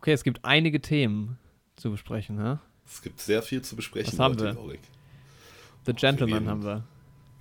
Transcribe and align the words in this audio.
Okay, 0.00 0.12
es 0.12 0.24
gibt 0.24 0.44
einige 0.44 0.80
Themen 0.80 1.38
zu 1.76 1.90
besprechen, 1.90 2.36
ne? 2.36 2.58
Es 2.86 3.02
gibt 3.02 3.20
sehr 3.20 3.42
viel 3.42 3.62
zu 3.62 3.76
besprechen. 3.76 4.12
Was 4.12 4.18
haben 4.18 4.38
wir? 4.40 4.52
Jorik. 4.52 4.80
The 5.86 5.92
Gentleman 5.92 6.48
haben 6.48 6.64
wir. 6.64 6.84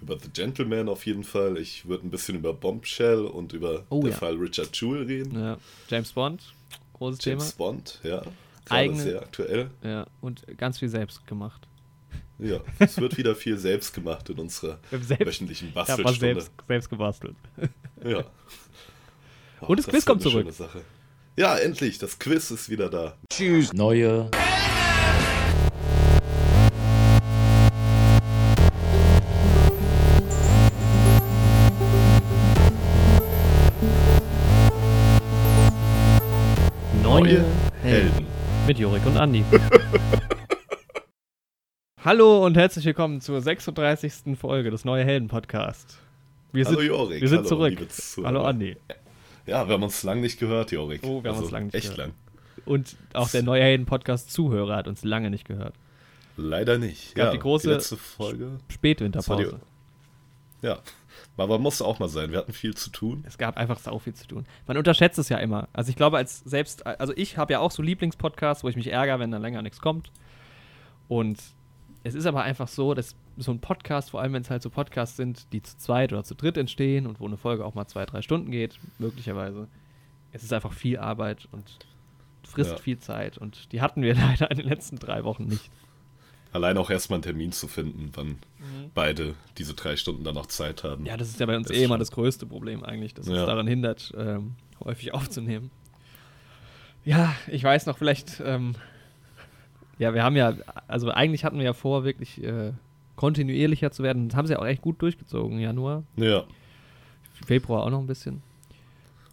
Über 0.02 0.18
The 0.20 0.30
Gentleman 0.30 0.88
auf 0.88 1.06
jeden 1.06 1.24
Fall. 1.24 1.58
Ich 1.58 1.86
würde 1.88 2.08
ein 2.08 2.10
bisschen 2.10 2.36
über 2.36 2.54
Bombshell 2.54 3.26
und 3.26 3.54
über 3.54 3.86
Oh, 3.90 4.02
den 4.02 4.12
ja. 4.12 4.18
Fall 4.18 4.36
Richard 4.36 4.76
Jewell 4.80 5.04
reden. 5.04 5.38
Ja. 5.40 5.58
James 5.90 6.12
Bond, 6.14 6.54
großes 6.94 7.24
James 7.26 7.56
Thema. 7.56 7.58
Bond, 7.72 8.00
ja. 8.04 8.22
Gerade 8.22 8.32
Eigene- 8.70 9.02
sehr 9.04 9.22
aktuell. 9.22 9.70
Ja, 9.84 10.06
und 10.22 10.46
ganz 10.58 10.80
viel 10.80 10.90
selbst 10.90 11.26
gemacht. 11.28 11.68
Ja, 12.38 12.60
es 12.80 12.98
wird 12.98 13.18
wieder 13.18 13.36
viel 13.36 13.58
selbst 13.58 13.94
gemacht 13.94 14.30
in 14.30 14.38
unserer 14.40 14.80
selbst, 14.92 15.26
wöchentlichen 15.28 15.70
ich 15.70 15.74
Bastelstunde. 15.74 16.20
selbst, 16.20 16.52
selbst 16.68 16.90
gebastelt. 16.90 17.36
Ja. 18.06 18.24
Und 19.62 19.78
das 19.80 19.86
Quiz 19.88 19.94
wird 19.96 20.06
kommt 20.06 20.22
zurück. 20.22 20.42
schöne 20.44 20.54
Sache. 20.54 20.82
Ja, 21.40 21.56
endlich, 21.56 21.98
das 21.98 22.20
Quiz 22.20 22.52
ist 22.52 22.70
wieder 22.70 22.90
da. 22.90 23.14
Neue 23.72 24.30
Neue 37.02 37.46
Helden. 37.84 38.28
Mit 38.68 38.78
Jorik 38.78 39.06
und 39.06 39.16
Andi. 39.16 39.46
Hallo 42.04 42.46
und 42.46 42.58
herzlich 42.58 42.84
willkommen 42.84 43.22
zur 43.22 43.40
36. 43.40 44.38
Folge 44.38 44.72
des 44.72 44.84
Neue 44.84 45.06
Helden 45.06 45.30
Podcast. 45.30 46.00
Wir 46.52 46.66
Hallo 46.66 46.80
sind, 46.80 46.88
Jorik. 46.88 47.22
wir 47.22 47.30
sind 47.30 47.38
Hallo, 47.38 47.48
zurück. 47.48 47.78
Hallo 48.26 48.44
Andi. 48.44 48.76
Ja, 49.50 49.68
wir 49.68 49.74
haben 49.74 49.84
uns 49.84 50.04
lang 50.04 50.22
nicht 50.22 50.40
gehört, 50.40 50.72
Jorik. 50.72 51.02
Oh, 51.04 51.24
wir 51.24 51.30
haben 51.32 51.36
also, 51.38 51.44
uns 51.44 51.52
lang 51.52 51.66
nicht 51.66 51.76
echt 51.76 51.96
gehört. 51.96 51.98
lang. 52.10 52.14
Und 52.66 52.96
auch 53.14 53.30
der 53.30 53.44
Neue 53.44 53.64
Helden 53.64 53.86
Podcast 53.86 54.32
Zuhörer 54.32 54.76
hat 54.76 54.88
uns 54.88 55.04
lange 55.04 55.30
nicht 55.30 55.46
gehört. 55.46 55.74
Leider 56.38 56.78
nicht. 56.78 57.16
Gab 57.16 57.28
ja, 57.28 57.32
die 57.32 57.40
große- 57.40 57.70
letzte 57.70 57.98
Folge. 57.98 58.60
Spätwinterpause. 58.70 59.60
die- 60.62 60.68
Ja, 60.68 60.80
aber 61.38 61.58
musste 61.58 61.86
auch 61.86 62.00
mal 62.00 62.10
sein. 62.10 62.32
Wir 62.32 62.38
hatten 62.38 62.54
viel 62.54 62.76
zu 62.76 62.90
tun. 62.92 63.24
Es 63.28 63.38
gab 63.38 63.58
einfach 63.58 63.80
sau 63.80 63.98
viel 64.00 64.14
zu 64.14 64.28
tun. 64.28 64.46
Man 64.68 64.78
unterschätzt 64.78 65.18
es 65.20 65.30
ja 65.30 65.38
immer. 65.38 65.68
Also 65.74 65.90
ich 65.90 65.96
glaube, 65.96 66.18
als 66.18 66.40
selbst, 66.42 66.86
also 66.86 67.14
ich 67.16 67.38
habe 67.38 67.54
ja 67.54 67.60
auch 67.60 67.72
so 67.72 67.82
Lieblingspodcasts, 67.82 68.64
wo 68.64 68.70
ich 68.70 68.76
mich 68.76 68.88
ärgere, 68.92 69.20
wenn 69.20 69.32
dann 69.32 69.42
länger 69.42 69.62
nichts 69.62 69.80
kommt. 69.82 70.12
Und 71.08 71.40
es 72.04 72.14
ist 72.14 72.26
aber 72.26 72.44
einfach 72.44 72.68
so, 72.68 72.94
dass 72.94 73.16
so 73.40 73.52
ein 73.52 73.60
Podcast, 73.60 74.12
vor 74.12 74.22
allem 74.22 74.34
wenn 74.34 74.42
es 74.42 74.50
halt 74.50 74.62
so 74.62 74.70
Podcasts 74.70 75.18
sind, 75.18 75.52
die 75.54 75.62
zu 75.62 75.78
zweit 75.78 76.12
oder 76.14 76.24
zu 76.24 76.36
dritt 76.36 76.58
entstehen 76.58 77.08
und 77.08 77.20
wo 77.20 77.26
eine 77.28 77.38
Folge 77.38 77.66
auch 77.66 77.74
mal 77.74 77.88
zwei, 77.88 78.06
drei 78.06 78.22
Stunden 78.22 78.52
geht, 78.52 78.80
möglicherweise, 79.00 79.68
es 80.32 80.44
ist 80.44 80.54
einfach 80.54 80.74
viel 80.74 80.98
Arbeit 81.00 81.48
und 81.52 81.80
frisst 82.44 82.72
Ja. 82.72 82.78
viel 82.78 83.00
Zeit. 83.00 83.38
Und 83.38 83.72
die 83.72 83.82
hatten 83.82 84.02
wir 84.02 84.14
leider 84.16 84.50
in 84.52 84.58
den 84.58 84.68
letzten 84.68 84.98
drei 84.98 85.24
Wochen 85.24 85.46
nicht. 85.46 85.70
Allein 86.52 86.78
auch 86.80 86.90
erstmal 86.90 87.18
einen 87.18 87.24
Termin 87.24 87.52
zu 87.52 87.68
finden, 87.68 88.12
wann 88.16 88.40
beide 88.96 89.36
diese 89.60 89.76
drei 89.76 89.96
Stunden 89.96 90.24
dann 90.24 90.34
noch 90.34 90.48
Zeit 90.48 90.84
haben. 90.84 91.02
Mhm. 91.02 91.08
Ja, 91.08 91.16
das 91.18 91.30
ist 91.30 91.40
ja 91.40 91.46
bei 91.46 91.56
uns 91.56 91.68
Das 91.68 91.78
eh 91.78 91.84
immer 91.84 92.00
das 92.00 92.12
größte 92.12 92.46
Problem 92.48 92.84
eigentlich, 92.84 93.14
dass 93.14 93.28
uns 93.28 93.38
Ja. 93.38 93.46
daran 93.46 93.68
hindert, 93.68 94.12
ähm, 94.18 94.56
häufig 94.84 95.14
aufzunehmen. 95.14 95.70
Ja, 97.06 97.34
ich 97.48 97.64
weiß 97.64 97.86
noch, 97.86 97.98
vielleicht, 97.98 98.42
ähm, 98.44 98.74
ja, 100.00 100.14
wir 100.14 100.24
haben 100.24 100.36
ja, 100.36 100.54
also 100.88 101.12
eigentlich 101.12 101.44
hatten 101.46 101.58
wir 101.58 101.66
ja 101.66 101.74
vor, 101.74 102.04
wirklich 102.04 102.44
äh, 102.44 102.74
kontinuierlicher 103.20 103.92
zu 103.92 104.02
werden. 104.02 104.30
Das 104.30 104.38
haben 104.38 104.48
sie 104.48 104.56
auch 104.56 104.66
echt 104.66 104.82
gut 104.82 105.02
durchgezogen, 105.02 105.60
Januar, 105.60 106.04
ja. 106.16 106.46
Februar 107.46 107.84
auch 107.84 107.90
noch 107.90 108.00
ein 108.00 108.08
bisschen. 108.08 108.42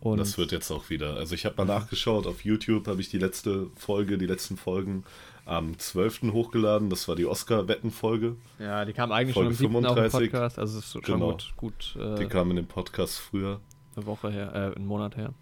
Und 0.01 0.19
das 0.19 0.37
wird 0.39 0.51
jetzt 0.51 0.73
auch 0.73 0.91
wieder. 0.91 1.15
Also 1.15 1.37
ich 1.37 1.47
habe 1.47 1.55
mal 1.57 1.65
nachgeschaut, 1.67 2.27
auf 2.27 2.45
YouTube 2.45 2.89
habe 2.89 3.01
ich 3.01 3.11
die 3.11 3.19
letzte 3.19 3.69
Folge, 3.77 4.19
die 4.19 4.27
letzten 4.27 4.57
Folgen 4.57 5.05
am 5.45 5.79
12. 5.79 6.33
hochgeladen. 6.33 6.91
Das 6.91 7.07
war 7.07 7.15
die 7.15 7.27
Oscar-Wetten-Folge. 7.27 8.35
ja, 8.59 8.85
die 8.85 8.93
kam 8.93 9.13
eigentlich 9.13 9.35
Folge 9.35 9.55
schon 9.55 9.67
am 9.67 9.73
7. 9.73 9.87
auf 9.87 9.95
dem 9.95 10.11
35. 10.11 10.31
Podcast, 10.33 10.59
also 10.59 10.79
ist 10.81 10.93
schon 10.93 11.03
Genau. 11.03 11.31
gut, 11.33 11.53
gut 11.57 11.97
äh, 12.01 12.17
Die 12.17 12.27
kam 12.27 12.51
in 12.51 12.57
dem 12.57 12.67
Podcast 12.67 13.19
früher. 13.21 13.61
eine 13.95 14.07
Woche 14.07 14.31
her, 14.33 14.53
äh, 14.53 14.77
einen 14.77 14.87
Monat 14.87 15.17
her. 15.17 15.33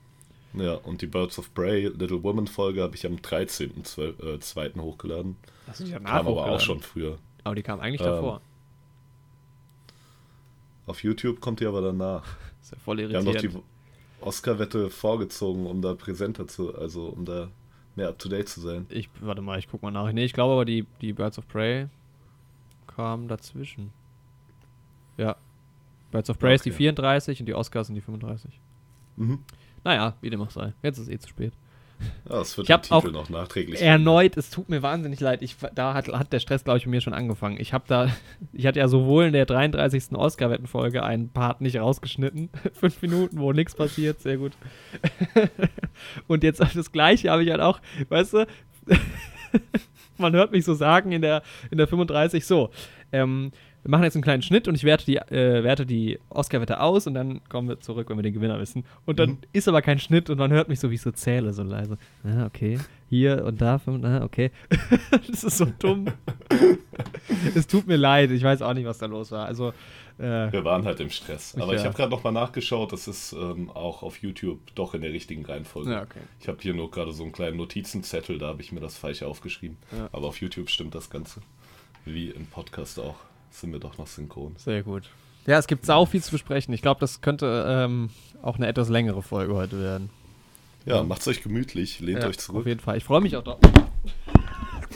Ja, 0.52 0.74
und 0.74 1.00
die 1.00 1.06
Birds 1.06 1.38
of 1.38 1.52
Prey, 1.54 1.88
Little 1.88 2.22
Woman-Folge 2.22 2.82
habe 2.82 2.94
ich 2.94 3.06
am 3.06 3.16
13.2. 3.16 4.76
Äh, 4.76 4.80
hochgeladen. 4.80 5.36
Das 5.66 5.80
ist 5.80 5.88
ja 5.90 5.98
Kam 5.98 6.26
aber 6.28 6.46
auch 6.46 6.60
schon 6.60 6.80
früher. 6.80 7.18
Aber 7.44 7.54
die 7.54 7.62
kam 7.62 7.80
eigentlich 7.80 8.00
Ähm, 8.00 8.06
davor. 8.08 8.40
Auf 10.86 11.02
YouTube 11.02 11.40
kommt 11.40 11.60
die 11.60 11.66
aber 11.66 11.80
danach. 11.80 12.24
ist 12.60 12.72
ja 12.72 12.78
voll 12.78 12.98
Wir 12.98 13.04
haben 13.16 13.24
doch 13.24 13.32
irritierend. 13.32 13.62
die 14.20 14.24
Oscar-Wette 14.24 14.90
vorgezogen, 14.90 15.66
um 15.66 15.80
da 15.82 15.94
präsenter 15.94 16.46
zu, 16.46 16.74
also 16.76 17.06
um 17.08 17.24
da 17.24 17.48
mehr 17.96 18.08
up-to-date 18.08 18.48
zu 18.48 18.60
sein. 18.60 18.86
Ich, 18.90 19.08
warte 19.20 19.40
mal, 19.42 19.58
ich 19.58 19.68
guck 19.68 19.82
mal 19.82 19.90
nach. 19.90 20.10
Nee, 20.12 20.24
ich 20.24 20.32
glaube 20.32 20.52
aber, 20.54 20.64
die, 20.64 20.86
die 21.00 21.12
Birds 21.12 21.38
of 21.38 21.46
Prey 21.48 21.88
kamen 22.86 23.28
dazwischen. 23.28 23.92
Ja. 25.16 25.36
Birds 26.10 26.28
of 26.30 26.38
Prey 26.38 26.54
ist 26.54 26.64
die 26.64 26.70
Okay. 26.70 26.78
34 26.78 27.40
und 27.40 27.46
die 27.46 27.54
Oscars 27.54 27.86
sind 27.86 27.96
die 27.96 28.00
35. 28.00 28.58
Mhm. 29.16 29.38
Naja, 29.84 30.14
wie 30.20 30.30
dem 30.30 30.40
auch 30.42 30.50
sei. 30.50 30.72
Jetzt 30.82 30.98
ist 30.98 31.08
eh 31.10 31.18
zu 31.18 31.28
spät. 31.28 31.52
Ja, 32.28 32.36
das 32.38 32.56
wird 32.56 32.68
Ich 32.68 32.76
Titel 32.76 32.94
auch 32.94 33.04
noch 33.04 33.28
nachträglich. 33.28 33.80
Erneut, 33.80 34.36
es 34.36 34.50
tut 34.50 34.68
mir 34.68 34.82
wahnsinnig 34.82 35.20
leid. 35.20 35.42
Ich, 35.42 35.56
da 35.74 35.94
hat, 35.94 36.08
hat 36.08 36.32
der 36.32 36.40
Stress, 36.40 36.64
glaube 36.64 36.78
ich, 36.78 36.84
bei 36.84 36.90
mir 36.90 37.00
schon 37.00 37.14
angefangen. 37.14 37.58
Ich 37.60 37.72
habe 37.72 37.84
da, 37.86 38.08
ich 38.52 38.66
hatte 38.66 38.78
ja 38.78 38.88
sowohl 38.88 39.24
in 39.24 39.32
der 39.32 39.46
33. 39.46 40.12
Oscar-Wettenfolge 40.12 41.02
einen 41.02 41.30
Part 41.30 41.60
nicht 41.60 41.76
rausgeschnitten. 41.76 42.50
Fünf 42.72 43.02
Minuten, 43.02 43.38
wo 43.38 43.52
nichts 43.52 43.74
passiert, 43.74 44.20
sehr 44.20 44.36
gut. 44.36 44.52
Und 46.26 46.44
jetzt 46.44 46.60
das 46.60 46.92
Gleiche 46.92 47.30
habe 47.30 47.44
ich 47.44 47.50
halt 47.50 47.60
auch, 47.60 47.80
weißt 48.08 48.34
du, 48.34 48.46
man 50.18 50.34
hört 50.34 50.52
mich 50.52 50.64
so 50.64 50.74
sagen 50.74 51.12
in 51.12 51.22
der, 51.22 51.42
in 51.70 51.78
der 51.78 51.86
35, 51.86 52.44
so, 52.44 52.70
ähm, 53.12 53.50
wir 53.84 53.90
machen 53.90 54.02
jetzt 54.04 54.16
einen 54.16 54.22
kleinen 54.24 54.42
Schnitt 54.42 54.66
und 54.66 54.74
ich 54.74 54.82
werte 54.84 55.04
die, 55.04 55.16
äh, 55.18 55.62
werte 55.62 55.84
die 55.86 56.18
Oscar-Wette 56.30 56.80
aus 56.80 57.06
und 57.06 57.14
dann 57.14 57.40
kommen 57.48 57.68
wir 57.68 57.78
zurück, 57.80 58.08
wenn 58.10 58.16
wir 58.18 58.22
den 58.22 58.34
Gewinner 58.34 58.58
wissen. 58.58 58.84
Und 59.06 59.18
dann 59.18 59.30
Mhm. 59.30 59.38
ist 59.52 59.68
aber 59.68 59.82
kein 59.82 59.98
Schnitt 59.98 60.30
und 60.30 60.38
man 60.38 60.50
hört 60.52 60.68
mich 60.68 60.80
so, 60.80 60.90
wie 60.90 60.94
ich 60.94 61.02
so 61.02 61.12
zähle, 61.12 61.52
so 61.52 61.62
leise. 61.62 61.98
Ah, 62.24 62.46
okay. 62.46 62.78
Hier 63.10 63.44
und 63.44 63.60
da, 63.60 63.78
fünf, 63.78 64.04
ah, 64.04 64.24
okay. 64.24 64.50
das 65.28 65.44
ist 65.44 65.58
so 65.58 65.66
dumm. 65.78 66.06
es 67.54 67.66
tut 67.66 67.86
mir 67.86 67.96
leid, 67.96 68.30
ich 68.30 68.42
weiß 68.42 68.62
auch 68.62 68.74
nicht, 68.74 68.86
was 68.86 68.98
da 68.98 69.06
los 69.06 69.30
war. 69.30 69.46
Also, 69.46 69.68
äh, 70.18 70.50
Wir 70.52 70.64
waren 70.64 70.84
halt 70.84 71.00
im 71.00 71.10
Stress. 71.10 71.54
Aber 71.60 71.72
Ja. 71.74 71.80
ich 71.80 71.84
habe 71.84 71.94
gerade 71.94 72.10
noch 72.10 72.24
mal 72.24 72.30
nachgeschaut, 72.32 72.92
das 72.92 73.06
ist 73.08 73.32
ähm, 73.34 73.70
auch 73.70 74.02
auf 74.02 74.18
YouTube 74.22 74.60
doch 74.74 74.94
in 74.94 75.02
der 75.02 75.12
richtigen 75.12 75.44
Reihenfolge. 75.44 75.90
ja, 75.92 76.02
okay. 76.02 76.20
Ich 76.40 76.48
habe 76.48 76.58
hier 76.60 76.74
nur 76.74 76.90
gerade 76.90 77.12
so 77.12 77.22
einen 77.22 77.32
kleinen 77.32 77.56
Notizenzettel, 77.58 78.38
da 78.38 78.48
habe 78.48 78.62
ich 78.62 78.72
mir 78.72 78.80
das 78.80 78.96
falsch 78.96 79.22
aufgeschrieben. 79.22 79.76
Ja. 79.92 80.08
Aber 80.12 80.28
auf 80.28 80.40
YouTube 80.40 80.70
stimmt 80.70 80.94
das 80.94 81.10
Ganze. 81.10 81.40
Wie 82.04 82.30
im 82.30 82.46
Podcast 82.46 82.98
auch. 83.00 83.16
Sind 83.54 83.72
wir 83.72 83.78
doch 83.78 83.96
noch 83.98 84.08
synchron. 84.08 84.54
Sehr 84.56 84.82
gut. 84.82 85.04
Ja, 85.46 85.58
es 85.58 85.68
gibt 85.68 85.86
sau 85.86 86.06
viel 86.06 86.20
zu 86.22 86.32
besprechen. 86.32 86.74
Ich 86.74 86.82
glaube, 86.82 86.98
das 86.98 87.20
könnte 87.20 87.64
ähm, 87.68 88.10
auch 88.42 88.56
eine 88.56 88.66
etwas 88.66 88.88
längere 88.88 89.22
Folge 89.22 89.54
heute 89.54 89.80
werden. 89.80 90.10
Ja, 90.86 91.04
macht's 91.04 91.28
euch 91.28 91.40
gemütlich, 91.40 92.00
lehnt 92.00 92.22
Ja, 92.22 92.28
euch 92.28 92.38
zurück. 92.38 92.62
Auf 92.62 92.66
jeden 92.66 92.80
Fall. 92.80 92.96
Ich 92.96 93.04
freue 93.04 93.20
mich 93.20 93.36
auch 93.36 93.44
drauf. 93.44 93.60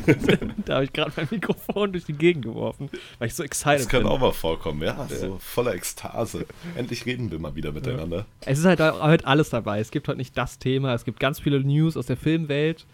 da 0.65 0.75
habe 0.75 0.85
ich 0.85 0.93
gerade 0.93 1.13
mein 1.17 1.29
Mikrofon 1.31 1.93
durch 1.93 2.05
die 2.05 2.13
Gegend 2.15 2.45
geworfen, 2.45 2.91
weil 3.19 3.29
ich 3.29 3.35
so 3.35 3.43
excited 3.45 3.81
Das 3.81 3.89
kann 3.89 4.03
bin. 4.03 4.11
auch 4.11 4.19
mal 4.19 4.33
vorkommen, 4.33 4.83
ja. 4.83 5.07
So 5.09 5.39
voller 5.39 5.75
Ekstase. 5.75 6.47
Endlich 6.77 7.07
reden 7.07 7.31
wir 7.31 7.39
mal 7.39 7.55
wieder 7.55 7.71
miteinander. 7.73 8.27
Es 8.41 8.59
ist 8.59 8.65
halt 8.65 8.81
heute 8.81 9.25
alles 9.27 9.51
dabei. 9.51 9.79
Es 9.81 9.91
gibt 9.93 10.09
heute 10.09 10.19
nicht 10.19 10.37
das 10.37 10.59
Thema. 10.59 10.95
Es 10.95 11.05
gibt 11.05 11.21
ganz 11.21 11.39
viele 11.39 11.61
News 11.61 11.97
aus 11.97 12.07
der 12.07 12.17
Filmwelt. 12.17 12.87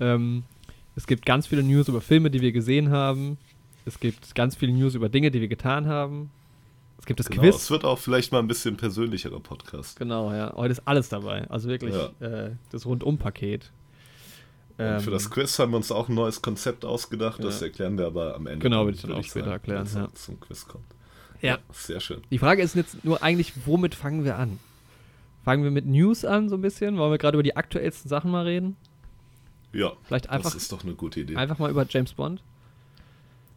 Ähm, 0.00 0.42
es 0.96 1.06
gibt 1.06 1.26
ganz 1.26 1.46
viele 1.46 1.62
News 1.62 1.88
über 1.88 2.00
Filme, 2.00 2.30
die 2.30 2.40
wir 2.40 2.52
gesehen 2.52 2.90
haben. 2.90 3.38
Es 3.86 3.98
gibt 4.00 4.34
ganz 4.34 4.54
viele 4.56 4.72
News 4.72 4.94
über 4.94 5.08
Dinge, 5.08 5.30
die 5.30 5.40
wir 5.40 5.48
getan 5.48 5.86
haben. 5.86 6.30
Es 6.98 7.06
gibt 7.06 7.20
das 7.20 7.28
Genau, 7.28 7.42
Quiz. 7.42 7.54
es 7.54 7.70
wird 7.70 7.84
auch 7.84 7.98
vielleicht 7.98 8.32
mal 8.32 8.40
ein 8.40 8.48
bisschen 8.48 8.76
persönlicherer 8.76 9.40
Podcast. 9.40 9.98
Genau, 9.98 10.32
ja. 10.32 10.52
Heute 10.54 10.72
ist 10.72 10.82
alles 10.86 11.08
dabei. 11.08 11.48
Also 11.50 11.68
wirklich 11.68 11.94
Ja. 11.94 12.10
äh, 12.26 12.50
das 12.72 12.84
Rundum-Paket. 12.84 13.70
Und 14.78 14.84
für 15.00 15.06
Ähm, 15.06 15.10
das 15.12 15.30
Quiz 15.30 15.58
haben 15.58 15.70
wir 15.72 15.76
uns 15.78 15.90
auch 15.92 16.08
ein 16.08 16.14
neues 16.14 16.42
Konzept 16.42 16.84
ausgedacht. 16.84 17.42
Das 17.42 17.60
Ja. 17.60 17.66
erklären 17.68 17.96
wir 17.96 18.06
aber 18.06 18.34
am 18.34 18.46
Ende. 18.46 18.58
Genau, 18.62 18.78
dann, 18.78 18.88
will 18.88 18.94
ich 18.94 19.00
dann 19.02 19.10
würde 19.10 19.20
auch 19.20 19.24
später 19.24 19.44
sagen, 19.46 19.52
erklären, 19.52 19.88
ja. 19.94 20.08
zum 20.14 20.38
Quiz 20.40 20.66
kommt. 20.66 20.84
Ja. 21.40 21.58
Sehr 21.72 22.00
schön. 22.00 22.22
Die 22.30 22.38
Frage 22.38 22.62
ist 22.62 22.74
jetzt 22.74 23.04
nur 23.04 23.22
eigentlich, 23.22 23.52
womit 23.66 23.94
fangen 23.94 24.24
wir 24.24 24.36
an? 24.36 24.58
Fangen 25.44 25.62
wir 25.62 25.70
mit 25.70 25.86
News 25.86 26.24
an, 26.24 26.48
so 26.48 26.56
ein 26.56 26.60
bisschen? 26.60 26.98
Wollen 26.98 27.12
wir 27.12 27.18
gerade 27.18 27.36
über 27.36 27.42
die 27.44 27.56
aktuellsten 27.56 28.08
Sachen 28.08 28.30
mal 28.32 28.44
reden? 28.44 28.76
Ja, 29.72 29.92
Vielleicht 30.04 30.28
einfach, 30.28 30.50
das 30.52 30.60
ist 30.62 30.72
doch 30.72 30.82
eine 30.82 30.94
gute 30.94 31.20
Idee. 31.20 31.36
einfach 31.36 31.58
mal 31.58 31.70
über 31.70 31.86
James 31.88 32.12
Bond. 32.14 32.42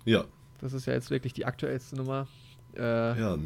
Ja, 0.10 0.26
Das 0.62 0.74
ist 0.74 0.86
ja 0.86 0.94
jetzt 0.94 1.10
wirklich 1.12 1.34
die 1.34 1.46
aktuellste 1.46 1.96
Nummer. 1.96 2.28
Äh, 2.76 3.20
ja. 3.20 3.38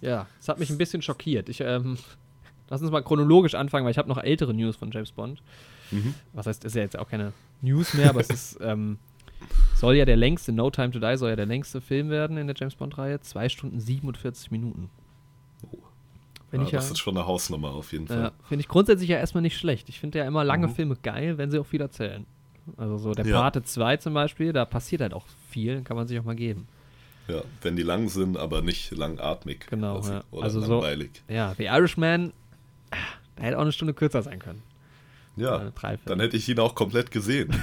ja, 0.00 0.26
es 0.40 0.48
hat 0.48 0.58
mich 0.58 0.70
ein 0.70 0.78
bisschen 0.78 1.02
schockiert. 1.02 1.48
Ich, 1.48 1.60
ähm, 1.60 1.98
lass 2.68 2.82
uns 2.82 2.90
mal 2.90 3.02
chronologisch 3.02 3.54
anfangen, 3.54 3.84
weil 3.84 3.92
ich 3.92 3.98
habe 3.98 4.08
noch 4.08 4.18
ältere 4.18 4.54
News 4.54 4.76
von 4.76 4.90
James 4.90 5.12
Bond. 5.12 5.42
Mhm. 5.90 6.14
Was 6.32 6.46
heißt, 6.46 6.64
ist 6.64 6.74
ja 6.74 6.82
jetzt 6.82 6.98
auch 6.98 7.08
keine 7.08 7.32
News 7.62 7.94
mehr, 7.94 8.10
aber 8.10 8.20
es 8.20 8.30
ist, 8.30 8.58
ähm, 8.60 8.98
soll 9.74 9.96
ja 9.96 10.04
der 10.04 10.16
längste, 10.16 10.52
No 10.52 10.70
Time 10.70 10.90
to 10.90 10.98
Die 10.98 11.16
soll 11.16 11.30
ja 11.30 11.36
der 11.36 11.46
längste 11.46 11.80
Film 11.80 12.10
werden 12.10 12.36
in 12.36 12.46
der 12.46 12.56
James 12.56 12.74
Bond-Reihe. 12.74 13.20
Zwei 13.20 13.48
Stunden 13.48 13.80
47 13.80 14.50
Minuten. 14.50 14.90
Oh. 15.62 15.78
Ja, 16.52 16.62
ich 16.62 16.70
das 16.70 16.86
ja, 16.86 16.92
ist 16.92 16.98
schon 16.98 17.16
eine 17.16 17.26
Hausnummer 17.26 17.70
auf 17.70 17.92
jeden 17.92 18.06
Fall. 18.06 18.18
Ja, 18.18 18.32
finde 18.48 18.60
ich 18.60 18.68
grundsätzlich 18.68 19.08
ja 19.08 19.18
erstmal 19.18 19.42
nicht 19.42 19.58
schlecht. 19.58 19.88
Ich 19.88 20.00
finde 20.00 20.18
ja 20.18 20.24
immer 20.26 20.44
lange 20.44 20.68
Mhm. 20.68 20.74
Filme 20.74 20.96
geil, 20.96 21.38
wenn 21.38 21.50
sie 21.50 21.58
auch 21.58 21.66
viel 21.66 21.80
erzählen. 21.80 22.24
Also 22.76 22.98
so 22.98 23.12
der 23.12 23.26
Ja. 23.26 23.40
Pate 23.40 23.62
2 23.62 23.96
zum 23.98 24.14
Beispiel, 24.14 24.52
da 24.52 24.64
passiert 24.64 25.00
halt 25.02 25.14
auch 25.14 25.24
viel, 25.50 25.82
kann 25.82 25.96
man 25.96 26.06
sich 26.06 26.18
auch 26.18 26.24
mal 26.24 26.34
geben. 26.36 26.66
Ja, 27.28 27.42
wenn 27.62 27.74
die 27.76 27.82
lang 27.82 28.08
sind, 28.08 28.36
aber 28.36 28.62
nicht 28.62 28.90
langatmig. 28.92 29.66
Genau, 29.68 29.96
quasi. 29.96 30.12
ja. 30.12 30.22
Oder 30.30 30.42
Also 30.44 30.60
so- 30.60 30.74
langweilig. 30.74 31.22
Ja, 31.28 31.54
The 31.56 31.64
Irishman, 31.64 32.32
ah, 32.90 32.96
da 33.36 33.42
hätte 33.44 33.56
auch 33.58 33.62
eine 33.62 33.72
Stunde 33.72 33.94
kürzer 33.94 34.22
sein 34.22 34.38
können. 34.38 34.62
Ja, 35.36 35.70
dann 36.06 36.20
hätte 36.20 36.36
ich 36.36 36.48
ihn 36.48 36.58
auch 36.60 36.74
komplett 36.74 37.10
gesehen. 37.10 37.50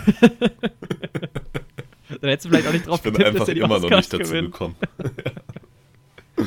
Dann 2.22 2.30
hättest 2.30 2.46
du 2.46 2.50
vielleicht 2.50 2.68
auch 2.68 2.74
nicht 2.74 2.86
drauf 2.86 2.98
Ich 2.98 3.04
bin 3.04 3.14
getippt, 3.14 3.28
einfach 3.30 3.40
dass 3.40 3.48
er 3.50 3.56
die 3.56 3.62
immer 3.62 3.80
noch 3.80 3.86
Oscars 3.86 3.98
nicht 4.02 4.14
dazu 4.14 4.32
gewinnt. 4.32 4.52
gekommen. 4.52 4.76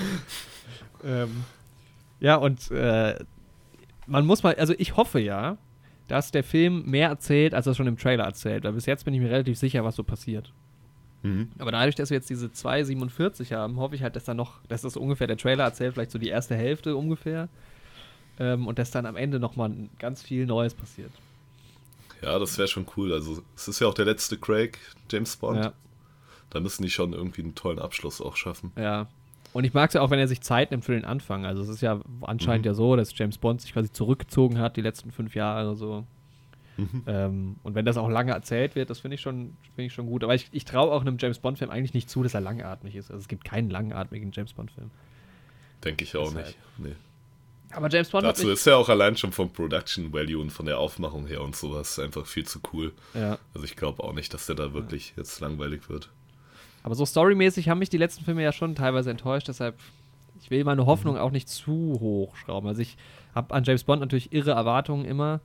Ähm, 1.05 1.45
ja, 2.21 2.37
und 2.37 2.71
äh, 2.71 3.17
man 4.07 4.27
muss 4.27 4.43
mal, 4.43 4.55
also 4.57 4.75
ich 4.79 4.97
hoffe 4.97 5.21
ja, 5.21 5.57
dass 6.09 6.31
der 6.31 6.45
Film 6.45 6.85
mehr 6.87 7.09
erzählt, 7.09 7.55
als 7.55 7.67
er 7.67 7.75
schon 7.75 7.87
im 7.87 7.97
Trailer 7.99 8.25
erzählt, 8.25 8.65
weil 8.65 8.73
bis 8.73 8.87
jetzt 8.87 9.05
bin 9.05 9.15
ich 9.15 9.21
mir 9.21 9.31
relativ 9.31 9.59
sicher, 9.59 9.85
was 9.85 9.97
so 9.97 10.05
passiert. 10.05 10.53
Mhm. 11.23 11.51
Aber 11.59 11.73
dadurch, 11.73 11.95
dass 11.95 12.11
wir 12.11 12.17
jetzt 12.17 12.31
diese 12.31 12.47
2,47 12.47 13.55
haben, 13.55 13.79
hoffe 13.79 13.95
ich 13.95 14.03
halt, 14.03 14.17
dass 14.17 14.25
da 14.25 14.35
noch, 14.35 14.61
dass 14.69 14.83
das 14.83 14.97
ungefähr 14.97 15.27
der 15.27 15.37
Trailer 15.37 15.65
erzählt, 15.65 15.95
vielleicht 15.95 16.11
so 16.13 16.19
die 16.19 16.29
erste 16.29 16.55
Hälfte 16.55 16.97
ungefähr. 16.97 17.49
Ähm, 18.39 18.67
und 18.67 18.79
dass 18.79 18.91
dann 18.91 19.07
am 19.07 19.17
Ende 19.17 19.41
nochmal 19.41 19.73
ganz 19.99 20.23
viel 20.23 20.47
Neues 20.47 20.75
passiert. 20.75 21.11
Ja, 22.23 22.39
das 22.39 22.59
wäre 22.59 22.69
schon 22.69 22.87
cool. 22.97 23.13
Also, 23.13 23.43
es 23.57 23.69
ist 23.69 23.81
ja 23.81 23.87
auch 23.89 23.95
der 23.95 24.05
letzte 24.05 24.37
Craig, 24.37 24.79
James 25.11 25.37
Bond. 25.37 25.65
Ja, 25.65 25.73
Da 26.51 26.61
müssen 26.61 26.83
die 26.83 26.91
schon 26.91 27.13
irgendwie 27.13 27.43
einen 27.43 27.55
tollen 27.55 27.79
Abschluss 27.79 28.21
auch 28.21 28.37
schaffen. 28.37 28.73
ja. 28.77 29.07
Und 29.57 29.65
ich 29.65 29.73
mag 29.75 29.89
es 29.89 29.95
ja 29.95 30.03
auch, 30.03 30.11
wenn 30.11 30.19
er 30.19 30.29
sich 30.29 30.41
Zeit 30.43 30.71
nimmt 30.71 30.85
für 30.85 30.93
den 30.93 31.05
Anfang. 31.05 31.47
Also 31.47 31.63
es 31.63 31.69
ist 31.69 31.81
ja 31.81 32.01
anscheinend 32.21 32.65
Mhm. 32.67 32.71
ja 32.71 32.75
so, 32.75 32.95
dass 32.97 33.17
James 33.17 33.39
Bond 33.39 33.61
sich 33.63 33.73
quasi 33.73 33.91
zurückgezogen 33.91 34.59
hat, 34.59 34.77
die 34.77 34.83
letzten 34.83 35.11
fünf 35.13 35.35
Jahre 35.35 35.75
so. 35.77 36.05
Mhm. 36.77 37.03
Ähm, 37.07 37.57
und 37.63 37.75
wenn 37.75 37.87
das 37.87 37.97
auch 37.97 38.11
lange 38.11 38.33
erzählt 38.33 38.75
wird, 38.75 38.91
das 38.91 39.01
finde 39.01 39.15
ich, 39.15 39.23
schon- 39.23 39.57
finde 39.75 39.87
ich 39.87 39.95
schon 39.95 40.07
gut. 40.07 40.23
Aber 40.25 40.35
ich, 40.35 40.49
ich 40.53 40.67
traue 40.67 40.93
auch 40.93 41.01
einem 41.01 41.17
James 41.19 41.39
Bond-Film 41.39 41.71
eigentlich 41.71 41.95
nicht 41.95 42.11
zu, 42.11 42.23
dass 42.23 42.35
er 42.35 42.43
langatmig 42.43 42.95
ist. 42.97 43.11
Also 43.11 43.21
es 43.23 43.29
gibt 43.29 43.45
keinen 43.45 43.71
langatmigen 43.71 44.31
James 44.33 44.53
Bond-Film. 44.53 44.91
Denke 45.85 46.05
ich 46.05 46.15
auch 46.17 46.25
Deshalb. 46.27 46.47
nicht. 46.47 46.59
Nee. 46.79 46.95
Aber 47.71 47.89
James 47.89 48.11
Bond 48.11 48.25
Dazu 48.25 48.51
ist 48.51 48.65
ja 48.67 48.77
auch 48.77 48.89
allein 48.91 49.17
schon 49.17 49.33
vom 49.33 49.51
Production 49.51 50.13
Value 50.13 50.39
und 50.41 50.51
von 50.51 50.67
der 50.67 50.79
Aufmachung 50.79 51.27
her 51.27 51.41
und 51.43 51.57
sowas 51.57 51.99
einfach 51.99 52.27
viel 52.27 52.45
zu 52.47 52.61
cool. 52.73 52.93
ja. 53.15 53.39
Also 53.55 53.65
ich 53.65 53.75
glaube 53.75 54.03
auch 54.05 54.13
nicht, 54.13 54.33
dass 54.35 54.45
der 54.47 54.55
da 54.55 54.75
wirklich 54.75 55.15
jetzt 55.17 55.41
langweilig 55.41 55.89
wird. 55.89 56.11
Aber 56.87 56.95
so 56.95 57.05
storymäßig 57.05 57.69
haben 57.69 57.81
mich 57.81 57.91
die 57.91 57.99
letzten 57.99 58.25
Filme 58.25 58.45
ja 58.45 58.53
schon 58.53 58.77
teilweise 58.77 59.11
enttäuscht. 59.11 59.49
Deshalb, 59.49 59.77
ich 60.41 60.51
will 60.51 60.63
meine 60.63 60.87
Hoffnung 60.87 61.19
auch 61.19 61.33
nicht 61.33 61.49
zu 61.49 61.73
hoch 61.99 62.37
schrauben. 62.37 62.69
Also 62.69 62.81
ich 62.81 62.97
habe 63.35 63.53
an 63.53 63.65
James 63.65 63.83
Bond 63.83 64.01
natürlich 64.01 64.33
irre 64.33 64.53
Erwartungen 64.53 65.05
immer. 65.05 65.41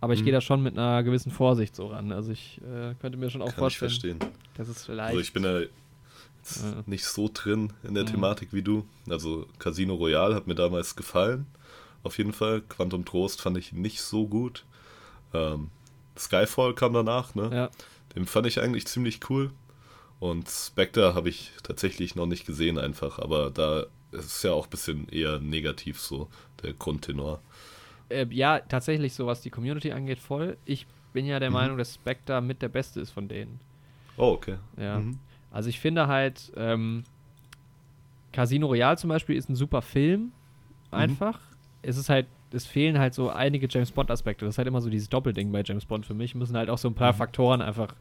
Aber 0.00 0.12
ich 0.14 0.20
Mhm. 0.20 0.24
gehe 0.24 0.32
da 0.32 0.40
schon 0.40 0.60
mit 0.60 0.76
einer 0.76 1.04
gewissen 1.04 1.30
Vorsicht 1.30 1.76
so 1.76 1.86
ran. 1.86 2.10
Also 2.10 2.32
ich 2.32 2.60
äh, 2.62 2.94
könnte 3.00 3.16
mir 3.16 3.30
schon 3.30 3.42
auch 3.42 3.54
Kann 3.54 3.68
ich 3.68 3.78
vorstellen, 3.78 4.18
verstehen. 4.18 4.18
dass 4.56 4.66
es 4.66 4.84
vielleicht. 4.84 5.10
Also 5.10 5.20
ich 5.20 5.32
bin 5.32 5.44
da 5.44 5.60
jetzt 5.60 6.64
Ja. 6.64 6.82
nicht 6.86 7.04
so 7.04 7.30
drin 7.32 7.72
in 7.84 7.94
der 7.94 8.02
Mhm. 8.02 8.08
Thematik 8.08 8.48
wie 8.52 8.62
du. 8.62 8.84
Also 9.08 9.46
Casino 9.60 9.94
Royale 9.94 10.34
hat 10.34 10.48
mir 10.48 10.56
damals 10.56 10.96
gefallen. 10.96 11.46
Auf 12.02 12.18
jeden 12.18 12.32
Fall. 12.32 12.62
Quantum 12.62 13.04
Trost 13.04 13.40
fand 13.40 13.56
ich 13.56 13.72
nicht 13.72 14.00
so 14.02 14.26
gut. 14.26 14.64
Ähm, 15.32 15.70
Skyfall 16.18 16.74
kam 16.74 16.92
danach, 16.92 17.36
ne? 17.36 17.50
ja. 17.54 17.70
Den 18.16 18.26
fand 18.26 18.46
ich 18.48 18.60
eigentlich 18.60 18.86
ziemlich 18.88 19.20
cool. 19.30 19.52
Und 20.22 20.48
Spectre 20.48 21.16
habe 21.16 21.30
ich 21.30 21.50
tatsächlich 21.64 22.14
noch 22.14 22.26
nicht 22.26 22.46
gesehen 22.46 22.78
einfach, 22.78 23.18
aber 23.18 23.50
da 23.50 23.86
ist 24.12 24.26
es 24.26 24.42
ja 24.44 24.52
auch 24.52 24.66
ein 24.66 24.70
bisschen 24.70 25.08
eher 25.08 25.40
negativ 25.40 25.98
so, 25.98 26.28
der 26.62 26.74
Grundtenor. 26.74 27.40
Äh, 28.08 28.26
ja, 28.30 28.60
tatsächlich, 28.60 29.14
so 29.14 29.26
was 29.26 29.40
die 29.40 29.50
Community 29.50 29.90
angeht, 29.90 30.20
voll. 30.20 30.58
Ich 30.64 30.86
bin 31.12 31.26
ja 31.26 31.40
der 31.40 31.50
Mhm. 31.50 31.54
Meinung, 31.54 31.76
dass 31.78 31.94
Spectre 31.94 32.40
mit 32.40 32.62
der 32.62 32.68
Beste 32.68 33.00
ist 33.00 33.10
von 33.10 33.26
denen. 33.26 33.58
Oh, 34.16 34.30
okay. 34.34 34.58
Ja. 34.76 35.00
Mhm. 35.00 35.18
Also 35.50 35.68
ich 35.70 35.80
finde 35.80 36.06
halt, 36.06 36.52
ähm, 36.56 37.02
Casino 38.32 38.68
Royale 38.68 38.98
zum 38.98 39.08
Beispiel 39.08 39.34
ist 39.34 39.48
ein 39.48 39.56
super 39.56 39.82
Film. 39.82 40.30
Einfach. 40.92 41.40
Es 41.82 41.96
ist 41.96 42.08
halt, 42.08 42.26
es 42.52 42.64
fehlen 42.64 42.96
halt 43.00 43.14
so 43.14 43.28
einige 43.28 43.66
James 43.68 43.90
Bond-Aspekte. 43.90 44.44
Das 44.44 44.54
ist 44.54 44.58
halt 44.58 44.68
immer 44.68 44.80
so 44.82 44.88
dieses 44.88 45.08
Doppelding 45.08 45.50
bei 45.50 45.62
James 45.64 45.84
Bond 45.84 46.06
für 46.06 46.14
mich. 46.14 46.36
Müssen 46.36 46.56
halt 46.56 46.70
auch 46.70 46.78
so 46.78 46.86
ein 46.86 46.94
paar 46.94 47.12
Mhm. 47.12 47.16
Faktoren 47.16 47.60
einfach 47.60 47.96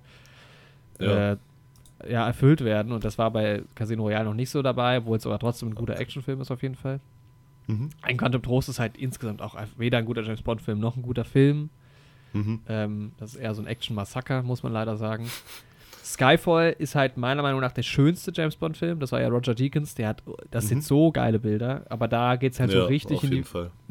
Ja. 1.00 1.32
Äh, 1.32 1.38
ja, 2.10 2.26
erfüllt 2.28 2.64
werden. 2.64 2.92
Und 2.92 3.04
das 3.04 3.18
war 3.18 3.32
bei 3.32 3.64
Casino 3.76 4.04
Royale 4.04 4.26
noch 4.26 4.34
nicht 4.34 4.50
so 4.50 4.62
dabei, 4.62 5.00
obwohl 5.00 5.18
es 5.18 5.26
aber 5.26 5.40
trotzdem 5.40 5.70
ein 5.70 5.76
guter 5.76 6.00
Actionfilm 6.00 6.42
ist 6.42 6.52
auf 6.52 6.62
jeden 6.62 6.76
Fall. 6.76 7.00
Mhm. 7.68 7.90
Ein 8.02 8.18
Quantum 8.18 8.42
Trost 8.42 8.70
ist 8.70 8.80
halt 8.80 8.98
insgesamt 8.98 9.42
auch 9.42 9.56
weder 9.78 9.98
ein 10.00 10.06
guter 10.06 10.24
James 10.24 10.42
Bond-Film 10.42 10.80
noch 10.80 10.96
ein 10.98 11.04
guter 11.04 11.26
Film. 11.26 11.70
Mhm. 12.34 12.62
Ähm, 12.68 13.12
das 13.18 13.36
ist 13.36 13.42
eher 13.42 13.54
so 13.54 13.62
ein 13.62 13.68
Action-Massaker, 13.68 14.42
muss 14.44 14.64
man 14.64 14.72
leider 14.74 14.98
sagen. 14.98 15.28
Skyfall 16.04 16.76
ist 16.78 16.96
halt 16.96 17.16
meiner 17.18 17.42
Meinung 17.42 17.62
nach 17.62 17.72
der 17.72 17.84
schönste 17.84 18.32
James 18.34 18.56
Bond-Film. 18.56 19.00
Das 19.00 19.12
war 19.12 19.22
ja 19.22 19.28
Roger 19.30 19.54
Deakins, 19.54 19.96
der 19.96 20.10
hat, 20.10 20.24
das 20.50 20.68
sind 20.68 20.80
Mhm. 20.80 20.82
so 20.82 21.12
geile 21.12 21.40
Bilder, 21.40 21.86
aber 21.90 22.08
da 22.08 22.36
geht 22.36 22.54
es 22.54 22.60
halt 22.60 22.72
so 22.72 22.80
Ja, 22.80 22.86
richtig 22.86 23.18
auf 23.18 23.24
in, 23.24 23.30
die, 23.32 23.44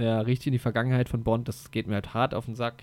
ja, 0.03 0.21
richtig 0.21 0.49
in 0.49 0.53
die 0.53 0.59
Vergangenheit 0.59 1.09
von 1.09 1.23
Bond. 1.23 1.49
Das 1.49 1.71
geht 1.71 1.87
mir 1.87 1.95
halt 1.95 2.13
hart 2.13 2.35
auf 2.35 2.47
den 2.47 2.57
Sack. 2.57 2.83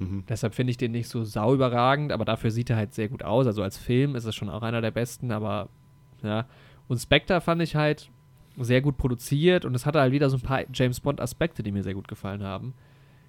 Mhm. 0.00 0.24
Deshalb 0.28 0.54
finde 0.54 0.70
ich 0.72 0.78
den 0.78 0.92
nicht 0.92 1.08
so 1.08 1.24
sau 1.24 1.54
überragend, 1.54 2.10
aber 2.10 2.24
dafür 2.24 2.50
sieht 2.50 2.70
er 2.70 2.76
halt 2.76 2.94
sehr 2.94 3.08
gut 3.08 3.22
aus. 3.22 3.46
Also 3.46 3.62
als 3.62 3.76
Film 3.76 4.16
ist 4.16 4.24
es 4.24 4.34
schon 4.34 4.48
auch 4.48 4.62
einer 4.62 4.80
der 4.80 4.90
besten, 4.90 5.30
aber 5.30 5.68
ja. 6.22 6.46
Und 6.88 6.98
Spectre 6.98 7.40
fand 7.40 7.62
ich 7.62 7.76
halt 7.76 8.10
sehr 8.58 8.80
gut 8.80 8.96
produziert 8.96 9.64
und 9.64 9.74
es 9.74 9.86
hatte 9.86 10.00
halt 10.00 10.12
wieder 10.12 10.28
so 10.30 10.36
ein 10.36 10.42
paar 10.42 10.64
James 10.72 11.00
Bond-Aspekte, 11.00 11.62
die 11.62 11.70
mir 11.70 11.82
sehr 11.82 11.94
gut 11.94 12.08
gefallen 12.08 12.42
haben. 12.42 12.74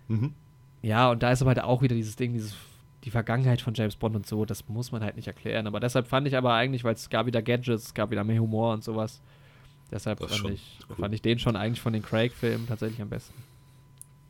Mhm. 0.07 0.33
Ja, 0.81 1.12
und 1.12 1.21
da 1.21 1.31
ist 1.31 1.41
aber 1.41 1.50
halt 1.50 1.62
auch 1.62 1.81
wieder 1.81 1.95
dieses 1.95 2.15
Ding, 2.15 2.33
dieses, 2.33 2.56
die 3.03 3.12
Vergangenheit 3.12 3.62
von 3.62 3.73
James 3.73 3.97
Bond 3.97 4.15
und 4.15 4.25
so, 4.25 4.45
das 4.45 4.68
muss 4.68 4.91
man 4.91 5.03
halt 5.03 5.18
nicht 5.18 5.27
erklären. 5.27 5.68
Aber 5.68 5.79
deshalb 5.79 6.07
fand 6.07 6.27
ich 6.27 6.35
aber 6.35 6.53
eigentlich, 6.53 6.83
weil 6.83 6.95
es 6.95 7.09
gab 7.09 7.25
wieder 7.25 7.41
Gadgets, 7.41 7.85
es 7.85 7.94
gab 7.94 8.12
wieder 8.12 8.23
mehr 8.23 8.41
Humor 8.41 8.73
und 8.73 8.83
sowas. 8.83 9.21
Deshalb 9.91 10.19
fand 10.19 10.50
ich, 10.50 10.79
cool. 10.89 10.95
fand 10.95 11.13
ich 11.13 11.21
den 11.21 11.38
schon 11.38 11.57
eigentlich 11.57 11.81
von 11.81 11.91
den 11.91 12.01
Craig-Filmen 12.01 12.65
tatsächlich 12.65 13.01
am 13.01 13.09
besten. 13.09 13.33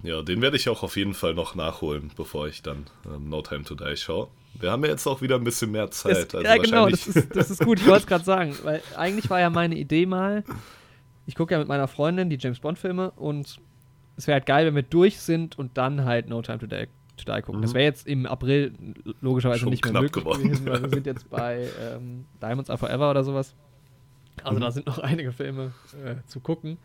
Ja, 0.03 0.21
den 0.21 0.41
werde 0.41 0.57
ich 0.57 0.67
auch 0.69 0.83
auf 0.83 0.95
jeden 0.97 1.13
Fall 1.13 1.33
noch 1.33 1.55
nachholen, 1.55 2.11
bevor 2.15 2.47
ich 2.47 2.61
dann 2.61 2.85
ähm, 3.05 3.29
No 3.29 3.41
Time 3.41 3.63
to 3.63 3.75
Die 3.75 3.95
schaue. 3.97 4.29
Wir 4.59 4.71
haben 4.71 4.83
ja 4.83 4.89
jetzt 4.91 5.05
auch 5.07 5.21
wieder 5.21 5.35
ein 5.35 5.43
bisschen 5.43 5.71
mehr 5.71 5.91
Zeit. 5.91 6.33
Das, 6.33 6.35
also 6.35 6.47
ja, 6.47 6.57
genau, 6.57 6.89
das 6.89 7.07
ist, 7.07 7.35
das 7.35 7.49
ist 7.51 7.63
gut. 7.63 7.79
Ich 7.79 7.85
wollte 7.87 8.01
es 8.01 8.07
gerade 8.07 8.23
sagen, 8.25 8.55
weil 8.63 8.81
eigentlich 8.97 9.29
war 9.29 9.39
ja 9.39 9.49
meine 9.49 9.75
Idee 9.75 10.05
mal, 10.05 10.43
ich 11.25 11.35
gucke 11.35 11.53
ja 11.53 11.59
mit 11.59 11.67
meiner 11.67 11.87
Freundin 11.87 12.29
die 12.29 12.37
James 12.39 12.59
Bond-Filme 12.59 13.11
und 13.11 13.59
es 14.17 14.27
wäre 14.27 14.33
halt 14.35 14.45
geil, 14.45 14.65
wenn 14.65 14.75
wir 14.75 14.83
durch 14.83 15.19
sind 15.19 15.57
und 15.57 15.77
dann 15.77 16.03
halt 16.05 16.27
No 16.27 16.41
Time 16.41 16.59
to 16.59 16.67
Die, 16.67 16.87
to 17.17 17.31
die 17.33 17.41
gucken. 17.41 17.59
Mhm. 17.59 17.61
Das 17.63 17.73
wäre 17.73 17.83
jetzt 17.85 18.07
im 18.07 18.25
April 18.25 18.73
logischerweise 19.21 19.61
Schon 19.61 19.69
nicht 19.69 19.83
mehr 19.85 19.93
möglich 19.93 20.11
geworden. 20.23 20.43
gewesen, 20.43 20.65
weil 20.65 20.81
wir 20.83 20.89
sind 20.89 21.05
jetzt 21.05 21.29
bei 21.29 21.67
ähm, 21.79 22.25
Diamonds 22.41 22.69
Are 22.69 22.77
Forever 22.77 23.11
oder 23.11 23.23
sowas. 23.23 23.55
Also 24.43 24.57
Mhm. 24.57 24.61
da 24.61 24.71
sind 24.71 24.85
noch 24.87 24.97
einige 24.99 25.31
Filme 25.31 25.71
äh, 26.03 26.15
zu 26.27 26.39
gucken 26.39 26.77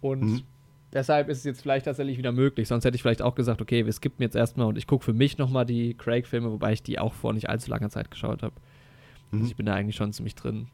und 0.00 0.20
Mhm. 0.20 0.42
Deshalb 0.92 1.28
ist 1.28 1.38
es 1.38 1.44
jetzt 1.44 1.62
vielleicht 1.62 1.86
tatsächlich 1.86 2.18
wieder 2.18 2.32
möglich. 2.32 2.68
Sonst 2.68 2.84
hätte 2.84 2.96
ich 2.96 3.02
vielleicht 3.02 3.22
auch 3.22 3.34
gesagt, 3.34 3.60
okay, 3.60 3.86
wir 3.86 3.92
skippen 3.92 4.22
jetzt 4.22 4.36
erstmal 4.36 4.66
und 4.66 4.78
ich 4.78 4.86
gucke 4.86 5.04
für 5.04 5.12
mich 5.12 5.38
nochmal 5.38 5.66
die 5.66 5.94
Craig-Filme, 5.94 6.50
wobei 6.50 6.72
ich 6.72 6.82
die 6.82 6.98
auch 6.98 7.14
vor 7.14 7.32
nicht 7.32 7.48
allzu 7.48 7.70
langer 7.70 7.90
Zeit 7.90 8.10
geschaut 8.10 8.42
habe. 8.42 8.54
Mhm. 9.30 9.40
Also 9.40 9.50
ich 9.50 9.56
bin 9.56 9.66
da 9.66 9.74
eigentlich 9.74 9.96
schon 9.96 10.12
ziemlich 10.12 10.34
drin. 10.34 10.68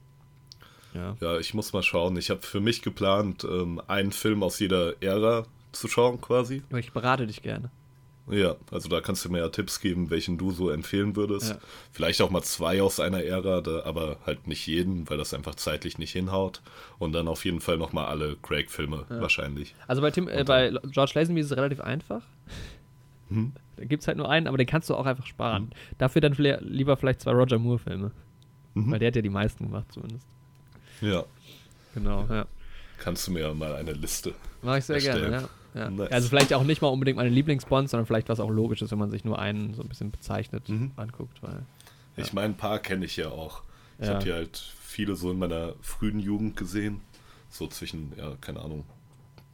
Ja. 0.95 1.17
Ja, 1.21 1.39
ich 1.39 1.53
muss 1.53 1.73
mal 1.73 1.83
schauen. 1.83 2.17
Ich 2.17 2.31
habe 2.31 2.41
für 2.43 2.61
mich 2.61 2.83
geplant, 2.83 3.45
ähm, 3.45 3.81
einen 3.87 4.13
Film 4.13 4.43
aus 4.43 4.59
jeder 4.59 4.95
Ära 5.03 5.45
zu 5.73 5.89
schauen, 5.89 6.21
quasi. 6.21 6.63
Ich 6.75 6.93
berate 6.93 7.27
dich 7.27 7.43
gerne. 7.43 7.71
Ja, 8.29 8.57
also 8.73 8.89
da 8.89 9.01
kannst 9.01 9.25
du 9.25 9.31
mir 9.31 9.39
ja 9.39 9.49
Tipps 9.51 9.79
geben, 9.81 10.11
welchen 10.11 10.37
du 10.37 10.51
so 10.51 10.71
empfehlen 10.71 11.15
würdest. 11.15 11.51
Ja. 11.51 11.59
Vielleicht 11.93 12.21
auch 12.23 12.31
mal 12.31 12.43
zwei 12.43 12.83
aus 12.83 12.99
einer 12.99 13.23
Ära, 13.23 13.61
da, 13.61 13.85
aber 13.85 14.19
halt 14.27 14.49
nicht 14.49 14.67
jeden, 14.67 15.09
weil 15.09 15.17
das 15.17 15.33
einfach 15.33 15.55
zeitlich 15.55 15.99
nicht 15.99 16.11
hinhaut. 16.13 16.61
Und 16.99 17.13
dann 17.13 17.29
auf 17.29 17.45
jeden 17.45 17.61
Fall 17.61 17.79
nochmal 17.79 18.07
alle 18.07 18.37
Craig-Filme 18.43 19.07
Ja. 19.09 19.21
wahrscheinlich. 19.21 19.75
Also 19.87 20.03
bei, 20.03 20.11
Tim, 20.11 20.27
äh, 20.29 20.43
bei 20.43 20.73
George 20.91 21.13
Lazenby 21.15 21.41
ist 21.41 21.53
es 21.53 21.57
relativ 21.57 21.81
einfach. 21.81 22.23
Mhm. 23.29 23.53
Da 23.77 23.85
gibt 23.85 24.03
es 24.03 24.09
halt 24.09 24.17
nur 24.19 24.29
einen, 24.29 24.47
aber 24.49 24.57
den 24.57 24.67
kannst 24.67 24.91
du 24.91 24.95
auch 24.95 25.07
einfach 25.07 25.27
sparen. 25.27 25.71
Dafür 25.99 26.21
dann 26.21 26.35
vielleicht, 26.35 26.63
lieber 26.63 26.97
vielleicht 26.97 27.21
zwei 27.21 27.33
Roger 27.33 27.59
Moore-Filme. 27.59 28.11
Mhm. 28.75 28.91
Weil 28.91 28.99
der 28.99 29.09
hat 29.09 29.17
ja 29.17 29.23
die 29.23 29.31
meisten 29.31 29.67
gemacht 29.67 29.93
zumindest. 29.93 30.27
Ja, 31.01 31.25
Genau, 31.95 32.27
ja. 32.29 32.47
kannst 32.99 33.27
du 33.27 33.33
mir 33.33 33.41
ja 33.41 33.55
mal 33.55 33.75
eine 33.75 33.93
Liste. 33.93 34.35
Mache 34.63 34.79
ich 34.79 34.85
sehr 34.85 34.97
Erstellen. 34.97 35.21
gerne, 35.31 35.37
ja. 35.43 35.49
Ja. 35.77 35.91
Nice. 35.91 36.11
Also 36.11 36.29
vielleicht 36.29 36.53
auch 36.55 36.65
nicht 36.65 36.83
mal 36.83 36.89
unbedingt 36.89 37.17
meine 37.17 37.29
Lieblingsbonds, 37.31 37.91
sondern 37.91 38.07
vielleicht 38.07 38.29
was 38.29 38.41
auch 38.41 38.51
logisch 38.51 38.83
ist, 38.83 38.91
wenn 38.91 38.99
man 38.99 39.11
sich 39.11 39.25
nur 39.25 39.39
einen 39.39 39.75
so 39.75 39.83
ein 39.83 39.89
bisschen 39.89 40.11
bezeichnet 40.11 40.69
Mhm. 40.69 40.93
anguckt. 40.97 41.43
Weil, 41.43 41.63
Ich 42.17 42.33
meine, 42.33 42.47
ein 42.49 42.57
paar 42.57 42.79
kenne 42.79 43.05
ich 43.05 43.17
ja 43.17 43.29
auch. 43.29 43.63
Ich 43.99 44.07
Ja. 44.09 44.15
habe 44.15 44.25
die 44.25 44.33
halt 44.33 44.57
viele 44.81 45.15
so 45.17 45.31
in 45.31 45.39
meiner 45.39 45.75
frühen 45.83 46.19
Jugend 46.19 46.57
gesehen. 46.57 47.01
So 47.51 47.67
zwischen, 47.67 48.13
ja, 48.17 48.33
keine 48.41 48.61
Ahnung, 48.61 48.85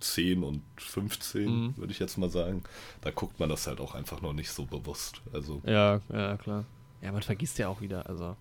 10 0.00 0.42
und 0.42 0.62
15, 0.78 1.48
Mhm. 1.66 1.76
würde 1.76 1.92
ich 1.92 1.98
jetzt 1.98 2.18
mal 2.18 2.28
sagen. 2.30 2.62
Da 3.02 3.10
guckt 3.10 3.38
man 3.38 3.48
das 3.48 3.66
halt 3.66 3.80
auch 3.80 3.94
einfach 3.94 4.20
noch 4.20 4.32
nicht 4.32 4.50
so 4.50 4.64
bewusst. 4.64 5.20
Also, 5.32 5.60
ja, 5.64 6.00
ja, 6.12 6.36
klar. 6.36 6.64
Ja, 7.02 7.12
man 7.12 7.22
vergisst 7.22 7.58
ja 7.58 7.68
auch 7.68 7.80
wieder, 7.80 8.08
also 8.08 8.36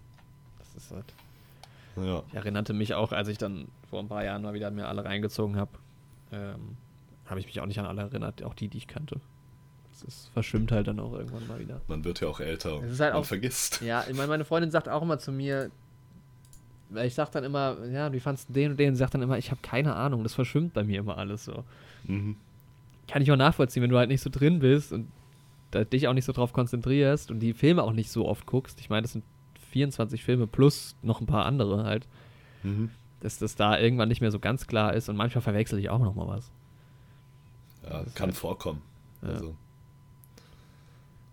das 0.59 0.83
ist 0.83 0.91
halt 0.91 1.05
ja. 1.97 2.23
Ich 2.29 2.33
erinnerte 2.35 2.73
mich 2.73 2.93
auch, 2.93 3.11
als 3.11 3.27
ich 3.27 3.37
dann 3.37 3.67
vor 3.89 3.99
ein 3.99 4.07
paar 4.07 4.23
Jahren 4.23 4.41
mal 4.43 4.53
wieder 4.53 4.71
mir 4.71 4.87
alle 4.87 5.03
reingezogen 5.03 5.57
habe. 5.57 5.71
ähm, 6.31 6.77
habe 7.31 7.39
ich 7.39 7.47
mich 7.47 7.59
auch 7.59 7.65
nicht 7.65 7.79
an 7.79 7.87
alle 7.87 8.03
erinnert, 8.03 8.43
auch 8.43 8.53
die, 8.53 8.67
die 8.67 8.77
ich 8.77 8.87
kannte. 8.87 9.19
Es 10.07 10.29
verschwimmt 10.33 10.71
halt 10.71 10.87
dann 10.87 10.99
auch 10.99 11.13
irgendwann 11.13 11.47
mal 11.47 11.59
wieder. 11.59 11.81
Man 11.87 12.03
wird 12.03 12.21
ja 12.21 12.27
auch 12.27 12.39
älter 12.39 12.77
und 12.77 12.89
halt 12.89 12.99
man 12.99 13.13
auch, 13.13 13.25
vergisst. 13.25 13.81
Ja, 13.81 14.05
ich 14.07 14.15
meine, 14.15 14.27
meine 14.27 14.45
Freundin 14.45 14.71
sagt 14.71 14.89
auch 14.89 15.01
immer 15.01 15.17
zu 15.19 15.31
mir, 15.31 15.71
weil 16.89 17.07
ich 17.07 17.13
sag 17.13 17.31
dann 17.31 17.43
immer, 17.43 17.77
ja, 17.85 18.11
wie 18.11 18.19
fandest 18.19 18.49
du 18.49 18.53
den 18.53 18.71
und 18.71 18.79
den? 18.79 18.89
Und 18.89 18.95
sie 18.95 18.99
sagt 18.99 19.13
dann 19.13 19.21
immer, 19.21 19.37
ich 19.37 19.51
habe 19.51 19.61
keine 19.61 19.95
Ahnung, 19.95 20.23
das 20.23 20.33
verschwimmt 20.33 20.73
bei 20.73 20.83
mir 20.83 20.99
immer 20.99 21.17
alles 21.17 21.45
so. 21.45 21.63
Mhm. 22.05 22.35
Kann 23.07 23.21
ich 23.21 23.31
auch 23.31 23.37
nachvollziehen, 23.37 23.83
wenn 23.83 23.89
du 23.89 23.97
halt 23.97 24.09
nicht 24.09 24.21
so 24.21 24.29
drin 24.29 24.59
bist 24.59 24.91
und 24.91 25.07
dich 25.93 26.07
auch 26.07 26.13
nicht 26.13 26.25
so 26.25 26.33
drauf 26.33 26.51
konzentrierst 26.51 27.31
und 27.31 27.39
die 27.39 27.53
Filme 27.53 27.83
auch 27.83 27.93
nicht 27.93 28.11
so 28.11 28.27
oft 28.27 28.45
guckst. 28.45 28.79
Ich 28.79 28.89
meine, 28.89 29.03
das 29.03 29.13
sind 29.13 29.23
24 29.71 30.23
Filme 30.23 30.47
plus 30.47 30.95
noch 31.01 31.21
ein 31.21 31.27
paar 31.27 31.45
andere 31.45 31.83
halt. 31.83 32.07
Mhm. 32.63 32.89
Dass 33.19 33.37
das 33.37 33.55
da 33.55 33.79
irgendwann 33.79 34.09
nicht 34.09 34.19
mehr 34.19 34.31
so 34.31 34.39
ganz 34.39 34.65
klar 34.67 34.93
ist 34.95 35.07
und 35.09 35.15
manchmal 35.15 35.43
verwechsel 35.43 35.77
ich 35.77 35.89
auch 35.89 35.99
noch 35.99 36.15
mal 36.15 36.27
was. 36.27 36.51
Ja, 37.83 38.05
kann 38.15 38.27
halt, 38.27 38.37
vorkommen. 38.37 38.81
Ja. 39.21 39.29
Also, 39.29 39.55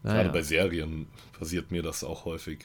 naja. 0.02 0.22
Gerade 0.22 0.32
bei 0.32 0.42
Serien 0.42 1.06
passiert 1.38 1.70
mir 1.70 1.82
das 1.82 2.04
auch 2.04 2.24
häufig, 2.24 2.60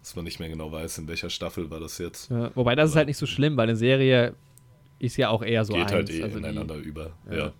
dass 0.00 0.16
man 0.16 0.24
nicht 0.24 0.40
mehr 0.40 0.48
genau 0.48 0.72
weiß, 0.72 0.98
in 0.98 1.08
welcher 1.08 1.30
Staffel 1.30 1.70
war 1.70 1.80
das 1.80 1.98
jetzt. 1.98 2.30
Ja, 2.30 2.50
wobei 2.54 2.74
das 2.74 2.84
Aber 2.84 2.90
ist 2.90 2.96
halt 2.96 3.06
nicht 3.08 3.18
so 3.18 3.26
schlimm, 3.26 3.56
weil 3.56 3.68
eine 3.68 3.76
Serie 3.76 4.34
ist 4.98 5.16
ja 5.16 5.30
auch 5.30 5.42
eher 5.42 5.64
so 5.64 5.72
Geht 5.72 5.90
halt 5.90 5.92
eins, 5.92 6.10
halt 6.10 6.20
eh 6.20 6.22
also 6.24 6.38
ineinander 6.38 6.76
die, 6.76 6.82
über, 6.82 7.12
ja. 7.30 7.36
ja. 7.36 7.52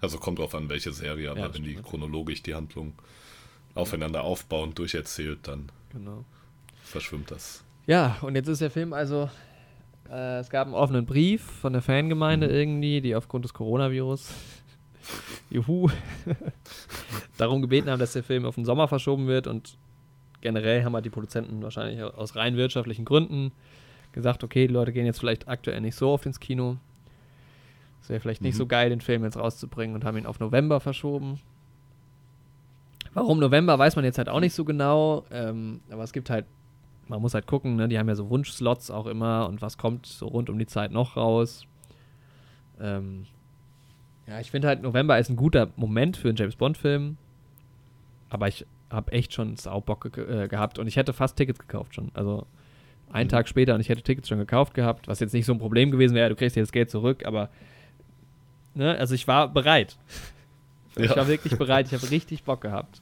Also 0.00 0.18
kommt 0.18 0.38
drauf 0.38 0.54
an, 0.54 0.68
welche 0.68 0.92
Serie, 0.92 1.30
aber 1.30 1.40
ja, 1.40 1.54
wenn 1.54 1.62
die 1.62 1.76
chronologisch 1.76 2.42
die 2.42 2.54
Handlung 2.54 2.92
aufeinander 3.74 4.22
aufbauend 4.22 4.78
durcherzählt, 4.78 5.40
dann 5.42 5.70
genau. 5.92 6.24
verschwimmt 6.82 7.30
das. 7.30 7.64
Ja, 7.86 8.18
und 8.22 8.34
jetzt 8.34 8.48
ist 8.48 8.60
der 8.60 8.70
Film 8.70 8.92
also, 8.92 9.30
äh, 10.10 10.38
es 10.38 10.50
gab 10.50 10.66
einen 10.66 10.74
offenen 10.74 11.06
Brief 11.06 11.42
von 11.42 11.72
der 11.72 11.82
Fangemeinde 11.82 12.48
mhm. 12.48 12.54
irgendwie, 12.54 13.00
die 13.00 13.14
aufgrund 13.14 13.44
des 13.44 13.54
Coronavirus, 13.54 14.32
juhu, 15.50 15.88
darum 17.38 17.62
gebeten 17.62 17.90
haben, 17.90 18.00
dass 18.00 18.12
der 18.12 18.24
Film 18.24 18.44
auf 18.44 18.54
den 18.54 18.64
Sommer 18.64 18.88
verschoben 18.88 19.26
wird 19.26 19.46
und 19.46 19.76
generell 20.40 20.84
haben 20.84 20.94
halt 20.94 21.04
die 21.04 21.10
Produzenten 21.10 21.62
wahrscheinlich 21.62 22.02
aus 22.02 22.36
rein 22.36 22.56
wirtschaftlichen 22.56 23.04
Gründen 23.04 23.52
gesagt, 24.12 24.44
okay, 24.44 24.66
die 24.66 24.72
Leute 24.72 24.92
gehen 24.92 25.06
jetzt 25.06 25.18
vielleicht 25.18 25.48
aktuell 25.48 25.80
nicht 25.80 25.96
so 25.96 26.10
oft 26.10 26.26
ins 26.26 26.38
Kino, 26.38 26.76
es 28.04 28.10
wäre 28.10 28.20
vielleicht 28.20 28.42
nicht 28.42 28.54
mhm. 28.54 28.58
so 28.58 28.66
geil, 28.66 28.90
den 28.90 29.00
Film 29.00 29.24
jetzt 29.24 29.38
rauszubringen 29.38 29.96
und 29.96 30.04
haben 30.04 30.18
ihn 30.18 30.26
auf 30.26 30.38
November 30.38 30.78
verschoben. 30.78 31.40
Warum 33.14 33.38
November, 33.38 33.78
weiß 33.78 33.96
man 33.96 34.04
jetzt 34.04 34.18
halt 34.18 34.28
auch 34.28 34.40
nicht 34.40 34.52
so 34.52 34.66
genau. 34.66 35.24
Ähm, 35.30 35.80
aber 35.88 36.02
es 36.02 36.12
gibt 36.12 36.28
halt, 36.28 36.44
man 37.08 37.20
muss 37.20 37.34
halt 37.34 37.46
gucken, 37.46 37.76
ne? 37.76 37.88
die 37.88 37.98
haben 37.98 38.08
ja 38.08 38.14
so 38.14 38.30
Wunschslots 38.30 38.90
auch 38.90 39.06
immer 39.06 39.48
und 39.48 39.62
was 39.62 39.78
kommt 39.78 40.06
so 40.06 40.26
rund 40.26 40.50
um 40.50 40.58
die 40.58 40.66
Zeit 40.66 40.90
noch 40.90 41.16
raus. 41.16 41.66
Ähm, 42.80 43.26
ja, 44.26 44.40
ich 44.40 44.50
finde 44.50 44.68
halt, 44.68 44.82
November 44.82 45.18
ist 45.18 45.28
ein 45.28 45.36
guter 45.36 45.68
Moment 45.76 46.16
für 46.16 46.28
einen 46.28 46.36
James 46.36 46.56
Bond-Film. 46.56 47.16
Aber 48.30 48.48
ich 48.48 48.66
habe 48.90 49.12
echt 49.12 49.32
schon 49.32 49.56
Saubock 49.56 50.12
ge 50.12 50.44
äh, 50.44 50.48
gehabt 50.48 50.78
und 50.78 50.86
ich 50.86 50.96
hätte 50.96 51.12
fast 51.12 51.36
Tickets 51.36 51.58
gekauft 51.58 51.94
schon. 51.94 52.10
Also 52.14 52.46
einen 53.12 53.26
mhm. 53.26 53.32
Tag 53.32 53.48
später 53.48 53.74
und 53.74 53.80
ich 53.80 53.88
hätte 53.88 54.02
Tickets 54.02 54.28
schon 54.28 54.38
gekauft 54.38 54.74
gehabt, 54.74 55.08
was 55.08 55.20
jetzt 55.20 55.34
nicht 55.34 55.46
so 55.46 55.52
ein 55.52 55.58
Problem 55.58 55.90
gewesen 55.90 56.14
wäre, 56.14 56.30
du 56.30 56.36
kriegst 56.36 56.56
jetzt 56.56 56.72
Geld 56.72 56.90
zurück, 56.90 57.26
aber 57.26 57.50
Ne? 58.74 58.98
Also 58.98 59.14
ich 59.14 59.26
war 59.26 59.48
bereit. 59.48 59.96
Ich 60.96 61.14
war 61.16 61.26
wirklich 61.26 61.56
bereit, 61.58 61.86
ich 61.86 61.94
habe 61.94 62.10
richtig 62.10 62.44
Bock 62.44 62.60
gehabt. 62.60 63.00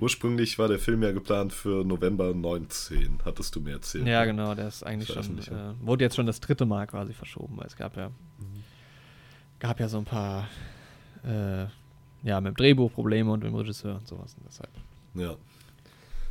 Ursprünglich 0.00 0.58
war 0.58 0.68
der 0.68 0.78
Film 0.78 1.02
ja 1.02 1.12
geplant 1.12 1.52
für 1.52 1.84
November 1.84 2.32
19, 2.32 3.20
hattest 3.24 3.54
du 3.54 3.60
mir 3.60 3.72
erzählt. 3.72 4.06
Ja, 4.06 4.24
genau, 4.24 4.54
der 4.54 4.68
ist 4.68 4.82
eigentlich 4.82 5.12
schon, 5.12 5.38
äh, 5.38 5.74
wurde 5.80 6.04
jetzt 6.04 6.16
schon 6.16 6.26
das 6.26 6.40
dritte 6.40 6.64
Mal 6.64 6.86
quasi 6.86 7.12
verschoben, 7.12 7.58
weil 7.58 7.66
es 7.66 7.76
gab 7.76 7.96
ja, 7.96 8.08
mhm. 8.08 8.64
gab 9.58 9.78
ja 9.78 9.88
so 9.88 9.98
ein 9.98 10.04
paar, 10.04 10.48
äh, 11.22 11.66
ja, 12.22 12.40
mit 12.40 12.52
dem 12.52 12.56
Drehbuch 12.56 12.92
Probleme 12.92 13.30
und 13.30 13.42
mit 13.42 13.52
dem 13.52 13.54
Regisseur 13.54 13.96
und 13.96 14.08
sowas 14.08 14.34
und 14.38 14.46
deshalb. 14.46 14.70
Ja. 15.14 15.22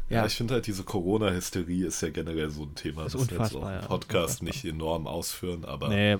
Ja, 0.10 0.22
ja 0.22 0.26
ich 0.26 0.34
finde 0.34 0.56
halt, 0.56 0.66
diese 0.66 0.84
Corona-Hysterie 0.84 1.86
ist 1.86 2.02
ja 2.02 2.10
generell 2.10 2.50
so 2.50 2.64
ein 2.64 2.74
Thema, 2.74 3.04
das, 3.04 3.14
wir 3.14 3.38
jetzt 3.38 3.56
auch 3.56 3.72
im 3.72 3.88
Podcast 3.88 4.40
ja, 4.40 4.46
nicht 4.46 4.66
enorm 4.66 5.06
ausführen, 5.06 5.64
aber. 5.66 5.90
Nee, 5.90 6.18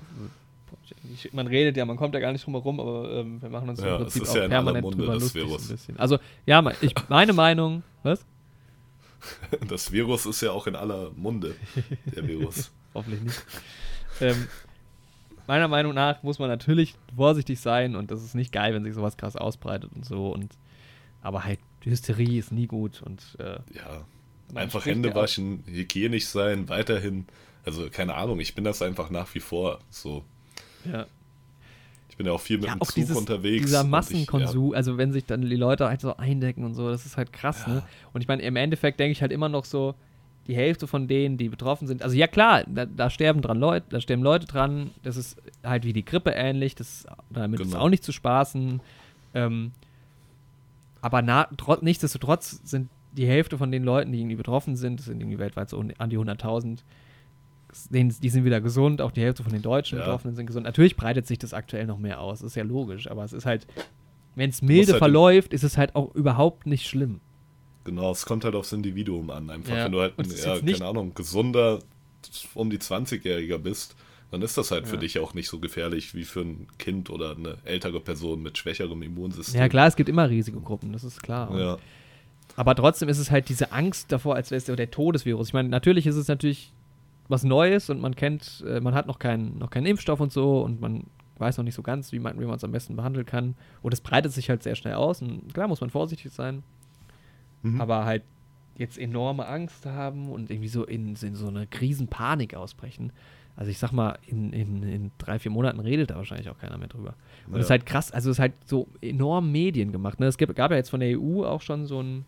man 1.32 1.46
redet 1.46 1.76
ja, 1.76 1.84
man 1.84 1.96
kommt 1.96 2.14
ja 2.14 2.20
gar 2.20 2.32
nicht 2.32 2.44
drum 2.44 2.54
herum, 2.54 2.80
aber 2.80 3.10
ähm, 3.12 3.42
wir 3.42 3.48
machen 3.48 3.68
uns 3.68 3.80
ja, 3.80 3.96
im 3.96 4.02
Prinzip 4.02 4.28
auch 4.28 4.34
ja 4.34 4.48
permanent 4.48 4.84
Munde, 4.84 4.98
drüber 4.98 5.14
lustig 5.14 5.42
Virus. 5.42 5.62
ein 5.62 5.68
bisschen. 5.76 5.96
Also, 5.98 6.18
ja, 6.46 6.64
ich, 6.80 6.94
meine 7.08 7.32
Meinung, 7.32 7.82
was? 8.02 8.24
Das 9.68 9.92
Virus 9.92 10.24
ist 10.24 10.40
ja 10.40 10.52
auch 10.52 10.66
in 10.66 10.74
aller 10.74 11.10
Munde, 11.14 11.54
der 12.16 12.26
Virus. 12.26 12.72
Hoffentlich 12.94 13.22
nicht. 13.22 13.44
Ähm, 14.20 14.48
meiner 15.46 15.68
Meinung 15.68 15.94
nach 15.94 16.22
muss 16.22 16.38
man 16.38 16.48
natürlich 16.48 16.94
vorsichtig 17.14 17.60
sein 17.60 17.96
und 17.96 18.10
das 18.10 18.22
ist 18.22 18.34
nicht 18.34 18.52
geil, 18.52 18.72
wenn 18.72 18.84
sich 18.84 18.94
sowas 18.94 19.16
krass 19.16 19.36
ausbreitet 19.36 19.90
und 19.94 20.04
so. 20.04 20.32
Und, 20.32 20.56
aber 21.22 21.44
halt, 21.44 21.58
Hysterie 21.84 22.38
ist 22.38 22.52
nie 22.52 22.66
gut 22.66 23.02
und 23.02 23.36
äh, 23.38 23.58
ja, 23.74 24.04
einfach 24.54 24.86
Hände 24.86 25.14
waschen, 25.14 25.64
hygienisch 25.66 26.26
sein, 26.26 26.68
weiterhin. 26.68 27.26
Also 27.64 27.88
keine 27.90 28.14
Ahnung, 28.14 28.40
ich 28.40 28.54
bin 28.54 28.64
das 28.64 28.82
einfach 28.82 29.10
nach 29.10 29.34
wie 29.34 29.40
vor 29.40 29.80
so. 29.90 30.24
Ja. 30.90 31.06
Ich 32.08 32.16
bin 32.16 32.26
ja 32.26 32.32
auch 32.32 32.40
viel 32.40 32.58
mit 32.58 32.66
ja, 32.66 32.74
dem 32.74 32.82
auch 32.82 32.86
Zug 32.86 32.96
dieses, 32.96 33.16
unterwegs. 33.16 33.66
Dieser 33.66 33.84
Massenkonsum, 33.84 34.72
ja. 34.72 34.76
also 34.76 34.98
wenn 34.98 35.12
sich 35.12 35.24
dann 35.24 35.42
die 35.42 35.56
Leute 35.56 35.88
halt 35.88 36.00
so 36.00 36.16
eindecken 36.16 36.64
und 36.64 36.74
so, 36.74 36.90
das 36.90 37.06
ist 37.06 37.16
halt 37.16 37.32
krass, 37.32 37.64
ja. 37.66 37.74
ne? 37.74 37.82
Und 38.12 38.20
ich 38.20 38.28
meine, 38.28 38.42
im 38.42 38.56
Endeffekt 38.56 39.00
denke 39.00 39.12
ich 39.12 39.22
halt 39.22 39.32
immer 39.32 39.48
noch 39.48 39.64
so, 39.64 39.94
die 40.46 40.56
Hälfte 40.56 40.86
von 40.86 41.06
denen, 41.06 41.36
die 41.36 41.48
betroffen 41.48 41.86
sind, 41.86 42.02
also 42.02 42.16
ja 42.16 42.26
klar, 42.26 42.64
da, 42.66 42.84
da, 42.86 43.08
sterben 43.10 43.40
dran 43.40 43.58
Leute, 43.58 43.86
da 43.90 44.00
sterben 44.00 44.22
Leute 44.22 44.46
dran, 44.46 44.90
das 45.02 45.16
ist 45.16 45.40
halt 45.62 45.84
wie 45.84 45.92
die 45.92 46.04
Grippe 46.04 46.30
ähnlich, 46.30 46.74
das, 46.74 47.06
damit 47.30 47.60
genau. 47.60 47.70
ist 47.70 47.76
auch 47.76 47.88
nicht 47.88 48.02
zu 48.02 48.12
spaßen. 48.12 48.80
Ähm, 49.34 49.72
aber 51.00 51.22
na, 51.22 51.44
trot, 51.56 51.82
nichtsdestotrotz 51.82 52.60
sind 52.64 52.88
die 53.12 53.26
Hälfte 53.26 53.58
von 53.58 53.70
den 53.70 53.84
Leuten, 53.84 54.12
die 54.12 54.20
irgendwie 54.20 54.36
betroffen 54.36 54.76
sind, 54.76 55.00
das 55.00 55.06
sind 55.06 55.20
irgendwie 55.20 55.38
weltweit 55.38 55.68
so 55.70 55.78
an 55.78 56.10
die 56.10 56.18
100.000, 56.18 56.80
die 57.90 58.28
sind 58.28 58.44
wieder 58.44 58.60
gesund, 58.60 59.00
auch 59.00 59.12
die 59.12 59.22
Hälfte 59.22 59.42
von 59.42 59.52
den 59.52 59.62
Deutschen 59.62 59.98
ja. 59.98 60.04
Betroffenen 60.04 60.36
sind 60.36 60.46
gesund. 60.46 60.64
Natürlich 60.64 60.96
breitet 60.96 61.26
sich 61.26 61.38
das 61.38 61.54
aktuell 61.54 61.86
noch 61.86 61.98
mehr 61.98 62.20
aus, 62.20 62.42
ist 62.42 62.56
ja 62.56 62.64
logisch, 62.64 63.10
aber 63.10 63.24
es 63.24 63.32
ist 63.32 63.46
halt, 63.46 63.66
wenn 64.34 64.50
es 64.50 64.62
milde 64.62 64.92
halt 64.92 64.98
verläuft, 64.98 65.52
ist 65.52 65.64
es 65.64 65.76
halt 65.76 65.94
auch 65.94 66.14
überhaupt 66.14 66.66
nicht 66.66 66.86
schlimm. 66.86 67.20
Genau, 67.84 68.10
es 68.10 68.26
kommt 68.26 68.44
halt 68.44 68.54
aufs 68.54 68.72
Individuum 68.72 69.30
an. 69.30 69.50
Einfach, 69.50 69.74
ja. 69.74 69.84
wenn 69.84 69.92
du 69.92 70.00
halt 70.00 70.18
ein, 70.18 70.30
ja, 70.30 70.58
keine 70.58 70.86
Ahnung, 70.86 71.14
gesunder, 71.14 71.78
um 72.54 72.70
die 72.70 72.78
20-Jähriger 72.78 73.58
bist, 73.58 73.96
dann 74.30 74.42
ist 74.42 74.56
das 74.56 74.70
halt 74.70 74.84
ja. 74.84 74.90
für 74.90 74.98
dich 74.98 75.18
auch 75.18 75.34
nicht 75.34 75.48
so 75.48 75.58
gefährlich 75.58 76.14
wie 76.14 76.24
für 76.24 76.42
ein 76.42 76.68
Kind 76.78 77.10
oder 77.10 77.36
eine 77.36 77.56
ältere 77.64 78.00
Person 78.00 78.42
mit 78.42 78.58
schwächerem 78.58 79.02
Immunsystem. 79.02 79.60
Ja, 79.60 79.68
klar, 79.68 79.88
es 79.88 79.96
gibt 79.96 80.08
immer 80.08 80.28
Risikogruppen, 80.28 80.92
das 80.92 81.04
ist 81.04 81.22
klar. 81.22 81.58
Ja. 81.58 81.78
Aber 82.56 82.74
trotzdem 82.74 83.08
ist 83.08 83.18
es 83.18 83.30
halt 83.30 83.48
diese 83.48 83.72
Angst 83.72 84.12
davor, 84.12 84.34
als 84.34 84.50
wäre 84.50 84.58
es 84.58 84.64
der 84.64 84.90
Todesvirus. 84.90 85.48
Ich 85.48 85.54
meine, 85.54 85.68
natürlich 85.68 86.06
ist 86.06 86.16
es 86.16 86.28
natürlich 86.28 86.72
was 87.30 87.44
Neues 87.44 87.90
und 87.90 88.00
man 88.00 88.16
kennt, 88.16 88.64
äh, 88.66 88.80
man 88.80 88.94
hat 88.94 89.06
noch 89.06 89.18
keinen, 89.18 89.58
noch 89.58 89.70
keinen 89.70 89.86
Impfstoff 89.86 90.20
und 90.20 90.32
so 90.32 90.62
und 90.62 90.80
man 90.80 91.04
weiß 91.38 91.56
noch 91.56 91.64
nicht 91.64 91.74
so 91.74 91.82
ganz, 91.82 92.12
wie 92.12 92.18
man 92.18 92.38
es 92.38 92.64
am 92.64 92.72
besten 92.72 92.96
behandeln 92.96 93.24
kann. 93.24 93.54
Und 93.82 93.94
es 93.94 94.00
breitet 94.00 94.32
sich 94.32 94.50
halt 94.50 94.62
sehr 94.62 94.74
schnell 94.74 94.94
aus 94.94 95.22
und 95.22 95.54
klar 95.54 95.68
muss 95.68 95.80
man 95.80 95.88
vorsichtig 95.88 96.32
sein. 96.32 96.62
Mhm. 97.62 97.80
Aber 97.80 98.04
halt 98.04 98.24
jetzt 98.76 98.98
enorme 98.98 99.46
Angst 99.46 99.86
haben 99.86 100.30
und 100.30 100.50
irgendwie 100.50 100.68
so 100.68 100.84
in, 100.84 101.14
in 101.14 101.34
so 101.34 101.48
eine 101.48 101.66
Riesenpanik 101.80 102.54
ausbrechen. 102.54 103.12
Also 103.56 103.70
ich 103.70 103.78
sag 103.78 103.92
mal, 103.92 104.18
in, 104.26 104.52
in, 104.52 104.82
in 104.82 105.10
drei, 105.18 105.38
vier 105.38 105.50
Monaten 105.50 105.80
redet 105.80 106.10
da 106.10 106.16
wahrscheinlich 106.16 106.48
auch 106.48 106.58
keiner 106.58 106.78
mehr 106.78 106.88
drüber. 106.88 107.14
Und 107.46 107.54
es 107.54 107.58
ja. 107.58 107.60
ist 107.60 107.70
halt 107.70 107.86
krass, 107.86 108.10
also 108.10 108.30
es 108.30 108.36
ist 108.36 108.40
halt 108.40 108.54
so 108.64 108.88
enorm 109.00 109.52
Medien 109.52 109.92
gemacht. 109.92 110.18
Ne? 110.18 110.26
Es 110.26 110.36
gab, 110.36 110.54
gab 110.54 110.70
ja 110.70 110.78
jetzt 110.78 110.90
von 110.90 111.00
der 111.00 111.18
EU 111.18 111.44
auch 111.44 111.60
schon 111.60 111.86
so 111.86 112.02
ein 112.02 112.24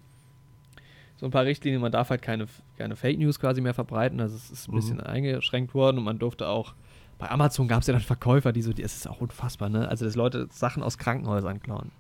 so 1.23 1.29
ein 1.29 1.31
paar 1.31 1.45
Richtlinien. 1.45 1.81
Man 1.81 1.93
darf 1.93 2.11
halt 2.11 2.21
keine, 2.21 2.49
keine 2.77 2.97
Fake 2.97 3.17
News 3.17 3.39
quasi 3.39 3.61
mehr 3.61 3.75
verbreiten. 3.75 4.21
Also 4.21 4.35
es 4.35 4.51
ist 4.51 4.67
ein 4.67 4.73
mhm. 4.73 4.77
bisschen 4.77 5.01
eingeschränkt 5.01 5.73
worden 5.73 5.99
und 5.99 6.05
man 6.05 6.19
durfte 6.19 6.49
auch. 6.49 6.75
Bei 7.17 7.31
Amazon 7.31 7.69
gab 7.69 7.83
es 7.83 7.87
ja 7.87 7.93
dann 7.93 8.03
Verkäufer, 8.03 8.53
die 8.53 8.61
so, 8.61 8.73
es 8.73 8.97
ist 8.97 9.09
auch 9.09 9.21
unfassbar, 9.21 9.69
ne? 9.69 9.87
Also, 9.87 10.05
dass 10.05 10.17
Leute 10.17 10.49
Sachen 10.51 10.83
aus 10.83 10.99
Krankenhäusern 10.99 11.61
klauen. 11.61 11.93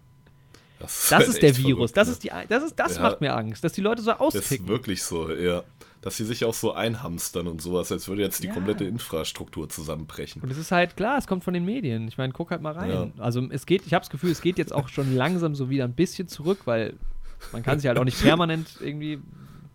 Das, 0.80 1.08
das 1.08 1.28
ist, 1.28 1.40
der 1.40 1.56
Virus. 1.56 1.92
Verrückt, 1.92 1.96
das 1.96 2.08
ne? 2.08 2.12
ist 2.14 2.24
die, 2.24 2.30
das 2.48 2.64
ist, 2.64 2.74
das 2.74 2.96
ja, 2.96 3.02
macht 3.02 3.20
mir 3.20 3.32
Angst, 3.36 3.62
dass 3.62 3.72
die 3.74 3.80
Leute 3.80 4.02
so 4.02 4.10
austicken. 4.10 4.42
Das 4.48 4.50
ist 4.50 4.68
wirklich 4.68 5.04
so, 5.04 5.30
ja. 5.30 5.62
Dass 6.00 6.16
sie 6.16 6.24
sich 6.24 6.44
auch 6.44 6.54
so 6.54 6.72
einhamstern 6.72 7.46
und 7.46 7.62
sowas, 7.62 7.92
als 7.92 8.08
würde 8.08 8.22
jetzt 8.22 8.42
die 8.42 8.48
ja. 8.48 8.52
komplette 8.52 8.84
Infrastruktur 8.86 9.68
zusammenbrechen. 9.68 10.42
Und 10.42 10.50
es 10.50 10.58
ist 10.58 10.72
halt 10.72 10.96
klar, 10.96 11.16
es 11.18 11.28
kommt 11.28 11.44
von 11.44 11.54
den 11.54 11.64
Medien. 11.64 12.08
Ich 12.08 12.18
meine, 12.18 12.32
guck 12.32 12.50
halt 12.50 12.60
mal 12.60 12.72
rein. 12.72 12.90
Ja. 12.90 13.22
Also 13.22 13.46
es 13.50 13.66
geht, 13.66 13.86
ich 13.86 13.94
habe 13.94 14.02
das 14.02 14.10
Gefühl, 14.10 14.32
es 14.32 14.40
geht 14.40 14.58
jetzt 14.58 14.72
auch 14.72 14.88
schon 14.88 15.14
langsam 15.14 15.54
so 15.54 15.70
wieder 15.70 15.84
ein 15.84 15.94
bisschen 15.94 16.26
zurück, 16.26 16.62
weil 16.64 16.94
man 17.52 17.62
kann 17.62 17.78
sich 17.78 17.88
halt 17.88 17.98
auch 17.98 18.04
nicht 18.04 18.20
permanent 18.20 18.68
irgendwie. 18.80 19.20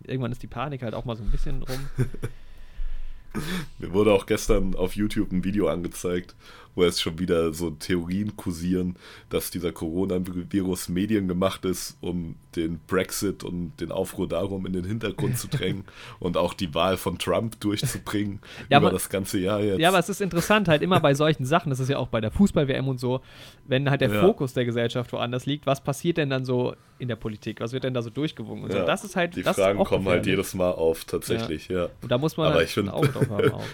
Irgendwann 0.04 0.32
ist 0.32 0.42
die 0.42 0.46
Panik 0.46 0.82
halt 0.82 0.94
auch 0.94 1.04
mal 1.04 1.16
so 1.16 1.22
ein 1.22 1.30
bisschen 1.30 1.62
rum. 1.62 1.88
Mir 3.78 3.92
wurde 3.92 4.12
auch 4.12 4.26
gestern 4.26 4.74
auf 4.74 4.96
YouTube 4.96 5.30
ein 5.32 5.44
Video 5.44 5.68
angezeigt, 5.68 6.34
wo 6.74 6.84
jetzt 6.84 7.00
schon 7.00 7.18
wieder 7.18 7.52
so 7.52 7.70
Theorien 7.70 8.36
kursieren, 8.36 8.96
dass 9.30 9.50
dieser 9.50 9.72
Coronavirus 9.72 10.88
mediengemacht 10.88 11.64
ist, 11.64 11.96
um 12.00 12.36
den 12.56 12.80
Brexit 12.86 13.44
und 13.44 13.72
den 13.80 13.92
Aufruhr 13.92 14.28
darum 14.28 14.66
in 14.66 14.72
den 14.72 14.84
Hintergrund 14.84 15.38
zu 15.38 15.48
drängen 15.48 15.84
und 16.18 16.36
auch 16.36 16.54
die 16.54 16.74
Wahl 16.74 16.96
von 16.96 17.18
Trump 17.18 17.60
durchzubringen 17.60 18.40
ja, 18.68 18.78
über 18.78 18.88
aber, 18.88 18.90
das 18.90 19.08
ganze 19.08 19.38
Jahr 19.38 19.60
jetzt. 19.60 19.78
Ja, 19.78 19.88
aber 19.88 19.98
es 19.98 20.08
ist 20.08 20.20
interessant, 20.20 20.68
halt 20.68 20.82
immer 20.82 21.00
bei 21.00 21.14
solchen 21.14 21.44
Sachen, 21.44 21.70
das 21.70 21.80
ist 21.80 21.88
ja 21.88 21.98
auch 21.98 22.08
bei 22.08 22.20
der 22.20 22.30
Fußball-WM 22.30 22.88
und 22.88 22.98
so, 22.98 23.20
wenn 23.66 23.90
halt 23.90 24.00
der 24.00 24.12
ja. 24.12 24.20
Fokus 24.20 24.54
der 24.54 24.64
Gesellschaft 24.64 25.12
woanders 25.12 25.46
liegt, 25.46 25.66
was 25.66 25.82
passiert 25.82 26.16
denn 26.16 26.30
dann 26.30 26.44
so 26.44 26.74
in 26.98 27.08
der 27.08 27.16
Politik? 27.16 27.60
Was 27.60 27.72
wird 27.72 27.84
denn 27.84 27.94
da 27.94 28.02
so 28.02 28.10
durchgewungen? 28.10 28.64
Und 28.64 28.72
ja. 28.72 28.80
so, 28.80 28.86
das 28.86 29.04
ist 29.04 29.16
halt. 29.16 29.36
Die 29.36 29.42
Fragen 29.42 29.82
kommen 29.84 30.06
halt 30.08 30.26
jedes 30.26 30.54
Mal 30.54 30.72
auf, 30.72 31.04
tatsächlich, 31.04 31.68
ja. 31.68 31.84
ja. 31.84 31.88
Und 32.02 32.10
da 32.10 32.18
muss 32.18 32.36
man 32.36 32.48
aber 32.48 32.56
halt 32.56 32.68
ich 32.68 32.74
find, 32.74 32.88
ein 32.88 32.94
Auge 32.94 33.08
drauf 33.08 33.28
haben. 33.30 33.52
Auch. 33.52 33.64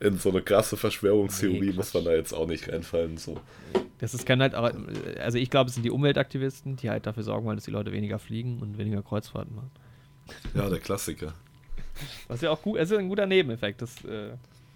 In 0.00 0.18
so 0.18 0.30
eine 0.30 0.42
krasse 0.42 0.76
Verschwörungstheorie 0.76 1.70
nee, 1.70 1.72
muss 1.72 1.94
man 1.94 2.04
da 2.04 2.12
jetzt 2.12 2.32
auch 2.32 2.46
nicht 2.46 2.68
reinfallen. 2.68 3.16
So. 3.16 3.40
Das 3.98 4.14
ist 4.14 4.26
kann 4.26 4.40
halt, 4.40 4.54
also 4.54 5.38
ich 5.38 5.50
glaube, 5.50 5.68
es 5.68 5.74
sind 5.74 5.84
die 5.84 5.90
Umweltaktivisten, 5.90 6.76
die 6.76 6.90
halt 6.90 7.06
dafür 7.06 7.22
sorgen 7.22 7.46
wollen, 7.46 7.56
dass 7.56 7.64
die 7.64 7.70
Leute 7.70 7.92
weniger 7.92 8.18
fliegen 8.18 8.60
und 8.60 8.76
weniger 8.76 9.02
Kreuzfahrten 9.02 9.54
machen. 9.54 9.70
Ja, 10.54 10.68
der 10.68 10.80
Klassiker. 10.80 11.34
Was 12.28 12.40
ja 12.40 12.50
auch 12.50 12.60
gut, 12.60 12.78
es 12.78 12.90
ist 12.90 12.98
ein 12.98 13.08
guter 13.08 13.26
Nebeneffekt, 13.26 13.82
das, 13.82 14.04
äh, 14.04 14.30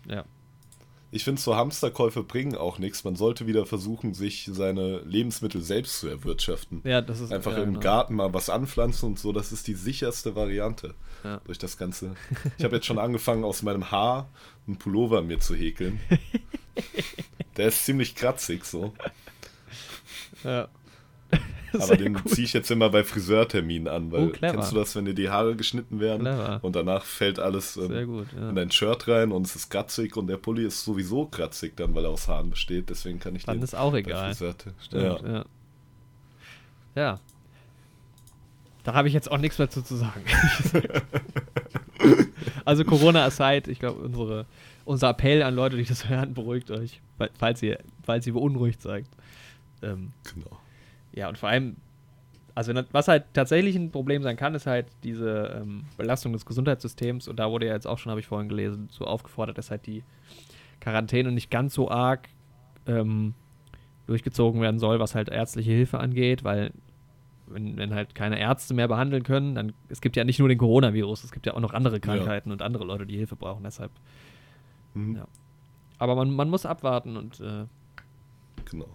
ja 0.08 0.24
ich 1.10 1.24
finde, 1.24 1.40
so 1.40 1.56
Hamsterkäufe 1.56 2.22
bringen 2.22 2.54
auch 2.54 2.78
nichts. 2.78 3.04
Man 3.04 3.16
sollte 3.16 3.46
wieder 3.46 3.64
versuchen, 3.64 4.12
sich 4.12 4.48
seine 4.52 4.98
Lebensmittel 5.00 5.62
selbst 5.62 6.00
zu 6.00 6.08
erwirtschaften. 6.08 6.82
Ja, 6.84 7.00
das 7.00 7.20
ist 7.20 7.32
einfach 7.32 7.52
ja, 7.52 7.62
im 7.62 7.70
genau. 7.70 7.80
Garten 7.80 8.14
mal 8.14 8.34
was 8.34 8.50
anpflanzen 8.50 9.08
und 9.08 9.18
so. 9.18 9.32
Das 9.32 9.50
ist 9.50 9.66
die 9.66 9.74
sicherste 9.74 10.36
Variante 10.36 10.94
ja. 11.24 11.40
durch 11.44 11.58
das 11.58 11.78
Ganze. 11.78 12.14
Ich 12.58 12.64
habe 12.64 12.76
jetzt 12.76 12.86
schon 12.86 12.98
angefangen, 12.98 13.44
aus 13.44 13.62
meinem 13.62 13.90
Haar 13.90 14.28
einen 14.66 14.76
Pullover 14.76 15.22
mir 15.22 15.38
zu 15.38 15.54
häkeln. 15.54 16.00
Der 17.56 17.68
ist 17.68 17.84
ziemlich 17.84 18.14
kratzig 18.14 18.64
so. 18.64 18.92
Ja. 20.44 20.68
Aber 21.78 21.96
den 21.96 22.16
ziehe 22.26 22.44
ich 22.44 22.52
jetzt 22.52 22.70
immer 22.70 22.90
bei 22.90 23.04
Friseurterminen 23.04 23.88
an, 23.88 24.10
weil 24.12 24.28
oh, 24.28 24.32
kennst 24.32 24.72
du 24.72 24.76
das, 24.76 24.96
wenn 24.96 25.04
dir 25.04 25.14
die 25.14 25.28
Haare 25.28 25.56
geschnitten 25.56 26.00
werden 26.00 26.22
clever. 26.22 26.60
und 26.62 26.74
danach 26.76 27.04
fällt 27.04 27.38
alles 27.38 27.76
ähm, 27.76 28.06
gut, 28.06 28.26
ja. 28.34 28.50
in 28.50 28.54
dein 28.54 28.70
Shirt 28.70 29.06
rein 29.08 29.32
und 29.32 29.46
es 29.46 29.56
ist 29.56 29.70
kratzig 29.70 30.16
und 30.16 30.28
der 30.28 30.36
Pulli 30.36 30.64
ist 30.64 30.84
sowieso 30.84 31.26
kratzig 31.26 31.76
dann, 31.76 31.94
weil 31.94 32.04
er 32.04 32.10
aus 32.10 32.28
Haaren 32.28 32.50
besteht. 32.50 32.90
Deswegen 32.90 33.18
kann 33.18 33.36
ich 33.36 33.44
dann 33.44 33.56
den 33.56 33.64
ist 33.64 33.74
auch 33.74 33.94
egal. 33.94 34.34
Stimmt, 34.34 34.64
ja. 34.92 35.18
ja. 35.26 35.44
ja. 36.94 37.20
Da 38.84 38.94
habe 38.94 39.08
ich 39.08 39.14
jetzt 39.14 39.30
auch 39.30 39.38
nichts 39.38 39.58
mehr 39.58 39.68
zu, 39.68 39.82
zu 39.82 39.96
sagen. 39.96 40.22
also 42.64 42.84
Corona 42.84 43.24
aside, 43.24 43.70
ich 43.70 43.80
glaube, 43.80 44.00
unsere, 44.00 44.46
unser 44.86 45.10
Appell 45.10 45.42
an 45.42 45.54
Leute, 45.54 45.76
die 45.76 45.84
das 45.84 46.08
hören, 46.08 46.32
beruhigt 46.32 46.70
euch, 46.70 47.02
falls 47.38 47.62
ihr, 47.62 47.78
falls 48.04 48.26
ihr 48.26 48.32
beunruhigt 48.32 48.80
seid. 48.80 49.04
Ähm, 49.82 50.12
genau. 50.34 50.58
Ja, 51.18 51.28
und 51.28 51.36
vor 51.36 51.48
allem, 51.48 51.74
also 52.54 52.72
was 52.92 53.08
halt 53.08 53.24
tatsächlich 53.32 53.74
ein 53.74 53.90
Problem 53.90 54.22
sein 54.22 54.36
kann, 54.36 54.54
ist 54.54 54.68
halt 54.68 54.86
diese 55.02 55.60
ähm, 55.60 55.84
Belastung 55.96 56.32
des 56.32 56.46
Gesundheitssystems. 56.46 57.26
Und 57.26 57.40
da 57.40 57.50
wurde 57.50 57.66
ja 57.66 57.72
jetzt 57.72 57.88
auch 57.88 57.98
schon, 57.98 58.10
habe 58.10 58.20
ich 58.20 58.28
vorhin 58.28 58.48
gelesen, 58.48 58.86
so 58.88 59.04
aufgefordert, 59.04 59.58
dass 59.58 59.72
halt 59.72 59.84
die 59.88 60.04
Quarantäne 60.80 61.32
nicht 61.32 61.50
ganz 61.50 61.74
so 61.74 61.90
arg 61.90 62.28
ähm, 62.86 63.34
durchgezogen 64.06 64.60
werden 64.60 64.78
soll, 64.78 65.00
was 65.00 65.16
halt 65.16 65.28
ärztliche 65.28 65.72
Hilfe 65.72 65.98
angeht, 65.98 66.44
weil 66.44 66.72
wenn, 67.48 67.76
wenn, 67.78 67.92
halt 67.94 68.14
keine 68.14 68.38
Ärzte 68.38 68.74
mehr 68.74 68.86
behandeln 68.86 69.24
können, 69.24 69.56
dann 69.56 69.72
es 69.88 70.00
gibt 70.00 70.14
ja 70.14 70.22
nicht 70.22 70.38
nur 70.38 70.48
den 70.48 70.58
Coronavirus, 70.58 71.24
es 71.24 71.32
gibt 71.32 71.46
ja 71.46 71.54
auch 71.54 71.60
noch 71.60 71.74
andere 71.74 71.98
Krankheiten 71.98 72.50
ja. 72.50 72.52
und 72.52 72.62
andere 72.62 72.84
Leute, 72.84 73.06
die 73.06 73.16
Hilfe 73.16 73.34
brauchen. 73.34 73.64
Deshalb. 73.64 73.90
Mhm. 74.94 75.16
Ja. 75.16 75.26
Aber 75.98 76.14
man, 76.14 76.30
man 76.30 76.48
muss 76.48 76.64
abwarten 76.64 77.16
und 77.16 77.40
äh, 77.40 77.64
genau. 78.66 78.86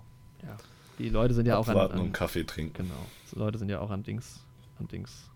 Ja. 0.41 0.55
Die 0.99 1.09
Leute 1.09 1.33
sind 1.33 1.45
ja 1.45 1.57
auch 1.57 1.67
an, 1.67 1.77
an 1.77 1.99
und 1.99 2.11
Kaffee 2.13 2.45
trinken. 2.45 2.83
Genau. 2.83 3.05
Die 3.33 3.39
Leute 3.39 3.57
sind 3.57 3.69
ja 3.69 3.79
auch 3.79 3.89
an 3.89 4.03
Dings, 4.03 4.39
an 4.79 4.87
Dings, 4.87 5.29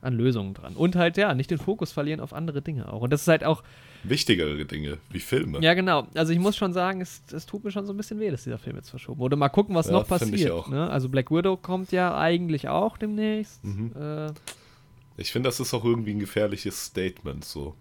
an 0.00 0.14
Lösungen 0.14 0.54
dran. 0.54 0.74
Und 0.74 0.96
halt, 0.96 1.16
ja, 1.16 1.34
nicht 1.34 1.50
den 1.50 1.58
Fokus 1.58 1.92
verlieren 1.92 2.20
auf 2.20 2.32
andere 2.32 2.60
Dinge 2.62 2.92
auch. 2.92 3.02
Und 3.02 3.12
das 3.12 3.22
ist 3.22 3.28
halt 3.28 3.44
auch. 3.44 3.62
Wichtigere 4.04 4.64
Dinge, 4.64 4.98
wie 5.10 5.20
Filme. 5.20 5.60
Ja, 5.60 5.74
genau. 5.74 6.08
Also 6.14 6.32
ich 6.32 6.40
muss 6.40 6.56
schon 6.56 6.72
sagen, 6.72 7.00
es, 7.00 7.22
es 7.32 7.46
tut 7.46 7.62
mir 7.62 7.70
schon 7.70 7.86
so 7.86 7.92
ein 7.92 7.96
bisschen 7.96 8.18
weh, 8.18 8.30
dass 8.30 8.42
dieser 8.42 8.58
Film 8.58 8.76
jetzt 8.76 8.90
verschoben 8.90 9.20
wurde. 9.20 9.36
Mal 9.36 9.48
gucken, 9.48 9.76
was 9.76 9.86
ja, 9.86 9.92
noch 9.92 10.08
passiert. 10.08 10.68
Ne? 10.68 10.90
Also 10.90 11.08
Black 11.08 11.30
Widow 11.30 11.56
kommt 11.56 11.92
ja 11.92 12.16
eigentlich 12.18 12.68
auch 12.68 12.98
demnächst. 12.98 13.62
Mhm. 13.62 13.92
Äh, 13.96 14.32
ich 15.16 15.30
finde, 15.30 15.48
das 15.48 15.60
ist 15.60 15.72
auch 15.72 15.84
irgendwie 15.84 16.12
ein 16.12 16.18
gefährliches 16.18 16.86
Statement 16.86 17.44
so 17.44 17.76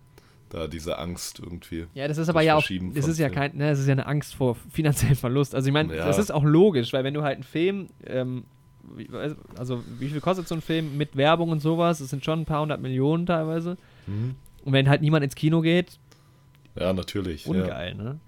da 0.51 0.67
diese 0.67 0.97
Angst 0.97 1.39
irgendwie. 1.39 1.87
Ja, 1.93 2.07
das 2.07 2.17
ist 2.17 2.29
aber 2.29 2.41
ja 2.41 2.55
auch, 2.55 2.67
das 2.93 3.07
ist 3.07 3.19
ja 3.19 3.29
kein, 3.29 3.55
ne, 3.55 3.69
das 3.69 3.79
ist 3.79 3.87
ja 3.87 3.93
eine 3.93 4.05
Angst 4.05 4.35
vor 4.35 4.55
finanziellen 4.69 5.15
Verlust. 5.15 5.55
Also 5.55 5.67
ich 5.67 5.73
meine, 5.73 5.95
ja. 5.95 6.05
das 6.05 6.17
ist 6.17 6.31
auch 6.31 6.43
logisch, 6.43 6.93
weil 6.93 7.03
wenn 7.03 7.13
du 7.13 7.23
halt 7.23 7.35
einen 7.35 7.43
Film, 7.43 7.87
ähm, 8.05 8.43
also 9.57 9.83
wie 9.99 10.09
viel 10.09 10.19
kostet 10.19 10.47
so 10.47 10.55
ein 10.55 10.61
Film 10.61 10.97
mit 10.97 11.15
Werbung 11.15 11.49
und 11.49 11.61
sowas? 11.61 11.99
Das 11.99 12.09
sind 12.09 12.25
schon 12.25 12.41
ein 12.41 12.45
paar 12.45 12.61
hundert 12.61 12.81
Millionen 12.81 13.25
teilweise. 13.25 13.77
Mhm. 14.07 14.35
Und 14.65 14.73
wenn 14.73 14.89
halt 14.89 15.01
niemand 15.01 15.23
ins 15.23 15.35
Kino 15.35 15.61
geht, 15.61 15.97
ja, 16.75 16.93
natürlich. 16.93 17.47
Ungeil, 17.47 17.97
ja. 17.97 18.03
ne? 18.03 18.19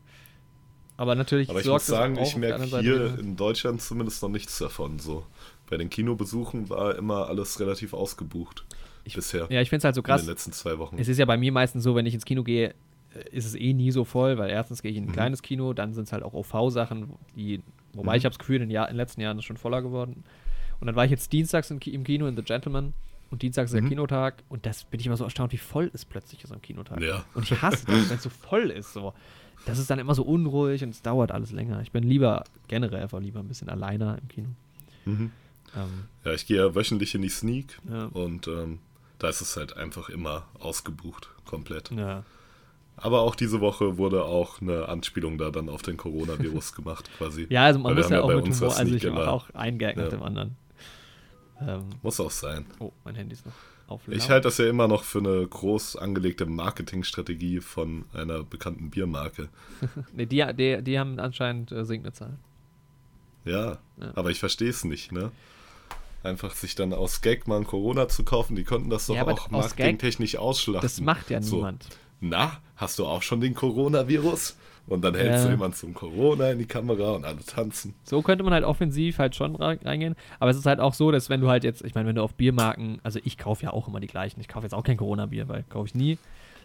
Aber 0.96 1.16
natürlich 1.16 1.50
Aber 1.50 1.60
ich 1.60 1.66
muss 1.66 1.86
sagen, 1.86 2.18
ich 2.18 2.36
merke 2.38 2.80
hier 2.80 3.18
in 3.18 3.36
Deutschland 3.36 3.82
zumindest 3.82 4.22
noch 4.22 4.30
nichts 4.30 4.58
davon. 4.60 5.00
So. 5.00 5.26
Bei 5.70 5.78
den 5.78 5.90
Kinobesuchen 5.90 6.70
war 6.70 6.96
immer 6.96 7.28
alles 7.28 7.60
relativ 7.60 7.94
ausgebucht 7.94 8.66
ich, 9.04 9.16
bisher. 9.16 9.48
Ja, 9.50 9.62
ich 9.62 9.70
finde 9.70 9.80
es 9.80 9.84
halt 9.84 9.96
so 9.96 10.02
krass. 10.02 10.22
In 10.22 10.28
den 10.28 10.34
letzten 10.34 10.52
zwei 10.52 10.78
Wochen. 10.78 10.98
Es 10.98 11.08
ist 11.08 11.18
ja 11.18 11.26
bei 11.26 11.38
mir 11.38 11.52
meistens 11.52 11.84
so, 11.84 11.96
wenn 11.96 12.06
ich 12.06 12.14
ins 12.14 12.26
Kino 12.26 12.44
gehe, 12.44 12.74
äh, 13.14 13.30
ist 13.32 13.46
es 13.46 13.56
eh 13.56 13.74
nie 13.74 13.92
so 13.92 14.06
voll, 14.06 14.38
weil 14.38 14.50
erstens 14.50 14.82
gehe 14.82 14.92
ich 14.92 14.98
in 14.98 15.04
ein 15.04 15.10
mhm. 15.10 15.14
kleines 15.14 15.42
Kino, 15.42 15.74
dann 15.74 15.94
sind 15.94 16.06
es 16.06 16.14
halt 16.14 16.24
auch 16.24 16.34
OV-Sachen, 16.34 17.14
die, 17.36 17.62
wobei 17.94 18.14
mhm. 18.14 18.18
ich 18.18 18.26
habe 18.26 18.34
das 18.34 18.40
Gefühl, 18.40 18.62
in, 18.62 18.70
Jahr, 18.70 18.88
in 18.88 18.94
den 18.94 18.98
letzten 18.98 19.22
Jahren 19.22 19.38
ist 19.38 19.44
es 19.44 19.48
schon 19.48 19.58
voller 19.58 19.82
geworden. 19.82 20.24
Und 20.80 20.88
dann 20.88 20.96
war 20.96 21.06
ich 21.06 21.12
jetzt 21.12 21.32
dienstags 21.32 21.72
im, 21.72 21.80
Kino 21.80 22.28
in 22.28 22.36
The 22.36 22.44
Gentleman 22.44 22.94
und 23.30 23.42
dienstags 23.42 23.72
ist 23.72 23.76
mhm. 23.76 23.86
der 23.86 23.90
Kinotag 23.90 24.44
und 24.50 24.66
das 24.66 24.84
bin 24.84 25.00
ich 25.00 25.06
immer 25.06 25.18
so 25.18 25.24
erstaunt, 25.24 25.54
wie 25.54 25.58
voll 25.58 25.90
es 25.94 26.06
plötzlich 26.06 26.44
ist 26.44 26.52
am 26.52 26.62
Kinotag. 26.62 27.02
Ja. 27.02 27.24
Und 27.34 27.50
ich 27.50 27.62
hasse 27.62 27.86
das, 27.86 28.10
wenn 28.10 28.18
es 28.18 28.24
so 28.24 28.30
voll 28.30 28.70
ist. 28.70 28.94
So. 28.94 29.14
Das 29.66 29.80
ist 29.80 29.90
dann 29.90 30.00
immer 30.00 30.14
so 30.14 30.24
unruhig 30.24 30.84
und 30.84 30.90
es 30.90 31.02
dauert 31.02 31.32
alles 31.32 31.52
länger. 31.52 31.82
Ich 31.82 31.92
bin 31.92 32.04
lieber 32.04 32.44
generell 32.68 33.02
einfach 33.02 33.20
lieber 33.22 33.40
ein 33.40 33.48
bisschen 33.48 33.70
alleiner 33.70 34.18
im 34.22 34.28
Kino. 34.28 34.50
Mhm. 35.06 35.32
Ähm, 35.76 36.06
ja, 36.26 36.34
ich 36.34 36.46
gehe 36.46 36.58
ja 36.58 36.76
wöchentlich 36.76 37.16
in 37.16 37.22
die 37.22 37.30
Sneak 37.30 37.80
ja. 37.90 38.06
und 38.08 38.48
ähm, 38.48 38.80
da 39.24 39.30
ist 39.30 39.42
es 39.42 39.56
halt 39.56 39.78
einfach 39.78 40.10
immer 40.10 40.44
ausgebucht, 40.60 41.30
komplett. 41.46 41.92
Ja. 41.92 42.24
Aber 42.98 43.22
auch 43.22 43.36
diese 43.36 43.62
Woche 43.62 43.98
wurde 43.98 44.26
auch 44.26 44.62
eine 44.62 44.90
Anspielung 44.90 45.38
da 45.38 45.50
dann 45.50 45.70
auf 45.70 45.82
den 45.82 45.96
Coronavirus 45.96 46.74
gemacht, 46.76 47.10
quasi. 47.18 47.48
Ja, 47.50 47.64
also 47.64 47.80
man 47.80 47.96
muss 47.96 48.10
ja 48.10 48.22
auch 48.22 48.28
mit 48.28 48.46
Humor, 48.46 48.78
also 48.78 48.94
ich 48.94 49.04
mache 49.10 49.32
auch 49.32 49.50
einen 49.52 49.80
Gag 49.80 49.96
ja. 49.96 50.04
nach 50.04 50.10
dem 50.10 50.24
anderen. 50.24 50.58
Ähm, 51.62 51.86
muss 52.02 52.20
auch 52.20 52.32
sein. 52.32 52.66
Oh, 52.80 52.92
mein 53.06 53.16
Handy 53.16 53.34
ist 53.34 53.46
noch 53.46 53.54
auf. 53.88 54.02
Ich 54.10 54.30
halte 54.30 54.48
das 54.48 54.58
ja 54.58 54.68
immer 54.68 54.90
noch 54.90 55.04
für 55.04 55.20
eine 55.20 55.48
groß 55.48 55.96
angelegte 55.96 56.46
Marketingstrategie 56.46 57.62
von 57.62 58.04
einer 58.14 58.44
bekannten 58.44 58.90
Biermarke. 58.90 59.48
nee, 60.14 60.26
die, 60.26 60.46
die, 60.54 60.82
die 60.82 61.00
haben 61.00 61.18
anscheinend 61.20 61.72
äh, 61.72 61.86
sinkende 61.86 62.12
Zahlen. 62.12 62.40
Ja, 63.46 63.78
ja, 63.98 64.12
aber 64.16 64.32
ich 64.32 64.40
verstehe 64.40 64.70
es 64.70 64.84
nicht, 64.84 65.14
ne? 65.14 65.32
Einfach 66.24 66.54
sich 66.56 66.76
dann 66.76 66.94
aus 66.94 67.22
Gag 67.22 67.48
mal 67.48 67.58
ein 67.58 67.68
Corona 67.68 68.08
zu 68.08 68.24
kaufen. 68.24 68.56
Die 68.56 68.64
konnten 68.64 68.90
das 68.90 69.08
doch 69.08 69.16
ja, 69.16 69.28
auch 69.28 69.52
marketingtechnisch 69.52 70.38
ausschlachten. 70.38 70.82
Das 70.82 71.02
macht 71.02 71.30
ja 71.30 71.40
niemand. 71.40 71.84
So, 71.84 71.90
na, 72.22 72.60
hast 72.76 73.00
du 73.00 73.06
auch 73.06 73.22
schon 73.22 73.42
den 73.42 73.54
Coronavirus? 73.54 74.56
Und 74.86 75.02
dann 75.02 75.16
hältst 75.16 75.44
ja. 75.44 75.46
du 75.46 75.52
jemand 75.52 75.78
zum 75.78 75.94
Corona 75.94 76.52
in 76.52 76.60
die 76.60 76.66
Kamera 76.66 77.12
und 77.12 77.24
alle 77.24 77.40
tanzen. 77.40 77.96
So 78.04 78.22
könnte 78.22 78.44
man 78.44 78.54
halt 78.54 78.66
offensiv 78.66 79.18
halt 79.18 79.34
schon 79.34 79.56
reingehen. 79.56 80.16
Aber 80.40 80.52
es 80.52 80.58
ist 80.58 80.66
halt 80.66 80.82
auch 80.82 80.94
so, 80.94 81.10
dass 81.10 81.30
wenn 81.30 81.40
du 81.40 81.50
halt 81.50 81.64
jetzt, 81.64 81.86
ich 81.86 81.96
meine, 81.96 82.10
wenn 82.10 82.16
du 82.16 82.24
auf 82.24 82.34
Biermarken, 82.34 83.00
also 83.02 83.20
ich 83.24 83.38
kaufe 83.38 83.64
ja 83.64 83.72
auch 83.72 83.88
immer 83.88 84.02
die 84.02 84.08
gleichen. 84.08 84.42
Ich 84.42 84.50
kaufe 84.50 84.66
jetzt 84.66 84.74
auch 84.74 84.84
kein 84.84 84.98
Corona-Bier, 84.98 85.48
weil 85.48 85.64
kaufe 85.70 85.88
ich 85.88 85.96
nie. 85.96 86.18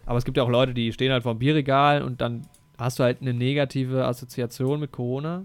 Aber 0.05 0.19
es 0.19 0.25
gibt 0.25 0.37
ja 0.37 0.43
auch 0.43 0.49
Leute, 0.49 0.75
die 0.75 0.93
stehen 0.93 1.13
halt 1.13 1.23
vor 1.23 1.35
dem 1.35 1.39
Bierregal 1.39 2.03
und 2.03 2.21
dann 2.21 2.47
hast 2.77 2.99
du 2.99 3.05
halt 3.05 3.21
eine 3.21 3.35
negative 3.35 4.05
Assoziation 4.05 4.81
mit 4.81 4.91
Corona. 4.91 5.45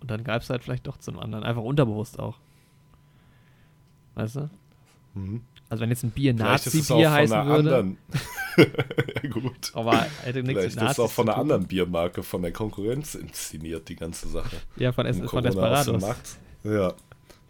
Und 0.00 0.10
dann 0.10 0.22
greifst 0.22 0.50
du 0.50 0.52
halt 0.52 0.62
vielleicht 0.62 0.86
doch 0.86 0.98
zum 0.98 1.18
anderen. 1.18 1.42
Einfach 1.42 1.62
unterbewusst 1.62 2.20
auch. 2.20 2.36
Weißt 4.18 4.34
du? 4.34 4.50
Mhm. 5.14 5.42
Also 5.68 5.82
wenn 5.82 5.90
jetzt 5.90 6.02
ein 6.02 6.10
Bier 6.10 6.34
Nazi-Bier 6.34 7.10
heißen 7.10 7.46
würde. 7.46 7.96
ja, 8.56 9.28
gut. 9.30 9.70
Aber 9.74 10.06
hätte 10.24 10.42
nichts 10.42 10.74
Vielleicht 10.74 10.90
ist 10.90 10.98
auch 10.98 11.10
von 11.10 11.28
einer 11.28 11.38
anderen 11.38 11.66
Biermarke, 11.66 12.24
von 12.24 12.42
der 12.42 12.52
Konkurrenz 12.52 13.14
inszeniert, 13.14 13.88
die 13.88 13.94
ganze 13.94 14.28
Sache. 14.28 14.56
Ja, 14.76 14.90
von, 14.90 15.06
es, 15.06 15.18
von 15.30 15.44
Desperados. 15.44 16.04
Ja. 16.64 16.94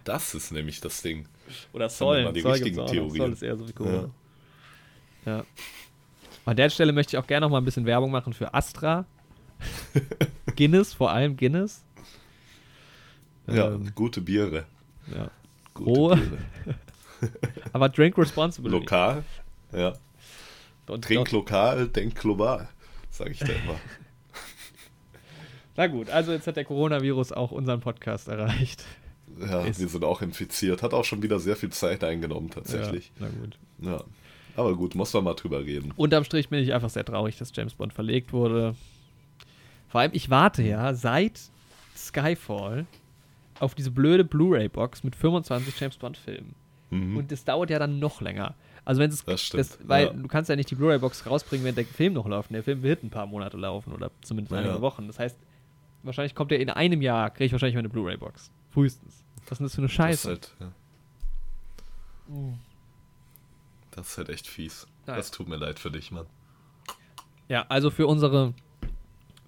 Das 0.05 0.35
ist 0.35 0.53
nämlich 0.53 0.81
das 0.81 1.01
Ding. 1.01 1.27
Oder 1.73 1.89
Zoll. 1.89 2.33
Die 2.33 2.43
Zoll 2.43 2.53
richtigen 2.53 2.87
Theorien. 2.87 3.17
Zoll 3.17 3.33
ist 3.33 3.43
eher 3.43 3.57
so 3.57 3.67
wie 3.67 3.73
Corona. 3.73 4.11
Ja. 5.25 5.37
ja. 5.39 5.45
An 6.45 6.57
der 6.57 6.69
Stelle 6.69 6.93
möchte 6.93 7.17
ich 7.17 7.23
auch 7.23 7.27
gerne 7.27 7.47
noch 7.47 7.51
mal 7.51 7.59
ein 7.59 7.65
bisschen 7.65 7.87
Werbung 7.87 8.11
machen 8.11 8.35
für 8.35 8.53
Astra. 8.53 9.07
Guinness, 10.57 10.93
vor 10.93 11.13
allem 11.13 11.37
Guinness. 11.37 11.83
Ja, 13.47 13.71
ähm, 13.71 13.91
gute 13.95 14.21
Biere. 14.21 14.67
Ja. 15.15 15.31
Gute 15.79 16.17
Biere. 16.17 16.39
Aber 17.73 17.89
drink 17.89 18.17
responsibly. 18.19 18.71
Lokal, 18.71 19.25
ja. 19.73 19.95
Don't, 20.87 21.03
Trink 21.03 21.29
don't. 21.29 21.33
lokal, 21.33 21.89
denk 21.89 22.15
global, 22.15 22.69
sage 23.11 23.33
ich 23.33 23.41
da 23.41 23.47
immer. 23.47 23.75
Na 25.77 25.87
gut, 25.87 26.11
also 26.11 26.33
jetzt 26.33 26.47
hat 26.47 26.57
der 26.57 26.65
Coronavirus 26.65 27.33
auch 27.33 27.51
unseren 27.51 27.81
Podcast 27.81 28.29
erreicht. 28.29 28.85
Ja, 29.41 29.63
ist. 29.63 29.79
wir 29.79 29.89
sind 29.89 30.05
auch 30.05 30.23
infiziert. 30.23 30.83
Hat 30.83 30.95
auch 30.95 31.05
schon 31.05 31.23
wieder 31.23 31.39
sehr 31.39 31.57
viel 31.57 31.71
Zeit 31.71 32.03
eingenommen, 32.03 32.51
tatsächlich. 32.51 33.13
Ja, 33.21 33.27
na 33.27 33.29
gut. 33.29 33.59
Ja. 33.81 34.05
Aber 34.57 34.75
gut, 34.75 34.97
muss 34.97 35.13
man 35.13 35.25
mal 35.25 35.35
drüber 35.35 35.65
reden. 35.65 35.93
Unterm 35.97 36.25
Strich 36.25 36.49
bin 36.49 36.61
ich 36.61 36.75
einfach 36.75 36.91
sehr 36.91 37.05
traurig, 37.05 37.37
dass 37.37 37.55
James 37.55 37.75
Bond 37.75 37.93
verlegt 37.93 38.33
wurde. 38.33 38.75
Vor 39.89 40.01
allem, 40.01 40.11
ich 40.15 40.31
warte 40.31 40.63
ja 40.63 40.95
seit 40.95 41.39
Skyfall 41.97 42.87
auf 43.61 43.75
diese 43.75 43.91
blöde 43.91 44.25
Blu-ray-Box 44.25 45.05
mit 45.05 45.17
25 45.17 45.79
James 45.79 45.97
Bond-Filmen. 45.97 46.55
Mhm. 46.91 47.17
Und 47.17 47.33
das 47.33 47.45
dauert 47.45 47.71
ja 47.71 47.79
dann 47.79 47.99
noch 47.99 48.21
länger. 48.21 48.55
Also 48.85 49.01
wenn 49.01 49.11
es 49.11 49.25
das 49.25 49.43
stimmt. 49.43 49.61
Das, 49.61 49.79
weil 49.87 50.07
ja. 50.07 50.13
du 50.13 50.29
kannst 50.29 50.49
ja 50.49 50.57
nicht 50.57 50.71
die 50.71 50.75
Blu-ray-Box 50.75 51.27
rausbringen, 51.27 51.67
wenn 51.67 51.75
der 51.75 51.85
Film 51.85 52.15
noch 52.15 52.27
läuft. 52.27 52.51
Der 52.51 52.63
Film 52.63 52.83
wird 52.83 53.03
ein 53.03 53.11
paar 53.11 53.27
Monate 53.27 53.57
laufen 53.57 53.93
oder 53.93 54.11
zumindest 54.23 54.53
ja. 54.53 54.59
einige 54.59 54.81
Wochen. 54.81 55.07
Das 55.07 55.19
heißt, 55.19 55.37
wahrscheinlich 56.03 56.35
kommt 56.35 56.53
er 56.53 56.61
in 56.61 56.71
einem 56.71 57.03
Jahr, 57.03 57.31
kriege 57.31 57.47
ich 57.47 57.53
wahrscheinlich 57.53 57.77
meine 57.77 57.91
Blu-ray-Box. 57.91 58.51
Frühestens. 58.71 59.25
Was 59.49 59.53
ist 59.53 59.59
denn 59.59 59.67
das 59.67 59.75
für 59.75 59.81
eine 59.81 59.89
Scheiße? 59.89 60.29
Das 60.29 60.39
ist 60.39 60.55
halt, 60.61 60.73
ja. 62.29 62.35
Mhm. 62.35 62.59
Das 63.91 64.09
ist 64.09 64.19
halt 64.19 64.29
echt 64.29 64.47
fies. 64.47 64.87
Nein. 65.07 65.17
Das 65.17 65.31
tut 65.31 65.49
mir 65.49 65.57
leid 65.57 65.79
für 65.79 65.91
dich, 65.91 66.11
Mann. 66.11 66.27
Ja, 67.49 67.67
also 67.69 67.91
für 67.91 68.07
unsere 68.07 68.55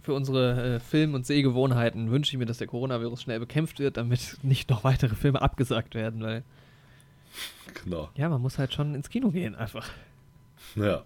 für 0.03 0.15
unsere 0.15 0.77
äh, 0.77 0.81
Film- 0.81 1.15
und 1.15 1.27
Sehgewohnheiten 1.27 2.11
wünsche 2.11 2.33
ich 2.33 2.39
mir, 2.39 2.47
dass 2.47 2.59
der 2.59 2.67
Coronavirus 2.67 3.23
schnell 3.23 3.41
bekämpft 3.41 3.79
wird, 3.79 3.97
damit 3.97 4.39
nicht 4.43 4.71
noch 4.71 4.85
weitere 4.85 5.15
Filme 5.15 5.43
abgesagt 5.43 5.95
werden, 5.95 6.23
weil. 6.23 6.43
Genau. 7.85 8.11
Ja, 8.17 8.29
man 8.29 8.43
muss 8.43 8.59
halt 8.59 8.75
schon 8.75 8.95
ins 8.95 9.09
Kino 9.09 9.31
gehen, 9.31 9.55
einfach. 9.55 9.89
Ja. 10.75 11.05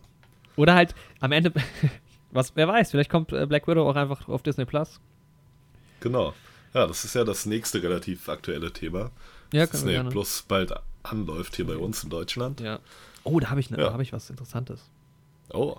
Oder 0.57 0.75
halt 0.75 0.95
am 1.21 1.33
Ende, 1.33 1.53
was, 2.31 2.57
wer 2.57 2.69
weiß, 2.69 2.91
vielleicht 2.91 3.11
kommt 3.11 3.33
äh, 3.33 3.47
Black 3.47 3.69
Widow 3.69 3.89
auch 3.89 3.97
einfach 3.97 4.29
auf 4.29 4.43
Disney 4.43 4.65
Plus. 4.65 5.01
Genau. 6.01 6.35
Ja, 6.73 6.87
das 6.87 7.05
ist 7.05 7.15
ja 7.15 7.25
das 7.25 7.47
nächste 7.47 7.83
relativ 7.83 8.29
aktuelle 8.29 8.73
Thema. 8.73 9.11
Ja, 9.53 9.67
Disney 9.67 10.03
Plus 10.05 10.43
bald 10.43 10.73
anläuft 11.03 11.57
hier 11.57 11.67
bei 11.67 11.77
uns 11.77 12.03
in 12.03 12.11
Deutschland. 12.11 12.61
Ja. 12.61 12.81
Oh, 13.23 13.39
da 13.39 13.51
habe 13.51 13.61
ich, 13.61 13.71
ne, 13.71 13.79
ja. 13.79 13.93
hab 13.93 14.01
ich 14.01 14.13
was 14.13 14.31
Interessantes. 14.31 14.91
Oh. 15.53 15.77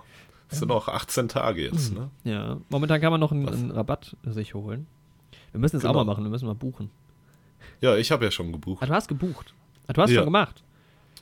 Das 0.49 0.59
sind 0.59 0.71
auch 0.71 0.87
18 0.87 1.27
Tage 1.27 1.63
jetzt, 1.63 1.93
ne? 1.93 2.09
Ja, 2.23 2.57
momentan 2.69 3.01
kann 3.01 3.11
man 3.11 3.19
noch 3.19 3.31
einen, 3.31 3.47
einen 3.47 3.71
Rabatt 3.71 4.15
sich 4.23 4.53
holen. 4.53 4.87
Wir 5.51 5.59
müssen 5.59 5.77
es 5.77 5.81
genau. 5.81 5.93
auch 5.93 5.97
mal 5.97 6.05
machen, 6.05 6.23
wir 6.23 6.29
müssen 6.29 6.45
mal 6.45 6.53
buchen. 6.53 6.91
Ja, 7.81 7.95
ich 7.95 8.11
habe 8.11 8.25
ja 8.25 8.31
schon 8.31 8.51
gebucht. 8.51 8.83
Ah, 8.83 8.85
du 8.85 8.93
hast 8.93 9.07
gebucht. 9.07 9.53
Ah, 9.87 9.93
du 9.93 10.01
hast 10.01 10.09
ja. 10.11 10.17
schon 10.17 10.25
gemacht. 10.25 10.63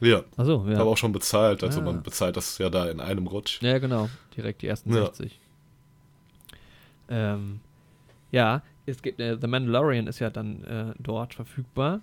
Ja. 0.02 0.24
Achso, 0.36 0.66
ja. 0.66 0.74
Ich 0.74 0.80
habe 0.80 0.90
auch 0.90 0.98
schon 0.98 1.12
bezahlt, 1.12 1.64
also 1.64 1.80
ah. 1.80 1.84
man 1.84 2.04
bezahlt 2.04 2.36
das 2.36 2.58
ja 2.58 2.70
da 2.70 2.90
in 2.90 3.00
einem 3.00 3.28
Rutsch. 3.28 3.62
Ja, 3.62 3.78
genau. 3.80 4.10
Direkt 4.36 4.62
die 4.62 4.68
ersten 4.68 4.94
ja. 4.94 5.06
60. 5.06 5.40
Ähm, 7.10 7.60
ja, 8.32 8.62
es 8.86 9.02
gibt, 9.02 9.20
äh, 9.20 9.38
The 9.40 9.48
Mandalorian 9.48 10.08
ist 10.08 10.20
ja 10.20 10.30
dann 10.30 10.64
äh, 10.64 10.94
dort 11.00 11.34
verfügbar. 11.34 12.02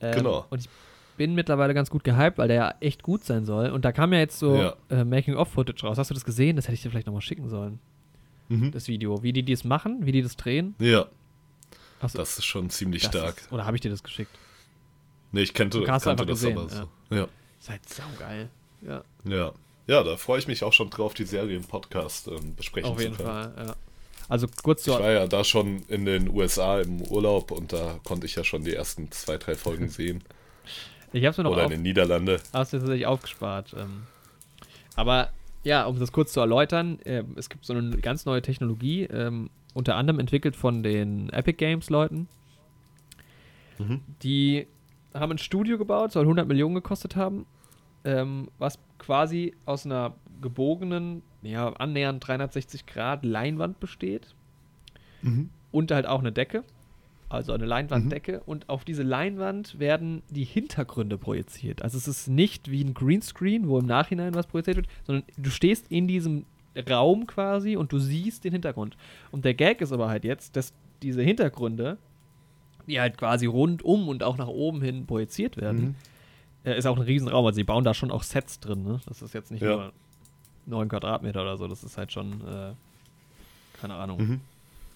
Ähm, 0.00 0.14
genau. 0.14 0.46
Und 0.50 0.60
ich 0.60 0.68
bin 1.20 1.34
mittlerweile 1.34 1.74
ganz 1.74 1.90
gut 1.90 2.02
gehypt, 2.02 2.38
weil 2.38 2.48
der 2.48 2.56
ja 2.56 2.74
echt 2.80 3.02
gut 3.02 3.24
sein 3.24 3.44
soll. 3.44 3.68
Und 3.68 3.84
da 3.84 3.92
kam 3.92 4.14
ja 4.14 4.20
jetzt 4.20 4.38
so 4.38 4.56
ja. 4.56 4.74
äh, 4.88 5.04
Making-of-Footage 5.04 5.86
raus. 5.86 5.98
Hast 5.98 6.08
du 6.08 6.14
das 6.14 6.24
gesehen? 6.24 6.56
Das 6.56 6.64
hätte 6.64 6.76
ich 6.76 6.80
dir 6.80 6.88
vielleicht 6.88 7.06
nochmal 7.06 7.20
schicken 7.20 7.50
sollen. 7.50 7.78
Mhm. 8.48 8.70
Das 8.70 8.88
Video. 8.88 9.22
Wie 9.22 9.34
die 9.34 9.44
das 9.44 9.62
machen, 9.64 10.06
wie 10.06 10.12
die 10.12 10.22
das 10.22 10.38
drehen. 10.38 10.74
Ja. 10.78 11.08
Du, 12.00 12.08
das 12.14 12.38
ist 12.38 12.46
schon 12.46 12.70
ziemlich 12.70 13.04
stark. 13.04 13.36
Ist, 13.36 13.52
oder 13.52 13.66
habe 13.66 13.76
ich 13.76 13.82
dir 13.82 13.90
das 13.90 14.02
geschickt? 14.02 14.30
Nee, 15.30 15.42
ich 15.42 15.52
kannte, 15.52 15.82
kannte 15.82 16.16
das 16.16 16.26
gesehen, 16.26 16.56
aber 16.56 16.70
so. 16.70 16.88
Ja. 17.10 17.16
ja. 17.16 17.28
Ist 17.60 17.68
halt 17.68 17.86
saugeil. 17.86 18.48
Ja. 18.80 19.04
Ja. 19.24 19.52
Ja, 19.88 20.02
da 20.02 20.16
freue 20.16 20.38
ich 20.38 20.48
mich 20.48 20.64
auch 20.64 20.72
schon 20.72 20.88
drauf, 20.88 21.12
die 21.12 21.24
Serie 21.24 21.54
im 21.54 21.64
Podcast 21.64 22.28
ähm, 22.28 22.54
besprechen 22.56 22.88
Auf 22.88 22.98
jeden 22.98 23.14
zu 23.14 23.24
können. 23.24 23.52
Fall, 23.52 23.66
ja. 23.66 23.74
Also 24.26 24.46
kurz 24.62 24.84
zu. 24.84 24.92
Ich 24.92 24.98
war 24.98 25.10
ja 25.10 25.26
da 25.26 25.44
schon 25.44 25.82
in 25.88 26.06
den 26.06 26.30
USA 26.30 26.80
im 26.80 27.02
Urlaub 27.02 27.50
und 27.50 27.74
da 27.74 28.00
konnte 28.04 28.24
ich 28.24 28.36
ja 28.36 28.44
schon 28.44 28.64
die 28.64 28.72
ersten 28.72 29.12
zwei, 29.12 29.36
drei 29.36 29.54
Folgen 29.54 29.88
sehen. 29.90 30.24
Ich 31.12 31.24
habe 31.24 31.36
mir 31.38 31.44
noch 31.44 31.52
Oder 31.52 31.64
in 31.64 31.70
den 31.70 31.82
Niederlande. 31.82 32.40
Hast 32.52 32.72
du 32.72 32.78
tatsächlich 32.78 33.06
aufgespart. 33.06 33.74
Ähm. 33.76 34.02
Aber 34.96 35.30
ja, 35.64 35.84
um 35.84 35.98
das 35.98 36.12
kurz 36.12 36.32
zu 36.32 36.40
erläutern, 36.40 37.00
äh, 37.00 37.24
es 37.36 37.50
gibt 37.50 37.64
so 37.64 37.74
eine 37.74 37.96
ganz 37.98 38.26
neue 38.26 38.42
Technologie, 38.42 39.04
ähm, 39.04 39.50
unter 39.74 39.96
anderem 39.96 40.20
entwickelt 40.20 40.56
von 40.56 40.82
den 40.82 41.28
Epic 41.30 41.56
Games 41.56 41.90
Leuten. 41.90 42.28
Mhm. 43.78 44.00
Die 44.22 44.66
haben 45.14 45.32
ein 45.32 45.38
Studio 45.38 45.78
gebaut, 45.78 46.12
soll 46.12 46.22
100 46.22 46.46
Millionen 46.46 46.74
gekostet 46.76 47.16
haben, 47.16 47.46
ähm, 48.04 48.48
was 48.58 48.78
quasi 48.98 49.54
aus 49.66 49.86
einer 49.86 50.14
gebogenen, 50.40 51.22
ja, 51.42 51.68
annähernd 51.74 52.26
360 52.26 52.86
Grad 52.86 53.24
Leinwand 53.24 53.80
besteht. 53.80 54.34
Mhm. 55.22 55.50
Und 55.72 55.90
halt 55.90 56.06
auch 56.06 56.20
eine 56.20 56.32
Decke 56.32 56.64
also 57.30 57.52
eine 57.52 57.64
Leinwanddecke, 57.64 58.38
mhm. 58.38 58.42
und 58.44 58.68
auf 58.68 58.84
diese 58.84 59.04
Leinwand 59.04 59.78
werden 59.78 60.22
die 60.30 60.44
Hintergründe 60.44 61.16
projiziert. 61.16 61.80
Also 61.80 61.96
es 61.96 62.08
ist 62.08 62.28
nicht 62.28 62.70
wie 62.72 62.82
ein 62.82 62.92
Greenscreen, 62.92 63.68
wo 63.68 63.78
im 63.78 63.86
Nachhinein 63.86 64.34
was 64.34 64.48
projiziert 64.48 64.76
wird, 64.76 64.88
sondern 65.04 65.24
du 65.36 65.48
stehst 65.48 65.86
in 65.90 66.08
diesem 66.08 66.44
Raum 66.88 67.28
quasi 67.28 67.76
und 67.76 67.92
du 67.92 68.00
siehst 68.00 68.42
den 68.42 68.52
Hintergrund. 68.52 68.96
Und 69.30 69.44
der 69.44 69.54
Gag 69.54 69.80
ist 69.80 69.92
aber 69.92 70.08
halt 70.08 70.24
jetzt, 70.24 70.56
dass 70.56 70.72
diese 71.02 71.22
Hintergründe, 71.22 71.98
die 72.88 73.00
halt 73.00 73.16
quasi 73.16 73.46
rundum 73.46 74.08
und 74.08 74.24
auch 74.24 74.36
nach 74.36 74.48
oben 74.48 74.82
hin 74.82 75.06
projiziert 75.06 75.56
werden, 75.56 75.80
mhm. 75.80 75.94
äh, 76.64 76.76
ist 76.76 76.86
auch 76.86 76.96
ein 76.96 77.02
Riesenraum. 77.02 77.46
Also 77.46 77.56
sie 77.56 77.64
bauen 77.64 77.84
da 77.84 77.94
schon 77.94 78.10
auch 78.10 78.24
Sets 78.24 78.58
drin, 78.58 78.82
ne? 78.82 79.00
Das 79.06 79.22
ist 79.22 79.34
jetzt 79.34 79.52
nicht 79.52 79.62
ja. 79.62 79.76
nur 79.76 79.92
9 80.66 80.88
Quadratmeter 80.88 81.42
oder 81.42 81.56
so, 81.56 81.68
das 81.68 81.84
ist 81.84 81.96
halt 81.96 82.10
schon, 82.10 82.32
äh, 82.40 82.72
keine 83.80 83.94
Ahnung. 83.94 84.18
Mhm. 84.20 84.40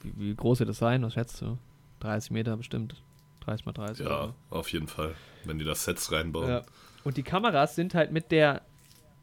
Wie, 0.02 0.12
wie 0.16 0.34
groß 0.34 0.58
wird 0.58 0.70
das 0.70 0.78
sein? 0.78 1.02
Was 1.04 1.14
schätzt 1.14 1.40
du? 1.40 1.58
30 2.04 2.30
Meter 2.30 2.56
bestimmt. 2.56 3.02
30 3.40 3.66
mal 3.66 3.72
30. 3.72 4.06
Ja, 4.06 4.24
oder? 4.24 4.34
auf 4.50 4.70
jeden 4.72 4.86
Fall. 4.86 5.14
Wenn 5.44 5.58
die 5.58 5.64
das 5.64 5.84
Sets 5.84 6.12
reinbauen. 6.12 6.48
Ja. 6.48 6.62
Und 7.02 7.16
die 7.16 7.22
Kameras 7.22 7.74
sind 7.74 7.94
halt 7.94 8.12
mit 8.12 8.30
der, 8.30 8.62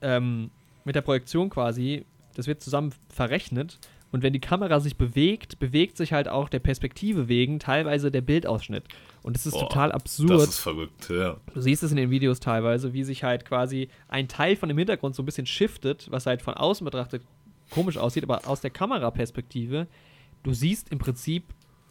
ähm, 0.02 0.52
mit 0.84 0.96
der 0.96 1.02
Projektion 1.02 1.50
quasi, 1.50 2.06
das 2.36 2.48
wird 2.48 2.62
zusammen 2.62 2.94
verrechnet. 3.10 3.80
Und 4.12 4.24
wenn 4.24 4.34
die 4.34 4.42
Kamera 4.42 4.80
sich 4.80 4.98
bewegt, 4.98 5.60
bewegt 5.60 5.96
sich 5.96 6.12
halt 6.12 6.28
auch 6.28 6.50
der 6.50 6.60
Perspektive 6.60 7.30
wegen 7.30 7.60
teilweise 7.60 8.12
der 8.12 8.22
Bildausschnitt. 8.22 8.84
Und 9.24 9.38
das 9.38 9.46
ist 9.46 9.54
Boah, 9.54 9.70
total 9.70 9.92
absurd. 9.92 10.32
Das 10.32 10.50
ist 10.50 10.60
verrückt, 10.60 11.10
ja. 11.10 11.38
Du 11.54 11.62
siehst 11.62 11.82
es 11.82 11.92
in 11.92 11.98
den 11.98 12.10
Videos 12.10 12.40
teilweise, 12.40 12.94
wie 12.94 13.04
sich 13.04 13.24
halt 13.24 13.46
quasi 13.46 13.90
ein 14.10 14.28
Teil 14.28 14.58
von 14.58 14.68
dem 14.68 14.78
Hintergrund 14.78 15.16
so 15.16 15.24
ein 15.24 15.26
bisschen 15.26 15.46
shiftet, 15.46 16.08
was 16.12 16.26
halt 16.26 16.42
von 16.42 16.56
außen 16.56 16.84
betrachtet 16.84 17.24
komisch 17.70 17.98
aussieht, 17.98 18.24
aber 18.24 18.48
aus 18.48 18.60
der 18.60 18.70
Kameraperspektive, 18.70 19.88
du 20.44 20.54
siehst 20.54 20.92
im 20.92 21.00
Prinzip 21.00 21.46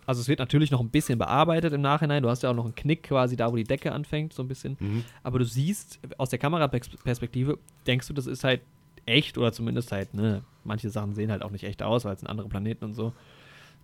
also 0.07 0.21
es 0.21 0.29
wird 0.29 0.39
natürlich 0.39 0.71
noch 0.71 0.81
ein 0.81 0.89
bisschen 0.89 1.19
bearbeitet 1.19 1.73
im 1.73 1.81
Nachhinein. 1.81 2.23
Du 2.23 2.29
hast 2.29 2.43
ja 2.43 2.51
auch 2.51 2.55
noch 2.55 2.65
einen 2.65 2.75
Knick 2.75 3.05
quasi 3.05 3.37
da, 3.37 3.51
wo 3.53 3.57
die 3.57 3.65
Decke 3.65 3.93
anfängt, 3.93 4.33
so 4.33 4.43
ein 4.43 4.49
bisschen. 4.49 4.77
Mhm. 4.81 5.05
Aber 5.23 5.39
du 5.39 5.45
siehst 5.45 6.01
aus 6.19 6.31
der 6.31 6.39
Kameraperspektive, 6.39 7.59
denkst 7.87 8.09
du, 8.09 8.13
das 8.13 8.27
ist 8.27 8.45
halt 8.45 8.61
echt 9.07 9.39
oder 9.39 9.53
zumindest 9.53 9.93
halt, 9.93 10.15
ne, 10.15 10.43
manche 10.65 10.91
Sachen 10.91 11.15
sehen 11.15 11.31
halt 11.31 11.43
auch 11.43 11.51
nicht 11.51 11.65
echt 11.65 11.83
aus, 11.83 12.05
weil 12.05 12.15
es 12.15 12.21
sind 12.21 12.29
andere 12.29 12.49
Planeten 12.49 12.85
und 12.85 12.95
so. 12.95 13.13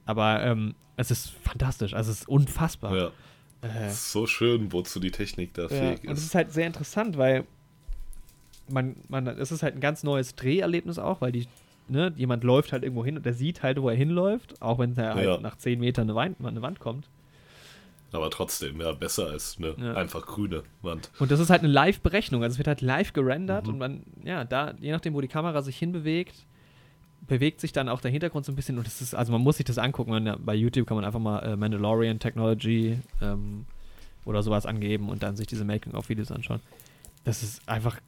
Aber 0.05 0.43
ähm, 0.43 0.75
es 0.97 1.11
ist 1.11 1.31
fantastisch, 1.31 1.95
also 1.95 2.11
es 2.11 2.21
ist 2.21 2.29
unfassbar. 2.29 2.97
Ja. 2.97 3.11
Äh, 3.63 3.91
so 3.91 4.27
schön, 4.27 4.73
wozu 4.73 5.01
die 5.01 5.11
Technik 5.11 5.55
da 5.55 5.63
ja, 5.63 5.69
fähig 5.69 6.05
ist. 6.05 6.09
Und 6.09 6.19
es 6.19 6.25
ist 6.25 6.35
halt 6.35 6.53
sehr 6.53 6.67
interessant, 6.67 7.17
weil 7.17 7.45
man, 8.69 8.97
man, 9.09 9.27
es 9.27 9.53
ist 9.53 9.63
halt 9.63 9.75
ein 9.75 9.81
ganz 9.81 10.03
neues 10.03 10.35
Dreherlebnis 10.35 10.99
auch, 10.99 11.21
weil 11.21 11.33
die 11.33 11.47
ne, 11.89 12.13
jemand 12.17 12.45
läuft 12.45 12.73
halt 12.73 12.83
irgendwo 12.83 13.05
hin 13.05 13.17
und 13.17 13.27
der 13.27 13.35
sieht 13.35 13.63
halt, 13.63 13.81
wo 13.81 13.89
er 13.89 13.97
hinläuft, 13.97 14.61
auch 14.63 14.79
wenn 14.79 14.97
er 14.97 15.15
halt 15.15 15.43
nach 15.43 15.57
10 15.57 15.81
Metern 15.81 16.05
eine 16.05 16.15
Wand, 16.15 16.45
eine 16.45 16.63
Wand 16.63 16.81
kommt. 16.81 17.09
Aber 18.13 18.31
trotzdem, 18.31 18.81
ja, 18.81 18.93
besser 18.93 19.27
als 19.27 19.57
eine 19.59 19.75
ja. 19.79 19.95
einfach 19.95 20.25
grüne 20.27 20.63
Wand. 20.83 21.11
Und 21.19 21.31
das 21.31 21.41
ist 21.41 21.51
halt 21.51 21.63
eine 21.63 21.73
Live-Berechnung, 21.73 22.43
also 22.43 22.55
es 22.55 22.59
wird 22.59 22.69
halt 22.69 22.81
live 22.81 23.13
gerendert 23.13 23.67
mhm. 23.67 23.73
und 23.73 23.79
man, 23.79 24.03
ja, 24.25 24.45
da, 24.45 24.75
je 24.81 24.93
nachdem, 24.93 25.15
wo 25.15 25.21
die 25.21 25.29
Kamera 25.29 25.61
sich 25.63 25.77
hinbewegt, 25.77 26.47
bewegt 27.27 27.61
sich 27.61 27.73
dann 27.73 27.89
auch 27.89 28.01
der 28.01 28.11
Hintergrund 28.11 28.47
so 28.47 28.53
ein 28.53 28.57
bisschen 28.57 28.79
und 28.79 28.87
das 28.87 29.01
ist, 29.01 29.15
also 29.15 29.33
man 29.33 29.41
muss 29.41 29.57
sich 29.57 29.67
das 29.67 29.79
angucken, 29.79 30.11
man, 30.11 30.37
bei 30.45 30.55
YouTube 30.55 30.87
kann 30.87 30.97
man 30.97 31.05
einfach 31.05 31.21
mal 31.21 31.41
äh, 31.41 31.57
Mandalorian 31.57 32.19
Technology 32.19 32.99
ähm, 33.21 33.67
oder 34.25 34.43
sowas 34.43 34.67
angeben 34.67 35.09
und 35.09 35.23
dann 35.23 35.37
sich 35.37 35.47
diese 35.47 35.65
Making-of-Videos 35.65 36.31
anschauen. 36.31 36.61
Das 37.25 37.43
ist 37.43 37.69
einfach 37.69 37.99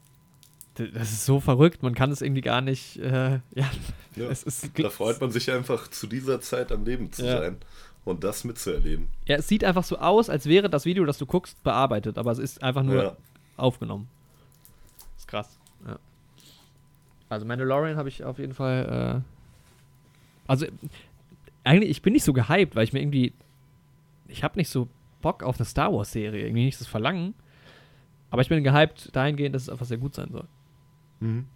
das 0.78 1.12
ist 1.12 1.24
so 1.24 1.40
verrückt, 1.40 1.82
man 1.82 1.94
kann 1.94 2.10
es 2.10 2.22
irgendwie 2.22 2.40
gar 2.40 2.60
nicht. 2.60 2.98
Äh, 2.98 3.40
ja, 3.54 3.70
ja 4.16 4.28
ist, 4.28 4.70
da 4.78 4.90
freut 4.90 5.20
man 5.20 5.30
sich 5.30 5.50
einfach, 5.50 5.88
zu 5.88 6.06
dieser 6.06 6.40
Zeit 6.40 6.72
am 6.72 6.84
Leben 6.84 7.12
zu 7.12 7.24
ja. 7.24 7.38
sein 7.38 7.56
und 8.04 8.24
das 8.24 8.44
mitzuerleben. 8.44 9.08
Ja, 9.26 9.36
es 9.36 9.48
sieht 9.48 9.64
einfach 9.64 9.84
so 9.84 9.98
aus, 9.98 10.30
als 10.30 10.46
wäre 10.46 10.70
das 10.70 10.84
Video, 10.84 11.04
das 11.04 11.18
du 11.18 11.26
guckst, 11.26 11.62
bearbeitet, 11.62 12.18
aber 12.18 12.32
es 12.32 12.38
ist 12.38 12.62
einfach 12.62 12.82
nur 12.82 13.02
ja. 13.02 13.16
aufgenommen. 13.56 14.08
Das 14.98 15.22
ist 15.22 15.28
krass. 15.28 15.58
Ja. 15.86 15.98
Also 17.28 17.46
Mandalorian 17.46 17.96
habe 17.96 18.08
ich 18.08 18.24
auf 18.24 18.38
jeden 18.38 18.54
Fall. 18.54 19.22
Äh, 19.24 20.50
also 20.50 20.66
eigentlich, 21.64 21.90
ich 21.90 22.02
bin 22.02 22.14
nicht 22.14 22.24
so 22.24 22.32
gehypt, 22.32 22.74
weil 22.74 22.84
ich 22.84 22.92
mir 22.92 23.00
irgendwie. 23.00 23.32
Ich 24.28 24.44
habe 24.44 24.58
nicht 24.58 24.68
so 24.68 24.88
Bock 25.22 25.42
auf 25.42 25.58
eine 25.58 25.64
Star 25.64 25.92
Wars-Serie, 25.92 26.44
irgendwie 26.44 26.64
nicht 26.64 26.80
das 26.80 26.86
Verlangen. 26.86 27.34
Aber 28.30 28.42
ich 28.42 28.48
bin 28.48 28.62
gehypt 28.62 29.14
dahingehend, 29.14 29.54
dass 29.54 29.62
es 29.62 29.70
einfach 29.70 29.86
sehr 29.86 29.96
gut 29.96 30.14
sein 30.14 30.30
soll. 30.30 30.44
Mhm. 31.20 31.46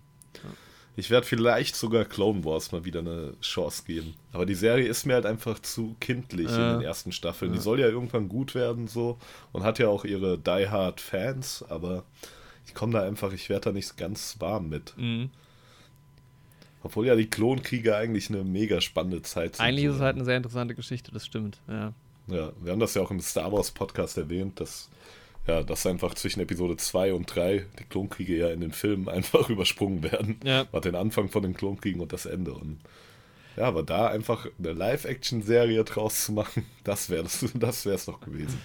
Ich 0.95 1.11
werde 1.11 1.27
vielleicht 1.27 1.75
sogar 1.75 2.05
Clone 2.05 2.45
Wars 2.45 2.71
mal 2.71 2.85
wieder 2.85 3.01
eine 3.01 3.35
Chance 3.41 3.85
geben. 3.87 4.15
Aber 4.33 4.45
die 4.45 4.55
Serie 4.55 4.87
ist 4.87 5.07
mir 5.07 5.15
halt 5.15 5.25
einfach 5.25 5.59
zu 5.59 5.97
kindlich 6.01 6.49
äh, 6.49 6.55
in 6.55 6.79
den 6.79 6.81
ersten 6.83 7.13
Staffeln. 7.13 7.53
Ja. 7.53 7.57
Die 7.57 7.63
soll 7.63 7.81
ja 7.81 7.87
irgendwann 7.87 8.29
gut 8.29 8.55
werden 8.55 8.89
so 8.89 9.19
und 9.53 9.63
hat 9.63 9.79
ja 9.79 9.89
auch 9.89 10.05
ihre 10.05 10.39
Die 10.39 10.69
Hard 10.69 11.01
Fans, 11.01 11.65
aber 11.69 12.05
ich 12.67 12.75
komme 12.75 12.93
da 12.93 13.03
einfach, 13.03 13.33
ich 13.33 13.49
werde 13.49 13.71
da 13.71 13.73
nicht 13.73 13.97
ganz 13.97 14.37
warm 14.39 14.69
mit. 14.69 14.93
Mhm. 14.97 15.31
Obwohl 16.83 17.07
ja 17.07 17.15
die 17.15 17.31
Klonkriege 17.31 17.97
eigentlich 17.97 18.29
eine 18.29 18.45
mega 18.45 18.81
spannende 18.81 19.23
Zeit 19.23 19.57
sind. 19.57 19.65
Eigentlich 19.65 19.87
ist 19.87 19.95
es 19.95 20.01
halt 20.01 20.17
eine 20.17 20.25
sehr 20.25 20.37
interessante 20.37 20.75
Geschichte, 20.75 21.11
das 21.13 21.25
stimmt, 21.25 21.61
ja. 21.69 21.95
Ja, 22.29 22.53
wir 22.61 22.73
haben 22.73 22.81
das 22.81 22.95
ja 22.95 23.03
auch 23.03 23.11
im 23.11 23.21
Star 23.21 23.51
Wars 23.51 23.71
Podcast 23.71 24.17
erwähnt, 24.17 24.61
dass 24.61 24.91
ja, 25.47 25.63
dass 25.63 25.87
einfach 25.87 26.15
zwischen 26.15 26.41
Episode 26.41 26.77
2 26.77 27.15
und 27.15 27.27
3 27.27 27.67
die 27.79 27.85
Klonkriege 27.85 28.37
ja 28.37 28.51
in 28.51 28.61
den 28.61 28.73
Filmen 28.73 29.09
einfach 29.09 29.49
übersprungen 29.51 30.03
werden. 30.03 30.39
Ja. 30.45 30.67
Hat 30.73 30.85
den 30.85 30.95
Anfang 30.95 31.29
von 31.29 31.43
den 31.43 31.55
Klonkriegen 31.55 32.01
und 32.01 32.13
das 32.13 32.27
Ende. 32.27 32.53
Und 32.53 32.79
ja, 33.57 33.65
aber 33.65 33.83
da 33.83 34.09
einfach 34.09 34.47
eine 34.59 34.73
Live-Action-Serie 34.73 35.85
draus 35.85 36.25
zu 36.25 36.33
machen, 36.33 36.65
das 36.85 37.11
wäre 37.11 37.25
es 37.25 37.45
das 37.55 38.05
doch 38.07 38.21
gewesen. 38.21 38.59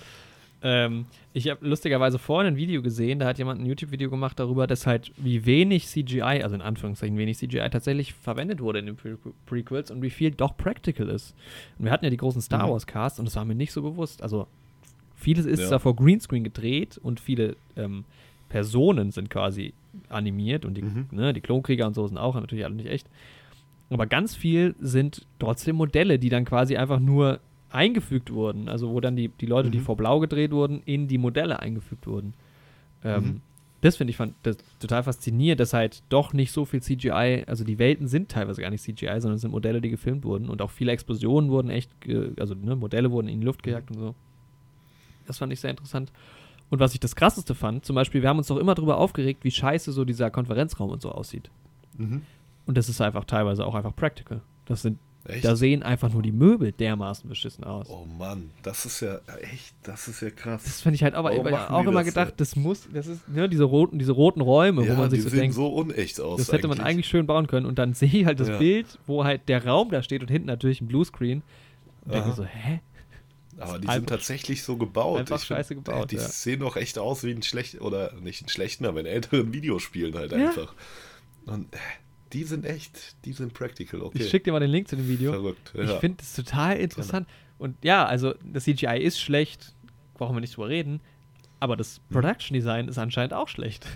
Ähm, 0.63 1.05
ich 1.33 1.49
habe 1.49 1.67
lustigerweise 1.67 2.17
vorhin 2.17 2.53
ein 2.53 2.57
Video 2.57 2.81
gesehen, 2.81 3.19
da 3.19 3.27
hat 3.27 3.37
jemand 3.37 3.61
ein 3.61 3.67
YouTube-Video 3.67 4.09
gemacht 4.09 4.39
darüber, 4.39 4.65
dass 4.65 4.87
halt 4.87 5.11
wie 5.15 5.45
wenig 5.45 5.85
CGI, 5.85 6.41
also 6.41 6.55
in 6.55 6.61
Anführungszeichen 6.61 7.15
wenig 7.15 7.37
CGI 7.37 7.69
tatsächlich 7.69 8.13
verwendet 8.13 8.59
wurde 8.59 8.79
in 8.79 8.87
den 8.87 8.95
Pre 8.95 9.17
Prequels 9.45 9.91
und 9.91 10.01
wie 10.01 10.09
viel 10.09 10.31
doch 10.31 10.57
practical 10.57 11.09
ist. 11.09 11.35
Und 11.77 11.85
wir 11.85 11.91
hatten 11.91 12.05
ja 12.05 12.09
die 12.09 12.17
großen 12.17 12.41
Star 12.41 12.65
mhm. 12.65 12.71
Wars 12.71 12.87
Casts 12.87 13.19
und 13.19 13.25
das 13.25 13.35
war 13.35 13.45
mir 13.45 13.53
nicht 13.53 13.71
so 13.71 13.83
bewusst. 13.83 14.23
Also 14.23 14.47
vieles 15.17 15.45
ist 15.45 15.59
ja. 15.59 15.69
da 15.71 15.79
vor 15.79 15.95
Greenscreen 15.95 16.43
gedreht 16.43 16.97
und 16.97 17.19
viele 17.19 17.57
ähm, 17.75 18.05
Personen 18.47 19.11
sind 19.11 19.29
quasi 19.29 19.73
animiert 20.07 20.63
und 20.63 20.75
die, 20.75 20.83
mhm. 20.83 21.07
ne, 21.11 21.33
die 21.33 21.41
Klonkrieger 21.41 21.85
und 21.85 21.95
so 21.95 22.07
sind 22.07 22.17
auch 22.17 22.35
natürlich 22.35 22.63
alle 22.63 22.75
nicht 22.75 22.87
echt. 22.87 23.09
Aber 23.89 24.05
ganz 24.05 24.35
viel 24.35 24.75
sind 24.79 25.25
trotzdem 25.39 25.75
Modelle, 25.75 26.19
die 26.19 26.29
dann 26.29 26.45
quasi 26.45 26.77
einfach 26.77 26.99
nur 26.99 27.39
eingefügt 27.69 28.31
wurden, 28.31 28.69
also 28.69 28.91
wo 28.91 29.01
dann 29.01 29.15
die, 29.15 29.29
die 29.29 29.45
Leute, 29.45 29.69
mhm. 29.69 29.73
die 29.73 29.79
vor 29.79 29.97
Blau 29.97 30.19
gedreht 30.19 30.51
wurden, 30.51 30.81
in 30.85 31.07
die 31.07 31.17
Modelle 31.17 31.59
eingefügt 31.59 32.07
wurden. 32.07 32.33
Ähm, 33.03 33.23
mhm. 33.23 33.41
Das 33.81 33.97
finde 33.97 34.11
ich 34.11 34.17
fand 34.17 34.33
das 34.43 34.57
total 34.79 35.03
faszinierend, 35.03 35.59
dass 35.59 35.73
halt 35.73 36.03
doch 36.09 36.33
nicht 36.33 36.51
so 36.51 36.65
viel 36.65 36.81
CGI, 36.81 37.43
also 37.47 37.63
die 37.63 37.79
Welten 37.79 38.07
sind 38.07 38.29
teilweise 38.29 38.61
gar 38.61 38.69
nicht 38.69 38.83
CGI, 38.83 39.19
sondern 39.19 39.35
es 39.35 39.41
sind 39.41 39.51
Modelle, 39.51 39.81
die 39.81 39.89
gefilmt 39.89 40.25
wurden 40.25 40.49
und 40.49 40.61
auch 40.61 40.71
viele 40.71 40.91
Explosionen 40.91 41.49
wurden 41.49 41.69
echt, 41.69 41.91
also 42.39 42.55
ne, 42.55 42.75
Modelle 42.75 43.11
wurden 43.11 43.27
in 43.27 43.39
die 43.39 43.45
Luft 43.45 43.63
gejagt 43.63 43.91
und 43.91 43.99
so. 43.99 44.15
Das 45.27 45.37
fand 45.37 45.53
ich 45.53 45.59
sehr 45.59 45.71
interessant. 45.71 46.11
Und 46.69 46.79
was 46.79 46.93
ich 46.93 46.99
das 46.99 47.15
krasseste 47.15 47.55
fand, 47.55 47.85
zum 47.85 47.95
Beispiel, 47.95 48.21
wir 48.21 48.29
haben 48.29 48.37
uns 48.37 48.47
doch 48.47 48.57
immer 48.57 48.75
darüber 48.75 48.97
aufgeregt, 48.97 49.43
wie 49.43 49.51
scheiße 49.51 49.91
so 49.91 50.03
dieser 50.03 50.31
Konferenzraum 50.31 50.89
und 50.89 51.01
so 51.01 51.11
aussieht. 51.11 51.49
Mhm. 51.97 52.23
Und 52.65 52.77
das 52.77 52.89
ist 52.89 52.99
einfach 52.99 53.23
teilweise 53.23 53.65
auch 53.65 53.75
einfach 53.75 53.95
practical. 53.95 54.41
Das 54.65 54.81
sind 54.81 54.99
Echt? 55.27 55.43
Da 55.43 55.57
sehen 55.57 55.83
einfach 55.83 56.11
nur 56.13 56.21
die 56.21 56.31
Möbel 56.31 56.71
dermaßen 56.71 57.27
beschissen 57.27 57.65
aus. 57.65 57.89
Oh 57.89 58.05
Mann, 58.17 58.49
das 58.63 58.85
ist 58.85 59.01
ja 59.01 59.19
echt, 59.41 59.75
das 59.83 60.07
ist 60.07 60.21
ja 60.21 60.29
krass. 60.29 60.63
Das 60.63 60.81
finde 60.81 60.95
ich 60.95 61.03
halt 61.03 61.15
aber 61.15 61.31
auch 61.31 61.85
immer 61.85 62.03
gedacht, 62.05 62.35
das 62.37 62.55
muss, 62.55 62.87
das 62.93 63.07
ist, 63.07 63.27
ne, 63.27 63.49
diese 63.49 63.65
roten, 63.65 63.99
diese 63.99 64.13
roten 64.13 64.39
Räume, 64.39 64.85
ja, 64.85 64.93
wo 64.93 65.01
man 65.01 65.09
sich 65.09 65.23
so 65.23 65.29
denkt. 65.29 65.53
so 65.53 65.67
unecht 65.67 66.21
aus. 66.21 66.37
Das 66.39 66.47
hätte 66.47 66.67
eigentlich. 66.67 66.77
man 66.77 66.87
eigentlich 66.87 67.07
schön 67.07 67.27
bauen 67.27 67.47
können. 67.47 67.65
Und 67.65 67.77
dann 67.77 67.93
sehe 67.93 68.09
ich 68.09 68.25
halt 68.25 68.39
das 68.39 68.47
ja. 68.47 68.57
Bild, 68.57 68.99
wo 69.05 69.25
halt 69.25 69.49
der 69.49 69.65
Raum 69.65 69.89
da 69.89 70.01
steht 70.01 70.21
und 70.21 70.31
hinten 70.31 70.47
natürlich 70.47 70.79
ein 70.79 70.87
Bluescreen. 70.87 71.43
Und 72.05 72.13
denke 72.13 72.31
so, 72.31 72.45
hä? 72.45 72.79
Aber 73.59 73.79
die 73.79 73.87
sind 73.87 74.07
tatsächlich 74.07 74.63
so 74.63 74.77
gebaut. 74.77 75.19
Einfach 75.19 75.37
ich 75.41 75.47
scheiße 75.47 75.69
find, 75.69 75.85
gebaut. 75.85 76.11
Die 76.11 76.17
ja. 76.17 76.21
sehen 76.21 76.59
doch 76.59 76.75
echt 76.75 76.99
aus 76.99 77.23
wie 77.23 77.31
ein 77.31 77.43
schlecht, 77.43 77.81
oder 77.81 78.13
nicht 78.21 78.43
ein 78.43 78.49
schlechten, 78.49 78.85
aber 78.85 78.99
in 78.99 79.05
älteren 79.05 79.53
Videospielen 79.53 80.15
halt 80.15 80.33
einfach. 80.33 80.73
Und 81.45 81.73
äh, 81.73 81.77
die 82.33 82.43
sind 82.43 82.65
echt, 82.65 83.15
die 83.25 83.33
sind 83.33 83.53
practical, 83.53 84.01
okay. 84.01 84.19
Ich 84.21 84.29
schicke 84.29 84.45
dir 84.45 84.51
mal 84.51 84.59
den 84.59 84.69
Link 84.69 84.87
zu 84.87 84.95
dem 84.95 85.07
Video. 85.07 85.31
Verrückt. 85.31 85.73
Ja. 85.75 85.83
Ich 85.83 85.99
finde 85.99 86.17
das 86.17 86.35
total 86.35 86.77
interessant. 86.77 87.27
Und 87.57 87.83
ja, 87.83 88.05
also 88.05 88.35
das 88.43 88.65
CGI 88.65 88.99
ist 89.01 89.19
schlecht, 89.19 89.73
brauchen 90.13 90.35
wir 90.35 90.41
nicht 90.41 90.55
drüber 90.55 90.69
reden, 90.69 91.01
aber 91.59 91.75
das 91.75 91.97
hm. 91.97 92.03
Production 92.09 92.53
Design 92.53 92.87
ist 92.87 92.97
anscheinend 92.97 93.33
auch 93.33 93.47
schlecht. 93.47 93.87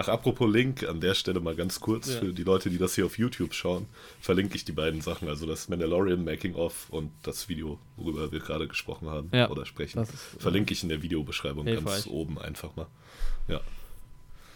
Ach, 0.00 0.06
apropos 0.06 0.48
Link, 0.48 0.84
an 0.84 1.00
der 1.00 1.14
Stelle 1.14 1.40
mal 1.40 1.56
ganz 1.56 1.80
kurz 1.80 2.06
ja. 2.06 2.20
für 2.20 2.32
die 2.32 2.44
Leute, 2.44 2.70
die 2.70 2.78
das 2.78 2.94
hier 2.94 3.04
auf 3.04 3.18
YouTube 3.18 3.52
schauen, 3.52 3.86
verlinke 4.20 4.54
ich 4.54 4.64
die 4.64 4.70
beiden 4.70 5.00
Sachen, 5.00 5.28
also 5.28 5.44
das 5.44 5.68
Mandalorian 5.68 6.24
Making 6.24 6.54
of 6.54 6.88
und 6.90 7.10
das 7.24 7.48
Video, 7.48 7.80
worüber 7.96 8.30
wir 8.30 8.38
gerade 8.38 8.68
gesprochen 8.68 9.08
haben 9.08 9.28
ja, 9.32 9.50
oder 9.50 9.66
sprechen, 9.66 10.00
ist, 10.00 10.14
verlinke 10.38 10.72
ich 10.72 10.84
in 10.84 10.88
der 10.88 11.02
Videobeschreibung 11.02 11.66
ganz 11.66 12.06
oben 12.06 12.38
einfach 12.38 12.76
mal. 12.76 12.86
Ja. 13.48 13.60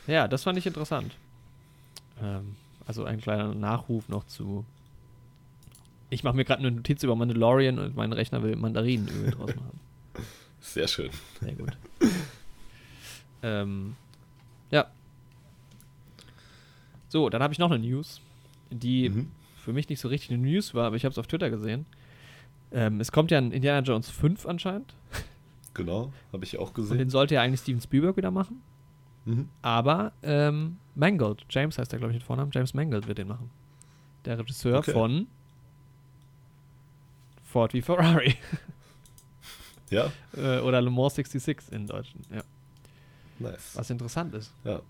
Ja, 0.07 0.29
das 0.29 0.45
fand 0.45 0.59
ich 0.59 0.67
interessant. 0.67 1.13
Ähm, 2.23 2.55
also 2.87 3.03
ein 3.03 3.21
kleiner 3.21 3.53
Nachruf 3.53 4.09
noch 4.09 4.25
zu. 4.29 4.65
Ich 6.09 6.23
mache 6.23 6.37
mir 6.37 6.45
gerade 6.45 6.61
eine 6.61 6.71
Notiz 6.71 7.03
über 7.03 7.17
Mandalorian 7.17 7.81
und 7.81 7.97
mein 7.97 8.13
Rechner 8.13 8.45
will 8.45 8.55
Mandarinenöl 8.55 9.33
draus 9.33 9.57
machen. 9.57 9.81
Sehr 10.61 10.87
schön. 10.87 11.11
Sehr 11.41 11.55
gut. 11.55 11.77
ähm, 13.43 13.97
ja. 14.71 14.87
So, 17.13 17.29
dann 17.29 17.43
habe 17.43 17.53
ich 17.53 17.59
noch 17.59 17.71
eine 17.71 17.87
News, 17.87 18.23
die 18.71 19.11
mhm. 19.11 19.31
für 19.57 19.75
mich 19.75 19.87
nicht 19.91 20.01
so 20.01 20.09
richtig 20.09 20.31
eine 20.31 20.39
News 20.39 20.73
war, 20.73 20.87
aber 20.87 20.97
ich 20.97 21.05
habe 21.05 21.13
es 21.13 21.19
auf 21.19 21.27
Twitter 21.27 21.51
gesehen. 21.51 21.85
Ähm, 22.73 23.01
es 23.01 23.13
kommt 23.13 23.31
ja 23.31 23.37
ein 23.37 23.53
Indiana 23.53 23.81
Jones 23.87 24.09
5 24.09 24.47
anscheinend. 24.47 24.95
Genau, 25.75 26.11
habe 26.33 26.45
ich 26.45 26.59
auch 26.59 26.73
gesehen. 26.73 26.93
Und 26.93 26.99
den 26.99 27.11
sollte 27.11 27.35
ja 27.35 27.43
eigentlich 27.43 27.61
Steven 27.61 27.83
Spielberg 27.83 28.17
wieder 28.17 28.31
machen. 28.31 28.63
Mhm. 29.27 29.51
Aber 29.61 30.13
ähm, 30.23 30.79
Mangold, 30.95 31.45
James 31.51 31.77
heißt 31.77 31.93
der, 31.93 31.99
glaube 31.99 32.13
ich, 32.13 32.21
mit 32.21 32.23
Vornamen. 32.23 32.51
James 32.51 32.73
Mangold 32.73 33.07
wird 33.07 33.19
den 33.19 33.29
machen. 33.29 33.51
Der 34.25 34.39
Regisseur 34.39 34.79
okay. 34.79 34.93
von 34.93 35.27
Ford 37.43 37.75
wie 37.75 37.83
Ferrari. 37.83 38.37
ja. 39.91 40.11
Äh, 40.35 40.61
oder 40.61 40.81
Le 40.81 40.91
Mans 40.91 41.17
66 41.17 41.73
in 41.73 41.87
Deutschland, 41.87 42.27
ja. 42.35 42.43
Nice. 43.39 43.73
Was 43.75 43.91
interessant 43.91 44.35
ist. 44.35 44.55
Ja, 44.65 44.81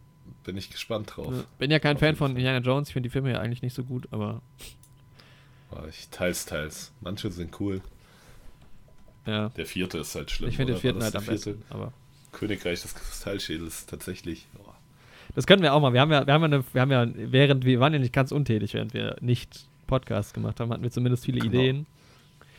bin 0.44 0.56
ich 0.56 0.70
gespannt 0.70 1.16
drauf. 1.16 1.46
Bin 1.58 1.70
ja 1.70 1.78
kein 1.78 1.96
Auf 1.96 2.00
Fan 2.00 2.16
von 2.16 2.32
Indiana 2.32 2.58
Jones, 2.58 2.88
ich 2.88 2.92
finde 2.92 3.08
die 3.08 3.12
Filme 3.12 3.32
ja 3.32 3.40
eigentlich 3.40 3.62
nicht 3.62 3.74
so 3.74 3.84
gut, 3.84 4.08
aber. 4.10 4.42
Ich 5.88 6.08
teils, 6.10 6.44
teils. 6.44 6.92
Manche 7.00 7.30
sind 7.30 7.58
cool. 7.60 7.80
Ja. 9.26 9.48
Der 9.50 9.66
vierte 9.66 9.98
ist 9.98 10.14
halt 10.14 10.30
schlimm. 10.30 10.50
Ich 10.50 10.56
finde 10.56 10.74
den 10.74 10.80
vierten 10.80 11.02
halt 11.02 11.16
am 11.16 11.24
besten, 11.24 11.62
aber. 11.70 11.92
Königreich 12.32 12.82
des 12.82 12.94
Kristallschädels 12.94 13.86
tatsächlich. 13.86 14.46
Oh. 14.58 14.72
Das 15.34 15.46
können 15.46 15.62
wir 15.62 15.72
auch 15.72 15.80
mal. 15.80 15.92
Wir 15.92 16.00
haben 16.00 16.10
ja, 16.10 16.26
wir 16.26 16.34
haben 16.34 16.42
ja, 16.42 16.46
eine, 16.46 16.64
wir 16.72 16.80
haben 16.80 16.90
ja, 16.90 17.06
während 17.14 17.64
wir 17.64 17.80
waren 17.80 17.92
ja 17.92 17.98
nicht 17.98 18.12
ganz 18.12 18.32
untätig, 18.32 18.74
während 18.74 18.94
wir 18.94 19.16
nicht 19.20 19.66
Podcasts 19.86 20.32
gemacht 20.32 20.60
haben, 20.60 20.72
hatten 20.72 20.82
wir 20.82 20.90
zumindest 20.90 21.24
viele 21.24 21.40
genau. 21.40 21.52
Ideen. 21.52 21.86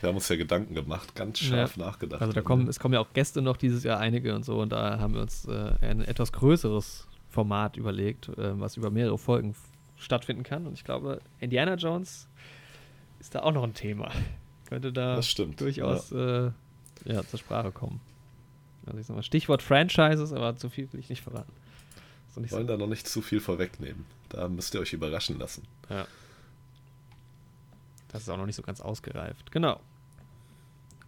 Wir 0.00 0.08
haben 0.08 0.16
uns 0.16 0.28
ja 0.28 0.36
Gedanken 0.36 0.74
gemacht, 0.74 1.14
ganz 1.14 1.38
scharf 1.38 1.76
ja. 1.76 1.86
nachgedacht. 1.86 2.20
Also 2.20 2.32
da 2.32 2.42
kommen, 2.42 2.68
es 2.68 2.78
kommen 2.78 2.94
ja 2.94 3.00
auch 3.00 3.12
Gäste 3.14 3.40
noch 3.42 3.56
dieses 3.56 3.84
Jahr 3.84 3.98
einige 4.00 4.34
und 4.34 4.44
so 4.44 4.60
und 4.60 4.70
da 4.70 4.98
haben 4.98 5.14
wir 5.14 5.22
uns 5.22 5.46
äh, 5.46 5.72
ein 5.80 6.02
etwas 6.02 6.32
größeres 6.32 7.06
Format 7.34 7.76
überlegt, 7.76 8.28
äh, 8.28 8.58
was 8.60 8.76
über 8.76 8.90
mehrere 8.90 9.18
Folgen 9.18 9.54
stattfinden 9.96 10.44
kann. 10.44 10.66
Und 10.66 10.74
ich 10.74 10.84
glaube, 10.84 11.20
Indiana 11.40 11.74
Jones 11.74 12.28
ist 13.18 13.34
da 13.34 13.40
auch 13.40 13.52
noch 13.52 13.64
ein 13.64 13.74
Thema. 13.74 14.10
Könnte 14.68 14.92
da 14.92 15.20
durchaus 15.56 16.10
ja. 16.10 16.46
Äh, 16.46 16.52
ja, 17.04 17.22
zur 17.26 17.38
Sprache 17.38 17.72
kommen. 17.72 18.00
Also 18.86 18.98
ich 18.98 19.06
sag 19.06 19.16
mal, 19.16 19.22
Stichwort 19.22 19.62
Franchises, 19.62 20.32
aber 20.32 20.56
zu 20.56 20.70
viel 20.70 20.90
will 20.92 21.00
ich 21.00 21.08
nicht 21.08 21.22
verraten. 21.22 21.52
Wir 22.34 22.36
wollen 22.36 22.48
sagen. 22.48 22.66
da 22.66 22.76
noch 22.76 22.86
nicht 22.86 23.06
zu 23.06 23.20
viel 23.20 23.40
vorwegnehmen. 23.40 24.06
Da 24.28 24.48
müsst 24.48 24.74
ihr 24.74 24.80
euch 24.80 24.92
überraschen 24.92 25.38
lassen. 25.38 25.64
Ja. 25.88 26.06
Das 28.08 28.22
ist 28.22 28.28
auch 28.28 28.36
noch 28.36 28.46
nicht 28.46 28.56
so 28.56 28.62
ganz 28.62 28.80
ausgereift. 28.80 29.52
Genau. 29.52 29.80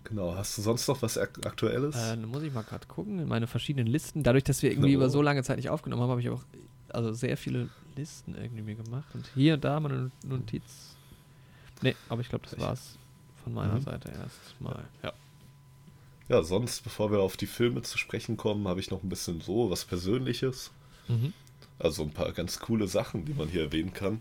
Genau. 0.08 0.34
Hast 0.36 0.56
du 0.56 0.62
sonst 0.62 0.86
noch 0.88 1.02
was 1.02 1.18
Aktuelles? 1.18 1.96
Äh, 1.96 2.16
dann 2.16 2.26
muss 2.26 2.42
ich 2.42 2.52
mal 2.52 2.62
gerade 2.62 2.86
gucken 2.86 3.18
in 3.18 3.28
meine 3.28 3.46
verschiedenen 3.46 3.86
Listen. 3.86 4.22
Dadurch, 4.22 4.44
dass 4.44 4.62
wir 4.62 4.70
irgendwie 4.70 4.92
no. 4.92 4.96
über 4.96 5.10
so 5.10 5.20
lange 5.20 5.42
Zeit 5.42 5.56
nicht 5.56 5.68
aufgenommen 5.68 6.02
haben, 6.02 6.10
habe 6.10 6.20
ich 6.20 6.30
auch 6.30 6.42
also 6.90 7.12
sehr 7.12 7.36
viele 7.36 7.68
Listen 7.96 8.34
irgendwie 8.34 8.62
mir 8.62 8.76
gemacht. 8.76 9.08
Und 9.14 9.28
hier 9.34 9.54
und 9.54 9.64
da 9.64 9.80
mal 9.80 9.90
eine 9.90 10.10
Notiz. 10.24 10.96
Nee, 11.82 11.96
aber 12.08 12.20
ich 12.20 12.28
glaube, 12.28 12.46
das 12.48 12.58
war 12.58 12.72
es 12.72 12.98
von 13.42 13.52
meiner 13.52 13.74
mhm. 13.74 13.82
Seite 13.82 14.10
erstmal. 14.10 14.84
Ja. 15.02 15.12
Ja, 16.28 16.42
sonst, 16.42 16.82
bevor 16.82 17.12
wir 17.12 17.20
auf 17.20 17.36
die 17.36 17.46
Filme 17.46 17.82
zu 17.82 17.98
sprechen 17.98 18.36
kommen, 18.36 18.66
habe 18.66 18.80
ich 18.80 18.90
noch 18.90 19.02
ein 19.02 19.08
bisschen 19.08 19.40
so 19.40 19.70
was 19.70 19.84
Persönliches. 19.84 20.72
Mhm. 21.06 21.32
Also 21.78 22.02
ein 22.02 22.10
paar 22.10 22.32
ganz 22.32 22.58
coole 22.58 22.88
Sachen, 22.88 23.24
die 23.24 23.34
man 23.34 23.48
hier 23.48 23.62
erwähnen 23.62 23.92
kann. 23.92 24.20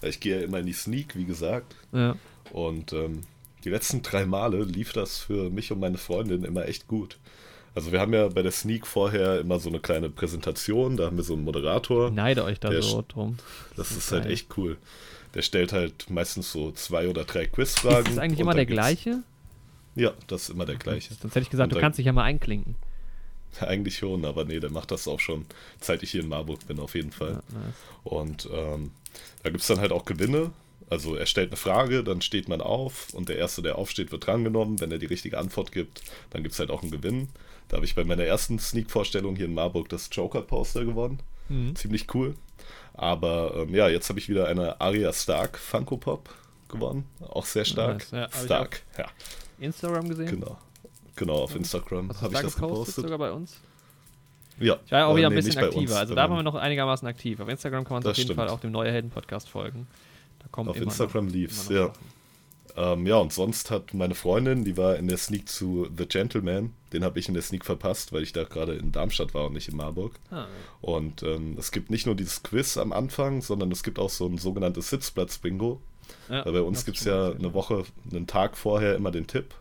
Ich 0.00 0.20
gehe 0.20 0.38
ja 0.38 0.44
immer 0.44 0.60
in 0.60 0.66
die 0.66 0.72
Sneak, 0.72 1.14
wie 1.14 1.24
gesagt. 1.24 1.74
Ja. 1.92 2.16
Und 2.52 2.92
ähm, 2.92 3.22
die 3.64 3.70
letzten 3.70 4.02
drei 4.02 4.26
Male 4.26 4.62
lief 4.64 4.92
das 4.92 5.18
für 5.18 5.50
mich 5.50 5.72
und 5.72 5.80
meine 5.80 5.98
Freundin 5.98 6.44
immer 6.44 6.66
echt 6.66 6.88
gut. 6.88 7.18
Also 7.74 7.90
wir 7.90 8.00
haben 8.00 8.12
ja 8.12 8.28
bei 8.28 8.42
der 8.42 8.52
Sneak 8.52 8.86
vorher 8.86 9.40
immer 9.40 9.58
so 9.58 9.70
eine 9.70 9.80
kleine 9.80 10.10
Präsentation, 10.10 10.96
da 10.96 11.06
haben 11.06 11.16
wir 11.16 11.24
so 11.24 11.32
einen 11.34 11.44
Moderator. 11.44 12.08
Ich 12.08 12.14
neide 12.14 12.44
euch 12.44 12.60
da 12.60 12.82
so 12.82 13.04
drum. 13.06 13.38
Das, 13.70 13.88
das 13.88 13.90
ist, 13.92 13.96
ist 13.98 14.12
halt 14.12 14.26
echt 14.26 14.56
cool. 14.58 14.76
Der 15.34 15.40
stellt 15.40 15.72
halt 15.72 16.10
meistens 16.10 16.52
so 16.52 16.72
zwei 16.72 17.08
oder 17.08 17.24
drei 17.24 17.46
Quizfragen. 17.46 18.06
Ist 18.06 18.10
das 18.10 18.18
eigentlich 18.18 18.40
immer 18.40 18.54
der 18.54 18.66
gleiche? 18.66 19.22
Ja, 19.94 20.12
das 20.26 20.42
ist 20.42 20.48
immer 20.50 20.66
der 20.66 20.76
gleiche. 20.76 21.14
Sonst 21.14 21.34
hätte 21.34 21.44
ich 21.44 21.50
gesagt, 21.50 21.72
und 21.72 21.76
du 21.76 21.80
kannst 21.80 21.98
dich 21.98 22.06
ja 22.06 22.12
mal 22.12 22.24
einklinken. 22.24 22.76
Eigentlich 23.60 23.98
schon, 23.98 24.24
aber 24.24 24.44
nee, 24.44 24.60
der 24.60 24.70
macht 24.70 24.90
das 24.90 25.06
auch 25.06 25.20
schon, 25.20 25.44
seit 25.80 26.02
ich 26.02 26.10
hier 26.10 26.22
in 26.22 26.28
Marburg 26.28 26.66
bin, 26.66 26.78
auf 26.78 26.94
jeden 26.94 27.12
Fall. 27.12 27.42
Ja, 27.52 27.58
nice. 27.58 27.74
Und 28.04 28.48
ähm, 28.52 28.90
da 29.42 29.50
gibt 29.50 29.60
es 29.60 29.66
dann 29.66 29.80
halt 29.80 29.92
auch 29.92 30.04
Gewinne. 30.04 30.50
Also 30.92 31.16
er 31.16 31.24
stellt 31.24 31.48
eine 31.48 31.56
Frage, 31.56 32.04
dann 32.04 32.20
steht 32.20 32.50
man 32.50 32.60
auf 32.60 33.14
und 33.14 33.30
der 33.30 33.38
Erste, 33.38 33.62
der 33.62 33.78
aufsteht, 33.78 34.12
wird 34.12 34.26
drangenommen. 34.26 34.78
Wenn 34.78 34.92
er 34.92 34.98
die 34.98 35.06
richtige 35.06 35.38
Antwort 35.38 35.72
gibt, 35.72 36.02
dann 36.28 36.42
gibt 36.42 36.52
es 36.52 36.58
halt 36.58 36.70
auch 36.70 36.82
einen 36.82 36.90
Gewinn. 36.90 37.30
Da 37.68 37.76
habe 37.76 37.86
ich 37.86 37.94
bei 37.94 38.04
meiner 38.04 38.24
ersten 38.24 38.58
Sneak-Vorstellung 38.58 39.34
hier 39.34 39.46
in 39.46 39.54
Marburg 39.54 39.88
das 39.88 40.10
Joker-Poster 40.12 40.84
gewonnen. 40.84 41.20
Mhm. 41.48 41.74
Ziemlich 41.76 42.14
cool. 42.14 42.34
Aber 42.92 43.54
ähm, 43.56 43.74
ja, 43.74 43.88
jetzt 43.88 44.10
habe 44.10 44.18
ich 44.18 44.28
wieder 44.28 44.48
eine 44.48 44.82
Aria 44.82 45.14
Stark 45.14 45.56
Funko 45.56 45.96
Pop 45.96 46.28
gewonnen. 46.68 47.06
Auch 47.20 47.46
sehr 47.46 47.64
stark. 47.64 48.06
Ja, 48.12 48.28
Stark, 48.30 48.82
ja. 48.98 49.06
Instagram 49.60 50.10
gesehen? 50.10 50.26
Genau. 50.26 50.58
Genau, 51.16 51.36
auf 51.36 51.56
Instagram 51.56 52.10
habe 52.20 52.34
ich 52.34 52.40
das 52.40 52.56
gepostet. 52.56 53.04
sogar 53.04 53.16
bei 53.16 53.32
uns? 53.32 53.56
Ja. 54.60 54.78
Ich 54.84 54.92
war 54.92 55.06
auch 55.06 55.16
wieder 55.16 55.28
ein 55.28 55.34
bisschen 55.34 55.56
aktiver. 55.56 55.96
Also 55.96 56.14
da 56.14 56.28
waren 56.28 56.36
wir 56.36 56.42
noch 56.42 56.54
einigermaßen 56.54 57.08
aktiv. 57.08 57.40
Auf 57.40 57.48
Instagram 57.48 57.84
kann 57.84 57.94
man 57.94 58.02
auf 58.02 58.14
jeden 58.14 58.26
stimmt. 58.26 58.36
Fall 58.36 58.50
auch 58.50 58.60
dem 58.60 58.72
Neue 58.72 58.92
Helden 58.92 59.10
Podcast 59.10 59.48
folgen. 59.48 59.86
Kommt 60.52 60.70
auf 60.70 60.80
Instagram 60.80 61.26
noch, 61.26 61.32
lief's, 61.32 61.68
ja. 61.68 61.92
Ähm, 62.74 63.06
ja, 63.06 63.16
und 63.16 63.32
sonst 63.32 63.70
hat 63.70 63.92
meine 63.92 64.14
Freundin, 64.14 64.64
die 64.64 64.76
war 64.76 64.96
in 64.96 65.08
der 65.08 65.18
Sneak 65.18 65.48
zu 65.48 65.88
The 65.94 66.06
Gentleman, 66.06 66.72
den 66.92 67.04
habe 67.04 67.18
ich 67.18 67.28
in 67.28 67.34
der 67.34 67.42
Sneak 67.42 67.64
verpasst, 67.64 68.12
weil 68.12 68.22
ich 68.22 68.32
da 68.32 68.44
gerade 68.44 68.74
in 68.74 68.92
Darmstadt 68.92 69.34
war 69.34 69.46
und 69.46 69.52
nicht 69.52 69.68
in 69.68 69.76
Marburg. 69.76 70.12
Ah. 70.30 70.46
Und 70.80 71.22
ähm, 71.22 71.56
es 71.58 71.70
gibt 71.70 71.90
nicht 71.90 72.06
nur 72.06 72.14
dieses 72.14 72.42
Quiz 72.42 72.78
am 72.78 72.92
Anfang, 72.92 73.42
sondern 73.42 73.70
es 73.72 73.82
gibt 73.82 73.98
auch 73.98 74.08
so 74.08 74.26
ein 74.26 74.38
sogenanntes 74.38 74.88
Sitzplatz-Bingo. 74.88 75.80
Ja, 76.30 76.44
weil 76.46 76.52
bei 76.52 76.62
uns 76.62 76.84
gibt 76.84 76.98
es 76.98 77.04
ja 77.04 77.30
eine 77.30 77.52
Woche, 77.52 77.84
einen 78.10 78.26
Tag 78.26 78.56
vorher 78.56 78.94
immer 78.94 79.10
den 79.10 79.26
Tipp 79.26 79.54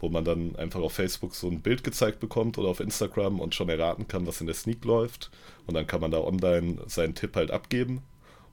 wo 0.00 0.08
man 0.08 0.24
dann 0.24 0.56
einfach 0.56 0.80
auf 0.80 0.94
Facebook 0.94 1.34
so 1.34 1.48
ein 1.48 1.60
Bild 1.60 1.84
gezeigt 1.84 2.20
bekommt 2.20 2.58
oder 2.58 2.68
auf 2.68 2.80
Instagram 2.80 3.38
und 3.38 3.54
schon 3.54 3.68
erraten 3.68 4.08
kann, 4.08 4.26
was 4.26 4.40
in 4.40 4.46
der 4.46 4.56
Sneak 4.56 4.84
läuft. 4.84 5.30
Und 5.66 5.74
dann 5.74 5.86
kann 5.86 6.00
man 6.00 6.10
da 6.10 6.20
online 6.20 6.78
seinen 6.86 7.14
Tipp 7.14 7.36
halt 7.36 7.50
abgeben. 7.50 8.02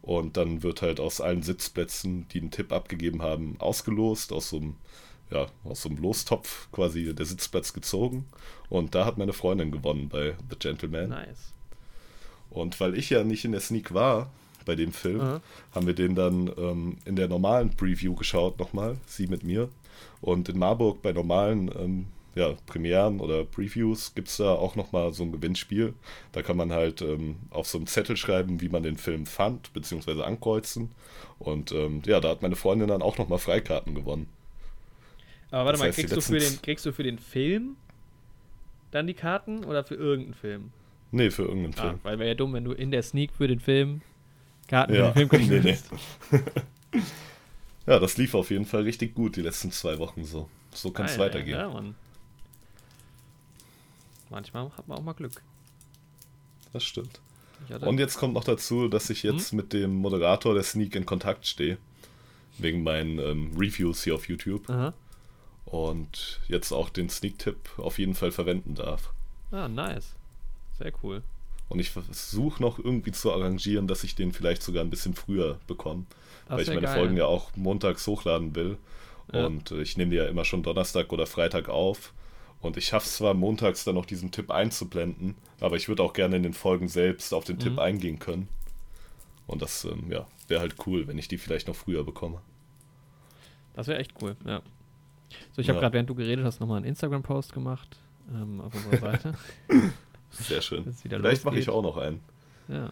Und 0.08 0.38
dann 0.38 0.63
wird 0.63 0.82
halt 0.82 1.02
aus 1.02 1.20
allen 1.20 1.43
Sitzplätzen, 1.43 2.30
die 2.30 2.39
einen 2.39 2.50
Tipp 2.50 2.72
abgegeben 2.72 3.22
haben, 3.22 3.58
ausgelost, 3.60 4.32
aus 4.32 4.52
so 4.52 4.56
einem, 4.56 4.76
ja, 5.30 5.48
aus 5.65 5.82
so 5.82 5.89
einem 5.89 5.98
Lostopf 5.98 6.72
quasi 6.72 7.13
der 7.13 7.26
Sitzplatz 7.26 7.74
gezogen. 7.74 8.26
Und 8.70 8.96
da 8.96 9.06
hat 9.06 9.17
meine 9.17 9.34
Freundin 9.34 9.70
gewonnen 9.70 10.08
bei 10.08 10.36
The 10.50 10.56
Gentleman. 10.58 11.10
Nice. 11.10 11.52
Und 12.50 12.80
weil 12.80 12.98
ich 12.98 13.10
ja 13.10 13.26
nicht 13.26 13.43
in 13.43 13.52
der 13.52 13.60
Sneak 13.60 13.93
war, 13.93 14.32
bei 14.63 14.76
dem 14.76 14.93
Film, 14.93 15.17
mhm. 15.17 15.39
haben 15.76 15.88
wir 15.88 15.93
den 15.93 16.15
dann 16.15 16.54
ähm, 16.58 16.98
in 17.04 17.17
der 17.17 17.28
normalen 17.28 17.76
Preview 17.76 18.15
geschaut 18.15 18.60
nochmal, 18.60 18.96
sie 19.08 19.28
mit 19.28 19.43
mir. 19.43 19.67
Und 20.22 20.48
in 20.48 20.58
Marburg 20.58 21.02
bei 21.02 21.12
normalen 21.12 21.70
ähm, 21.78 22.06
ja, 22.38 22.56
Premieren 22.65 23.19
oder 23.19 23.43
Previews 23.43 24.13
gibt 24.15 24.28
es 24.28 24.38
da 24.38 24.52
auch 24.52 24.76
nochmal 24.76 25.13
so 25.13 25.23
ein 25.23 25.32
Gewinnspiel. 25.32 25.93
Da 26.32 26.41
kann 26.41 26.58
man 26.58 26.71
halt 26.71 27.02
ähm, 27.02 27.38
auf 27.50 27.67
so 27.67 27.78
einem 27.78 27.88
Zettel 27.88 28.17
schreiben, 28.17 28.62
wie 28.62 28.69
man 28.69 28.84
den 28.84 28.97
Film 28.97 29.26
fand, 29.26 29.73
beziehungsweise 29.73 30.26
ankreuzen. 30.26 30.91
Und 31.39 31.71
ähm, 31.71 32.02
ja, 32.06 32.19
da 32.19 32.30
hat 32.30 32.41
meine 32.41 32.56
Freundin 32.56 32.88
dann 32.88 33.02
auch 33.02 33.17
nochmal 33.17 33.39
Freikarten 33.39 33.95
gewonnen. 33.95 34.28
Aber 35.52 35.65
warte 35.65 35.80
das 35.80 35.80
mal, 35.80 35.91
kriegst 35.91 36.15
du, 36.15 36.21
für 36.21 36.39
den, 36.39 36.62
kriegst 36.62 36.86
du 36.86 36.91
für 36.91 37.04
den 37.04 37.19
Film 37.19 37.76
dann 38.91 39.08
die 39.08 39.13
Karten 39.13 39.63
oder 39.65 39.84
für 39.84 39.95
irgendeinen 39.95 40.34
Film? 40.34 40.71
Nee, 41.12 41.32
für 41.32 41.43
irgendeinen 41.43 41.76
ah, 41.78 41.82
Film. 41.82 42.00
Weil 42.04 42.19
wäre 42.19 42.30
ja 42.30 42.36
dumm, 42.36 42.54
wenn 42.54 42.65
du 42.65 42.73
in 42.73 42.91
der 42.91 43.04
Sneak 43.04 43.32
für 43.34 43.47
den 43.47 43.60
Film 43.60 44.02
Karten 44.67 44.93
ja. 44.93 45.12
für 45.12 45.26
den 45.26 45.30
Film 45.30 45.50
kriegst. 45.50 45.91
Nee, 46.32 46.39
nee. 46.93 47.02
Ja, 47.88 48.00
das 48.00 48.17
lief 48.17 48.36
auf 48.36 48.52
jeden 48.52 48.65
Fall 48.65 48.82
richtig 48.82 49.15
gut 49.15 49.38
die 49.38 49.41
letzten 49.41 49.71
zwei 49.71 49.97
Wochen 49.97 50.26
so. 50.26 50.50
So 50.73 50.91
kann 50.91 51.06
es 51.06 51.17
weitergehen. 51.17 51.58
Ja, 51.58 51.69
Mann. 51.69 51.95
Manchmal 54.30 54.72
hat 54.78 54.88
man 54.88 54.98
auch 54.98 55.04
mal 55.04 55.13
Glück. 55.13 55.42
Das 56.74 56.84
stimmt. 56.84 57.22
Und 57.82 58.00
jetzt 58.00 58.18
kommt 58.18 58.34
noch 58.34 58.44
dazu, 58.44 58.88
dass 58.88 59.10
ich 59.10 59.24
jetzt 59.24 59.52
hm? 59.52 59.58
mit 59.58 59.74
dem 59.74 59.96
Moderator 59.96 60.54
der 60.54 60.63
Sneak 60.63 60.96
in 60.96 61.06
Kontakt 61.06 61.48
stehe. 61.48 61.78
Wegen 62.60 62.84
meinen 62.84 63.20
ähm, 63.20 63.52
Reviews 63.58 64.04
hier 64.04 64.16
auf 64.16 64.28
YouTube. 64.28 64.70
Aha. 64.70 64.94
Und 65.66 66.40
jetzt 66.48 66.72
auch 66.72 66.90
den 66.90 67.10
Sneak-Tipp 67.10 67.58
auf 67.78 68.00
jeden 68.00 68.16
Fall 68.16 68.32
verwenden 68.32 68.76
darf. 68.76 69.12
Ah, 69.52 69.68
nice. 69.68 70.16
Sehr 70.78 70.92
cool. 71.04 71.24
Und 71.70 71.80
ich 71.80 71.90
versuche 71.90 72.62
noch 72.62 72.80
irgendwie 72.80 73.12
zu 73.12 73.32
arrangieren, 73.34 73.88
dass 73.88 74.04
ich 74.04 74.16
den 74.16 74.32
vielleicht 74.32 74.63
sogar 74.63 74.84
ein 74.84 74.90
bisschen 74.90 75.13
früher 75.13 75.60
bekomme. 75.68 76.06
weil 76.48 76.62
ich 76.62 76.70
meine 76.70 76.82
geil. 76.82 76.98
Folgen 76.98 77.18
ja 77.18 77.26
auch 77.26 77.56
montags 77.56 78.08
hochladen 78.08 78.56
will. 78.56 78.78
Ja. 79.34 79.46
Und 79.46 79.72
ich 79.72 79.98
nehme 79.98 80.12
die 80.12 80.18
ja 80.18 80.26
immer 80.26 80.46
schon 80.46 80.63
Donnerstag 80.63 81.12
oder 81.12 81.28
Freitag 81.28 81.68
auf. 81.68 82.13
Und 82.62 82.78
ich 82.78 82.88
schaffe 82.88 83.06
es 83.06 83.17
zwar 83.17 83.34
montags 83.34 83.84
dann 83.84 83.96
noch 83.96 84.06
diesen 84.06 84.32
Tipp 84.32 84.52
einzublenden, 84.52 85.36
aber 85.60 85.76
ich 85.76 85.88
würde 85.88 86.04
auch 86.04 86.13
gerne 86.13 86.38
in 86.38 86.43
den 86.43 86.54
Folgen 86.54 86.88
selbst 86.88 87.34
auf 87.34 87.43
den 87.43 87.58
mhm. 87.58 87.62
Tipp 87.62 87.80
eingehen 87.80 88.20
können. 88.20 88.48
Und 89.46 89.62
das 89.62 89.86
ähm, 89.86 90.12
ja, 90.12 90.26
wäre 90.48 90.62
halt 90.62 90.76
cool, 90.86 91.08
wenn 91.08 91.17
ich 91.17 91.28
die 91.28 91.38
vielleicht 91.38 91.67
noch 91.67 91.76
früher 91.76 92.04
bekomme. 92.04 92.41
Das 93.76 93.88
wäre 93.88 94.00
echt 94.00 94.13
cool, 94.22 94.36
ja. 94.46 94.62
So, 95.52 95.62
ich 95.62 95.70
habe 95.70 95.78
ja. 95.78 95.82
gerade, 95.82 95.93
während 95.93 96.10
du 96.10 96.15
geredet 96.15 96.43
hast, 96.46 96.60
nochmal 96.60 96.78
einen 96.78 96.86
Instagram-Post 96.86 97.54
gemacht 97.54 97.98
ähm, 98.34 98.62
auf 98.62 98.74
unserer 98.74 98.98
Seite. 99.12 99.34
Sehr 100.32 100.62
schön. 100.62 100.93
Vielleicht 100.93 101.46
mache 101.46 101.60
ich 101.60 101.70
auch 101.70 101.82
noch 101.82 101.98
einen. 101.98 102.22
Ja. 102.67 102.91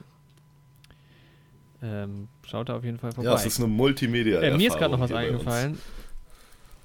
Ähm, 1.82 2.28
schaut 2.44 2.70
da 2.70 2.78
auf 2.78 2.84
jeden 2.84 2.98
Fall 2.98 3.12
vorbei. 3.12 3.30
Ja, 3.30 3.36
es 3.36 3.46
ist 3.46 3.60
eine 3.60 3.68
multimedia 3.68 4.42
äh, 4.42 4.56
Mir 4.58 4.70
ist 4.70 4.78
gerade 4.78 4.92
noch 4.92 5.00
was 5.00 5.12
eingefallen. 5.12 5.78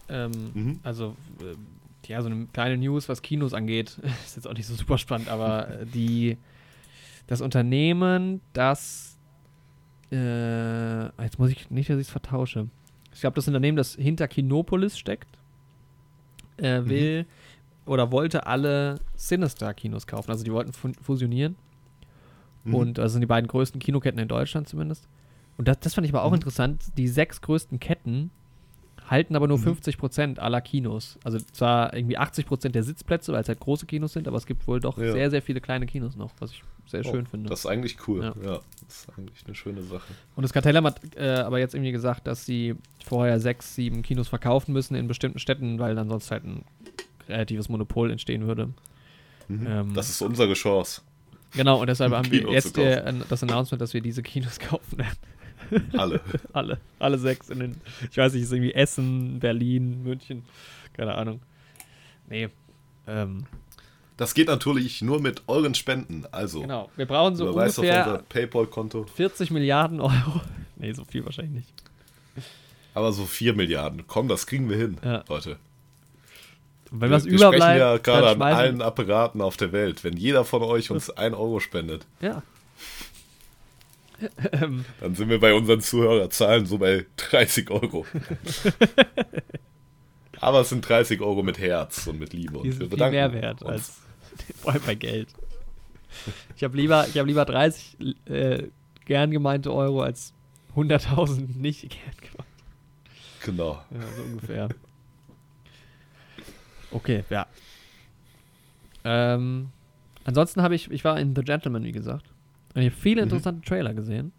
Ähm, 0.08 0.30
mhm. 0.52 0.80
Also, 0.82 1.16
äh, 1.40 1.54
ja, 2.10 2.20
so 2.22 2.28
eine 2.28 2.46
kleine 2.46 2.76
News, 2.76 3.08
was 3.08 3.22
Kinos 3.22 3.54
angeht. 3.54 3.98
ist 4.24 4.36
jetzt 4.36 4.46
auch 4.46 4.54
nicht 4.54 4.66
so 4.66 4.74
super 4.74 4.98
spannend, 4.98 5.28
aber 5.28 5.68
äh, 5.80 5.86
die, 5.86 6.36
das 7.26 7.40
Unternehmen, 7.40 8.40
das, 8.52 9.18
äh, 10.12 11.04
jetzt 11.22 11.38
muss 11.38 11.50
ich 11.50 11.70
nicht, 11.70 11.88
dass 11.88 11.96
ich 11.96 12.06
es 12.06 12.10
vertausche. 12.10 12.68
Ich 13.12 13.20
glaube, 13.20 13.34
das 13.34 13.48
Unternehmen, 13.48 13.76
das 13.76 13.94
hinter 13.94 14.28
Kinopolis 14.28 14.98
steckt, 14.98 15.38
äh, 16.58 16.84
will 16.84 17.22
mhm 17.22 17.26
oder 17.90 18.12
wollte 18.12 18.46
alle 18.46 19.00
Sinister-Kinos 19.16 20.06
kaufen. 20.06 20.30
Also 20.30 20.44
die 20.44 20.52
wollten 20.52 20.72
fusionieren. 20.72 21.56
Mhm. 22.62 22.74
Und 22.74 22.98
das 22.98 23.10
sind 23.12 23.20
die 23.20 23.26
beiden 23.26 23.48
größten 23.48 23.80
Kinoketten 23.80 24.20
in 24.20 24.28
Deutschland 24.28 24.68
zumindest. 24.68 25.08
Und 25.56 25.66
das, 25.66 25.80
das 25.80 25.94
fand 25.94 26.06
ich 26.06 26.14
aber 26.14 26.22
auch 26.22 26.30
mhm. 26.30 26.36
interessant. 26.36 26.84
Die 26.96 27.08
sechs 27.08 27.40
größten 27.40 27.80
Ketten 27.80 28.30
halten 29.10 29.34
aber 29.34 29.48
nur 29.48 29.58
mhm. 29.58 29.64
50 29.64 29.98
Prozent 29.98 30.38
aller 30.38 30.60
Kinos. 30.60 31.18
Also 31.24 31.38
zwar 31.38 31.94
irgendwie 31.94 32.16
80 32.16 32.46
Prozent 32.46 32.74
der 32.76 32.84
Sitzplätze, 32.84 33.32
weil 33.32 33.42
es 33.42 33.48
halt 33.48 33.58
große 33.58 33.86
Kinos 33.86 34.12
sind, 34.12 34.28
aber 34.28 34.36
es 34.36 34.46
gibt 34.46 34.66
wohl 34.68 34.80
doch 34.80 34.98
ja. 34.98 35.12
sehr, 35.12 35.30
sehr 35.30 35.42
viele 35.42 35.60
kleine 35.60 35.86
Kinos 35.86 36.16
noch, 36.16 36.30
was 36.38 36.52
ich 36.52 36.62
sehr 36.86 37.04
oh, 37.04 37.10
schön 37.10 37.26
finde. 37.26 37.50
Das 37.50 37.60
ist 37.60 37.66
eigentlich 37.66 37.96
cool. 38.06 38.22
Ja. 38.22 38.34
ja. 38.42 38.60
das 38.86 39.00
ist 39.00 39.18
eigentlich 39.18 39.44
eine 39.46 39.54
schöne 39.54 39.82
Sache. 39.82 40.12
Und 40.36 40.42
das 40.42 40.52
Kartell 40.52 40.76
hat 40.76 41.00
äh, 41.16 41.28
aber 41.28 41.58
jetzt 41.58 41.74
irgendwie 41.74 41.92
gesagt, 41.92 42.26
dass 42.28 42.46
sie 42.46 42.76
vorher 43.04 43.40
sechs, 43.40 43.74
sieben 43.74 44.02
Kinos 44.02 44.28
verkaufen 44.28 44.72
müssen 44.72 44.94
in 44.94 45.08
bestimmten 45.08 45.40
Städten, 45.40 45.80
weil 45.80 45.96
dann 45.96 46.08
sonst 46.08 46.30
halt 46.30 46.44
ein 46.44 46.64
relatives 47.28 47.68
Monopol 47.68 48.10
entstehen 48.12 48.46
würde. 48.46 48.70
Mhm. 49.48 49.66
Ähm, 49.66 49.94
das 49.94 50.08
ist 50.08 50.22
unsere 50.22 50.54
Chance. 50.54 51.02
Genau, 51.52 51.80
und 51.80 51.88
deshalb 51.88 52.12
haben 52.12 52.30
wir 52.30 52.48
jetzt 52.52 52.76
der, 52.76 53.12
das 53.12 53.42
Announcement, 53.42 53.80
dass 53.80 53.92
wir 53.92 54.00
diese 54.00 54.22
Kinos 54.22 54.58
kaufen 54.60 54.98
werden. 54.98 55.18
Alle. 55.96 56.20
alle. 56.52 56.78
Alle 56.98 57.18
sechs 57.18 57.50
in 57.50 57.60
den, 57.60 57.76
ich 58.10 58.16
weiß 58.16 58.32
nicht, 58.32 58.42
ist 58.42 58.52
irgendwie 58.52 58.74
Essen, 58.74 59.40
Berlin, 59.40 60.02
München, 60.02 60.44
keine 60.92 61.14
Ahnung. 61.14 61.40
Nee. 62.28 62.48
Ähm, 63.06 63.44
das 64.16 64.34
geht 64.34 64.48
natürlich 64.48 65.00
nur 65.00 65.20
mit 65.20 65.44
euren 65.46 65.74
Spenden. 65.74 66.26
Also. 66.30 66.60
Genau. 66.60 66.90
Wir 66.94 67.06
brauchen 67.06 67.36
so 67.36 67.48
ungefähr 67.48 68.22
PayPal-Konto. 68.28 69.06
40 69.14 69.50
Milliarden 69.50 70.00
Euro. 70.00 70.42
nee, 70.76 70.92
so 70.92 71.04
viel 71.04 71.24
wahrscheinlich 71.24 71.54
nicht. 71.54 71.72
Aber 72.92 73.12
so 73.12 73.24
4 73.24 73.54
Milliarden. 73.54 74.06
Komm, 74.06 74.28
das 74.28 74.46
kriegen 74.46 74.68
wir 74.68 74.76
hin, 74.76 74.98
ja. 75.02 75.24
Leute. 75.28 75.56
Und 76.90 77.00
wenn 77.00 77.10
wir, 77.10 77.16
was 77.16 77.24
wir 77.24 77.32
überbleibt, 77.32 77.78
ja 77.78 77.96
gerade 77.98 78.28
an 78.30 78.42
allen 78.42 78.82
Apparaten 78.82 79.40
auf 79.40 79.56
der 79.56 79.72
Welt. 79.72 80.04
Wenn 80.04 80.16
jeder 80.16 80.44
von 80.44 80.62
euch 80.62 80.90
uns 80.90 81.08
ein 81.08 81.34
Euro 81.34 81.60
spendet. 81.60 82.06
Ja. 82.20 82.42
Dann 85.00 85.14
sind 85.14 85.28
wir 85.28 85.40
bei 85.40 85.54
unseren 85.54 85.80
Zuhörerzahlen 85.80 86.66
so 86.66 86.78
bei 86.78 87.06
30 87.16 87.70
Euro. 87.70 88.06
Aber 90.40 90.60
es 90.60 90.70
sind 90.70 90.88
30 90.88 91.20
Euro 91.20 91.42
mit 91.42 91.58
Herz 91.58 92.06
und 92.06 92.18
mit 92.18 92.32
Liebe. 92.32 92.60
Die 92.62 92.72
sind 92.72 92.92
viel 92.92 93.10
mehr 93.10 93.32
wert 93.32 93.64
als 93.64 94.00
vor 94.56 94.72
allem 94.72 94.82
bei 94.86 94.94
Geld. 94.94 95.28
Ich 96.56 96.64
habe 96.64 96.76
lieber, 96.76 97.06
hab 97.06 97.26
lieber 97.26 97.44
30 97.44 97.96
äh, 98.26 98.68
gern 99.04 99.30
gemeinte 99.30 99.72
Euro 99.72 100.02
als 100.02 100.32
100.000 100.74 101.58
nicht 101.58 101.90
gern 101.90 102.14
gemeint. 102.20 102.48
Genau. 103.44 103.82
Ja, 103.90 104.00
so 104.16 104.22
ungefähr. 104.22 104.68
Okay, 106.90 107.24
ja. 107.30 107.46
Ähm, 109.04 109.70
ansonsten 110.24 110.62
habe 110.62 110.74
ich, 110.74 110.90
ich 110.90 111.04
war 111.04 111.18
in 111.18 111.34
The 111.34 111.42
Gentleman, 111.42 111.84
wie 111.84 111.92
gesagt. 111.92 112.26
Und 112.74 112.82
ich 112.82 112.90
habe 112.90 113.00
viele 113.00 113.22
mhm. 113.22 113.28
interessante 113.28 113.66
Trailer 113.66 113.94
gesehen. 113.94 114.32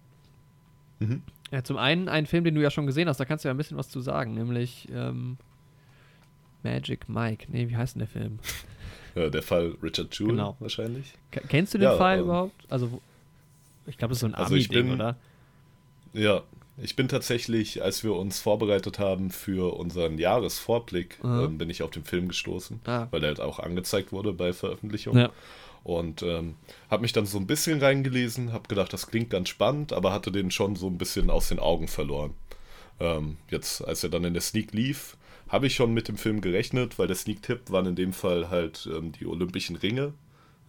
Mhm. 0.99 1.21
Ja, 1.51 1.63
zum 1.63 1.77
einen 1.77 2.07
ein 2.07 2.25
Film, 2.25 2.43
den 2.43 2.55
du 2.55 2.61
ja 2.61 2.71
schon 2.71 2.85
gesehen 2.85 3.09
hast, 3.09 3.19
da 3.19 3.25
kannst 3.25 3.43
du 3.43 3.49
ja 3.49 3.53
ein 3.53 3.57
bisschen 3.57 3.77
was 3.77 3.89
zu 3.89 3.99
sagen, 3.99 4.33
nämlich 4.33 4.87
ähm, 4.93 5.37
Magic 6.63 7.09
Mike. 7.09 7.47
Nee, 7.49 7.69
wie 7.69 7.75
heißt 7.75 7.95
denn 7.95 7.99
der 7.99 8.07
Film? 8.07 8.39
Ja, 9.13 9.29
der 9.29 9.43
Fall 9.43 9.75
Richard 9.83 10.17
Jewell 10.17 10.35
genau. 10.35 10.55
wahrscheinlich. 10.59 11.13
K 11.31 11.41
kennst 11.45 11.73
du 11.73 11.77
den 11.77 11.89
ja, 11.89 11.97
Fall 11.97 12.19
ähm, 12.19 12.23
überhaupt? 12.23 12.55
Also, 12.69 13.01
ich 13.85 13.97
glaube, 13.97 14.11
das 14.11 14.19
ist 14.19 14.21
so 14.21 14.27
ein 14.27 14.35
also 14.35 14.53
Ami-Ding, 14.53 14.93
oder? 14.93 15.17
Ja, 16.13 16.43
ich 16.77 16.95
bin 16.95 17.09
tatsächlich, 17.09 17.83
als 17.83 18.03
wir 18.03 18.15
uns 18.15 18.39
vorbereitet 18.39 18.99
haben 18.99 19.29
für 19.29 19.75
unseren 19.75 20.17
Jahresvorblick, 20.17 21.21
mhm. 21.23 21.39
ähm, 21.39 21.57
bin 21.57 21.69
ich 21.69 21.83
auf 21.83 21.91
den 21.91 22.03
Film 22.03 22.29
gestoßen, 22.29 22.79
ah. 22.85 23.07
weil 23.11 23.19
der 23.19 23.29
halt 23.29 23.41
auch 23.41 23.59
angezeigt 23.59 24.11
wurde 24.11 24.33
bei 24.33 24.53
Veröffentlichung. 24.53 25.17
Ja. 25.17 25.29
Und 25.83 26.21
ähm, 26.21 26.55
habe 26.89 27.01
mich 27.01 27.13
dann 27.13 27.25
so 27.25 27.39
ein 27.39 27.47
bisschen 27.47 27.79
reingelesen, 27.79 28.53
habe 28.53 28.67
gedacht, 28.67 28.93
das 28.93 29.07
klingt 29.07 29.31
ganz 29.31 29.49
spannend, 29.49 29.93
aber 29.93 30.13
hatte 30.13 30.31
den 30.31 30.51
schon 30.51 30.75
so 30.75 30.87
ein 30.87 30.97
bisschen 30.97 31.29
aus 31.29 31.49
den 31.49 31.59
Augen 31.59 31.87
verloren. 31.87 32.33
Ähm, 32.99 33.37
jetzt, 33.49 33.83
als 33.83 34.03
er 34.03 34.09
dann 34.09 34.23
in 34.23 34.33
der 34.33 34.43
Sneak 34.43 34.73
lief, 34.73 35.17
habe 35.49 35.67
ich 35.67 35.75
schon 35.75 35.93
mit 35.93 36.07
dem 36.07 36.17
Film 36.17 36.39
gerechnet, 36.39 36.99
weil 36.99 37.07
der 37.07 37.15
Sneak-Tipp 37.15 37.71
waren 37.71 37.87
in 37.87 37.95
dem 37.95 38.13
Fall 38.13 38.49
halt 38.49 38.87
ähm, 38.91 39.11
die 39.11 39.25
Olympischen 39.25 39.75
Ringe. 39.75 40.13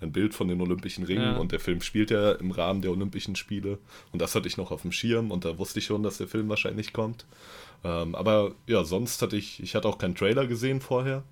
Ein 0.01 0.11
Bild 0.11 0.35
von 0.35 0.49
den 0.49 0.61
Olympischen 0.61 1.05
Ringen 1.05 1.23
ja. 1.23 1.37
und 1.37 1.53
der 1.53 1.61
Film 1.61 1.81
spielt 1.81 2.11
ja 2.11 2.33
im 2.33 2.51
Rahmen 2.51 2.83
der 2.83 2.91
Olympischen 2.91 3.37
Spiele. 3.37 3.79
Und 4.11 4.21
das 4.21 4.35
hatte 4.35 4.49
ich 4.49 4.57
noch 4.57 4.73
auf 4.73 4.83
dem 4.83 4.91
Schirm 4.91 5.31
und 5.31 5.45
da 5.45 5.59
wusste 5.59 5.79
ich 5.79 5.85
schon, 5.85 6.03
dass 6.03 6.19
der 6.19 6.27
Film 6.27 6.49
wahrscheinlich 6.49 6.93
kommt. 6.93 7.25
Ähm, 7.85 8.17
aber 8.17 8.57
ja, 8.67 8.83
sonst 8.83 9.23
hatte 9.23 9.37
ich, 9.37 9.63
ich 9.63 9.77
hatte 9.77 9.89
auch 9.89 9.99
keinen 9.99 10.17
Trailer 10.17 10.49
gesehen 10.49 10.81
vorher, 10.81 11.23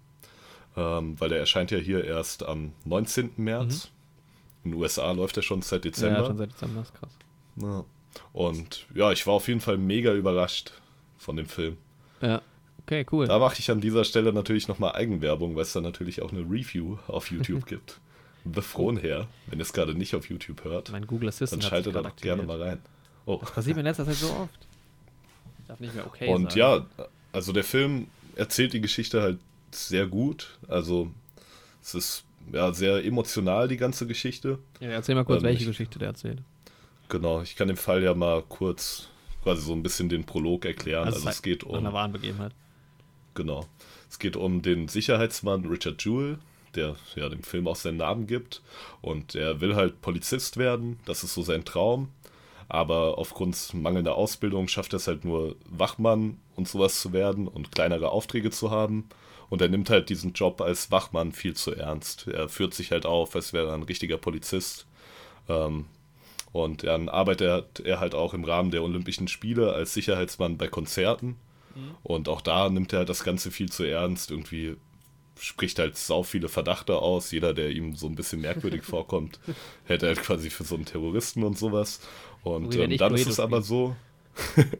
ähm, 0.77 1.18
weil 1.21 1.29
der 1.29 1.39
erscheint 1.39 1.71
ja 1.71 1.79
hier 1.79 2.05
erst 2.05 2.45
am 2.45 2.73
19. 2.85 3.33
März. 3.37 3.87
Mhm. 3.87 3.91
In 4.62 4.71
den 4.73 4.81
USA 4.81 5.11
läuft 5.12 5.37
er 5.37 5.43
schon 5.43 5.62
seit 5.62 5.85
Dezember. 5.85 6.21
Ja, 6.21 6.27
schon 6.27 6.39
seit 6.39 6.53
Dezember, 6.53 6.83
ist 6.83 6.95
krass. 6.95 7.11
Ja. 7.57 7.85
Und 8.33 8.87
ja, 8.95 9.12
ich 9.12 9.27
war 9.27 9.35
auf 9.35 9.49
jeden 9.49 9.61
Fall 9.61 9.79
mega 9.79 10.12
überrascht 10.12 10.73
von 11.18 11.37
dem 11.37 11.47
Film. 11.47 11.77
Ja. 12.21 12.43
Okay, 12.83 13.07
cool. 13.12 13.27
Da 13.27 13.39
mache 13.39 13.57
ich 13.59 13.71
an 13.71 13.81
dieser 13.81 14.05
Stelle 14.05 14.33
natürlich 14.33 14.66
nochmal 14.66 14.93
Eigenwerbung, 14.93 15.55
weil 15.55 15.62
es 15.62 15.73
da 15.73 15.81
natürlich 15.81 16.23
auch 16.23 16.33
eine 16.33 16.41
Review 16.41 16.99
auf 17.07 17.31
YouTube 17.31 17.66
gibt. 17.66 18.01
The 18.53 18.62
Fronher, 18.62 19.29
wenn 19.47 19.59
ihr 19.59 19.62
es 19.62 19.73
gerade 19.73 19.95
nicht 19.95 20.14
auf 20.14 20.29
YouTube 20.29 20.64
hört. 20.64 20.91
Mein 20.91 21.07
Google 21.07 21.29
Assistant. 21.29 21.62
Dann 21.62 21.71
schaltet 21.71 21.95
da 21.95 22.11
gerne 22.21 22.43
mal 22.43 22.61
rein. 22.61 22.83
Oh. 23.27 23.39
Das 23.41 23.53
passiert 23.53 23.77
mir 23.77 23.81
in 23.81 23.87
letzter 23.87 24.07
Zeit 24.07 24.16
so 24.16 24.31
oft. 24.31 24.66
Ich 25.61 25.66
darf 25.68 25.79
nicht 25.79 25.95
mehr 25.95 26.07
okay 26.07 26.29
Und 26.33 26.53
sagen. 26.53 26.59
ja, 26.59 27.07
also 27.33 27.53
der 27.53 27.64
Film 27.64 28.09
erzählt 28.35 28.73
die 28.73 28.81
Geschichte 28.81 29.21
halt 29.23 29.39
sehr 29.75 30.07
gut. 30.07 30.59
Also 30.68 31.11
es 31.83 31.95
ist 31.95 32.25
ja 32.53 32.73
sehr 32.73 33.05
emotional, 33.05 33.68
die 33.68 33.77
ganze 33.77 34.07
Geschichte. 34.07 34.59
Ja, 34.81 34.89
erzähl 34.89 35.14
mal 35.14 35.25
kurz, 35.25 35.43
ähm, 35.43 35.49
welche 35.49 35.62
ich, 35.62 35.68
Geschichte 35.68 35.99
der 35.99 36.09
erzählt. 36.09 36.43
Genau, 37.09 37.43
ich 37.43 37.57
kann 37.57 37.68
den 37.68 37.77
Fall 37.77 38.03
ja 38.03 38.14
mal 38.14 38.43
kurz 38.49 39.09
quasi 39.43 39.62
so 39.62 39.73
ein 39.73 39.83
bisschen 39.83 40.09
den 40.09 40.25
Prolog 40.25 40.64
erklären. 40.64 41.05
Also, 41.05 41.18
also 41.18 41.29
es 41.29 41.43
geht 41.43 41.64
um. 41.64 41.77
Eine 41.77 41.93
Wahnbegebenheit. 41.93 42.53
Genau. 43.35 43.66
Es 44.09 44.18
geht 44.18 44.37
um 44.37 44.62
den 44.62 44.89
Sicherheitsmann 44.89 45.64
Richard 45.66 46.05
Jewell, 46.05 46.39
der 46.75 46.97
ja 47.14 47.29
dem 47.29 47.43
Film 47.43 47.68
auch 47.68 47.77
seinen 47.77 47.99
Namen 47.99 48.27
gibt. 48.27 48.62
Und 49.01 49.35
er 49.35 49.61
will 49.61 49.77
halt 49.77 50.01
Polizist 50.03 50.57
werden, 50.57 50.99
das 51.05 51.25
ist 51.25 51.35
so 51.35 51.43
sein 51.43 51.64
Traum. 51.64 52.09
Aber 52.68 53.18
aufgrund 53.18 53.75
mangelnder 53.75 54.14
Ausbildung 54.14 54.68
schafft 54.68 54.93
er 54.93 54.99
es 54.99 55.09
halt 55.09 55.25
nur, 55.25 55.57
Wachmann 55.68 56.39
und 56.55 56.68
sowas 56.68 57.01
zu 57.01 57.12
werden 57.12 57.49
und 57.49 57.73
kleinere 57.73 58.11
Aufträge 58.11 58.51
zu 58.51 58.71
haben. 58.71 59.09
Und 59.51 59.61
er 59.61 59.69
nimmt 59.69 59.91
halt 59.91 60.09
diesen 60.09 60.33
Job 60.33 60.61
als 60.61 60.91
Wachmann 60.91 61.33
viel 61.33 61.55
zu 61.55 61.75
ernst. 61.75 62.29
Er 62.29 62.49
führt 62.49 62.73
sich 62.73 62.93
halt 62.93 63.05
auf, 63.05 63.35
als 63.35 63.53
wäre 63.53 63.69
er 63.69 63.75
ein 63.75 63.83
richtiger 63.83 64.17
Polizist. 64.17 64.87
Ähm, 65.49 65.87
und 66.53 66.85
dann 66.85 67.09
arbeitet 67.09 67.81
er 67.81 68.01
halt 68.01 68.15
auch 68.15 68.33
im 68.33 68.45
Rahmen 68.45 68.71
der 68.71 68.83
Olympischen 68.83 69.29
Spiele 69.29 69.73
als 69.73 69.93
Sicherheitsmann 69.93 70.57
bei 70.57 70.69
Konzerten. 70.69 71.37
Mhm. 71.75 71.97
Und 72.03 72.29
auch 72.29 72.41
da 72.41 72.69
nimmt 72.71 72.93
er 72.93 73.01
halt 73.01 73.09
das 73.09 73.25
Ganze 73.25 73.51
viel 73.51 73.71
zu 73.71 73.85
ernst. 73.85 74.31
Irgendwie 74.31 74.77
spricht 75.39 75.79
halt 75.79 75.97
sau 75.97 76.23
viele 76.23 76.49
Verdachte 76.49 76.97
aus. 76.97 77.31
Jeder, 77.33 77.53
der 77.53 77.71
ihm 77.71 77.97
so 77.97 78.07
ein 78.07 78.15
bisschen 78.15 78.41
merkwürdig 78.41 78.83
vorkommt, 78.85 79.41
hält 79.85 80.03
er 80.03 80.11
halt 80.11 80.23
quasi 80.23 80.51
für 80.51 80.65
so 80.65 80.77
einen 80.77 80.85
Terroristen 80.85 81.43
und 81.43 81.59
sowas. 81.59 82.01
Und 82.43 82.75
ähm, 82.77 82.97
dann 82.97 83.15
ist 83.15 83.29
es 83.29 83.41
aber 83.41 83.63
so. 83.63 83.97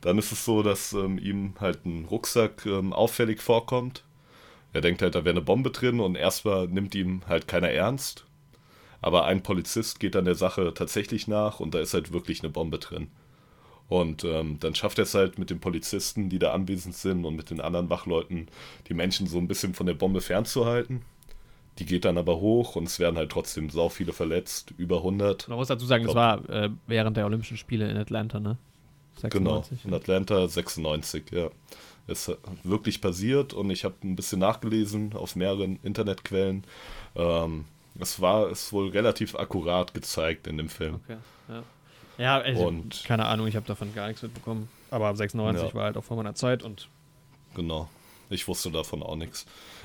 dann 0.00 0.18
ist 0.18 0.32
es 0.32 0.44
so, 0.44 0.62
dass 0.62 0.92
ähm, 0.92 1.18
ihm 1.18 1.54
halt 1.60 1.84
ein 1.84 2.06
Rucksack 2.06 2.66
ähm, 2.66 2.92
auffällig 2.92 3.40
vorkommt. 3.40 4.04
Er 4.72 4.80
denkt 4.80 5.02
halt, 5.02 5.14
da 5.14 5.24
wäre 5.24 5.34
eine 5.34 5.44
Bombe 5.44 5.70
drin 5.70 6.00
und 6.00 6.16
erstmal 6.16 6.66
nimmt 6.66 6.94
ihm 6.94 7.22
halt 7.28 7.46
keiner 7.46 7.70
ernst. 7.70 8.24
Aber 9.00 9.26
ein 9.26 9.42
Polizist 9.42 10.00
geht 10.00 10.14
dann 10.14 10.24
der 10.24 10.34
Sache 10.34 10.72
tatsächlich 10.74 11.28
nach 11.28 11.60
und 11.60 11.74
da 11.74 11.80
ist 11.80 11.94
halt 11.94 12.12
wirklich 12.12 12.42
eine 12.42 12.50
Bombe 12.50 12.78
drin. 12.78 13.08
Und 13.88 14.24
ähm, 14.24 14.58
dann 14.60 14.74
schafft 14.74 14.98
er 14.98 15.04
es 15.04 15.14
halt 15.14 15.38
mit 15.38 15.50
den 15.50 15.60
Polizisten, 15.60 16.30
die 16.30 16.38
da 16.38 16.52
anwesend 16.52 16.94
sind 16.96 17.24
und 17.24 17.36
mit 17.36 17.50
den 17.50 17.60
anderen 17.60 17.90
Wachleuten, 17.90 18.48
die 18.88 18.94
Menschen 18.94 19.26
so 19.26 19.38
ein 19.38 19.46
bisschen 19.46 19.74
von 19.74 19.86
der 19.86 19.94
Bombe 19.94 20.20
fernzuhalten. 20.20 21.02
Die 21.78 21.86
geht 21.86 22.04
dann 22.04 22.18
aber 22.18 22.40
hoch 22.40 22.76
und 22.76 22.84
es 22.84 22.98
werden 22.98 23.16
halt 23.16 23.30
trotzdem 23.30 23.68
sau 23.68 23.88
viele 23.88 24.12
verletzt, 24.12 24.72
über 24.78 24.98
100. 24.98 25.48
Man 25.48 25.58
muss 25.58 25.68
dazu 25.68 25.86
sagen, 25.86 26.08
es 26.08 26.14
war 26.14 26.48
äh, 26.48 26.70
während 26.86 27.16
der 27.16 27.26
Olympischen 27.26 27.56
Spiele 27.56 27.90
in 27.90 27.96
Atlanta, 27.96 28.40
ne? 28.40 28.56
96, 29.20 29.82
genau, 29.82 29.96
in 29.96 30.00
Atlanta 30.00 30.48
96, 30.48 31.24
ja. 31.32 31.50
Ist 32.06 32.36
wirklich 32.64 33.00
passiert 33.00 33.54
und 33.54 33.70
ich 33.70 33.84
habe 33.84 33.94
ein 34.04 34.14
bisschen 34.14 34.38
nachgelesen 34.38 35.14
auf 35.14 35.36
mehreren 35.36 35.78
Internetquellen. 35.82 36.64
Ähm, 37.16 37.64
es 37.98 38.20
war 38.20 38.50
es 38.50 38.72
wohl 38.74 38.90
relativ 38.90 39.34
akkurat 39.34 39.94
gezeigt 39.94 40.46
in 40.46 40.58
dem 40.58 40.68
Film. 40.68 40.96
Okay, 40.96 41.16
ja. 41.48 41.62
Ja, 42.18 42.38
also, 42.38 42.66
und, 42.66 43.02
keine 43.04 43.26
Ahnung, 43.26 43.46
ich 43.46 43.56
habe 43.56 43.66
davon 43.66 43.94
gar 43.94 44.08
nichts 44.08 44.22
mitbekommen. 44.22 44.68
Aber 44.90 45.14
96 45.14 45.68
ja. 45.68 45.74
war 45.74 45.84
halt 45.84 45.96
auch 45.96 46.04
vor 46.04 46.16
meiner 46.16 46.34
Zeit 46.34 46.62
und. 46.62 46.88
Genau. 47.54 47.88
Ich 48.30 48.48
wusste 48.48 48.70
davon 48.70 49.02
auch 49.02 49.16
nichts. 49.16 49.44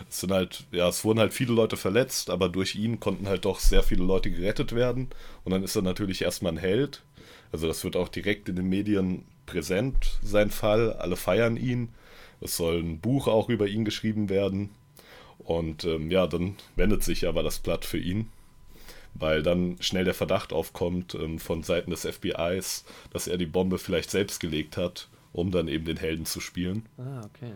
Es 0.09 0.21
sind 0.21 0.31
halt, 0.31 0.65
ja, 0.71 0.87
es 0.87 1.03
wurden 1.03 1.19
halt 1.19 1.33
viele 1.33 1.53
Leute 1.53 1.77
verletzt, 1.77 2.29
aber 2.29 2.49
durch 2.49 2.75
ihn 2.75 2.99
konnten 2.99 3.27
halt 3.27 3.45
doch 3.45 3.59
sehr 3.59 3.83
viele 3.83 4.03
Leute 4.03 4.31
gerettet 4.31 4.73
werden. 4.73 5.09
Und 5.43 5.51
dann 5.51 5.63
ist 5.63 5.75
er 5.75 5.81
natürlich 5.81 6.21
erstmal 6.21 6.53
ein 6.53 6.57
Held. 6.57 7.03
Also 7.51 7.67
das 7.67 7.83
wird 7.83 7.95
auch 7.95 8.09
direkt 8.09 8.49
in 8.49 8.55
den 8.55 8.69
Medien 8.69 9.25
präsent, 9.45 10.19
sein 10.21 10.51
Fall. 10.51 10.93
Alle 10.93 11.15
feiern 11.15 11.57
ihn. 11.57 11.89
Es 12.41 12.55
soll 12.55 12.79
ein 12.79 12.99
Buch 12.99 13.27
auch 13.27 13.49
über 13.49 13.67
ihn 13.67 13.85
geschrieben 13.85 14.29
werden. 14.29 14.69
Und 15.39 15.83
ähm, 15.83 16.11
ja, 16.11 16.27
dann 16.27 16.55
wendet 16.75 17.03
sich 17.03 17.27
aber 17.27 17.43
das 17.43 17.59
Blatt 17.59 17.85
für 17.85 17.97
ihn 17.97 18.27
weil 19.13 19.43
dann 19.43 19.77
schnell 19.79 20.05
der 20.05 20.13
Verdacht 20.13 20.53
aufkommt 20.53 21.15
ähm, 21.15 21.39
von 21.39 21.63
Seiten 21.63 21.91
des 21.91 22.05
FBIs, 22.05 22.85
dass 23.11 23.27
er 23.27 23.37
die 23.37 23.45
Bombe 23.45 23.77
vielleicht 23.77 24.11
selbst 24.11 24.39
gelegt 24.39 24.77
hat, 24.77 25.09
um 25.33 25.51
dann 25.51 25.67
eben 25.67 25.85
den 25.85 25.97
Helden 25.97 26.25
zu 26.25 26.39
spielen. 26.39 26.85
Ah, 26.97 27.21
okay. 27.25 27.51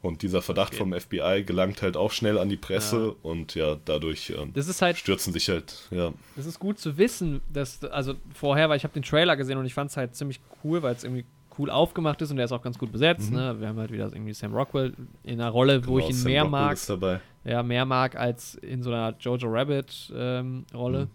Und 0.00 0.22
dieser 0.22 0.42
Verdacht 0.42 0.74
okay. 0.74 0.78
vom 0.78 0.92
FBI 0.92 1.42
gelangt 1.44 1.82
halt 1.82 1.96
auch 1.96 2.12
schnell 2.12 2.38
an 2.38 2.48
die 2.48 2.56
Presse 2.56 3.06
ja. 3.08 3.28
und 3.28 3.56
ja, 3.56 3.76
dadurch 3.84 4.30
ähm, 4.30 4.52
halt, 4.80 4.96
stürzen 4.96 5.32
sich 5.32 5.48
halt, 5.48 5.88
ja. 5.90 6.12
Das 6.36 6.46
ist 6.46 6.60
gut 6.60 6.78
zu 6.78 6.98
wissen, 6.98 7.40
dass, 7.52 7.82
also 7.84 8.14
vorher, 8.32 8.68
weil 8.68 8.76
ich 8.76 8.84
habe 8.84 8.94
den 8.94 9.02
Trailer 9.02 9.36
gesehen 9.36 9.58
und 9.58 9.66
ich 9.66 9.74
fand 9.74 9.90
es 9.90 9.96
halt 9.96 10.14
ziemlich 10.14 10.40
cool, 10.62 10.82
weil 10.82 10.94
es 10.94 11.02
irgendwie 11.02 11.24
cool 11.58 11.70
aufgemacht 11.70 12.22
ist 12.22 12.30
und 12.30 12.36
der 12.36 12.44
ist 12.44 12.52
auch 12.52 12.62
ganz 12.62 12.78
gut 12.78 12.92
besetzt. 12.92 13.30
Mhm. 13.30 13.36
Ne? 13.36 13.60
Wir 13.60 13.68
haben 13.68 13.78
halt 13.78 13.90
wieder 13.90 14.04
irgendwie 14.12 14.32
Sam 14.32 14.54
Rockwell 14.54 14.94
in 15.24 15.40
einer 15.40 15.50
Rolle, 15.50 15.84
wo 15.84 15.94
genau, 15.94 16.06
ich 16.06 16.10
ihn 16.10 16.16
Sam 16.16 16.30
mehr 16.30 16.42
Rockwell 16.44 16.96
mag. 16.96 17.20
Ja, 17.44 17.62
mehr 17.62 17.84
mag 17.84 18.14
als 18.14 18.54
in 18.56 18.82
so 18.82 18.90
einer 18.90 19.16
Jojo 19.18 19.48
Rabbit 19.48 20.12
ähm, 20.14 20.64
Rolle. 20.72 21.06
Mhm. 21.06 21.10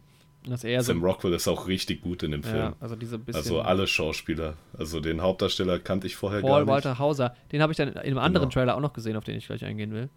Sam 0.46 0.82
so, 0.82 0.94
Rockwell 0.94 1.34
ist 1.34 1.48
auch 1.48 1.68
richtig 1.68 2.02
gut 2.02 2.24
in 2.24 2.32
dem 2.32 2.44
Film. 2.44 2.56
Ja, 2.58 2.76
also. 2.80 2.96
Also 3.32 3.62
alle 3.62 3.88
Schauspieler. 3.88 4.56
Also 4.78 5.00
den 5.00 5.22
Hauptdarsteller 5.22 5.80
kannte 5.80 6.08
ich 6.08 6.16
vorher 6.16 6.42
Paul 6.42 6.50
gar 6.50 6.60
nicht. 6.60 6.66
Paul 6.68 6.76
Walter 6.76 7.00
Hauser. 7.00 7.36
Den 7.52 7.62
habe 7.62 7.72
ich 7.72 7.78
dann 7.78 7.90
in 7.90 7.98
einem 7.98 8.18
anderen 8.18 8.50
genau. 8.50 8.54
Trailer 8.54 8.76
auch 8.76 8.82
noch 8.82 8.94
gesehen, 8.94 9.16
auf 9.16 9.24
den 9.24 9.38
ich 9.38 9.48
gleich 9.48 9.64
eingehen 9.64 9.94
will. 9.94 10.10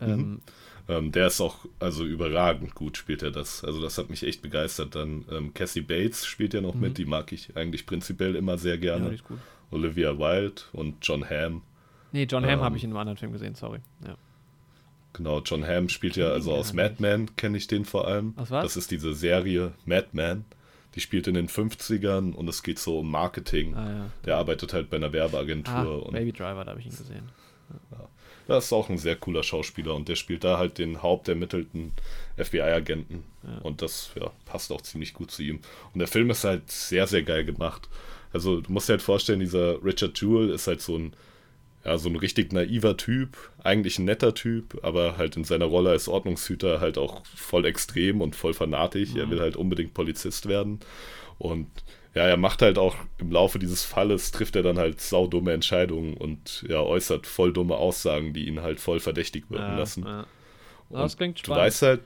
Mhm. 0.00 0.08
Ähm, 0.08 0.40
ähm, 0.88 1.12
der 1.12 1.28
ist 1.28 1.40
auch 1.40 1.64
also 1.78 2.04
überragend 2.04 2.74
gut, 2.74 2.96
spielt 2.96 3.22
er 3.22 3.30
das. 3.30 3.64
Also 3.64 3.80
das 3.80 3.96
hat 3.96 4.10
mich 4.10 4.22
echt 4.22 4.42
begeistert. 4.42 4.94
Dann 4.94 5.24
ähm, 5.30 5.54
Cassie 5.54 5.80
Bates 5.80 6.26
spielt 6.26 6.52
ja 6.52 6.60
noch 6.60 6.74
mhm. 6.74 6.80
mit, 6.80 6.98
die 6.98 7.06
mag 7.06 7.32
ich 7.32 7.56
eigentlich 7.56 7.86
prinzipiell 7.86 8.36
immer 8.36 8.58
sehr 8.58 8.78
gerne. 8.78 9.14
Ja. 9.14 9.36
Olivia 9.70 10.18
Wilde 10.18 10.62
und 10.72 10.96
John 11.02 11.28
Hamm. 11.28 11.62
Nee, 12.12 12.24
John 12.24 12.44
Hamm 12.44 12.58
ähm, 12.58 12.60
habe 12.60 12.76
ich 12.76 12.84
in 12.84 12.90
einem 12.90 12.98
anderen 12.98 13.16
Film 13.16 13.32
gesehen, 13.32 13.54
sorry. 13.54 13.78
Ja. 14.06 14.16
Genau, 15.14 15.40
John 15.40 15.66
Hamm 15.66 15.88
spielt 15.88 16.16
ja, 16.16 16.28
also 16.28 16.52
aus 16.52 16.72
Mad 16.72 16.96
Men 16.98 17.34
kenne 17.36 17.56
ich 17.56 17.66
den 17.66 17.84
vor 17.84 18.06
allem. 18.06 18.34
Aus 18.36 18.50
was? 18.50 18.64
Das 18.64 18.76
ist 18.76 18.90
diese 18.90 19.14
Serie 19.14 19.72
Mad 19.86 20.08
Men. 20.12 20.44
Die 20.94 21.00
spielt 21.00 21.26
in 21.26 21.34
den 21.34 21.48
50ern 21.48 22.34
und 22.34 22.48
es 22.48 22.62
geht 22.62 22.78
so 22.78 23.00
um 23.00 23.10
Marketing. 23.10 23.74
Ah, 23.74 23.90
ja. 23.90 24.10
Der 24.26 24.36
arbeitet 24.36 24.72
halt 24.72 24.90
bei 24.90 24.96
einer 24.96 25.12
Werbeagentur. 25.12 26.06
Ah, 26.06 26.10
Baby 26.10 26.32
Driver, 26.32 26.64
da 26.64 26.72
habe 26.72 26.80
ich 26.80 26.86
ihn 26.86 26.96
gesehen. 26.96 27.28
Ja. 27.90 28.08
Das 28.46 28.66
ist 28.66 28.72
auch 28.72 28.90
ein 28.90 28.98
sehr 28.98 29.16
cooler 29.16 29.42
Schauspieler 29.42 29.94
und 29.94 30.08
der 30.08 30.16
spielt 30.16 30.44
da 30.44 30.58
halt 30.58 30.78
den 30.78 31.02
hauptermittelten 31.02 31.92
FBI-Agenten. 32.36 33.24
Ja. 33.42 33.58
Und 33.62 33.80
das 33.80 34.10
ja, 34.20 34.30
passt 34.44 34.70
auch 34.70 34.82
ziemlich 34.82 35.14
gut 35.14 35.30
zu 35.30 35.42
ihm. 35.42 35.60
Und 35.92 36.00
der 36.00 36.08
Film 36.08 36.30
ist 36.30 36.44
halt 36.44 36.70
sehr, 36.70 37.06
sehr 37.06 37.22
geil 37.22 37.44
gemacht. 37.44 37.88
Also 38.32 38.60
du 38.60 38.70
musst 38.70 38.88
dir 38.88 38.94
halt 38.94 39.02
vorstellen, 39.02 39.40
dieser 39.40 39.82
Richard 39.82 40.20
Jewell 40.20 40.50
ist 40.50 40.66
halt 40.66 40.82
so 40.82 40.98
ein, 40.98 41.14
ja, 41.84 41.98
so 41.98 42.08
ein 42.08 42.16
richtig 42.16 42.52
naiver 42.52 42.96
Typ, 42.96 43.36
eigentlich 43.62 43.98
ein 43.98 44.06
netter 44.06 44.34
Typ, 44.34 44.78
aber 44.82 45.18
halt 45.18 45.36
in 45.36 45.44
seiner 45.44 45.66
Rolle 45.66 45.90
als 45.90 46.08
Ordnungshüter 46.08 46.80
halt 46.80 46.96
auch 46.96 47.24
voll 47.26 47.66
extrem 47.66 48.20
und 48.20 48.34
voll 48.34 48.54
fanatisch. 48.54 49.10
Mhm. 49.10 49.20
Er 49.20 49.30
will 49.30 49.40
halt 49.40 49.56
unbedingt 49.56 49.92
Polizist 49.92 50.48
werden. 50.48 50.80
Und 51.38 51.68
ja, 52.14 52.22
er 52.22 52.36
macht 52.36 52.62
halt 52.62 52.78
auch 52.78 52.96
im 53.18 53.30
Laufe 53.30 53.58
dieses 53.58 53.84
Falles, 53.84 54.30
trifft 54.30 54.56
er 54.56 54.62
dann 54.62 54.78
halt 54.78 55.00
saudumme 55.00 55.52
Entscheidungen 55.52 56.14
und 56.14 56.64
ja, 56.68 56.80
äußert 56.80 57.26
voll 57.26 57.52
dumme 57.52 57.76
Aussagen, 57.76 58.32
die 58.32 58.46
ihn 58.46 58.62
halt 58.62 58.80
voll 58.80 59.00
verdächtig 59.00 59.50
wirken 59.50 59.72
ja, 59.72 59.78
lassen. 59.78 60.04
Ja. 60.06 60.26
Das 60.90 61.16
klingt 61.16 61.40
spannend. 61.40 61.58
Du 61.58 61.66
weißt 61.66 61.82
halt 61.82 62.00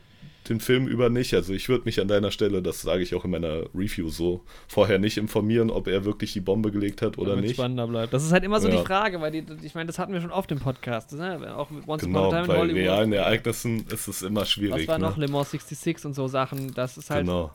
den 0.48 0.60
Film 0.60 0.86
über 0.86 1.10
nicht. 1.10 1.34
Also 1.34 1.52
ich 1.52 1.68
würde 1.68 1.84
mich 1.84 2.00
an 2.00 2.08
deiner 2.08 2.30
Stelle, 2.30 2.62
das 2.62 2.82
sage 2.82 3.02
ich 3.02 3.14
auch 3.14 3.24
in 3.24 3.30
meiner 3.30 3.64
Review 3.74 4.08
so, 4.08 4.44
vorher 4.66 4.98
nicht 4.98 5.16
informieren, 5.16 5.70
ob 5.70 5.86
er 5.86 6.04
wirklich 6.04 6.32
die 6.32 6.40
Bombe 6.40 6.70
gelegt 6.70 7.02
hat 7.02 7.18
oder 7.18 7.36
nicht. 7.36 7.54
spannender 7.54 7.86
bleibt. 7.86 8.12
Das 8.12 8.24
ist 8.24 8.32
halt 8.32 8.44
immer 8.44 8.60
so 8.60 8.68
ja. 8.68 8.76
die 8.76 8.86
Frage, 8.86 9.20
weil 9.20 9.30
die, 9.30 9.44
ich 9.62 9.74
meine, 9.74 9.86
das 9.86 9.98
hatten 9.98 10.12
wir 10.12 10.20
schon 10.20 10.30
oft 10.30 10.50
im 10.50 10.58
Podcast. 10.58 11.12
Ne? 11.12 11.56
Auch 11.56 11.70
mit 11.70 11.86
Once 11.86 12.02
genau, 12.02 12.26
Upon 12.26 12.34
a 12.34 12.36
Time 12.40 12.48
bei 12.48 12.58
Hollywood. 12.58 12.80
realen 12.80 13.12
Ereignissen 13.12 13.86
ist 13.88 14.08
es 14.08 14.22
immer 14.22 14.44
schwierig. 14.44 14.82
Was 14.82 14.88
war 14.88 14.98
ne? 14.98 15.06
noch 15.06 15.16
Le 15.16 15.28
Mans 15.28 15.50
66 15.50 16.04
und 16.06 16.14
so 16.14 16.28
Sachen. 16.28 16.74
Das 16.74 16.96
ist 16.96 17.10
halt. 17.10 17.26
Genau. 17.26 17.52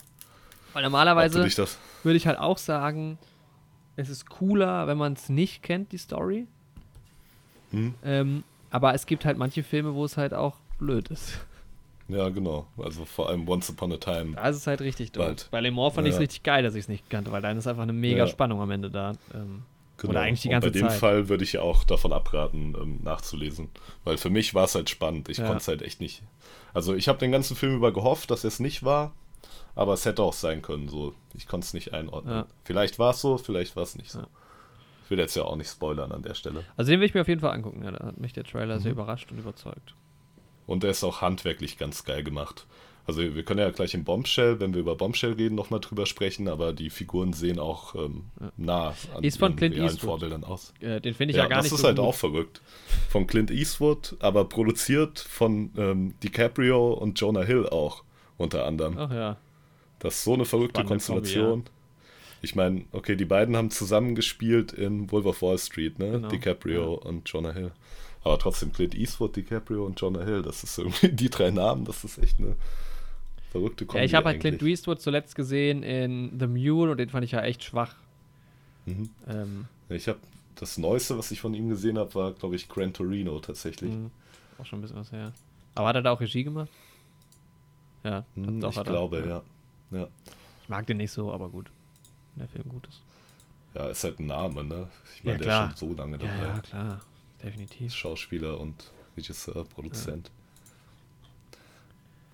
Weil 0.74 0.84
normalerweise 0.84 1.46
würde 2.04 2.18
ich 2.18 2.28
halt 2.28 2.40
auch 2.40 2.58
sagen, 2.58 3.20
es 3.96 4.10
ist 4.10 4.30
cooler, 4.30 4.88
wenn 4.88 4.98
man 4.98 5.14
es 5.14 5.30
nicht 5.30 5.62
kennt, 5.62 5.92
die 5.92 5.98
Story. 5.98 6.48
Hm. 7.72 7.94
Ähm, 8.04 8.44
aber 8.72 8.94
es 8.94 9.06
gibt 9.06 9.26
halt 9.26 9.38
manche 9.38 9.64
Filme, 9.64 9.94
wo 9.94 10.04
es 10.06 10.18
halt 10.18 10.34
auch 10.34 10.58
blöd 10.80 11.10
ist. 11.10 11.40
Ja, 12.08 12.30
genau. 12.30 12.68
Also 12.78 13.06
vor 13.06 13.30
allem 13.30 13.48
Once 13.48 13.70
Upon 13.70 13.94
a 13.94 13.98
Time. 13.98 14.36
Das 14.36 14.58
ist 14.58 14.68
halt 14.68 14.82
richtig 14.82 15.12
doof. 15.12 15.48
Bei 15.52 15.62
Le 15.62 15.72
Mans 15.72 15.96
fand 15.96 16.06
ja. 16.06 16.10
ich 16.10 16.16
es 16.16 16.22
richtig 16.22 16.44
geil, 16.44 16.64
dass 16.64 16.76
ich 16.76 16.82
es 16.82 16.88
nicht 16.90 17.10
kannte, 17.10 17.32
weil 17.32 17.42
dann 17.42 17.58
ist 17.58 17.68
einfach 17.68 17.84
eine 17.84 17.94
mega 17.94 18.26
ja. 18.26 18.28
Spannung 18.28 18.62
am 18.62 18.72
Ende 18.72 18.90
da. 18.92 19.14
Ähm, 19.34 19.64
genau. 19.98 20.12
Oder 20.12 20.22
eigentlich 20.22 20.42
die 20.42 20.50
ganze 20.50 20.68
Zeit. 20.68 20.74
bei 20.74 20.80
dem 20.80 20.90
Zeit. 20.90 21.00
Fall 21.00 21.30
würde 21.30 21.44
ich 21.44 21.54
ja 21.54 21.62
auch 21.62 21.84
davon 21.84 22.12
abraten, 22.12 22.76
ähm, 22.80 23.00
nachzulesen. 23.04 23.70
Weil 24.04 24.18
für 24.18 24.30
mich 24.30 24.54
war 24.54 24.66
es 24.66 24.76
halt 24.76 24.90
spannend. 24.90 25.30
Ich 25.30 25.38
ja. 25.38 25.46
konnte 25.46 25.62
es 25.62 25.68
halt 25.68 25.82
echt 25.82 26.02
nicht. 26.02 26.24
Also 26.74 26.94
ich 26.94 27.08
habe 27.08 27.20
den 27.20 27.32
ganzen 27.32 27.56
Film 27.56 27.76
über 27.76 27.94
gehofft, 27.94 28.32
dass 28.32 28.44
es 28.44 28.60
nicht 28.60 28.84
war. 28.84 29.14
Aber 29.76 29.94
es 29.94 30.06
hätte 30.06 30.22
auch 30.22 30.34
sein 30.34 30.62
können, 30.62 30.88
so. 30.88 31.14
Ich 31.34 31.48
konnte 31.48 31.66
es 31.66 31.74
nicht 31.74 31.94
einordnen. 31.94 32.46
Vielleicht 32.64 33.00
war 33.00 33.12
es 33.12 33.22
so, 33.22 33.38
vielleicht 33.38 33.76
war 33.76 33.84
es 33.84 33.96
nicht 33.96 34.12
so. 34.12 34.22
Ich 35.04 35.10
will 35.10 35.20
jetzt 35.20 35.36
ja 35.36 35.44
auch 35.44 35.56
nicht 35.56 35.70
spoilern 35.70 36.12
an 36.12 36.22
der 36.22 36.36
Stelle. 36.36 36.64
Also 36.78 36.92
den 36.92 37.00
will 37.00 37.08
ich 37.08 37.14
mir 37.14 37.22
auf 37.22 37.28
jeden 37.28 37.42
Fall 37.42 37.54
angucken. 37.54 37.84
Ja, 37.84 37.92
da 37.92 38.06
hat 38.06 38.20
mich 38.20 38.34
der 38.34 38.44
Trailer 38.44 38.76
mhm. 38.76 38.82
sehr 38.82 38.92
überrascht 38.92 39.32
und 39.32 39.40
überzeugt. 39.40 39.96
Und 40.66 40.84
der 40.84 40.92
ist 40.92 41.04
auch 41.04 41.22
handwerklich 41.22 41.78
ganz 41.78 42.06
geil 42.06 42.24
gemacht. 42.24 42.66
Also 43.06 43.22
wir 43.22 43.44
können 43.44 43.60
ja 43.60 43.70
gleich 43.70 43.94
im 43.94 44.06
Bombshell, 44.06 44.62
wenn 44.62 44.74
wir 44.74 44.80
über 44.80 44.96
Bombshell 44.96 45.34
reden, 45.34 45.56
nochmal 45.56 45.82
drüber 45.82 46.06
sprechen, 46.06 46.48
aber 46.48 46.72
die 46.72 46.90
Figuren 46.90 47.34
sehen 47.34 47.60
auch 47.60 47.96
ähm, 47.96 48.26
nah 48.56 48.96
an 49.14 49.24
ist 49.24 49.40
von 49.40 49.58
Clint 49.58 49.76
Eastwood. 49.76 50.10
Vorbildern 50.10 50.46
aus. 50.46 50.74
Äh, 50.80 51.02
den 51.02 51.14
finde 51.14 51.32
ich 51.32 51.38
ja, 51.38 51.44
ja, 51.44 51.50
gar 51.50 51.58
nicht 51.58 51.70
so 51.70 51.76
Das 51.76 51.82
ist 51.82 51.86
halt 51.86 51.98
gut. 51.98 52.06
auch 52.06 52.16
verrückt. 52.16 52.62
Von 53.10 53.28
Clint 53.28 53.52
Eastwood, 53.52 54.16
aber 54.20 54.46
produziert 54.46 55.20
von 55.20 55.72
ähm, 55.76 56.14
DiCaprio 56.24 56.94
und 56.94 57.20
Jonah 57.20 57.44
Hill 57.44 57.68
auch, 57.68 58.06
unter 58.38 58.66
anderem. 58.66 58.98
Ach 58.98 59.12
ja. 59.12 59.38
Das 60.00 60.16
ist 60.16 60.24
so 60.24 60.34
eine 60.36 60.46
verrückte 60.46 60.80
Spannende 60.80 61.06
Konstellation. 61.06 61.50
Kombi, 61.50 61.70
ja. 61.70 61.74
Ich 62.42 62.56
meine, 62.56 62.86
okay, 62.94 63.18
die 63.18 63.26
beiden 63.26 63.58
haben 63.58 63.70
zusammen 63.70 64.16
gespielt 64.16 64.72
in 64.72 65.12
Wolf 65.12 65.26
of 65.26 65.42
Wall 65.42 65.58
Street, 65.58 66.00
ne? 66.00 66.12
Genau. 66.12 66.28
DiCaprio 66.30 67.00
ja. 67.02 67.10
und 67.10 67.28
Jonah 67.30 67.52
Hill. 67.52 67.72
Aber 68.24 68.40
trotzdem 68.40 68.72
Clint 68.72 68.96
Eastwood, 68.96 69.36
DiCaprio 69.36 69.86
und 69.86 70.00
Jonah 70.00 70.24
Hill, 70.24 70.42
das 70.42 70.64
ist 70.64 70.78
irgendwie 70.78 71.10
die 71.12 71.30
drei 71.30 71.52
Namen, 71.52 71.86
das 71.86 72.04
ist 72.04 72.18
echt 72.18 72.40
eine 72.40 72.56
verrückte 73.52 73.86
Kombi. 73.86 74.00
Ja, 74.00 74.06
ich 74.06 74.16
habe 74.16 74.30
halt 74.30 74.40
Clint 74.40 74.62
Eastwood 74.62 75.02
zuletzt 75.02 75.36
gesehen 75.36 75.84
in 75.84 76.40
The 76.40 76.48
Mule 76.48 76.92
und 76.92 76.98
den 76.98 77.10
fand 77.10 77.26
ich 77.26 77.32
ja 77.32 77.42
echt 77.42 77.64
schwach. 77.64 77.96
Mhm. 78.86 79.10
Ähm, 79.28 79.66
ich 79.90 80.08
habe 80.08 80.20
das 80.56 80.78
Neueste, 80.78 81.18
was 81.18 81.32
ich 81.32 81.42
von 81.42 81.54
ihm 81.54 81.70
gesehen 81.70 81.98
habe, 81.98 82.14
war, 82.16 82.32
glaube 82.32 82.56
ich, 82.56 82.70
Gran 82.70 82.94
Torino 82.94 83.40
tatsächlich. 83.40 83.92
Mhm. 83.92 84.10
Auch 84.58 84.66
schon 84.66 84.80
ein 84.80 84.82
bisschen 84.84 84.98
was 84.98 85.12
her. 85.12 85.34
Aber 85.76 85.88
hat 85.90 85.96
er 85.96 86.02
da 86.02 86.12
auch 86.12 86.22
Regie 86.22 86.44
gemacht? 86.44 86.70
Ja, 88.04 88.26
hm, 88.36 88.62
doch, 88.62 88.76
ich 88.76 88.84
glaube, 88.84 89.24
ja. 89.28 89.98
ja. 89.98 90.08
Ich 90.62 90.70
mag 90.70 90.86
den 90.88 90.98
nicht 90.98 91.12
so, 91.12 91.32
aber 91.32 91.50
gut. 91.50 91.70
Wenn 92.36 92.46
der 92.46 92.50
Film 92.50 92.70
gut 92.70 92.88
ist. 92.88 93.02
Ja, 93.74 93.88
ist 93.88 94.04
halt 94.04 94.20
ein 94.20 94.28
Name, 94.28 94.64
ne? 94.64 94.88
Ich 95.16 95.24
meine, 95.24 95.40
ja, 95.40 95.44
der 95.44 95.54
ist 95.72 95.78
schon 95.80 95.90
so 95.90 95.96
lange 95.96 96.18
dabei. 96.18 96.46
Ja, 96.46 96.60
klar 96.60 97.02
definitiv. 97.44 97.94
Schauspieler 97.94 98.60
und 98.60 98.92
Regisseur, 99.18 99.66
Produzent. 99.66 100.32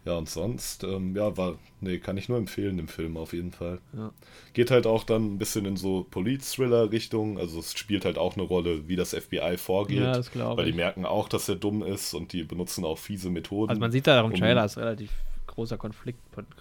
Ja, 0.05 0.13
ja 0.13 0.17
und 0.17 0.29
sonst, 0.29 0.83
ähm, 0.83 1.15
ja, 1.15 1.35
war, 1.35 1.57
nee, 1.81 1.99
kann 1.99 2.17
ich 2.17 2.29
nur 2.29 2.37
empfehlen, 2.37 2.77
den 2.77 2.87
Film 2.87 3.17
auf 3.17 3.33
jeden 3.33 3.51
Fall. 3.51 3.79
Ja. 3.93 4.11
Geht 4.53 4.71
halt 4.71 4.87
auch 4.87 5.03
dann 5.03 5.33
ein 5.33 5.37
bisschen 5.37 5.65
in 5.65 5.77
so 5.77 6.05
Polit-Thriller-Richtung, 6.09 7.37
also 7.37 7.59
es 7.59 7.77
spielt 7.77 8.05
halt 8.05 8.17
auch 8.17 8.35
eine 8.35 8.43
Rolle, 8.43 8.87
wie 8.87 8.95
das 8.95 9.13
FBI 9.13 9.57
vorgeht. 9.57 9.99
Ja, 9.99 10.13
das 10.13 10.31
glaube 10.31 10.61
Weil 10.61 10.71
die 10.71 10.77
merken 10.77 11.05
auch, 11.05 11.27
dass 11.27 11.49
er 11.49 11.55
dumm 11.55 11.83
ist 11.83 12.13
und 12.13 12.33
die 12.33 12.43
benutzen 12.43 12.85
auch 12.85 12.97
fiese 12.97 13.29
Methoden. 13.29 13.69
Also 13.69 13.79
man 13.79 13.91
sieht 13.91 14.07
da 14.07 14.21
auch 14.21 14.29
im 14.29 14.35
Trailer, 14.35 14.61
um, 14.61 14.65
ist 14.65 14.77
relativ 14.77 15.11
großer 15.47 15.77
Konflikt, 15.77 16.19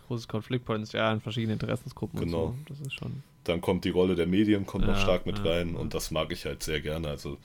großes 0.08 0.26
Konfliktpotenzial 0.26 1.14
in 1.14 1.20
verschiedenen 1.20 1.54
Interessensgruppen 1.54 2.18
genau. 2.18 2.48
so. 2.48 2.54
Das 2.68 2.80
ist 2.80 2.94
schon. 2.94 3.22
Dann 3.44 3.60
kommt 3.60 3.84
die 3.84 3.90
Rolle 3.90 4.16
der 4.16 4.26
Medien 4.26 4.66
kommt 4.66 4.84
ja, 4.84 4.92
noch 4.92 4.98
stark 4.98 5.24
mit 5.24 5.38
ja, 5.38 5.44
rein 5.44 5.76
und 5.76 5.94
das 5.94 6.10
mag 6.10 6.32
ich 6.32 6.44
halt 6.44 6.62
sehr 6.62 6.80
gerne. 6.80 7.08
Also 7.08 7.38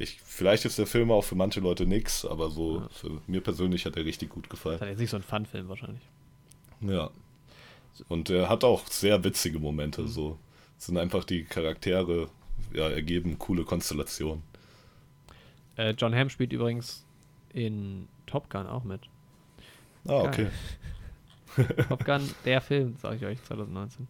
ich, 0.00 0.20
vielleicht 0.22 0.64
ist 0.64 0.78
der 0.78 0.86
Film 0.86 1.10
auch 1.10 1.22
für 1.22 1.34
manche 1.34 1.60
Leute 1.60 1.86
nix, 1.86 2.24
aber 2.24 2.50
so 2.50 2.78
ja. 2.78 2.88
für 2.90 3.20
mir 3.26 3.42
persönlich 3.42 3.84
hat 3.84 3.96
er 3.96 4.04
richtig 4.04 4.30
gut 4.30 4.48
gefallen. 4.48 4.78
Das 4.78 4.86
ist 4.86 4.92
jetzt 4.92 5.00
nicht 5.00 5.10
so 5.10 5.16
ein 5.16 5.22
Fun-Film 5.22 5.68
wahrscheinlich. 5.68 6.02
Ja. 6.80 7.10
Und 8.08 8.30
er 8.30 8.48
hat 8.48 8.64
auch 8.64 8.86
sehr 8.86 9.22
witzige 9.24 9.58
Momente. 9.58 10.02
Mhm. 10.02 10.08
So 10.08 10.38
das 10.76 10.86
sind 10.86 10.96
einfach 10.96 11.24
die 11.24 11.44
Charaktere 11.44 12.30
ja, 12.72 12.88
ergeben 12.88 13.38
coole 13.38 13.64
Konstellationen. 13.64 14.42
Äh, 15.76 15.90
John 15.90 16.14
Hamm 16.14 16.30
spielt 16.30 16.54
übrigens 16.54 17.04
in 17.52 18.08
Top 18.24 18.48
Gun 18.48 18.66
auch 18.66 18.84
mit. 18.84 19.02
Ah, 20.06 20.22
okay. 20.22 20.46
Top 21.88 22.04
Gun, 22.04 22.28
der 22.44 22.60
Film, 22.60 22.96
sage 23.00 23.16
ich 23.16 23.24
euch, 23.24 23.42
2019. 23.44 24.08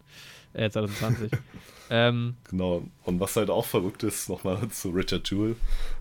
Äh, 0.53 0.69
2020. 0.69 1.31
ähm, 1.89 2.35
genau. 2.49 2.83
Und 3.03 3.19
was 3.19 3.35
halt 3.35 3.49
auch 3.49 3.65
verrückt 3.65 4.03
ist, 4.03 4.29
nochmal 4.29 4.67
zu 4.69 4.89
Richard 4.89 5.29
Jewell. 5.29 5.55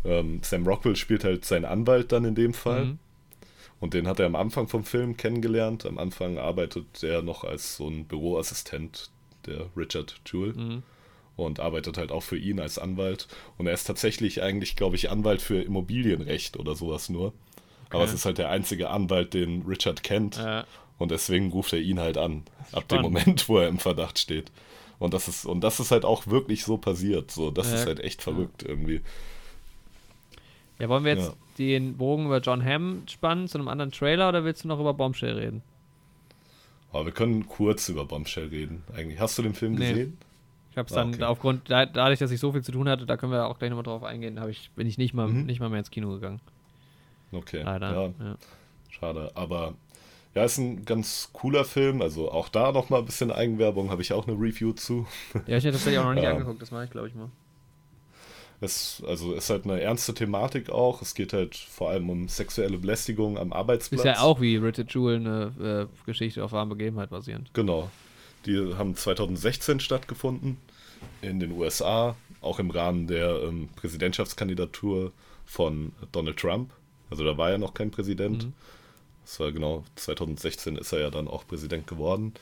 Ähm, 0.05 0.41
Sam 0.43 0.67
Rockwell 0.67 0.97
spielt 0.97 1.25
halt 1.25 1.45
seinen 1.45 1.65
Anwalt 1.65 2.13
dann 2.13 2.25
in 2.25 2.35
dem 2.35 2.55
Fall. 2.55 2.87
Mhm. 2.87 2.99
Und 3.79 3.95
den 3.95 4.07
hat 4.07 4.21
er 4.21 4.27
am 4.27 4.37
Anfang 4.37 4.69
vom 4.69 4.85
Film 4.85 5.17
kennengelernt. 5.17 5.87
Am 5.87 5.99
Anfang 5.99 6.39
arbeitet 6.39 7.03
er 7.03 7.23
noch 7.23 7.45
als 7.45 7.77
so 7.77 7.89
ein 7.89 8.05
Büroassistent, 8.05 9.11
der 9.47 9.67
Richard 9.77 10.21
Jewell. 10.27 10.53
Mhm. 10.53 10.83
Und 11.37 11.61
arbeitet 11.61 11.97
halt 11.97 12.13
auch 12.13 12.23
für 12.23 12.37
ihn 12.37 12.61
als 12.61 12.79
Anwalt. 12.79 13.27
Und 13.57 13.67
er 13.67 13.73
ist 13.73 13.85
tatsächlich 13.85 14.43
eigentlich, 14.43 14.77
glaube 14.77 14.97
ich, 14.97 15.11
Anwalt 15.11 15.41
für 15.41 15.63
Immobilienrecht 15.63 16.59
oder 16.59 16.75
sowas 16.75 17.09
nur. 17.09 17.29
Okay. 17.87 17.97
Aber 17.97 18.05
es 18.05 18.13
ist 18.13 18.27
halt 18.27 18.37
der 18.37 18.51
einzige 18.51 18.91
Anwalt, 18.91 19.33
den 19.33 19.63
Richard 19.63 20.03
kennt. 20.03 20.37
Ja. 20.37 20.67
Und 21.01 21.11
deswegen 21.11 21.51
ruft 21.51 21.73
er 21.73 21.81
ihn 21.81 21.99
halt 21.99 22.19
an, 22.19 22.43
ab 22.73 22.87
dem 22.89 23.01
Moment, 23.01 23.49
wo 23.49 23.57
er 23.57 23.69
im 23.69 23.79
Verdacht 23.79 24.19
steht. 24.19 24.53
Und 24.99 25.15
das 25.15 25.29
ist, 25.29 25.47
und 25.47 25.63
das 25.63 25.81
ist 25.81 25.93
halt 25.93 26.05
auch 26.05 26.27
wirklich 26.27 26.63
so 26.63 26.77
passiert. 26.77 27.31
So, 27.31 27.51
das 27.51 27.71
ja, 27.71 27.77
ist 27.77 27.87
halt 27.87 28.01
echt 28.01 28.21
verrückt 28.21 28.63
ja. 28.63 28.69
irgendwie. 28.69 29.01
Ja, 30.79 30.91
wollen 30.91 31.05
wir 31.05 31.15
jetzt 31.15 31.29
ja. 31.29 31.35
den 31.57 31.97
Bogen 31.97 32.27
über 32.27 32.41
John 32.41 32.63
Hamm 32.63 33.05
spannen 33.09 33.49
zu 33.49 33.57
einem 33.57 33.69
anderen 33.69 33.93
Trailer 33.93 34.29
oder 34.29 34.45
willst 34.45 34.65
du 34.65 34.69
noch 34.69 34.79
über 34.79 34.93
Bombshell 34.93 35.39
reden? 35.39 35.63
Aber 36.93 37.07
wir 37.07 37.13
können 37.13 37.49
kurz 37.49 37.89
über 37.89 38.05
Bombshell 38.05 38.49
reden. 38.49 38.83
Eigentlich. 38.95 39.19
Hast 39.19 39.39
du 39.39 39.43
den 39.43 39.55
Film 39.55 39.77
nee. 39.77 39.89
gesehen? 39.89 40.19
Ich 40.71 40.77
habe 40.77 40.87
es 40.87 40.93
dann 40.93 41.13
ah, 41.13 41.15
okay. 41.15 41.25
aufgrund, 41.25 41.71
dadurch, 41.71 42.19
dass 42.19 42.31
ich 42.31 42.41
so 42.41 42.53
viel 42.53 42.63
zu 42.63 42.73
tun 42.73 42.91
hatte, 42.91 43.07
da 43.07 43.17
können 43.17 43.33
wir 43.33 43.47
auch 43.47 43.59
gleich 43.59 43.71
nochmal 43.71 43.85
drauf 43.85 44.05
eingehen, 44.05 44.39
ich, 44.51 44.71
bin 44.73 44.87
ich 44.87 44.99
nicht 44.99 45.15
mal, 45.15 45.29
mhm. 45.29 45.47
nicht 45.47 45.61
mal 45.61 45.71
mehr 45.71 45.79
ins 45.79 45.91
Kino 45.91 46.11
gegangen. 46.11 46.41
Okay. 47.33 47.63
Leider. 47.63 48.13
Ja. 48.19 48.37
Schade. 48.91 49.31
Aber 49.35 49.75
ja, 50.35 50.45
ist 50.45 50.59
ein 50.59 50.85
ganz 50.85 51.31
cooler 51.33 51.65
Film. 51.65 52.03
Also 52.03 52.31
auch 52.31 52.49
da 52.49 52.73
nochmal 52.73 53.01
ein 53.01 53.07
bisschen 53.07 53.31
Eigenwerbung, 53.31 53.91
habe 53.91 54.03
ich 54.03 54.13
auch 54.13 54.27
eine 54.27 54.37
Review 54.37 54.73
zu. 54.73 55.07
Ja, 55.47 55.57
ich 55.57 55.65
hätte 55.65 55.73
das 55.73 55.85
ja 55.87 56.01
auch 56.01 56.05
noch 56.05 56.15
nicht 56.15 56.27
angeguckt, 56.27 56.63
das 56.63 56.71
mache 56.71 56.85
ich, 56.85 56.91
glaube 56.91 57.09
ich, 57.09 57.15
mal. 57.15 57.31
Es, 58.63 59.03
also 59.07 59.33
ist 59.33 59.49
halt 59.49 59.65
eine 59.65 59.81
ernste 59.81 60.13
Thematik 60.13 60.69
auch. 60.69 61.01
Es 61.01 61.15
geht 61.15 61.33
halt 61.33 61.57
vor 61.57 61.91
allem 61.91 62.11
um 62.11 62.29
sexuelle 62.29 62.77
Belästigung 62.77 63.39
am 63.39 63.53
Arbeitsplatz. 63.53 64.01
Ist 64.01 64.05
ja 64.05 64.21
auch 64.21 64.41
wie 64.41 64.57
Richard 64.57 64.93
Jewell 64.93 65.17
eine 65.17 65.89
äh, 65.89 66.05
Geschichte 66.07 66.45
auf 66.45 66.53
wahren 66.53 66.69
Begebenheit 66.69 67.09
basierend. 67.09 67.53
Genau. 67.55 67.91
Die 68.45 68.75
haben 68.75 68.95
2016 68.95 69.81
stattgefunden 69.81 70.59
in 71.23 71.41
den 71.41 71.53
USA, 71.53 72.17
auch 72.43 72.59
im 72.59 72.71
Rahmen 72.71 73.07
der 73.07 73.43
ähm, 73.43 73.71
Präsidentschaftskandidatur 73.77 75.13
von 75.47 75.93
Donald 76.13 76.37
Trump. 76.37 76.71
Also 77.09 77.25
da 77.25 77.37
war 77.39 77.51
ja 77.51 77.59
noch 77.59 77.73
kein 77.73 77.91
Präsident. 77.91 78.45
Mhm. 78.45 78.53
Das 79.31 79.39
war 79.39 79.53
genau 79.53 79.85
2016 79.95 80.75
ist 80.75 80.93
er 80.93 80.99
ja 80.99 81.11
dann 81.11 81.29
auch 81.29 81.47
Präsident 81.47 81.87
geworden. 81.87 82.35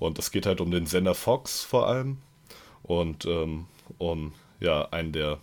Und 0.00 0.18
es 0.18 0.32
geht 0.32 0.44
halt 0.44 0.60
um 0.60 0.72
den 0.72 0.86
Sender 0.86 1.14
Fox 1.14 1.62
vor 1.62 1.86
allem 1.86 2.18
und 2.82 3.26
ähm, 3.26 3.66
um 3.98 4.32
ja 4.58 4.88
einen 4.90 5.12
der 5.12 5.38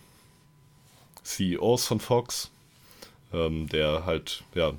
CEOs 1.24 1.86
von 1.86 2.00
Fox, 2.00 2.50
ähm, 3.32 3.66
der 3.70 4.04
halt 4.04 4.44
ja 4.54 4.74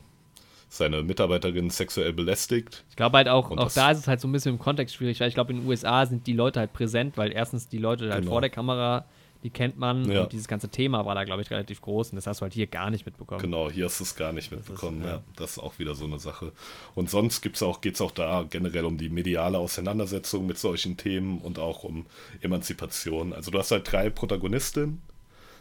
seine 0.69 1.01
Mitarbeiterin 1.01 1.71
sexuell 1.71 2.13
belästigt. 2.13 2.83
Ich 2.91 2.97
glaube 2.97 3.17
halt 3.17 3.27
auch, 3.27 3.49
auch 3.49 3.71
da 3.71 3.89
ist 3.89 3.97
es 3.97 4.07
halt 4.07 4.21
so 4.21 4.27
ein 4.27 4.31
bisschen 4.31 4.53
im 4.53 4.59
Kontext 4.59 4.93
schwierig, 4.93 5.19
weil 5.21 5.27
ich 5.27 5.33
glaube, 5.33 5.53
in 5.53 5.61
den 5.61 5.67
USA 5.67 6.05
sind 6.05 6.27
die 6.27 6.33
Leute 6.33 6.59
halt 6.59 6.71
präsent, 6.71 7.17
weil 7.17 7.31
erstens 7.31 7.67
die 7.67 7.79
Leute 7.79 8.11
halt 8.11 8.21
genau. 8.21 8.33
vor 8.33 8.41
der 8.41 8.51
Kamera 8.51 9.05
die 9.43 9.49
kennt 9.49 9.77
man. 9.77 10.09
Ja. 10.09 10.23
Und 10.23 10.33
dieses 10.33 10.47
ganze 10.47 10.69
Thema 10.69 11.05
war 11.05 11.15
da, 11.15 11.23
glaube 11.23 11.41
ich, 11.41 11.49
relativ 11.49 11.81
groß. 11.81 12.11
Und 12.11 12.15
das 12.17 12.27
hast 12.27 12.41
du 12.41 12.43
halt 12.43 12.53
hier 12.53 12.67
gar 12.67 12.89
nicht 12.89 13.05
mitbekommen. 13.05 13.41
Genau, 13.41 13.69
hier 13.69 13.85
hast 13.85 13.99
du 13.99 14.03
es 14.03 14.15
gar 14.15 14.33
nicht 14.33 14.51
mitbekommen. 14.51 15.01
Das 15.01 15.07
ist, 15.07 15.11
ja. 15.11 15.17
ja. 15.17 15.23
das 15.35 15.51
ist 15.51 15.59
auch 15.59 15.79
wieder 15.79 15.95
so 15.95 16.05
eine 16.05 16.19
Sache. 16.19 16.51
Und 16.95 17.09
sonst 17.09 17.41
gibt's 17.41 17.63
auch, 17.63 17.81
geht 17.81 17.95
es 17.95 18.01
auch 18.01 18.11
da 18.11 18.45
generell 18.49 18.85
um 18.85 18.97
die 18.97 19.09
mediale 19.09 19.57
Auseinandersetzung 19.57 20.45
mit 20.45 20.57
solchen 20.57 20.97
Themen 20.97 21.39
und 21.39 21.59
auch 21.59 21.83
um 21.83 22.05
Emanzipation. 22.41 23.33
Also 23.33 23.51
du 23.51 23.59
hast 23.59 23.71
halt 23.71 23.91
drei 23.91 24.09
Protagonistinnen. 24.09 25.01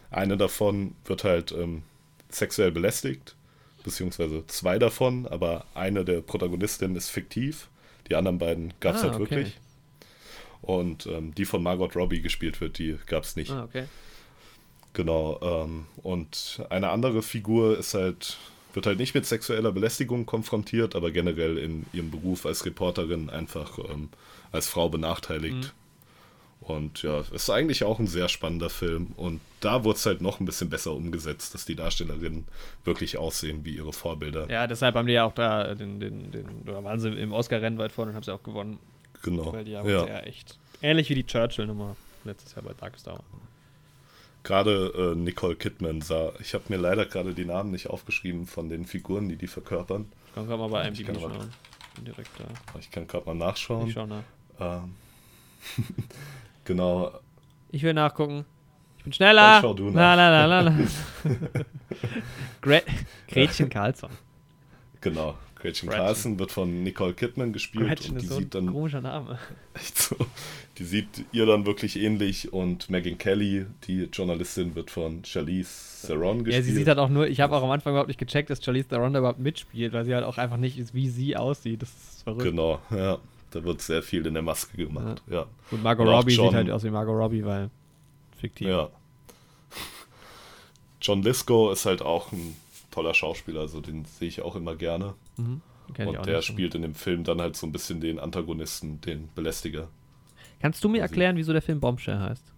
Eine 0.09 0.37
davon 0.37 0.95
wird 1.05 1.23
halt 1.23 1.51
ähm, 1.51 1.83
sexuell 2.29 2.71
belästigt 2.71 3.35
beziehungsweise 3.83 4.45
zwei 4.47 4.79
davon, 4.79 5.27
aber 5.27 5.65
eine 5.73 6.05
der 6.05 6.21
Protagonistinnen 6.21 6.95
ist 6.95 7.09
fiktiv. 7.09 7.67
Die 8.09 8.15
anderen 8.15 8.37
beiden 8.37 8.73
gab 8.79 8.95
es 8.95 9.01
ah, 9.01 9.05
halt 9.05 9.15
okay. 9.15 9.21
wirklich. 9.21 9.59
Und 10.61 11.07
ähm, 11.07 11.33
die 11.33 11.45
von 11.45 11.63
Margot 11.63 11.95
Robbie 11.95 12.21
gespielt 12.21 12.61
wird, 12.61 12.77
die 12.77 12.97
gab 13.07 13.23
es 13.23 13.35
nicht. 13.35 13.51
Ah, 13.51 13.63
okay. 13.63 13.85
Genau. 14.93 15.39
Ähm, 15.41 15.85
und 16.03 16.61
eine 16.69 16.89
andere 16.89 17.23
Figur 17.23 17.77
ist 17.77 17.93
halt, 17.93 18.37
wird 18.73 18.85
halt 18.85 18.99
nicht 18.99 19.15
mit 19.15 19.25
sexueller 19.25 19.71
Belästigung 19.71 20.25
konfrontiert, 20.25 20.95
aber 20.95 21.11
generell 21.11 21.57
in 21.57 21.85
ihrem 21.93 22.11
Beruf 22.11 22.45
als 22.45 22.65
Reporterin 22.65 23.29
einfach 23.29 23.79
ähm, 23.79 24.09
als 24.51 24.67
Frau 24.67 24.89
benachteiligt. 24.89 25.55
Mhm. 25.55 25.71
Und 26.61 27.01
ja, 27.01 27.23
ist 27.33 27.49
eigentlich 27.49 27.83
auch 27.83 27.97
ein 27.97 28.05
sehr 28.05 28.29
spannender 28.29 28.69
Film. 28.69 29.13
Und 29.17 29.41
da 29.61 29.83
wurde 29.83 29.97
es 29.97 30.05
halt 30.05 30.21
noch 30.21 30.39
ein 30.39 30.45
bisschen 30.45 30.69
besser 30.69 30.93
umgesetzt, 30.93 31.55
dass 31.55 31.65
die 31.65 31.75
Darstellerinnen 31.75 32.45
wirklich 32.85 33.17
aussehen 33.17 33.65
wie 33.65 33.77
ihre 33.77 33.93
Vorbilder. 33.93 34.47
Ja, 34.47 34.67
deshalb 34.67 34.93
haben 34.93 35.07
die 35.07 35.13
ja 35.13 35.23
auch 35.23 35.33
da 35.33 35.73
den, 35.73 35.99
den, 35.99 36.31
den 36.31 36.45
oder 36.67 36.83
waren 36.83 36.99
sie 36.99 37.09
im 37.09 37.33
Oscar-Rennen 37.33 37.79
weit 37.79 37.91
vorne 37.91 38.11
und 38.11 38.15
haben 38.15 38.23
sie 38.23 38.33
auch 38.33 38.43
gewonnen. 38.43 38.77
Genau. 39.21 39.53
Weil 39.53 39.65
die 39.65 39.77
haben 39.77 39.89
ja. 39.89 40.03
sehr 40.03 40.27
echt. 40.27 40.57
Ähnlich 40.81 41.09
wie 41.09 41.15
die 41.15 41.25
Churchill-Nummer 41.25 41.95
letztes 42.23 42.55
Jahr 42.55 42.63
bei 42.63 42.73
Darkstar. 42.73 43.19
Gerade 44.43 45.13
äh, 45.13 45.15
Nicole 45.15 45.55
Kidman 45.55 46.01
sah, 46.01 46.31
ich 46.39 46.53
habe 46.55 46.63
mir 46.69 46.77
leider 46.77 47.05
gerade 47.05 47.33
die 47.33 47.45
Namen 47.45 47.71
nicht 47.71 47.87
aufgeschrieben 47.87 48.47
von 48.47 48.69
den 48.69 48.85
Figuren, 48.85 49.29
die 49.29 49.35
die 49.35 49.47
verkörpern. 49.47 50.11
Ich 50.27 50.33
kann 50.33 50.47
gerade 50.47 50.59
mal 50.59 50.69
bei 50.69 50.87
IMDb 50.87 51.19
schauen. 51.19 51.53
Direkt 51.97 52.29
da. 52.39 52.45
Ich 52.79 52.89
kann 52.89 53.05
gerade 53.05 53.25
mal 53.25 53.35
nachschauen. 53.35 53.87
Ich 53.87 53.93
schau 53.93 54.07
nach. 54.07 54.23
Ähm. 54.59 54.95
genau. 56.65 57.11
Ich 57.69 57.83
will 57.83 57.93
nachgucken. 57.93 58.45
Ich 58.97 59.03
bin 59.03 59.13
schneller. 59.13 59.41
Dann 59.41 59.61
schau 59.61 59.73
du 59.73 59.91
nach. 59.91 60.15
La, 60.15 60.45
la, 60.45 60.59
la. 60.61 60.73
Gretchen 63.27 63.69
Karlsson. 63.69 64.11
Genau. 65.01 65.35
Gretchen, 65.61 65.89
Gretchen. 65.89 66.03
Carlson 66.03 66.39
wird 66.39 66.51
von 66.51 66.83
Nicole 66.83 67.13
Kidman 67.13 67.53
gespielt 67.53 67.87
Gretchen 67.87 68.13
und 68.13 68.21
die 68.21 68.25
ist 68.25 68.31
so 68.31 68.39
sieht 68.39 68.55
dann 68.55 68.65
ein 68.67 68.73
komischer 68.73 69.01
Name. 69.01 69.37
Echt 69.73 69.97
so. 69.97 70.15
Die 70.77 70.83
sieht 70.83 71.25
ihr 71.31 71.45
dann 71.45 71.65
wirklich 71.65 71.99
ähnlich 71.99 72.51
und 72.51 72.89
Megan 72.89 73.17
Kelly, 73.17 73.67
die 73.85 74.03
Journalistin, 74.11 74.73
wird 74.73 74.89
von 74.89 75.23
Charlize 75.23 76.07
Theron 76.07 76.43
gespielt. 76.43 76.65
Ja, 76.65 76.71
sie 76.71 76.75
sieht 76.75 76.87
halt 76.87 76.97
auch 76.97 77.09
nur, 77.09 77.27
ich 77.27 77.39
habe 77.41 77.55
auch 77.55 77.63
am 77.63 77.69
Anfang 77.69 77.93
überhaupt 77.93 78.07
nicht 78.07 78.19
gecheckt, 78.19 78.49
dass 78.49 78.63
Charlize 78.63 78.89
Theron 78.89 79.13
da 79.13 79.19
überhaupt 79.19 79.39
mitspielt, 79.39 79.93
weil 79.93 80.05
sie 80.05 80.15
halt 80.15 80.25
auch 80.25 80.37
einfach 80.37 80.57
nicht 80.57 80.79
ist, 80.79 80.93
wie 80.93 81.09
sie 81.09 81.37
aussieht. 81.37 81.81
Das 81.83 81.89
ist 81.89 82.23
verrückt. 82.23 82.43
Genau, 82.43 82.79
ja. 82.89 83.19
Da 83.51 83.63
wird 83.63 83.81
sehr 83.81 84.01
viel 84.01 84.25
in 84.25 84.33
der 84.33 84.43
Maske 84.43 84.77
gemacht, 84.77 85.21
ja. 85.27 85.41
ja. 85.41 85.45
Und 85.71 85.83
Margot 85.83 86.07
und 86.07 86.13
Robbie 86.13 86.33
John, 86.33 86.47
sieht 86.47 86.55
halt 86.55 86.71
aus 86.71 86.83
wie 86.83 86.89
Margot 86.89 87.15
Robbie, 87.15 87.43
weil 87.43 87.69
fiktiv. 88.39 88.67
Ja. 88.67 88.89
John 91.01 91.21
Lisco 91.21 91.69
ist 91.71 91.85
halt 91.85 92.01
auch 92.01 92.31
ein 92.31 92.55
toller 92.91 93.13
Schauspieler, 93.13 93.61
also 93.61 93.81
den 93.81 94.05
sehe 94.05 94.29
ich 94.29 94.41
auch 94.41 94.55
immer 94.55 94.75
gerne. 94.75 95.15
Mhm. 95.37 95.61
Und 95.97 96.25
der 96.25 96.41
spielt 96.41 96.75
in 96.75 96.83
dem 96.83 96.95
Film 96.95 97.23
dann 97.23 97.41
halt 97.41 97.57
so 97.57 97.67
ein 97.67 97.71
bisschen 97.71 97.99
den 97.99 98.19
Antagonisten, 98.19 99.01
den 99.01 99.29
Belästiger. 99.35 99.89
Kannst 100.61 100.83
du 100.83 100.89
mir 100.89 101.01
erklären, 101.01 101.35
wieso 101.35 101.51
der 101.53 101.61
Film 101.61 101.79
Bombshell 101.79 102.19
heißt? 102.19 102.53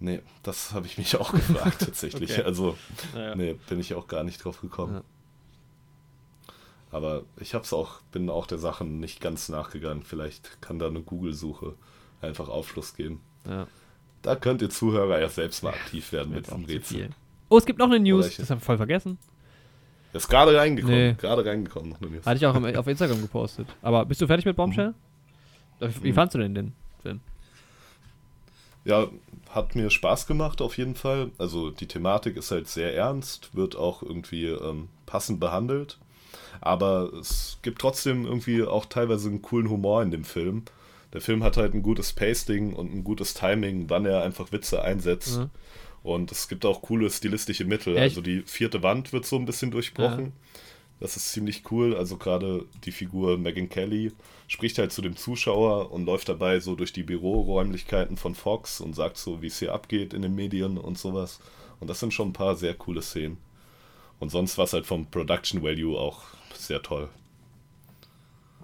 Nee, 0.00 0.20
das 0.42 0.72
habe 0.72 0.86
ich 0.86 0.98
mich 0.98 1.16
auch 1.16 1.32
gefragt 1.32 1.80
tatsächlich. 1.80 2.32
okay. 2.32 2.42
Also, 2.42 2.76
naja. 3.14 3.34
nee, 3.34 3.58
bin 3.68 3.80
ich 3.80 3.94
auch 3.94 4.08
gar 4.08 4.24
nicht 4.24 4.44
drauf 4.44 4.60
gekommen. 4.60 4.94
Ja. 4.94 5.02
Aber 6.90 7.24
ich 7.40 7.54
hab's 7.54 7.72
auch, 7.72 8.00
bin 8.12 8.30
auch 8.30 8.46
der 8.46 8.58
Sache 8.58 8.84
nicht 8.84 9.20
ganz 9.20 9.48
nachgegangen. 9.48 10.02
Vielleicht 10.02 10.62
kann 10.62 10.78
da 10.78 10.86
eine 10.86 11.02
Google-Suche 11.02 11.74
einfach 12.20 12.48
Aufschluss 12.48 12.94
geben. 12.94 13.20
Ja. 13.46 13.66
Da 14.22 14.36
könnt 14.36 14.62
ihr 14.62 14.70
Zuhörer 14.70 15.20
ja 15.20 15.28
selbst 15.28 15.62
mal 15.62 15.70
aktiv 15.70 16.12
werden 16.12 16.34
mit 16.34 16.50
dem 16.50 16.64
Rätsel. 16.64 17.10
Oh, 17.48 17.58
es 17.58 17.66
gibt 17.66 17.78
noch 17.78 17.86
eine 17.86 18.00
News, 18.00 18.36
das 18.36 18.50
habe 18.50 18.58
ich 18.58 18.64
voll 18.64 18.76
vergessen. 18.76 19.18
Das 20.12 20.24
ist 20.24 20.28
gerade 20.28 20.56
reingekommen. 20.56 21.08
Nee. 21.08 21.14
Gerade 21.14 21.44
reingekommen. 21.44 21.94
Hatte 22.24 22.36
ich 22.36 22.46
auch 22.46 22.54
auf 22.54 22.86
Instagram 22.86 23.20
gepostet. 23.20 23.66
Aber 23.82 24.04
bist 24.06 24.20
du 24.20 24.26
fertig 24.26 24.46
mit 24.46 24.56
Bombshell? 24.56 24.94
Mhm. 25.80 25.94
Wie 26.02 26.12
fandst 26.12 26.34
du 26.34 26.38
denn 26.38 26.54
den 26.54 26.72
Film? 27.02 27.20
Ja, 28.84 29.08
hat 29.50 29.74
mir 29.74 29.90
Spaß 29.90 30.26
gemacht 30.26 30.62
auf 30.62 30.78
jeden 30.78 30.94
Fall. 30.94 31.30
Also 31.38 31.70
die 31.70 31.88
Thematik 31.88 32.36
ist 32.36 32.50
halt 32.50 32.68
sehr 32.68 32.94
ernst, 32.94 33.54
wird 33.54 33.76
auch 33.76 34.02
irgendwie 34.02 34.46
ähm, 34.46 34.88
passend 35.06 35.40
behandelt. 35.40 35.98
Aber 36.60 37.12
es 37.20 37.58
gibt 37.62 37.80
trotzdem 37.80 38.24
irgendwie 38.24 38.62
auch 38.62 38.86
teilweise 38.86 39.28
einen 39.28 39.42
coolen 39.42 39.68
Humor 39.68 40.02
in 40.02 40.10
dem 40.10 40.24
Film. 40.24 40.64
Der 41.12 41.20
Film 41.20 41.42
hat 41.42 41.56
halt 41.56 41.74
ein 41.74 41.82
gutes 41.82 42.12
Pacing 42.12 42.74
und 42.74 42.92
ein 42.92 43.04
gutes 43.04 43.34
Timing, 43.34 43.88
wann 43.88 44.06
er 44.06 44.22
einfach 44.22 44.52
Witze 44.52 44.82
einsetzt. 44.82 45.38
Mhm. 45.38 45.50
Und 46.06 46.30
es 46.30 46.46
gibt 46.46 46.64
auch 46.64 46.82
coole 46.82 47.10
stilistische 47.10 47.64
Mittel. 47.64 47.96
Echt? 47.96 48.04
Also 48.04 48.20
die 48.20 48.42
vierte 48.42 48.84
Wand 48.84 49.12
wird 49.12 49.26
so 49.26 49.34
ein 49.34 49.44
bisschen 49.44 49.72
durchbrochen. 49.72 50.26
Ja. 50.26 50.32
Das 51.00 51.16
ist 51.16 51.32
ziemlich 51.32 51.64
cool. 51.72 51.96
Also 51.96 52.16
gerade 52.16 52.64
die 52.84 52.92
Figur 52.92 53.36
Megan 53.38 53.68
Kelly 53.68 54.12
spricht 54.46 54.78
halt 54.78 54.92
zu 54.92 55.02
dem 55.02 55.16
Zuschauer 55.16 55.90
und 55.90 56.06
läuft 56.06 56.28
dabei 56.28 56.60
so 56.60 56.76
durch 56.76 56.92
die 56.92 57.02
Büroräumlichkeiten 57.02 58.16
von 58.16 58.36
Fox 58.36 58.80
und 58.80 58.94
sagt 58.94 59.16
so, 59.16 59.42
wie 59.42 59.48
es 59.48 59.58
hier 59.58 59.74
abgeht 59.74 60.14
in 60.14 60.22
den 60.22 60.36
Medien 60.36 60.78
und 60.78 60.96
sowas. 60.96 61.40
Und 61.80 61.90
das 61.90 61.98
sind 61.98 62.14
schon 62.14 62.28
ein 62.28 62.32
paar 62.32 62.54
sehr 62.54 62.74
coole 62.74 63.02
Szenen. 63.02 63.38
Und 64.20 64.30
sonst 64.30 64.56
war 64.58 64.66
es 64.66 64.74
halt 64.74 64.86
vom 64.86 65.06
Production 65.06 65.60
Value 65.60 65.98
auch 65.98 66.22
sehr 66.54 66.82
toll. 66.82 67.08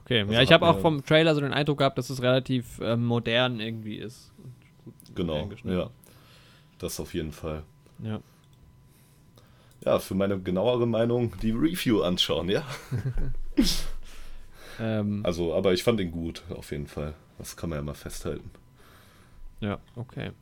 Okay, 0.04 0.20
also 0.20 0.32
ja, 0.32 0.42
ich 0.42 0.52
habe 0.52 0.68
auch 0.68 0.78
vom 0.78 1.04
Trailer 1.04 1.34
so 1.34 1.40
den 1.40 1.52
Eindruck 1.52 1.78
gehabt, 1.78 1.98
dass 1.98 2.08
es 2.08 2.22
relativ 2.22 2.78
äh, 2.78 2.96
modern 2.96 3.58
irgendwie 3.58 3.96
ist. 3.96 4.30
Genau, 5.16 5.50
ja. 5.64 5.90
Das 6.82 6.98
auf 6.98 7.14
jeden 7.14 7.30
Fall. 7.30 7.62
Ja. 8.02 8.20
Ja, 9.84 9.98
für 10.00 10.14
meine 10.14 10.38
genauere 10.38 10.86
Meinung 10.86 11.32
die 11.40 11.52
Review 11.52 12.02
anschauen, 12.02 12.48
ja. 12.48 12.64
ähm, 14.80 15.20
also, 15.24 15.54
aber 15.54 15.72
ich 15.72 15.84
fand 15.84 16.00
ihn 16.00 16.10
gut, 16.10 16.42
auf 16.50 16.72
jeden 16.72 16.88
Fall. 16.88 17.14
Das 17.38 17.56
kann 17.56 17.70
man 17.70 17.78
ja 17.78 17.82
mal 17.82 17.94
festhalten. 17.94 18.50
Ja, 19.60 19.78
okay. 19.94 20.32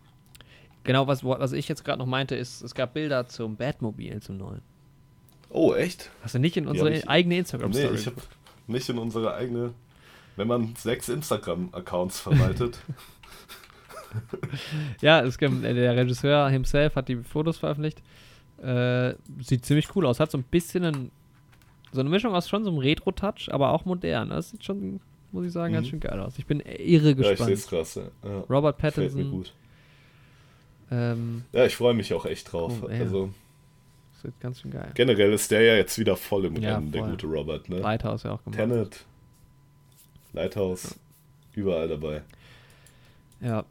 Genau, 0.83 1.07
was, 1.07 1.23
was 1.23 1.53
ich 1.53 1.69
jetzt 1.69 1.85
gerade 1.85 1.99
noch 1.99 2.07
meinte, 2.07 2.35
ist, 2.37 2.63
es 2.63 2.75
gab 2.75 2.95
Bilder 2.95 3.27
zum 3.27 3.57
Batmobil, 3.57 4.21
zum 4.23 4.39
neuen. 4.39 4.63
Oh, 5.51 5.75
echt? 5.75 6.11
Hast 6.23 6.35
du 6.35 6.39
nicht 6.39 6.57
in 6.57 6.67
unsere 6.67 6.91
ich, 6.91 7.09
eigene 7.09 7.37
Instagram-Story? 7.37 7.93
Nee, 7.93 7.99
ich 7.99 8.07
habe 8.07 8.17
nicht 8.67 8.89
in 8.89 8.97
unsere 8.97 9.35
eigene. 9.35 9.75
Wenn 10.37 10.49
man 10.49 10.75
sechs 10.77 11.11
Instagram-Accounts 11.11 12.21
verwaltet. 12.21 12.79
ja, 15.01 15.21
es 15.21 15.37
äh, 15.37 15.75
der 15.75 15.97
Regisseur 15.97 16.49
himself 16.49 16.97
hat 16.97 17.09
die 17.09 17.17
Fotos 17.17 17.59
veröffentlicht. 17.59 18.03
Äh, 18.63 19.15
sieht 19.41 19.65
ziemlich 19.65 19.95
cool 19.97 20.07
aus. 20.07 20.21
Hat 20.21 20.31
so 20.31 20.39
ein 20.39 20.45
bisschen 20.45 20.85
einen, 20.85 21.11
so 21.93 22.01
eine 22.01 22.11
Mischung 22.11 22.35
aus 22.35 22.49
schon 22.49 22.65
so 22.65 22.71
einem 22.71 22.79
Retro-Touch, 22.79 23.49
aber 23.51 23.71
auch 23.71 23.85
modern. 23.85 24.31
Das 24.31 24.51
sieht 24.51 24.65
schon, 24.65 25.01
muss 25.33 25.47
ich 25.47 25.53
sagen, 25.53 25.73
mhm. 25.73 25.77
ganz 25.77 25.89
schön 25.89 26.01
geil 26.01 26.21
aus. 26.21 26.39
Ich 26.39 26.47
bin 26.47 26.61
irre 26.61 27.15
gespannt. 27.15 27.51
Ja, 27.51 27.57
ich 27.57 27.67
krass. 27.67 27.95
Ja. 27.95 28.41
Robert 28.49 28.79
Pattinson. 28.79 29.23
Mir 29.23 29.31
gut. 29.31 29.55
Ähm, 30.91 31.45
ja, 31.53 31.67
ich 31.67 31.77
freue 31.77 31.95
mich 31.95 32.13
auch 32.13 32.27
echt 32.27 32.53
drauf. 32.53 32.75
Oh, 32.83 32.87
also, 32.89 33.31
das 34.15 34.25
wird 34.25 34.41
ganz 34.41 34.61
schön 34.61 34.73
geil. 34.73 34.91
Generell 34.95 35.33
ist 35.33 35.51
der 35.51 35.63
ja 35.63 35.75
jetzt 35.77 35.99
wieder 35.99 36.17
voll 36.17 36.47
im 36.47 36.57
ja, 36.57 36.75
Rennen, 36.75 36.91
voll. 36.91 37.01
der 37.01 37.11
gute 37.11 37.27
Robert. 37.27 37.69
Ne? 37.69 37.79
Lighthouse 37.79 38.25
ja 38.25 38.33
auch 38.33 38.45
gemacht. 38.45 38.59
Tenet, 38.59 39.05
Lighthouse, 40.33 40.85
ja. 40.85 41.63
überall 41.63 41.89
dabei. 41.89 42.23
Ja, 43.41 43.65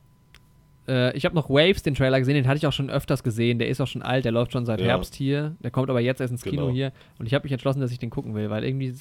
äh, 0.89 1.15
ich 1.15 1.25
habe 1.25 1.35
noch 1.35 1.49
Waves, 1.49 1.83
den 1.83 1.95
Trailer 1.95 2.19
gesehen, 2.19 2.35
den 2.35 2.47
hatte 2.47 2.57
ich 2.57 2.67
auch 2.67 2.73
schon 2.73 2.89
öfters 2.89 3.23
gesehen. 3.23 3.59
Der 3.59 3.69
ist 3.69 3.79
auch 3.79 3.87
schon 3.87 4.01
alt, 4.01 4.25
der 4.25 4.31
läuft 4.31 4.51
schon 4.51 4.65
seit 4.65 4.79
ja. 4.81 4.87
Herbst 4.87 5.15
hier. 5.15 5.55
Der 5.63 5.71
kommt 5.71 5.89
aber 5.89 5.99
jetzt 6.01 6.19
erst 6.19 6.31
ins 6.31 6.43
Kino 6.43 6.63
genau. 6.63 6.73
hier. 6.73 6.91
Und 7.19 7.27
ich 7.27 7.33
habe 7.33 7.43
mich 7.43 7.51
entschlossen, 7.51 7.79
dass 7.79 7.91
ich 7.91 7.99
den 7.99 8.09
gucken 8.09 8.35
will, 8.35 8.49
weil 8.49 8.63
irgendwie. 8.63 8.95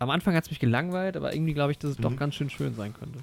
Am 0.00 0.10
Anfang 0.10 0.34
hat 0.34 0.44
es 0.44 0.50
mich 0.50 0.58
gelangweilt, 0.58 1.16
aber 1.16 1.34
irgendwie 1.34 1.54
glaube 1.54 1.72
ich, 1.72 1.78
dass 1.78 1.92
es 1.92 1.98
mhm. 1.98 2.02
doch 2.02 2.16
ganz 2.16 2.34
schön 2.34 2.50
schön 2.50 2.74
sein 2.74 2.94
könnte. 2.98 3.20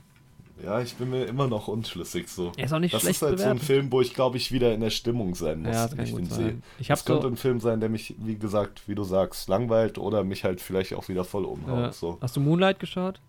Ja, 0.64 0.80
ich 0.80 0.94
bin 0.96 1.10
mir 1.10 1.26
immer 1.26 1.48
noch 1.48 1.68
unschlüssig 1.68 2.30
so. 2.30 2.52
Er 2.56 2.66
ist 2.66 2.74
auch 2.74 2.80
nicht 2.80 2.94
das 2.94 3.02
schlecht 3.02 3.18
ist 3.18 3.22
halt 3.24 3.38
bewertet. 3.38 3.60
so 3.60 3.64
ein 3.64 3.66
Film, 3.66 3.92
wo 3.92 4.00
ich 4.00 4.14
glaube 4.14 4.38
ich 4.38 4.52
wieder 4.52 4.74
in 4.74 4.80
der 4.80 4.92
Stimmung 4.92 5.34
sein 5.34 5.64
muss, 5.64 5.74
ja, 5.74 5.88
das 5.88 5.98
wenn 5.98 6.06
ich 6.06 6.14
den 6.14 6.26
sehe. 6.26 6.58
Ich 6.80 6.88
das 6.88 7.04
könnte 7.04 7.24
so 7.24 7.28
ein 7.28 7.36
Film 7.36 7.60
sein, 7.60 7.80
der 7.80 7.90
mich, 7.90 8.16
wie 8.20 8.36
gesagt, 8.36 8.88
wie 8.88 8.96
du 8.96 9.04
sagst, 9.04 9.50
langweilt 9.50 9.98
oder 9.98 10.24
mich 10.24 10.44
halt 10.44 10.62
vielleicht 10.62 10.94
auch 10.94 11.10
wieder 11.10 11.24
voll 11.24 11.46
umhaut. 11.46 11.80
Ja. 11.80 11.92
So. 11.92 12.20
Hast 12.22 12.36
du 12.36 12.42
Moonlight 12.42 12.80
geschaut? 12.80 13.20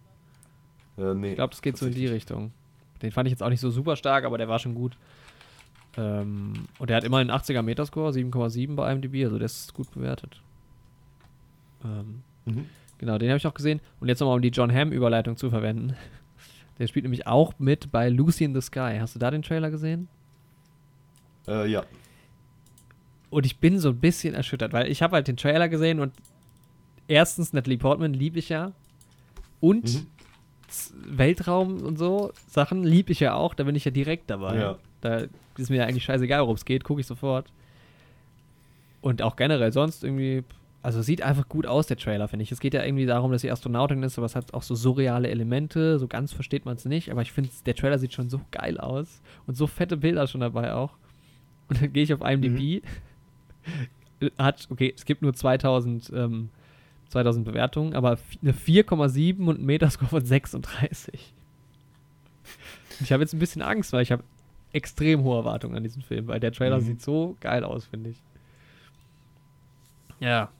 Äh, 0.98 1.14
nee. 1.14 1.30
Ich 1.30 1.34
glaube, 1.36 1.50
das 1.50 1.62
geht 1.62 1.78
so 1.78 1.86
in 1.86 1.94
die 1.94 2.06
Richtung. 2.06 2.52
Den 3.02 3.10
fand 3.10 3.26
ich 3.26 3.32
jetzt 3.32 3.42
auch 3.42 3.48
nicht 3.48 3.60
so 3.60 3.70
super 3.70 3.96
stark, 3.96 4.24
aber 4.24 4.38
der 4.38 4.48
war 4.48 4.58
schon 4.58 4.74
gut. 4.74 4.96
Ähm, 5.96 6.54
und 6.78 6.88
der 6.88 6.96
hat 6.96 7.04
immer 7.04 7.18
einen 7.18 7.30
80er 7.30 7.62
Metascore, 7.62 8.12
7,7 8.12 8.74
bei 8.74 8.92
IMDb, 8.92 9.24
also 9.24 9.38
der 9.38 9.46
ist 9.46 9.74
gut 9.74 9.90
bewertet. 9.92 10.40
Ähm, 11.84 12.22
mhm. 12.46 12.66
Genau, 12.98 13.18
den 13.18 13.28
habe 13.30 13.36
ich 13.36 13.46
auch 13.46 13.54
gesehen. 13.54 13.80
Und 14.00 14.08
jetzt 14.08 14.20
nochmal, 14.20 14.36
um 14.36 14.42
die 14.42 14.48
John 14.48 14.72
Hamm-Überleitung 14.72 15.36
zu 15.36 15.50
verwenden. 15.50 15.94
Der 16.78 16.86
spielt 16.86 17.04
nämlich 17.04 17.26
auch 17.26 17.52
mit 17.58 17.92
bei 17.92 18.08
Lucy 18.08 18.44
in 18.44 18.54
the 18.54 18.60
Sky. 18.60 18.96
Hast 18.98 19.14
du 19.14 19.18
da 19.18 19.30
den 19.30 19.42
Trailer 19.42 19.70
gesehen? 19.70 20.08
Äh, 21.46 21.68
ja. 21.68 21.84
Und 23.28 23.44
ich 23.44 23.58
bin 23.58 23.78
so 23.78 23.90
ein 23.90 23.98
bisschen 23.98 24.34
erschüttert, 24.34 24.72
weil 24.72 24.90
ich 24.90 25.02
habe 25.02 25.16
halt 25.16 25.28
den 25.28 25.36
Trailer 25.36 25.68
gesehen 25.68 26.00
und 26.00 26.12
erstens 27.08 27.52
Natalie 27.52 27.78
Portman 27.78 28.14
liebe 28.14 28.38
ich 28.38 28.48
ja. 28.48 28.72
Und 29.60 29.94
mhm. 29.94 30.06
Weltraum 30.94 31.82
und 31.82 31.98
so 31.98 32.32
Sachen 32.48 32.84
liebe 32.84 33.12
ich 33.12 33.20
ja 33.20 33.34
auch, 33.34 33.54
da 33.54 33.64
bin 33.64 33.74
ich 33.74 33.84
ja 33.84 33.90
direkt 33.90 34.30
dabei. 34.30 34.56
Ja. 34.56 34.78
Da 35.00 35.22
ist 35.58 35.70
mir 35.70 35.78
ja 35.78 35.84
eigentlich 35.84 36.04
scheißegal, 36.04 36.40
worum 36.42 36.54
es 36.54 36.64
geht, 36.64 36.84
gucke 36.84 37.00
ich 37.00 37.06
sofort. 37.06 37.52
Und 39.00 39.22
auch 39.22 39.36
generell 39.36 39.72
sonst 39.72 40.04
irgendwie 40.04 40.44
also 40.82 41.00
sieht 41.00 41.22
einfach 41.22 41.48
gut 41.48 41.64
aus, 41.64 41.86
der 41.86 41.96
Trailer, 41.96 42.26
finde 42.26 42.42
ich. 42.42 42.50
Es 42.50 42.58
geht 42.58 42.74
ja 42.74 42.84
irgendwie 42.84 43.06
darum, 43.06 43.30
dass 43.30 43.42
sie 43.42 43.50
Astronautin 43.52 44.02
ist, 44.02 44.18
aber 44.18 44.26
es 44.26 44.34
hat 44.34 44.52
auch 44.52 44.64
so 44.64 44.74
surreale 44.74 45.28
Elemente. 45.28 46.00
So 46.00 46.08
ganz 46.08 46.32
versteht 46.32 46.64
man 46.64 46.76
es 46.76 46.84
nicht, 46.84 47.10
aber 47.10 47.22
ich 47.22 47.30
finde, 47.30 47.50
der 47.64 47.76
Trailer 47.76 47.98
sieht 47.98 48.12
schon 48.12 48.28
so 48.28 48.40
geil 48.50 48.78
aus 48.78 49.22
und 49.46 49.56
so 49.56 49.68
fette 49.68 49.96
Bilder 49.96 50.26
schon 50.26 50.40
dabei 50.40 50.74
auch. 50.74 50.94
Und 51.68 51.80
dann 51.80 51.92
gehe 51.92 52.02
ich 52.02 52.12
auf 52.12 52.20
IMDb. 52.20 52.82
Mhm. 54.20 54.32
Hat, 54.38 54.66
okay, 54.70 54.92
es 54.94 55.04
gibt 55.04 55.22
nur 55.22 55.34
2000, 55.34 56.12
ähm, 56.14 56.48
2000 57.12 57.44
Bewertungen, 57.44 57.94
aber 57.94 58.18
eine 58.42 58.52
4,7 58.52 59.46
und 59.46 59.60
ein 59.60 59.66
Metascore 59.66 60.08
von 60.08 60.24
36. 60.24 61.34
Ich 63.00 63.12
habe 63.12 63.22
jetzt 63.22 63.32
ein 63.32 63.38
bisschen 63.38 63.62
Angst, 63.62 63.92
weil 63.92 64.02
ich 64.02 64.12
habe 64.12 64.24
extrem 64.72 65.22
hohe 65.22 65.38
Erwartungen 65.38 65.76
an 65.76 65.82
diesen 65.82 66.02
Film, 66.02 66.26
weil 66.26 66.40
der 66.40 66.52
Trailer 66.52 66.78
mhm. 66.78 66.84
sieht 66.84 67.02
so 67.02 67.36
geil 67.40 67.64
aus, 67.64 67.86
finde 67.86 68.10
ich. 68.10 68.22
Ja. 70.20 70.50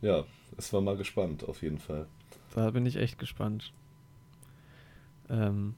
Ja, 0.00 0.24
es 0.56 0.72
war 0.72 0.80
mal 0.80 0.96
gespannt, 0.96 1.48
auf 1.48 1.62
jeden 1.62 1.78
Fall. 1.78 2.06
Da 2.54 2.70
bin 2.70 2.86
ich 2.86 2.96
echt 2.96 3.18
gespannt. 3.18 3.72
Ähm, 5.30 5.74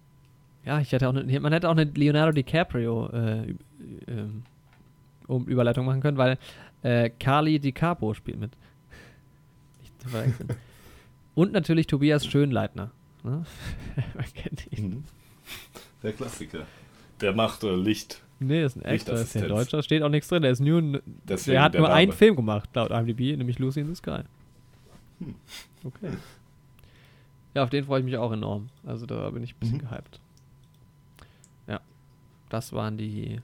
ja, 0.65 0.81
ich 0.81 0.93
hätte 0.93 1.09
auch 1.09 1.15
eine, 1.15 1.41
man 1.41 1.53
hätte 1.53 1.69
auch 1.69 1.77
eine 1.77 1.85
Leonardo 1.85 2.33
DiCaprio 2.33 3.11
äh, 3.11 3.51
äh, 3.51 3.57
um 5.27 5.47
Überleitung 5.47 5.85
machen 5.85 6.01
können, 6.01 6.17
weil 6.17 6.39
äh, 6.83 7.11
Carly 7.11 7.59
DiCapo 7.59 8.15
spielt 8.15 8.39
mit. 8.39 8.53
Und 11.35 11.53
natürlich 11.53 11.87
Tobias 11.87 12.27
Schönleitner. 12.27 12.91
Ne? 13.23 13.45
man 14.15 14.25
kennt 14.35 14.73
ihn. 14.73 14.89
Mhm. 14.89 15.05
Der 16.03 16.13
Klassiker. 16.13 16.67
Der 17.21 17.33
macht 17.33 17.65
äh, 17.65 17.75
Licht. 17.75 18.23
Nee, 18.41 18.65
ist 18.65 18.77
ein 18.77 18.85
Actor, 18.85 19.15
ist 19.15 19.37
ein 19.37 19.49
Deutscher, 19.49 19.83
steht 19.83 20.03
auch 20.03 20.09
nichts 20.09 20.29
drin. 20.29 20.43
Der 20.43 20.51
ist 20.51 20.61
nur, 20.61 21.01
Deswegen 21.25 21.55
der 21.55 21.63
hat 21.63 21.75
der 21.75 21.81
nur 21.81 21.89
Name. 21.89 22.01
einen 22.01 22.13
Film 22.13 22.37
gemacht, 22.37 22.69
laut 22.75 22.91
IMDb, 22.91 23.37
nämlich 23.37 23.59
Lucy 23.59 23.81
in 23.81 23.87
the 23.87 23.95
Sky. 23.95 24.23
Hm. 25.21 25.35
Okay. 25.85 26.11
Ja, 27.55 27.63
auf 27.63 27.71
den 27.71 27.85
freue 27.85 28.01
ich 28.01 28.05
mich 28.05 28.17
auch 28.17 28.33
enorm. 28.33 28.69
Also 28.85 29.07
da 29.07 29.31
bin 29.31 29.43
ich 29.43 29.55
ein 29.55 29.59
bisschen 29.61 29.79
mhm. 29.79 29.89
gehypt. 29.89 30.21
Ja. 31.69 31.81
Das 32.49 32.73
waren 32.73 32.99
die. 32.99 33.41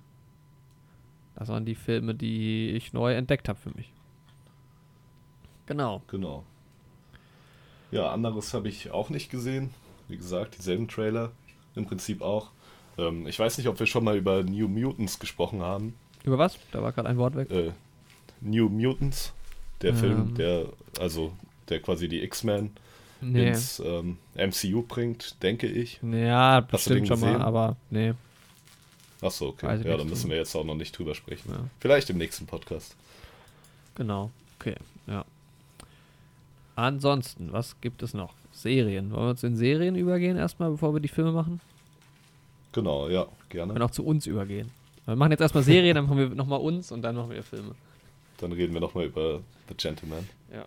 Das 1.36 1.48
waren 1.48 1.64
die 1.64 1.76
Filme, 1.76 2.14
die 2.14 2.70
ich 2.70 2.92
neu 2.92 3.14
entdeckt 3.14 3.48
habe 3.48 3.58
für 3.58 3.70
mich. 3.70 3.92
Genau. 5.66 6.02
Genau. 6.08 6.44
Ja, 7.90 8.10
anderes 8.10 8.54
habe 8.54 8.68
ich 8.68 8.90
auch 8.90 9.10
nicht 9.10 9.30
gesehen. 9.30 9.70
Wie 10.08 10.16
gesagt, 10.16 10.58
dieselben 10.58 10.88
Trailer. 10.88 11.32
Im 11.74 11.86
Prinzip 11.86 12.22
auch. 12.22 12.50
Ähm, 12.98 13.26
ich 13.26 13.38
weiß 13.38 13.58
nicht, 13.58 13.68
ob 13.68 13.78
wir 13.78 13.86
schon 13.86 14.04
mal 14.04 14.16
über 14.16 14.42
New 14.42 14.68
Mutants 14.68 15.18
gesprochen 15.18 15.62
haben. 15.62 15.94
Über 16.24 16.38
was? 16.38 16.58
Da 16.72 16.82
war 16.82 16.92
gerade 16.92 17.08
ein 17.08 17.16
Wort 17.16 17.36
weg. 17.36 17.50
Äh, 17.50 17.72
New 18.40 18.68
Mutants, 18.68 19.32
der 19.82 19.90
ähm. 19.90 19.96
Film, 19.96 20.34
der, 20.34 20.66
also, 20.98 21.32
der 21.68 21.80
quasi 21.80 22.08
die 22.08 22.22
X-Men 22.22 22.70
nee. 23.20 23.48
ins 23.48 23.80
ähm, 23.80 24.18
MCU 24.34 24.82
bringt, 24.82 25.42
denke 25.42 25.66
ich. 25.66 26.00
Ja, 26.02 26.60
bestimmt 26.60 27.08
schon 27.08 27.20
mal, 27.20 27.40
aber 27.40 27.76
nee. 27.90 28.14
Achso, 29.20 29.48
okay. 29.48 29.82
Ja, 29.84 29.96
dann 29.96 30.08
müssen 30.08 30.30
wir 30.30 30.38
jetzt 30.38 30.54
auch 30.54 30.64
noch 30.64 30.74
nicht 30.74 30.96
drüber 30.96 31.14
sprechen. 31.14 31.50
Ja. 31.50 31.64
Vielleicht 31.78 32.08
im 32.10 32.18
nächsten 32.18 32.46
Podcast. 32.46 32.96
Genau, 33.94 34.30
okay, 34.58 34.76
ja. 35.06 35.24
Ansonsten, 36.80 37.52
was 37.52 37.78
gibt 37.82 38.02
es 38.02 38.14
noch? 38.14 38.32
Serien. 38.52 39.10
Wollen 39.10 39.24
wir 39.24 39.30
uns 39.30 39.42
in 39.42 39.54
Serien 39.54 39.96
übergehen 39.96 40.38
erstmal, 40.38 40.70
bevor 40.70 40.94
wir 40.94 41.00
die 41.00 41.08
Filme 41.08 41.30
machen? 41.30 41.60
Genau, 42.72 43.06
ja, 43.10 43.26
gerne. 43.50 43.74
Und 43.74 43.82
auch 43.82 43.90
zu 43.90 44.02
uns 44.02 44.26
übergehen. 44.26 44.70
Wir 45.04 45.14
machen 45.14 45.32
jetzt 45.32 45.42
erstmal 45.42 45.62
Serien, 45.62 45.94
dann 45.94 46.06
machen 46.06 46.16
wir 46.16 46.28
nochmal 46.30 46.58
uns 46.58 46.90
und 46.90 47.02
dann 47.02 47.16
machen 47.16 47.32
wir 47.32 47.42
Filme. 47.42 47.74
Dann 48.38 48.52
reden 48.52 48.72
wir 48.72 48.80
nochmal 48.80 49.04
über 49.04 49.40
The 49.68 49.74
Gentleman. 49.76 50.26
Ja. 50.50 50.64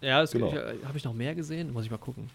Ja, 0.00 0.24
genau. 0.24 0.48
Äh, 0.48 0.76
habe 0.86 0.96
ich 0.96 1.04
noch 1.04 1.12
mehr 1.12 1.34
gesehen? 1.34 1.70
Muss 1.70 1.84
ich 1.84 1.90
mal 1.90 1.98
gucken. 1.98 2.30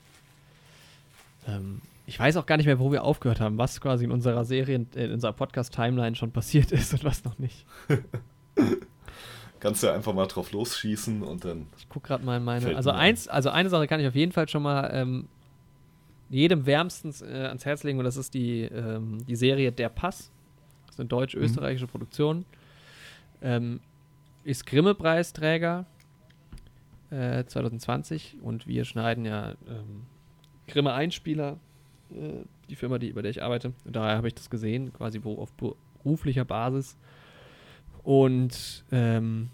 Ähm, 1.48 1.82
ich 2.06 2.20
weiß 2.20 2.38
auch 2.38 2.46
gar 2.46 2.58
nicht 2.58 2.68
mehr, 2.68 2.78
wo 2.78 2.92
wir 2.92 3.04
aufgehört 3.04 3.40
haben, 3.40 3.58
was 3.58 3.82
quasi 3.82 4.06
in 4.06 4.12
unserer 4.12 4.46
Serien, 4.46 4.88
äh, 4.96 5.06
in 5.06 5.14
unserer 5.14 5.34
Podcast-Timeline 5.34 6.16
schon 6.16 6.32
passiert 6.32 6.72
ist 6.72 6.94
und 6.94 7.04
was 7.04 7.24
noch 7.24 7.40
nicht. 7.40 7.66
Kannst 9.62 9.84
du 9.84 9.94
einfach 9.94 10.14
mal 10.14 10.26
drauf 10.26 10.52
losschießen 10.52 11.22
und 11.22 11.46
dann. 11.46 11.68
Ich 11.78 11.88
gucke 11.88 12.08
gerade 12.08 12.26
mal 12.26 12.38
in 12.38 12.44
meine. 12.44 12.76
Also 12.76 12.90
eins, 12.90 13.28
also 13.28 13.50
eine 13.52 13.70
Sache 13.70 13.88
kann 13.88 14.00
ich 14.00 14.08
auf 14.08 14.16
jeden 14.16 14.32
Fall 14.32 14.50
schon 14.50 14.64
mal 14.64 14.90
ähm, 14.92 15.28
jedem 16.32 16.66
wärmstens 16.66 17.22
äh, 17.22 17.46
ans 17.48 17.64
Herz 17.64 17.84
legen 17.84 18.00
und 18.00 18.06
das 18.06 18.18
ist 18.18 18.34
die, 18.34 18.64
ähm, 18.64 19.24
die 19.28 19.36
Serie 19.36 19.72
Der 19.72 19.90
Pass. 19.90 20.32
Das 20.88 20.96
ist 20.96 21.00
eine 21.00 21.10
deutsch-österreichische 21.10 21.86
mhm. 21.86 21.90
Produktion. 21.92 22.46
Ähm, 23.44 23.82
ist 24.44 24.66
Grimme-Preisträger 24.66 25.86
äh, 27.12 27.44
2020 27.46 28.38
und 28.42 28.66
wir 28.66 28.84
schneiden 28.84 29.26
ja 29.26 29.52
ähm, 29.68 30.08
Grimme-Einspieler, 30.68 31.60
äh, 32.12 32.46
die 32.68 32.76
Firma, 32.76 32.98
die, 32.98 33.10
über 33.10 33.22
der 33.22 33.30
ich 33.30 33.44
arbeite. 33.44 33.74
Und 33.86 33.96
daher 33.96 34.18
habe 34.18 34.28
ich 34.28 34.34
das 34.34 34.50
gesehen, 34.50 34.92
quasi 34.92 35.22
auf 35.24 35.52
beruflicher 35.54 36.46
Basis. 36.46 36.98
Und 38.04 38.84
ähm, 38.92 39.50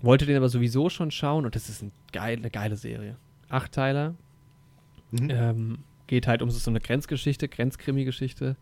wollte 0.00 0.26
den 0.26 0.36
aber 0.36 0.48
sowieso 0.48 0.88
schon 0.88 1.10
schauen 1.10 1.44
und 1.44 1.54
das 1.54 1.68
ist 1.68 1.82
ein 1.82 1.92
geil, 2.12 2.38
eine 2.38 2.50
geile 2.50 2.76
Serie. 2.76 3.16
Acht 3.48 3.72
Teiler. 3.72 4.14
Mhm. 5.10 5.30
Ähm, 5.30 5.78
geht 6.06 6.26
halt 6.26 6.42
um 6.42 6.50
so 6.50 6.70
eine 6.70 6.80
Grenzgeschichte, 6.80 7.48
Grenzkrimi-Geschichte. 7.48 8.56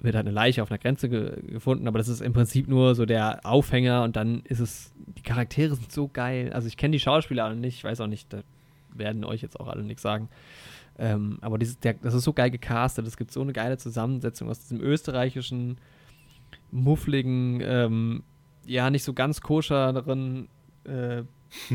Wird 0.00 0.14
halt 0.14 0.26
eine 0.26 0.34
Leiche 0.34 0.62
auf 0.62 0.70
einer 0.70 0.78
Grenze 0.78 1.08
ge 1.08 1.40
gefunden, 1.46 1.88
aber 1.88 1.98
das 1.98 2.08
ist 2.08 2.20
im 2.20 2.32
Prinzip 2.32 2.68
nur 2.68 2.94
so 2.94 3.06
der 3.06 3.40
Aufhänger 3.44 4.02
und 4.02 4.16
dann 4.16 4.42
ist 4.44 4.60
es, 4.60 4.92
die 5.16 5.22
Charaktere 5.22 5.74
sind 5.74 5.90
so 5.92 6.08
geil. 6.08 6.52
Also 6.52 6.68
ich 6.68 6.76
kenne 6.76 6.92
die 6.92 7.00
Schauspieler 7.00 7.44
alle 7.44 7.56
nicht, 7.56 7.76
ich 7.76 7.84
weiß 7.84 8.00
auch 8.00 8.06
nicht, 8.06 8.32
da 8.32 8.42
werden 8.92 9.24
euch 9.24 9.42
jetzt 9.42 9.58
auch 9.58 9.68
alle 9.68 9.82
nichts 9.82 10.02
sagen. 10.02 10.28
Ähm, 10.98 11.38
aber 11.42 11.58
dieses, 11.58 11.78
der, 11.78 11.94
das 11.94 12.14
ist 12.14 12.24
so 12.24 12.32
geil 12.32 12.50
gecastet, 12.50 13.06
es 13.06 13.16
gibt 13.16 13.30
so 13.30 13.42
eine 13.42 13.52
geile 13.52 13.76
Zusammensetzung 13.76 14.48
aus 14.48 14.60
diesem 14.60 14.80
österreichischen, 14.80 15.78
muffligen, 16.70 17.60
ähm, 17.62 18.22
ja, 18.66 18.90
nicht 18.90 19.04
so 19.04 19.12
ganz 19.12 19.40
koscheren 19.40 20.48
äh, 20.84 21.22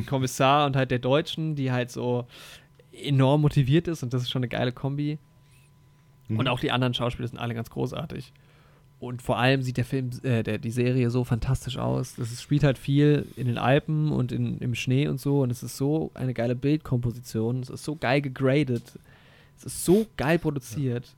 Kommissar 0.06 0.66
und 0.66 0.76
halt 0.76 0.92
der 0.92 1.00
Deutschen, 1.00 1.56
die 1.56 1.72
halt 1.72 1.92
so 1.92 2.28
enorm 2.92 3.42
motiviert 3.42 3.88
ist 3.88 4.04
und 4.04 4.14
das 4.14 4.24
ist 4.24 4.30
schon 4.30 4.42
eine 4.42 4.50
geile 4.50 4.72
Kombi. 4.72 5.18
Mhm. 6.28 6.40
Und 6.40 6.48
auch 6.48 6.60
die 6.60 6.72
anderen 6.72 6.94
Schauspieler 6.94 7.28
sind 7.28 7.40
alle 7.40 7.54
ganz 7.54 7.70
großartig. 7.70 8.34
Und 9.00 9.24
vor 9.24 9.40
allem 9.40 9.64
sieht 9.64 9.78
der 9.78 9.86
Film, 9.86 10.12
äh, 10.22 10.44
der, 10.44 10.60
die 10.60 10.70
Serie 10.70 11.10
so 11.10 11.24
fantastisch 11.24 11.78
aus. 11.78 12.16
Das 12.18 12.32
ist, 12.32 12.44
spielt 12.44 12.64
halt 12.64 12.78
viel 12.78 13.26
in 13.36 13.48
den 13.48 13.58
Alpen 13.58 14.12
und 14.12 14.32
in, 14.32 14.60
im 14.60 14.76
Schnee 14.76 15.08
und 15.08 15.20
so. 15.20 15.42
Und 15.42 15.50
es 15.50 15.64
ist 15.64 15.76
so 15.76 16.12
eine 16.14 16.36
geile 16.36 16.56
Bildkomposition. 16.56 17.62
Es 17.62 17.72
ist 17.72 17.84
so 17.84 17.96
geil 17.96 18.22
gegradet. 18.22 19.00
Es 19.58 19.66
ist 19.66 19.86
so 19.86 20.06
geil 20.18 20.38
produziert. 20.38 21.06
Ja. 21.06 21.12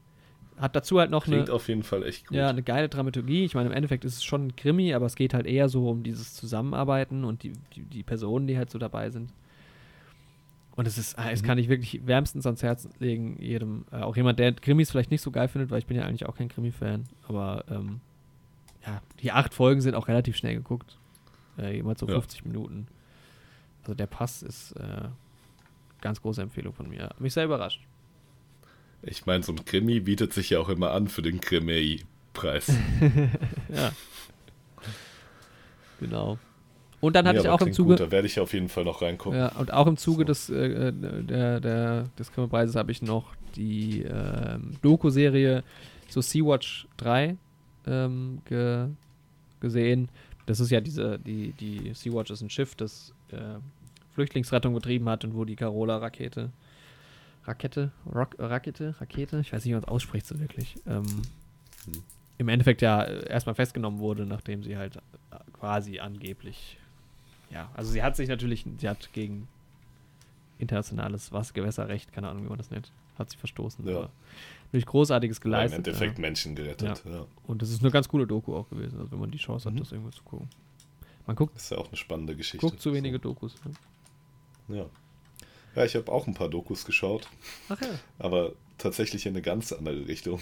Hat 0.64 0.78
dazu 0.78 0.98
halt 0.98 1.12
noch 1.12 1.26
Klingt 1.26 1.50
eine. 1.50 1.56
auf 1.56 1.68
jeden 1.68 1.84
Fall 1.84 2.04
echt 2.04 2.28
gut. 2.28 2.38
Ja, 2.38 2.48
eine 2.48 2.64
geile 2.64 2.88
Dramaturgie. 2.88 3.44
Ich 3.44 3.54
meine, 3.54 3.68
im 3.68 3.76
Endeffekt 3.76 4.06
ist 4.06 4.16
es 4.16 4.24
schon 4.24 4.48
ein 4.48 4.56
Krimi, 4.56 4.94
aber 4.94 5.06
es 5.06 5.18
geht 5.18 5.34
halt 5.34 5.46
eher 5.46 5.68
so 5.68 5.90
um 5.90 6.04
dieses 6.04 6.36
Zusammenarbeiten 6.36 7.26
und 7.26 7.44
die, 7.44 7.52
die, 7.76 7.82
die 7.82 8.02
Personen, 8.02 8.48
die 8.48 8.58
halt 8.58 8.70
so 8.70 8.80
dabei 8.80 9.10
sind. 9.10 9.34
Und 10.78 10.88
es 10.88 10.98
ist, 10.98 11.18
es 11.18 11.42
mhm. 11.42 11.46
kann 11.46 11.58
ich 11.58 11.68
wirklich 11.68 12.08
wärmstens 12.08 12.46
ans 12.46 12.64
Herz 12.64 12.88
legen, 13.00 13.36
jedem, 13.42 13.84
äh, 13.92 13.98
auch 13.98 14.16
jemand, 14.16 14.40
der 14.40 14.54
Krimis 14.54 14.90
vielleicht 14.90 15.12
nicht 15.12 15.20
so 15.20 15.32
geil 15.32 15.50
findet, 15.50 15.70
weil 15.70 15.80
ich 15.80 15.86
bin 15.86 15.98
ja 15.98 16.04
eigentlich 16.04 16.28
auch 16.28 16.38
kein 16.38 16.48
Krimi-Fan, 16.48 17.10
aber 17.28 17.66
ähm, 17.70 18.00
ja, 18.88 19.02
die 19.22 19.34
acht 19.34 19.54
Folgen 19.54 19.82
sind 19.82 19.96
auch 19.96 20.08
relativ 20.08 20.38
schnell 20.38 20.56
geguckt. 20.56 20.98
Äh, 21.58 21.76
jemals 21.76 22.00
so 22.00 22.08
ja. 22.08 22.14
50 22.14 22.46
Minuten. 22.46 22.88
Also 23.82 23.96
der 23.96 24.08
Pass 24.08 24.42
ist 24.42 24.72
äh, 24.78 25.10
ganz 26.00 26.22
große 26.22 26.42
Empfehlung 26.42 26.74
von 26.74 26.88
mir. 26.88 27.10
Mich 27.20 27.34
sehr 27.34 27.44
überrascht. 27.44 27.82
Ich 29.06 29.26
meine, 29.26 29.44
so 29.44 29.52
ein 29.52 29.66
Krimi 29.66 30.00
bietet 30.00 30.34
sich 30.34 30.52
ja 30.52 30.60
auch 30.60 30.70
immer 30.70 30.92
an 30.92 31.08
für 31.08 31.22
den 31.22 31.42
Krimi-Preis. 31.42 32.72
ja. 33.70 33.92
Genau. 36.00 36.38
Und 37.02 37.18
dann 37.18 37.28
hatte 37.28 37.40
ja, 37.40 37.44
ich 37.44 37.50
auch 37.50 37.62
im 37.62 37.74
Zuge. 37.74 37.92
Gut, 37.92 38.00
da 38.00 38.12
werde 38.12 38.28
ich 38.28 38.40
auf 38.40 38.54
jeden 38.54 38.70
Fall 38.70 38.86
noch 38.86 39.02
reingucken. 39.02 39.38
Ja, 39.38 39.50
und 39.58 39.74
auch 39.74 39.88
im 39.88 39.98
Zuge 39.98 40.22
so. 40.22 40.26
des, 40.26 40.50
äh, 40.50 40.94
der, 40.94 41.60
der, 41.60 42.10
des 42.18 42.32
Krimmelpreises 42.32 42.76
habe 42.76 42.94
ich 42.94 43.02
noch 43.02 43.36
die 43.58 44.04
ähm, 44.04 44.78
Doku-Serie 44.82 45.64
so 46.08 46.22
Sea-Watch 46.22 46.88
3 46.98 47.36
ähm, 47.88 48.42
ge, 48.46 48.88
gesehen. 49.60 50.10
Das 50.46 50.60
ist 50.60 50.72
ja 50.72 50.80
diese, 50.80 51.20
die, 51.20 51.52
die 51.60 51.92
Sea-Watch 51.94 52.32
ist 52.32 52.42
ein 52.42 52.50
Schiff, 52.50 52.76
das 52.76 53.14
äh, 53.32 53.60
Flüchtlingsrettung 54.14 54.74
betrieben 54.74 55.10
hat 55.10 55.26
und 55.26 55.36
wo 55.36 55.44
die 55.44 55.56
Carola-Rakete, 55.56 56.52
Rakete, 57.46 57.92
Rock, 58.14 58.36
Rakete, 58.40 58.96
Rakete, 59.00 59.40
ich 59.40 59.52
weiß 59.52 59.64
nicht, 59.64 59.72
wie 59.72 59.76
man 59.76 59.84
es 59.84 59.90
ausspricht 59.90 60.26
so 60.26 60.40
wirklich, 60.40 60.76
ähm, 60.88 61.04
hm. 61.04 62.04
im 62.38 62.50
Endeffekt 62.50 62.82
ja 62.82 63.04
erstmal 63.04 63.56
festgenommen 63.56 64.00
wurde, 64.00 64.26
nachdem 64.26 64.64
sie 64.64 64.78
halt 64.78 65.00
quasi 65.54 66.00
angeblich 66.00 66.78
ja, 67.54 67.70
also 67.76 67.92
sie 67.92 68.02
hat 68.02 68.16
sich 68.16 68.28
natürlich, 68.28 68.66
sie 68.80 68.90
hat 68.90 69.14
gegen 69.14 69.48
internationales 70.58 71.32
Wassergewässerrecht, 71.32 72.12
keine 72.12 72.30
Ahnung, 72.30 72.46
wie 72.46 72.50
man 72.50 72.58
das 72.58 72.72
nennt, 72.72 72.92
hat 73.18 73.30
sie 73.30 73.38
verstoßen. 73.38 73.88
Ja. 73.88 74.10
durch 74.72 74.86
Großartiges 74.86 75.40
geleistet. 75.40 75.80
Im 75.80 75.86
Endeffekt 75.86 76.18
ja. 76.18 76.22
Menschen 76.22 76.56
gerettet, 76.56 77.04
ja. 77.06 77.12
ja. 77.12 77.26
Und 77.46 77.62
das 77.62 77.70
ist 77.70 77.82
eine 77.82 77.92
ganz 77.92 78.08
coole 78.08 78.26
Doku 78.26 78.56
auch 78.56 78.70
gewesen, 78.70 79.00
also 79.00 79.12
wenn 79.12 79.20
man 79.20 79.30
die 79.30 79.38
Chance 79.38 79.66
hat, 79.66 79.76
mhm. 79.76 79.80
das 79.80 79.92
irgendwo 79.92 80.10
zu 80.10 80.24
gucken. 80.24 80.50
Man 81.28 81.36
guckt. 81.36 81.56
Das 81.56 81.64
ist 81.64 81.70
ja 81.70 81.78
auch 81.78 81.88
eine 81.88 81.98
spannende 81.98 82.36
Geschichte. 82.36 82.66
Guckt 82.66 82.82
zu 82.82 82.94
wenige 82.94 83.18
so. 83.18 83.24
Dokus. 83.24 83.56
Ne? 84.68 84.78
Ja. 84.78 84.86
Ja, 85.76 85.86
ich 85.86 85.96
habe 85.96 86.12
auch 86.12 86.28
ein 86.28 86.34
paar 86.34 86.50
Dokus 86.50 86.86
geschaut. 86.86 87.28
Ach 87.70 87.82
ja. 87.82 87.88
Aber 88.20 88.54
tatsächlich 88.78 89.26
in 89.26 89.34
eine 89.34 89.42
ganz 89.42 89.72
andere 89.72 90.08
Richtung. 90.08 90.42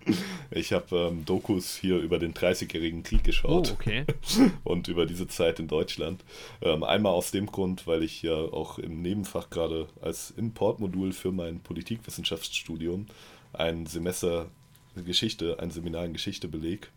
ich 0.50 0.72
habe 0.72 0.96
ähm, 0.96 1.24
Dokus 1.24 1.76
hier 1.76 1.98
über 1.98 2.18
den 2.18 2.34
30-jährigen 2.34 3.02
Krieg 3.02 3.24
geschaut. 3.24 3.70
Oh, 3.70 3.74
okay. 3.74 4.04
und 4.64 4.88
über 4.88 5.06
diese 5.06 5.28
Zeit 5.28 5.60
in 5.60 5.68
Deutschland. 5.68 6.24
Ähm, 6.62 6.82
einmal 6.82 7.12
aus 7.12 7.30
dem 7.30 7.46
Grund, 7.46 7.86
weil 7.86 8.02
ich 8.02 8.22
ja 8.22 8.34
auch 8.34 8.78
im 8.78 9.02
Nebenfach 9.02 9.50
gerade 9.50 9.88
als 10.02 10.32
Importmodul 10.32 11.12
für 11.12 11.32
mein 11.32 11.60
Politikwissenschaftsstudium 11.60 13.06
ein 13.52 13.86
Semester 13.86 14.50
Geschichte, 14.96 15.58
ein 15.60 15.70
Seminar 15.70 16.06
in 16.06 16.12
Geschichte 16.12 16.48
beleg. 16.48 16.90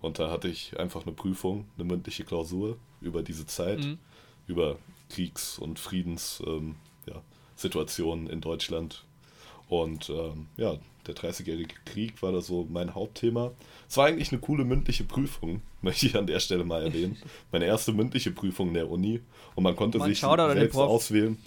Und 0.00 0.18
da 0.18 0.30
hatte 0.30 0.48
ich 0.48 0.78
einfach 0.78 1.06
eine 1.06 1.14
Prüfung, 1.14 1.66
eine 1.76 1.84
mündliche 1.84 2.24
Klausur 2.24 2.76
über 3.00 3.22
diese 3.22 3.46
Zeit, 3.46 3.80
mhm. 3.80 3.98
über 4.46 4.78
Kriegs- 5.08 5.58
und 5.58 5.78
Friedenssituationen 5.78 6.85
ja, 7.06 7.22
in 8.30 8.40
Deutschland. 8.40 9.04
Und 9.68 10.10
ähm, 10.10 10.46
ja, 10.56 10.76
der 11.06 11.14
30-jährige 11.14 11.74
Krieg 11.84 12.22
war 12.22 12.32
da 12.32 12.40
so 12.40 12.66
mein 12.70 12.94
Hauptthema. 12.94 13.52
Es 13.88 13.96
war 13.96 14.06
eigentlich 14.06 14.32
eine 14.32 14.40
coole 14.40 14.64
mündliche 14.64 15.04
Prüfung, 15.04 15.62
möchte 15.82 16.06
ich 16.06 16.16
an 16.16 16.26
der 16.26 16.40
Stelle 16.40 16.64
mal 16.64 16.82
erwähnen. 16.82 17.16
Meine 17.52 17.66
erste 17.66 17.92
mündliche 17.92 18.30
Prüfung 18.30 18.68
in 18.68 18.74
der 18.74 18.90
Uni. 18.90 19.20
Und 19.54 19.64
man 19.64 19.76
konnte 19.76 19.98
man 19.98 20.08
sich 20.08 20.20
selbst 20.20 20.76
auswählen. 20.76 21.38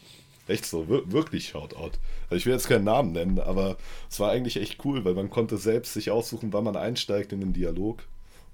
Echt 0.48 0.66
so, 0.66 0.88
wirklich 0.88 1.50
Shoutout. 1.50 1.92
Also 2.24 2.36
ich 2.38 2.46
will 2.48 2.54
jetzt 2.54 2.68
keinen 2.68 2.86
Namen 2.86 3.12
nennen, 3.12 3.40
aber 3.40 3.78
es 4.10 4.20
war 4.20 4.32
eigentlich 4.32 4.58
echt 4.58 4.84
cool, 4.84 5.06
weil 5.06 5.14
man 5.14 5.30
konnte 5.30 5.58
selbst 5.58 5.94
sich 5.94 6.10
aussuchen, 6.10 6.52
wann 6.54 6.64
man 6.64 6.76
einsteigt 6.76 7.32
in 7.34 7.40
den 7.40 7.54
Dialog. 7.54 8.04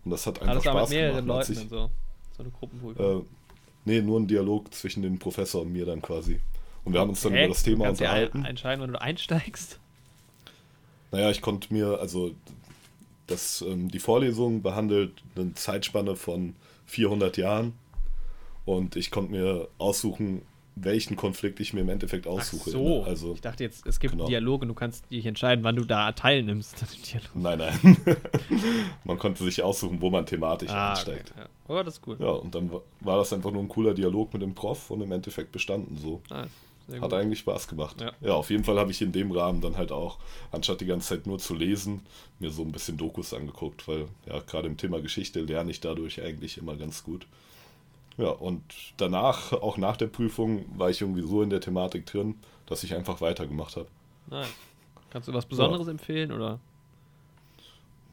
Und 0.04 0.12
das 0.12 0.28
hat 0.28 0.42
einfach 0.42 0.62
Spaß 0.62 0.90
mit 0.90 1.00
mehreren 1.00 1.26
gemacht. 1.26 1.48
Leuten 1.48 1.54
ich, 1.54 1.62
und 1.62 1.70
so. 1.70 1.90
So 2.36 2.44
eine 2.44 2.52
Gruppenprüfung. 2.52 3.22
Äh, 3.22 3.24
nee, 3.86 4.02
nur 4.02 4.20
ein 4.20 4.28
Dialog 4.28 4.74
zwischen 4.74 5.04
dem 5.04 5.18
Professor 5.20 5.62
und 5.62 5.72
mir 5.72 5.86
dann 5.86 6.02
quasi. 6.02 6.42
Und 6.86 6.94
wir 6.94 7.02
haben 7.02 7.10
uns 7.10 7.22
dann 7.22 7.34
über 7.34 7.48
das 7.48 7.64
Thema 7.64 7.90
unterhalten. 7.90 8.44
Ja 8.44 8.50
entscheiden, 8.50 8.82
wenn 8.82 8.94
du 8.94 9.02
einsteigst. 9.02 9.80
Naja, 11.12 11.32
ich 11.32 11.42
konnte 11.42 11.74
mir, 11.74 12.00
also 12.00 12.34
das, 13.28 13.62
ähm, 13.62 13.90
die 13.90 14.00
Vorlesung 14.00 14.62
behandelt 14.62 15.12
eine 15.36 15.54
Zeitspanne 15.56 16.16
von 16.16 16.56
400 16.86 17.38
Jahren 17.38 17.74
und 18.66 18.96
ich 18.96 19.12
konnte 19.12 19.32
mir 19.32 19.68
aussuchen, 19.78 20.42
welchen 20.76 21.16
Konflikt 21.16 21.60
ich 21.62 21.74
mir 21.74 21.82
im 21.82 21.90
Endeffekt 21.90 22.28
aussuche. 22.28 22.70
Ach 22.70 22.74
so, 22.74 23.04
also, 23.04 23.34
ich 23.34 23.42
dachte 23.42 23.64
jetzt, 23.64 23.88
es 23.88 24.00
gibt 24.00 24.12
genau. 24.12 24.28
Dialoge 24.28 24.64
und 24.64 24.68
du 24.68 24.74
kannst 24.74 25.10
dich 25.10 25.26
entscheiden, 25.26 25.64
wann 25.64 25.78
du 25.78 25.86
da 25.86 26.12
teilnimmst. 26.12 26.84
Nein, 27.34 27.60
nein. 27.60 27.98
man 29.06 29.18
konnte 29.18 29.44
sich 29.44 29.64
aussuchen, 29.64 30.02
wo 30.02 30.10
man 30.10 30.26
thematisch 30.26 30.70
ah, 30.70 30.92
einsteigt. 30.92 31.32
Okay, 31.32 31.42
ja. 31.42 31.80
Oh, 31.80 31.82
das 31.82 31.96
ist 31.96 32.08
cool. 32.08 32.18
Ja, 32.20 32.32
und 32.32 32.54
dann 32.54 32.70
war 33.00 33.18
das 33.18 33.32
einfach 33.32 33.52
nur 33.52 33.64
ein 33.64 33.70
cooler 33.70 33.94
Dialog 33.94 34.34
mit 34.34 34.42
dem 34.42 34.54
Prof 34.54 34.92
und 34.92 35.02
im 35.02 35.12
Endeffekt 35.14 35.54
bestanden 35.54 35.98
so. 35.98 36.22
Ah, 36.30 36.46
Hat 37.02 37.14
eigentlich 37.14 37.40
Spaß 37.40 37.68
gemacht. 37.68 38.00
Ja. 38.00 38.12
ja, 38.22 38.34
auf 38.34 38.50
jeden 38.52 38.64
Fall 38.64 38.78
habe 38.78 38.92
ich 38.92 39.02
in 39.02 39.12
dem 39.12 39.32
Rahmen 39.32 39.60
dann 39.60 39.76
halt 39.78 39.92
auch, 39.92 40.20
anstatt 40.52 40.82
die 40.82 40.86
ganze 40.86 41.10
Zeit 41.10 41.26
nur 41.26 41.40
zu 41.40 41.56
lesen, 41.56 42.02
mir 42.40 42.52
so 42.52 42.62
ein 42.62 42.72
bisschen 42.72 42.98
Dokus 42.98 43.34
angeguckt, 43.34 43.88
weil 43.88 44.08
ja, 44.28 44.40
gerade 44.40 44.68
im 44.68 44.78
Thema 44.78 45.02
Geschichte 45.02 45.42
lerne 45.42 45.72
ich 45.72 45.82
dadurch 45.82 46.22
eigentlich 46.22 46.58
immer 46.58 46.76
ganz 46.76 47.04
gut. 47.04 47.26
Ja, 48.18 48.30
und 48.30 48.62
danach, 48.98 49.52
auch 49.52 49.78
nach 49.78 49.98
der 49.98 50.08
Prüfung, 50.08 50.66
war 50.78 50.90
ich 50.90 51.02
irgendwie 51.02 51.24
so 51.24 51.42
in 51.42 51.50
der 51.50 51.60
Thematik 51.60 52.06
drin, 52.06 52.36
dass 52.66 52.84
ich 52.84 52.94
einfach 52.94 53.20
weitergemacht 53.20 53.76
habe. 53.76 53.88
Nein. 54.28 54.48
Kannst 55.10 55.28
du 55.28 55.34
was 55.34 55.46
Besonderes 55.46 55.88
ja. 55.88 55.92
empfehlen 55.92 56.32
oder? 56.32 56.60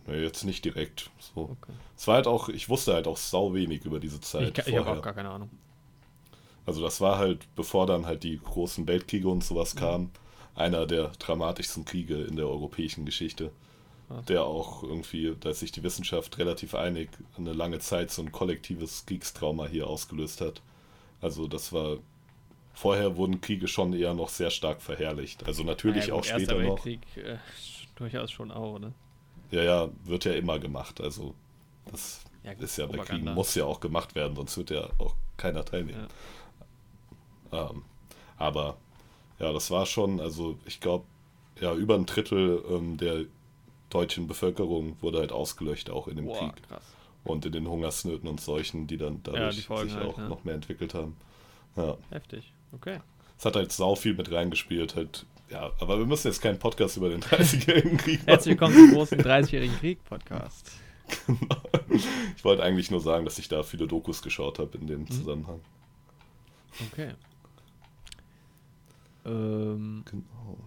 Nee, 0.06 0.22
jetzt 0.22 0.44
nicht 0.44 0.64
direkt. 0.64 1.10
So. 1.18 1.42
Okay. 1.42 1.72
Es 1.96 2.06
war 2.08 2.16
halt 2.16 2.26
auch, 2.26 2.48
ich 2.48 2.68
wusste 2.68 2.94
halt 2.94 3.06
auch 3.06 3.16
sau 3.16 3.54
wenig 3.54 3.84
über 3.84 4.00
diese 4.00 4.20
Zeit. 4.20 4.58
Ich, 4.58 4.66
ich 4.66 4.76
habe 4.76 4.90
auch 4.90 5.02
gar 5.02 5.12
keine 5.12 5.30
Ahnung. 5.30 5.50
Also 6.66 6.82
das 6.82 7.00
war 7.00 7.18
halt, 7.18 7.46
bevor 7.56 7.86
dann 7.86 8.06
halt 8.06 8.22
die 8.22 8.38
großen 8.38 8.86
Weltkriege 8.86 9.28
und 9.28 9.42
sowas 9.42 9.74
mhm. 9.74 9.78
kamen, 9.78 10.10
einer 10.54 10.86
der 10.86 11.08
dramatischsten 11.18 11.84
Kriege 11.84 12.22
in 12.22 12.36
der 12.36 12.46
europäischen 12.46 13.04
Geschichte 13.04 13.50
der 14.28 14.44
auch 14.44 14.82
irgendwie, 14.82 15.34
da 15.40 15.52
sich 15.52 15.72
die 15.72 15.82
Wissenschaft 15.82 16.38
relativ 16.38 16.74
einig, 16.74 17.10
eine 17.36 17.52
lange 17.52 17.78
Zeit 17.78 18.10
so 18.10 18.22
ein 18.22 18.32
kollektives 18.32 19.06
Kriegstrauma 19.06 19.66
hier 19.66 19.86
ausgelöst 19.86 20.40
hat. 20.40 20.62
Also 21.20 21.46
das 21.46 21.72
war, 21.72 21.98
vorher 22.74 23.16
wurden 23.16 23.40
Kriege 23.40 23.68
schon 23.68 23.92
eher 23.92 24.14
noch 24.14 24.28
sehr 24.28 24.50
stark 24.50 24.82
verherrlicht. 24.82 25.46
Also 25.46 25.62
natürlich 25.62 26.08
ja, 26.08 26.14
auch 26.14 26.24
später 26.24 26.56
Erster 26.56 26.68
noch. 26.68 26.84
Weltkrieg 26.84 27.00
äh, 27.16 27.38
durchaus 27.96 28.30
schon 28.30 28.50
auch, 28.50 28.78
ne? 28.78 28.92
Ja, 29.50 29.62
ja, 29.62 29.88
wird 30.04 30.24
ja 30.24 30.32
immer 30.32 30.58
gemacht. 30.58 31.00
Also 31.00 31.34
das 31.90 32.22
ja, 32.42 32.52
ist 32.52 32.76
ja 32.78 32.86
bei 32.86 32.98
Kriegen, 32.98 33.32
muss 33.34 33.54
ja 33.54 33.64
auch 33.64 33.80
gemacht 33.80 34.14
werden, 34.14 34.34
sonst 34.36 34.56
wird 34.56 34.70
ja 34.70 34.88
auch 34.98 35.14
keiner 35.36 35.64
teilnehmen. 35.64 36.02
Ja. 36.02 36.08
Ähm, 37.52 37.82
aber 38.38 38.76
ja, 39.38 39.52
das 39.52 39.70
war 39.70 39.86
schon, 39.86 40.20
also 40.20 40.58
ich 40.66 40.80
glaube, 40.80 41.04
ja, 41.60 41.74
über 41.74 41.94
ein 41.94 42.06
Drittel 42.06 42.64
ähm, 42.68 42.96
der 42.96 43.24
deutschen 43.90 44.26
Bevölkerung 44.26 44.96
wurde 45.00 45.18
halt 45.18 45.32
ausgelöscht, 45.32 45.90
auch 45.90 46.08
in 46.08 46.16
dem 46.16 46.26
Boah, 46.26 46.38
Krieg. 46.38 46.68
Krass. 46.68 46.82
Und 47.24 47.46
in 47.46 47.52
den 47.52 47.68
Hungersnöten 47.68 48.28
und 48.28 48.40
Seuchen, 48.40 48.86
die 48.86 48.96
dann 48.96 49.20
dadurch 49.22 49.40
ja, 49.40 49.50
die 49.50 49.56
sich 49.56 49.96
halt, 49.96 50.08
auch 50.08 50.18
ja. 50.18 50.28
noch 50.28 50.44
mehr 50.44 50.54
entwickelt 50.54 50.94
haben. 50.94 51.16
Ja. 51.76 51.96
Heftig, 52.10 52.52
okay. 52.72 53.00
Es 53.38 53.44
hat 53.44 53.54
halt 53.56 53.70
sau 53.72 53.94
viel 53.94 54.14
mit 54.14 54.30
reingespielt, 54.32 54.96
halt. 54.96 55.26
Ja, 55.50 55.70
aber 55.80 55.98
wir 55.98 56.06
müssen 56.06 56.28
jetzt 56.28 56.40
keinen 56.40 56.58
Podcast 56.58 56.96
über 56.96 57.10
den 57.10 57.20
30-jährigen 57.20 57.98
Krieg 57.98 58.20
machen. 58.20 58.26
Herzlich 58.28 58.52
willkommen 58.52 58.74
zum 58.74 58.92
großen 58.92 59.20
30-jährigen 59.20 59.76
Krieg-Podcast. 59.78 60.72
Genau. 61.26 61.60
Ich 62.36 62.42
wollte 62.42 62.62
eigentlich 62.62 62.90
nur 62.90 63.00
sagen, 63.00 63.26
dass 63.26 63.38
ich 63.38 63.46
da 63.46 63.62
viele 63.62 63.86
Dokus 63.86 64.22
geschaut 64.22 64.58
habe 64.58 64.78
in 64.78 64.86
dem 64.86 65.00
mhm. 65.00 65.10
Zusammenhang. 65.10 65.60
Okay. 66.90 67.12
Ähm, 69.24 70.04
genau. 70.10 70.58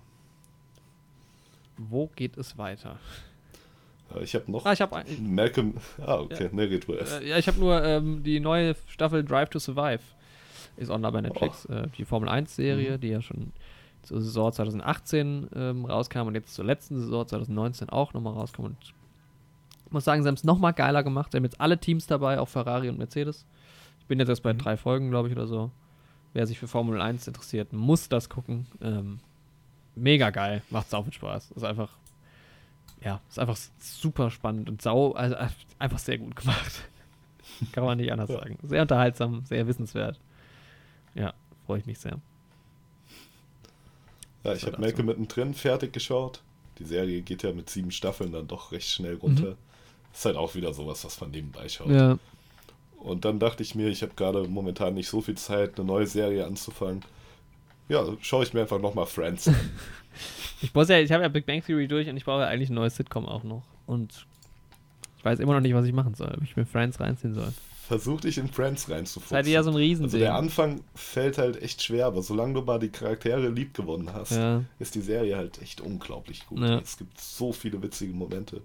Wo 1.78 2.08
geht 2.16 2.38
es 2.38 2.58
weiter? 2.58 2.98
Ich 4.22 4.36
habe 4.36 4.50
noch. 4.52 4.66
Ah, 4.66 4.74
ich 4.74 4.82
habe 4.82 5.04
Malcolm. 5.20 5.76
Ah, 6.00 6.20
okay. 6.20 6.46
Ja, 6.46 6.50
nee, 6.52 6.68
geht 6.68 6.88
äh, 6.88 7.28
Ja, 7.28 7.38
ich 7.38 7.48
habe 7.48 7.60
nur 7.60 7.84
ähm, 7.84 8.24
die 8.24 8.40
neue 8.40 8.76
Staffel 8.88 9.24
Drive 9.24 9.50
to 9.50 9.60
Survive. 9.60 10.02
Ist 10.78 10.90
online 10.90 11.12
bei 11.12 11.22
Netflix. 11.22 11.68
Oh. 11.70 11.74
Äh, 11.74 11.88
die 11.98 12.06
Formel 12.06 12.30
1-Serie, 12.30 12.94
mhm. 12.94 13.02
die 13.02 13.10
ja 13.10 13.22
schon 13.22 13.52
zur 14.04 14.22
Saison 14.22 14.52
2018 14.52 15.50
ähm, 15.56 15.86
rauskam 15.86 16.28
und 16.28 16.36
jetzt 16.36 16.54
zur 16.54 16.66
letzten 16.66 17.00
Saison 17.00 17.28
2019 17.28 17.90
auch 17.90 18.14
nochmal 18.14 18.34
rauskam. 18.34 18.66
Und 18.66 18.78
ich 19.86 19.92
muss 19.92 20.06
sagen, 20.06 20.22
sie 20.22 20.28
haben 20.28 20.36
es 20.36 20.44
nochmal 20.44 20.74
geiler 20.74 21.04
gemacht. 21.04 21.32
Sie 21.32 21.38
haben 21.38 21.44
jetzt 21.44 21.60
alle 21.60 21.80
Teams 21.80 22.08
dabei, 22.08 22.40
auch 22.40 22.48
Ferrari 22.48 22.90
und 22.90 22.98
Mercedes. 22.98 23.46
Ich 24.00 24.06
bin 24.06 24.20
jetzt 24.20 24.30
erst 24.30 24.44
bei 24.44 24.54
mhm. 24.54 24.60
drei 24.60 24.78
Folgen, 24.78 25.10
glaube 25.10 25.30
ich, 25.30 25.36
oder 25.36 25.48
so. 25.48 25.72
Wer 26.36 26.46
sich 26.48 26.60
für 26.60 26.68
Formel 26.68 27.00
1 27.00 27.30
interessiert, 27.30 27.72
muss 27.72 28.10
das 28.10 28.28
gucken. 28.28 28.68
Ähm, 28.82 29.20
mega 29.96 30.32
geil. 30.32 30.62
Macht 30.70 30.90
sau 30.90 31.02
viel 31.02 31.14
Spaß. 31.14 31.52
Ist 31.52 31.64
einfach, 31.64 31.90
ja, 33.02 33.22
ist 33.30 33.40
einfach 33.40 33.58
super 33.80 34.30
spannend 34.30 34.70
und 34.70 34.82
sau, 34.82 35.14
also 35.14 35.38
einfach 35.80 35.98
sehr 35.98 36.18
gut 36.18 36.36
gemacht. 36.36 36.90
Kann 37.72 37.86
man 37.86 37.98
nicht 38.00 38.12
anders 38.12 38.30
ja. 38.30 38.40
sagen. 38.40 38.58
Sehr 38.64 38.82
unterhaltsam, 38.82 39.46
sehr 39.46 39.66
wissenswert. 39.66 40.20
Ja, 41.14 41.34
freue 41.66 41.80
ich 41.80 41.86
mich 41.86 42.00
sehr. 42.00 42.20
Ja, 44.44 44.56
ich 44.56 44.66
habe 44.66 44.78
Melke 44.78 45.04
mittendrin 45.04 45.54
fertig 45.54 45.94
geschaut. 45.94 46.42
Die 46.80 46.84
Serie 46.84 47.22
geht 47.22 47.44
ja 47.44 47.54
mit 47.54 47.70
sieben 47.70 47.92
Staffeln 47.92 48.34
dann 48.34 48.50
doch 48.50 48.74
recht 48.74 48.90
schnell 48.90 49.16
runter. 49.16 49.52
Mhm. 49.52 49.58
Ist 50.14 50.26
halt 50.26 50.36
auch 50.36 50.54
wieder 50.54 50.74
sowas, 50.74 51.06
was 51.06 51.22
man 51.22 51.32
nebenbei 51.32 51.70
schaut. 51.70 51.88
Ja. 51.88 52.20
Und 53.06 53.24
dann 53.24 53.38
dachte 53.38 53.62
ich 53.62 53.76
mir, 53.76 53.88
ich 53.90 54.02
habe 54.02 54.14
gerade 54.16 54.48
momentan 54.48 54.96
nicht 54.96 55.08
so 55.08 55.22
viel 55.22 55.36
Zeit, 55.36 55.78
eine 55.78 55.86
neue 55.86 56.08
Serie 56.08 56.44
anzufangen. 56.44 57.04
Ja, 57.88 58.04
schaue 58.20 58.44
ich 58.44 58.54
mir 58.56 58.62
einfach 58.62 58.82
nochmal 58.82 59.06
Friends 59.06 59.48
an. 59.48 59.56
ich 60.64 60.74
ja, 60.74 61.00
ich 61.00 61.12
habe 61.12 61.22
ja 61.22 61.30
Big 61.30 61.46
Bang 61.46 61.64
Theory 61.64 61.88
durch 61.88 62.10
und 62.10 62.18
ich 62.18 62.26
brauche 62.26 62.42
ja 62.42 62.48
eigentlich 62.48 62.72
ein 62.72 62.74
neues 62.74 62.96
Sitcom 62.96 63.28
auch 63.28 63.44
noch. 63.44 63.62
Und 63.86 64.26
ich 65.20 65.24
weiß 65.24 65.38
immer 65.38 65.54
noch 65.54 65.60
nicht, 65.60 65.76
was 65.76 65.86
ich 65.86 65.94
machen 65.94 66.16
soll, 66.16 66.34
ob 66.36 66.42
ich 66.42 66.56
mir 66.56 66.66
Friends 66.66 67.00
reinziehen 67.00 67.36
soll. 67.36 67.54
Versuch 67.88 68.22
dich 68.22 68.40
in 68.40 68.48
Friends 68.48 68.90
reinzufuchsen. 68.90 69.36
Seid 69.36 69.46
ihr 69.46 69.54
ja 69.54 69.64
so 69.64 69.70
ein 69.70 69.76
Riesen. 69.76 70.06
Also 70.06 70.18
der 70.18 70.34
Anfang 70.34 70.82
fällt 70.96 71.38
halt 71.38 71.62
echt 71.62 71.84
schwer, 71.84 72.08
aber 72.08 72.24
solange 72.24 72.56
du 72.56 72.62
mal 72.62 72.80
die 72.80 72.90
Charaktere 72.90 73.50
lieb 73.50 73.76
gewonnen 73.76 74.12
hast, 74.12 74.32
ja. 74.32 74.64
ist 74.80 74.96
die 74.96 75.02
Serie 75.02 75.38
halt 75.38 75.62
echt 75.62 75.82
unglaublich 75.82 76.48
gut. 76.48 76.60
Ja. 76.62 76.80
Es 76.80 76.98
gibt 76.98 77.20
so 77.22 77.54
viele 77.54 77.82
witzige 77.84 78.14
Momente. 78.14 78.62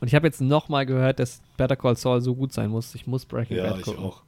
Und 0.00 0.06
ich 0.06 0.14
habe 0.14 0.26
jetzt 0.26 0.40
nochmal 0.40 0.86
gehört, 0.86 1.18
dass 1.18 1.40
Better 1.56 1.74
Call 1.74 1.96
Saul 1.96 2.20
so 2.20 2.34
gut 2.34 2.52
sein 2.52 2.70
muss. 2.70 2.94
Ich 2.94 3.08
muss 3.08 3.24
Breaking 3.24 3.56
ja, 3.56 3.70
Bad 3.70 3.82
gucken. 3.82 4.02
Ja, 4.02 4.08
ich 4.08 4.12
auch. 4.12 4.22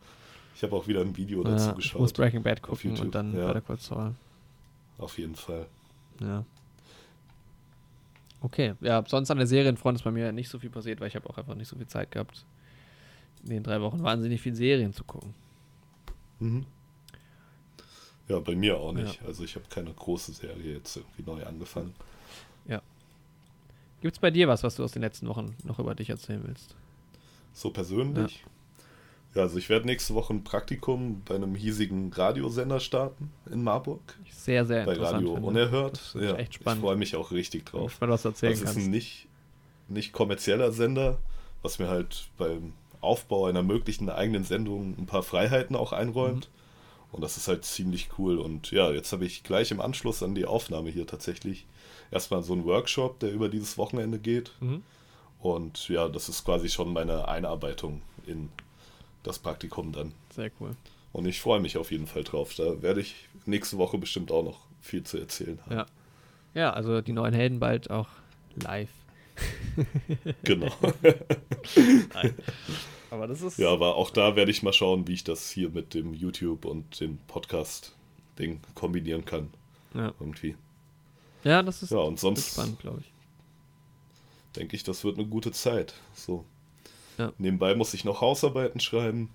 Ich 0.56 0.62
habe 0.64 0.76
auch 0.76 0.86
wieder 0.88 1.02
ein 1.02 1.16
Video 1.16 1.42
dazu 1.44 1.74
geschaut. 1.74 1.84
Ich 1.84 1.98
muss 1.98 2.12
Breaking 2.12 2.42
Bad 2.42 2.62
gucken 2.62 2.98
und 2.98 3.14
dann 3.14 3.32
Better 3.32 3.60
Call 3.60 3.78
Saul. 3.78 4.14
Auf 4.98 5.18
jeden 5.18 5.36
Fall. 5.36 5.66
Ja. 6.20 6.44
Okay, 8.40 8.74
ja, 8.80 9.04
sonst 9.06 9.30
an 9.30 9.38
der 9.38 9.46
Serienfront 9.46 9.98
ist 9.98 10.02
bei 10.02 10.10
mir 10.10 10.32
nicht 10.32 10.48
so 10.48 10.58
viel 10.58 10.70
passiert, 10.70 11.00
weil 11.00 11.06
ich 11.06 11.14
habe 11.14 11.30
auch 11.30 11.38
einfach 11.38 11.54
nicht 11.54 11.68
so 11.68 11.76
viel 11.76 11.86
Zeit 11.86 12.10
gehabt, 12.10 12.44
in 13.44 13.50
den 13.50 13.62
drei 13.62 13.80
Wochen 13.80 14.02
wahnsinnig 14.02 14.40
viel 14.40 14.54
Serien 14.54 14.92
zu 14.92 15.04
gucken. 15.04 15.34
Mhm. 16.40 16.66
Ja, 18.28 18.38
bei 18.38 18.54
mir 18.54 18.78
auch 18.78 18.92
nicht. 18.92 19.20
Ja. 19.20 19.26
Also 19.26 19.44
ich 19.44 19.54
habe 19.56 19.66
keine 19.68 19.92
große 19.92 20.32
Serie 20.32 20.74
jetzt 20.74 20.96
irgendwie 20.96 21.22
neu 21.22 21.44
angefangen. 21.44 21.94
Ja. 22.66 22.80
Gibt 24.00 24.14
es 24.14 24.20
bei 24.20 24.30
dir 24.30 24.48
was, 24.48 24.62
was 24.62 24.76
du 24.76 24.84
aus 24.84 24.92
den 24.92 25.02
letzten 25.02 25.28
Wochen 25.28 25.54
noch 25.64 25.78
über 25.78 25.94
dich 25.94 26.10
erzählen 26.10 26.42
willst? 26.44 26.74
So 27.52 27.70
persönlich? 27.70 28.44
Ja, 29.34 29.42
also 29.42 29.56
ich 29.58 29.68
werde 29.68 29.86
nächste 29.86 30.14
Woche 30.14 30.34
ein 30.34 30.44
Praktikum 30.44 31.22
bei 31.24 31.34
einem 31.34 31.54
hiesigen 31.54 32.12
Radiosender 32.12 32.80
starten 32.80 33.30
in 33.50 33.62
Marburg. 33.62 34.00
Sehr, 34.30 34.66
sehr 34.66 34.84
bei 34.84 34.92
interessant. 34.92 35.12
Bei 35.12 35.18
Radio 35.18 35.34
finde. 35.34 35.48
Unerhört. 35.48 36.16
Ja, 36.20 36.34
echt 36.36 36.54
spannend. 36.54 36.80
Ich 36.80 36.86
freue 36.86 36.96
mich 36.96 37.16
auch 37.16 37.30
richtig 37.30 37.66
drauf. 37.66 37.92
Ich 37.94 38.00
was 38.00 38.24
erzählen 38.24 38.52
Das 38.52 38.76
ist 38.76 38.76
ein 38.76 38.90
nicht, 38.90 39.26
nicht 39.88 40.12
kommerzieller 40.12 40.72
Sender, 40.72 41.18
was 41.62 41.78
mir 41.78 41.88
halt 41.88 42.28
beim 42.36 42.74
Aufbau 43.02 43.46
einer 43.46 43.62
möglichen 43.62 44.08
eigenen 44.08 44.44
Sendung 44.44 44.96
ein 44.98 45.06
paar 45.06 45.22
Freiheiten 45.22 45.76
auch 45.76 45.92
einräumt. 45.92 46.48
Mhm. 46.48 46.62
Und 47.12 47.20
das 47.20 47.36
ist 47.36 47.48
halt 47.48 47.64
ziemlich 47.64 48.10
cool. 48.18 48.38
Und 48.38 48.70
ja, 48.70 48.90
jetzt 48.90 49.12
habe 49.12 49.26
ich 49.26 49.42
gleich 49.42 49.70
im 49.70 49.80
Anschluss 49.80 50.22
an 50.22 50.34
die 50.34 50.46
Aufnahme 50.46 50.90
hier 50.90 51.06
tatsächlich 51.06 51.66
erstmal 52.10 52.42
so 52.42 52.54
einen 52.54 52.64
Workshop, 52.64 53.18
der 53.20 53.32
über 53.32 53.48
dieses 53.50 53.76
Wochenende 53.76 54.18
geht. 54.18 54.52
Mhm. 54.60 54.82
Und 55.40 55.88
ja, 55.88 56.08
das 56.08 56.28
ist 56.28 56.44
quasi 56.44 56.68
schon 56.68 56.92
meine 56.92 57.28
Einarbeitung 57.28 58.00
in 58.26 58.48
das 59.24 59.38
Praktikum 59.38 59.92
dann. 59.92 60.12
Sehr 60.34 60.50
cool. 60.60 60.74
Und 61.12 61.26
ich 61.26 61.40
freue 61.40 61.60
mich 61.60 61.76
auf 61.76 61.90
jeden 61.90 62.06
Fall 62.06 62.24
drauf. 62.24 62.54
Da 62.54 62.80
werde 62.80 63.00
ich 63.00 63.28
nächste 63.44 63.76
Woche 63.76 63.98
bestimmt 63.98 64.32
auch 64.32 64.42
noch 64.42 64.60
viel 64.80 65.02
zu 65.02 65.18
erzählen 65.18 65.58
haben. 65.66 65.76
Ja. 65.76 65.86
Ja, 66.54 66.72
also 66.72 67.00
die 67.00 67.12
neuen 67.12 67.32
Helden 67.32 67.60
bald 67.60 67.90
auch 67.90 68.08
live. 68.56 68.90
genau. 70.44 70.72
Nein. 72.14 72.34
Aber 73.10 73.26
das 73.26 73.42
ist. 73.42 73.58
Ja, 73.58 73.70
aber 73.70 73.96
auch 73.96 74.10
da 74.10 74.36
werde 74.36 74.50
ich 74.50 74.62
mal 74.62 74.72
schauen, 74.72 75.06
wie 75.06 75.14
ich 75.14 75.24
das 75.24 75.50
hier 75.50 75.70
mit 75.70 75.94
dem 75.94 76.14
YouTube 76.14 76.64
und 76.64 77.00
dem 77.00 77.18
Podcast-Ding 77.26 78.60
kombinieren 78.74 79.24
kann. 79.24 79.50
Ja. 79.94 80.14
Irgendwie. 80.18 80.56
Ja, 81.44 81.62
das 81.62 81.82
ist 81.82 81.90
ja, 81.90 81.98
und 81.98 82.18
sonst 82.20 82.52
spannend, 82.52 82.78
glaube 82.80 83.00
ich. 83.00 83.12
Denke 84.56 84.76
ich, 84.76 84.84
das 84.84 85.04
wird 85.04 85.18
eine 85.18 85.26
gute 85.26 85.52
Zeit. 85.52 85.94
So. 86.14 86.44
Ja. 87.18 87.32
Nebenbei 87.38 87.74
muss 87.74 87.94
ich 87.94 88.04
noch 88.04 88.20
Hausarbeiten 88.20 88.80
schreiben, 88.80 89.30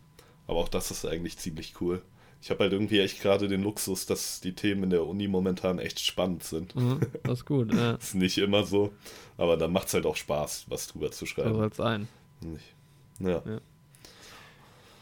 aber 0.48 0.60
auch 0.60 0.70
das 0.70 0.92
ist 0.92 1.06
eigentlich 1.06 1.38
ziemlich 1.38 1.76
cool. 1.82 2.02
Ich 2.42 2.50
habe 2.50 2.64
halt 2.64 2.74
irgendwie 2.74 3.00
echt 3.00 3.22
gerade 3.22 3.48
den 3.48 3.64
Luxus, 3.64 4.06
dass 4.06 4.40
die 4.42 4.54
Themen 4.54 4.84
in 4.84 4.90
der 4.92 5.06
Uni 5.06 5.28
momentan 5.28 5.80
echt 5.80 6.00
spannend 6.00 6.44
sind. 6.44 6.76
Mhm, 6.76 7.00
das 7.24 7.40
ist 7.40 7.46
gut, 7.46 7.74
ja. 7.74 7.94
ist 8.00 8.16
nicht 8.16 8.38
immer 8.38 8.64
so, 8.64 8.94
aber 9.38 9.58
dann 9.58 9.72
macht 9.72 9.88
es 9.88 9.94
halt 9.94 10.06
auch 10.06 10.16
Spaß, 10.16 10.66
was 10.70 10.88
drüber 10.88 11.12
zu 11.12 11.26
schreiben. 11.26 11.54
So 11.54 11.60
soll 11.60 11.68
es 11.70 11.78
sein. 11.78 12.08
Ja. 13.20 13.42
ja. 13.46 13.60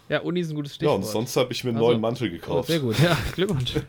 Ja, 0.08 0.20
Uni 0.22 0.40
ist 0.40 0.50
ein 0.50 0.56
gutes 0.56 0.76
Stichwort. 0.76 1.00
Ja, 1.02 1.06
und 1.06 1.12
sonst 1.12 1.36
habe 1.36 1.52
ich 1.52 1.64
mir 1.64 1.72
einen 1.72 1.78
also, 1.78 1.90
neuen 1.90 2.02
Mantel 2.02 2.30
gekauft. 2.30 2.70
Oh, 2.70 2.72
sehr 2.72 2.80
gut, 2.80 3.00
ja, 3.00 3.18
Glückwunsch. 3.34 3.74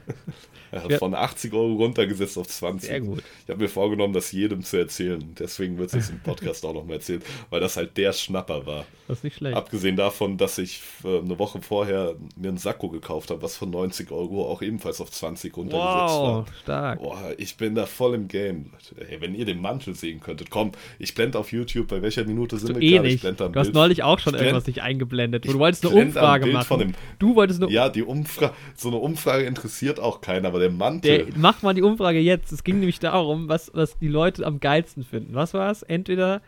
ja, 0.88 0.98
von 0.98 1.14
80 1.14 1.52
Euro 1.52 1.74
runtergesetzt 1.74 2.38
auf 2.38 2.46
20. 2.46 2.88
Sehr 2.88 3.00
gut. 3.00 3.22
Ich 3.44 3.50
habe 3.50 3.62
mir 3.62 3.68
vorgenommen, 3.68 4.12
das 4.12 4.32
jedem 4.32 4.62
zu 4.62 4.76
erzählen. 4.76 5.34
Deswegen 5.38 5.78
wird 5.78 5.88
es 5.88 5.94
jetzt 5.94 6.10
im 6.10 6.20
Podcast 6.20 6.64
auch 6.64 6.74
nochmal 6.74 6.96
erzählt, 6.96 7.24
weil 7.50 7.60
das 7.60 7.76
halt 7.76 7.96
der 7.96 8.12
Schnapper 8.12 8.66
war. 8.66 8.84
Das 9.08 9.18
ist 9.18 9.24
nicht 9.24 9.36
schlecht. 9.36 9.56
Abgesehen 9.56 9.96
davon, 9.96 10.36
dass 10.36 10.58
ich 10.58 10.80
äh, 11.04 11.18
eine 11.18 11.38
Woche 11.38 11.62
vorher 11.62 12.16
mir 12.36 12.48
einen 12.48 12.58
Sakko 12.58 12.88
gekauft 12.88 13.30
habe, 13.30 13.42
was 13.42 13.56
von 13.56 13.70
90 13.70 14.10
Euro 14.10 14.50
auch 14.50 14.62
ebenfalls 14.62 15.00
auf 15.00 15.10
20 15.10 15.56
runtergesetzt 15.56 15.84
wow, 15.84 16.22
war. 16.22 16.46
stark. 16.62 16.98
Boah, 17.00 17.32
ich 17.38 17.56
bin 17.56 17.74
da 17.74 17.86
voll 17.86 18.14
im 18.14 18.28
Game. 18.28 18.70
Hey, 18.96 19.20
wenn 19.20 19.34
ihr 19.34 19.44
den 19.44 19.60
Mantel 19.60 19.94
sehen 19.94 20.20
könntet, 20.20 20.50
komm, 20.50 20.72
ich 20.98 21.14
blende 21.14 21.38
auf 21.38 21.52
YouTube, 21.52 21.88
bei 21.88 22.02
welcher 22.02 22.24
Minute 22.24 22.58
sind 22.58 22.74
wir 22.74 22.82
eh 22.82 22.92
gerade? 22.92 23.08
Ich 23.08 23.20
du 23.20 23.32
Bild. 23.32 23.56
hast 23.56 23.72
neulich 23.72 24.02
auch 24.02 24.18
schon 24.18 24.34
irgendwas 24.34 24.66
nicht 24.66 24.82
eingeblendet. 24.82 25.46
Du 25.46 25.58
wolltest 25.58 25.86
eine 25.86 25.94
Umfrage 25.94 26.46
machen. 26.46 26.78
Dem, 26.78 26.94
du 27.18 27.34
wolltest 27.36 27.62
eine 27.62 27.72
Ja, 27.72 27.88
die 27.88 28.02
Umfrage, 28.02 28.54
so 28.74 28.88
eine 28.88 28.98
Umfrage 28.98 29.44
interessiert 29.44 30.00
auch 30.00 30.20
keinen, 30.20 30.46
aber 30.46 30.58
der 30.58 30.65
Mantel. 30.70 31.26
Der, 31.26 31.34
mach 31.36 31.62
mal 31.62 31.74
die 31.74 31.82
Umfrage 31.82 32.18
jetzt. 32.18 32.52
Es 32.52 32.64
ging 32.64 32.78
nämlich 32.78 32.98
darum, 32.98 33.48
was, 33.48 33.70
was 33.74 33.98
die 33.98 34.08
Leute 34.08 34.46
am 34.46 34.60
geilsten 34.60 35.04
finden. 35.04 35.34
Was 35.34 35.54
war 35.54 35.70
es? 35.70 35.82
Entweder 35.82 36.40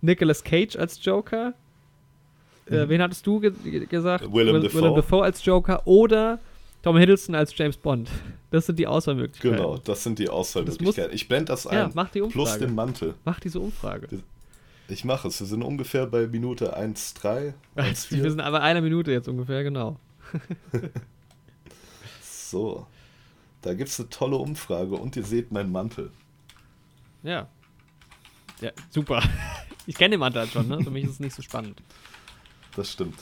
Nicolas 0.00 0.44
Cage 0.44 0.76
als 0.76 1.04
Joker. 1.04 1.54
Mhm. 2.68 2.74
Äh, 2.74 2.88
wen 2.88 3.02
hattest 3.02 3.26
du 3.26 3.40
ge 3.40 3.52
gesagt? 3.86 4.32
Willem, 4.32 4.54
Will, 4.54 4.62
Dafoe. 4.62 4.82
Willem 4.82 4.94
Dafoe 4.94 5.24
als 5.24 5.44
Joker 5.44 5.86
oder 5.86 6.38
Tom 6.82 6.96
Hiddleston 6.96 7.34
als 7.34 7.56
James 7.56 7.76
Bond. 7.76 8.08
Das 8.50 8.66
sind 8.66 8.78
die 8.78 8.86
Auswahlmöglichkeiten. 8.86 9.56
Genau, 9.56 9.78
das 9.78 10.02
sind 10.04 10.18
die 10.18 10.28
Auswahlmöglichkeiten. 10.28 11.14
ich 11.14 11.28
blende 11.28 11.46
das 11.46 11.66
ein. 11.66 11.76
Ja, 11.76 11.90
mach 11.94 12.10
die 12.10 12.22
Umfrage. 12.22 12.44
Plus 12.44 12.58
den 12.58 12.74
Mantel. 12.74 13.14
Mach 13.24 13.40
diese 13.40 13.60
Umfrage. 13.60 14.08
Ich 14.88 15.04
mache 15.04 15.28
es. 15.28 15.40
Wir 15.40 15.46
sind 15.46 15.62
ungefähr 15.62 16.06
bei 16.06 16.26
Minute 16.26 16.78
1,3. 16.78 17.52
Wir 18.10 18.30
sind 18.30 18.40
aber 18.40 18.62
einer 18.62 18.80
Minute 18.80 19.12
jetzt 19.12 19.28
ungefähr, 19.28 19.62
genau. 19.62 19.98
so. 22.22 22.86
Da 23.62 23.74
gibt 23.74 23.90
es 23.90 23.98
eine 23.98 24.08
tolle 24.08 24.36
Umfrage 24.36 24.94
und 24.94 25.16
ihr 25.16 25.24
seht 25.24 25.52
meinen 25.52 25.72
Mantel. 25.72 26.10
Ja. 27.22 27.48
Ja, 28.60 28.70
super. 28.90 29.22
Ich 29.86 29.94
kenne 29.94 30.10
den 30.10 30.20
Mantel 30.20 30.42
halt 30.42 30.52
schon, 30.52 30.68
ne? 30.68 30.84
Für 30.84 30.90
mich 30.90 31.04
ist 31.04 31.12
es 31.12 31.20
nicht 31.20 31.34
so 31.34 31.40
spannend. 31.40 31.80
Das 32.76 32.92
stimmt. 32.92 33.16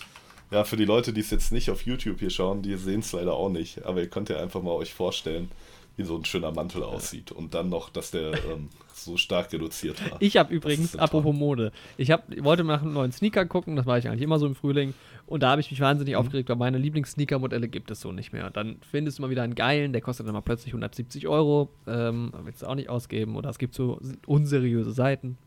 Ja, 0.51 0.65
für 0.65 0.77
die 0.77 0.85
Leute, 0.85 1.13
die 1.13 1.21
es 1.21 1.31
jetzt 1.31 1.53
nicht 1.53 1.71
auf 1.71 1.87
YouTube 1.87 2.19
hier 2.19 2.31
schauen, 2.31 2.63
die 2.63 2.75
sehen 2.77 3.01
es 3.01 3.13
leider 3.13 3.35
auch 3.35 3.51
nicht. 3.51 3.85
Aber 3.85 4.01
ihr 4.01 4.11
könnt 4.11 4.31
ja 4.31 4.41
einfach 4.41 4.63
mal 4.63 4.73
euch 4.73 4.93
vorstellen, 4.93 5.49
wie 5.97 6.05
so 6.05 6.17
ein 6.17 6.25
schöner 6.25 6.53
Mantel 6.53 6.83
aussieht. 6.83 7.33
Und 7.33 7.55
dann 7.55 7.69
noch, 7.69 7.89
dass 7.89 8.11
der 8.11 8.33
ähm, 8.33 8.69
so 8.93 9.17
stark 9.17 9.53
reduziert 9.53 10.11
war. 10.11 10.21
Ich 10.21 10.37
habe 10.37 10.53
übrigens, 10.55 10.97
apropos 10.97 11.35
Mode, 11.35 11.73
ich 11.97 12.11
hab, 12.11 12.25
wollte 12.43 12.65
nach 12.65 12.83
einem 12.83 12.93
neuen 12.93 13.13
Sneaker 13.13 13.47
gucken, 13.47 13.77
das 13.77 13.87
mache 13.87 13.99
ich 13.99 14.09
eigentlich 14.09 14.23
immer 14.23 14.39
so 14.39 14.47
im 14.47 14.55
Frühling. 14.55 14.95
Und 15.27 15.43
da 15.43 15.51
habe 15.51 15.61
ich 15.61 15.71
mich 15.71 15.81
wahnsinnig 15.81 16.15
mhm. 16.15 16.21
aufgeregt, 16.21 16.49
weil 16.49 16.57
meine 16.57 16.79
Lieblings-Sneaker-Modelle 16.79 17.69
gibt 17.69 17.91
es 17.91 18.01
so 18.01 18.13
nicht 18.13 18.33
mehr. 18.33 18.51
dann 18.51 18.77
findest 18.89 19.19
du 19.19 19.23
mal 19.23 19.31
wieder 19.31 19.43
einen 19.43 19.55
geilen, 19.55 19.93
der 19.93 20.03
kostet 20.03 20.27
dann 20.27 20.35
mal 20.35 20.43
plötzlich 20.43 20.73
170 20.73 21.27
Euro. 21.27 21.71
Ähm, 21.87 22.33
willst 22.45 22.63
du 22.63 22.67
auch 22.67 22.75
nicht 22.75 22.89
ausgeben. 22.89 23.37
Oder 23.37 23.51
es 23.51 23.59
gibt 23.59 23.75
so 23.75 24.01
unseriöse 24.27 24.93
Seiten. 24.93 25.39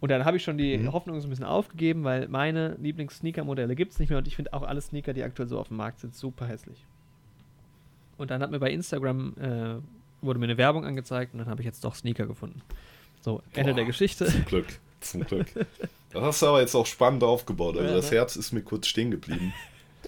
Und 0.00 0.10
dann 0.10 0.24
habe 0.24 0.36
ich 0.36 0.42
schon 0.42 0.58
die 0.58 0.76
mhm. 0.76 0.92
Hoffnung 0.92 1.20
so 1.20 1.28
ein 1.28 1.30
bisschen 1.30 1.44
aufgegeben, 1.44 2.02
weil 2.02 2.26
meine 2.26 2.76
Lieblings-Sneaker-Modelle 2.80 3.76
gibt 3.76 3.92
es 3.92 4.00
nicht 4.00 4.08
mehr 4.08 4.18
und 4.18 4.26
ich 4.26 4.34
finde 4.34 4.52
auch 4.52 4.64
alle 4.64 4.80
Sneaker, 4.80 5.12
die 5.12 5.22
aktuell 5.22 5.48
so 5.48 5.60
auf 5.60 5.68
dem 5.68 5.76
Markt 5.76 6.00
sind, 6.00 6.12
super 6.16 6.46
hässlich. 6.48 6.84
Und 8.22 8.30
dann 8.30 8.40
hat 8.40 8.52
mir 8.52 8.60
bei 8.60 8.70
Instagram 8.70 9.34
äh, 9.36 10.24
wurde 10.24 10.38
mir 10.38 10.44
eine 10.44 10.56
Werbung 10.56 10.86
angezeigt 10.86 11.32
und 11.34 11.40
dann 11.40 11.48
habe 11.48 11.60
ich 11.60 11.66
jetzt 11.66 11.82
doch 11.82 11.96
Sneaker 11.96 12.28
gefunden. 12.28 12.62
So, 13.20 13.42
Ende 13.52 13.72
Boah, 13.72 13.76
der 13.78 13.84
Geschichte. 13.84 14.26
Zum 14.26 14.44
Glück, 14.44 14.66
zum 15.00 15.24
Glück. 15.24 15.48
Das 16.12 16.22
hast 16.22 16.42
du 16.42 16.46
aber 16.46 16.60
jetzt 16.60 16.76
auch 16.76 16.86
spannend 16.86 17.24
aufgebaut. 17.24 17.76
Also 17.76 17.88
ja, 17.88 17.96
das 17.96 18.12
ne? 18.12 18.18
Herz 18.18 18.36
ist 18.36 18.52
mir 18.52 18.62
kurz 18.62 18.86
stehen 18.86 19.10
geblieben. 19.10 19.52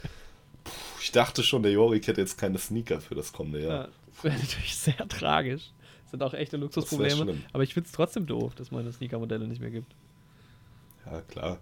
Puh, 0.65 0.71
ich 1.01 1.11
dachte 1.11 1.43
schon, 1.43 1.65
der 1.65 1.73
Jorik 1.73 2.07
hätte 2.07 2.21
jetzt 2.21 2.39
keine 2.39 2.59
Sneaker 2.59 3.01
für 3.01 3.17
das 3.17 3.33
kommende 3.33 3.65
Jahr. 3.65 3.87
Ja, 3.87 3.89
das 4.15 4.23
wäre 4.23 4.39
natürlich 4.39 4.77
sehr 4.77 5.09
tragisch. 5.09 5.73
Das 6.05 6.11
sind 6.13 6.23
auch 6.23 6.35
echte 6.35 6.57
Luxusprobleme. 6.57 7.35
Aber 7.53 7.65
ich 7.65 7.75
finde 7.75 7.89
es 7.89 7.93
trotzdem 7.93 8.27
doof, 8.27 8.55
dass 8.55 8.71
meine 8.71 8.93
Sneaker-Modelle 8.93 9.49
nicht 9.49 9.61
mehr 9.61 9.71
gibt. 9.71 9.93
Ja, 11.05 11.21
klar. 11.23 11.59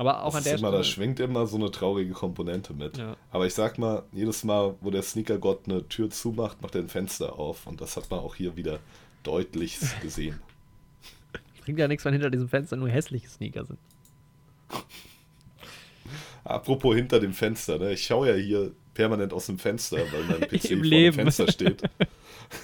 Aber 0.00 0.22
auch 0.22 0.32
das 0.32 0.36
an 0.36 0.44
der 0.44 0.56
Stelle. 0.56 0.72
Da 0.78 0.82
schwingt 0.82 1.20
immer 1.20 1.46
so 1.46 1.58
eine 1.58 1.70
traurige 1.70 2.14
Komponente 2.14 2.72
mit. 2.72 2.96
Ja. 2.96 3.18
Aber 3.30 3.46
ich 3.46 3.52
sag 3.52 3.76
mal, 3.76 4.04
jedes 4.12 4.44
Mal, 4.44 4.74
wo 4.80 4.88
der 4.88 5.02
Sneakergott 5.02 5.68
eine 5.68 5.86
Tür 5.88 6.08
zumacht, 6.08 6.62
macht 6.62 6.74
er 6.74 6.80
ein 6.80 6.88
Fenster 6.88 7.38
auf. 7.38 7.66
Und 7.66 7.82
das 7.82 7.98
hat 7.98 8.10
man 8.10 8.20
auch 8.20 8.34
hier 8.34 8.56
wieder 8.56 8.78
deutlich 9.24 9.78
gesehen. 10.02 10.40
Bringt 11.66 11.78
ja 11.78 11.86
nichts, 11.86 12.02
wenn 12.06 12.14
hinter 12.14 12.30
diesem 12.30 12.48
Fenster 12.48 12.76
nur 12.76 12.88
hässliche 12.88 13.28
Sneaker 13.28 13.66
sind. 13.66 13.78
Apropos 16.44 16.94
hinter 16.94 17.20
dem 17.20 17.34
Fenster, 17.34 17.78
ne? 17.78 17.92
ich 17.92 18.06
schaue 18.06 18.30
ja 18.30 18.34
hier 18.36 18.72
permanent 18.94 19.32
aus 19.32 19.46
dem 19.46 19.58
Fenster, 19.58 19.98
weil 19.98 20.24
mein 20.28 20.40
PC 20.48 20.68
vor 20.68 20.76
Leben. 20.78 21.16
dem 21.16 21.24
Fenster 21.24 21.50
steht. 21.50 21.82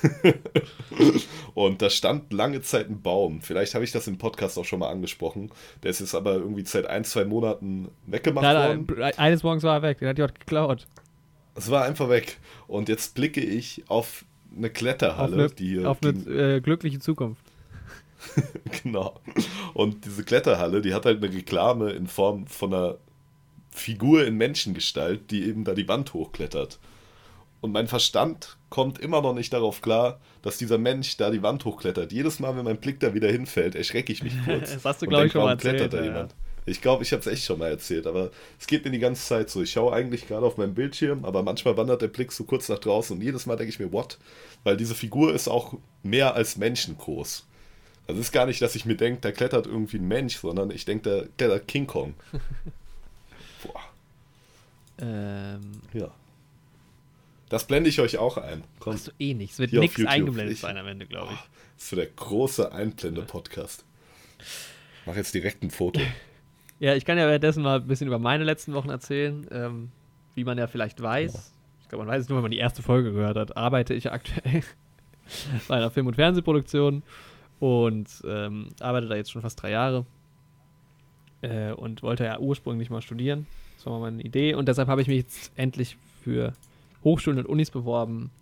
und 1.55 1.81
da 1.81 1.91
stand 1.91 2.33
lange 2.33 2.61
Zeit 2.61 2.89
ein 2.89 3.03
Baum. 3.03 3.41
Vielleicht 3.41 3.75
habe 3.75 3.85
ich 3.85 3.93
das 3.93 4.07
im 4.09 4.19
Podcast 4.19 4.59
auch 4.59 4.65
schon 4.65 4.81
mal 4.81 4.91
angesprochen. 4.91 5.51
Der 5.83 5.91
ist 5.91 6.01
jetzt 6.01 6.15
aber 6.15 6.35
irgendwie 6.35 6.65
seit 6.65 6.87
ein, 6.87 7.05
zwei 7.05 7.25
Monaten 7.25 7.89
weggemacht 8.07 8.43
nein, 8.45 8.89
worden. 8.89 9.03
Eines 9.17 9.43
Morgens 9.43 9.63
war 9.63 9.77
er 9.77 9.83
weg, 9.83 9.99
den 9.99 10.09
hat 10.09 10.19
jemand 10.19 10.41
geklaut. 10.41 10.87
Es 11.55 11.71
war 11.71 11.85
einfach 11.85 12.09
weg. 12.09 12.39
Und 12.67 12.89
jetzt 12.89 13.15
blicke 13.15 13.41
ich 13.41 13.85
auf 13.89 14.25
eine 14.57 14.71
Kletterhalle, 14.71 15.37
auf 15.37 15.41
eine, 15.41 15.51
die 15.51 15.69
hier. 15.69 15.91
Auf 15.91 15.99
eine 16.03 16.57
äh, 16.57 16.61
glückliche 16.61 16.99
Zukunft. 16.99 17.43
genau. 18.83 19.21
Und 19.75 20.05
diese 20.05 20.25
Kletterhalle, 20.25 20.81
die 20.83 20.95
hat 20.95 21.07
halt 21.07 21.23
eine 21.23 21.33
Reklame 21.33 21.91
in 21.91 22.07
Form 22.07 22.47
von 22.47 22.75
einer 22.75 22.97
Figur 23.77 24.27
in 24.27 24.37
Menschengestalt, 24.37 25.31
die 25.31 25.45
eben 25.45 25.65
da 25.65 25.75
die 25.75 25.87
Wand 25.87 26.15
hochklettert. 26.15 26.79
Und 27.61 27.73
mein 27.73 27.89
Verstand 27.89 28.57
kommt 28.71 28.99
immer 28.99 29.21
noch 29.21 29.35
nicht 29.35 29.53
darauf 29.53 29.83
klar, 29.83 30.21
dass 30.43 30.59
dieser 30.59 30.79
Mensch 30.79 31.17
da 31.17 31.31
die 31.31 31.43
Wand 31.43 31.65
hochklettert. 31.65 32.13
Jedes 32.13 32.39
Mal, 32.39 32.57
wenn 32.57 32.65
mein 32.65 32.79
Blick 32.79 33.01
da 33.01 33.13
wieder 33.13 33.31
hinfällt, 33.31 33.75
erschrecke 33.75 34.13
ich 34.13 34.23
mich 34.23 34.33
kurz. 34.45 34.73
das 34.75 34.85
hast 34.85 35.03
du, 35.03 35.07
glaube 35.07 35.27
ich, 35.27 35.33
schon 35.33 35.43
mal 35.43 35.53
erzählt. 35.53 35.93
Ja. 35.93 36.29
Ich 36.65 36.81
glaube, 36.81 37.05
ich 37.05 37.13
habe 37.13 37.21
es 37.21 37.27
echt 37.27 37.45
schon 37.45 37.59
mal 37.59 37.69
erzählt, 37.69 38.07
aber 38.07 38.31
es 38.59 38.67
geht 38.67 38.85
mir 38.85 38.91
die 38.91 38.99
ganze 38.99 39.25
Zeit 39.25 39.51
so. 39.51 39.63
Ich 39.63 39.73
schaue 39.73 39.93
eigentlich 39.93 40.27
gerade 40.27 40.47
auf 40.47 40.57
meinem 40.57 40.75
Bildschirm, 40.75 41.25
aber 41.25 41.43
manchmal 41.43 41.77
wandert 41.77 42.03
der 42.03 42.09
Blick 42.09 42.33
so 42.33 42.45
kurz 42.45 42.69
nach 42.69 42.79
draußen 42.79 43.17
und 43.17 43.23
jedes 43.23 43.47
Mal 43.47 43.57
denke 43.57 43.71
ich 43.71 43.79
mir, 43.79 43.93
what? 43.93 44.19
Weil 44.65 44.77
diese 44.77 44.95
Figur 44.95 45.35
ist 45.35 45.49
auch 45.49 45.75
mehr 46.03 46.35
als 46.35 46.57
menschengroß. 46.57 47.47
Also 48.09 48.21
es 48.21 48.29
ist 48.29 48.33
gar 48.33 48.47
nicht, 48.47 48.63
dass 48.63 48.75
ich 48.75 48.85
mir 48.85 48.97
denke, 48.97 49.21
da 49.21 49.33
klettert 49.33 49.67
irgendwie 49.67 49.99
ein 49.99 50.09
Mensch, 50.09 50.39
sondern 50.39 50.71
ich 50.71 50.85
denke, 50.85 51.11
da 51.11 51.27
klettert 51.37 51.69
King 51.69 51.87
Kong. 51.87 52.15
Ähm. 54.99 55.81
Ja. 55.93 56.11
Das 57.49 57.67
blende 57.67 57.89
ich 57.89 58.01
euch 58.01 58.19
auch 58.19 58.39
ein. 58.39 58.65
Komm. 58.81 58.95
Hast 58.95 59.09
du 59.09 59.13
eh 59.19 59.35
nicht. 59.35 59.53
Es 59.53 59.59
wird 59.59 59.73
nichts 59.73 60.05
eingeblendet 60.05 60.59
sein 60.59 60.77
am 60.77 60.87
Ende, 60.87 61.07
glaube 61.07 61.33
ich. 61.33 61.39
Oh, 61.39 61.45
das 61.75 61.83
ist 61.85 61.89
für 61.91 61.97
der 61.97 62.07
große 62.07 62.73
Einblende-Podcast. 62.73 63.85
Mach 65.05 65.15
jetzt 65.15 65.35
direkt 65.35 65.63
ein 65.63 65.71
Foto. 65.71 66.01
Ja, 66.79 66.95
ich 66.95 67.07
kann 67.07 67.17
ja 67.17 67.27
währenddessen 67.27 67.63
mal 67.63 67.81
ein 67.81 67.87
bisschen 67.87 68.07
über 68.07 68.19
meine 68.19 68.45
letzten 68.45 68.75
Wochen 68.75 68.91
erzählen. 68.91 69.47
Ähm, 69.51 69.91
wie 70.35 70.45
man 70.45 70.59
ja 70.59 70.67
vielleicht 70.67 71.03
weiß, 71.03 71.33
ja. 71.33 71.41
ich 71.81 71.89
glaube, 71.89 72.05
man 72.05 72.15
weiß 72.15 72.25
es 72.25 72.29
nur, 72.29 72.37
wenn 72.37 72.43
man 72.43 72.51
die 72.51 72.59
erste 72.59 72.83
Folge 72.83 73.13
gehört 73.13 73.39
hat, 73.39 73.57
arbeite 73.57 73.95
ich 73.95 74.13
aktuell 74.13 74.63
bei 75.69 75.77
einer 75.77 75.91
Film- 75.91 76.07
und 76.07 76.17
Fernsehproduktion 76.17 77.03
und 77.59 78.09
ähm, 78.27 78.69
arbeite 78.81 79.09
da 79.09 79.17
jetzt 79.17 79.33
schon 79.33 79.41
fast 79.41 79.63
drei 79.63 79.71
Jahre 79.71 80.05
äh, 81.41 81.73
und 81.73 82.03
wollte 82.03 82.25
ja 82.25 82.39
ursprünglich 82.39 82.91
mal 82.91 83.01
studieren. 83.01 83.47
Das 83.87 83.93
war 83.93 84.01
mal 84.01 84.11
meine 84.11 84.25
Idee 84.25 84.55
und 84.55 84.67
deshalb 84.67 84.89
habe 84.89 85.01
ich 85.01 85.07
mich 85.07 85.19
jetzt 85.19 85.53
endlich 85.55 85.97
für 86.25 86.55
Hochschulen 87.05 87.39
und 87.39 87.47
Unis 87.47 87.71
beworben, 87.71 88.33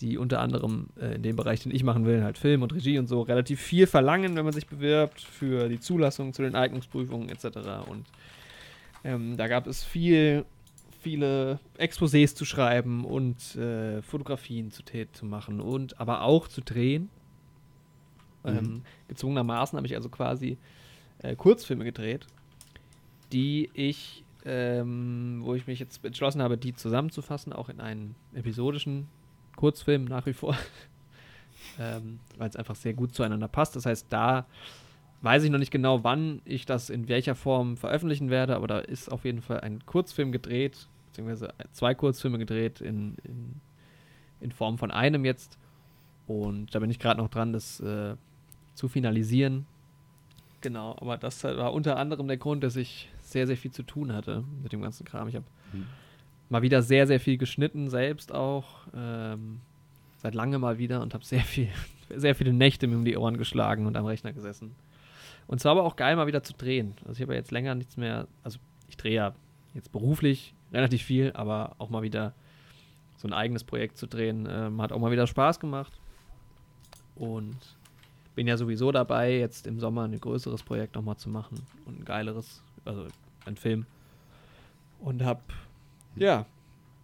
die 0.00 0.16
unter 0.16 0.40
anderem 0.40 0.86
äh, 0.98 1.16
in 1.16 1.22
dem 1.22 1.36
Bereich, 1.36 1.62
den 1.62 1.74
ich 1.74 1.84
machen 1.84 2.06
will, 2.06 2.24
halt 2.24 2.38
Film 2.38 2.62
und 2.62 2.72
Regie 2.72 2.98
und 2.98 3.06
so, 3.06 3.20
relativ 3.20 3.60
viel 3.60 3.86
verlangen, 3.86 4.36
wenn 4.36 4.44
man 4.46 4.54
sich 4.54 4.66
bewirbt, 4.66 5.20
für 5.20 5.68
die 5.68 5.80
Zulassung 5.80 6.32
zu 6.32 6.40
den 6.40 6.54
Eignungsprüfungen 6.54 7.28
etc. 7.28 7.58
Und 7.90 8.06
ähm, 9.04 9.36
da 9.36 9.48
gab 9.48 9.66
es 9.66 9.84
viel, 9.84 10.46
viele 11.02 11.60
Exposés 11.78 12.34
zu 12.34 12.46
schreiben 12.46 13.04
und 13.04 13.56
äh, 13.56 14.00
Fotografien 14.00 14.70
zu, 14.70 14.82
zu 15.12 15.26
machen 15.26 15.60
und 15.60 16.00
aber 16.00 16.22
auch 16.22 16.48
zu 16.48 16.62
drehen. 16.62 17.10
Mhm. 18.44 18.48
Ähm, 18.48 18.82
gezwungenermaßen 19.08 19.76
habe 19.76 19.86
ich 19.86 19.94
also 19.94 20.08
quasi 20.08 20.56
äh, 21.18 21.36
Kurzfilme 21.36 21.84
gedreht, 21.84 22.26
die 23.30 23.68
ich, 23.74 24.24
ähm, 24.44 25.40
wo 25.44 25.54
ich 25.54 25.66
mich 25.66 25.78
jetzt 25.78 26.04
entschlossen 26.04 26.42
habe, 26.42 26.56
die 26.56 26.74
zusammenzufassen, 26.74 27.52
auch 27.52 27.68
in 27.68 27.80
einen 27.80 28.14
episodischen 28.34 29.08
Kurzfilm 29.56 30.04
nach 30.04 30.26
wie 30.26 30.32
vor, 30.32 30.56
ähm, 31.78 32.20
weil 32.38 32.48
es 32.48 32.56
einfach 32.56 32.76
sehr 32.76 32.94
gut 32.94 33.14
zueinander 33.14 33.48
passt. 33.48 33.76
Das 33.76 33.86
heißt, 33.86 34.06
da 34.10 34.46
weiß 35.22 35.44
ich 35.44 35.50
noch 35.50 35.58
nicht 35.58 35.70
genau, 35.70 36.04
wann 36.04 36.40
ich 36.44 36.66
das 36.66 36.90
in 36.90 37.08
welcher 37.08 37.34
Form 37.34 37.76
veröffentlichen 37.76 38.30
werde, 38.30 38.56
aber 38.56 38.66
da 38.66 38.78
ist 38.78 39.10
auf 39.10 39.24
jeden 39.24 39.42
Fall 39.42 39.60
ein 39.60 39.84
Kurzfilm 39.84 40.32
gedreht, 40.32 40.88
beziehungsweise 41.08 41.52
zwei 41.72 41.94
Kurzfilme 41.94 42.38
gedreht 42.38 42.80
in, 42.80 43.16
in, 43.24 43.60
in 44.40 44.52
Form 44.52 44.78
von 44.78 44.90
einem 44.90 45.24
jetzt. 45.24 45.58
Und 46.26 46.74
da 46.74 46.78
bin 46.78 46.90
ich 46.90 46.98
gerade 46.98 47.20
noch 47.20 47.28
dran, 47.28 47.52
das 47.52 47.80
äh, 47.80 48.16
zu 48.74 48.88
finalisieren. 48.88 49.66
Genau, 50.60 50.96
aber 51.00 51.16
das 51.16 51.42
war 51.44 51.72
unter 51.72 51.96
anderem 51.96 52.28
der 52.28 52.36
Grund, 52.36 52.62
dass 52.62 52.76
ich 52.76 53.08
sehr, 53.32 53.46
sehr 53.46 53.56
viel 53.56 53.70
zu 53.70 53.82
tun 53.82 54.12
hatte 54.12 54.44
mit 54.62 54.72
dem 54.72 54.82
ganzen 54.82 55.04
Kram. 55.04 55.28
Ich 55.28 55.36
habe 55.36 55.46
mhm. 55.72 55.86
mal 56.48 56.62
wieder 56.62 56.82
sehr, 56.82 57.06
sehr 57.06 57.20
viel 57.20 57.38
geschnitten, 57.38 57.88
selbst 57.88 58.32
auch. 58.32 58.86
Ähm, 58.94 59.60
seit 60.20 60.34
lange 60.34 60.58
mal 60.58 60.78
wieder 60.78 61.00
und 61.00 61.14
habe 61.14 61.24
sehr 61.24 61.42
viel, 61.42 61.68
sehr 62.14 62.34
viele 62.34 62.52
Nächte 62.52 62.86
mir 62.86 62.96
um 62.96 63.04
die 63.04 63.16
Ohren 63.16 63.38
geschlagen 63.38 63.86
und 63.86 63.96
am 63.96 64.04
Rechner 64.04 64.32
gesessen. 64.32 64.74
Und 65.46 65.58
es 65.58 65.64
war 65.64 65.72
aber 65.72 65.84
auch 65.84 65.96
geil, 65.96 66.14
mal 66.16 66.26
wieder 66.26 66.42
zu 66.42 66.52
drehen. 66.52 66.94
Also 67.02 67.14
ich 67.14 67.22
habe 67.22 67.32
ja 67.32 67.38
jetzt 67.38 67.50
länger 67.50 67.74
nichts 67.74 67.96
mehr, 67.96 68.28
also 68.44 68.58
ich 68.88 68.96
drehe 68.96 69.14
ja 69.14 69.34
jetzt 69.74 69.90
beruflich 69.90 70.54
relativ 70.72 71.02
viel, 71.02 71.32
aber 71.32 71.74
auch 71.78 71.90
mal 71.90 72.02
wieder 72.02 72.34
so 73.16 73.26
ein 73.26 73.32
eigenes 73.32 73.64
Projekt 73.64 73.98
zu 73.98 74.06
drehen, 74.06 74.46
ähm, 74.48 74.80
hat 74.80 74.92
auch 74.92 74.98
mal 74.98 75.10
wieder 75.10 75.26
Spaß 75.26 75.58
gemacht. 75.58 75.92
Und 77.16 77.56
bin 78.34 78.46
ja 78.46 78.56
sowieso 78.56 78.92
dabei, 78.92 79.38
jetzt 79.38 79.66
im 79.66 79.80
Sommer 79.80 80.04
ein 80.04 80.18
größeres 80.18 80.62
Projekt 80.62 80.94
nochmal 80.94 81.16
zu 81.16 81.28
machen 81.28 81.60
und 81.84 82.00
ein 82.00 82.04
geileres, 82.04 82.62
also 82.84 83.06
ein 83.46 83.56
Film. 83.56 83.86
Und 85.00 85.24
hab, 85.24 85.42
ja, 86.16 86.46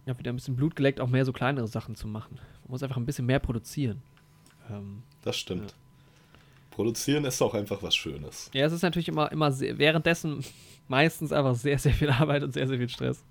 hab 0.07 0.19
wieder 0.19 0.31
ein 0.31 0.35
bisschen 0.35 0.55
Blut 0.55 0.75
geleckt, 0.75 0.99
auch 0.99 1.07
mehr 1.07 1.25
so 1.25 1.33
kleinere 1.33 1.67
Sachen 1.67 1.95
zu 1.95 2.07
machen. 2.07 2.35
Man 2.63 2.71
muss 2.71 2.83
einfach 2.83 2.97
ein 2.97 3.05
bisschen 3.05 3.25
mehr 3.25 3.39
produzieren. 3.39 4.01
Ähm, 4.69 5.03
das 5.23 5.37
stimmt. 5.37 5.71
Ja. 5.71 5.77
Produzieren 6.71 7.25
ist 7.25 7.41
auch 7.41 7.55
einfach 7.55 7.81
was 7.81 7.95
Schönes. 7.95 8.51
Ja, 8.53 8.65
es 8.65 8.73
ist 8.73 8.83
natürlich 8.83 9.07
immer, 9.07 9.31
immer 9.31 9.51
sehr, 9.51 9.77
währenddessen 9.79 10.43
meistens 10.87 11.31
einfach 11.31 11.55
sehr, 11.55 11.79
sehr 11.79 11.93
viel 11.93 12.09
Arbeit 12.09 12.43
und 12.43 12.53
sehr, 12.53 12.67
sehr 12.67 12.77
viel 12.77 12.89
Stress. 12.89 13.23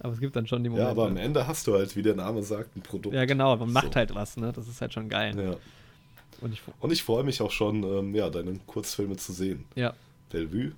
Aber 0.00 0.12
es 0.12 0.20
gibt 0.20 0.34
dann 0.34 0.46
schon 0.46 0.64
die 0.64 0.68
Momente. 0.68 0.86
Ja, 0.86 0.90
aber 0.90 1.06
am 1.06 1.16
Ende 1.16 1.46
hast 1.46 1.66
du 1.66 1.74
halt, 1.74 1.94
wie 1.94 2.02
der 2.02 2.16
Name 2.16 2.42
sagt, 2.42 2.76
ein 2.76 2.82
Produkt. 2.82 3.14
Ja, 3.14 3.24
genau, 3.24 3.56
man 3.56 3.72
macht 3.72 3.92
so. 3.92 3.94
halt 3.94 4.14
was, 4.14 4.36
ne? 4.36 4.52
Das 4.52 4.66
ist 4.66 4.80
halt 4.80 4.92
schon 4.92 5.08
geil. 5.08 5.32
Ja. 5.38 5.56
Und 6.40 6.52
ich, 6.52 6.60
und 6.80 6.92
ich 6.92 7.04
freue 7.04 7.22
mich 7.22 7.40
auch 7.40 7.52
schon, 7.52 7.84
ähm, 7.84 8.14
ja, 8.14 8.28
deine 8.28 8.58
Kurzfilme 8.66 9.16
zu 9.16 9.32
sehen. 9.32 9.64
Ja. 9.76 9.94
Bellevue. 10.28 10.72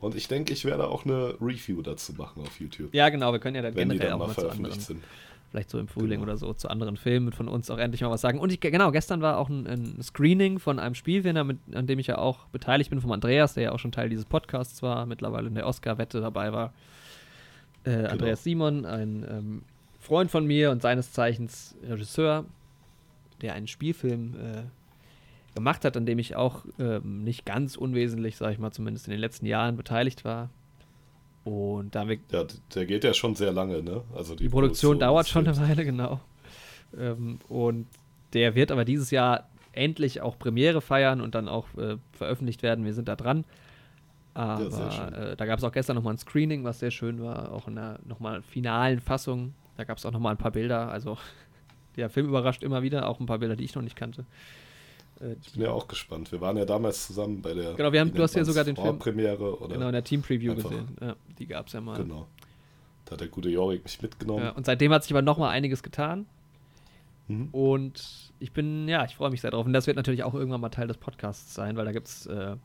Und 0.00 0.14
ich 0.14 0.28
denke, 0.28 0.52
ich 0.52 0.64
werde 0.64 0.86
auch 0.86 1.04
eine 1.04 1.34
Review 1.40 1.82
dazu 1.82 2.12
machen 2.12 2.42
auf 2.42 2.60
YouTube. 2.60 2.94
Ja, 2.94 3.08
genau, 3.08 3.32
wir 3.32 3.40
können 3.40 3.56
ja 3.56 3.62
dann 3.62 3.74
wenn 3.74 3.88
generell 3.88 4.10
dann 4.10 4.20
auch 4.20 4.28
mal 4.28 4.34
veröffentlicht 4.34 4.82
sind. 4.82 5.02
Vielleicht 5.50 5.70
so 5.70 5.78
im 5.78 5.88
Frühling 5.88 6.20
genau. 6.20 6.24
oder 6.24 6.36
so 6.36 6.52
zu 6.52 6.68
anderen 6.68 6.98
Filmen 6.98 7.32
von 7.32 7.48
uns 7.48 7.70
auch 7.70 7.78
endlich 7.78 8.02
mal 8.02 8.10
was 8.10 8.20
sagen. 8.20 8.38
Und 8.38 8.52
ich, 8.52 8.60
genau, 8.60 8.92
gestern 8.92 9.22
war 9.22 9.38
auch 9.38 9.48
ein, 9.48 9.66
ein 9.66 10.02
Screening 10.02 10.58
von 10.58 10.78
einem 10.78 10.94
Spielwinner, 10.94 11.42
mit, 11.42 11.58
an 11.72 11.86
dem 11.86 11.98
ich 11.98 12.06
ja 12.06 12.18
auch 12.18 12.46
beteiligt 12.48 12.90
bin, 12.90 13.00
von 13.00 13.10
Andreas, 13.12 13.54
der 13.54 13.62
ja 13.64 13.72
auch 13.72 13.78
schon 13.78 13.90
Teil 13.90 14.10
dieses 14.10 14.26
Podcasts 14.26 14.82
war, 14.82 15.06
mittlerweile 15.06 15.48
in 15.48 15.54
der 15.54 15.66
Oscar-Wette 15.66 16.20
dabei 16.20 16.52
war. 16.52 16.74
Äh, 17.84 17.96
genau. 17.96 18.10
Andreas 18.10 18.44
Simon, 18.44 18.84
ein 18.84 19.26
ähm, 19.28 19.62
Freund 19.98 20.30
von 20.30 20.46
mir 20.46 20.70
und 20.70 20.82
seines 20.82 21.12
Zeichens 21.12 21.74
Regisseur, 21.82 22.44
der 23.40 23.54
einen 23.54 23.68
Spielfilm 23.68 24.34
äh, 24.34 24.62
gemacht 25.58 25.84
hat, 25.84 25.96
an 25.96 26.06
dem 26.06 26.18
ich 26.18 26.36
auch 26.36 26.64
ähm, 26.78 27.24
nicht 27.24 27.44
ganz 27.44 27.76
unwesentlich, 27.76 28.36
sage 28.36 28.52
ich 28.52 28.58
mal, 28.58 28.72
zumindest 28.72 29.06
in 29.06 29.12
den 29.12 29.20
letzten 29.20 29.46
Jahren 29.46 29.76
beteiligt 29.76 30.24
war. 30.24 30.50
Und 31.44 31.94
da 31.94 32.08
wir 32.08 32.18
ja, 32.30 32.44
der 32.74 32.86
geht 32.86 33.04
ja 33.04 33.14
schon 33.14 33.34
sehr 33.34 33.52
lange, 33.52 33.82
ne? 33.82 34.02
Also 34.14 34.34
die, 34.34 34.44
die 34.44 34.48
Produktion, 34.48 34.98
Produktion 34.98 34.98
dauert 34.98 35.28
schon 35.28 35.46
eine 35.46 35.56
Weile, 35.56 35.84
genau. 35.84 36.20
Ähm, 36.96 37.38
und 37.48 37.86
der 38.32 38.54
wird 38.54 38.70
aber 38.70 38.84
dieses 38.84 39.10
Jahr 39.10 39.48
endlich 39.72 40.20
auch 40.20 40.38
Premiere 40.38 40.80
feiern 40.80 41.20
und 41.20 41.34
dann 41.34 41.48
auch 41.48 41.66
äh, 41.76 41.96
veröffentlicht 42.12 42.62
werden. 42.62 42.84
Wir 42.84 42.94
sind 42.94 43.08
da 43.08 43.16
dran. 43.16 43.44
Aber 44.34 44.68
ja, 44.68 45.08
äh, 45.08 45.36
da 45.36 45.46
gab 45.46 45.58
es 45.58 45.64
auch 45.64 45.72
gestern 45.72 45.96
nochmal 45.96 46.14
ein 46.14 46.18
Screening, 46.18 46.64
was 46.64 46.78
sehr 46.78 46.90
schön 46.90 47.22
war, 47.22 47.52
auch 47.52 47.66
in 47.66 47.74
der 47.74 47.98
nochmal 48.04 48.42
finalen 48.42 49.00
Fassung. 49.00 49.54
Da 49.76 49.84
gab 49.84 49.98
es 49.98 50.06
auch 50.06 50.12
nochmal 50.12 50.34
ein 50.34 50.38
paar 50.38 50.52
Bilder. 50.52 50.90
Also 50.90 51.18
der 51.96 52.10
Film 52.10 52.28
überrascht 52.28 52.62
immer 52.62 52.82
wieder, 52.82 53.08
auch 53.08 53.20
ein 53.20 53.26
paar 53.26 53.38
Bilder, 53.38 53.56
die 53.56 53.64
ich 53.64 53.74
noch 53.74 53.82
nicht 53.82 53.96
kannte. 53.96 54.26
Äh, 55.20 55.36
ich 55.42 55.52
bin 55.52 55.62
ja 55.62 55.70
auch 55.70 55.88
gespannt. 55.88 56.32
Wir 56.32 56.40
waren 56.40 56.56
ja 56.56 56.64
damals 56.64 57.06
zusammen 57.06 57.42
bei 57.42 57.54
der. 57.54 57.74
Genau, 57.74 57.92
wir 57.92 58.00
haben, 58.00 58.12
du 58.12 58.22
hast 58.22 58.34
ja 58.34 58.44
sogar 58.44 58.64
den 58.64 58.76
Film. 58.76 58.98
Premiere 58.98 59.58
oder. 59.60 59.74
Genau, 59.74 59.86
in 59.86 59.92
der 59.92 60.04
Team-Preview 60.04 60.54
gesehen. 60.54 60.96
Ja, 61.00 61.16
die 61.38 61.46
gab 61.46 61.66
es 61.66 61.72
ja 61.72 61.80
mal. 61.80 61.96
Genau. 61.96 62.26
Da 63.04 63.12
hat 63.12 63.20
der 63.20 63.28
gute 63.28 63.48
Jorik 63.48 63.84
mich 63.84 64.00
mitgenommen. 64.02 64.44
Ja, 64.44 64.50
und 64.50 64.66
seitdem 64.66 64.92
hat 64.92 65.02
sich 65.02 65.12
aber 65.12 65.22
nochmal 65.22 65.50
einiges 65.50 65.82
getan. 65.82 66.26
Mhm. 67.26 67.48
Und 67.52 68.32
ich 68.38 68.52
bin, 68.52 68.88
ja, 68.88 69.04
ich 69.04 69.16
freue 69.16 69.30
mich 69.30 69.40
sehr 69.40 69.50
drauf. 69.50 69.66
Und 69.66 69.72
das 69.72 69.86
wird 69.86 69.96
natürlich 69.96 70.24
auch 70.24 70.34
irgendwann 70.34 70.60
mal 70.60 70.68
Teil 70.68 70.88
des 70.88 70.98
Podcasts 70.98 71.54
sein, 71.54 71.76
weil 71.76 71.84
da 71.84 71.92
gibt 71.92 72.08
es. 72.08 72.26
Äh, 72.26 72.56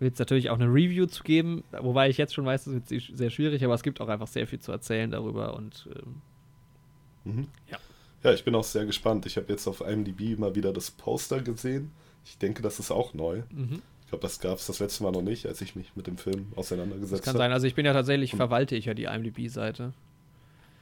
wird 0.00 0.14
es 0.14 0.18
natürlich 0.18 0.50
auch 0.50 0.58
eine 0.58 0.66
Review 0.66 1.06
zu 1.06 1.22
geben, 1.22 1.62
wobei 1.80 2.08
ich 2.08 2.18
jetzt 2.18 2.34
schon 2.34 2.44
weiß, 2.44 2.64
das 2.64 2.90
wird 2.90 3.16
sehr 3.16 3.30
schwierig, 3.30 3.64
aber 3.64 3.74
es 3.74 3.82
gibt 3.84 4.00
auch 4.00 4.08
einfach 4.08 4.26
sehr 4.26 4.46
viel 4.46 4.58
zu 4.58 4.72
erzählen 4.72 5.10
darüber 5.10 5.54
und 5.54 5.88
ähm, 7.24 7.32
mhm. 7.32 7.48
ja. 7.70 7.78
Ja, 8.24 8.32
ich 8.32 8.42
bin 8.42 8.54
auch 8.54 8.64
sehr 8.64 8.86
gespannt. 8.86 9.26
Ich 9.26 9.36
habe 9.36 9.52
jetzt 9.52 9.68
auf 9.68 9.82
IMDb 9.82 10.38
mal 10.38 10.54
wieder 10.54 10.72
das 10.72 10.90
Poster 10.90 11.42
gesehen. 11.42 11.92
Ich 12.24 12.38
denke, 12.38 12.62
das 12.62 12.78
ist 12.78 12.90
auch 12.90 13.12
neu. 13.12 13.42
Mhm. 13.50 13.82
Ich 14.00 14.08
glaube, 14.08 14.22
das 14.22 14.40
gab 14.40 14.58
es 14.58 14.66
das 14.66 14.80
letzte 14.80 15.02
Mal 15.02 15.12
noch 15.12 15.22
nicht, 15.22 15.46
als 15.46 15.60
ich 15.60 15.76
mich 15.76 15.94
mit 15.94 16.06
dem 16.06 16.16
Film 16.16 16.46
auseinandergesetzt 16.56 17.12
habe. 17.12 17.18
Das 17.18 17.24
kann 17.24 17.34
hab. 17.34 17.38
sein. 17.38 17.52
Also 17.52 17.66
ich 17.66 17.74
bin 17.74 17.84
ja 17.84 17.92
tatsächlich, 17.92 18.32
Und 18.32 18.38
verwalte 18.38 18.76
ich 18.76 18.86
ja 18.86 18.94
die 18.94 19.04
IMDb-Seite. 19.04 19.92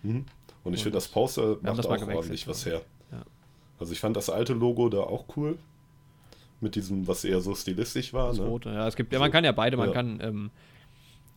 Mhm. 0.05 0.25
Und 0.63 0.75
ich 0.75 0.83
finde, 0.85 0.97
das 0.97 1.09
Poster 1.09 1.59
macht 1.63 1.79
das 1.79 1.87
auch 1.87 2.09
ordentlich 2.09 2.47
was 2.47 2.65
her. 2.65 2.83
Ja. 3.11 3.25
Also 3.81 3.93
ich 3.93 3.99
fand 3.99 4.17
das 4.17 4.31
alte 4.31 4.53
Logo 4.53 4.89
da 4.89 5.01
auch 5.01 5.25
cool. 5.37 5.59
Mit 6.61 6.77
diesem, 6.77 7.09
was 7.09 7.25
eher 7.25 7.41
so 7.41 7.57
stilistisch 7.57 8.13
war. 8.13 8.29
Das 8.29 8.39
ne? 8.39 8.47
Rote, 8.47 8.69
ja. 8.71 8.87
Es 8.87 8.95
gibt, 8.95 9.13
ja, 9.13 9.19
man 9.19 9.33
kann 9.33 9.45
ja 9.45 9.51
beide, 9.51 9.77
man 9.77 9.89
ja. 9.89 9.95
kann, 9.95 10.21
ähm, 10.23 10.51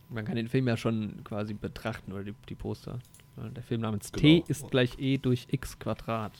man 0.08 0.24
kann 0.24 0.36
den 0.36 0.46
Film 0.46 0.68
ja 0.68 0.76
schon 0.76 1.24
quasi 1.24 1.52
betrachten 1.52 2.12
oder 2.12 2.22
die, 2.22 2.34
die 2.48 2.54
Poster. 2.54 3.00
Der 3.36 3.62
Film 3.62 3.82
namens 3.82 4.12
genau. 4.12 4.22
T 4.22 4.44
ist 4.48 4.70
gleich 4.70 4.98
E 4.98 5.18
durch 5.18 5.46
X 5.50 5.78
Quadrat. 5.78 6.32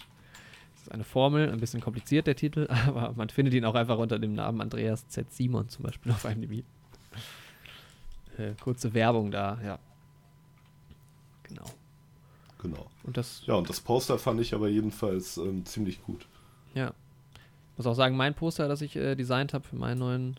Das 0.72 0.82
ist 0.82 0.92
eine 0.92 1.04
Formel, 1.04 1.50
ein 1.50 1.60
bisschen 1.60 1.80
kompliziert 1.80 2.26
der 2.26 2.36
Titel, 2.36 2.66
aber 2.86 3.12
man 3.14 3.28
findet 3.28 3.54
ihn 3.54 3.64
auch 3.64 3.74
einfach 3.74 3.98
unter 3.98 4.18
dem 4.18 4.34
Namen 4.34 4.60
Andreas 4.60 5.06
Z. 5.08 5.30
Simon 5.32 5.68
zum 5.68 5.84
Beispiel 5.84 6.12
auf 6.12 6.24
einem 6.24 6.42
IMDb. 6.44 6.64
Äh, 8.38 8.54
kurze 8.62 8.92
Werbung 8.94 9.30
da, 9.30 9.58
ja. 9.62 9.78
Genau. 11.42 11.64
Genau. 12.58 12.86
Und 13.02 13.16
das, 13.16 13.42
ja, 13.46 13.54
und 13.54 13.68
das 13.68 13.80
Poster 13.80 14.18
fand 14.18 14.40
ich 14.40 14.54
aber 14.54 14.68
jedenfalls 14.68 15.36
ähm, 15.36 15.64
ziemlich 15.64 16.02
gut. 16.02 16.26
Ja. 16.74 16.92
Muss 17.76 17.86
auch 17.86 17.94
sagen, 17.94 18.16
mein 18.16 18.34
Poster, 18.34 18.68
das 18.68 18.80
ich 18.80 18.96
äh, 18.96 19.14
designt 19.14 19.52
habe 19.54 19.66
für 19.66 19.76
meinen 19.76 19.98
neuen 19.98 20.36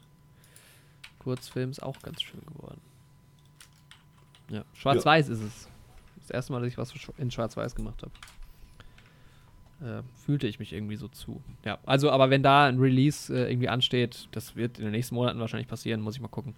Kurzfilm, 1.20 1.70
ist 1.70 1.84
auch 1.84 2.00
ganz 2.02 2.22
schön 2.22 2.42
geworden. 2.42 2.82
Ja, 4.50 4.64
schwarz-weiß 4.74 5.28
ja. 5.28 5.34
ist 5.34 5.42
es 5.42 5.70
das 6.28 6.36
erste 6.36 6.54
Mal, 6.54 6.62
dass 6.62 6.70
ich 6.70 6.78
was 6.78 6.94
in 7.18 7.32
Schwarz-Weiß 7.32 7.76
gemacht 7.76 8.04
habe. 8.04 8.12
Äh, 9.80 10.04
fühlte 10.26 10.48
ich 10.48 10.60
mich 10.60 10.74
irgendwie 10.74 10.95
so 10.95 11.08
zu. 11.08 11.41
Ja, 11.64 11.78
also, 11.86 12.10
aber 12.10 12.30
wenn 12.30 12.41
da 12.41 12.66
ein 12.66 12.80
Release 12.80 13.34
äh, 13.34 13.49
irgendwie 13.49 13.70
ansteht, 13.70 14.28
das 14.32 14.56
wird 14.56 14.80
in 14.80 14.86
den 14.86 14.91
nächsten 14.91 15.16
Monaten 15.16 15.40
wahrscheinlich 15.40 15.68
passieren, 15.68 16.02
muss 16.02 16.16
ich 16.16 16.22
mal 16.22 16.28
gucken. 16.28 16.56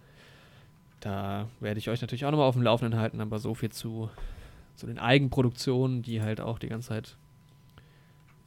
Da 1.00 1.48
werde 1.60 1.78
ich 1.78 1.88
euch 1.88 2.00
natürlich 2.00 2.24
auch 2.24 2.30
nochmal 2.30 2.46
auf 2.46 2.54
dem 2.54 2.62
Laufenden 2.62 2.98
halten, 2.98 3.20
aber 3.20 3.38
so 3.38 3.54
viel 3.54 3.70
zu, 3.70 4.10
zu 4.74 4.86
den 4.86 4.98
Eigenproduktionen, 4.98 6.02
die 6.02 6.22
halt 6.22 6.40
auch 6.40 6.58
die 6.58 6.68
ganze 6.68 6.88
Zeit 6.88 7.16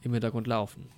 im 0.02 0.12
Hintergrund 0.12 0.46
laufen. 0.46 0.88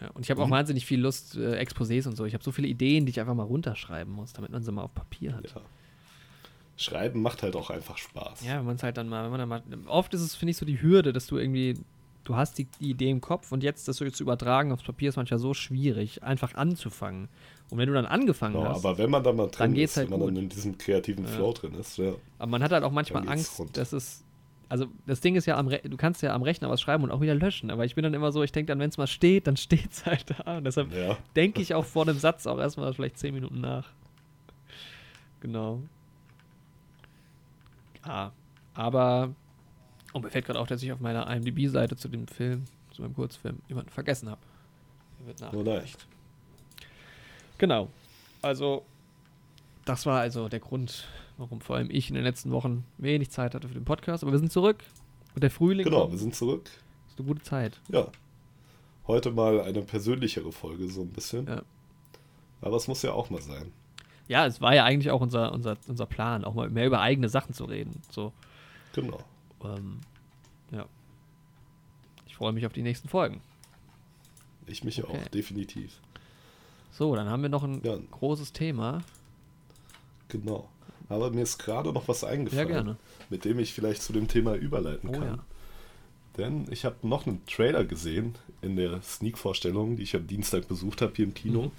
Ja, 0.00 0.10
und 0.10 0.22
ich 0.22 0.30
habe 0.30 0.40
mhm. 0.40 0.46
auch 0.46 0.50
wahnsinnig 0.50 0.84
viel 0.84 1.00
Lust, 1.00 1.36
äh, 1.36 1.62
Exposés 1.62 2.06
und 2.06 2.16
so. 2.16 2.24
Ich 2.24 2.34
habe 2.34 2.44
so 2.44 2.52
viele 2.52 2.68
Ideen, 2.68 3.06
die 3.06 3.10
ich 3.10 3.20
einfach 3.20 3.34
mal 3.34 3.44
runterschreiben 3.44 4.12
muss, 4.12 4.32
damit 4.32 4.50
man 4.50 4.62
sie 4.62 4.72
mal 4.72 4.82
auf 4.82 4.94
Papier 4.94 5.34
hat. 5.34 5.54
Ja. 5.54 5.60
Schreiben 6.76 7.22
macht 7.22 7.42
halt 7.42 7.56
auch 7.56 7.70
einfach 7.70 7.96
Spaß. 7.96 8.44
Ja, 8.44 8.58
wenn 8.58 8.66
man 8.66 8.76
es 8.76 8.82
halt 8.82 8.98
dann 8.98 9.08
mal, 9.08 9.24
wenn 9.24 9.30
man 9.30 9.62
dann 9.68 9.84
mal. 9.84 9.90
Oft 9.90 10.12
ist 10.12 10.20
es, 10.20 10.34
finde 10.34 10.50
ich, 10.50 10.56
so 10.58 10.66
die 10.66 10.80
Hürde, 10.80 11.12
dass 11.12 11.26
du 11.26 11.38
irgendwie, 11.38 11.74
du 12.24 12.36
hast 12.36 12.58
die, 12.58 12.66
die 12.80 12.90
Idee 12.90 13.10
im 13.10 13.22
Kopf 13.22 13.50
und 13.50 13.62
jetzt 13.62 13.88
das 13.88 13.96
so 13.96 14.08
zu 14.10 14.22
übertragen 14.22 14.72
aufs 14.72 14.82
Papier 14.82 15.08
ist 15.08 15.16
manchmal 15.16 15.40
so 15.40 15.54
schwierig, 15.54 16.22
einfach 16.22 16.54
anzufangen. 16.54 17.28
Und 17.70 17.78
wenn 17.78 17.88
du 17.88 17.94
dann 17.94 18.06
angefangen 18.06 18.54
genau, 18.54 18.68
hast. 18.68 18.84
Aber 18.84 18.98
wenn 18.98 19.10
man 19.10 19.24
dann 19.24 19.36
mal 19.36 19.48
drin 19.48 19.72
dann 19.72 19.76
ist, 19.76 19.96
halt 19.96 20.10
wenn 20.10 20.18
man 20.18 20.20
gut. 20.20 20.36
dann 20.36 20.44
in 20.44 20.48
diesem 20.50 20.76
kreativen 20.76 21.24
ja. 21.24 21.30
Flow 21.30 21.52
drin 21.52 21.74
ist, 21.74 21.96
ja. 21.96 22.12
Aber 22.38 22.50
man 22.50 22.62
hat 22.62 22.72
halt 22.72 22.84
auch 22.84 22.92
manchmal 22.92 23.26
Angst, 23.26 23.58
rund. 23.58 23.76
dass 23.76 23.92
es. 23.92 24.22
Also 24.68 24.86
das 25.06 25.20
Ding 25.20 25.36
ist 25.36 25.46
ja, 25.46 25.56
am 25.56 25.68
Re 25.68 25.80
du 25.82 25.96
kannst 25.96 26.22
ja 26.22 26.34
am 26.34 26.42
Rechner 26.42 26.68
was 26.68 26.80
schreiben 26.80 27.04
und 27.04 27.10
auch 27.10 27.20
wieder 27.20 27.36
löschen. 27.36 27.70
Aber 27.70 27.84
ich 27.84 27.94
bin 27.94 28.02
dann 28.02 28.14
immer 28.14 28.32
so, 28.32 28.42
ich 28.42 28.52
denke 28.52 28.66
dann, 28.70 28.80
wenn 28.80 28.90
es 28.90 28.98
mal 28.98 29.06
steht, 29.06 29.46
dann 29.46 29.56
steht 29.56 29.92
es 29.92 30.04
halt 30.04 30.26
da. 30.28 30.58
Und 30.58 30.64
deshalb 30.64 30.92
ja. 30.92 31.16
denke 31.34 31.62
ich 31.62 31.74
auch 31.74 31.84
vor 31.84 32.04
dem 32.04 32.18
Satz 32.18 32.46
auch 32.46 32.58
erstmal 32.58 32.92
vielleicht 32.92 33.18
zehn 33.18 33.32
Minuten 33.32 33.60
nach. 33.60 33.88
Genau. 35.40 35.82
Ja, 38.06 38.32
aber. 38.74 39.34
Und 40.12 40.22
mir 40.22 40.30
fällt 40.30 40.46
gerade 40.46 40.58
auf, 40.58 40.68
dass 40.68 40.82
ich 40.82 40.92
auf 40.92 41.00
meiner 41.00 41.30
IMDb-Seite 41.30 41.96
zu 41.96 42.08
dem 42.08 42.26
Film, 42.26 42.64
zu 42.90 43.02
meinem 43.02 43.14
Kurzfilm, 43.14 43.58
jemanden 43.68 43.90
vergessen 43.90 44.30
habe. 44.30 44.40
Wird 45.26 45.40
nachgereicht. 45.40 46.06
Genau. 47.58 47.88
Also, 48.42 48.84
das 49.84 50.06
war 50.06 50.20
also 50.20 50.48
der 50.48 50.60
Grund, 50.60 51.06
warum 51.36 51.60
vor 51.60 51.76
allem 51.76 51.90
ich 51.90 52.08
in 52.08 52.14
den 52.14 52.24
letzten 52.24 52.50
Wochen 52.50 52.84
wenig 52.98 53.30
Zeit 53.30 53.54
hatte 53.54 53.68
für 53.68 53.74
den 53.74 53.84
Podcast. 53.84 54.22
Aber 54.22 54.32
wir 54.32 54.38
sind 54.38 54.52
zurück. 54.52 54.84
Und 55.34 55.42
der 55.42 55.50
Frühling. 55.50 55.84
Genau, 55.84 56.02
kommt. 56.02 56.12
wir 56.12 56.18
sind 56.18 56.34
zurück. 56.34 56.64
Das 56.64 57.14
ist 57.14 57.18
eine 57.18 57.28
gute 57.28 57.42
Zeit. 57.42 57.80
Ja. 57.88 58.08
Heute 59.06 59.30
mal 59.30 59.60
eine 59.60 59.82
persönlichere 59.82 60.50
Folge, 60.50 60.88
so 60.88 61.02
ein 61.02 61.10
bisschen. 61.10 61.46
Ja. 61.46 61.62
Aber 62.60 62.76
es 62.76 62.88
muss 62.88 63.02
ja 63.02 63.12
auch 63.12 63.30
mal 63.30 63.42
sein. 63.42 63.72
Ja, 64.28 64.46
es 64.46 64.60
war 64.60 64.74
ja 64.74 64.84
eigentlich 64.84 65.10
auch 65.10 65.20
unser, 65.20 65.52
unser, 65.52 65.76
unser 65.86 66.06
Plan, 66.06 66.44
auch 66.44 66.54
mal 66.54 66.68
mehr 66.68 66.86
über 66.86 67.00
eigene 67.00 67.28
Sachen 67.28 67.54
zu 67.54 67.64
reden. 67.64 68.00
So. 68.10 68.32
Genau. 68.92 69.18
Ähm, 69.62 70.00
ja. 70.72 70.86
Ich 72.26 72.36
freue 72.36 72.52
mich 72.52 72.66
auf 72.66 72.72
die 72.72 72.82
nächsten 72.82 73.08
Folgen. 73.08 73.40
Ich 74.66 74.82
mich 74.82 75.02
okay. 75.02 75.16
auch, 75.16 75.28
definitiv. 75.28 76.00
So, 76.90 77.14
dann 77.14 77.28
haben 77.28 77.42
wir 77.42 77.48
noch 77.48 77.62
ein 77.62 77.80
ja. 77.84 77.96
großes 78.10 78.52
Thema. 78.52 79.02
Genau. 80.28 80.68
Aber 81.08 81.30
mir 81.30 81.42
ist 81.42 81.58
gerade 81.58 81.92
noch 81.92 82.08
was 82.08 82.24
eingefallen, 82.24 82.88
ja, 82.88 82.96
mit 83.30 83.44
dem 83.44 83.60
ich 83.60 83.72
vielleicht 83.72 84.02
zu 84.02 84.12
dem 84.12 84.26
Thema 84.26 84.56
überleiten 84.56 85.10
oh, 85.10 85.12
kann. 85.12 85.22
Ja. 85.22 85.38
Denn 86.36 86.66
ich 86.70 86.84
habe 86.84 86.96
noch 87.06 87.26
einen 87.26 87.44
Trailer 87.46 87.84
gesehen 87.84 88.34
in 88.60 88.76
der 88.76 89.00
Sneak-Vorstellung, 89.02 89.96
die 89.96 90.02
ich 90.02 90.16
am 90.16 90.26
Dienstag 90.26 90.68
besucht 90.68 91.00
habe 91.00 91.12
hier 91.14 91.24
im 91.24 91.34
Kino. 91.34 91.62
Mhm. 91.62 91.70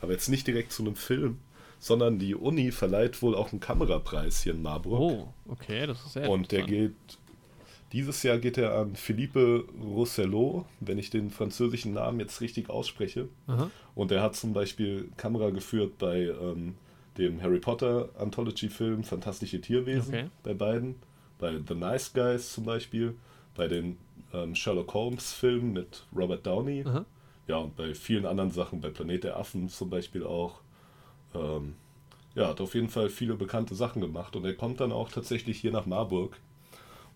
Aber 0.00 0.12
jetzt 0.12 0.28
nicht 0.28 0.46
direkt 0.46 0.72
zu 0.72 0.82
einem 0.82 0.96
Film, 0.96 1.38
sondern 1.78 2.18
die 2.18 2.34
Uni 2.34 2.72
verleiht 2.72 3.22
wohl 3.22 3.34
auch 3.34 3.52
einen 3.52 3.60
Kamerapreis 3.60 4.42
hier 4.42 4.54
in 4.54 4.62
Marburg. 4.62 5.00
Oh, 5.00 5.28
okay, 5.48 5.86
das 5.86 6.04
ist 6.04 6.12
sehr 6.14 6.28
Und 6.28 6.52
der 6.52 6.62
geht, 6.62 6.94
dieses 7.92 8.22
Jahr 8.22 8.38
geht 8.38 8.58
er 8.58 8.74
an 8.74 8.96
Philippe 8.96 9.64
Rousselot, 9.82 10.64
wenn 10.80 10.98
ich 10.98 11.10
den 11.10 11.30
französischen 11.30 11.94
Namen 11.94 12.20
jetzt 12.20 12.40
richtig 12.40 12.68
ausspreche. 12.70 13.28
Aha. 13.46 13.70
Und 13.94 14.10
er 14.10 14.22
hat 14.22 14.36
zum 14.36 14.52
Beispiel 14.52 15.08
Kamera 15.16 15.50
geführt 15.50 15.98
bei 15.98 16.22
ähm, 16.22 16.74
dem 17.16 17.40
Harry 17.40 17.60
Potter 17.60 18.10
Anthology-Film 18.18 19.04
Fantastische 19.04 19.60
Tierwesen, 19.60 20.14
okay. 20.14 20.30
bei 20.42 20.54
beiden. 20.54 20.96
Bei 21.38 21.52
The 21.66 21.74
Nice 21.74 22.12
Guys 22.12 22.54
zum 22.54 22.64
Beispiel, 22.64 23.14
bei 23.54 23.68
den 23.68 23.98
ähm, 24.32 24.54
Sherlock 24.54 24.92
Holmes-Filmen 24.94 25.72
mit 25.72 26.04
Robert 26.14 26.46
Downey. 26.46 26.82
Aha. 26.86 27.04
Ja, 27.46 27.58
und 27.58 27.76
bei 27.76 27.94
vielen 27.94 28.26
anderen 28.26 28.50
Sachen, 28.50 28.80
bei 28.80 28.90
Planet 28.90 29.24
der 29.24 29.36
Affen 29.36 29.68
zum 29.68 29.90
Beispiel 29.90 30.24
auch. 30.24 30.60
Ähm, 31.36 31.74
ja, 32.34 32.48
hat 32.48 32.60
auf 32.60 32.74
jeden 32.74 32.90
Fall 32.90 33.08
viele 33.08 33.34
bekannte 33.34 33.74
Sachen 33.74 34.02
gemacht 34.02 34.36
und 34.36 34.44
er 34.44 34.54
kommt 34.54 34.80
dann 34.80 34.92
auch 34.92 35.10
tatsächlich 35.10 35.58
hier 35.58 35.72
nach 35.72 35.86
Marburg. 35.86 36.38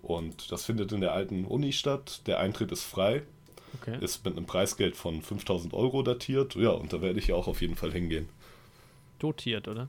Und 0.03 0.51
das 0.51 0.65
findet 0.65 0.93
in 0.93 1.03
der 1.03 1.13
alten 1.13 1.45
Uni 1.45 1.73
statt. 1.73 2.23
Der 2.27 2.41
Eintritt 2.41 2.73
ist 2.73 2.85
frei. 2.85 3.23
Okay. 3.81 4.03
Ist 4.03 4.25
mit 4.25 4.37
einem 4.37 4.47
Preisgeld 4.47 4.97
von 4.97 5.21
5000 5.21 5.75
Euro 5.75 6.03
datiert. 6.03 6.55
Ja, 6.55 6.71
und 6.71 6.93
da 6.93 7.03
werde 7.03 7.19
ich 7.19 7.33
auch 7.33 7.47
auf 7.47 7.61
jeden 7.61 7.77
Fall 7.77 7.93
hingehen. 7.93 8.29
Dotiert, 9.19 9.69
oder? 9.69 9.89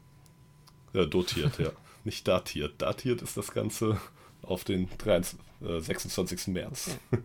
Ja, 0.93 1.05
dotiert, 1.05 1.57
ja. 1.59 1.71
Nicht 2.03 2.27
datiert. 2.27 2.81
Datiert 2.81 3.21
ist 3.21 3.37
das 3.37 3.53
Ganze 3.53 3.99
auf 4.41 4.63
den 4.65 4.89
23, 4.97 5.39
äh, 5.61 5.79
26. 5.79 6.47
März. 6.47 6.97
Okay. 7.11 7.23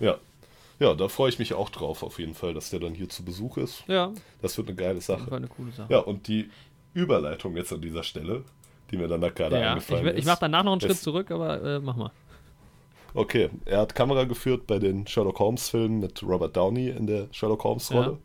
ja. 0.00 0.18
Ja, 0.80 0.94
da 0.94 1.08
freue 1.08 1.28
ich 1.28 1.38
mich 1.38 1.54
auch 1.54 1.70
drauf, 1.70 2.02
auf 2.02 2.18
jeden 2.18 2.34
Fall, 2.34 2.54
dass 2.54 2.70
der 2.70 2.80
dann 2.80 2.94
hier 2.94 3.08
zu 3.08 3.24
Besuch 3.24 3.56
ist. 3.56 3.82
Ja. 3.88 4.12
Das 4.40 4.56
wird 4.56 4.68
eine 4.68 4.76
geile 4.76 5.00
Sache. 5.00 5.22
Das 5.22 5.30
war 5.30 5.38
eine 5.38 5.48
coole 5.48 5.72
Sache. 5.72 5.92
Ja, 5.92 5.98
und 5.98 6.28
die 6.28 6.50
Überleitung 6.94 7.56
jetzt 7.56 7.72
an 7.72 7.80
dieser 7.80 8.04
Stelle, 8.04 8.44
die 8.90 8.96
mir 8.96 9.08
dann 9.08 9.20
da 9.20 9.30
gerade 9.30 9.60
ja, 9.60 9.72
eingefallen 9.72 10.06
ich, 10.06 10.12
ist. 10.12 10.18
Ich 10.20 10.26
mache 10.26 10.38
danach 10.40 10.62
noch 10.62 10.72
einen 10.72 10.80
Schritt 10.80 10.98
zurück, 10.98 11.30
aber 11.30 11.62
äh, 11.62 11.80
mach 11.80 11.96
mal. 11.96 12.12
Okay, 13.14 13.50
er 13.64 13.80
hat 13.80 13.94
Kamera 13.94 14.24
geführt 14.24 14.66
bei 14.66 14.78
den 14.78 15.06
Sherlock 15.06 15.38
Holmes-Filmen 15.40 15.98
mit 15.98 16.22
Robert 16.22 16.56
Downey 16.56 16.90
in 16.90 17.06
der 17.06 17.26
Sherlock 17.32 17.64
Holmes-Rolle. 17.64 18.12
Ja. 18.12 18.18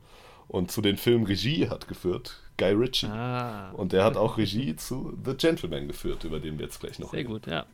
Und 0.48 0.72
zu 0.72 0.82
den 0.82 0.98
Filmen 0.98 1.26
Regie 1.26 1.70
hat 1.70 1.88
geführt 1.88 2.42
Guy 2.58 2.74
Ritchie. 2.74 3.08
Ah. 3.08 3.72
Und 3.72 3.94
er 3.94 4.04
hat 4.04 4.18
auch 4.18 4.38
Regie 4.38 4.76
zu 4.76 5.18
The 5.26 5.36
Gentleman 5.36 5.88
geführt, 5.88 6.24
über 6.26 6.40
den 6.40 6.60
wir 6.60 6.66
jetzt 6.66 6.80
gleich 6.80 7.00
noch 7.00 7.12
Sehr 7.12 7.20
reden. 7.20 7.30
gut, 7.32 7.48
ja. 7.48 7.66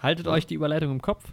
Haltet 0.00 0.26
ja. 0.26 0.32
euch 0.32 0.46
die 0.46 0.54
Überleitung 0.54 0.92
im 0.92 1.02
Kopf. 1.02 1.24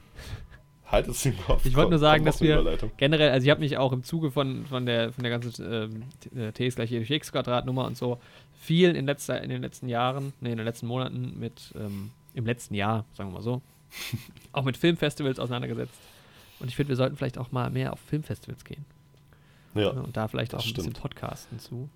Halt 0.91 1.07
es 1.07 1.23
im 1.25 1.37
Kopf. 1.37 1.65
Ich 1.65 1.75
wollte 1.75 1.91
nur 1.91 1.99
sagen, 1.99 2.25
dass 2.25 2.41
wir 2.41 2.77
generell, 2.97 3.29
also 3.29 3.45
ich 3.45 3.51
habe 3.51 3.59
mich 3.59 3.77
auch 3.77 3.91
im 3.91 4.03
Zuge 4.03 4.31
von, 4.31 4.65
von, 4.65 4.87
der, 4.87 5.13
von 5.13 5.23
der 5.23 5.31
ganzen 5.31 6.03
ähm, 6.35 6.53
T 6.53 6.65
ist 6.65 6.75
gleich 6.75 6.89
durch 6.89 7.09
X 7.11 7.31
Quadratnummer 7.31 7.85
und 7.85 7.95
so 7.95 8.19
viel 8.59 8.95
in, 8.95 9.05
letzter, 9.05 9.41
in 9.41 9.49
den 9.49 9.61
letzten 9.61 9.87
Jahren, 9.87 10.33
nee, 10.41 10.51
in 10.51 10.57
den 10.57 10.65
letzten 10.65 10.87
Monaten 10.87 11.39
mit, 11.39 11.73
ähm, 11.75 12.11
im 12.33 12.45
letzten 12.45 12.73
Jahr, 12.73 13.05
sagen 13.13 13.29
wir 13.29 13.35
mal 13.35 13.43
so, 13.43 13.61
auch 14.51 14.63
mit 14.63 14.77
Filmfestivals 14.77 15.39
auseinandergesetzt. 15.39 15.93
Und 16.59 16.67
ich 16.67 16.75
finde, 16.75 16.89
wir 16.89 16.95
sollten 16.95 17.15
vielleicht 17.15 17.37
auch 17.37 17.51
mal 17.51 17.69
mehr 17.69 17.93
auf 17.93 17.99
Filmfestivals 17.99 18.65
gehen. 18.65 18.85
Ja. 19.75 19.89
Und 19.89 20.17
da 20.17 20.27
vielleicht 20.27 20.55
auch 20.55 20.59
ein 20.59 20.63
stimmt. 20.63 20.77
bisschen 20.77 20.93
podcasten 20.93 21.59
zu. 21.59 21.87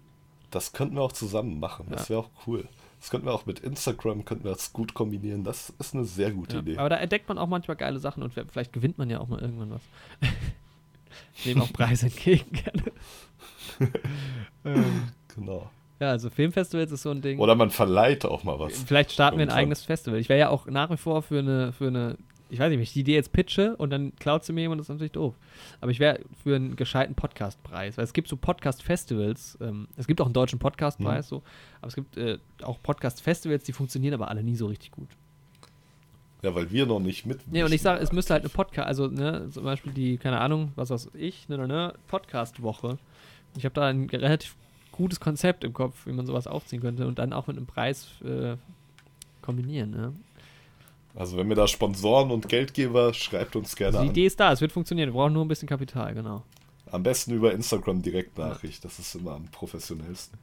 Das 0.51 0.71
könnten 0.71 0.95
wir 0.95 1.01
auch 1.01 1.11
zusammen 1.11 1.59
machen. 1.59 1.87
Das 1.89 2.09
wäre 2.09 2.19
auch 2.19 2.29
cool. 2.45 2.67
Das 3.03 3.09
könnten 3.09 3.27
wir 3.27 3.33
auch 3.33 3.45
mit 3.45 3.59
Instagram, 3.59 4.23
könnten 4.23 4.45
wir 4.45 4.53
das 4.53 4.71
gut 4.71 4.93
kombinieren. 4.93 5.43
Das 5.43 5.73
ist 5.77 5.93
eine 5.93 6.05
sehr 6.05 6.31
gute 6.31 6.55
ja, 6.55 6.61
Idee. 6.61 6.77
Aber 6.77 6.87
da 6.87 6.95
entdeckt 6.95 7.27
man 7.27 7.37
auch 7.37 7.49
manchmal 7.49 7.75
geile 7.75 7.99
Sachen 7.99 8.23
und 8.23 8.33
vielleicht 8.33 8.71
gewinnt 8.71 8.97
man 8.97 9.09
ja 9.09 9.19
auch 9.19 9.27
mal 9.27 9.41
irgendwann 9.41 9.71
was. 9.71 9.81
ich 11.35 11.47
nehme 11.47 11.63
auch 11.63 11.73
Preise 11.73 12.05
entgegen 12.05 12.45
gerne. 12.63 13.91
ähm, 14.63 15.09
genau. 15.35 15.69
Ja, 15.99 16.11
also 16.11 16.29
Filmfestivals 16.29 16.93
ist 16.93 17.01
so 17.01 17.11
ein 17.11 17.21
Ding. 17.21 17.39
Oder 17.39 17.55
man 17.55 17.71
verleiht 17.71 18.23
auch 18.23 18.45
mal 18.45 18.57
was. 18.57 18.81
Vielleicht 18.83 19.11
starten 19.11 19.37
wir 19.37 19.47
ein 19.47 19.51
eigenes 19.51 19.83
Festival. 19.83 20.17
Ich 20.17 20.29
wäre 20.29 20.39
ja 20.39 20.47
auch 20.47 20.67
nach 20.67 20.89
wie 20.89 20.95
vor 20.95 21.23
für 21.23 21.39
eine, 21.39 21.73
für 21.73 21.87
eine 21.87 22.17
ich 22.53 22.59
weiß 22.59 22.69
nicht, 22.69 22.77
wenn 22.77 22.83
ich 22.83 22.93
die 22.93 22.99
Idee 22.99 23.15
jetzt 23.15 23.33
pitche 23.33 23.75
und 23.77 23.89
dann 23.89 24.15
klaut 24.17 24.45
sie 24.45 24.53
mir 24.53 24.61
jemand, 24.61 24.79
das 24.79 24.85
ist 24.85 24.89
natürlich 24.89 25.13
doof. 25.13 25.33
Aber 25.81 25.89
ich 25.89 25.99
wäre 25.99 26.19
für 26.43 26.55
einen 26.55 26.75
gescheiten 26.75 27.15
Podcastpreis, 27.15 27.97
weil 27.97 28.03
es 28.03 28.13
gibt 28.13 28.27
so 28.27 28.37
Podcast-Festivals, 28.37 29.57
ähm, 29.59 29.87
es 29.97 30.05
gibt 30.05 30.21
auch 30.21 30.27
einen 30.27 30.35
deutschen 30.35 30.59
Podcastpreis, 30.59 31.25
mhm. 31.25 31.29
so, 31.29 31.43
aber 31.81 31.87
es 31.87 31.95
gibt 31.95 32.15
äh, 32.15 32.37
auch 32.61 32.79
Podcast-Festivals, 32.83 33.63
die 33.63 33.73
funktionieren 33.73 34.13
aber 34.13 34.27
alle 34.27 34.43
nie 34.43 34.55
so 34.55 34.67
richtig 34.67 34.91
gut. 34.91 35.07
Ja, 36.43 36.53
weil 36.53 36.69
wir 36.69 36.85
noch 36.85 36.99
nicht 36.99 37.25
mit. 37.25 37.39
Nee, 37.51 37.63
und 37.63 37.73
ich 37.73 37.81
sage, 37.81 38.03
es 38.03 38.11
müsste 38.11 38.33
halt 38.33 38.43
eine 38.43 38.49
Podcast, 38.49 38.87
also 38.87 39.07
ne, 39.07 39.49
zum 39.49 39.63
Beispiel 39.63 39.91
die, 39.91 40.17
keine 40.17 40.39
Ahnung, 40.39 40.73
was 40.75 40.91
weiß 40.91 41.09
ich, 41.15 41.49
ne, 41.49 41.57
ne, 41.57 41.67
ne, 41.67 41.93
Podcast-Woche. 42.07 42.99
Ich 43.57 43.65
habe 43.65 43.73
da 43.73 43.87
ein 43.87 44.07
relativ 44.11 44.55
gutes 44.91 45.19
Konzept 45.19 45.63
im 45.63 45.73
Kopf, 45.73 46.05
wie 46.05 46.11
man 46.11 46.27
sowas 46.27 46.45
aufziehen 46.45 46.81
könnte 46.81 47.07
und 47.07 47.17
dann 47.17 47.33
auch 47.33 47.47
mit 47.47 47.57
einem 47.57 47.65
Preis 47.65 48.09
äh, 48.23 48.57
kombinieren, 49.41 49.89
ne? 49.89 50.13
Also 51.15 51.37
wenn 51.37 51.47
wir 51.47 51.55
da 51.55 51.67
Sponsoren 51.67 52.31
und 52.31 52.49
Geldgeber, 52.49 53.13
schreibt 53.13 53.55
uns 53.55 53.75
gerne 53.75 53.97
also 53.97 54.03
die 54.03 54.09
an. 54.09 54.13
Die 54.13 54.19
Idee 54.21 54.27
ist 54.27 54.39
da, 54.39 54.51
es 54.51 54.61
wird 54.61 54.71
funktionieren. 54.71 55.09
Wir 55.09 55.13
brauchen 55.13 55.33
nur 55.33 55.45
ein 55.45 55.47
bisschen 55.47 55.67
Kapital, 55.67 56.13
genau. 56.13 56.43
Am 56.91 57.03
besten 57.03 57.33
über 57.33 57.53
Instagram 57.53 58.01
Direktnachricht, 58.01 58.83
das 58.83 58.99
ist 58.99 59.15
immer 59.15 59.33
am 59.33 59.45
professionellsten. 59.45 60.37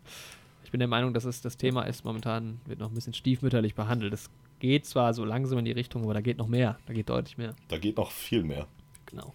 Ich 0.65 0.71
bin 0.71 0.79
der 0.79 0.89
Meinung, 0.89 1.13
dass 1.13 1.25
es 1.25 1.41
das 1.41 1.57
Thema 1.57 1.83
ist, 1.83 2.05
momentan 2.05 2.61
wird 2.67 2.79
noch 2.79 2.91
ein 2.91 2.95
bisschen 2.95 3.15
stiefmütterlich 3.15 3.75
behandelt. 3.75 4.13
Es 4.13 4.31
geht 4.61 4.87
zwar 4.87 5.15
so 5.15 5.25
langsam 5.25 5.59
in 5.59 5.65
die 5.65 5.73
Richtung, 5.73 6.05
aber 6.05 6.15
da 6.15 6.21
geht 6.21 6.39
noch 6.39 6.47
mehr, 6.47 6.79
da 6.87 6.93
geht 6.93 7.09
deutlich 7.09 7.39
mehr. 7.39 7.57
Da 7.69 7.79
geht 7.79 7.97
noch 7.97 8.13
viel 8.13 8.45
mehr. 8.45 8.67
Genau. 9.07 9.33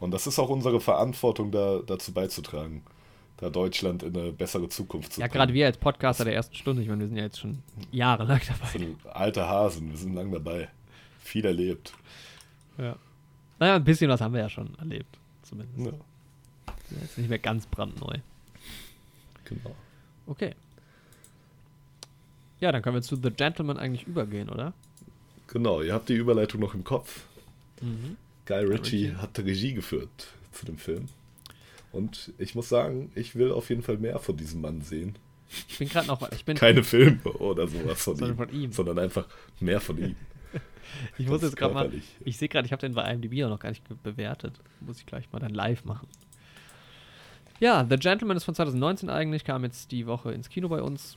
Und 0.00 0.10
das 0.10 0.26
ist 0.26 0.38
auch 0.38 0.48
unsere 0.48 0.80
Verantwortung, 0.80 1.52
da, 1.52 1.80
dazu 1.86 2.12
beizutragen 2.12 2.82
da 3.38 3.50
Deutschland 3.50 4.02
in 4.02 4.16
eine 4.16 4.32
bessere 4.32 4.68
Zukunft 4.68 5.14
zu 5.14 5.20
Ja, 5.20 5.26
gerade 5.26 5.52
wir 5.52 5.66
als 5.66 5.76
Podcaster 5.76 6.24
der 6.24 6.34
ersten 6.34 6.54
Stunde, 6.54 6.82
ich 6.82 6.88
meine, 6.88 7.00
wir 7.00 7.08
sind 7.08 7.16
ja 7.16 7.24
jetzt 7.24 7.38
schon 7.38 7.62
jahrelang 7.90 8.40
dabei. 8.46 8.66
Sind 8.66 9.06
alte 9.06 9.46
Hasen, 9.46 9.90
wir 9.90 9.98
sind 9.98 10.14
lang 10.14 10.32
dabei. 10.32 10.68
Viel 11.22 11.44
erlebt. 11.44 11.92
Ja. 12.78 12.96
Naja, 13.58 13.76
ein 13.76 13.84
bisschen 13.84 14.10
was 14.10 14.20
haben 14.20 14.34
wir 14.34 14.40
ja 14.40 14.48
schon 14.48 14.74
erlebt, 14.78 15.18
zumindest. 15.42 15.86
Ja. 15.86 15.92
Jetzt 17.00 17.18
nicht 17.18 17.28
mehr 17.28 17.38
ganz 17.38 17.66
brandneu. 17.66 18.18
Genau. 19.44 19.74
Okay. 20.26 20.54
Ja, 22.60 22.72
dann 22.72 22.82
können 22.82 22.96
wir 22.96 23.02
zu 23.02 23.16
The 23.16 23.30
Gentleman 23.30 23.76
eigentlich 23.76 24.06
übergehen, 24.06 24.48
oder? 24.48 24.72
Genau, 25.48 25.82
ihr 25.82 25.92
habt 25.92 26.08
die 26.08 26.14
Überleitung 26.14 26.60
noch 26.60 26.74
im 26.74 26.84
Kopf. 26.84 27.24
Mhm. 27.80 28.16
Guy 28.46 28.64
Ritchie 28.64 29.14
hat 29.14 29.38
Regie 29.38 29.74
geführt 29.74 30.28
zu 30.52 30.64
dem 30.64 30.78
Film. 30.78 31.08
Und 31.96 32.32
ich 32.38 32.54
muss 32.54 32.68
sagen, 32.68 33.10
ich 33.14 33.34
will 33.36 33.50
auf 33.50 33.70
jeden 33.70 33.82
Fall 33.82 33.96
mehr 33.96 34.18
von 34.18 34.36
diesem 34.36 34.60
Mann 34.60 34.82
sehen. 34.82 35.16
Ich 35.68 35.78
bin 35.78 35.88
gerade 35.88 36.06
noch. 36.06 36.30
Ich 36.32 36.44
bin 36.44 36.56
Keine 36.56 36.82
Filme 36.82 37.22
oder 37.24 37.66
sowas 37.66 38.02
von, 38.02 38.18
ihm, 38.22 38.36
von 38.36 38.50
ihm, 38.50 38.72
sondern 38.72 38.98
einfach 38.98 39.26
mehr 39.60 39.80
von 39.80 39.96
ihm. 39.98 40.16
ich 41.18 41.26
muss 41.26 41.42
jetzt 41.42 41.56
gerade 41.56 41.74
mal. 41.74 41.92
Ich 42.24 42.36
sehe 42.36 42.48
gerade, 42.48 42.66
ich 42.66 42.72
habe 42.72 42.80
den 42.80 42.94
bei 42.94 43.10
IMDb 43.10 43.44
auch 43.44 43.48
noch 43.48 43.60
gar 43.60 43.70
nicht 43.70 43.82
bewertet. 44.02 44.60
Muss 44.80 44.98
ich 44.98 45.06
gleich 45.06 45.30
mal 45.32 45.38
dann 45.38 45.54
live 45.54 45.84
machen. 45.84 46.08
Ja, 47.58 47.86
The 47.88 47.96
Gentleman 47.96 48.36
ist 48.36 48.44
von 48.44 48.54
2019 48.54 49.08
eigentlich, 49.08 49.44
kam 49.44 49.64
jetzt 49.64 49.90
die 49.90 50.06
Woche 50.06 50.32
ins 50.32 50.50
Kino 50.50 50.68
bei 50.68 50.82
uns. 50.82 51.16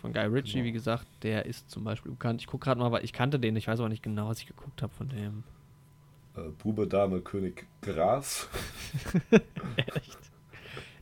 Von 0.00 0.12
Guy 0.12 0.26
Ritchie, 0.26 0.54
genau. 0.54 0.64
wie 0.66 0.72
gesagt. 0.72 1.06
Der 1.22 1.44
ist 1.44 1.70
zum 1.70 1.84
Beispiel 1.84 2.12
bekannt. 2.12 2.40
Ich 2.40 2.46
gucke 2.46 2.64
gerade 2.64 2.80
mal, 2.80 2.92
weil 2.92 3.04
ich 3.04 3.12
kannte 3.12 3.38
den, 3.38 3.56
ich 3.56 3.68
weiß 3.68 3.80
aber 3.80 3.88
nicht 3.88 4.02
genau, 4.02 4.28
was 4.28 4.38
ich 4.38 4.46
geguckt 4.46 4.80
habe 4.80 4.94
von 4.94 5.08
dem. 5.08 5.44
Äh, 6.38 6.50
Bube, 6.62 6.86
Dame, 6.86 7.20
König, 7.20 7.66
Gras. 7.82 8.48
Echt? 9.76 10.18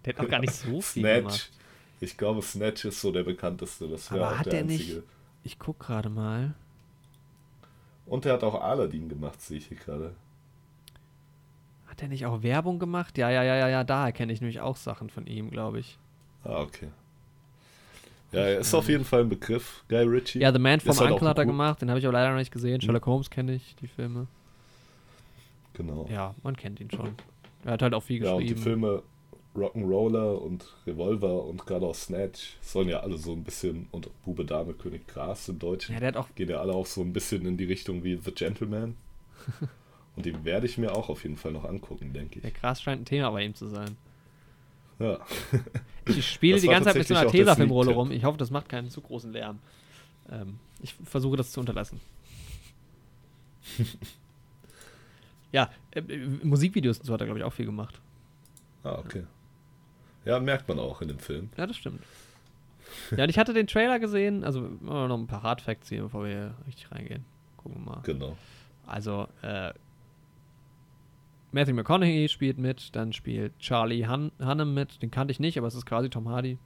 Der 0.04 0.14
hat 0.14 0.24
auch 0.24 0.28
gar 0.28 0.40
nicht 0.40 0.52
so 0.52 0.80
viel 0.80 1.02
Snatch. 1.02 1.18
gemacht. 1.18 1.52
Ich 2.00 2.16
glaube, 2.16 2.42
Snatch 2.42 2.84
ist 2.84 3.00
so 3.00 3.10
der 3.10 3.24
bekannteste. 3.24 3.88
Das 3.88 4.12
wäre 4.12 4.28
auch 4.28 4.38
hat 4.38 4.46
der 4.46 4.60
einzige. 4.60 4.94
Nicht, 4.94 5.02
ich 5.44 5.58
guck 5.58 5.80
gerade 5.80 6.08
mal. 6.08 6.54
Und 8.06 8.24
er 8.24 8.34
hat 8.34 8.44
auch 8.44 8.60
Aladdin 8.60 9.08
gemacht, 9.08 9.40
sehe 9.40 9.58
ich 9.58 9.66
hier 9.66 9.78
gerade. 9.78 10.14
Hat 11.86 12.02
er 12.02 12.08
nicht 12.08 12.26
auch 12.26 12.42
Werbung 12.42 12.78
gemacht? 12.78 13.18
Ja, 13.18 13.30
ja, 13.30 13.42
ja, 13.42 13.56
ja, 13.56 13.68
ja, 13.68 13.84
da 13.84 14.06
erkenne 14.06 14.32
ich 14.32 14.40
nämlich 14.40 14.60
auch 14.60 14.76
Sachen 14.76 15.10
von 15.10 15.26
ihm, 15.26 15.50
glaube 15.50 15.80
ich. 15.80 15.98
Ah, 16.44 16.60
okay. 16.60 16.88
Ja, 18.32 18.40
er 18.40 18.58
ist 18.58 18.74
auf 18.74 18.88
jeden 18.88 19.04
Fall 19.04 19.20
ein 19.20 19.28
Begriff, 19.28 19.84
Guy 19.88 20.02
Ritchie. 20.02 20.40
Ja, 20.40 20.52
The 20.52 20.58
Man 20.58 20.80
from 20.80 20.98
halt 20.98 21.12
Uncle 21.12 21.28
hat 21.28 21.38
er 21.38 21.46
gemacht, 21.46 21.80
den 21.80 21.88
habe 21.88 21.98
ich 21.98 22.04
aber 22.04 22.12
leider 22.12 22.30
noch 22.30 22.38
nicht 22.38 22.52
gesehen. 22.52 22.80
Sherlock 22.80 23.06
Holmes 23.06 23.30
kenne 23.30 23.54
ich, 23.54 23.74
die 23.76 23.86
Filme. 23.86 24.26
Genau. 25.76 26.08
Ja, 26.10 26.34
man 26.42 26.56
kennt 26.56 26.80
ihn 26.80 26.90
schon. 26.90 27.14
Er 27.64 27.72
hat 27.72 27.82
halt 27.82 27.92
auch 27.92 28.02
viel 28.02 28.20
geschrieben. 28.20 28.40
Ja, 28.40 28.50
und 28.50 28.56
die 28.56 28.62
Filme 28.62 29.02
Rock'n'Roller 29.54 30.34
und 30.36 30.64
Revolver 30.86 31.44
und 31.44 31.66
gerade 31.66 31.86
auch 31.86 31.94
Snatch 31.94 32.56
sollen 32.62 32.88
ja 32.88 33.00
alle 33.00 33.18
so 33.18 33.32
ein 33.32 33.44
bisschen, 33.44 33.86
und 33.90 34.08
Bube, 34.24 34.44
Dame, 34.44 34.72
König 34.72 35.06
Gras 35.06 35.48
im 35.48 35.58
Deutschen, 35.58 35.94
ja, 35.94 36.00
der 36.00 36.08
hat 36.08 36.16
auch 36.16 36.28
gehen 36.34 36.48
ja 36.48 36.60
alle 36.60 36.72
auch 36.72 36.86
so 36.86 37.02
ein 37.02 37.12
bisschen 37.12 37.44
in 37.46 37.56
die 37.56 37.64
Richtung 37.64 38.04
wie 38.04 38.18
The 38.22 38.32
Gentleman. 38.32 38.96
und 40.16 40.24
den 40.24 40.44
werde 40.44 40.66
ich 40.66 40.78
mir 40.78 40.94
auch 40.94 41.08
auf 41.10 41.22
jeden 41.24 41.36
Fall 41.36 41.52
noch 41.52 41.64
angucken, 41.64 42.12
denke 42.12 42.36
ich. 42.36 42.42
Der 42.42 42.52
Gras 42.52 42.80
scheint 42.82 43.02
ein 43.02 43.04
Thema 43.04 43.30
bei 43.30 43.44
ihm 43.44 43.54
zu 43.54 43.66
sein. 43.66 43.96
Ja. 44.98 45.20
ich 46.06 46.26
spiele 46.26 46.58
die 46.58 46.68
ganze 46.68 46.90
Zeit 46.90 46.96
mit 46.96 47.06
so 47.06 47.14
einer 47.14 47.30
Tesafilmrolle 47.30 47.92
rum. 47.92 48.10
Ich 48.10 48.24
hoffe, 48.24 48.38
das 48.38 48.50
macht 48.50 48.70
keinen 48.70 48.88
zu 48.88 49.02
großen 49.02 49.32
Lärm. 49.32 49.58
Ähm, 50.30 50.58
ich 50.80 50.94
versuche 51.04 51.36
das 51.36 51.52
zu 51.52 51.60
unterlassen. 51.60 52.00
ja, 55.52 55.70
äh, 55.92 56.02
Musikvideos 56.42 56.98
und 56.98 57.06
so 57.06 57.12
hat 57.12 57.20
er, 57.20 57.26
glaube 57.26 57.38
ich, 57.38 57.44
auch 57.44 57.52
viel 57.52 57.66
gemacht. 57.66 58.00
Ah, 58.82 58.98
okay. 58.98 59.24
Ja, 60.24 60.40
merkt 60.40 60.68
man 60.68 60.78
auch 60.78 61.02
in 61.02 61.08
dem 61.08 61.18
Film. 61.18 61.50
Ja, 61.56 61.66
das 61.66 61.76
stimmt. 61.76 62.02
Ja, 63.16 63.24
und 63.24 63.30
ich 63.30 63.38
hatte 63.38 63.52
den 63.52 63.66
Trailer 63.66 63.98
gesehen, 63.98 64.44
also 64.44 64.60
noch 64.60 65.18
ein 65.18 65.26
paar 65.26 65.42
Hardfacts 65.42 65.88
hier, 65.88 66.02
bevor 66.02 66.24
wir 66.24 66.30
hier 66.30 66.54
richtig 66.66 66.90
reingehen. 66.90 67.24
Gucken 67.56 67.84
wir 67.84 67.92
mal. 67.92 68.00
Genau. 68.04 68.36
Also, 68.86 69.28
äh, 69.42 69.72
Matthew 71.52 71.74
McConaughey 71.74 72.28
spielt 72.28 72.58
mit, 72.58 72.94
dann 72.94 73.12
spielt 73.12 73.58
Charlie 73.58 74.06
Han 74.06 74.30
Hannem 74.38 74.74
mit, 74.74 75.02
den 75.02 75.10
kannte 75.10 75.32
ich 75.32 75.40
nicht, 75.40 75.58
aber 75.58 75.66
es 75.66 75.74
ist 75.74 75.86
quasi 75.86 76.10
Tom 76.10 76.28
Hardy. 76.28 76.58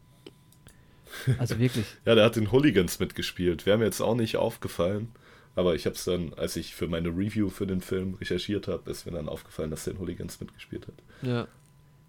Also 1.38 1.58
wirklich. 1.58 1.86
ja, 2.04 2.14
der 2.14 2.24
hat 2.24 2.36
den 2.36 2.52
Hooligans 2.52 2.98
mitgespielt. 2.98 3.66
Wäre 3.66 3.78
mir 3.78 3.84
jetzt 3.84 4.00
auch 4.00 4.14
nicht 4.14 4.36
aufgefallen. 4.36 5.08
Aber 5.56 5.74
ich 5.74 5.84
habe 5.86 5.96
es 5.96 6.04
dann, 6.04 6.32
als 6.34 6.56
ich 6.56 6.74
für 6.74 6.86
meine 6.86 7.08
Review 7.08 7.48
für 7.48 7.66
den 7.66 7.80
Film 7.80 8.14
recherchiert 8.14 8.68
habe, 8.68 8.90
ist 8.90 9.04
mir 9.06 9.12
dann 9.12 9.28
aufgefallen, 9.28 9.70
dass 9.70 9.84
der 9.84 9.94
in 9.94 10.00
Hooligans 10.00 10.40
mitgespielt 10.40 10.86
hat. 10.86 10.94
Ja. 11.22 11.48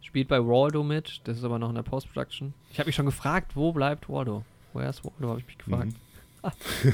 Spielt 0.01 0.27
bei 0.27 0.39
Waldo 0.39 0.83
mit, 0.83 1.21
das 1.25 1.37
ist 1.37 1.43
aber 1.43 1.59
noch 1.59 1.69
in 1.69 1.75
der 1.75 1.83
Post-Production. 1.83 2.53
Ich 2.71 2.79
habe 2.79 2.87
mich 2.87 2.95
schon 2.95 3.05
gefragt, 3.05 3.55
wo 3.55 3.71
bleibt 3.71 4.09
Waldo? 4.09 4.43
Woher 4.73 4.89
ist 4.89 5.03
Waldo, 5.03 5.29
habe 5.29 5.39
ich 5.39 5.47
mich 5.47 5.57
gefragt. 5.57 5.93
Mhm. 5.93 6.93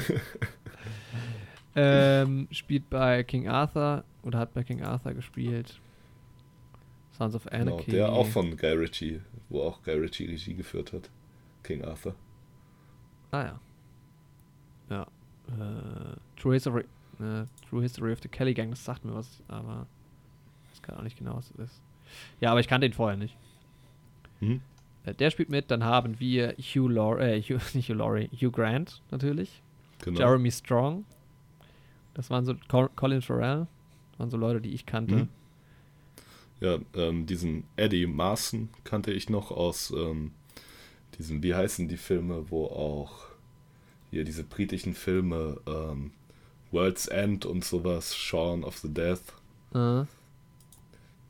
ähm, 1.76 2.48
spielt 2.50 2.90
bei 2.90 3.22
King 3.22 3.48
Arthur 3.48 4.04
oder 4.22 4.38
hat 4.38 4.52
bei 4.52 4.62
King 4.62 4.82
Arthur 4.82 5.14
gespielt. 5.14 5.80
Sons 7.12 7.34
of 7.34 7.44
genau, 7.44 7.56
Anarchy. 7.56 7.90
Genau, 7.90 7.96
der 7.96 8.12
auch 8.12 8.26
von 8.26 8.56
Guy 8.56 8.72
Ritchie, 8.72 9.20
wo 9.48 9.62
auch 9.62 9.82
Guy 9.82 9.94
Ritchie 9.94 10.26
Regie 10.26 10.54
geführt 10.54 10.92
hat. 10.92 11.10
King 11.62 11.84
Arthur. 11.84 12.14
Ah 13.30 13.42
ja. 13.42 13.60
Ja. 14.90 15.06
Äh, 15.48 16.40
True, 16.40 16.54
History, 16.54 16.84
äh, 17.20 17.44
True 17.68 17.82
History 17.82 18.12
of 18.12 18.20
the 18.22 18.28
Kelly 18.28 18.54
Gang, 18.54 18.70
das 18.70 18.84
sagt 18.84 19.04
mir 19.04 19.14
was, 19.14 19.42
aber 19.48 19.86
ich 20.72 20.88
weiß 20.88 20.96
auch 20.96 21.02
nicht 21.02 21.18
genau, 21.18 21.36
was 21.36 21.50
es 21.50 21.56
ist. 21.56 21.82
Ja, 22.40 22.50
aber 22.50 22.60
ich 22.60 22.68
kannte 22.68 22.86
ihn 22.86 22.92
vorher 22.92 23.16
nicht. 23.16 23.36
Hm? 24.40 24.60
Äh, 25.04 25.14
der 25.14 25.30
spielt 25.30 25.50
mit, 25.50 25.70
dann 25.70 25.84
haben 25.84 26.20
wir 26.20 26.54
Hugh 26.58 26.88
Laurie, 26.88 27.22
äh, 27.22 27.42
Hugh, 27.42 27.60
nicht 27.74 27.88
Hugh 27.88 27.98
Laurie, 27.98 28.28
Hugh 28.32 28.50
Grant 28.50 29.02
natürlich. 29.10 29.62
Genau. 30.04 30.18
Jeremy 30.18 30.50
Strong. 30.50 31.04
Das 32.14 32.30
waren 32.30 32.44
so 32.44 32.54
Colin 32.96 33.22
Farrell. 33.22 33.66
Das 34.10 34.20
waren 34.20 34.30
so 34.30 34.36
Leute, 34.36 34.60
die 34.60 34.70
ich 34.70 34.86
kannte. 34.86 35.20
Hm? 35.20 35.28
Ja, 36.60 36.78
ähm, 36.94 37.26
diesen 37.26 37.64
Eddie 37.76 38.06
Marson 38.06 38.68
kannte 38.82 39.12
ich 39.12 39.30
noch 39.30 39.52
aus 39.52 39.92
ähm, 39.96 40.32
diesen, 41.16 41.42
wie 41.42 41.54
heißen 41.54 41.86
die 41.86 41.96
Filme, 41.96 42.50
wo 42.50 42.66
auch 42.66 43.28
hier 44.10 44.24
diese 44.24 44.44
britischen 44.44 44.94
Filme 44.94 45.60
ähm, 45.66 46.12
World's 46.70 47.06
End 47.06 47.46
und 47.46 47.64
sowas, 47.64 48.16
Shaun 48.16 48.64
of 48.64 48.78
the 48.78 48.92
Death. 48.92 49.22
Uh 49.74 50.04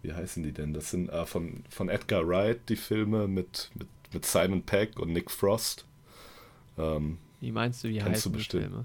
wie 0.02 0.12
heißen 0.12 0.42
die 0.42 0.52
denn? 0.52 0.72
Das 0.72 0.90
sind 0.90 1.10
äh, 1.10 1.26
von, 1.26 1.64
von 1.68 1.88
Edgar 1.88 2.26
Wright 2.26 2.60
die 2.68 2.76
Filme 2.76 3.26
mit, 3.26 3.70
mit, 3.74 3.88
mit 4.12 4.24
Simon 4.24 4.62
Peck 4.62 4.98
und 4.98 5.12
Nick 5.12 5.30
Frost. 5.30 5.84
Ähm, 6.76 7.18
wie 7.40 7.52
meinst 7.52 7.84
du, 7.84 7.88
wie 7.88 8.02
heißen 8.02 8.32
du 8.32 8.38
die 8.38 8.44
Filme? 8.44 8.84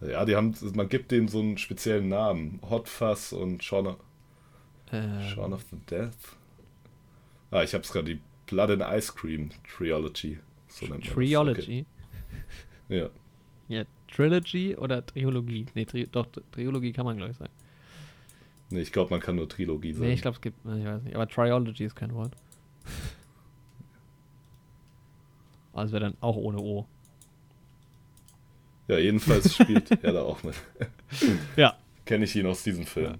Ja, 0.00 0.24
die 0.24 0.36
haben, 0.36 0.54
man 0.74 0.88
gibt 0.88 1.10
denen 1.10 1.28
so 1.28 1.40
einen 1.40 1.56
speziellen 1.56 2.08
Namen. 2.08 2.60
Hot 2.68 2.88
Fuzz 2.88 3.32
und 3.32 3.62
Shaun 3.62 3.86
of, 3.86 3.96
ähm. 4.92 5.22
Shaun 5.22 5.52
of 5.52 5.64
the 5.70 5.78
Death. 5.88 6.36
Ah, 7.50 7.62
ich 7.62 7.74
hab's 7.74 7.92
gerade, 7.92 8.14
die 8.14 8.20
Blood 8.46 8.70
and 8.70 8.82
Ice 8.82 9.14
Cream 9.14 9.50
Trilogy. 9.76 10.38
So 10.68 10.86
Trilogy? 10.86 11.60
Okay. 11.60 11.86
Ja. 12.88 13.08
Ja, 13.68 13.82
Trilogy 14.08 14.76
oder 14.76 15.04
Triologie? 15.04 15.66
Nee, 15.74 15.86
Tri 15.86 16.06
doch, 16.06 16.26
Triologie 16.52 16.92
kann 16.92 17.04
man, 17.04 17.16
glaube 17.16 17.32
ich, 17.32 17.36
sagen. 17.36 17.50
Nee, 18.70 18.80
ich 18.80 18.92
glaube, 18.92 19.10
man 19.10 19.20
kann 19.20 19.34
nur 19.34 19.48
Trilogie 19.48 19.92
sagen. 19.92 20.06
Nee, 20.06 20.14
ich 20.14 20.22
glaube, 20.22 20.36
es 20.36 20.40
gibt, 20.40 20.56
ich 20.64 20.84
weiß 20.84 21.02
nicht. 21.02 21.16
Aber 21.16 21.26
Triology 21.28 21.84
ist 21.84 21.96
kein 21.96 22.14
Wort. 22.14 22.32
Also 25.72 25.92
wäre 25.92 26.04
dann 26.04 26.16
auch 26.22 26.36
ohne 26.36 26.58
O. 26.58 26.86
Ja, 28.88 28.96
jedenfalls 28.96 29.54
spielt 29.54 29.90
er 30.02 30.14
da 30.14 30.22
auch 30.22 30.42
mit. 30.42 30.54
ja. 31.54 31.74
Kenne 32.06 32.24
ich 32.24 32.34
ihn 32.34 32.46
aus 32.46 32.62
diesem 32.62 32.86
Film. 32.86 33.12
Ja. 33.12 33.16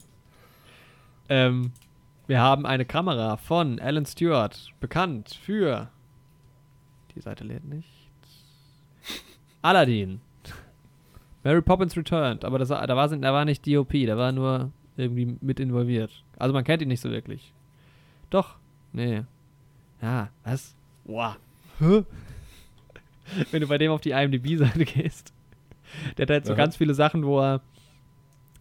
Ähm, 1.29 1.73
wir 2.27 2.41
haben 2.41 2.65
eine 2.65 2.87
Kamera 2.87 3.37
von 3.37 3.79
Alan 3.79 4.07
Stewart, 4.07 4.73
bekannt 4.81 5.39
für. 5.43 5.91
Die 7.15 7.21
Seite 7.21 7.45
lädt 7.45 7.65
nicht. 7.65 7.89
Aladdin. 9.67 10.21
Mary 11.43 11.61
Poppins 11.61 11.97
Returned, 11.97 12.45
aber 12.45 12.59
das, 12.61 12.69
da, 12.69 12.97
war, 12.97 13.09
da 13.09 13.33
war 13.33 13.45
nicht 13.45 13.67
DOP, 13.67 13.93
da 14.07 14.17
war 14.17 14.31
nur 14.31 14.71
irgendwie 14.97 15.37
mit 15.41 15.59
involviert. 15.59 16.25
Also 16.39 16.53
man 16.55 16.63
kennt 16.63 16.83
ihn 16.83 16.89
nicht 16.89 17.01
so 17.01 17.11
wirklich. 17.11 17.53
Doch. 18.31 18.57
Nee. 18.93 19.23
Ja, 20.01 20.31
was? 20.45 20.77
Wow. 21.05 21.37
Wenn 23.51 23.61
du 23.61 23.67
bei 23.67 23.79
dem 23.79 23.91
auf 23.91 24.01
die 24.01 24.11
IMDb-Seite 24.11 24.85
gehst. 24.85 25.33
Der 26.17 26.25
hat 26.25 26.31
halt 26.31 26.47
so 26.47 26.53
Aha. 26.53 26.59
ganz 26.59 26.77
viele 26.77 26.95
Sachen, 26.95 27.25
wo 27.25 27.41
er 27.41 27.61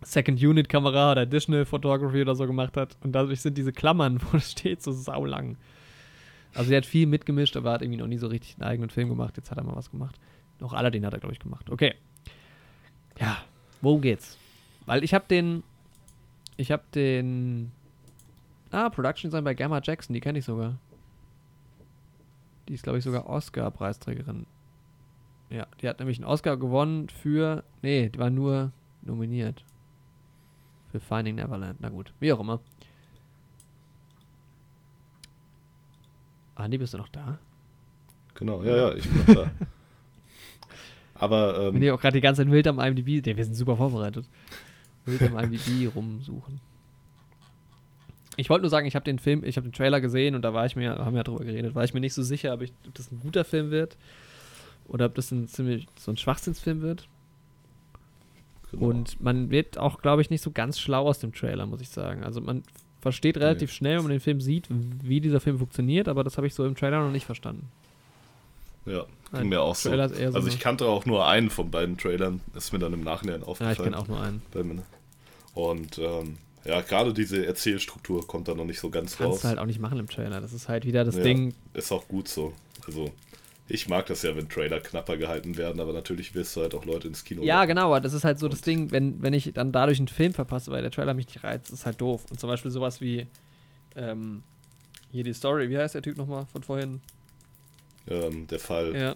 Second 0.01 0.41
Unit 0.41 0.69
Kamera 0.69 1.11
oder 1.11 1.21
Additional 1.21 1.65
Photography 1.65 2.21
oder 2.21 2.35
so 2.35 2.47
gemacht 2.47 2.77
hat. 2.77 2.97
Und 3.01 3.11
dadurch 3.11 3.41
sind 3.41 3.59
diese 3.59 3.73
Klammern, 3.73 4.19
wo 4.31 4.37
es 4.37 4.51
steht, 4.51 4.81
so 4.81 4.91
saulang. 4.91 5.57
Also 6.55 6.71
er 6.71 6.77
hat 6.77 6.85
viel 6.87 7.05
mitgemischt, 7.05 7.57
aber 7.57 7.69
er 7.69 7.73
hat 7.75 7.81
irgendwie 7.83 7.99
noch 7.99 8.07
nie 8.07 8.17
so 8.17 8.27
richtig 8.27 8.55
einen 8.55 8.69
eigenen 8.69 8.89
Film 8.89 9.09
gemacht. 9.09 9.37
Jetzt 9.37 9.51
hat 9.51 9.57
er 9.59 9.63
mal 9.63 9.75
was 9.75 9.91
gemacht. 9.91 10.19
Noch 10.59 10.73
Aladdin 10.73 11.05
hat 11.05 11.13
er, 11.13 11.19
glaube 11.19 11.33
ich, 11.33 11.39
gemacht. 11.39 11.69
Okay. 11.69 11.95
Ja, 13.19 13.37
worum 13.81 14.01
geht's? 14.01 14.37
Weil 14.85 15.03
ich 15.03 15.13
habe 15.13 15.25
den 15.27 15.63
ich 16.57 16.71
habe 16.71 16.83
den. 16.93 17.71
Ah, 18.71 18.89
Production 18.89 19.29
Design 19.29 19.43
bei 19.43 19.53
Gamma 19.53 19.81
Jackson, 19.83 20.13
die 20.13 20.19
kenne 20.19 20.39
ich 20.39 20.45
sogar. 20.45 20.77
Die 22.67 22.73
ist, 22.73 22.83
glaube 22.83 22.97
ich, 22.97 23.03
sogar 23.03 23.27
Oscar-Preisträgerin. 23.27 24.47
Ja, 25.49 25.67
die 25.81 25.87
hat 25.87 25.99
nämlich 25.99 26.17
einen 26.17 26.25
Oscar 26.25 26.57
gewonnen 26.57 27.09
für. 27.09 27.63
Nee, 27.81 28.09
die 28.09 28.19
war 28.19 28.29
nur 28.29 28.71
nominiert. 29.01 29.63
Für 30.91 30.99
Finding 30.99 31.35
Neverland. 31.35 31.79
Na 31.79 31.89
gut, 31.89 32.13
wie 32.19 32.33
auch 32.33 32.39
immer. 32.39 32.59
Andi, 36.55 36.77
bist 36.77 36.93
du 36.93 36.97
noch 36.97 37.09
da? 37.09 37.37
Genau, 38.33 38.63
ja, 38.63 38.75
ja, 38.75 38.93
ich 38.93 39.07
bin 39.07 39.17
noch 39.19 39.43
da. 39.43 39.51
Aber. 41.15 41.67
Ähm, 41.67 41.75
Wenn 41.75 41.83
ihr 41.83 41.95
auch 41.95 42.01
gerade 42.01 42.17
die 42.17 42.21
ganze 42.21 42.43
Zeit 42.43 42.51
wild 42.51 42.67
am 42.67 42.79
IMDb. 42.79 43.25
Wir 43.25 43.45
sind 43.45 43.55
super 43.55 43.77
vorbereitet. 43.77 44.25
Wild 45.05 45.21
am 45.23 45.37
IMDb 45.37 45.89
rumsuchen. 45.95 46.59
Ich 48.37 48.49
wollte 48.49 48.63
nur 48.63 48.69
sagen, 48.69 48.85
ich 48.85 48.95
habe 48.95 49.05
den 49.05 49.19
Film, 49.19 49.43
ich 49.45 49.55
habe 49.55 49.67
den 49.67 49.73
Trailer 49.73 50.01
gesehen 50.01 50.35
und 50.35 50.41
da 50.41 50.53
war 50.53 50.65
ich 50.65 50.75
mir, 50.75 50.97
haben 50.97 51.13
wir 51.13 51.19
ja 51.19 51.23
drüber 51.23 51.45
geredet, 51.45 51.73
war 51.73 51.85
ich 51.85 51.93
mir 51.93 52.01
nicht 52.01 52.13
so 52.13 52.21
sicher, 52.21 52.53
ob, 52.53 52.61
ich, 52.61 52.73
ob 52.85 52.93
das 52.93 53.09
ein 53.09 53.21
guter 53.21 53.45
Film 53.45 53.71
wird 53.71 53.97
oder 54.87 55.05
ob 55.05 55.15
das 55.15 55.31
ein 55.31 55.47
ziemlich 55.47 55.87
so 55.97 56.11
ein 56.11 56.17
Schwachsinnsfilm 56.17 56.81
wird. 56.81 57.07
Genau. 58.71 58.87
Und 58.87 59.21
man 59.21 59.51
wird 59.51 59.77
auch, 59.77 60.01
glaube 60.01 60.21
ich, 60.21 60.29
nicht 60.29 60.41
so 60.41 60.51
ganz 60.51 60.79
schlau 60.79 61.07
aus 61.07 61.19
dem 61.19 61.33
Trailer, 61.33 61.65
muss 61.65 61.79
ich 61.79 61.89
sagen. 61.89 62.25
Also 62.25 62.41
man 62.41 62.63
versteht 62.99 63.37
relativ 63.37 63.69
nee. 63.69 63.75
schnell, 63.75 63.97
wenn 63.97 64.03
man 64.03 64.11
den 64.11 64.19
Film 64.19 64.41
sieht, 64.41 64.67
wie 64.69 65.21
dieser 65.21 65.39
Film 65.39 65.59
funktioniert, 65.59 66.09
aber 66.09 66.23
das 66.25 66.37
habe 66.37 66.47
ich 66.47 66.53
so 66.53 66.65
im 66.65 66.75
Trailer 66.75 66.99
noch 66.99 67.11
nicht 67.11 67.25
verstanden. 67.25 67.69
Ja, 68.85 69.05
ging 69.33 69.49
mir 69.49 69.61
auch 69.61 69.75
so. 69.75 69.89
so. 69.89 69.95
Also 69.95 70.47
ich 70.47 70.59
kannte 70.59 70.85
auch 70.85 71.05
nur 71.05 71.27
einen 71.27 71.49
von 71.49 71.71
beiden 71.71 71.97
Trailern, 71.97 72.41
ist 72.55 72.73
mir 72.73 72.79
dann 72.79 72.93
im 72.93 73.01
Nachhinein 73.01 73.43
aufgefallen. 73.43 73.69
Ja, 73.69 73.71
ich 73.71 73.83
kenne 73.83 73.97
auch 73.97 74.07
nur 74.07 74.21
einen. 74.21 74.41
Und 75.53 75.97
ähm, 75.97 76.37
ja, 76.65 76.81
gerade 76.81 77.13
diese 77.13 77.45
Erzählstruktur 77.45 78.27
kommt 78.27 78.47
da 78.47 78.55
noch 78.55 78.65
nicht 78.65 78.79
so 78.79 78.89
ganz 78.89 79.11
Kannst 79.11 79.21
raus. 79.21 79.29
Kannst 79.29 79.43
du 79.43 79.47
halt 79.49 79.59
auch 79.59 79.65
nicht 79.65 79.79
machen 79.79 79.99
im 79.99 80.09
Trailer. 80.09 80.41
Das 80.41 80.53
ist 80.53 80.67
halt 80.67 80.85
wieder 80.85 81.03
das 81.03 81.15
ja, 81.15 81.23
Ding. 81.23 81.53
Ist 81.73 81.91
auch 81.91 82.07
gut 82.07 82.27
so. 82.27 82.53
Also 82.85 83.11
ich 83.67 83.87
mag 83.87 84.05
das 84.07 84.21
ja, 84.21 84.35
wenn 84.35 84.49
Trailer 84.49 84.79
knapper 84.79 85.17
gehalten 85.17 85.57
werden, 85.57 85.79
aber 85.79 85.93
natürlich 85.93 86.35
wirst 86.35 86.55
du 86.55 86.61
halt 86.61 86.75
auch 86.75 86.85
Leute 86.85 87.07
ins 87.07 87.23
Kino. 87.23 87.41
Ja, 87.43 87.57
machen. 87.57 87.69
genau, 87.69 87.85
aber 87.87 88.01
das 88.01 88.13
ist 88.13 88.23
halt 88.23 88.37
so 88.37 88.47
das 88.47 88.61
Ding, 88.61 88.91
wenn, 88.91 89.21
wenn 89.21 89.33
ich 89.33 89.51
dann 89.53 89.71
dadurch 89.71 89.97
einen 89.97 90.07
Film 90.07 90.33
verpasse, 90.33 90.71
weil 90.71 90.81
der 90.81 90.91
Trailer 90.91 91.13
mich 91.13 91.27
nicht 91.27 91.43
reizt, 91.43 91.71
ist 91.71 91.85
halt 91.85 91.99
doof. 91.99 92.25
Und 92.29 92.39
zum 92.39 92.49
Beispiel 92.49 92.69
sowas 92.69 93.01
wie 93.01 93.27
ähm, 93.95 94.43
hier 95.11 95.23
die 95.23 95.33
Story, 95.33 95.69
wie 95.69 95.77
heißt 95.77 95.95
der 95.95 96.01
Typ 96.01 96.17
nochmal 96.17 96.45
von 96.51 96.61
vorhin? 96.61 97.01
Ähm, 98.07 98.47
der 98.47 98.59
Fall. 98.59 98.95
Ja. 98.95 99.15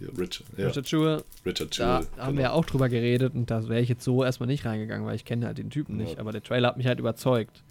Richard, 0.00 0.46
ja. 0.56 0.66
Richard 0.66 0.88
Schur. 0.88 1.24
Richard 1.44 1.74
Schur. 1.74 1.84
Da 1.84 2.00
genau. 2.00 2.22
haben 2.22 2.36
wir 2.36 2.44
ja 2.44 2.52
auch 2.52 2.64
drüber 2.64 2.88
geredet 2.88 3.34
und 3.34 3.50
da 3.50 3.68
wäre 3.68 3.82
ich 3.82 3.88
jetzt 3.88 4.02
so 4.02 4.24
erstmal 4.24 4.46
nicht 4.46 4.64
reingegangen, 4.64 5.06
weil 5.06 5.14
ich 5.14 5.26
kenne 5.26 5.46
halt 5.46 5.58
den 5.58 5.68
Typen 5.68 5.98
ja. 5.98 6.06
nicht. 6.06 6.18
Aber 6.18 6.32
der 6.32 6.42
Trailer 6.42 6.68
hat 6.68 6.78
mich 6.78 6.86
halt 6.86 6.98
überzeugt. 6.98 7.62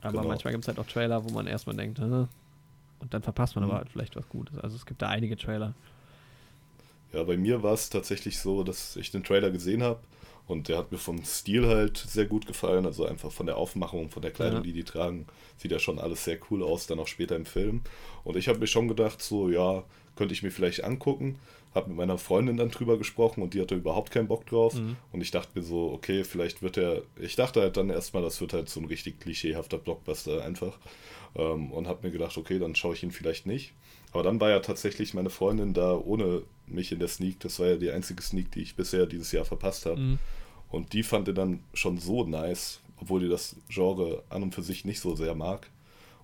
Aber 0.00 0.12
genau. 0.12 0.28
manchmal 0.28 0.52
gibt 0.52 0.64
es 0.64 0.68
halt 0.68 0.78
auch 0.78 0.86
Trailer, 0.86 1.24
wo 1.24 1.30
man 1.30 1.46
erstmal 1.46 1.76
denkt, 1.76 2.00
Hä? 2.00 2.26
Und 3.00 3.14
dann 3.14 3.22
verpasst 3.22 3.54
man 3.54 3.64
mhm. 3.64 3.70
aber 3.70 3.78
halt 3.78 3.90
vielleicht 3.90 4.16
was 4.16 4.28
Gutes. 4.28 4.58
Also 4.58 4.76
es 4.76 4.86
gibt 4.86 5.02
da 5.02 5.08
einige 5.08 5.36
Trailer. 5.36 5.74
Ja, 7.12 7.22
bei 7.24 7.36
mir 7.36 7.62
war 7.62 7.74
es 7.74 7.90
tatsächlich 7.90 8.38
so, 8.38 8.62
dass 8.62 8.96
ich 8.96 9.10
den 9.10 9.24
Trailer 9.24 9.50
gesehen 9.50 9.82
habe 9.82 10.00
und 10.50 10.68
der 10.68 10.78
hat 10.78 10.90
mir 10.90 10.98
vom 10.98 11.24
Stil 11.24 11.66
halt 11.66 11.96
sehr 11.96 12.26
gut 12.26 12.46
gefallen. 12.46 12.84
Also 12.84 13.06
einfach 13.06 13.30
von 13.30 13.46
der 13.46 13.56
Aufmachung, 13.56 14.10
von 14.10 14.22
der 14.22 14.32
Kleidung, 14.32 14.58
ja. 14.58 14.62
die 14.62 14.72
die 14.72 14.84
tragen, 14.84 15.26
sieht 15.56 15.70
ja 15.70 15.78
schon 15.78 15.98
alles 15.98 16.24
sehr 16.24 16.38
cool 16.50 16.62
aus, 16.62 16.86
dann 16.86 16.98
auch 16.98 17.06
später 17.06 17.36
im 17.36 17.46
Film. 17.46 17.82
Und 18.24 18.36
ich 18.36 18.48
habe 18.48 18.58
mir 18.58 18.66
schon 18.66 18.88
gedacht, 18.88 19.22
so, 19.22 19.48
ja, 19.48 19.84
könnte 20.16 20.34
ich 20.34 20.42
mir 20.42 20.50
vielleicht 20.50 20.82
angucken. 20.84 21.38
Habe 21.72 21.90
mit 21.90 21.98
meiner 21.98 22.18
Freundin 22.18 22.56
dann 22.56 22.70
drüber 22.70 22.98
gesprochen 22.98 23.42
und 23.42 23.54
die 23.54 23.60
hatte 23.60 23.76
überhaupt 23.76 24.10
keinen 24.10 24.26
Bock 24.26 24.44
drauf. 24.46 24.74
Mhm. 24.74 24.96
Und 25.12 25.20
ich 25.20 25.30
dachte 25.30 25.56
mir 25.56 25.64
so, 25.64 25.92
okay, 25.92 26.24
vielleicht 26.24 26.62
wird 26.62 26.76
er. 26.76 27.02
Ich 27.20 27.36
dachte 27.36 27.60
halt 27.60 27.76
dann 27.76 27.90
erstmal, 27.90 28.24
das 28.24 28.40
wird 28.40 28.52
halt 28.52 28.68
so 28.68 28.80
ein 28.80 28.86
richtig 28.86 29.20
klischeehafter 29.20 29.78
Blockbuster 29.78 30.44
einfach. 30.44 30.78
Ähm, 31.36 31.70
und 31.72 31.86
habe 31.86 32.06
mir 32.06 32.12
gedacht, 32.12 32.36
okay, 32.36 32.58
dann 32.58 32.74
schaue 32.74 32.94
ich 32.94 33.02
ihn 33.02 33.12
vielleicht 33.12 33.46
nicht. 33.46 33.72
Aber 34.12 34.22
dann 34.22 34.40
war 34.40 34.50
ja 34.50 34.60
tatsächlich 34.60 35.14
meine 35.14 35.30
Freundin 35.30 35.72
da 35.72 35.94
ohne 35.94 36.42
mich 36.66 36.92
in 36.92 36.98
der 36.98 37.08
Sneak. 37.08 37.40
Das 37.40 37.58
war 37.60 37.68
ja 37.68 37.76
die 37.76 37.90
einzige 37.90 38.22
Sneak, 38.22 38.50
die 38.52 38.62
ich 38.62 38.76
bisher 38.76 39.06
dieses 39.06 39.32
Jahr 39.32 39.44
verpasst 39.44 39.86
habe. 39.86 40.00
Mhm. 40.00 40.18
Und 40.68 40.92
die 40.92 41.02
fand 41.02 41.28
er 41.28 41.34
dann 41.34 41.62
schon 41.74 41.98
so 41.98 42.24
nice, 42.24 42.80
obwohl 43.00 43.20
die 43.20 43.28
das 43.28 43.56
Genre 43.68 44.22
an 44.28 44.42
und 44.42 44.54
für 44.54 44.62
sich 44.62 44.84
nicht 44.84 45.00
so 45.00 45.14
sehr 45.16 45.34
mag. 45.34 45.68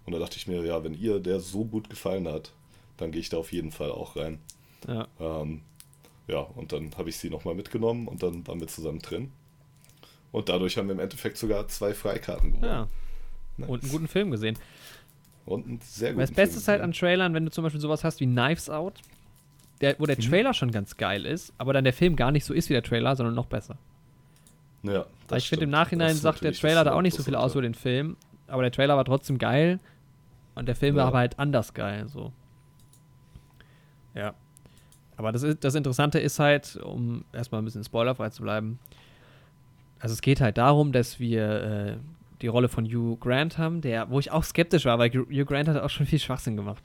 Und 0.05 0.13
da 0.13 0.19
dachte 0.19 0.37
ich 0.37 0.47
mir, 0.47 0.65
ja, 0.65 0.85
wenn 0.85 0.95
ihr 0.95 1.19
der 1.21 1.41
so 1.41 1.65
gut 1.65 1.91
gefallen 1.91 2.29
hat, 2.29 2.53
dann 2.97 3.11
gehe 3.11 3.21
ich 3.21 3.29
da 3.29 3.39
auf 3.39 3.53
jeden 3.53 3.73
Fall 3.73 3.91
auch 3.91 4.17
rein. 4.17 4.39
Ja. 4.87 5.09
Ähm, 5.21 5.63
ja, 6.29 6.39
und 6.39 6.73
dann 6.73 6.97
habe 6.97 7.09
ich 7.09 7.19
sie 7.19 7.31
nochmal 7.31 7.55
mitgenommen 7.55 8.09
und 8.09 8.23
dann 8.23 8.47
waren 8.47 8.61
wir 8.61 8.69
zusammen 8.69 9.01
drin. 9.01 9.33
Und 10.33 10.49
dadurch 10.49 10.77
haben 10.77 10.89
wir 10.89 10.95
im 10.95 11.01
Endeffekt 11.01 11.39
sogar 11.39 11.67
zwei 11.69 11.95
Freikarten 11.95 12.53
gewonnen. 12.53 12.69
Ja. 12.69 12.89
Nice. 13.57 13.69
Und 13.71 13.83
einen 13.83 13.93
guten 13.93 14.09
Film 14.09 14.31
gesehen. 14.31 14.59
Und 15.47 15.67
einen 15.67 15.81
sehr 15.81 16.11
guten 16.11 16.21
Das 16.21 16.33
Beste 16.33 16.59
ist 16.59 16.69
halt 16.69 16.83
an 16.83 16.93
Trailern, 16.93 17.33
wenn 17.33 17.45
du 17.45 17.51
zum 17.51 17.65
Beispiel 17.65 17.81
sowas 17.81 18.05
hast 18.05 18.21
wie 18.21 18.27
Knives 18.27 18.69
Out, 18.69 19.01
der, 19.81 19.97
wo 19.99 20.07
der 20.07 20.17
mhm. 20.17 20.23
Trailer 20.23 20.55
schon 20.55 20.73
ganz 20.73 20.97
geil 20.97 21.25
ist, 21.25 21.55
aber 21.57 21.73
dann 21.73 21.85
der 21.85 21.93
Film 21.93 22.17
gar 22.17 22.33
nicht 22.33 22.45
so 22.45 22.53
ist 22.53 22.69
wie 22.69 22.75
der 22.75 22.83
Trailer, 22.83 23.15
sondern 23.15 23.35
noch 23.35 23.47
besser. 23.47 23.79
Ja. 24.83 25.07
ich 25.35 25.49
finde, 25.49 25.65
im 25.65 25.71
Nachhinein 25.71 26.15
sagt 26.15 26.45
der 26.45 26.53
Trailer 26.53 26.85
da 26.85 26.93
auch 26.93 27.03
nicht 27.03 27.17
so 27.17 27.23
viel 27.23 27.35
aus 27.35 27.53
über 27.53 27.63
den 27.63 27.75
Film, 27.75 28.17
aber 28.47 28.63
der 28.63 28.71
Trailer 28.73 28.97
war 28.97 29.05
trotzdem 29.05 29.39
geil 29.39 29.81
und 30.55 30.67
der 30.67 30.77
Film 30.77 30.97
ja. 30.97 31.03
war 31.03 31.09
aber 31.09 31.19
halt 31.19 31.39
anders 31.39 31.75
geil. 31.75 32.09
So. 32.09 32.33
Ja. 34.15 34.35
Aber 35.17 35.33
das, 35.33 35.43
ist, 35.43 35.65
das 35.65 35.75
Interessante 35.75 36.19
ist 36.19 36.39
halt, 36.39 36.77
um 36.77 37.25
erstmal 37.33 37.63
ein 37.63 37.65
bisschen 37.65 37.85
spoilerfrei 37.85 38.31
zu 38.31 38.43
bleiben, 38.43 38.79
also 39.99 40.13
es 40.13 40.21
geht 40.21 40.41
halt 40.41 40.59
darum, 40.59 40.93
dass 40.93 41.19
wir 41.19 41.63
äh, 41.63 41.97
die 42.43 42.47
Rolle 42.47 42.69
von 42.69 42.85
Hugh 42.85 43.17
Grant 43.19 43.59
haben, 43.59 43.81
der, 43.81 44.11
wo 44.11 44.19
ich 44.19 44.31
auch 44.31 44.45
skeptisch 44.45 44.85
war, 44.85 44.99
weil 44.99 45.11
Hugh 45.11 45.45
Grant 45.45 45.69
hat 45.69 45.83
auch 45.83 45.91
schon 45.91 46.07
viel 46.07 46.19
Schwachsinn 46.19 46.57
gemacht. 46.57 46.83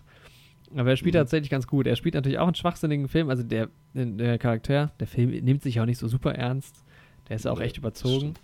Aber 0.76 0.90
er 0.90 0.98
spielt 0.98 1.16
mhm. 1.16 1.20
tatsächlich 1.20 1.50
ganz 1.50 1.68
gut. 1.68 1.88
Er 1.88 1.96
spielt 1.96 2.16
natürlich 2.16 2.40
auch 2.40 2.48
einen 2.48 2.56
schwachsinnigen 2.56 3.08
Film. 3.08 3.30
Also 3.30 3.44
der, 3.44 3.70
der 3.94 4.38
Charakter, 4.38 4.92
der 5.00 5.08
Film 5.08 5.32
nimmt 5.32 5.64
sich 5.64 5.80
auch 5.80 5.86
nicht 5.86 5.98
so 5.98 6.08
super 6.08 6.34
ernst. 6.34 6.76
Der 7.28 7.36
ist 7.36 7.46
auch 7.46 7.60
ja, 7.60 7.66
echt 7.66 7.78
überzogen. 7.78 8.36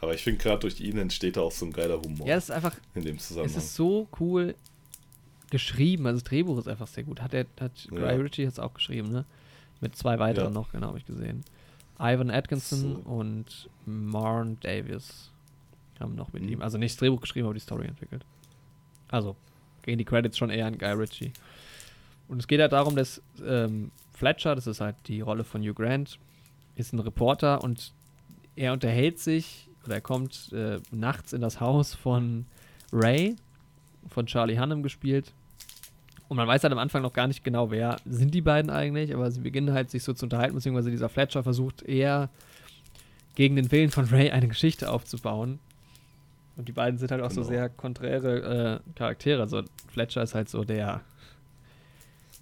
Aber 0.00 0.14
ich 0.14 0.22
finde 0.22 0.42
gerade 0.42 0.60
durch 0.60 0.80
ihn 0.80 0.98
entsteht 0.98 1.36
da 1.36 1.42
auch 1.42 1.52
so 1.52 1.66
ein 1.66 1.72
geiler 1.72 2.00
Humor. 2.00 2.26
Ja, 2.26 2.36
es 2.36 2.44
ist 2.44 2.50
einfach. 2.50 2.76
In 2.94 3.04
dem 3.04 3.18
Zusammenhang. 3.18 3.56
Es 3.56 3.56
ist 3.56 3.74
so 3.74 4.08
cool 4.20 4.54
geschrieben. 5.50 6.06
Also 6.06 6.20
das 6.20 6.28
Drehbuch 6.28 6.58
ist 6.58 6.68
einfach 6.68 6.86
sehr 6.86 7.04
gut. 7.04 7.22
Hat 7.22 7.32
der, 7.32 7.46
hat 7.60 7.72
ja. 7.90 7.98
Guy 7.98 8.22
Ritchie 8.22 8.42
jetzt 8.42 8.60
auch 8.60 8.74
geschrieben, 8.74 9.10
ne? 9.10 9.24
Mit 9.80 9.96
zwei 9.96 10.18
weiteren 10.18 10.52
ja. 10.52 10.60
noch, 10.60 10.72
genau, 10.72 10.88
habe 10.88 10.98
ich 10.98 11.06
gesehen. 11.06 11.44
Ivan 12.00 12.30
Atkinson 12.30 13.02
so. 13.04 13.10
und 13.10 13.70
Marn 13.86 14.58
Davis 14.60 15.30
haben 16.00 16.14
noch 16.14 16.32
mit 16.32 16.42
mhm. 16.42 16.48
ihm, 16.48 16.62
also 16.62 16.78
nicht 16.78 16.92
das 16.92 16.98
Drehbuch 16.98 17.20
geschrieben, 17.20 17.46
aber 17.46 17.54
die 17.54 17.60
Story 17.60 17.86
entwickelt. 17.86 18.24
Also, 19.08 19.36
gehen 19.82 19.98
die 19.98 20.04
Credits 20.04 20.36
schon 20.36 20.50
eher 20.50 20.66
an 20.66 20.78
Guy 20.78 20.92
Ritchie. 20.92 21.32
Und 22.28 22.38
es 22.38 22.46
geht 22.46 22.60
halt 22.60 22.72
darum, 22.72 22.94
dass 22.94 23.22
ähm, 23.44 23.90
Fletcher, 24.12 24.54
das 24.54 24.66
ist 24.66 24.80
halt 24.80 24.96
die 25.06 25.20
Rolle 25.20 25.44
von 25.44 25.62
Hugh 25.62 25.74
Grant, 25.74 26.18
ist 26.76 26.92
ein 26.92 26.98
Reporter 26.98 27.64
und 27.64 27.92
er 28.54 28.72
unterhält 28.72 29.18
sich 29.18 29.68
oder 29.84 29.94
er 29.96 30.00
kommt 30.00 30.52
äh, 30.52 30.80
nachts 30.90 31.32
in 31.32 31.40
das 31.40 31.60
Haus 31.60 31.94
von 31.94 32.46
Ray, 32.92 33.36
von 34.08 34.26
Charlie 34.26 34.58
Hunnam 34.58 34.82
gespielt. 34.82 35.32
Und 36.28 36.36
man 36.36 36.46
weiß 36.46 36.62
halt 36.62 36.72
am 36.72 36.78
Anfang 36.78 37.02
noch 37.02 37.14
gar 37.14 37.26
nicht 37.26 37.42
genau, 37.42 37.70
wer 37.70 37.96
sind 38.04 38.34
die 38.34 38.42
beiden 38.42 38.70
eigentlich, 38.70 39.14
aber 39.14 39.30
sie 39.30 39.40
beginnen 39.40 39.72
halt 39.72 39.90
sich 39.90 40.02
so 40.02 40.12
zu 40.12 40.26
unterhalten, 40.26 40.54
beziehungsweise 40.54 40.90
dieser 40.90 41.08
Fletcher 41.08 41.42
versucht 41.42 41.82
eher 41.82 42.28
gegen 43.34 43.56
den 43.56 43.72
Willen 43.72 43.90
von 43.90 44.04
Ray 44.06 44.30
eine 44.30 44.48
Geschichte 44.48 44.90
aufzubauen. 44.90 45.58
Und 46.58 46.68
die 46.68 46.72
beiden 46.72 46.98
sind 46.98 47.12
halt 47.12 47.22
auch 47.22 47.28
genau. 47.28 47.42
so 47.42 47.48
sehr 47.48 47.68
konträre 47.68 48.82
äh, 48.84 48.92
Charaktere. 48.96 49.40
Also 49.40 49.62
Fletcher 49.86 50.24
ist 50.24 50.34
halt 50.34 50.48
so 50.48 50.64
der, 50.64 51.02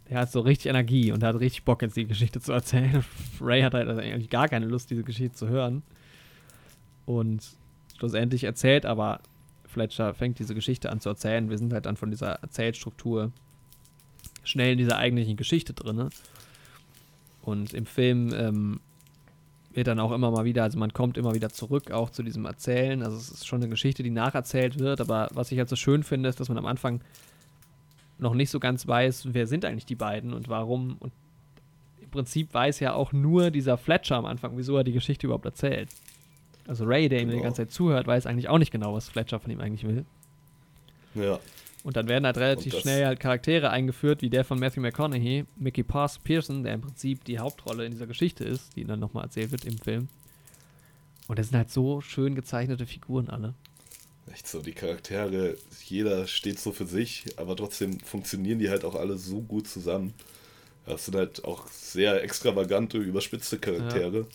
der 0.08 0.20
hat 0.20 0.32
so 0.32 0.40
richtig 0.40 0.70
Energie 0.70 1.12
und 1.12 1.22
hat 1.22 1.38
richtig 1.38 1.64
Bock, 1.64 1.82
jetzt 1.82 1.98
die 1.98 2.06
Geschichte 2.06 2.40
zu 2.40 2.52
erzählen. 2.52 3.04
Ray 3.42 3.60
hat 3.60 3.74
halt 3.74 3.90
eigentlich 3.90 4.30
gar 4.30 4.48
keine 4.48 4.64
Lust, 4.64 4.90
diese 4.90 5.04
Geschichte 5.04 5.36
zu 5.36 5.48
hören. 5.48 5.82
Und 7.04 7.46
schlussendlich 7.98 8.44
erzählt 8.44 8.86
aber 8.86 9.20
Fletcher, 9.66 10.14
fängt 10.14 10.38
diese 10.38 10.54
Geschichte 10.54 10.90
an 10.90 11.00
zu 11.00 11.10
erzählen. 11.10 11.50
Wir 11.50 11.58
sind 11.58 11.74
halt 11.74 11.84
dann 11.84 11.98
von 11.98 12.10
dieser 12.10 12.36
Erzählstruktur 12.36 13.32
schnell 14.44 14.72
in 14.72 14.78
dieser 14.78 14.96
eigentlichen 14.96 15.36
Geschichte 15.36 15.74
drin. 15.74 16.08
Und 17.42 17.74
im 17.74 17.84
Film 17.84 18.32
ähm, 18.32 18.80
wird 19.76 19.86
dann 19.86 20.00
auch 20.00 20.12
immer 20.12 20.30
mal 20.30 20.44
wieder, 20.44 20.62
also 20.62 20.78
man 20.78 20.92
kommt 20.92 21.18
immer 21.18 21.34
wieder 21.34 21.50
zurück 21.50 21.90
auch 21.90 22.10
zu 22.10 22.22
diesem 22.22 22.46
Erzählen. 22.46 23.02
Also 23.02 23.16
es 23.16 23.30
ist 23.30 23.46
schon 23.46 23.60
eine 23.60 23.68
Geschichte, 23.68 24.02
die 24.02 24.10
nacherzählt 24.10 24.78
wird, 24.78 25.00
aber 25.00 25.28
was 25.32 25.52
ich 25.52 25.58
halt 25.58 25.68
so 25.68 25.76
schön 25.76 26.02
finde, 26.02 26.28
ist, 26.28 26.40
dass 26.40 26.48
man 26.48 26.58
am 26.58 26.66
Anfang 26.66 27.00
noch 28.18 28.34
nicht 28.34 28.50
so 28.50 28.58
ganz 28.58 28.86
weiß, 28.86 29.28
wer 29.32 29.46
sind 29.46 29.64
eigentlich 29.64 29.86
die 29.86 29.94
beiden 29.94 30.32
und 30.32 30.48
warum. 30.48 30.96
Und 30.98 31.12
im 32.00 32.10
Prinzip 32.10 32.52
weiß 32.54 32.80
ja 32.80 32.94
auch 32.94 33.12
nur 33.12 33.50
dieser 33.50 33.76
Fletcher 33.76 34.16
am 34.16 34.24
Anfang, 34.24 34.56
wieso 34.56 34.76
er 34.76 34.84
die 34.84 34.92
Geschichte 34.92 35.26
überhaupt 35.26 35.44
erzählt. 35.44 35.90
Also 36.66 36.84
Ray, 36.84 37.08
der 37.08 37.20
ihm 37.20 37.28
genau. 37.28 37.38
die 37.38 37.44
ganze 37.44 37.62
Zeit 37.62 37.72
zuhört, 37.72 38.06
weiß 38.06 38.26
eigentlich 38.26 38.48
auch 38.48 38.58
nicht 38.58 38.72
genau, 38.72 38.94
was 38.94 39.08
Fletcher 39.08 39.38
von 39.38 39.52
ihm 39.52 39.60
eigentlich 39.60 39.86
will. 39.86 40.04
Ja. 41.14 41.38
Und 41.86 41.96
dann 41.96 42.08
werden 42.08 42.26
halt 42.26 42.36
relativ 42.38 42.80
schnell 42.80 43.06
halt 43.06 43.20
Charaktere 43.20 43.70
eingeführt, 43.70 44.20
wie 44.20 44.28
der 44.28 44.44
von 44.44 44.58
Matthew 44.58 44.80
McConaughey, 44.80 45.44
Mickey 45.54 45.84
Pass 45.84 46.18
Pearson, 46.18 46.64
der 46.64 46.74
im 46.74 46.80
Prinzip 46.80 47.22
die 47.22 47.38
Hauptrolle 47.38 47.86
in 47.86 47.92
dieser 47.92 48.08
Geschichte 48.08 48.42
ist, 48.42 48.74
die 48.74 48.84
dann 48.84 48.98
nochmal 48.98 49.22
erzählt 49.22 49.52
wird 49.52 49.64
im 49.64 49.78
Film. 49.78 50.08
Und 51.28 51.38
das 51.38 51.46
sind 51.46 51.56
halt 51.56 51.70
so 51.70 52.00
schön 52.00 52.34
gezeichnete 52.34 52.86
Figuren 52.86 53.30
alle. 53.30 53.54
Echt 54.32 54.48
so, 54.48 54.62
die 54.62 54.72
Charaktere, 54.72 55.58
jeder 55.84 56.26
steht 56.26 56.58
so 56.58 56.72
für 56.72 56.86
sich, 56.86 57.24
aber 57.36 57.54
trotzdem 57.54 58.00
funktionieren 58.00 58.58
die 58.58 58.68
halt 58.68 58.84
auch 58.84 58.96
alle 58.96 59.16
so 59.16 59.40
gut 59.40 59.68
zusammen. 59.68 60.12
Das 60.86 61.04
sind 61.04 61.14
halt 61.14 61.44
auch 61.44 61.68
sehr 61.68 62.20
extravagante, 62.20 62.98
überspitzte 62.98 63.60
Charaktere. 63.60 64.18
Ja. 64.18 64.26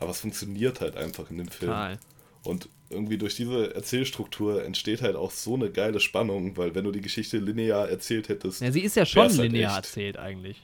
Aber 0.00 0.10
es 0.10 0.18
funktioniert 0.18 0.80
halt 0.80 0.96
einfach 0.96 1.30
in 1.30 1.38
dem 1.38 1.48
Film. 1.48 1.70
Total. 1.70 1.98
Und 2.42 2.68
irgendwie 2.90 3.18
durch 3.18 3.36
diese 3.36 3.74
Erzählstruktur 3.74 4.64
entsteht 4.64 5.02
halt 5.02 5.16
auch 5.16 5.30
so 5.30 5.54
eine 5.54 5.70
geile 5.70 6.00
Spannung, 6.00 6.56
weil 6.56 6.74
wenn 6.74 6.84
du 6.84 6.90
die 6.90 7.00
Geschichte 7.00 7.38
linear 7.38 7.88
erzählt 7.88 8.28
hättest. 8.28 8.62
Ja, 8.62 8.72
sie 8.72 8.80
ist 8.80 8.96
ja 8.96 9.04
schon 9.04 9.24
halt 9.24 9.36
linear 9.36 9.74
halt 9.74 9.84
erzählt 9.84 10.16
eigentlich. 10.16 10.62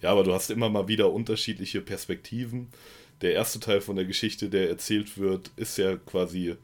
Ja, 0.00 0.10
aber 0.10 0.24
du 0.24 0.32
hast 0.32 0.50
immer 0.50 0.68
mal 0.68 0.88
wieder 0.88 1.12
unterschiedliche 1.12 1.80
Perspektiven. 1.80 2.68
Der 3.20 3.32
erste 3.32 3.60
Teil 3.60 3.80
von 3.80 3.96
der 3.96 4.04
Geschichte, 4.04 4.48
der 4.48 4.68
erzählt 4.68 5.18
wird, 5.18 5.50
ist 5.56 5.78
ja 5.78 5.96
quasi 5.96 6.56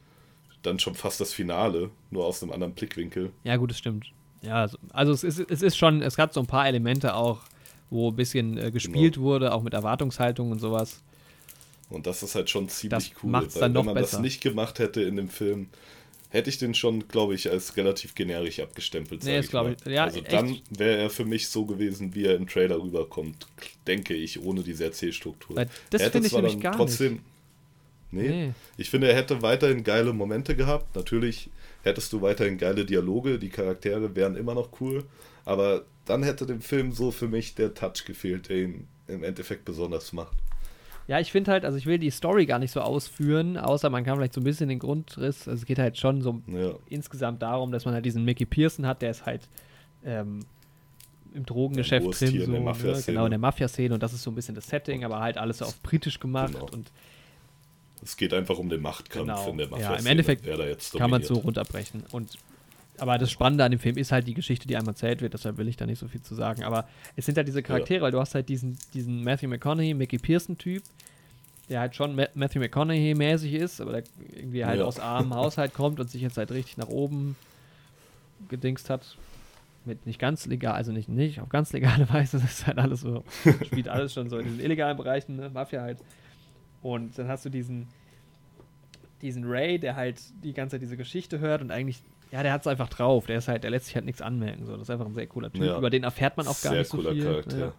dann 0.63 0.79
schon 0.79 0.95
fast 0.95 1.21
das 1.21 1.33
Finale, 1.33 1.91
nur 2.11 2.27
aus 2.27 2.43
einem 2.43 2.53
anderen 2.53 2.75
Blickwinkel. 2.75 3.31
Ja, 3.45 3.57
gut, 3.57 3.71
das 3.71 3.79
stimmt. 3.79 4.13
Ja, 4.43 4.57
also, 4.57 4.79
also 4.93 5.13
es, 5.13 5.25
ist, 5.25 5.51
es 5.51 5.63
ist 5.63 5.77
schon, 5.77 6.03
es 6.03 6.19
hat 6.19 6.35
so 6.35 6.41
ein 6.41 6.47
paar 6.47 6.67
Elemente 6.67 7.15
auch, 7.15 7.41
wo 7.89 8.11
ein 8.11 8.17
bisschen 8.17 8.57
äh, 8.59 8.71
gespielt 8.71 9.15
genau. 9.15 9.27
wurde, 9.27 9.53
auch 9.53 9.63
mit 9.63 9.75
Erwartungshaltung 9.75 10.51
und 10.51 10.61
sowas. 10.61 11.03
Und 11.91 12.07
das 12.07 12.23
ist 12.23 12.35
halt 12.35 12.49
schon 12.49 12.69
ziemlich 12.69 13.11
das 13.11 13.23
cool. 13.23 13.31
Macht's 13.31 13.55
dann 13.55 13.73
noch 13.73 13.81
wenn 13.81 13.87
man 13.87 13.95
besser. 13.97 14.17
das 14.17 14.21
nicht 14.21 14.41
gemacht 14.41 14.79
hätte 14.79 15.03
in 15.03 15.17
dem 15.17 15.29
Film, 15.29 15.69
hätte 16.31 16.49
ich 16.49 16.59
den 16.59 16.75
schon, 16.75 17.09
glaube 17.09 17.35
ich, 17.35 17.51
als 17.51 17.77
relativ 17.77 18.15
generisch 18.15 18.61
abgestempelt. 18.61 19.25
Nee, 19.25 19.41
ist 19.41 19.51
glaube 19.51 19.77
ich. 19.77 19.93
Ja, 19.93 20.05
also 20.05 20.21
dann 20.21 20.59
wäre 20.71 20.97
er 20.99 21.11
für 21.11 21.25
mich 21.25 21.49
so 21.49 21.67
gewesen, 21.67 22.15
wie 22.15 22.25
er 22.25 22.37
im 22.37 22.47
Trailer 22.47 22.81
rüberkommt, 22.81 23.47
denke 23.87 24.15
ich, 24.15 24.41
ohne 24.43 24.63
diese 24.63 24.85
Erzählstruktur. 24.85 25.57
Weil 25.57 25.69
das 25.91 26.03
finde 26.05 26.29
ich 26.29 26.33
nämlich 26.33 26.61
gar 26.61 26.77
trotzdem, 26.77 27.15
nicht. 27.15 27.23
Nee, 28.13 28.29
nee, 28.29 28.53
ich 28.77 28.91
finde, 28.91 29.09
er 29.09 29.15
hätte 29.15 29.43
weiterhin 29.43 29.85
geile 29.85 30.13
Momente 30.13 30.57
gehabt. 30.57 30.97
Natürlich 30.97 31.49
hättest 31.83 32.13
du 32.13 32.21
weiterhin 32.23 32.59
geile 32.59 32.85
Dialoge, 32.85 33.39
die 33.39 33.51
Charaktere 33.51 34.15
wären 34.17 34.37
immer 34.37 34.55
noch 34.55 34.81
cool, 34.81 35.05
aber 35.45 35.85
dann 36.07 36.23
hätte 36.23 36.45
dem 36.47 36.61
Film 36.61 36.93
so 36.93 37.13
für 37.13 37.29
mich 37.29 37.55
der 37.55 37.75
Touch 37.75 38.05
gefehlt, 38.05 38.49
der 38.49 38.57
ihn 38.59 38.89
im 39.07 39.23
Endeffekt 39.23 39.65
besonders 39.65 40.13
macht. 40.13 40.37
Ja, 41.11 41.19
ich 41.19 41.33
finde 41.33 41.51
halt, 41.51 41.65
also 41.65 41.77
ich 41.77 41.87
will 41.87 41.99
die 41.99 42.11
Story 42.11 42.47
gar 42.47 42.61
nicht 42.61 42.71
so 42.71 42.81
ausführen, 42.81 43.57
außer 43.57 43.91
man 43.91 44.05
kann 44.05 44.15
vielleicht 44.15 44.33
so 44.33 44.41
ein 44.41 44.45
bisschen 44.45 44.69
den 44.69 44.79
Grundriss, 44.79 45.49
also 45.49 45.61
es 45.61 45.67
geht 45.67 45.81
halt 45.81 45.99
schon 45.99 46.23
so 46.23 46.41
ja. 46.47 46.71
insgesamt 46.89 47.43
darum, 47.43 47.73
dass 47.73 47.85
man 47.85 47.95
halt 47.95 48.05
diesen 48.05 48.25
Mickey 48.25 48.45
Pearson 48.45 48.87
hat, 48.87 49.03
der 49.03 49.11
ist 49.11 49.27
halt 49.27 49.49
ähm, 50.05 50.39
im 51.35 51.45
Drogengeschäft 51.45 52.07
drin, 52.07 52.29
so, 52.29 52.53
in 52.55 52.63
ne? 52.63 53.03
genau, 53.05 53.25
in 53.25 53.31
der 53.31 53.41
Mafia-Szene 53.41 53.93
und 53.93 54.01
das 54.01 54.13
ist 54.13 54.23
so 54.23 54.31
ein 54.31 54.37
bisschen 54.37 54.55
das 54.55 54.69
Setting, 54.69 55.05
aber 55.05 55.19
halt 55.19 55.37
alles 55.37 55.59
so 55.59 55.65
auf 55.65 55.83
britisch 55.83 56.21
gemacht 56.21 56.53
genau. 56.53 56.69
und 56.71 56.93
es 58.05 58.17
geht 58.17 58.33
einfach 58.33 58.59
um 58.59 58.69
den 58.69 58.81
Machtkampf 58.81 59.27
genau. 59.27 59.51
in 59.51 59.59
der 59.59 59.67
Mafia. 59.67 59.95
Ja, 59.95 59.99
im 59.99 60.07
Endeffekt 60.07 60.47
kann 60.97 61.11
man 61.11 61.23
es 61.23 61.27
so 61.27 61.35
runterbrechen. 61.35 62.05
Und 62.13 62.39
aber 63.01 63.17
das 63.17 63.31
Spannende 63.31 63.65
an 63.65 63.71
dem 63.71 63.81
Film 63.81 63.97
ist 63.97 64.13
halt 64.13 64.27
die 64.27 64.35
Geschichte, 64.35 64.69
die 64.69 64.77
einmal 64.77 64.93
erzählt 64.93 65.23
wird, 65.23 65.33
deshalb 65.33 65.57
will 65.57 65.69
ich 65.69 65.77
da 65.77 65.87
nicht 65.87 65.99
so 65.99 66.07
viel 66.07 66.21
zu 66.21 66.35
sagen. 66.35 66.65
Aber 66.65 66.87
es 67.17 67.25
sind 67.25 67.37
halt 67.37 67.49
diese 67.49 67.63
Charaktere, 67.63 67.99
ja. 67.99 68.03
weil 68.03 68.13
du 68.13 68.21
hast 68.21 68.35
halt 68.35 68.49
diesen, 68.49 68.79
diesen 68.93 69.25
Matthew 69.25 69.49
McConaughey, 69.49 69.95
Mickey 69.95 70.19
Pearson-Typ, 70.19 70.83
der 71.71 71.81
halt 71.81 71.97
schon 71.97 72.15
Matthew 72.15 72.61
McConaughey-mäßig 72.61 73.55
ist, 73.55 73.81
aber 73.81 73.93
der 73.93 74.05
irgendwie 74.35 74.67
halt 74.67 74.81
ja. 74.81 74.85
aus 74.85 75.01
armem 75.01 75.35
Haushalt 75.35 75.73
kommt 75.73 75.99
und 75.99 76.11
sich 76.11 76.21
jetzt 76.21 76.37
halt 76.37 76.51
richtig 76.51 76.77
nach 76.77 76.89
oben 76.89 77.37
gedingst 78.49 78.91
hat. 78.91 79.17
Mit 79.87 80.05
nicht 80.05 80.19
ganz 80.19 80.45
legal, 80.45 80.75
also 80.75 80.93
nicht, 80.93 81.09
nicht 81.09 81.41
auf 81.41 81.49
ganz 81.49 81.73
legale 81.73 82.07
Weise, 82.13 82.39
das 82.39 82.51
ist 82.51 82.67
halt 82.67 82.79
alles 82.79 83.01
so, 83.01 83.25
spielt 83.65 83.89
alles 83.89 84.13
schon 84.13 84.29
so 84.29 84.37
in 84.37 84.45
den 84.45 84.61
illegalen 84.61 84.99
Bereichen, 84.99 85.37
ne? 85.37 85.49
Mafia 85.49 85.81
halt. 85.81 85.99
Und 86.83 87.17
dann 87.19 87.29
hast 87.29 87.47
du 87.47 87.49
diesen, 87.49 87.89
diesen 89.23 89.45
Ray, 89.45 89.79
der 89.79 89.97
halt 89.97 90.21
die 90.45 90.53
ganze 90.53 90.75
Zeit 90.75 90.83
diese 90.83 90.99
Geschichte 90.99 91.39
hört 91.39 91.63
und 91.63 91.71
eigentlich 91.71 92.03
ja, 92.31 92.43
der 92.43 92.53
hat 92.53 92.61
es 92.61 92.67
einfach 92.67 92.89
drauf. 92.89 93.27
Der 93.27 93.39
ist 93.39 93.49
halt, 93.49 93.65
der 93.65 93.71
lässt 93.71 93.87
sich 93.87 93.95
halt 93.95 94.05
nichts 94.05 94.23
anmerken. 94.23 94.65
So. 94.67 94.73
Das 94.73 94.83
ist 94.83 94.91
einfach 94.91 95.07
ein 95.07 95.15
sehr 95.15 95.27
cooler 95.27 95.53
Typ. 95.53 95.63
Ja. 95.63 95.79
Über 95.79 95.91
den 95.91 96.05
erfährt 96.05 96.37
man 96.37 96.47
auch 96.47 96.61
gar 96.61 96.73
sehr 96.73 96.79
nicht 96.81 96.91
so 96.91 96.99
cooler 96.99 97.13
viel. 97.13 97.25
Charakter. 97.25 97.59
Ja. 97.59 97.73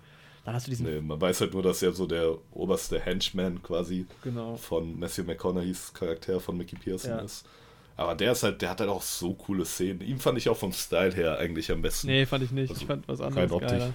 Dann 0.44 0.56
hast 0.56 0.68
du 0.68 0.72
diesen. 0.72 0.88
Nee, 0.88 1.02
man 1.02 1.22
weiß 1.22 1.42
halt 1.42 1.54
nur, 1.54 1.64
dass 1.64 1.82
er 1.82 1.94
so 1.94 2.06
der 2.06 2.36
oberste 2.52 3.00
Henchman 3.00 3.62
quasi 3.62 4.08
genau. 4.24 4.58
von 4.58 5.00
Matthew 5.00 5.24
McConaugheys 5.24 5.94
Charakter 5.94 6.40
von 6.40 6.58
Mickey 6.58 6.76
Pearson 6.76 7.12
ja. 7.12 7.20
ist. 7.20 7.46
Aber 7.96 8.16
der 8.16 8.32
ist 8.32 8.42
halt, 8.44 8.62
der 8.62 8.72
hat 8.72 8.80
halt 8.80 8.90
auch 8.90 9.02
so 9.02 9.34
coole 9.34 9.64
Szenen. 9.64 10.02
Ihm 10.02 10.20
fand 10.20 10.38
ich 10.38 10.50
auch 10.50 10.58
vom 10.58 10.72
Style 10.72 11.14
her 11.14 11.38
eigentlich 11.38 11.72
am 11.72 11.82
besten. 11.82 12.08
Nee, 12.08 12.26
fand 12.26 12.44
ich 12.44 12.52
nicht. 12.52 12.72
Also 12.72 12.82
ich 12.82 12.88
fand 12.88 13.08
was 13.08 13.22
anderes 13.22 13.52
geiler. 13.52 13.94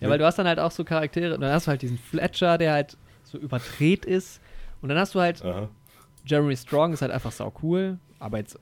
Ja, 0.00 0.08
weil 0.08 0.18
du 0.18 0.24
hast 0.24 0.38
dann 0.38 0.46
halt 0.46 0.58
auch 0.58 0.70
so 0.70 0.84
Charaktere, 0.84 1.38
dann 1.38 1.52
hast 1.52 1.66
du 1.66 1.70
halt 1.70 1.82
diesen 1.82 1.98
Fletcher, 1.98 2.58
der 2.58 2.72
halt 2.72 2.96
so 3.22 3.38
überdreht 3.38 4.04
ist. 4.04 4.40
Und 4.80 4.88
dann 4.88 4.98
hast 4.98 5.14
du 5.14 5.20
halt 5.20 5.44
Aha. 5.44 5.68
Jeremy 6.24 6.56
Strong, 6.56 6.94
ist 6.94 7.02
halt 7.02 7.12
einfach 7.12 7.32
sau 7.32 7.52
cool, 7.62 7.98
aber 8.18 8.38
jetzt 8.38 8.58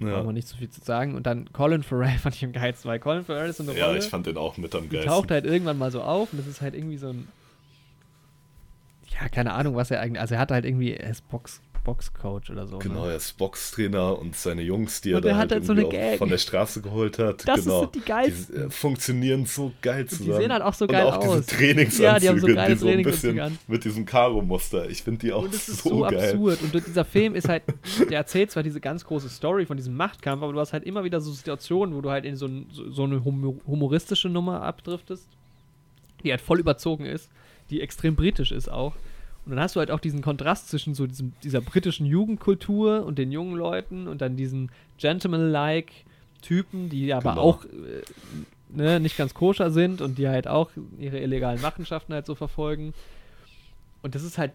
ja. 0.00 0.14
Brauchen 0.14 0.26
wir 0.26 0.32
nicht 0.32 0.48
so 0.48 0.56
viel 0.56 0.70
zu 0.70 0.80
sagen. 0.82 1.14
Und 1.14 1.26
dann 1.26 1.52
Colin 1.52 1.82
Farrell 1.82 2.18
fand 2.22 2.34
ich 2.34 2.44
am 2.44 2.52
geilsten, 2.52 2.90
weil 2.90 2.98
Colin 2.98 3.24
Farrell 3.24 3.50
ist 3.50 3.58
so 3.58 3.62
eine 3.62 3.72
Rolle. 3.72 3.92
Ja, 3.92 3.96
ich 3.96 4.08
fand 4.08 4.26
den 4.26 4.36
auch 4.36 4.56
mit 4.56 4.74
am 4.74 4.88
geilsten. 4.88 5.10
taucht 5.10 5.30
halt 5.30 5.44
irgendwann 5.44 5.78
mal 5.78 5.90
so 5.90 6.02
auf 6.02 6.32
und 6.32 6.38
das 6.38 6.46
ist 6.46 6.60
halt 6.60 6.74
irgendwie 6.74 6.98
so 6.98 7.08
ein. 7.08 7.28
Ja, 9.20 9.28
keine 9.28 9.54
Ahnung, 9.54 9.76
was 9.76 9.90
er 9.90 10.00
eigentlich. 10.00 10.20
Also 10.20 10.34
er 10.34 10.40
hat 10.40 10.50
halt 10.50 10.64
irgendwie. 10.64 10.94
Er 10.94 11.10
ist 11.10 11.26
Box, 11.28 11.60
Boxcoach 11.86 12.50
oder 12.50 12.66
so. 12.66 12.78
Genau, 12.78 13.04
ne? 13.04 13.12
er 13.12 13.16
ist 13.16 13.38
Boxtrainer 13.38 14.18
und 14.18 14.34
seine 14.34 14.62
Jungs, 14.62 15.00
die 15.02 15.14
und 15.14 15.24
er 15.24 15.30
da 15.30 15.36
halt, 15.36 15.52
halt 15.52 15.64
so 15.64 15.72
von 16.18 16.28
der 16.28 16.38
Straße 16.38 16.82
geholt 16.82 17.20
hat. 17.20 17.46
Das 17.46 17.62
genau. 17.62 17.82
sind 17.82 17.94
die 17.94 18.00
geilsten. 18.00 18.56
Die 18.56 18.62
äh, 18.62 18.70
funktionieren 18.70 19.46
so 19.46 19.72
geil 19.80 20.04
zusammen. 20.06 20.30
Und 20.30 20.36
die 20.36 20.42
sehen 20.42 20.52
halt 20.52 20.62
auch 20.62 20.74
so 20.74 20.88
geil 20.88 21.06
und 21.06 21.12
auch 21.12 21.18
aus. 21.18 21.46
Diese 21.46 21.56
Trainingsanzüge, 21.56 22.02
ja, 22.02 22.18
die 22.18 22.28
haben 22.28 22.40
so 22.40 22.46
geile 22.48 22.74
die 22.74 22.80
so 22.80 22.88
ein 22.88 23.02
bisschen 23.02 23.38
an. 23.38 23.58
mit 23.68 23.84
diesem 23.84 24.04
Karo-Muster. 24.04 24.90
Ich 24.90 25.04
finde 25.04 25.20
die 25.20 25.32
auch 25.32 25.44
und 25.44 25.54
das 25.54 25.68
ist 25.68 25.84
so, 25.84 25.90
so 25.90 26.00
geil. 26.00 26.32
absurd. 26.32 26.58
Und 26.60 26.74
dieser 26.74 27.04
Film 27.04 27.36
ist 27.36 27.48
halt, 27.48 27.62
der 28.10 28.18
erzählt 28.18 28.50
zwar 28.50 28.64
diese 28.64 28.80
ganz 28.80 29.04
große 29.04 29.28
Story 29.28 29.64
von 29.64 29.76
diesem 29.76 29.94
Machtkampf, 29.94 30.42
aber 30.42 30.52
du 30.52 30.58
hast 30.58 30.72
halt 30.72 30.82
immer 30.82 31.04
wieder 31.04 31.20
so 31.20 31.30
Situationen, 31.30 31.94
wo 31.94 32.00
du 32.00 32.10
halt 32.10 32.24
in 32.24 32.34
so, 32.34 32.48
so, 32.72 32.90
so 32.90 33.04
eine 33.04 33.24
humoristische 33.24 34.28
Nummer 34.28 34.62
abdriftest, 34.62 35.28
die 36.24 36.32
halt 36.32 36.40
voll 36.40 36.58
überzogen 36.58 37.06
ist, 37.06 37.30
die 37.70 37.80
extrem 37.80 38.16
britisch 38.16 38.50
ist 38.50 38.68
auch. 38.68 38.94
Und 39.46 39.52
dann 39.52 39.60
hast 39.60 39.76
du 39.76 39.80
halt 39.80 39.92
auch 39.92 40.00
diesen 40.00 40.22
Kontrast 40.22 40.68
zwischen 40.68 40.96
so 40.96 41.06
diesem, 41.06 41.32
dieser 41.44 41.60
britischen 41.60 42.04
Jugendkultur 42.04 43.06
und 43.06 43.16
den 43.16 43.30
jungen 43.30 43.54
Leuten 43.54 44.08
und 44.08 44.20
dann 44.20 44.36
diesen 44.36 44.72
Gentleman-like 44.98 45.92
Typen, 46.42 46.88
die 46.90 47.14
aber 47.14 47.30
genau. 47.30 47.42
auch 47.42 47.64
äh, 47.64 48.02
ne, 48.68 48.98
nicht 48.98 49.16
ganz 49.16 49.34
koscher 49.34 49.70
sind 49.70 50.00
und 50.00 50.18
die 50.18 50.28
halt 50.28 50.48
auch 50.48 50.70
ihre 50.98 51.20
illegalen 51.20 51.60
Machenschaften 51.60 52.12
halt 52.12 52.26
so 52.26 52.34
verfolgen. 52.34 52.92
Und 54.02 54.16
das 54.16 54.24
ist 54.24 54.36
halt 54.36 54.52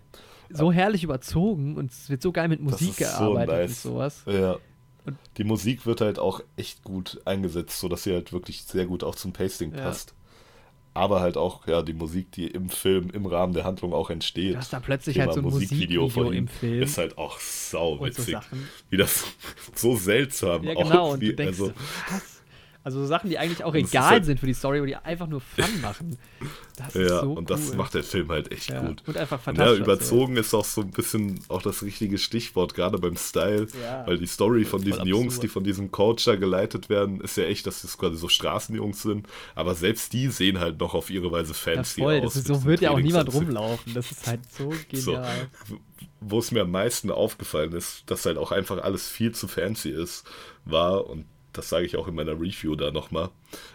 so 0.50 0.74
herrlich 0.74 1.06
überzogen 1.06 1.78
und 1.78 1.92
es 1.92 2.10
wird 2.10 2.22
so 2.22 2.34
geil 2.34 2.50
mit 2.50 2.62
Musik 2.62 2.98
gearbeitet 2.98 3.48
so 3.48 3.54
nice. 3.54 3.86
und 3.86 3.92
sowas. 3.92 4.24
Ja. 4.28 4.58
Und 5.06 5.18
die 5.38 5.46
Musik 5.46 5.86
wird 5.86 6.02
halt 6.02 6.20
auch 6.20 6.42
echt 6.58 6.84
gut 6.84 7.22
eingesetzt, 7.24 7.80
sodass 7.80 8.04
sie 8.04 8.12
halt 8.12 8.34
wirklich 8.34 8.64
sehr 8.64 8.86
gut 8.86 9.06
auch 9.06 9.16
zum 9.16 9.32
Pasting 9.32 9.74
ja. 9.74 9.84
passt 9.84 10.14
aber 10.94 11.22
halt 11.22 11.38
auch 11.38 11.68
ja 11.68 11.82
die 11.82 11.94
Musik, 11.94 12.32
die 12.32 12.48
im 12.48 12.70
Film 12.70 13.10
im 13.12 13.26
Rahmen 13.26 13.54
der 13.54 13.64
Handlung 13.64 13.94
auch 13.94 14.10
entsteht. 14.10 14.56
Dass 14.56 14.70
da 14.70 14.80
plötzlich 14.80 15.16
Thema 15.16 15.28
halt 15.28 15.36
so 15.36 15.42
ein 15.42 15.46
Musikvideo, 15.46 16.04
Musikvideo 16.04 16.32
im 16.32 16.48
Film 16.48 16.82
ist 16.82 16.98
halt 16.98 17.18
auch 17.18 17.40
sau 17.40 18.04
witzig, 18.04 18.36
so 18.36 18.58
wie 18.90 18.98
das 18.98 19.26
so 19.76 19.96
seltsam 19.96 20.64
ja, 20.64 20.74
genau, 20.74 21.10
auch 21.10 21.14
und 21.14 21.24
du 21.24 21.34
denkst, 21.34 21.60
also, 21.60 21.74
was? 22.10 22.41
Also 22.84 23.00
so 23.00 23.06
Sachen, 23.06 23.30
die 23.30 23.38
eigentlich 23.38 23.64
auch 23.64 23.76
egal 23.76 24.10
halt 24.10 24.26
sind 24.26 24.40
für 24.40 24.48
die 24.48 24.56
Story, 24.56 24.82
wo 24.82 24.86
die 24.86 24.96
einfach 24.96 25.28
nur 25.28 25.40
Fun 25.40 25.66
machen. 25.82 26.18
Das 26.78 26.94
ja, 26.96 27.02
ist 27.02 27.10
so 27.22 27.34
und 27.34 27.50
das 27.50 27.76
macht 27.76 27.94
der 27.94 28.04
Film 28.04 28.30
halt 28.30 28.52
echt 28.52 28.70
ja, 28.70 28.82
gut. 28.82 29.04
Und 29.06 29.18
einfach 29.18 29.40
fantastisch. 29.40 29.78
Ja, 29.78 29.84
überzogen 29.84 30.36
ist 30.36 30.54
auch 30.56 30.66
so 30.66 30.82
ein 30.82 30.90
bisschen 30.90 31.40
auch 31.48 31.62
das 31.62 31.84
richtige 31.84 32.18
Stichwort, 32.18 32.74
gerade 32.74 32.98
beim 32.98 33.16
Style. 33.18 33.68
Ja, 33.82 34.08
weil 34.08 34.18
die 34.18 34.26
Story 34.26 34.66
von 34.66 34.82
diesen 34.82 35.06
Jungs, 35.06 35.40
die 35.40 35.48
von 35.48 35.64
diesem 35.64 35.92
Coach 35.92 36.26
da 36.26 36.36
geleitet 36.36 36.90
werden, 36.90 37.22
ist 37.22 37.38
ja 37.38 37.44
echt, 37.44 37.68
dass 37.68 37.84
das 37.84 37.98
quasi 38.00 38.18
so 38.18 38.28
Straßenjungs 38.28 39.04
sind. 39.04 39.28
Aber 39.54 39.76
selbst 39.76 40.12
die 40.14 40.30
sehen 40.30 40.60
halt 40.60 40.80
noch 40.80 40.96
auf 40.96 41.12
ihre 41.12 41.32
Weise 41.32 41.54
fancy 41.54 42.02
ja, 42.02 42.06
voll. 42.08 42.22
aus. 42.22 42.36
Ist, 42.36 42.48
so 42.48 42.64
wird 42.64 42.82
ja 42.82 42.90
auch 42.90 43.00
niemand 43.00 43.32
rumlaufen. 43.32 43.94
Das 43.94 44.12
ist 44.12 44.26
halt 44.26 44.40
so 44.52 44.70
genial. 44.90 45.50
So, 45.68 45.78
wo 46.20 46.40
es 46.40 46.52
mir 46.52 46.62
am 46.62 46.72
meisten 46.72 47.12
aufgefallen 47.12 47.74
ist, 47.74 48.04
dass 48.08 48.26
halt 48.26 48.38
auch 48.38 48.52
einfach 48.52 48.80
alles 48.84 49.08
viel 49.08 49.34
zu 49.34 49.48
fancy 49.48 49.90
ist, 49.90 50.24
war, 50.66 51.08
und 51.08 51.26
das 51.54 51.70
sage 51.70 51.86
ich 51.86 51.98
auch 51.98 52.08
in 52.08 52.16
meiner 52.16 52.34
Review 52.34 52.76
da 52.76 52.92
nochmal, 52.92 53.30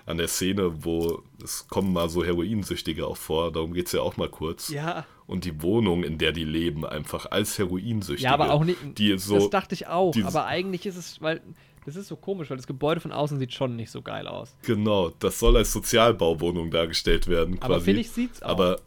an 0.07 0.19
der 0.19 0.28
Szene, 0.28 0.85
wo 0.85 1.23
es 1.43 1.69
kommen 1.69 1.93
mal 1.93 2.09
so 2.09 2.24
Heroinsüchtige 2.24 3.07
auch 3.07 3.16
vor, 3.16 3.53
darum 3.53 3.73
geht 3.73 3.86
es 3.86 3.93
ja 3.93 4.01
auch 4.01 4.16
mal 4.16 4.28
kurz. 4.28 4.69
Ja. 4.69 5.07
Und 5.27 5.44
die 5.44 5.62
Wohnung, 5.62 6.05
in 6.05 6.19
der 6.19 6.32
die 6.32 6.44
leben, 6.44 6.86
einfach 6.86 7.31
als 7.31 7.59
Heroinsüchtige. 7.59 8.28
Ja, 8.28 8.35
aber 8.35 8.53
auch 8.53 8.65
nicht. 8.65 8.78
Die 8.98 9.19
so, 9.19 9.35
das 9.35 9.51
dachte 9.51 9.74
ich 9.74 9.86
auch, 9.89 10.15
aber 10.24 10.47
eigentlich 10.47 10.86
ist 10.86 10.97
es, 10.97 11.20
weil. 11.20 11.40
Das 11.85 11.94
ist 11.94 12.09
so 12.09 12.16
komisch, 12.16 12.51
weil 12.51 12.57
das 12.57 12.66
Gebäude 12.66 13.01
von 13.01 13.12
außen 13.12 13.39
sieht 13.39 13.55
schon 13.55 13.77
nicht 13.77 13.93
so 13.93 14.03
geil 14.03 14.27
aus. 14.27 14.57
Genau, 14.62 15.11
das 15.20 15.39
soll 15.39 15.57
als 15.57 15.73
Sozialbauwohnung 15.73 16.69
dargestellt 16.73 17.28
werden. 17.28 17.61
Quasi. 17.61 17.73
Aber 17.73 17.81
finde 17.81 18.01
ich, 18.01 18.11
sieht's 18.11 18.43
auch. 18.43 18.48
Aber 18.48 18.81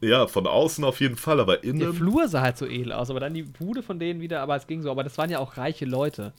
ja, 0.00 0.26
von 0.26 0.46
außen 0.46 0.82
auf 0.84 1.00
jeden 1.00 1.16
Fall, 1.16 1.40
aber 1.40 1.62
innen. 1.62 1.80
Der 1.80 1.92
Flur 1.92 2.26
sah 2.28 2.40
halt 2.40 2.56
so 2.56 2.66
edel 2.66 2.92
aus, 2.92 3.10
aber 3.10 3.20
dann 3.20 3.34
die 3.34 3.42
Bude 3.42 3.82
von 3.82 3.98
denen 3.98 4.20
wieder, 4.20 4.40
aber 4.40 4.56
es 4.56 4.66
ging 4.66 4.80
so. 4.80 4.90
Aber 4.90 5.04
das 5.04 5.18
waren 5.18 5.28
ja 5.28 5.38
auch 5.38 5.58
reiche 5.58 5.84
Leute. 5.84 6.32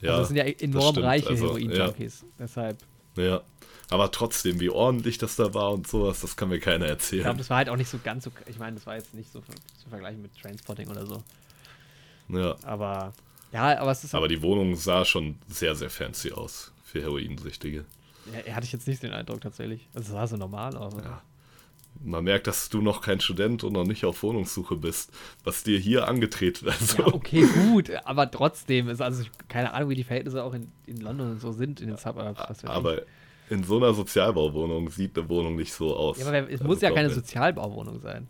Ja, 0.00 0.10
also 0.10 0.20
das 0.22 0.28
sind 0.28 0.36
ja 0.36 0.44
enorm 0.44 0.96
reiche 0.98 1.28
also, 1.30 1.46
Heroin-Junkies. 1.46 2.20
Ja. 2.22 2.26
Deshalb. 2.38 2.78
Ja. 3.16 3.42
Aber 3.88 4.10
trotzdem, 4.10 4.58
wie 4.60 4.68
ordentlich 4.68 5.16
das 5.18 5.36
da 5.36 5.54
war 5.54 5.72
und 5.72 5.86
sowas, 5.86 6.20
das 6.20 6.36
kann 6.36 6.48
mir 6.48 6.58
keiner 6.58 6.86
erzählen. 6.86 7.20
Ich 7.20 7.24
glaube, 7.24 7.38
das 7.38 7.50
war 7.50 7.58
halt 7.58 7.68
auch 7.68 7.76
nicht 7.76 7.88
so 7.88 7.98
ganz 8.02 8.24
so. 8.24 8.32
Ich 8.46 8.58
meine, 8.58 8.76
das 8.76 8.86
war 8.86 8.96
jetzt 8.96 9.14
nicht 9.14 9.32
so 9.32 9.40
zu 9.40 9.88
vergleichen 9.88 10.20
mit 10.20 10.36
Transporting 10.36 10.88
oder 10.88 11.06
so. 11.06 11.22
Ja. 12.28 12.56
Aber. 12.64 13.12
Ja, 13.52 13.78
aber 13.78 13.92
es 13.92 14.02
ist. 14.02 14.14
Aber 14.14 14.28
die 14.28 14.42
Wohnung 14.42 14.74
sah 14.74 15.04
schon 15.04 15.36
sehr, 15.48 15.76
sehr 15.76 15.88
fancy 15.88 16.32
aus 16.32 16.72
für 16.84 17.00
Heroinsüchtige. 17.00 17.84
Ja, 18.46 18.54
hatte 18.54 18.66
ich 18.66 18.72
jetzt 18.72 18.88
nicht 18.88 19.02
den 19.04 19.12
Eindruck 19.12 19.40
tatsächlich. 19.40 19.86
Also, 19.94 20.08
es 20.08 20.12
sah 20.12 20.26
so 20.26 20.36
normal 20.36 20.76
aus. 20.76 20.94
Ja. 20.94 21.22
Man 22.02 22.24
merkt, 22.24 22.46
dass 22.46 22.68
du 22.68 22.80
noch 22.80 23.00
kein 23.00 23.20
Student 23.20 23.64
und 23.64 23.72
noch 23.72 23.84
nicht 23.84 24.04
auf 24.04 24.22
Wohnungssuche 24.22 24.76
bist, 24.76 25.12
was 25.44 25.62
dir 25.64 25.78
hier 25.78 26.08
angedreht 26.08 26.62
wird. 26.62 26.76
Also. 26.80 27.02
Ja, 27.02 27.08
okay, 27.08 27.46
gut, 27.46 27.90
aber 28.04 28.30
trotzdem 28.30 28.88
ist 28.88 29.00
also 29.00 29.24
keine 29.48 29.72
Ahnung, 29.72 29.90
wie 29.90 29.94
die 29.94 30.04
Verhältnisse 30.04 30.42
auch 30.42 30.54
in, 30.54 30.70
in 30.86 31.00
London 31.00 31.38
so 31.38 31.52
sind 31.52 31.80
in 31.80 31.88
den 31.88 31.96
Suburbs. 31.96 32.64
Aber 32.64 33.02
in 33.48 33.64
so 33.64 33.76
einer 33.76 33.94
Sozialbauwohnung 33.94 34.90
sieht 34.90 35.16
eine 35.18 35.28
Wohnung 35.28 35.56
nicht 35.56 35.72
so 35.72 35.94
aus. 35.96 36.18
Ja, 36.18 36.26
aber 36.26 36.50
es 36.50 36.62
muss 36.62 36.80
ja 36.80 36.90
keine 36.90 37.10
Sozialbauwohnung 37.10 38.00
sein. 38.00 38.28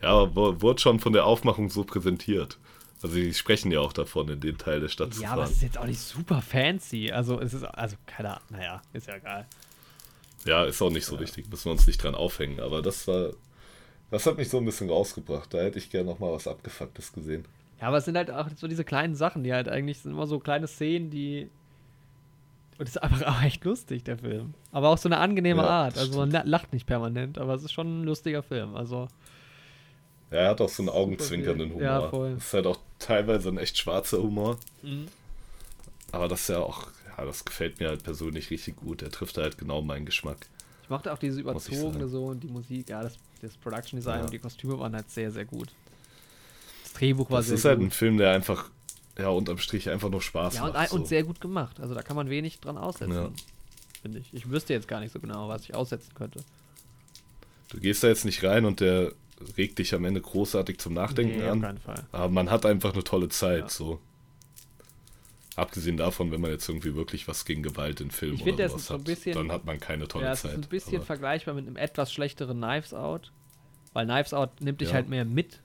Ja, 0.00 0.10
aber 0.10 0.60
wurde 0.60 0.80
schon 0.80 0.98
von 0.98 1.12
der 1.12 1.24
Aufmachung 1.26 1.70
so 1.70 1.84
präsentiert. 1.84 2.58
Also 3.02 3.16
die 3.16 3.34
sprechen 3.34 3.72
ja 3.72 3.80
auch 3.80 3.92
davon, 3.92 4.28
in 4.28 4.40
den 4.40 4.58
Teil 4.58 4.80
der 4.80 4.88
Stadt 4.88 5.08
ja, 5.08 5.12
zu 5.12 5.20
fahren. 5.22 5.30
Ja, 5.30 5.34
aber 5.34 5.44
es 5.44 5.52
ist 5.52 5.62
jetzt 5.62 5.78
auch 5.78 5.86
nicht 5.86 6.00
super 6.00 6.40
fancy. 6.40 7.10
Also 7.10 7.40
es 7.40 7.54
ist, 7.54 7.64
also 7.64 7.96
keine 8.06 8.30
Ahnung, 8.30 8.42
naja, 8.50 8.82
ist 8.92 9.06
ja 9.06 9.16
egal. 9.16 9.46
Ja, 10.44 10.64
ist 10.64 10.82
auch 10.82 10.90
nicht 10.90 11.06
so 11.06 11.14
ja. 11.14 11.20
wichtig, 11.20 11.48
müssen 11.50 11.66
wir 11.66 11.72
uns 11.72 11.86
nicht 11.86 12.02
dran 12.02 12.14
aufhängen. 12.14 12.60
Aber 12.60 12.82
das 12.82 13.06
war, 13.06 13.30
das 14.10 14.26
hat 14.26 14.36
mich 14.36 14.48
so 14.48 14.58
ein 14.58 14.64
bisschen 14.64 14.90
rausgebracht. 14.90 15.52
Da 15.54 15.58
hätte 15.58 15.78
ich 15.78 15.90
gerne 15.90 16.10
nochmal 16.10 16.32
was 16.32 16.46
Abgefucktes 16.46 17.12
gesehen. 17.12 17.44
Ja, 17.80 17.88
aber 17.88 17.98
es 17.98 18.04
sind 18.04 18.16
halt 18.16 18.30
auch 18.30 18.48
so 18.56 18.68
diese 18.68 18.84
kleinen 18.84 19.14
Sachen, 19.14 19.42
die 19.42 19.52
halt 19.52 19.68
eigentlich 19.68 19.98
sind 19.98 20.12
immer 20.12 20.26
so 20.26 20.38
kleine 20.38 20.66
Szenen, 20.66 21.10
die. 21.10 21.50
Und 22.78 22.88
es 22.88 22.96
ist 22.96 23.02
einfach 23.02 23.26
auch 23.26 23.42
echt 23.42 23.64
lustig, 23.64 24.04
der 24.04 24.18
Film. 24.18 24.54
Aber 24.72 24.88
auch 24.88 24.98
so 24.98 25.08
eine 25.08 25.18
angenehme 25.18 25.62
ja, 25.62 25.68
Art. 25.68 25.98
Also 25.98 26.18
man 26.18 26.30
lacht 26.30 26.72
nicht 26.72 26.86
permanent, 26.86 27.38
aber 27.38 27.54
es 27.54 27.62
ist 27.62 27.72
schon 27.72 28.02
ein 28.02 28.04
lustiger 28.04 28.42
Film. 28.42 28.76
Also. 28.76 29.08
Ja, 30.30 30.38
er 30.38 30.48
hat 30.50 30.60
auch 30.60 30.68
so 30.68 30.82
einen 30.82 30.88
augenzwinkernden 30.88 31.70
Humor. 31.70 31.82
Ja, 31.82 32.08
voll. 32.08 32.34
Das 32.34 32.46
ist 32.46 32.54
halt 32.54 32.66
auch 32.66 32.78
teilweise 32.98 33.50
ein 33.50 33.58
echt 33.58 33.76
schwarzer 33.76 34.22
Humor. 34.22 34.58
Mhm. 34.82 35.06
Aber 36.12 36.28
das 36.28 36.42
ist 36.42 36.48
ja 36.48 36.58
auch, 36.60 36.88
ja, 37.16 37.24
das 37.24 37.44
gefällt 37.44 37.80
mir 37.80 37.88
halt 37.88 38.02
persönlich 38.02 38.50
richtig 38.50 38.76
gut. 38.76 39.02
Er 39.02 39.10
trifft 39.10 39.38
halt 39.38 39.58
genau 39.58 39.82
meinen 39.82 40.06
Geschmack. 40.06 40.46
Ich 40.82 40.90
mochte 40.90 41.12
auch 41.12 41.18
diese 41.18 41.40
überzogene 41.40 42.08
so 42.08 42.26
und 42.26 42.42
die 42.42 42.48
Musik, 42.48 42.88
ja, 42.88 43.02
das, 43.02 43.16
das 43.40 43.56
Production 43.56 43.98
Design 43.98 44.18
ja. 44.18 44.24
und 44.24 44.32
die 44.32 44.38
Kostüme 44.38 44.78
waren 44.78 44.94
halt 44.94 45.10
sehr, 45.10 45.30
sehr 45.30 45.44
gut. 45.44 45.68
Das 46.82 46.92
Drehbuch 46.94 47.30
war 47.30 47.38
das 47.38 47.46
sehr 47.46 47.54
gut. 47.54 47.56
Das 47.56 47.60
ist 47.60 47.64
halt 47.64 47.80
ein 47.80 47.90
Film, 47.90 48.18
der 48.18 48.32
einfach, 48.32 48.70
ja, 49.18 49.28
unterm 49.28 49.58
Strich 49.58 49.88
einfach 49.88 50.10
nur 50.10 50.20
Spaß 50.20 50.56
ja, 50.56 50.62
macht. 50.62 50.74
Ja, 50.74 50.80
und, 50.80 50.88
so. 50.88 50.96
und, 50.96 51.08
sehr 51.08 51.22
gut 51.22 51.40
gemacht. 51.40 51.80
Also 51.80 51.94
da 51.94 52.02
kann 52.02 52.16
man 52.16 52.28
wenig 52.30 52.60
dran 52.60 52.78
aussetzen, 52.78 53.14
ja. 53.14 53.30
finde 54.02 54.18
ich. 54.18 54.32
Ich 54.32 54.50
wüsste 54.50 54.72
jetzt 54.72 54.88
gar 54.88 55.00
nicht 55.00 55.12
so 55.12 55.20
genau, 55.20 55.48
was 55.48 55.62
ich 55.62 55.74
aussetzen 55.74 56.14
könnte. 56.14 56.40
Du 57.70 57.80
gehst 57.80 58.02
da 58.02 58.08
jetzt 58.08 58.24
nicht 58.24 58.44
rein 58.44 58.64
und 58.64 58.80
der 58.80 59.12
regt 59.56 59.78
dich 59.78 59.94
am 59.94 60.04
Ende 60.04 60.20
großartig 60.20 60.78
zum 60.78 60.94
Nachdenken 60.94 61.38
nee, 61.38 61.48
an. 61.48 61.80
Aber 62.12 62.28
man 62.28 62.50
hat 62.50 62.66
einfach 62.66 62.92
eine 62.92 63.02
tolle 63.02 63.28
Zeit, 63.28 63.70
so. 63.70 63.98
Abgesehen 65.54 65.98
davon, 65.98 66.30
wenn 66.30 66.40
man 66.40 66.50
jetzt 66.50 66.66
irgendwie 66.68 66.94
wirklich 66.94 67.28
was 67.28 67.44
gegen 67.44 67.62
Gewalt 67.62 68.00
in 68.00 68.10
Filmen 68.10 68.36
ich 68.36 68.42
oder 68.46 68.68
sowas 68.70 68.88
hat, 68.88 69.04
bisschen, 69.04 69.34
dann 69.34 69.52
hat 69.52 69.66
man 69.66 69.78
keine 69.78 70.08
tolle 70.08 70.24
ja, 70.24 70.32
Zeit. 70.32 70.52
Das 70.52 70.60
ist 70.60 70.66
ein 70.66 70.68
bisschen 70.70 70.96
aber. 70.96 71.04
vergleichbar 71.04 71.54
mit 71.54 71.66
einem 71.66 71.76
etwas 71.76 72.10
schlechteren 72.12 72.58
Knives 72.58 72.94
Out, 72.94 73.32
weil 73.92 74.06
Knives 74.06 74.32
Out 74.32 74.60
nimmt 74.60 74.80
dich 74.80 74.88
ja. 74.88 74.94
halt 74.94 75.08
mehr 75.08 75.26
mit. 75.26 75.60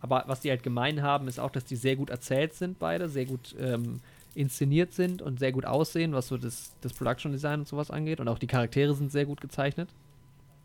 Aber 0.00 0.24
was 0.26 0.40
die 0.40 0.50
halt 0.50 0.62
gemein 0.62 1.02
haben, 1.02 1.28
ist 1.28 1.38
auch, 1.38 1.50
dass 1.50 1.64
die 1.64 1.76
sehr 1.76 1.96
gut 1.96 2.10
erzählt 2.10 2.54
sind, 2.54 2.78
beide, 2.78 3.08
sehr 3.08 3.26
gut 3.26 3.54
ähm, 3.58 4.00
inszeniert 4.34 4.92
sind 4.92 5.20
und 5.22 5.38
sehr 5.38 5.52
gut 5.52 5.66
aussehen, 5.66 6.12
was 6.12 6.28
so 6.28 6.36
das, 6.36 6.72
das 6.80 6.92
Production 6.94 7.32
Design 7.32 7.60
und 7.60 7.68
sowas 7.68 7.90
angeht. 7.90 8.20
Und 8.20 8.28
auch 8.28 8.38
die 8.38 8.46
Charaktere 8.46 8.94
sind 8.94 9.12
sehr 9.12 9.26
gut 9.26 9.40
gezeichnet 9.40 9.88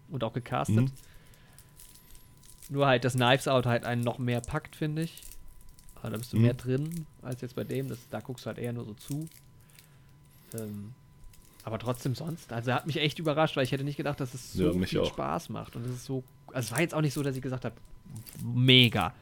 und 0.10 0.24
auch 0.24 0.34
gecastet. 0.34 0.76
Mhm. 0.78 0.92
Nur 2.70 2.88
halt, 2.88 3.04
dass 3.04 3.14
Knives 3.14 3.48
Out 3.48 3.66
halt 3.66 3.84
einen 3.84 4.02
noch 4.02 4.18
mehr 4.18 4.42
packt, 4.42 4.76
finde 4.76 5.04
ich. 5.04 5.24
Also 6.02 6.12
da 6.12 6.18
bist 6.18 6.34
du 6.34 6.38
mhm. 6.38 6.44
mehr 6.44 6.54
drin 6.54 7.06
als 7.22 7.42
jetzt 7.42 7.56
bei 7.56 7.64
dem. 7.64 7.90
Das, 7.90 8.00
da 8.10 8.20
guckst 8.20 8.46
du 8.46 8.48
halt 8.48 8.58
eher 8.58 8.74
nur 8.74 8.86
so 8.86 8.94
zu. 8.94 9.28
Ähm, 10.54 10.94
aber 11.64 11.80
trotzdem 11.80 12.16
sonst. 12.16 12.52
Also 12.52 12.72
er 12.72 12.78
hat 12.78 12.88
mich 12.88 12.98
echt 12.98 13.20
überrascht, 13.20 13.56
weil 13.56 13.64
ich 13.64 13.72
hätte 13.72 13.84
nicht 13.84 13.98
gedacht, 13.98 14.20
dass 14.20 14.34
es 14.34 14.54
so 14.54 14.72
ja, 14.72 14.86
viel 14.86 15.00
auch. 15.02 15.08
Spaß 15.08 15.50
macht. 15.50 15.76
Und 15.76 15.86
es 15.86 15.92
ist 15.92 16.06
so. 16.06 16.24
Also 16.48 16.68
es 16.68 16.72
war 16.72 16.82
jetzt 16.82 16.94
auch 16.94 17.02
nicht 17.02 17.14
so, 17.14 17.22
dass 17.22 17.36
ich 17.36 17.42
gesagt 17.42 17.66
habe, 17.66 17.76
mega. 18.42 19.14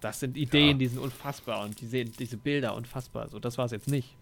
Das 0.00 0.20
sind 0.20 0.36
Ideen, 0.36 0.68
ja. 0.68 0.74
die 0.74 0.86
sind 0.86 0.98
unfassbar 0.98 1.64
und 1.64 1.80
die 1.80 1.86
sehen 1.86 2.12
diese 2.18 2.36
Bilder 2.36 2.74
unfassbar. 2.74 3.28
So, 3.28 3.38
das 3.38 3.58
war 3.58 3.66
es 3.66 3.72
jetzt 3.72 3.88
nicht. 3.88 4.14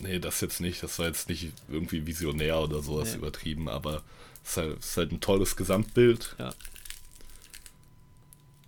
Nee, 0.00 0.18
das 0.18 0.40
jetzt 0.40 0.60
nicht. 0.60 0.82
Das 0.82 0.98
war 0.98 1.06
jetzt 1.06 1.28
nicht 1.28 1.52
irgendwie 1.68 2.06
visionär 2.06 2.60
oder 2.60 2.82
sowas 2.82 3.12
nee. 3.12 3.18
übertrieben, 3.18 3.68
aber 3.68 4.02
es 4.44 4.50
ist, 4.50 4.56
halt, 4.56 4.78
es 4.78 4.90
ist 4.90 4.96
halt 4.96 5.12
ein 5.12 5.20
tolles 5.20 5.56
Gesamtbild. 5.56 6.36
Ja. 6.38 6.52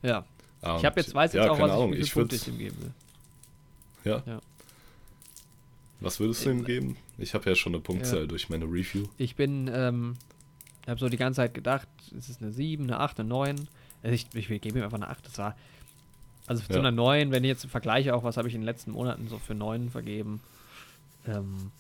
Ja. 0.03 0.25
Und, 0.73 0.79
ich 0.79 0.85
habe 0.85 1.01
jetzt 1.01 1.15
weiß 1.15 1.33
jetzt 1.33 1.45
ja, 1.45 1.51
auch, 1.51 1.59
was 1.59 1.71
Ahnung, 1.71 1.93
ich, 1.93 2.15
wie 2.15 2.21
Punkte 2.21 2.37
ich 2.37 2.49
ihm 2.49 2.59
geben 2.59 2.77
will. 2.81 2.93
Ja. 4.05 4.23
ja. 4.27 4.41
Was 6.01 6.21
würdest 6.21 6.45
du 6.45 6.51
ihm 6.51 6.65
geben? 6.65 6.97
Ich 7.19 7.35
habe 7.35 7.49
ja 7.49 7.57
schon 7.57 7.75
eine 7.75 7.83
Punktzahl 7.83 8.21
ja. 8.21 8.27
durch 8.27 8.49
meine 8.49 8.67
Review. 8.67 9.07
Ich 9.17 9.35
bin, 9.35 9.71
ähm, 9.73 10.17
habe 10.87 11.01
so 11.01 11.09
die 11.09 11.17
ganze 11.17 11.39
Zeit 11.39 11.55
gedacht, 11.55 11.89
ist 12.17 12.29
es 12.29 12.41
eine 12.41 12.53
7, 12.53 12.85
eine 12.85 13.01
8, 13.01 13.21
eine 13.21 13.29
9? 13.29 13.69
Also 14.03 14.15
ich, 14.15 14.27
ich 14.35 14.49
gebe 14.61 14.79
ihm 14.79 14.85
einfach 14.85 14.99
eine 14.99 15.09
8. 15.09 15.27
Das 15.27 15.39
war, 15.39 15.57
also 16.47 16.63
zu 16.63 16.73
ja. 16.73 16.79
einer 16.79 16.93
9, 16.93 17.33
wenn 17.33 17.45
ich 17.45 17.49
jetzt 17.49 17.67
vergleiche, 17.67 18.15
auch 18.15 18.25
was 18.25 18.37
habe 18.37 18.49
ich 18.49 18.55
in 18.55 18.61
den 18.61 18.67
letzten 18.67 18.93
Monaten 18.93 19.29
so 19.29 19.39
für 19.39 19.55
9 19.55 19.91
vergeben. 19.91 20.41
Ähm, 21.27 21.73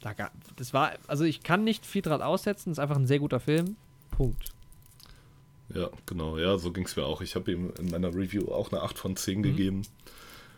da, 0.00 0.14
das 0.56 0.72
war, 0.72 0.92
also 1.06 1.24
ich 1.24 1.42
kann 1.42 1.64
nicht 1.64 1.84
viel 1.84 2.02
dran 2.02 2.22
aussetzen, 2.22 2.70
ist 2.70 2.78
einfach 2.78 2.96
ein 2.96 3.06
sehr 3.06 3.18
guter 3.18 3.40
Film. 3.40 3.76
Punkt. 4.10 4.52
Ja, 5.74 5.90
genau. 6.06 6.38
Ja, 6.38 6.58
so 6.58 6.72
ging 6.72 6.84
es 6.84 6.96
mir 6.96 7.04
auch. 7.04 7.20
Ich 7.20 7.34
habe 7.34 7.52
ihm 7.52 7.72
in 7.78 7.90
meiner 7.90 8.14
Review 8.14 8.50
auch 8.50 8.72
eine 8.72 8.82
8 8.82 8.98
von 8.98 9.16
10 9.16 9.38
mhm. 9.38 9.42
gegeben. 9.42 9.82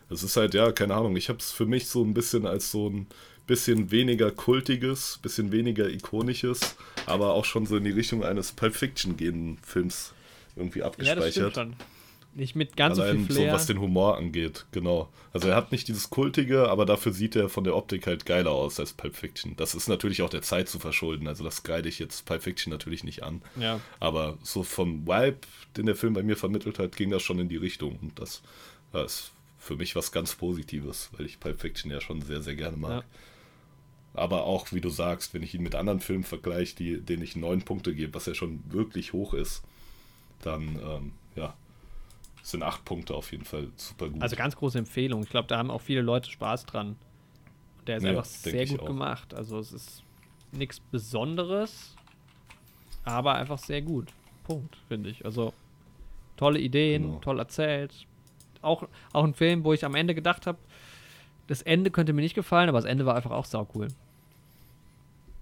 Es 0.09 0.23
ist 0.23 0.37
halt, 0.37 0.55
ja, 0.55 0.73
keine 0.73 0.95
Ahnung. 0.95 1.17
Ich 1.17 1.29
habe 1.29 1.39
es 1.39 1.53
für 1.53 1.67
mich 1.67 1.89
so 1.89 2.05
ein 2.05 2.15
bisschen 2.15 2.47
als 2.47 2.71
so 2.71 2.89
ein 2.89 3.07
bisschen 3.47 3.91
weniger 3.91 4.31
kultiges, 4.31 5.19
bisschen 5.23 5.51
weniger 5.53 5.89
ikonisches, 5.89 6.77
aber 7.07 7.35
auch 7.35 7.45
schon 7.45 7.67
so 7.67 7.77
in 7.77 7.85
die 7.85 7.91
Richtung 7.91 8.25
eines 8.25 8.53
Pulp 8.53 8.75
Fiction 8.75 9.17
gehenden 9.17 9.59
Films 9.65 10.13
irgendwie 10.57 10.83
abgespeichert. 10.83 11.19
Ja, 11.19 11.25
das 11.25 11.35
stimmt 11.35 11.55
schon. 11.55 12.00
Nicht 12.33 12.55
mit 12.55 12.77
ganz 12.77 12.99
Allein 12.99 13.21
so 13.21 13.25
viel 13.27 13.35
Flair. 13.35 13.51
so 13.51 13.55
was 13.55 13.67
den 13.67 13.81
Humor 13.81 14.17
angeht, 14.17 14.67
genau. 14.71 15.09
Also 15.33 15.49
er 15.49 15.57
hat 15.57 15.73
nicht 15.73 15.89
dieses 15.89 16.11
Kultige, 16.11 16.69
aber 16.69 16.87
dafür 16.87 17.13
sieht 17.13 17.35
er 17.35 17.49
von 17.49 17.65
der 17.65 17.75
Optik 17.75 18.07
halt 18.07 18.25
geiler 18.25 18.53
aus 18.53 18.79
als 18.79 18.93
Pulp 18.93 19.17
Fiction. 19.17 19.57
Das 19.57 19.75
ist 19.75 19.89
natürlich 19.89 20.23
auch 20.23 20.31
der 20.31 20.43
Zeit 20.43 20.69
zu 20.69 20.79
verschulden, 20.79 21.27
also 21.27 21.43
das 21.43 21.65
greide 21.65 21.89
ich 21.89 21.99
jetzt 21.99 22.27
Pulp 22.27 22.43
Fiction 22.43 22.71
natürlich 22.73 23.03
nicht 23.03 23.25
an. 23.25 23.43
Ja. 23.57 23.81
Aber 23.99 24.39
so 24.43 24.63
vom 24.63 25.07
Vibe, 25.09 25.39
den 25.77 25.87
der 25.87 25.97
Film 25.97 26.15
bei 26.15 26.23
mir 26.23 26.37
vermittelt 26.37 26.79
hat, 26.79 26.97
ging 26.97 27.11
das 27.11 27.23
schon 27.23 27.41
in 27.41 27.49
die 27.49 27.57
Richtung. 27.57 27.99
Und 28.01 28.19
das, 28.19 28.43
das 28.93 29.13
ist 29.13 29.33
für 29.59 29.77
mich 29.77 29.97
was 29.97 30.13
ganz 30.13 30.35
Positives, 30.35 31.11
weil 31.17 31.27
ich 31.27 31.41
Pulp 31.41 31.61
Fiction 31.61 31.91
ja 31.91 32.01
schon 32.01 32.23
sehr, 32.23 32.43
sehr 32.43 32.55
gerne 32.55 32.77
mag. 32.77 33.03
Ja. 33.03 33.05
Aber 34.15 34.45
auch, 34.45 34.73
wie 34.73 34.81
du 34.81 34.89
sagst, 34.89 35.35
wenn 35.35 35.43
ich 35.43 35.55
ihn 35.55 35.63
mit 35.63 35.75
anderen 35.75 36.01
Filmen 36.01 36.25
vergleiche, 36.25 36.77
die, 36.77 37.01
denen 37.01 37.23
ich 37.23 37.37
neun 37.37 37.63
Punkte 37.63 37.95
gebe, 37.95 38.15
was 38.15 38.27
ja 38.27 38.35
schon 38.35 38.61
wirklich 38.69 39.13
hoch 39.13 39.35
ist, 39.35 39.63
dann, 40.43 40.81
ähm, 40.83 41.13
ja, 41.37 41.55
sind 42.43 42.63
acht 42.63 42.85
Punkte 42.85 43.15
auf 43.15 43.33
jeden 43.33 43.45
Fall 43.45 43.69
super 43.77 44.09
gut. 44.09 44.23
Also 44.23 44.37
ganz 44.37 44.57
große 44.57 44.79
Empfehlung. 44.79 45.23
Ich 45.23 45.29
glaube, 45.29 45.49
da 45.49 45.59
haben 45.59 45.71
auch 45.71 45.81
viele 45.81 46.03
Leute 46.03 46.31
Spaß 46.31 46.67
dran. 46.67 46.97
Der 47.87 47.99
ist 47.99 48.05
ja, 48.05 48.11
einfach 48.11 48.25
sehr 48.25 48.67
gut 48.67 48.85
gemacht. 48.85 49.35
Also 49.35 49.59
es 49.59 49.73
ist 49.73 50.05
nichts 50.53 50.81
Besonderes, 50.81 51.97
aber 53.05 53.35
einfach 53.35 53.59
sehr 53.59 53.83
gut. 53.83 54.09
Punkt, 54.45 54.77
finde 54.89 55.11
ich. 55.11 55.25
Also 55.25 55.53
tolle 56.37 56.59
Ideen, 56.59 57.03
genau. 57.03 57.19
toll 57.19 57.39
erzählt. 57.39 58.07
Auch, 58.63 58.89
auch 59.13 59.25
ein 59.25 59.35
Film, 59.35 59.65
wo 59.65 59.73
ich 59.73 59.85
am 59.85 59.95
Ende 59.95 60.15
gedacht 60.15 60.47
habe, 60.47 60.59
das 61.47 61.63
Ende 61.63 61.91
könnte 61.91 62.13
mir 62.13 62.23
nicht 62.23 62.35
gefallen, 62.35 62.69
aber 62.69 62.79
das 62.79 62.85
Ende 62.85 63.07
war 63.07 63.17
einfach 63.17 63.31
auch 63.31 63.45
sau 63.45 63.67
cool. 63.75 63.89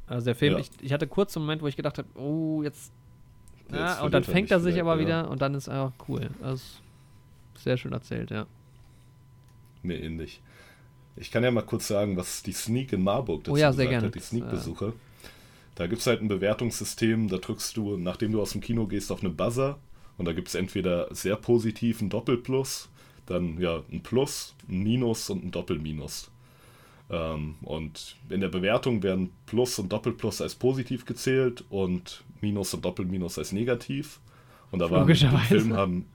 Also 0.06 0.24
der 0.24 0.34
Film, 0.34 0.54
ja. 0.54 0.60
ich, 0.60 0.70
ich 0.80 0.92
hatte 0.92 1.06
kurz 1.06 1.36
einen 1.36 1.44
Moment, 1.44 1.62
wo 1.62 1.66
ich 1.66 1.76
gedacht 1.76 1.98
habe, 1.98 2.08
oh, 2.18 2.62
jetzt. 2.62 2.92
Ja, 3.70 4.00
und 4.00 4.14
dann 4.14 4.24
fängt 4.24 4.50
er 4.50 4.60
sich 4.60 4.80
aber 4.80 4.94
ja. 4.94 5.00
wieder 5.00 5.30
und 5.30 5.42
dann 5.42 5.54
ist 5.54 5.66
er 5.66 5.84
auch 5.84 5.92
cool. 6.08 6.30
Also 6.42 6.62
sehr 7.58 7.76
schön 7.76 7.92
erzählt, 7.92 8.30
ja. 8.30 8.46
Mir 9.82 10.00
ähnlich. 10.00 10.40
Ich 11.16 11.30
kann 11.30 11.42
ja 11.42 11.50
mal 11.50 11.62
kurz 11.62 11.88
sagen, 11.88 12.16
was 12.16 12.42
die 12.42 12.52
Sneak 12.52 12.92
in 12.92 13.02
Marburg 13.02 13.44
dazu 13.44 13.52
oh 13.52 13.56
ja, 13.56 13.72
sehr 13.72 13.86
gesagt 13.86 13.90
gerne. 13.90 14.06
hat, 14.06 14.14
die 14.14 14.20
Sneak-Besucher. 14.20 14.92
Da 15.74 15.86
gibt 15.86 16.00
es 16.00 16.06
halt 16.06 16.20
ein 16.20 16.28
Bewertungssystem, 16.28 17.28
da 17.28 17.38
drückst 17.38 17.76
du, 17.76 17.96
nachdem 17.96 18.32
du 18.32 18.40
aus 18.40 18.52
dem 18.52 18.60
Kino 18.60 18.86
gehst, 18.86 19.12
auf 19.12 19.20
eine 19.20 19.30
Buzzer 19.30 19.78
und 20.16 20.26
da 20.26 20.32
gibt 20.32 20.48
es 20.48 20.54
entweder 20.54 21.12
sehr 21.14 21.36
positiv 21.36 22.00
ein 22.00 22.10
Doppelplus, 22.10 22.88
dann 23.26 23.60
ja 23.60 23.82
ein 23.90 24.02
Plus, 24.02 24.54
ein 24.68 24.82
Minus 24.82 25.30
und 25.30 25.44
ein 25.44 25.50
Doppelminus. 25.50 26.30
Ähm, 27.10 27.54
und 27.62 28.16
in 28.28 28.40
der 28.40 28.48
Bewertung 28.48 29.02
werden 29.02 29.30
Plus 29.46 29.78
und 29.78 29.90
Doppelplus 29.90 30.40
als 30.40 30.54
positiv 30.54 31.06
gezählt 31.06 31.64
und 31.70 32.24
Minus 32.40 32.74
und 32.74 32.84
Doppelminus 32.84 33.38
als 33.38 33.52
negativ. 33.52 34.20
Und 34.70 34.80
da 34.80 34.90
waren 34.90 35.08
im 35.08 35.38
Film 35.38 35.72
haben 35.74 36.06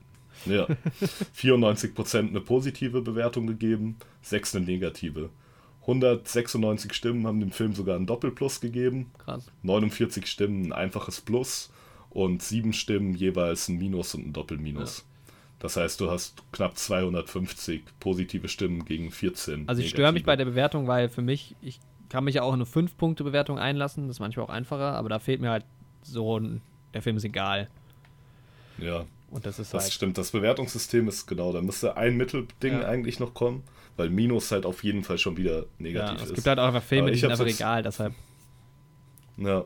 ja. 0.46 0.66
94% 1.36 2.28
eine 2.28 2.40
positive 2.40 3.02
Bewertung 3.02 3.46
gegeben, 3.46 3.96
6 4.22 4.56
eine 4.56 4.64
negative. 4.64 5.30
196 5.82 6.92
Stimmen 6.94 7.26
haben 7.26 7.40
dem 7.40 7.50
Film 7.50 7.74
sogar 7.74 7.96
ein 7.96 8.06
Doppelplus 8.06 8.60
gegeben. 8.60 9.10
Krass. 9.18 9.50
49 9.62 10.26
Stimmen 10.26 10.66
ein 10.66 10.72
einfaches 10.72 11.20
Plus 11.20 11.70
und 12.10 12.42
7 12.42 12.72
Stimmen 12.72 13.14
jeweils 13.14 13.68
ein 13.68 13.76
Minus 13.76 14.14
und 14.14 14.28
ein 14.28 14.32
Doppelminus. 14.32 14.98
Ja. 14.98 15.04
Das 15.58 15.76
heißt, 15.76 16.00
du 16.00 16.10
hast 16.10 16.42
knapp 16.52 16.76
250 16.76 17.84
positive 18.00 18.48
Stimmen 18.48 18.84
gegen 18.84 19.10
14. 19.10 19.68
Also 19.68 19.82
ich 19.82 19.90
störe 19.90 20.12
mich 20.12 20.24
bei 20.24 20.36
der 20.36 20.44
Bewertung, 20.44 20.86
weil 20.86 21.08
für 21.08 21.22
mich, 21.22 21.54
ich 21.62 21.80
kann 22.08 22.24
mich 22.24 22.36
ja 22.36 22.42
auch 22.42 22.52
in 22.52 22.60
eine 22.60 22.64
5-Punkte-Bewertung 22.64 23.58
einlassen, 23.58 24.08
das 24.08 24.16
ist 24.16 24.20
manchmal 24.20 24.46
auch 24.46 24.50
einfacher, 24.50 24.94
aber 24.94 25.08
da 25.08 25.18
fehlt 25.18 25.40
mir 25.40 25.50
halt 25.50 25.64
so 26.02 26.38
ein, 26.38 26.60
der 26.92 27.02
Film 27.02 27.16
ist 27.16 27.24
egal. 27.24 27.68
Ja. 28.78 29.04
Und 29.34 29.44
das 29.46 29.58
ist 29.58 29.74
das 29.74 29.82
halt 29.82 29.92
stimmt, 29.92 30.16
das 30.16 30.30
Bewertungssystem 30.30 31.08
ist 31.08 31.26
genau, 31.26 31.52
da 31.52 31.60
müsste 31.60 31.96
ein 31.96 32.16
Mittelding 32.16 32.74
ja. 32.74 32.86
eigentlich 32.86 33.18
noch 33.18 33.34
kommen, 33.34 33.64
weil 33.96 34.08
Minus 34.08 34.52
halt 34.52 34.64
auf 34.64 34.84
jeden 34.84 35.02
Fall 35.02 35.18
schon 35.18 35.36
wieder 35.36 35.66
negativ 35.78 36.18
ja, 36.18 36.24
es 36.24 36.30
ist. 36.30 36.34
gibt 36.36 36.46
halt 36.46 36.60
auch 36.60 36.68
einfach 36.68 36.84
Filme, 36.84 37.10
die 37.10 37.18
sind 37.18 37.32
einfach 37.32 37.44
egal, 37.44 37.82
deshalb. 37.82 38.14
Ja. 39.36 39.64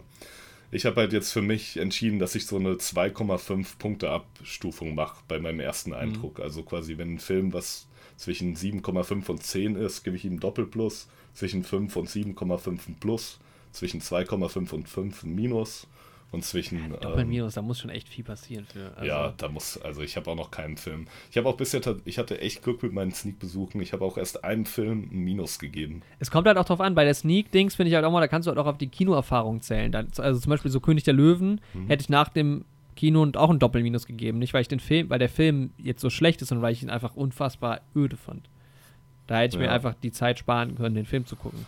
Ich 0.70 0.86
habe 0.86 0.96
halt 0.96 1.12
jetzt 1.12 1.32
für 1.32 1.42
mich 1.42 1.76
entschieden, 1.76 2.18
dass 2.18 2.34
ich 2.34 2.46
so 2.46 2.56
eine 2.56 2.76
2,5 2.76 3.76
Punkte 3.78 4.08
Abstufung 4.08 4.94
mache 4.94 5.18
bei 5.28 5.38
meinem 5.38 5.60
ersten 5.60 5.90
mhm. 5.90 5.96
Eindruck. 5.96 6.38
Mhm. 6.38 6.44
Also 6.44 6.62
quasi, 6.62 6.96
wenn 6.96 7.16
ein 7.16 7.18
Film 7.18 7.52
was 7.52 7.88
zwischen 8.16 8.56
7,5 8.56 9.28
und 9.28 9.42
10 9.42 9.76
ist, 9.76 10.02
gebe 10.02 10.16
ich 10.16 10.24
ihm 10.24 10.40
Doppelplus, 10.40 11.08
zwischen 11.34 11.62
5 11.62 11.94
und 11.94 12.08
7,5 12.08 12.88
ein 12.88 12.96
Plus, 12.98 13.38
zwischen 13.72 14.00
2,5 14.00 14.72
und 14.72 14.88
5 14.88 15.24
ein 15.24 15.34
Minus 15.34 15.86
und 16.30 16.44
zwischen. 16.44 16.90
Ja, 16.90 16.96
Doppelminus, 16.98 17.56
ähm, 17.56 17.62
da 17.62 17.66
muss 17.66 17.78
schon 17.78 17.90
echt 17.90 18.08
viel 18.08 18.24
passieren 18.24 18.66
für. 18.66 18.92
Also 18.96 19.08
ja, 19.08 19.32
da 19.36 19.48
muss, 19.48 19.80
also 19.80 20.02
ich 20.02 20.16
habe 20.16 20.30
auch 20.30 20.36
noch 20.36 20.50
keinen 20.50 20.76
Film. 20.76 21.06
Ich 21.30 21.36
habe 21.36 21.48
auch 21.48 21.56
bisher, 21.56 21.80
ich 22.04 22.18
hatte 22.18 22.40
echt 22.40 22.62
Glück 22.62 22.82
mit 22.82 22.92
meinen 22.92 23.12
Sneak-Besuchen. 23.12 23.80
Ich 23.80 23.92
habe 23.92 24.04
auch 24.04 24.18
erst 24.18 24.44
einem 24.44 24.66
Film 24.66 25.08
ein 25.10 25.20
Minus 25.20 25.58
gegeben. 25.58 26.02
Es 26.18 26.30
kommt 26.30 26.46
halt 26.46 26.58
auch 26.58 26.64
drauf 26.64 26.80
an, 26.80 26.94
bei 26.94 27.04
der 27.04 27.14
Sneak-Dings 27.14 27.76
finde 27.76 27.88
ich 27.88 27.94
halt 27.94 28.04
auch 28.04 28.12
mal, 28.12 28.20
da 28.20 28.28
kannst 28.28 28.46
du 28.46 28.50
halt 28.50 28.58
auch 28.58 28.66
auf 28.66 28.78
die 28.78 28.88
Kinoerfahrung 28.88 29.62
zählen. 29.62 29.94
Also 29.94 30.38
zum 30.38 30.50
Beispiel 30.50 30.70
so 30.70 30.80
König 30.80 31.04
der 31.04 31.14
Löwen 31.14 31.60
mhm. 31.72 31.86
hätte 31.86 32.02
ich 32.02 32.08
nach 32.08 32.28
dem 32.28 32.64
Kino 32.94 33.22
und 33.22 33.36
auch 33.36 33.50
ein 33.50 33.58
Doppelminus 33.58 34.06
gegeben. 34.06 34.38
Nicht, 34.38 34.52
weil 34.54 34.62
ich 34.62 34.68
den 34.68 34.80
Film, 34.80 35.08
weil 35.08 35.20
der 35.20 35.28
Film 35.28 35.70
jetzt 35.78 36.00
so 36.00 36.10
schlecht 36.10 36.42
ist, 36.42 36.48
sondern 36.48 36.62
weil 36.62 36.72
ich 36.72 36.82
ihn 36.82 36.90
einfach 36.90 37.14
unfassbar 37.14 37.80
öde 37.94 38.16
fand. 38.16 38.48
Da 39.28 39.38
hätte 39.38 39.56
ich 39.56 39.62
ja. 39.62 39.68
mir 39.68 39.72
einfach 39.72 39.94
die 39.94 40.10
Zeit 40.10 40.38
sparen 40.38 40.74
können, 40.74 40.94
den 40.94 41.06
Film 41.06 41.24
zu 41.24 41.36
gucken. 41.36 41.64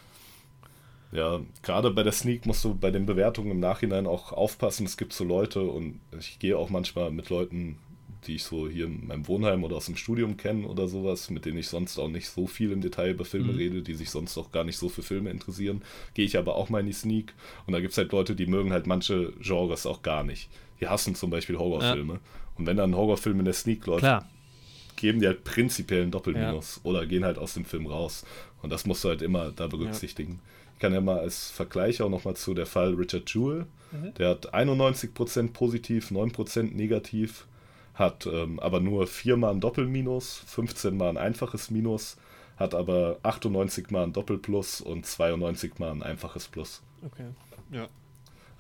Ja, 1.12 1.41
gerade 1.62 1.91
bei 1.91 2.05
der 2.05 2.12
Sneak 2.12 2.47
musst 2.47 2.65
du 2.65 2.74
bei 2.74 2.91
den 2.91 3.05
Bewertungen 3.05 3.51
im 3.51 3.61
Nachhinein 3.61 4.07
auch 4.07 4.32
aufpassen. 4.32 4.87
Es 4.87 4.97
gibt 4.97 5.12
so 5.12 5.24
Leute 5.24 5.62
und 5.62 6.01
ich 6.19 6.39
gehe 6.39 6.57
auch 6.57 6.70
manchmal 6.70 7.11
mit 7.11 7.31
Leuten, 7.31 7.78
die 8.27 8.37
ich 8.37 8.45
so 8.45 8.69
hier 8.69 8.87
in 8.87 9.07
meinem 9.07 9.27
Wohnheim 9.27 9.65
oder 9.65 9.77
aus 9.77 9.87
dem 9.87 9.97
Studium 9.97 10.37
kenne 10.37 10.69
oder 10.69 10.87
sowas, 10.89 11.31
mit 11.31 11.47
denen 11.47 11.59
ich 11.59 11.69
sonst 11.69 11.99
auch 11.99 12.09
nicht 12.09 12.28
so 12.28 12.47
viel 12.47 12.70
im 12.70 12.81
Detail 12.81 13.11
über 13.11 13.24
Filme 13.24 13.53
mhm. 13.53 13.59
rede, 13.59 13.82
die 13.82 13.95
sich 13.95 14.11
sonst 14.11 14.37
auch 14.39 14.53
gar 14.53 14.65
nicht 14.65 14.77
so 14.77 14.89
für 14.89 15.03
Filme 15.03 15.31
interessieren. 15.31 15.82
Gehe 16.15 16.24
ich 16.27 16.39
aber 16.39 16.55
auch 16.55 16.69
mal 16.69 16.81
in 16.81 16.87
die 16.87 16.93
Sneak 16.93 17.35
und 17.66 17.73
da 17.73 17.81
gibt 17.81 17.93
es 17.93 17.99
halt 17.99 18.12
Leute, 18.12 18.37
die 18.37 18.47
mögen 18.47 18.73
halt 18.73 18.87
manche 18.87 19.32
Genres 19.41 19.87
auch 19.87 20.03
gar 20.03 20.23
nicht. 20.23 20.49
Die 20.81 20.87
hassen 20.87 21.15
zum 21.15 21.31
Beispiel 21.31 21.59
Horrorfilme. 21.59 22.15
Ja. 22.15 22.20
Und 22.57 22.66
wenn 22.66 22.77
dann 22.77 22.91
ein 22.91 22.97
Horrorfilm 22.97 23.39
in 23.39 23.45
der 23.47 23.55
Sneak 23.55 23.87
läuft, 23.87 24.01
Klar. 24.01 24.28
geben 24.97 25.20
die 25.20 25.27
halt 25.27 25.45
prinzipiell 25.45 26.03
einen 26.03 26.11
Doppelminus 26.11 26.77
ja. 26.77 26.91
oder 26.91 27.07
gehen 27.07 27.24
halt 27.24 27.39
aus 27.39 27.55
dem 27.55 27.65
Film 27.65 27.87
raus. 27.87 28.24
Und 28.62 28.70
das 28.70 28.87
musst 28.87 29.03
du 29.03 29.09
halt 29.09 29.23
immer 29.23 29.51
da 29.51 29.66
berücksichtigen. 29.66 30.41
Ja. 30.43 30.60
Ich 30.81 30.82
kann 30.82 30.94
ja 30.94 31.02
mal 31.02 31.19
als 31.19 31.51
Vergleich 31.51 32.01
auch 32.01 32.09
nochmal 32.09 32.36
zu 32.36 32.55
der 32.55 32.65
Fall 32.65 32.94
Richard 32.94 33.28
Jewell. 33.35 33.66
Mhm. 33.93 34.15
Der 34.15 34.31
hat 34.31 34.55
91% 34.55 35.52
positiv, 35.52 36.11
9% 36.11 36.74
negativ, 36.74 37.47
hat 37.93 38.24
ähm, 38.24 38.59
aber 38.61 38.81
nur 38.81 39.07
viermal 39.07 39.52
ein 39.52 39.61
Doppelminus, 39.61 40.43
15 40.47 40.97
mal 40.97 41.11
ein 41.11 41.19
einfaches 41.19 41.70
Minus, 41.70 42.16
hat 42.57 42.74
aber 42.74 43.19
98 43.24 43.90
mal 43.90 44.05
ein 44.05 44.15
Doppelplus 44.15 44.81
und 44.81 45.05
92 45.05 45.78
mal 45.78 45.90
ein 45.90 46.02
einfaches 46.02 46.48
Plus. 46.48 46.81
Okay, 47.05 47.27
ja. 47.70 47.86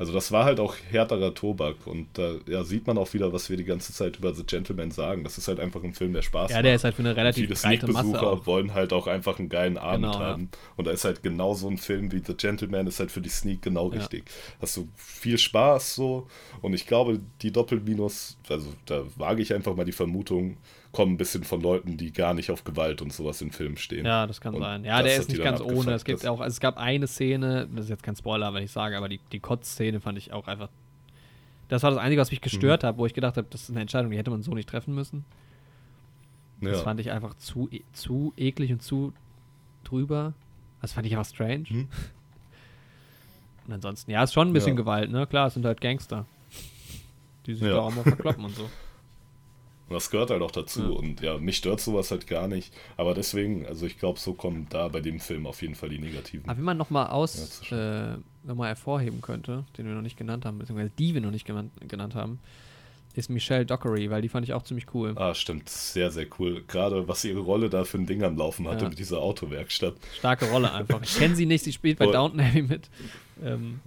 Also 0.00 0.14
das 0.14 0.32
war 0.32 0.46
halt 0.46 0.60
auch 0.60 0.76
härterer 0.90 1.34
Tobak 1.34 1.86
und 1.86 2.06
da 2.14 2.36
ja, 2.46 2.64
sieht 2.64 2.86
man 2.86 2.96
auch 2.96 3.12
wieder, 3.12 3.34
was 3.34 3.50
wir 3.50 3.58
die 3.58 3.66
ganze 3.66 3.92
Zeit 3.92 4.16
über 4.16 4.34
The 4.34 4.44
Gentleman 4.44 4.90
sagen. 4.90 5.24
Das 5.24 5.36
ist 5.36 5.46
halt 5.46 5.60
einfach 5.60 5.84
ein 5.84 5.92
Film, 5.92 6.14
der 6.14 6.22
Spaß 6.22 6.44
macht. 6.44 6.52
Ja, 6.52 6.62
der 6.62 6.74
ist 6.74 6.84
halt 6.84 6.94
für 6.94 7.02
eine 7.02 7.14
relativ 7.14 7.44
Viele 7.44 7.54
breite 7.54 7.86
Masse 7.92 8.46
wollen 8.46 8.72
halt 8.72 8.94
auch 8.94 9.06
einfach 9.06 9.38
einen 9.38 9.50
geilen 9.50 9.76
Abend 9.76 10.06
genau, 10.06 10.18
haben. 10.18 10.48
Ja. 10.50 10.58
Und 10.76 10.86
da 10.86 10.92
ist 10.92 11.04
halt 11.04 11.22
genau 11.22 11.52
so 11.52 11.68
ein 11.68 11.76
Film 11.76 12.12
wie 12.12 12.22
The 12.24 12.32
Gentleman 12.32 12.86
ist 12.86 12.98
halt 12.98 13.12
für 13.12 13.20
die 13.20 13.28
Sneak 13.28 13.60
genau 13.60 13.88
richtig. 13.88 14.24
Hast 14.58 14.78
du 14.78 14.88
viel 14.96 15.36
Spaß 15.36 15.96
so 15.96 16.26
und 16.62 16.72
ich 16.72 16.86
glaube, 16.86 17.20
die 17.42 17.52
Doppelminus, 17.52 18.38
also 18.48 18.72
da 18.86 19.02
wage 19.16 19.42
ich 19.42 19.52
einfach 19.52 19.76
mal 19.76 19.84
die 19.84 19.92
Vermutung, 19.92 20.56
kommen 20.92 21.12
ein 21.12 21.16
bisschen 21.16 21.44
von 21.44 21.60
Leuten, 21.60 21.96
die 21.96 22.12
gar 22.12 22.34
nicht 22.34 22.50
auf 22.50 22.64
Gewalt 22.64 23.00
und 23.00 23.12
sowas 23.12 23.40
in 23.40 23.52
Filmen 23.52 23.76
stehen. 23.76 24.04
Ja, 24.04 24.26
das 24.26 24.40
kann 24.40 24.54
und 24.54 24.62
sein. 24.62 24.84
Ja, 24.84 25.02
der 25.02 25.16
ist 25.16 25.28
nicht 25.28 25.42
ganz 25.42 25.60
ohne. 25.60 25.92
Es 25.92 26.04
gibt 26.04 26.26
auch, 26.26 26.40
also 26.40 26.52
es 26.52 26.60
gab 26.60 26.78
eine 26.78 27.06
Szene, 27.06 27.68
das 27.72 27.84
ist 27.84 27.90
jetzt 27.90 28.02
kein 28.02 28.16
Spoiler, 28.16 28.52
wenn 28.54 28.64
ich 28.64 28.72
sage, 28.72 28.96
aber 28.96 29.08
die, 29.08 29.20
die 29.30 29.38
Kotz-Szene 29.38 30.00
fand 30.00 30.18
ich 30.18 30.32
auch 30.32 30.48
einfach. 30.48 30.68
Das 31.68 31.84
war 31.84 31.90
das 31.90 32.00
Einzige, 32.00 32.20
was 32.20 32.32
mich 32.32 32.40
gestört 32.40 32.82
mhm. 32.82 32.88
hat, 32.88 32.98
wo 32.98 33.06
ich 33.06 33.14
gedacht 33.14 33.36
habe, 33.36 33.46
das 33.50 33.62
ist 33.62 33.70
eine 33.70 33.80
Entscheidung, 33.80 34.10
die 34.10 34.18
hätte 34.18 34.30
man 34.30 34.42
so 34.42 34.52
nicht 34.52 34.68
treffen 34.68 34.94
müssen. 34.94 35.24
Das 36.60 36.78
ja. 36.78 36.82
fand 36.82 37.00
ich 37.00 37.10
einfach 37.10 37.34
zu, 37.34 37.68
e, 37.70 37.82
zu 37.92 38.34
eklig 38.36 38.72
und 38.72 38.82
zu 38.82 39.12
drüber. 39.84 40.34
Das 40.82 40.92
fand 40.92 41.06
ich 41.06 41.16
auch 41.16 41.24
strange. 41.24 41.64
Mhm. 41.68 41.88
Und 43.66 43.74
ansonsten, 43.74 44.10
ja, 44.10 44.24
ist 44.24 44.32
schon 44.32 44.48
ein 44.48 44.52
bisschen 44.52 44.72
ja. 44.72 44.82
Gewalt, 44.82 45.12
ne? 45.12 45.26
Klar, 45.28 45.46
es 45.46 45.54
sind 45.54 45.64
halt 45.64 45.80
Gangster. 45.80 46.26
Die 47.46 47.54
sich 47.54 47.62
ja. 47.62 47.74
da 47.74 47.80
auch 47.82 47.94
mal 47.94 48.02
verkloppen 48.02 48.44
und 48.44 48.56
so. 48.56 48.68
Und 49.90 49.94
das 49.94 50.08
gehört 50.08 50.30
halt 50.30 50.40
auch 50.40 50.52
dazu. 50.52 50.82
Ja. 50.82 50.88
Und 50.90 51.20
ja, 51.20 51.38
mich 51.38 51.56
stört 51.56 51.80
sowas 51.80 52.12
halt 52.12 52.28
gar 52.28 52.46
nicht. 52.46 52.72
Aber 52.96 53.12
deswegen, 53.12 53.66
also 53.66 53.86
ich 53.86 53.98
glaube, 53.98 54.20
so 54.20 54.34
kommen 54.34 54.68
da 54.70 54.86
bei 54.86 55.00
dem 55.00 55.18
Film 55.18 55.48
auf 55.48 55.62
jeden 55.62 55.74
Fall 55.74 55.88
die 55.88 55.98
negativen. 55.98 56.48
Aber 56.48 56.56
wie 56.56 56.62
man 56.62 56.76
nochmal 56.76 57.08
aus, 57.08 57.60
ja, 57.68 58.12
äh, 58.12 58.18
nochmal 58.44 58.68
hervorheben 58.68 59.20
könnte, 59.20 59.64
den 59.76 59.86
wir 59.86 59.94
noch 59.94 60.02
nicht 60.02 60.16
genannt 60.16 60.44
haben, 60.44 60.58
beziehungsweise 60.58 60.92
die 60.96 61.12
wir 61.12 61.20
noch 61.20 61.32
nicht 61.32 61.44
genannt, 61.44 61.72
genannt 61.88 62.14
haben, 62.14 62.38
ist 63.14 63.30
Michelle 63.30 63.66
Dockery, 63.66 64.10
weil 64.10 64.22
die 64.22 64.28
fand 64.28 64.46
ich 64.46 64.52
auch 64.52 64.62
ziemlich 64.62 64.94
cool. 64.94 65.14
Ah, 65.16 65.34
stimmt. 65.34 65.68
Sehr, 65.68 66.12
sehr 66.12 66.26
cool. 66.38 66.62
Gerade 66.68 67.08
was 67.08 67.24
ihre 67.24 67.40
Rolle 67.40 67.68
da 67.68 67.82
für 67.82 67.98
ein 67.98 68.06
Ding 68.06 68.22
am 68.22 68.36
Laufen 68.36 68.68
hatte 68.68 68.84
ja. 68.84 68.88
mit 68.90 68.98
dieser 69.00 69.18
Autowerkstatt. 69.18 69.96
Starke 70.16 70.48
Rolle 70.50 70.72
einfach. 70.72 71.02
Ich 71.02 71.16
kenne 71.16 71.34
sie 71.34 71.46
nicht, 71.46 71.64
sie 71.64 71.72
spielt 71.72 71.98
bei 71.98 72.06
Downton 72.06 72.38
Abbey 72.38 72.62
mit. 72.62 72.88
Ähm. 73.42 73.80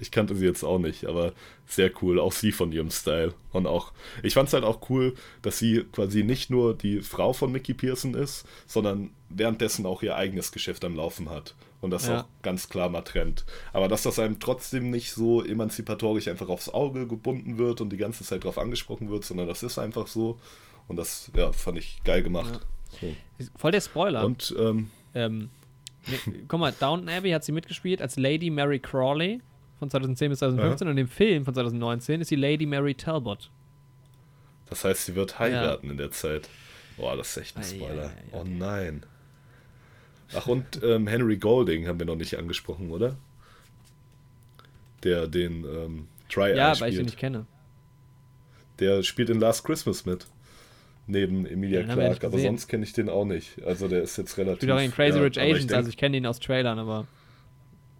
Ich 0.00 0.10
kannte 0.10 0.34
sie 0.34 0.46
jetzt 0.46 0.64
auch 0.64 0.78
nicht, 0.78 1.06
aber 1.06 1.32
sehr 1.66 1.90
cool. 2.02 2.18
Auch 2.18 2.32
sie 2.32 2.52
von 2.52 2.72
ihrem 2.72 2.90
Style. 2.90 3.34
Und 3.52 3.66
auch, 3.66 3.92
ich 4.22 4.34
fand 4.34 4.48
es 4.48 4.54
halt 4.54 4.64
auch 4.64 4.88
cool, 4.90 5.14
dass 5.42 5.58
sie 5.58 5.84
quasi 5.92 6.24
nicht 6.24 6.50
nur 6.50 6.74
die 6.74 7.00
Frau 7.00 7.32
von 7.32 7.52
Mickey 7.52 7.74
Pearson 7.74 8.14
ist, 8.14 8.46
sondern 8.66 9.10
währenddessen 9.28 9.86
auch 9.86 10.02
ihr 10.02 10.16
eigenes 10.16 10.52
Geschäft 10.52 10.84
am 10.84 10.96
Laufen 10.96 11.30
hat. 11.30 11.54
Und 11.80 11.90
das 11.90 12.06
ja. 12.06 12.22
auch 12.22 12.24
ganz 12.42 12.68
klar 12.68 12.88
mal 12.88 13.02
trennt. 13.02 13.44
Aber 13.72 13.88
dass 13.88 14.02
das 14.02 14.18
einem 14.18 14.40
trotzdem 14.40 14.90
nicht 14.90 15.12
so 15.12 15.44
emanzipatorisch 15.44 16.28
einfach 16.28 16.48
aufs 16.48 16.70
Auge 16.70 17.06
gebunden 17.06 17.58
wird 17.58 17.80
und 17.82 17.90
die 17.90 17.98
ganze 17.98 18.24
Zeit 18.24 18.44
drauf 18.44 18.58
angesprochen 18.58 19.10
wird, 19.10 19.24
sondern 19.24 19.46
das 19.48 19.62
ist 19.62 19.78
einfach 19.78 20.06
so. 20.06 20.38
Und 20.88 20.96
das, 20.96 21.30
ja, 21.36 21.52
fand 21.52 21.78
ich 21.78 22.00
geil 22.04 22.22
gemacht. 22.22 22.60
Ja. 23.00 23.08
So. 23.38 23.48
Voll 23.56 23.72
der 23.72 23.80
Spoiler. 23.80 24.24
Und, 24.24 24.54
ähm, 24.58 24.90
ähm 25.14 25.50
guck 26.48 26.60
mal, 26.60 26.72
Downton 26.72 27.08
Abbey 27.08 27.30
hat 27.30 27.44
sie 27.44 27.52
mitgespielt 27.52 28.02
als 28.02 28.16
Lady 28.16 28.50
Mary 28.50 28.78
Crawley 28.78 29.40
von 29.78 29.90
2010 29.90 30.30
bis 30.30 30.38
2015 30.40 30.86
ja. 30.86 30.92
und 30.92 30.98
im 30.98 31.08
Film 31.08 31.44
von 31.44 31.54
2019 31.54 32.20
ist 32.20 32.28
sie 32.28 32.36
Lady 32.36 32.66
Mary 32.66 32.94
Talbot. 32.94 33.50
Das 34.66 34.84
heißt, 34.84 35.06
sie 35.06 35.14
wird 35.14 35.38
heiraten 35.38 35.86
ja. 35.86 35.92
in 35.92 35.98
der 35.98 36.10
Zeit. 36.10 36.48
Boah, 36.96 37.16
das 37.16 37.30
ist 37.30 37.36
echt 37.38 37.56
ein 37.56 37.64
Spoiler. 37.64 38.04
Ja, 38.04 38.12
oh 38.32 38.44
nein. 38.44 39.04
Ach, 40.34 40.46
und 40.46 40.82
ähm, 40.82 41.06
Henry 41.06 41.36
Golding 41.36 41.86
haben 41.86 41.98
wir 41.98 42.06
noch 42.06 42.16
nicht 42.16 42.38
angesprochen, 42.38 42.90
oder? 42.90 43.16
Der 45.02 45.26
den 45.26 45.64
ähm, 45.64 46.08
Try 46.28 46.56
Ja, 46.56 46.78
weil 46.80 46.92
ich 46.92 46.98
ihn 46.98 47.04
nicht 47.04 47.18
kenne. 47.18 47.46
Der 48.78 49.02
spielt 49.02 49.30
in 49.30 49.38
Last 49.38 49.64
Christmas 49.64 50.06
mit 50.06 50.26
neben 51.06 51.46
Emilia 51.46 51.82
den 51.82 51.90
Clark, 51.90 52.24
aber 52.24 52.38
sonst 52.38 52.68
kenne 52.68 52.84
ich 52.84 52.92
den 52.92 53.08
auch 53.08 53.24
nicht. 53.24 53.62
Also 53.64 53.88
der 53.88 54.02
ist 54.02 54.16
jetzt 54.16 54.38
relativ. 54.38 54.62
Spielt 54.62 54.72
auch 54.72 54.80
in 54.80 54.90
Crazy 54.90 55.18
ja, 55.18 55.24
Rich 55.24 55.40
Asians, 55.40 55.72
also 55.72 55.88
ich 55.88 55.96
kenne 55.96 56.16
ihn 56.16 56.26
aus 56.26 56.40
Trailern, 56.40 56.78
aber. 56.78 57.06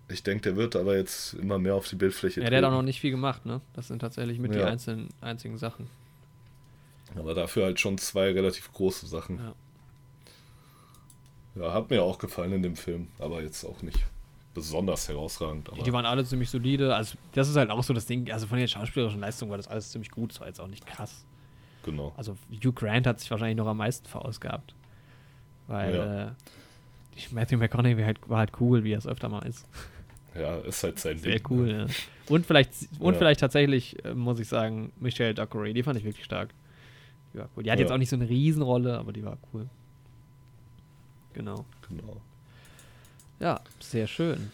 Ich 0.09 0.23
denke, 0.23 0.43
der 0.43 0.57
wird 0.57 0.77
aber 0.77 0.97
jetzt 0.97 1.33
immer 1.35 1.59
mehr 1.59 1.75
auf 1.75 1.89
die 1.89 1.97
Bildfläche 1.97 2.43
Ja, 2.43 2.51
der 2.51 2.59
hat 2.59 2.65
auch 2.67 2.71
noch 2.71 2.83
nicht 2.83 3.01
viel 3.01 3.11
gemacht, 3.11 3.47
ne? 3.47 3.63
Das 3.73 3.89
sind 3.89 4.01
tatsächlich 4.01 4.39
mit 4.39 4.55
ja. 4.55 4.61
die 4.61 4.65
einzelnen, 4.65 5.09
einzigen 5.23 5.57
Sachen. 5.57 5.89
Aber 7.17 7.33
dafür 7.33 7.65
halt 7.65 7.81
schon 7.81 7.97
zwei 7.97 8.31
relativ 8.33 8.71
große 8.73 9.07
Sachen. 9.07 9.39
Ja. 9.39 9.55
Ja, 11.57 11.73
hat 11.73 11.89
mir 11.89 12.03
auch 12.03 12.19
gefallen 12.19 12.53
in 12.53 12.63
dem 12.63 12.77
Film, 12.77 13.09
aber 13.19 13.43
jetzt 13.43 13.65
auch 13.65 13.81
nicht 13.83 13.99
besonders 14.55 15.09
herausragend. 15.09 15.71
die 15.85 15.93
waren 15.93 16.07
alle 16.07 16.25
ziemlich 16.25 16.51
solide. 16.51 16.95
Also, 16.95 17.17
das 17.33 17.49
ist 17.49 17.57
halt 17.57 17.71
auch 17.71 17.83
so 17.83 17.95
das 17.95 18.07
Ding. 18.07 18.31
Also, 18.31 18.47
von 18.47 18.59
den 18.59 18.69
schauspielerischen 18.69 19.21
Leistungen 19.21 19.51
war 19.51 19.57
das 19.57 19.69
alles 19.69 19.91
ziemlich 19.91 20.11
gut. 20.11 20.33
Das 20.33 20.41
war 20.41 20.49
jetzt 20.49 20.61
auch 20.61 20.69
nicht 20.69 20.87
krass. 20.87 21.25
Genau. 21.85 22.13
Also 22.17 22.37
Hugh 22.51 22.73
Grant 22.73 23.07
hat 23.07 23.21
sich 23.21 23.31
wahrscheinlich 23.31 23.57
noch 23.57 23.67
am 23.67 23.77
meisten 23.77 24.09
verausgabt. 24.09 24.75
Weil 25.67 25.95
ja. 25.95 26.27
äh, 26.29 26.31
Matthew 27.31 27.59
McConaughey 27.59 27.97
war 27.97 28.07
halt, 28.07 28.29
war 28.29 28.39
halt 28.39 28.53
cool, 28.61 28.85
wie 28.85 28.93
er 28.93 28.99
es 28.99 29.07
öfter 29.07 29.29
mal 29.29 29.47
ist. 29.47 29.67
Ja, 30.35 30.57
ist 30.59 30.83
halt 30.83 30.99
sein 30.99 31.17
Sehr 31.19 31.37
Ding. 31.37 31.47
cool, 31.51 31.71
ja. 31.71 31.87
Und 32.29 32.45
vielleicht, 32.45 32.73
und 32.99 33.13
ja. 33.13 33.19
vielleicht 33.19 33.41
tatsächlich, 33.41 34.05
äh, 34.05 34.15
muss 34.15 34.41
ich 34.41 34.49
sagen, 34.49 34.93
Michelle 34.99 35.35
Dockery, 35.35 35.73
die 35.73 35.83
fand 35.83 35.99
ich 35.99 36.05
wirklich 36.05 36.25
stark. 36.25 36.51
Die 37.33 37.39
war 37.39 37.49
cool. 37.57 37.63
Die 37.63 37.71
hat 37.71 37.79
ja. 37.79 37.85
jetzt 37.85 37.93
auch 37.93 37.99
nicht 37.99 38.09
so 38.09 38.17
eine 38.17 38.29
Riesenrolle, 38.29 38.99
aber 38.99 39.13
die 39.13 39.25
war 39.25 39.39
cool. 39.53 39.69
Genau. 41.35 41.65
Genau. 41.89 42.21
Ja, 43.41 43.61
sehr 43.79 44.07
schön. 44.07 44.51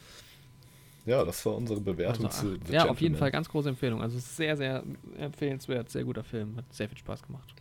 Ja, 1.07 1.25
das 1.25 1.45
war 1.47 1.55
unsere 1.55 1.81
Bewertung 1.81 2.27
also, 2.27 2.57
zu 2.57 2.59
The 2.67 2.73
Ja, 2.73 2.89
auf 2.89 3.01
jeden 3.01 3.17
Fall 3.17 3.31
ganz 3.31 3.49
große 3.49 3.69
Empfehlung. 3.69 4.03
Also 4.03 4.19
sehr, 4.19 4.57
sehr 4.57 4.83
empfehlenswert, 5.19 5.89
sehr 5.89 6.05
guter 6.05 6.25
Film. 6.25 6.57
Hat 6.57 6.65
sehr 6.71 6.89
viel 6.89 6.99
Spaß 6.99 7.23
gemacht. 7.23 7.55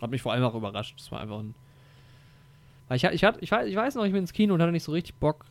Hat 0.00 0.10
mich 0.10 0.22
vor 0.22 0.32
allem 0.32 0.44
auch 0.44 0.54
überrascht. 0.54 0.98
Das 0.98 1.10
war 1.10 1.20
einfach 1.20 1.38
ein. 1.38 1.54
Ich, 2.90 3.04
ich, 3.04 3.22
ich, 3.22 3.22
ich, 3.40 3.52
ich 3.52 3.76
weiß 3.76 3.94
noch, 3.94 4.04
ich 4.04 4.12
bin 4.12 4.20
ins 4.20 4.32
Kino 4.32 4.54
und 4.54 4.62
hatte 4.62 4.72
nicht 4.72 4.84
so 4.84 4.92
richtig 4.92 5.14
Bock. 5.16 5.44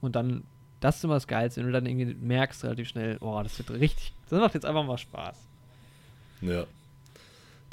Und 0.00 0.16
dann, 0.16 0.44
das 0.80 0.98
ist 0.98 1.04
immer 1.04 1.14
das 1.14 1.26
Geilste, 1.26 1.60
wenn 1.60 1.66
du 1.66 1.72
dann 1.72 1.86
irgendwie 1.86 2.14
merkst 2.14 2.64
relativ 2.64 2.88
schnell, 2.88 3.18
oh, 3.20 3.40
das 3.42 3.58
wird 3.58 3.70
richtig, 3.70 4.12
das 4.28 4.40
macht 4.40 4.54
jetzt 4.54 4.64
einfach 4.64 4.84
mal 4.84 4.98
Spaß. 4.98 5.36
Ja 6.42 6.66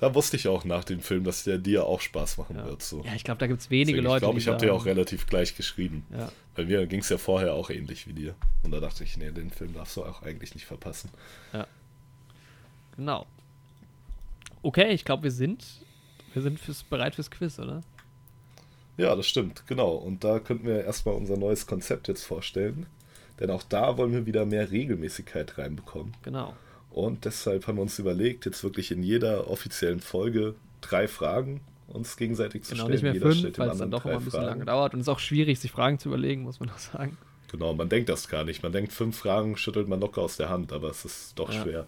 da 0.03 0.13
wusste 0.13 0.35
ich 0.35 0.49
auch 0.49 0.65
nach 0.65 0.83
dem 0.83 0.99
Film, 0.99 1.23
dass 1.23 1.45
der 1.45 1.57
dir 1.57 1.85
auch 1.85 2.01
Spaß 2.01 2.37
machen 2.37 2.57
ja. 2.57 2.65
wird. 2.65 2.83
So. 2.83 3.03
Ja, 3.05 3.13
ich 3.15 3.23
glaube, 3.23 3.39
da 3.39 3.47
gibt 3.47 3.61
es 3.61 3.69
wenige 3.69 4.01
Deswegen, 4.01 4.03
Leute. 4.05 4.17
Ich 4.17 4.21
glaube, 4.23 4.39
ich 4.39 4.47
habe 4.47 4.57
dir 4.57 4.73
auch 4.73 4.85
relativ 4.85 5.27
gleich 5.27 5.55
geschrieben. 5.55 6.05
Ja. 6.11 6.29
Bei 6.55 6.65
mir 6.65 6.85
ging 6.85 6.99
es 6.99 7.09
ja 7.09 7.17
vorher 7.17 7.53
auch 7.53 7.69
ähnlich 7.69 8.07
wie 8.07 8.13
dir. 8.13 8.35
Und 8.61 8.71
da 8.71 8.79
dachte 8.79 9.03
ich, 9.03 9.17
nee, 9.17 9.31
den 9.31 9.49
Film 9.49 9.73
darfst 9.73 9.97
du 9.97 10.03
auch 10.03 10.21
eigentlich 10.21 10.53
nicht 10.53 10.65
verpassen. 10.65 11.09
Ja. 11.51 11.67
Genau. 12.95 13.25
Okay, 14.61 14.91
ich 14.91 15.03
glaube, 15.03 15.23
wir 15.23 15.31
sind, 15.31 15.65
wir 16.33 16.41
sind 16.41 16.59
fürs, 16.59 16.83
bereit 16.83 17.15
fürs 17.15 17.31
Quiz, 17.31 17.59
oder? 17.59 17.81
Ja, 18.97 19.15
das 19.15 19.27
stimmt, 19.27 19.65
genau. 19.65 19.95
Und 19.95 20.23
da 20.23 20.39
könnten 20.39 20.67
wir 20.67 20.83
erstmal 20.83 21.15
unser 21.15 21.37
neues 21.37 21.65
Konzept 21.65 22.07
jetzt 22.07 22.23
vorstellen. 22.23 22.85
Denn 23.39 23.49
auch 23.49 23.63
da 23.63 23.97
wollen 23.97 24.13
wir 24.13 24.27
wieder 24.27 24.45
mehr 24.45 24.69
Regelmäßigkeit 24.69 25.57
reinbekommen. 25.57 26.13
Genau. 26.21 26.55
Und 26.91 27.25
deshalb 27.25 27.65
haben 27.65 27.77
wir 27.77 27.81
uns 27.81 27.97
überlegt, 27.97 28.45
jetzt 28.45 28.63
wirklich 28.63 28.91
in 28.91 29.01
jeder 29.01 29.49
offiziellen 29.49 29.99
Folge 29.99 30.53
drei 30.81 31.07
Fragen 31.07 31.61
uns 31.87 32.17
gegenseitig 32.17 32.63
zu 32.63 32.71
genau, 32.71 32.85
stellen. 32.85 32.93
Nicht 32.93 33.03
mehr 33.03 33.13
Jeder 33.13 33.31
fünf, 33.31 33.57
weil 33.57 33.69
es 33.69 33.77
dann 33.77 33.91
doch 33.91 34.05
immer 34.05 34.15
ein 34.15 34.23
bisschen 34.23 34.43
lange 34.43 34.65
dauert. 34.65 34.93
Und 34.93 35.01
es 35.01 35.07
ist 35.07 35.13
auch 35.13 35.19
schwierig, 35.19 35.59
sich 35.59 35.71
Fragen 35.71 35.99
zu 35.99 36.09
überlegen, 36.09 36.43
muss 36.43 36.59
man 36.59 36.69
auch 36.71 36.77
sagen. 36.77 37.17
Genau, 37.51 37.73
man 37.73 37.89
denkt 37.89 38.09
das 38.09 38.27
gar 38.27 38.43
nicht. 38.43 38.63
Man 38.63 38.71
denkt, 38.71 38.91
fünf 38.91 39.17
Fragen 39.17 39.57
schüttelt 39.57 39.87
man 39.87 39.99
locker 39.99 40.21
aus 40.21 40.37
der 40.37 40.49
Hand, 40.49 40.73
aber 40.73 40.89
es 40.89 41.05
ist 41.05 41.37
doch 41.37 41.51
ja. 41.51 41.61
schwer 41.61 41.85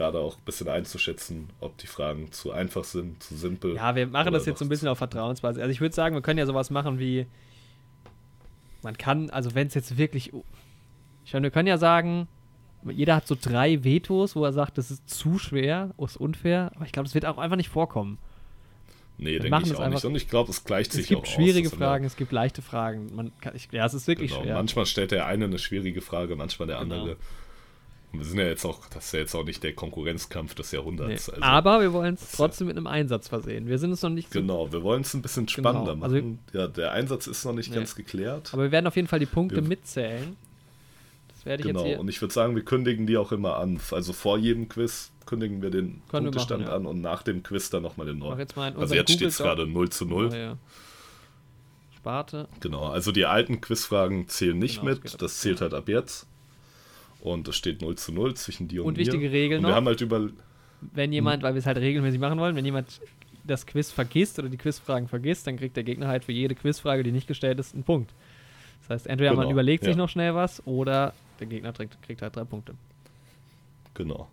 gerade 0.00 0.18
auch 0.18 0.38
ein 0.38 0.44
bisschen 0.46 0.68
einzuschätzen, 0.68 1.50
ob 1.60 1.76
die 1.76 1.86
Fragen 1.86 2.32
zu 2.32 2.52
einfach 2.52 2.84
sind, 2.84 3.22
zu 3.22 3.36
simpel. 3.36 3.74
Ja, 3.74 3.94
wir 3.94 4.06
machen 4.06 4.32
das 4.32 4.46
jetzt 4.46 4.58
so 4.58 4.64
ein 4.64 4.70
bisschen 4.70 4.88
auf 4.88 4.96
Vertrauensbasis. 4.96 5.60
Also 5.60 5.70
ich 5.70 5.82
würde 5.82 5.94
sagen, 5.94 6.14
wir 6.14 6.22
können 6.22 6.38
ja 6.38 6.46
sowas 6.46 6.70
machen 6.70 6.98
wie, 6.98 7.26
man 8.82 8.96
kann, 8.96 9.28
also 9.28 9.54
wenn 9.54 9.66
es 9.66 9.74
jetzt 9.74 9.98
wirklich, 9.98 10.32
ich 11.26 11.32
meine, 11.34 11.44
wir 11.44 11.50
können 11.50 11.68
ja 11.68 11.76
sagen, 11.76 12.28
jeder 12.88 13.16
hat 13.16 13.26
so 13.26 13.36
drei 13.38 13.84
Vetos, 13.84 14.34
wo 14.36 14.42
er 14.42 14.54
sagt, 14.54 14.78
das 14.78 14.90
ist 14.90 15.06
zu 15.06 15.38
schwer, 15.38 15.90
ist 15.98 16.16
unfair, 16.16 16.72
aber 16.74 16.86
ich 16.86 16.92
glaube, 16.92 17.06
das 17.06 17.14
wird 17.14 17.26
auch 17.26 17.36
einfach 17.36 17.58
nicht 17.58 17.68
vorkommen. 17.68 18.16
Nee, 19.22 19.38
denke 19.38 19.62
ich 19.64 19.76
auch 19.76 19.88
nicht. 19.88 20.04
Und 20.04 20.14
ich 20.14 20.28
glaube, 20.28 20.50
es 20.50 20.64
gleicht 20.64 20.92
sich 20.92 21.14
auch. 21.14 21.22
Es 21.22 21.28
gibt 21.28 21.28
schwierige 21.28 21.68
Fragen, 21.68 22.04
es 22.04 22.16
gibt 22.16 22.32
leichte 22.32 22.62
Fragen. 22.62 23.14
Man 23.14 23.32
kann, 23.40 23.54
ich, 23.54 23.68
ja, 23.70 23.84
es 23.84 23.92
ist 23.92 24.06
wirklich 24.06 24.30
genau. 24.30 24.42
schwer. 24.42 24.54
Manchmal 24.54 24.86
stellt 24.86 25.10
der 25.10 25.26
eine 25.26 25.44
eine 25.44 25.58
schwierige 25.58 26.00
Frage, 26.00 26.36
manchmal 26.36 26.68
der 26.68 26.78
genau. 26.78 26.94
andere. 26.94 27.16
Und 28.12 28.18
wir 28.18 28.26
sind 28.26 28.38
ja 28.38 28.46
jetzt 28.46 28.64
auch, 28.64 28.86
das 28.88 29.06
ist 29.06 29.12
ja 29.12 29.20
jetzt 29.20 29.34
auch 29.34 29.44
nicht 29.44 29.62
der 29.62 29.74
Konkurrenzkampf 29.74 30.54
des 30.54 30.72
Jahrhunderts. 30.72 31.28
Nee. 31.28 31.34
Also, 31.34 31.44
Aber 31.44 31.80
wir 31.80 31.92
wollen 31.92 32.14
es 32.14 32.32
trotzdem 32.32 32.66
mit 32.66 32.76
einem 32.76 32.86
Einsatz 32.86 33.28
versehen. 33.28 33.68
Wir 33.68 33.78
sind 33.78 33.92
es 33.92 34.02
noch 34.02 34.10
nicht 34.10 34.32
so 34.32 34.40
Genau, 34.40 34.72
wir 34.72 34.82
wollen 34.82 35.02
es 35.02 35.14
ein 35.14 35.22
bisschen 35.22 35.46
genau. 35.46 35.68
spannender 35.68 35.94
genau. 35.94 36.06
machen. 36.06 36.38
Also, 36.46 36.58
ja, 36.58 36.66
der 36.66 36.92
Einsatz 36.92 37.26
ist 37.26 37.44
noch 37.44 37.52
nicht 37.52 37.70
nee. 37.70 37.76
ganz 37.76 37.94
geklärt. 37.94 38.50
Aber 38.52 38.64
wir 38.64 38.72
werden 38.72 38.86
auf 38.86 38.96
jeden 38.96 39.06
Fall 39.06 39.20
die 39.20 39.26
Punkte 39.26 39.56
wir, 39.56 39.62
mitzählen. 39.62 40.36
Das 41.40 41.46
werde 41.46 41.62
ich 41.62 41.68
genau, 41.68 41.80
jetzt 41.80 41.88
hier. 41.88 42.00
und 42.00 42.08
ich 42.08 42.20
würde 42.20 42.34
sagen, 42.34 42.54
wir 42.54 42.62
kündigen 42.62 43.06
die 43.06 43.16
auch 43.16 43.32
immer 43.32 43.56
an. 43.56 43.80
Also 43.92 44.12
vor 44.12 44.36
jedem 44.36 44.68
Quiz 44.68 45.10
kündigen 45.24 45.62
wir 45.62 45.70
den 45.70 46.02
Können 46.10 46.26
Punktestand 46.26 46.64
machen, 46.64 46.70
ja. 46.70 46.76
an 46.76 46.84
und 46.84 47.00
nach 47.00 47.22
dem 47.22 47.42
Quiz 47.42 47.70
dann 47.70 47.82
nochmal 47.82 48.08
den 48.08 48.18
neuen. 48.18 48.38
Jetzt 48.38 48.58
also 48.58 48.94
jetzt 48.94 49.10
steht 49.10 49.28
es 49.28 49.38
gerade 49.38 49.66
0 49.66 49.88
zu 49.88 50.04
0. 50.04 50.28
Oh, 50.30 50.34
ja. 50.34 50.58
Sparte. 51.96 52.46
Genau, 52.60 52.88
also 52.88 53.10
die 53.10 53.24
alten 53.24 53.62
Quizfragen 53.62 54.28
zählen 54.28 54.58
nicht 54.58 54.80
genau, 54.80 54.90
mit. 54.92 55.02
Das, 55.02 55.16
das 55.16 55.38
zählt 55.40 55.62
halt 55.62 55.72
ab 55.72 55.88
jetzt. 55.88 56.26
Und 57.22 57.48
es 57.48 57.56
steht 57.56 57.80
0 57.80 57.96
zu 57.96 58.12
0 58.12 58.34
zwischen 58.34 58.68
dir 58.68 58.82
und, 58.82 58.88
und 58.88 58.96
mir. 58.98 59.04
Und 59.04 59.06
wichtige 59.06 59.32
Regel 59.32 59.56
und 59.56 59.62
noch. 59.62 59.70
Wir 59.70 59.76
haben 59.76 59.86
halt 59.86 60.02
über. 60.02 60.28
Wenn 60.92 61.10
jemand, 61.10 61.38
hm. 61.38 61.42
weil 61.44 61.54
wir 61.54 61.60
es 61.60 61.66
halt 61.66 61.78
regelmäßig 61.78 62.20
machen 62.20 62.38
wollen, 62.38 62.54
wenn 62.54 62.66
jemand 62.66 63.00
das 63.44 63.64
Quiz 63.64 63.90
vergisst 63.90 64.38
oder 64.38 64.50
die 64.50 64.58
Quizfragen 64.58 65.08
vergisst, 65.08 65.46
dann 65.46 65.56
kriegt 65.56 65.74
der 65.74 65.84
Gegner 65.84 66.08
halt 66.08 66.26
für 66.26 66.32
jede 66.32 66.54
Quizfrage, 66.54 67.02
die 67.02 67.12
nicht 67.12 67.26
gestellt 67.26 67.58
ist, 67.58 67.72
einen 67.72 67.84
Punkt. 67.84 68.12
Das 68.82 68.90
heißt, 68.90 69.06
entweder 69.06 69.30
genau, 69.30 69.44
man 69.44 69.50
überlegt 69.50 69.84
sich 69.84 69.94
ja. 69.94 69.96
noch 69.96 70.10
schnell 70.10 70.34
was 70.34 70.66
oder 70.66 71.14
der 71.40 71.48
Gegner 71.48 71.72
kriegt, 71.72 72.00
kriegt 72.02 72.22
halt 72.22 72.36
drei 72.36 72.44
Punkte. 72.44 72.74
Genau. 73.94 74.28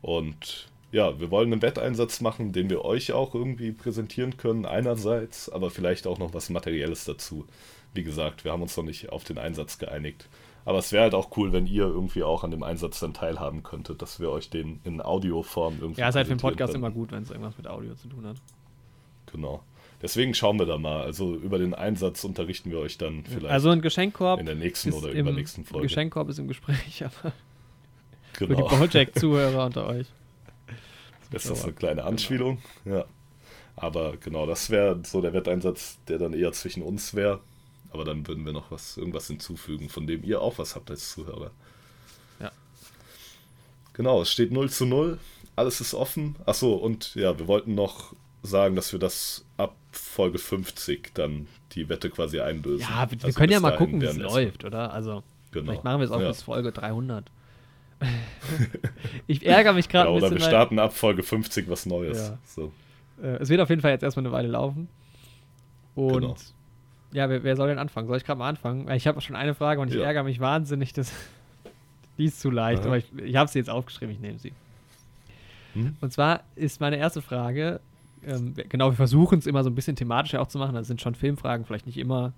Und 0.00 0.68
ja, 0.90 1.18
wir 1.18 1.30
wollen 1.30 1.52
einen 1.52 1.62
Wetteinsatz 1.62 2.20
machen, 2.20 2.52
den 2.52 2.68
wir 2.68 2.84
euch 2.84 3.12
auch 3.12 3.34
irgendwie 3.34 3.72
präsentieren 3.72 4.36
können, 4.36 4.66
einerseits, 4.66 5.48
aber 5.48 5.70
vielleicht 5.70 6.06
auch 6.06 6.18
noch 6.18 6.34
was 6.34 6.50
Materielles 6.50 7.04
dazu. 7.04 7.46
Wie 7.94 8.02
gesagt, 8.02 8.44
wir 8.44 8.52
haben 8.52 8.62
uns 8.62 8.76
noch 8.76 8.84
nicht 8.84 9.10
auf 9.10 9.24
den 9.24 9.38
Einsatz 9.38 9.78
geeinigt. 9.78 10.28
Aber 10.64 10.78
es 10.78 10.92
wäre 10.92 11.04
halt 11.04 11.14
auch 11.14 11.36
cool, 11.36 11.52
wenn 11.52 11.66
ihr 11.66 11.84
irgendwie 11.84 12.22
auch 12.22 12.44
an 12.44 12.50
dem 12.50 12.62
Einsatz 12.62 13.00
dann 13.00 13.14
teilhaben 13.14 13.62
könntet, 13.62 14.00
dass 14.00 14.20
wir 14.20 14.30
euch 14.30 14.48
den 14.48 14.80
in 14.84 15.00
Audioform 15.00 15.78
irgendwie. 15.80 16.00
Ja, 16.00 16.08
ist 16.08 16.14
halt 16.14 16.28
für 16.28 16.34
den 16.34 16.40
Podcast 16.40 16.72
können. 16.72 16.84
immer 16.84 16.92
gut, 16.92 17.10
wenn 17.10 17.22
es 17.22 17.30
irgendwas 17.30 17.56
mit 17.56 17.66
Audio 17.66 17.94
zu 17.94 18.08
tun 18.08 18.26
hat. 18.26 18.36
Genau. 19.32 19.62
Deswegen 20.02 20.34
schauen 20.34 20.58
wir 20.58 20.66
da 20.66 20.78
mal. 20.78 21.02
Also 21.02 21.36
über 21.36 21.58
den 21.58 21.74
Einsatz 21.74 22.24
unterrichten 22.24 22.70
wir 22.70 22.80
euch 22.80 22.98
dann 22.98 23.24
vielleicht. 23.24 23.52
Also 23.52 23.70
ein 23.70 23.80
Geschenkkorb. 23.80 24.40
In 24.40 24.46
der 24.46 24.56
nächsten 24.56 24.92
oder 24.92 25.10
übernächsten 25.10 25.64
Folge. 25.64 25.86
Geschenkkorb 25.86 26.28
ist 26.28 26.38
im 26.38 26.48
Gespräch, 26.48 27.04
aber 27.22 27.32
genau. 28.36 28.68
für 28.68 28.74
die 28.74 28.76
Project-Zuhörer 28.76 29.66
unter 29.66 29.86
euch. 29.86 30.08
Das, 31.30 31.44
das 31.44 31.58
ist 31.58 31.64
eine 31.64 31.72
kleine 31.72 32.04
Anspielung, 32.04 32.58
ja. 32.84 33.04
Aber 33.76 34.16
genau, 34.18 34.44
das 34.44 34.68
wäre 34.68 35.00
so 35.04 35.22
der 35.22 35.32
Wetteinsatz, 35.32 35.98
der 36.08 36.18
dann 36.18 36.34
eher 36.34 36.52
zwischen 36.52 36.82
uns 36.82 37.14
wäre. 37.14 37.40
Aber 37.90 38.04
dann 38.04 38.26
würden 38.26 38.44
wir 38.44 38.52
noch 38.52 38.70
was, 38.70 38.96
irgendwas 38.96 39.28
hinzufügen, 39.28 39.88
von 39.88 40.06
dem 40.06 40.24
ihr 40.24 40.40
auch 40.40 40.58
was 40.58 40.74
habt 40.74 40.90
als 40.90 41.10
Zuhörer. 41.12 41.52
Ja. 42.40 42.50
Genau, 43.92 44.22
es 44.22 44.30
steht 44.30 44.50
0 44.50 44.68
zu 44.68 44.84
0. 44.84 45.18
Alles 45.56 45.80
ist 45.80 45.94
offen. 45.94 46.36
Achso, 46.44 46.74
und 46.74 47.14
ja, 47.14 47.38
wir 47.38 47.46
wollten 47.46 47.74
noch 47.74 48.14
sagen, 48.42 48.74
dass 48.74 48.92
wir 48.92 48.98
das 48.98 49.44
ab 49.56 49.74
Folge 49.92 50.38
50 50.38 51.12
dann 51.14 51.46
die 51.72 51.88
Wette 51.88 52.10
quasi 52.10 52.40
einlösen. 52.40 52.80
Ja, 52.80 53.10
wir, 53.10 53.18
also 53.24 53.38
können 53.38 53.52
ja 53.52 53.60
mal 53.60 53.76
gucken, 53.76 54.00
wie 54.00 54.06
es 54.06 54.16
läuft, 54.16 54.64
oder? 54.64 54.92
Also, 54.92 55.22
genau. 55.52 55.66
vielleicht 55.66 55.84
machen 55.84 56.00
wir 56.00 56.04
es 56.04 56.10
auch 56.10 56.20
ja. 56.20 56.28
bis 56.28 56.42
Folge 56.42 56.72
300. 56.72 57.30
ich 59.26 59.46
ärgere 59.46 59.74
mich 59.74 59.88
gerade 59.88 60.08
ja, 60.08 60.14
ein 60.14 60.20
bisschen. 60.20 60.36
Oder 60.36 60.40
wir 60.40 60.48
starten 60.48 60.78
ab 60.78 60.92
Folge 60.92 61.22
50 61.22 61.68
was 61.68 61.86
Neues. 61.86 62.18
Ja. 62.30 62.38
So. 62.44 62.72
Äh, 63.22 63.36
es 63.36 63.48
wird 63.48 63.60
auf 63.60 63.68
jeden 63.68 63.80
Fall 63.80 63.92
jetzt 63.92 64.02
erstmal 64.02 64.26
eine 64.26 64.32
Weile 64.32 64.48
laufen. 64.48 64.88
Und 65.94 66.12
genau. 66.12 66.36
Ja, 67.12 67.28
wer, 67.28 67.44
wer 67.44 67.56
soll 67.56 67.68
denn 67.68 67.78
anfangen? 67.78 68.08
Soll 68.08 68.16
ich 68.16 68.24
gerade 68.24 68.38
mal 68.38 68.48
anfangen? 68.48 68.90
Ich 68.90 69.06
habe 69.06 69.20
schon 69.20 69.36
eine 69.36 69.54
Frage 69.54 69.80
und 69.80 69.88
ich 69.88 69.96
ja. 69.96 70.04
ärgere 70.04 70.24
mich 70.24 70.40
wahnsinnig, 70.40 70.92
dass 70.92 71.12
die 72.18 72.24
ist 72.24 72.40
zu 72.40 72.50
leicht, 72.50 72.80
Aha. 72.80 72.88
aber 72.88 72.98
ich, 72.98 73.06
ich 73.22 73.36
habe 73.36 73.50
sie 73.50 73.58
jetzt 73.58 73.70
aufgeschrieben, 73.70 74.14
ich 74.14 74.20
nehme 74.20 74.38
sie. 74.38 74.52
Hm? 75.74 75.96
Und 76.00 76.12
zwar 76.12 76.42
ist 76.56 76.80
meine 76.80 76.96
erste 76.96 77.22
Frage, 77.22 77.80
ähm, 78.26 78.54
genau, 78.68 78.90
wir 78.90 78.96
versuchen 78.96 79.38
es 79.38 79.46
immer 79.46 79.64
so 79.64 79.70
ein 79.70 79.74
bisschen 79.74 79.96
thematischer 79.96 80.40
auch 80.40 80.48
zu 80.48 80.58
machen, 80.58 80.74
das 80.74 80.86
sind 80.86 81.00
schon 81.00 81.14
Filmfragen, 81.14 81.64
vielleicht 81.64 81.86
nicht 81.86 81.98
immer. 81.98 82.32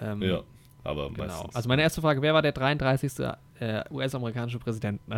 Ähm, 0.00 0.22
ja, 0.22 0.42
aber 0.82 1.10
genau. 1.10 1.26
meistens. 1.26 1.54
Also 1.54 1.68
meine 1.68 1.82
erste 1.82 2.00
Frage, 2.00 2.22
wer 2.22 2.34
war 2.34 2.42
der 2.42 2.52
33. 2.52 3.12
Äh, 3.60 3.84
US-amerikanische 3.90 4.58
Präsident? 4.58 5.00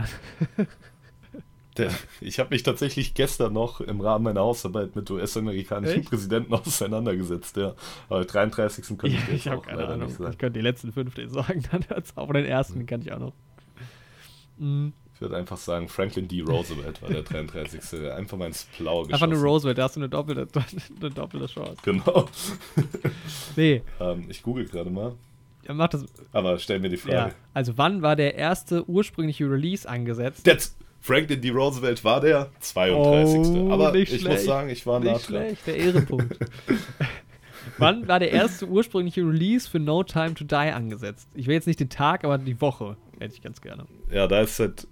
Der, 1.77 1.91
ich 2.23 2.39
habe 2.39 2.51
mich 2.55 2.63
tatsächlich 2.63 3.13
gestern 3.13 3.53
noch 3.53 3.83
im 3.83 4.01
Rahmen 4.01 4.25
meiner 4.25 4.41
Hausarbeit 4.41 4.97
mit 4.97 5.11
US-amerikanischen 5.11 6.05
Präsidenten 6.05 6.55
auseinandergesetzt. 6.55 7.57
Ja. 7.59 7.75
Aber 8.09 8.25
33. 8.25 8.87
könnte 8.97 9.09
ich, 9.09 9.29
ja, 9.29 9.35
ich 9.35 9.49
habe 9.49 9.61
keine 9.61 9.87
Ahnung. 9.87 10.09
Ich 10.09 10.39
könnte 10.39 10.53
die 10.53 10.63
letzten 10.63 10.93
fünf 10.93 11.15
sagen, 11.27 11.63
dann 11.71 11.87
hört's 11.89 12.17
auf. 12.17 12.29
Oder 12.29 12.41
den 12.41 12.51
ersten 12.51 12.79
mhm. 12.79 12.87
kann 12.87 13.03
ich 13.03 13.13
auch 13.13 13.19
noch. 13.19 13.33
Mhm. 14.57 14.95
Ich 15.17 15.23
würde 15.23 15.35
einfach 15.39 15.57
sagen, 15.57 15.89
Franklin 15.89 16.29
D. 16.29 16.43
Roosevelt 16.43 17.01
war 17.01 17.09
der 17.09 17.23
33. 17.23 18.13
Einfach 18.13 18.37
mal 18.37 18.49
ins 18.49 18.65
Blaue 18.79 19.07
geschossen. 19.07 19.25
Einfach 19.25 19.35
nur 19.35 19.51
Roosevelt, 19.51 19.79
da 19.79 19.85
hast 19.85 19.97
du 19.97 20.01
eine 20.01 20.11
doppelte, 20.11 20.47
eine 21.01 21.11
doppelte 21.11 21.47
Chance. 21.47 21.77
Genau. 21.83 22.27
nee. 23.57 23.81
Ähm, 23.99 24.27
ich 24.29 24.43
google 24.43 24.67
gerade 24.67 24.91
mal. 24.91 25.15
Ja, 25.67 25.73
mach 25.73 25.89
das. 25.89 26.05
Aber 26.33 26.59
stell 26.59 26.81
mir 26.81 26.91
die 26.91 26.99
Frage. 26.99 27.17
Ja. 27.17 27.31
Also 27.55 27.79
wann 27.79 28.03
war 28.03 28.15
der 28.15 28.35
erste 28.35 28.87
ursprüngliche 28.87 29.51
Release 29.51 29.89
angesetzt? 29.89 30.45
That's 30.45 30.77
Franklin 31.01 31.41
D. 31.41 31.49
Roosevelt 31.49 32.05
war 32.05 32.21
der 32.21 32.51
32. 32.61 33.39
Oh, 33.39 33.71
Aber 33.73 33.95
ich 33.95 34.11
schlecht. 34.11 34.29
muss 34.29 34.45
sagen, 34.45 34.69
ich 34.69 34.87
war 34.87 35.01
nicht 35.01 35.25
schlecht, 35.25 35.67
der 35.67 35.77
Ehrenpunkt. 35.79 36.37
Wann 37.79 38.07
war 38.07 38.19
der 38.19 38.33
erste 38.33 38.67
ursprüngliche 38.67 39.23
Release 39.23 39.69
für 39.69 39.79
No 39.79 40.03
Time 40.03 40.35
to 40.35 40.45
Die 40.45 40.55
angesetzt? 40.55 41.27
Ich 41.35 41.47
will 41.47 41.55
jetzt 41.55 41.67
nicht 41.67 41.81
den 41.81 41.89
Tag, 41.89 42.25
aber 42.25 42.37
die 42.37 42.61
Woche 42.61 42.99
hätte 43.19 43.35
ich 43.35 43.41
ganz 43.41 43.63
gerne. 43.63 43.87
Ja, 44.11 44.27
da 44.27 44.43
ist 44.43 44.61
halt 44.61 44.87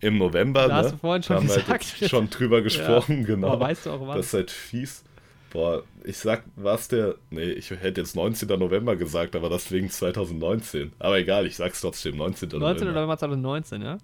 im 0.00 0.18
November. 0.18 0.62
Da 0.62 0.68
ne? 0.68 0.74
hast 0.74 0.92
du 0.92 0.98
vorhin 0.98 1.22
schon 1.22 1.36
da 1.36 1.42
gesagt. 1.42 1.68
Halt 1.68 2.10
schon 2.10 2.30
drüber 2.30 2.62
gesprochen, 2.62 3.20
ja. 3.20 3.26
genau. 3.26 3.48
Aber 3.52 3.66
weißt 3.66 3.86
du 3.86 3.90
auch 3.90 4.06
wann? 4.06 4.16
Das 4.16 4.26
ist 4.26 4.34
halt 4.34 4.50
fies. 4.50 5.04
Boah, 5.50 5.84
ich 6.04 6.18
sag, 6.18 6.44
was 6.56 6.88
der. 6.88 7.14
Nee, 7.30 7.52
ich 7.52 7.70
hätte 7.70 8.00
jetzt 8.00 8.16
19. 8.16 8.48
November 8.58 8.96
gesagt, 8.96 9.36
aber 9.36 9.48
das 9.48 9.70
wegen 9.72 9.88
2019. 9.88 10.92
Aber 10.98 11.18
egal, 11.18 11.46
ich 11.46 11.56
sag's 11.56 11.80
trotzdem, 11.80 12.16
19. 12.16 12.48
November. 12.48 12.68
19. 12.68 12.88
November 12.88 13.16
2019, 13.16 13.82
ja? 13.82 13.98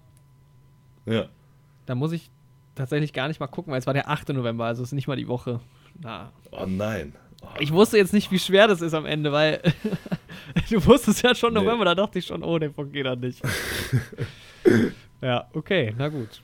Ja. 1.05 1.25
Da 1.85 1.95
muss 1.95 2.11
ich 2.11 2.31
tatsächlich 2.75 3.13
gar 3.13 3.27
nicht 3.27 3.39
mal 3.39 3.47
gucken, 3.47 3.71
weil 3.71 3.79
es 3.79 3.85
war 3.85 3.93
der 3.93 4.09
8. 4.09 4.29
November, 4.29 4.65
also 4.65 4.83
es 4.83 4.89
ist 4.89 4.93
nicht 4.93 5.07
mal 5.07 5.17
die 5.17 5.27
Woche. 5.27 5.59
Na. 6.01 6.31
Oh 6.51 6.65
nein. 6.65 7.13
Oh. 7.41 7.47
Ich 7.59 7.71
wusste 7.71 7.97
jetzt 7.97 8.13
nicht, 8.13 8.31
wie 8.31 8.39
schwer 8.39 8.67
das 8.67 8.81
ist 8.81 8.93
am 8.93 9.05
Ende, 9.05 9.31
weil 9.31 9.61
du 10.69 10.85
wusstest 10.85 11.23
ja 11.23 11.35
schon 11.35 11.53
November, 11.53 11.79
nee. 11.79 11.85
da 11.85 11.95
dachte 11.95 12.19
ich 12.19 12.25
schon, 12.25 12.43
oh, 12.43 12.57
der 12.57 12.69
Punkt 12.69 12.93
geht 12.93 13.05
dann 13.05 13.19
nicht. 13.19 13.41
ja, 15.23 15.47
okay, 15.53 15.93
na 15.97 16.09
gut. 16.09 16.41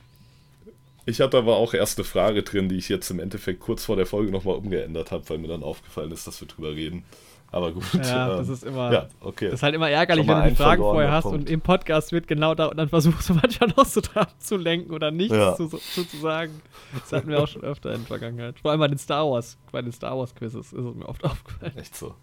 Ich 1.06 1.20
hatte 1.20 1.38
aber 1.38 1.56
auch 1.56 1.74
erste 1.74 2.04
Frage 2.04 2.42
drin, 2.42 2.68
die 2.68 2.76
ich 2.76 2.88
jetzt 2.88 3.10
im 3.10 3.20
Endeffekt 3.20 3.60
kurz 3.60 3.84
vor 3.84 3.96
der 3.96 4.06
Folge 4.06 4.30
nochmal 4.30 4.56
umgeändert 4.56 5.10
habe, 5.10 5.28
weil 5.28 5.38
mir 5.38 5.48
dann 5.48 5.62
aufgefallen 5.62 6.12
ist, 6.12 6.26
dass 6.26 6.40
wir 6.40 6.48
drüber 6.48 6.72
reden. 6.72 7.04
Aber 7.52 7.72
gut. 7.72 7.82
Ja, 7.94 8.28
das 8.36 8.48
ähm, 8.48 8.54
ist 8.54 8.64
immer. 8.64 8.92
Ja, 8.92 9.08
okay. 9.20 9.46
Das 9.46 9.54
ist 9.54 9.62
halt 9.62 9.74
immer 9.74 9.90
ärgerlich, 9.90 10.26
wenn 10.26 10.42
du 10.42 10.50
die 10.50 10.54
Fragen 10.54 10.82
vorher 10.82 11.10
hast 11.10 11.24
Punkt. 11.24 11.38
und 11.38 11.50
im 11.50 11.60
Podcast 11.60 12.12
wird 12.12 12.28
genau 12.28 12.54
da 12.54 12.66
und 12.66 12.76
dann 12.76 12.88
versuchst 12.88 13.28
du 13.28 13.34
manchmal 13.42 13.70
noch 13.76 13.86
so 13.86 14.00
dran 14.00 14.28
zu 14.38 14.56
lenken 14.56 14.92
oder 14.92 15.10
nichts 15.10 15.34
ja. 15.34 15.56
zu, 15.56 15.68
zu, 15.68 16.04
zu, 16.06 16.16
sagen. 16.18 16.60
Das 16.92 17.12
hatten 17.12 17.28
wir 17.28 17.42
auch 17.42 17.48
schon 17.48 17.62
öfter 17.62 17.90
in 17.92 18.00
der 18.00 18.06
Vergangenheit. 18.06 18.60
Vor 18.60 18.70
allem 18.70 18.80
bei 18.80 18.88
den 18.88 18.98
Star 18.98 19.28
Wars, 19.28 19.58
bei 19.72 19.82
den 19.82 19.92
Star 19.92 20.16
Wars 20.16 20.34
Quizzes 20.34 20.72
ist 20.72 20.84
es 20.84 20.94
mir 20.94 21.08
oft 21.08 21.24
aufgefallen. 21.24 21.76
Echt 21.76 21.96
so. 21.96 22.14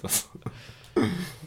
Das 0.00 0.28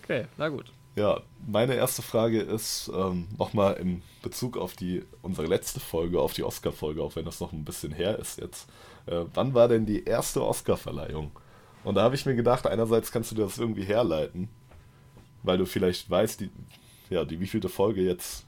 okay, 0.02 0.26
na 0.38 0.48
gut. 0.48 0.72
Ja, 0.96 1.22
meine 1.46 1.76
erste 1.76 2.02
Frage 2.02 2.40
ist 2.40 2.90
ähm, 2.96 3.28
nochmal 3.38 3.74
im 3.74 4.02
Bezug 4.24 4.56
auf 4.56 4.76
die 4.76 5.04
unsere 5.22 5.46
letzte 5.46 5.82
Folge, 5.82 6.22
auf 6.22 6.32
die 6.32 6.44
Oscar-Folge, 6.44 7.04
auch 7.04 7.18
wenn 7.18 7.26
das 7.26 7.42
noch 7.42 7.52
ein 7.52 7.66
bisschen 7.66 7.92
her 7.92 8.18
ist 8.18 8.40
jetzt. 8.40 8.70
Äh, 9.06 9.26
wann 9.34 9.54
war 9.54 9.68
denn 9.68 9.86
die 9.86 10.06
erste 10.06 10.42
Oscar-Verleihung? 10.42 11.32
Und 11.84 11.96
da 11.96 12.04
habe 12.04 12.16
ich 12.16 12.26
mir 12.26 12.36
gedacht, 12.36 12.66
einerseits 12.66 13.12
kannst 13.12 13.32
du 13.32 13.36
das 13.36 13.58
irgendwie 13.58 13.84
herleiten, 13.84 14.48
weil 15.44 15.58
du 15.58 15.66
vielleicht 15.66 16.10
weißt, 16.10 16.40
die, 16.40 16.50
ja, 17.10 17.26
die 17.26 17.42
wievielte 17.42 17.70
Folge 17.70 18.02
jetzt, 18.02 18.45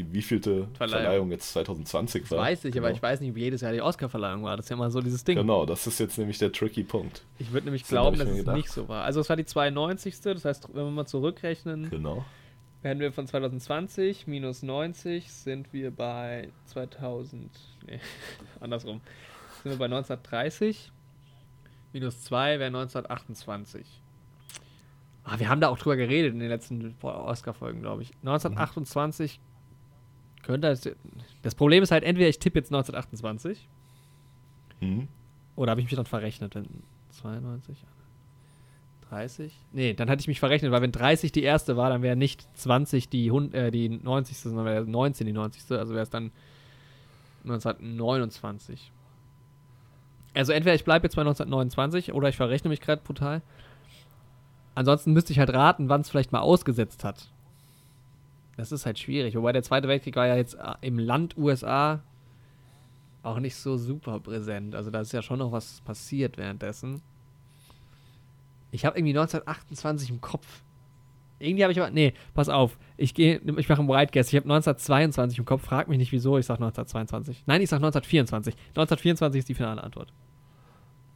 die 0.00 0.12
wievielte 0.12 0.68
Verleihung, 0.74 1.02
Verleihung 1.02 1.30
jetzt 1.30 1.52
2020 1.52 2.22
das 2.22 2.30
war. 2.30 2.38
weiß 2.38 2.64
ich, 2.64 2.72
genau. 2.72 2.86
aber 2.86 2.94
ich 2.94 3.02
weiß 3.02 3.20
nicht, 3.20 3.34
wie 3.34 3.40
jedes 3.40 3.60
Jahr 3.60 3.72
die 3.72 3.82
Oscar-Verleihung 3.82 4.42
war. 4.44 4.56
Das 4.56 4.66
ist 4.66 4.70
ja 4.70 4.76
immer 4.76 4.90
so 4.90 5.00
dieses 5.00 5.24
Ding. 5.24 5.36
Genau, 5.36 5.66
das 5.66 5.86
ist 5.86 6.00
jetzt 6.00 6.18
nämlich 6.18 6.38
der 6.38 6.52
tricky 6.52 6.84
Punkt. 6.84 7.24
Ich 7.38 7.52
würde 7.52 7.66
nämlich 7.66 7.82
das 7.82 7.90
glauben, 7.90 8.18
dass 8.18 8.28
es 8.28 8.36
gedacht. 8.36 8.56
nicht 8.56 8.70
so 8.70 8.88
war. 8.88 9.04
Also 9.04 9.20
es 9.20 9.28
war 9.28 9.36
die 9.36 9.44
92. 9.44 10.20
Das 10.20 10.44
heißt, 10.44 10.68
wenn 10.72 10.84
wir 10.84 10.90
mal 10.90 11.06
zurückrechnen, 11.06 11.90
genau. 11.90 12.24
werden 12.82 13.00
wir 13.00 13.12
von 13.12 13.26
2020 13.26 14.26
minus 14.26 14.62
90 14.62 15.30
sind 15.30 15.72
wir 15.72 15.90
bei 15.90 16.48
2000, 16.66 17.50
nee, 17.86 18.00
andersrum, 18.60 19.00
sind 19.62 19.72
wir 19.72 19.78
bei 19.78 19.86
1930 19.86 20.92
minus 21.92 22.22
2 22.22 22.58
wäre 22.58 22.66
1928. 22.68 23.86
Ah, 25.24 25.38
wir 25.38 25.48
haben 25.48 25.60
da 25.60 25.68
auch 25.68 25.78
drüber 25.78 25.96
geredet 25.96 26.32
in 26.32 26.40
den 26.40 26.48
letzten 26.48 26.96
Oscar-Folgen, 27.02 27.82
glaube 27.82 28.02
ich. 28.02 28.12
1928 28.22 29.38
mhm. 29.38 29.49
Könnte 30.42 30.68
das. 30.68 30.88
Das 31.42 31.54
Problem 31.54 31.82
ist 31.82 31.90
halt, 31.90 32.04
entweder 32.04 32.28
ich 32.28 32.38
tippe 32.38 32.58
jetzt 32.58 32.68
1928 32.68 33.66
mhm. 34.80 35.08
oder 35.56 35.70
habe 35.70 35.80
ich 35.80 35.86
mich 35.86 35.96
dann 35.96 36.06
verrechnet, 36.06 36.54
wenn 36.54 36.66
92, 37.10 37.76
30? 39.08 39.52
Nee, 39.72 39.94
dann 39.94 40.10
hatte 40.10 40.20
ich 40.20 40.28
mich 40.28 40.40
verrechnet, 40.40 40.70
weil 40.72 40.82
wenn 40.82 40.92
30 40.92 41.32
die 41.32 41.42
erste 41.42 41.76
war, 41.76 41.90
dann 41.90 42.02
wäre 42.02 42.16
nicht 42.16 42.46
20 42.58 43.08
die, 43.08 43.28
äh, 43.28 43.70
die 43.70 43.88
90. 43.88 44.36
sondern 44.36 44.66
wäre 44.66 44.84
19 44.84 45.26
die 45.26 45.32
90. 45.32 45.70
Also 45.72 45.94
wäre 45.94 46.02
es 46.02 46.10
dann 46.10 46.30
1929. 47.44 48.92
Also 50.34 50.52
entweder 50.52 50.74
ich 50.74 50.84
bleibe 50.84 51.06
jetzt 51.06 51.16
bei 51.16 51.22
1929 51.22 52.12
oder 52.12 52.28
ich 52.28 52.36
verrechne 52.36 52.70
mich 52.70 52.80
gerade 52.80 53.02
brutal. 53.02 53.42
Ansonsten 54.74 55.12
müsste 55.12 55.32
ich 55.32 55.38
halt 55.38 55.52
raten, 55.52 55.88
wann 55.88 56.02
es 56.02 56.08
vielleicht 56.08 56.32
mal 56.32 56.40
ausgesetzt 56.40 57.02
hat. 57.02 57.28
Das 58.60 58.72
ist 58.72 58.84
halt 58.84 58.98
schwierig. 58.98 59.34
Wobei 59.36 59.52
der 59.52 59.62
Zweite 59.62 59.88
Weltkrieg 59.88 60.14
war 60.16 60.26
ja 60.26 60.36
jetzt 60.36 60.54
äh, 60.54 60.74
im 60.82 60.98
Land 60.98 61.38
USA 61.38 62.02
auch 63.22 63.38
nicht 63.38 63.56
so 63.56 63.78
super 63.78 64.20
präsent. 64.20 64.74
Also 64.74 64.90
da 64.90 65.00
ist 65.00 65.12
ja 65.12 65.22
schon 65.22 65.38
noch 65.38 65.50
was 65.50 65.80
passiert 65.80 66.36
währenddessen. 66.36 67.00
Ich 68.70 68.84
habe 68.84 68.98
irgendwie 68.98 69.18
1928 69.18 70.10
im 70.10 70.20
Kopf. 70.20 70.62
Irgendwie 71.38 71.62
habe 71.62 71.72
ich 71.72 71.80
aber. 71.80 71.90
Nee, 71.90 72.12
pass 72.34 72.50
auf. 72.50 72.78
Ich 72.98 73.14
gehe, 73.14 73.40
ich 73.56 73.68
mache 73.70 73.80
einen 73.80 73.88
White 73.88 74.12
Guess. 74.12 74.28
Ich 74.28 74.36
habe 74.36 74.44
1922 74.44 75.38
im 75.38 75.46
Kopf. 75.46 75.62
Frag 75.64 75.88
mich 75.88 75.96
nicht 75.96 76.12
wieso. 76.12 76.36
Ich 76.36 76.44
sage 76.44 76.62
1922. 76.62 77.44
Nein, 77.46 77.62
ich 77.62 77.70
sage 77.70 77.80
1924. 77.80 78.54
1924 78.76 79.38
ist 79.38 79.48
die 79.48 79.54
finale 79.54 79.82
Antwort. 79.82 80.12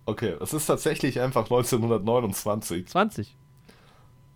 Okay, 0.06 0.34
es 0.40 0.54
ist 0.54 0.64
tatsächlich 0.64 1.20
einfach 1.20 1.42
1929. 1.42 2.86
20. 2.86 3.36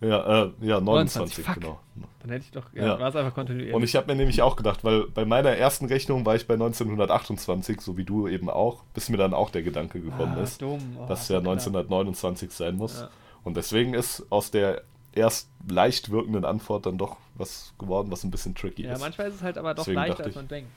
Ja, 0.00 0.44
äh, 0.44 0.50
ja, 0.60 0.80
29, 0.80 1.44
29 1.44 1.54
genau. 1.54 1.80
Dann 2.20 2.30
hätte 2.30 2.44
ich 2.44 2.52
doch, 2.52 2.72
ja, 2.72 2.86
ja. 2.86 3.00
war 3.00 3.08
es 3.08 3.16
einfach 3.16 3.34
kontinuierlich. 3.34 3.74
Und 3.74 3.82
ich 3.82 3.96
habe 3.96 4.06
mir 4.06 4.14
nämlich 4.14 4.42
auch 4.42 4.54
gedacht, 4.54 4.84
weil 4.84 5.08
bei 5.08 5.24
meiner 5.24 5.50
ersten 5.50 5.86
Rechnung 5.86 6.24
war 6.24 6.36
ich 6.36 6.46
bei 6.46 6.54
1928, 6.54 7.80
so 7.80 7.96
wie 7.96 8.04
du 8.04 8.28
eben 8.28 8.48
auch, 8.48 8.84
bis 8.94 9.08
mir 9.08 9.16
dann 9.16 9.34
auch 9.34 9.50
der 9.50 9.62
Gedanke 9.62 10.00
gekommen 10.00 10.34
ah, 10.36 10.42
ist, 10.42 10.62
oh, 10.62 10.78
dass 11.08 11.22
es 11.22 11.28
ja 11.28 11.38
1929 11.38 12.52
sein 12.52 12.76
muss. 12.76 13.00
Ja. 13.00 13.10
Und 13.42 13.56
deswegen 13.56 13.94
ist 13.94 14.24
aus 14.30 14.52
der 14.52 14.82
erst 15.12 15.48
leicht 15.68 16.10
wirkenden 16.10 16.44
Antwort 16.44 16.86
dann 16.86 16.96
doch 16.96 17.16
was 17.34 17.72
geworden, 17.78 18.10
was 18.10 18.22
ein 18.22 18.30
bisschen 18.30 18.54
tricky 18.54 18.82
ja, 18.82 18.92
ist. 18.92 19.00
Ja, 19.00 19.04
manchmal 19.04 19.28
ist 19.28 19.36
es 19.36 19.42
halt 19.42 19.58
aber 19.58 19.74
doch 19.74 19.84
deswegen 19.84 19.96
leichter, 19.96 20.24
als 20.24 20.34
man 20.34 20.48
denkt. 20.48 20.70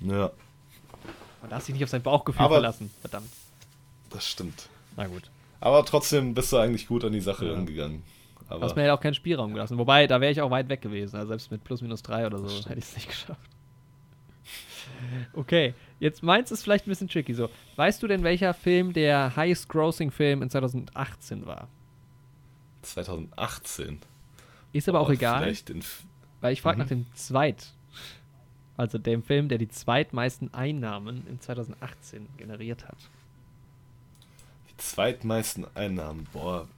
Ja. 0.00 0.30
Man 1.42 1.50
darf 1.50 1.64
sich 1.64 1.74
nicht 1.74 1.84
auf 1.84 1.90
sein 1.90 2.02
Bauchgefühl 2.02 2.44
aber, 2.44 2.56
verlassen, 2.56 2.90
verdammt. 3.00 3.28
Das 4.10 4.26
stimmt. 4.26 4.68
Na 4.96 5.06
gut. 5.06 5.30
Aber 5.60 5.84
trotzdem 5.84 6.34
bist 6.34 6.52
du 6.52 6.56
eigentlich 6.56 6.86
gut 6.86 7.04
an 7.04 7.12
die 7.12 7.20
Sache 7.20 7.46
ja. 7.46 7.52
rangegangen. 7.52 8.02
Aber 8.48 8.64
Hast 8.64 8.76
mir 8.76 8.86
ja 8.86 8.94
auch 8.94 9.00
keinen 9.00 9.14
Spielraum 9.14 9.52
gelassen. 9.52 9.76
Wobei, 9.78 10.06
da 10.06 10.20
wäre 10.20 10.30
ich 10.30 10.40
auch 10.40 10.50
weit 10.50 10.68
weg 10.68 10.80
gewesen. 10.80 11.16
Also 11.16 11.28
selbst 11.28 11.50
mit 11.50 11.64
plus 11.64 11.82
minus 11.82 12.02
drei 12.02 12.26
oder 12.26 12.38
so 12.38 12.48
hätte 12.48 12.78
ich 12.78 12.84
es 12.84 12.94
nicht 12.94 13.08
geschafft. 13.08 13.40
Okay, 15.34 15.74
jetzt 15.98 16.22
meins 16.22 16.50
ist 16.50 16.62
vielleicht 16.62 16.86
ein 16.86 16.90
bisschen 16.90 17.08
tricky 17.08 17.34
so. 17.34 17.50
Weißt 17.74 18.02
du 18.02 18.06
denn, 18.06 18.22
welcher 18.22 18.54
Film 18.54 18.92
der 18.92 19.36
highest 19.36 19.68
grossing 19.68 20.10
Film 20.10 20.42
in 20.42 20.48
2018 20.48 21.44
war? 21.44 21.68
2018? 22.82 23.98
Ist 24.72 24.88
aber 24.88 25.00
auch 25.00 25.10
egal. 25.10 25.52
weil 26.40 26.52
ich 26.52 26.62
frage 26.62 26.76
mhm. 26.76 26.82
nach 26.82 26.88
dem 26.88 27.06
zweit. 27.14 27.72
Also 28.76 28.98
dem 28.98 29.22
Film, 29.22 29.48
der 29.48 29.58
die 29.58 29.68
zweitmeisten 29.68 30.52
Einnahmen 30.52 31.26
in 31.28 31.40
2018 31.40 32.26
generiert 32.36 32.86
hat. 32.86 32.98
Die 34.70 34.76
zweitmeisten 34.76 35.66
Einnahmen, 35.74 36.26
boah, 36.32 36.68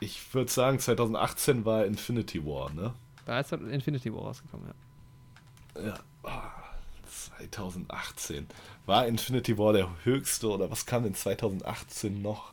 ich 0.00 0.34
würde 0.34 0.50
sagen, 0.50 0.78
2018 0.78 1.64
war 1.64 1.84
Infinity 1.84 2.44
War, 2.44 2.72
ne? 2.72 2.94
Da 3.26 3.40
ist 3.40 3.52
Infinity 3.52 4.12
War 4.12 4.22
rausgekommen, 4.22 4.66
ja. 5.76 5.82
Ja, 5.82 5.98
oh, 6.24 6.30
2018. 7.08 8.46
War 8.86 9.06
Infinity 9.06 9.56
War 9.56 9.72
der 9.72 9.88
höchste 10.04 10.48
oder 10.48 10.70
was 10.70 10.86
kam 10.86 11.04
in 11.04 11.14
2018 11.14 12.22
noch? 12.22 12.52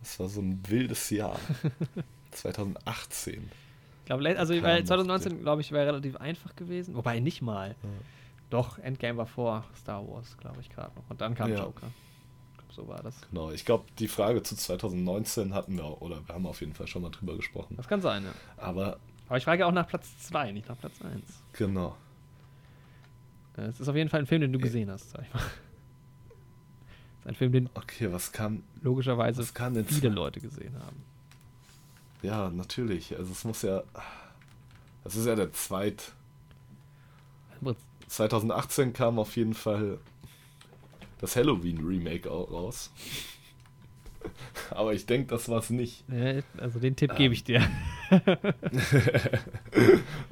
Das 0.00 0.20
war 0.20 0.28
so 0.28 0.40
ein 0.40 0.60
wildes 0.68 1.10
Jahr. 1.10 1.38
2018. 2.32 3.50
Ich 4.00 4.06
glaube, 4.06 4.38
also 4.38 4.62
weil 4.62 4.84
2019, 4.84 5.42
glaube 5.42 5.60
ich, 5.60 5.72
wäre 5.72 5.86
relativ 5.86 6.16
einfach 6.16 6.54
gewesen. 6.56 6.94
Wobei 6.94 7.20
nicht 7.20 7.42
mal. 7.42 7.70
Ja. 7.82 7.88
Doch, 8.50 8.78
Endgame 8.78 9.18
war 9.18 9.26
vor 9.26 9.64
Star 9.76 10.06
Wars, 10.08 10.36
glaube 10.38 10.60
ich, 10.60 10.70
gerade 10.70 10.94
noch. 10.96 11.10
Und 11.10 11.20
dann 11.20 11.34
kam 11.34 11.50
ja. 11.50 11.58
Joker 11.58 11.88
so 12.78 12.86
war 12.86 13.02
das. 13.02 13.14
Genau, 13.30 13.50
ich 13.50 13.64
glaube, 13.64 13.84
die 13.98 14.06
Frage 14.06 14.42
zu 14.42 14.54
2019 14.54 15.52
hatten 15.52 15.76
wir, 15.76 16.00
oder 16.00 16.26
wir 16.26 16.34
haben 16.34 16.46
auf 16.46 16.60
jeden 16.60 16.74
Fall 16.74 16.86
schon 16.86 17.02
mal 17.02 17.10
drüber 17.10 17.36
gesprochen. 17.36 17.74
Das 17.76 17.88
kann 17.88 18.00
sein, 18.00 18.24
ja. 18.24 18.32
Aber, 18.56 18.98
Aber 19.26 19.36
ich 19.36 19.44
frage 19.44 19.66
auch 19.66 19.72
nach 19.72 19.88
Platz 19.88 20.06
2, 20.20 20.52
nicht 20.52 20.68
nach 20.68 20.78
Platz 20.78 21.02
1. 21.02 21.22
Genau. 21.54 21.96
Äh, 23.56 23.62
es 23.62 23.80
ist 23.80 23.88
auf 23.88 23.96
jeden 23.96 24.08
Fall 24.08 24.20
ein 24.20 24.26
Film, 24.26 24.42
den 24.42 24.52
du 24.52 24.60
gesehen 24.60 24.90
hast, 24.90 25.10
sag 25.10 25.22
ich 25.22 25.34
mal. 25.34 25.42
Es 27.20 27.24
ist 27.24 27.30
ein 27.30 27.34
Film, 27.34 27.52
den 27.52 27.70
okay, 27.74 28.12
was 28.12 28.30
kann, 28.30 28.62
logischerweise 28.80 29.42
was 29.42 29.52
kann 29.52 29.84
viele 29.84 30.08
Leute 30.10 30.40
gesehen 30.40 30.72
haben. 30.78 31.02
Ja, 32.22 32.48
natürlich. 32.48 33.18
Also 33.18 33.32
es 33.32 33.42
muss 33.42 33.62
ja. 33.62 33.82
Das 35.02 35.16
ist 35.16 35.26
ja 35.26 35.34
der 35.34 35.52
zweit. 35.52 36.12
2018 38.06 38.92
kam 38.92 39.18
auf 39.18 39.36
jeden 39.36 39.52
Fall 39.52 39.98
das 41.18 41.36
Halloween-Remake 41.36 42.28
raus. 42.28 42.90
Aber 44.70 44.92
ich 44.94 45.06
denke, 45.06 45.28
das 45.28 45.48
war 45.48 45.58
es 45.58 45.70
nicht. 45.70 46.04
Also 46.58 46.78
den 46.80 46.96
Tipp 46.96 47.14
gebe 47.16 47.34
ich 47.34 47.44
dir. 47.44 47.62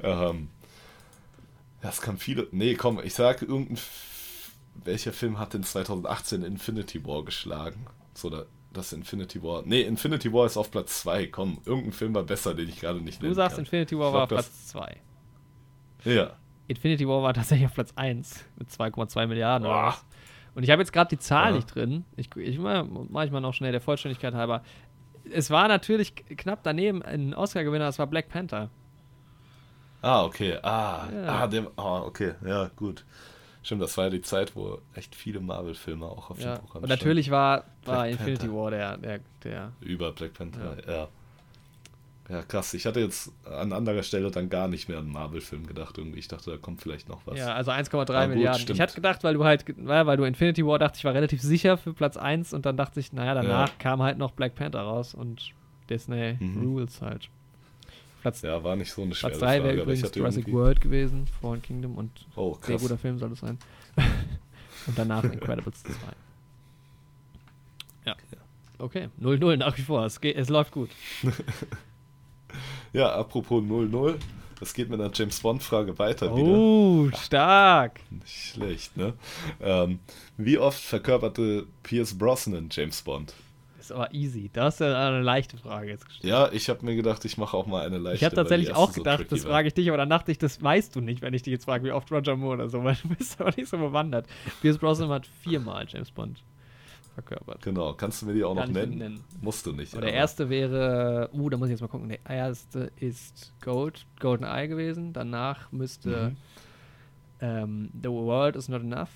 ähm, 0.03 0.49
das 1.81 2.01
kann 2.01 2.17
viele. 2.17 2.47
Nee, 2.51 2.75
komm, 2.75 2.99
ich 3.03 3.13
sage 3.13 3.45
irgendein. 3.45 3.79
Welcher 4.83 5.11
Film 5.11 5.39
hat 5.39 5.53
denn 5.53 5.63
2018 5.63 6.43
Infinity 6.43 7.03
War 7.05 7.25
geschlagen? 7.25 7.87
So, 8.13 8.45
das 8.73 8.93
Infinity 8.93 9.41
War. 9.41 9.63
Nee, 9.65 9.81
Infinity 9.81 10.31
War 10.31 10.45
ist 10.45 10.55
auf 10.55 10.69
Platz 10.69 11.01
2. 11.01 11.27
Komm, 11.27 11.59
irgendein 11.65 11.93
Film 11.93 12.13
war 12.13 12.23
besser, 12.23 12.53
den 12.53 12.69
ich 12.69 12.79
gerade 12.79 13.01
nicht 13.01 13.21
nenne. 13.21 13.31
Du 13.31 13.35
sagst, 13.35 13.55
kann. 13.55 13.65
Infinity 13.65 13.97
War 13.97 14.13
war 14.13 14.23
auf 14.23 14.29
Platz 14.29 14.67
2. 14.67 14.97
Ja. 16.05 16.37
Infinity 16.67 17.07
War 17.07 17.23
war 17.23 17.33
tatsächlich 17.33 17.67
auf 17.67 17.73
Platz 17.73 17.91
1 17.95 18.45
mit 18.57 18.69
2,2 18.69 19.27
Milliarden. 19.27 19.67
Boah. 19.67 19.97
Und 20.57 20.63
ich 20.63 20.71
habe 20.71 20.81
jetzt 20.81 20.91
gerade 20.91 21.07
die 21.09 21.19
Zahl 21.19 21.51
ja. 21.51 21.57
nicht 21.57 21.75
drin. 21.75 22.03
Ich, 22.15 22.35
ich 22.35 22.57
mache 22.57 23.25
ich 23.25 23.31
mal 23.31 23.41
noch 23.41 23.53
schnell 23.53 23.71
der 23.71 23.79
Vollständigkeit 23.79 24.33
halber. 24.33 24.63
Es 25.31 25.51
war 25.51 25.67
natürlich 25.67 26.15
knapp 26.15 26.63
daneben 26.63 27.03
ein 27.03 27.35
Oscar-Gewinner, 27.35 27.85
das 27.85 27.99
war 27.99 28.07
Black 28.07 28.27
Panther. 28.27 28.71
Ah, 30.01 30.23
okay. 30.23 30.57
Ah, 30.63 31.09
ja. 31.13 31.27
ah, 31.27 31.45
dem, 31.45 31.67
ah, 31.75 32.01
okay. 32.01 32.33
Ja, 32.43 32.71
gut. 32.75 33.05
Stimmt, 33.61 33.83
das 33.83 33.95
war 33.97 34.05
ja 34.05 34.09
die 34.09 34.21
Zeit, 34.21 34.55
wo 34.55 34.79
echt 34.95 35.13
viele 35.13 35.41
Marvel-Filme 35.41 36.07
auch 36.07 36.31
auf 36.31 36.39
ja. 36.39 36.55
dem 36.55 36.61
Programm 36.61 36.81
Und 36.81 36.89
natürlich 36.89 37.29
war, 37.29 37.65
war 37.85 38.07
Infinity 38.07 38.51
War 38.51 38.71
der, 38.71 38.97
der, 38.97 39.19
der. 39.43 39.73
Über 39.81 40.11
Black 40.11 40.33
Panther, 40.33 40.75
ja. 40.87 40.91
ja. 40.91 41.07
Ja, 42.29 42.41
krass. 42.41 42.73
Ich 42.73 42.85
hatte 42.85 42.99
jetzt 42.99 43.31
an 43.45 43.71
anderer 43.71 44.03
Stelle 44.03 44.29
dann 44.31 44.49
gar 44.49 44.67
nicht 44.67 44.89
mehr 44.89 44.97
an 44.97 45.05
einen 45.05 45.13
Marvel-Film 45.13 45.65
gedacht. 45.65 45.97
Irgendwie. 45.97 46.19
Ich 46.19 46.27
dachte, 46.27 46.51
da 46.51 46.57
kommt 46.57 46.81
vielleicht 46.81 47.07
noch 47.07 47.21
was. 47.25 47.37
Ja, 47.37 47.53
also 47.53 47.71
1,3 47.71 48.27
Milliarden. 48.27 48.65
Gut, 48.65 48.75
ich 48.75 48.81
hatte 48.81 48.95
gedacht, 48.95 49.23
weil 49.23 49.35
du 49.35 49.45
halt, 49.45 49.63
weil 49.77 50.17
du 50.17 50.23
Infinity 50.25 50.65
War 50.65 50.77
dachte 50.77 50.97
ich, 50.97 51.05
war 51.05 51.13
relativ 51.13 51.41
sicher 51.41 51.77
für 51.77 51.93
Platz 51.93 52.17
1 52.17 52.53
und 52.53 52.65
dann 52.65 52.75
dachte 52.75 52.99
ich, 52.99 53.13
naja, 53.13 53.33
danach 53.33 53.69
ja. 53.69 53.73
kam 53.79 54.01
halt 54.01 54.17
noch 54.17 54.31
Black 54.31 54.55
Panther 54.55 54.81
raus 54.81 55.13
und 55.13 55.53
Disney 55.89 56.37
mhm. 56.39 56.61
Rules 56.61 57.01
halt. 57.01 57.29
Platz, 58.21 58.41
ja, 58.41 58.61
war 58.61 58.75
nicht 58.75 58.91
so 58.91 59.03
eine 59.03 59.15
schwere 59.15 59.31
Platz 59.31 59.41
3 59.41 59.63
wäre 59.63 59.81
übrigens 59.81 60.13
Jurassic 60.13 60.51
World 60.51 60.81
gewesen, 60.81 61.27
Fallen 61.39 61.61
Kingdom 61.61 61.97
und 61.97 62.11
oh, 62.35 62.57
sehr 62.61 62.77
guter 62.77 62.97
Film 62.97 63.17
soll 63.19 63.31
es 63.31 63.39
sein. 63.39 63.57
und 64.87 64.97
danach 64.97 65.23
Incredibles 65.31 65.83
2. 65.83 65.93
Ja. 68.05 68.15
Okay, 68.79 69.09
0-0 69.19 69.57
nach 69.57 69.77
wie 69.77 69.81
vor. 69.81 70.05
Es, 70.05 70.21
geht, 70.21 70.35
es 70.35 70.49
läuft 70.49 70.71
gut. 70.71 70.89
Ja, 72.93 73.13
apropos 73.13 73.63
0-0. 73.63 74.15
Es 74.59 74.73
geht 74.73 74.89
mit 74.89 74.99
einer 74.99 75.11
James 75.13 75.39
Bond-Frage 75.39 75.97
weiter 75.99 76.31
oh, 76.31 76.37
wieder. 76.37 76.47
Oh, 76.49 77.09
stark. 77.17 77.99
Nicht 78.09 78.53
schlecht, 78.53 78.97
ne? 78.97 79.13
Ähm, 79.61 79.99
wie 80.37 80.57
oft 80.57 80.79
verkörperte 80.79 81.67
Pierce 81.83 82.17
Brosnan 82.17 82.69
James 82.71 83.01
Bond? 83.01 83.33
ist 83.89 83.95
aber 83.95 84.13
easy. 84.13 84.49
Da 84.51 84.65
hast 84.65 84.81
du 84.81 84.85
eine 84.85 85.21
leichte 85.21 85.57
Frage 85.57 85.89
jetzt 85.89 86.05
gestellt. 86.05 86.29
Ja, 86.29 86.51
ich 86.51 86.69
habe 86.69 86.85
mir 86.85 86.95
gedacht, 86.95 87.23
ich 87.25 87.37
mache 87.37 87.55
auch 87.55 87.65
mal 87.65 87.85
eine 87.85 87.97
leichte. 87.97 88.17
Ich 88.17 88.23
habe 88.23 88.35
tatsächlich 88.35 88.73
auch 88.73 88.93
gedacht, 88.93 89.29
so 89.29 89.35
das 89.35 89.45
frage 89.45 89.67
ich 89.67 89.73
dich, 89.73 89.87
aber 89.89 89.97
dann 89.97 90.09
dachte 90.09 90.31
ich, 90.31 90.37
das 90.37 90.61
weißt 90.61 90.95
du 90.95 91.01
nicht, 91.01 91.21
wenn 91.21 91.33
ich 91.33 91.43
dich 91.43 91.51
jetzt 91.51 91.65
frage, 91.65 91.85
wie 91.85 91.91
oft 91.91 92.11
Roger 92.11 92.35
Moore 92.35 92.55
oder 92.55 92.69
so, 92.69 92.83
weil 92.83 92.97
du 93.01 93.09
bist 93.09 93.39
aber 93.39 93.51
nicht 93.55 93.69
so 93.69 93.77
bewandert. 93.77 94.25
Pierce 94.61 94.77
Brosnan 94.77 95.09
hat 95.09 95.27
viermal 95.41 95.85
James 95.87 96.11
Bond 96.11 96.43
verkörpert. 97.17 97.63
Genau, 97.63 97.93
kannst 97.93 98.21
du 98.21 98.27
mir 98.27 98.33
die 98.33 98.43
auch 98.43 98.55
Kann 98.55 98.67
noch 98.67 98.73
nennen? 98.73 98.97
nennen? 98.97 99.23
Musst 99.41 99.65
du 99.65 99.71
nicht. 99.71 99.93
Aber 99.93 100.05
der 100.05 100.13
erste 100.13 100.49
wäre, 100.49 101.29
uh, 101.33 101.49
da 101.49 101.57
muss 101.57 101.67
ich 101.67 101.71
jetzt 101.71 101.81
mal 101.81 101.87
gucken. 101.87 102.09
Der 102.09 102.19
erste 102.27 102.91
ist 102.97 103.53
Gold, 103.61 104.05
Golden 104.19 104.43
Eye 104.43 104.67
gewesen. 104.67 105.13
Danach 105.13 105.71
müsste 105.71 106.29
mhm. 106.29 106.37
ähm, 107.41 107.89
The 108.03 108.09
World 108.09 108.55
is 108.55 108.69
Not 108.69 108.83
Enough 108.83 109.09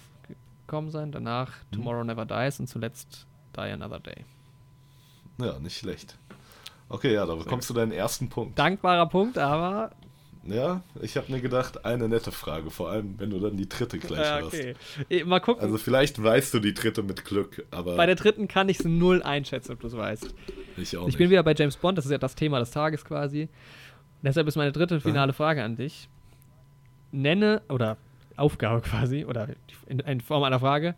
gekommen 0.65 0.89
sein. 0.89 1.11
Danach 1.11 1.51
mhm. 1.69 1.75
Tomorrow 1.75 2.03
Never 2.03 2.25
Dies 2.25 2.59
und 2.59 2.67
zuletzt 2.67 3.27
Die 3.55 3.61
Another 3.61 3.99
Day. 3.99 4.25
Ja, 5.37 5.59
nicht 5.59 5.77
schlecht. 5.77 6.17
Okay, 6.89 7.13
ja, 7.13 7.25
da 7.25 7.35
bekommst 7.35 7.69
du 7.69 7.73
deinen 7.75 7.91
ersten 7.91 8.29
Punkt. 8.29 8.57
Dankbarer 8.57 9.07
Punkt, 9.07 9.37
aber 9.37 9.91
ja, 10.43 10.81
ich 11.01 11.17
habe 11.17 11.31
mir 11.31 11.39
gedacht, 11.39 11.85
eine 11.85 12.09
nette 12.09 12.31
Frage, 12.31 12.71
vor 12.71 12.89
allem 12.89 13.15
wenn 13.19 13.29
du 13.29 13.39
dann 13.39 13.57
die 13.57 13.69
dritte 13.69 13.99
gleich 13.99 14.19
ja, 14.19 14.43
okay. 14.43 14.75
hast. 15.09 15.25
Mal 15.25 15.39
gucken. 15.39 15.63
Also 15.63 15.77
vielleicht 15.77 16.21
weißt 16.21 16.53
du 16.53 16.59
die 16.59 16.73
dritte 16.73 17.03
mit 17.03 17.25
Glück, 17.25 17.65
aber. 17.69 17.95
Bei 17.95 18.07
der 18.07 18.15
dritten 18.15 18.47
kann 18.47 18.67
ich 18.67 18.79
es 18.79 18.85
null 18.85 19.21
einschätzen, 19.21 19.73
ob 19.73 19.79
du 19.79 19.87
es 19.87 19.95
weißt. 19.95 20.33
Ich 20.77 20.97
auch. 20.97 21.01
Ich 21.01 21.07
nicht. 21.07 21.17
bin 21.19 21.29
wieder 21.29 21.43
bei 21.43 21.53
James 21.53 21.77
Bond, 21.77 21.97
das 21.97 22.05
ist 22.05 22.11
ja 22.11 22.17
das 22.17 22.35
Thema 22.35 22.59
des 22.59 22.71
Tages 22.71 23.05
quasi. 23.05 23.49
Deshalb 24.23 24.47
ist 24.47 24.55
meine 24.55 24.71
dritte 24.71 24.99
finale 24.99 25.33
Frage 25.33 25.63
an 25.63 25.75
dich. 25.75 26.09
Nenne, 27.11 27.61
oder 27.69 27.97
Aufgabe 28.35 28.81
quasi, 28.81 29.25
oder 29.25 29.49
in, 29.87 29.99
in 29.99 30.21
Form 30.21 30.43
einer 30.43 30.59
Frage, 30.59 30.95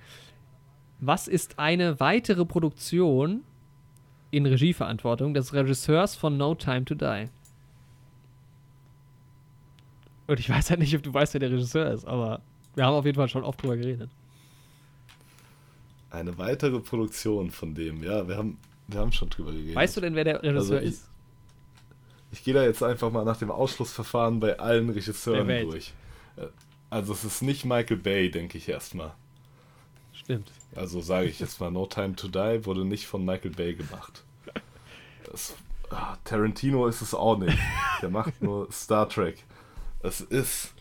was 0.99 1.27
ist 1.27 1.59
eine 1.59 1.99
weitere 1.99 2.45
Produktion 2.45 3.41
in 4.31 4.45
Regieverantwortung 4.45 5.33
des 5.33 5.53
Regisseurs 5.53 6.15
von 6.15 6.37
No 6.37 6.55
Time 6.55 6.85
to 6.85 6.95
Die? 6.95 7.29
Und 10.27 10.39
ich 10.39 10.49
weiß 10.49 10.69
halt 10.69 10.79
nicht, 10.79 10.95
ob 10.95 11.03
du 11.03 11.13
weißt, 11.13 11.33
wer 11.33 11.39
der 11.39 11.51
Regisseur 11.51 11.91
ist, 11.91 12.05
aber 12.05 12.41
wir 12.75 12.85
haben 12.85 12.93
auf 12.93 13.05
jeden 13.05 13.17
Fall 13.17 13.29
schon 13.29 13.43
oft 13.43 13.61
drüber 13.61 13.77
geredet. 13.77 14.09
Eine 16.09 16.37
weitere 16.37 16.79
Produktion 16.79 17.51
von 17.51 17.73
dem, 17.73 18.03
ja, 18.03 18.27
wir 18.27 18.37
haben, 18.37 18.57
wir 18.87 18.99
haben 18.99 19.11
schon 19.11 19.29
drüber 19.29 19.51
geredet. 19.51 19.75
Weißt 19.75 19.97
du 19.97 20.01
denn, 20.01 20.15
wer 20.15 20.23
der 20.23 20.43
Regisseur 20.43 20.77
also 20.77 20.77
ich, 20.77 20.93
ist? 20.93 21.09
Ich 22.31 22.43
gehe 22.43 22.53
da 22.53 22.63
jetzt 22.63 22.81
einfach 22.81 23.11
mal 23.11 23.25
nach 23.25 23.37
dem 23.37 23.51
Ausschlussverfahren 23.51 24.39
bei 24.39 24.59
allen 24.59 24.89
Regisseuren 24.89 25.47
durch. 25.47 25.93
Äh, 26.37 26.47
also 26.89 27.13
es 27.13 27.23
ist 27.23 27.41
nicht 27.41 27.65
Michael 27.65 27.97
Bay, 27.97 28.29
denke 28.31 28.57
ich 28.57 28.69
erstmal. 28.69 29.13
Stimmt. 30.13 30.51
Also 30.75 31.01
sage 31.01 31.27
ich 31.27 31.39
jetzt 31.39 31.59
mal, 31.59 31.71
No 31.71 31.85
Time 31.85 32.15
to 32.15 32.27
Die 32.27 32.65
wurde 32.65 32.85
nicht 32.85 33.07
von 33.07 33.25
Michael 33.25 33.51
Bay 33.51 33.73
gemacht. 33.73 34.23
Es, 35.33 35.55
ah, 35.89 36.17
Tarantino 36.25 36.85
ist 36.85 37.01
es 37.01 37.15
auch 37.15 37.37
nicht. 37.37 37.57
Der 38.01 38.09
macht 38.09 38.41
nur 38.41 38.71
Star 38.71 39.09
Trek. 39.09 39.43
Es 40.03 40.21
ist. 40.21 40.73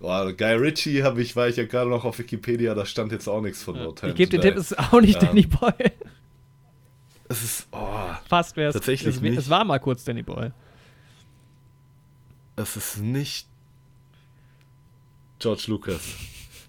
Boah, 0.00 0.32
Guy 0.32 0.54
Ritchie 0.54 1.02
habe 1.02 1.20
ich, 1.20 1.34
war 1.34 1.48
ich 1.48 1.56
ja 1.56 1.66
gerade 1.66 1.90
noch 1.90 2.04
auf 2.04 2.20
Wikipedia, 2.20 2.72
da 2.74 2.86
stand 2.86 3.10
jetzt 3.10 3.26
auch 3.26 3.40
nichts 3.40 3.64
von 3.64 3.74
ja. 3.74 3.82
No 3.82 3.92
Time 3.92 4.12
Ich 4.12 4.16
gebe 4.16 4.30
den 4.30 4.40
Tipp, 4.40 4.56
es 4.56 4.70
ist 4.70 4.78
auch 4.78 5.00
nicht 5.00 5.20
ähm, 5.20 5.28
Danny 5.28 5.42
Boyle. 5.42 5.92
Es 7.28 7.42
ist. 7.42 7.68
Oh, 7.72 8.10
Fast 8.28 8.56
wäre 8.56 8.68
es. 8.68 8.74
Tatsächlich 8.74 9.16
es, 9.16 9.20
nicht. 9.20 9.36
Es 9.36 9.50
war 9.50 9.64
mal 9.64 9.80
kurz 9.80 10.04
Danny 10.04 10.22
Boyle. 10.22 10.54
Es 12.56 12.76
ist 12.76 12.98
nicht 12.98 13.48
George 15.40 15.64
Lucas. 15.66 16.00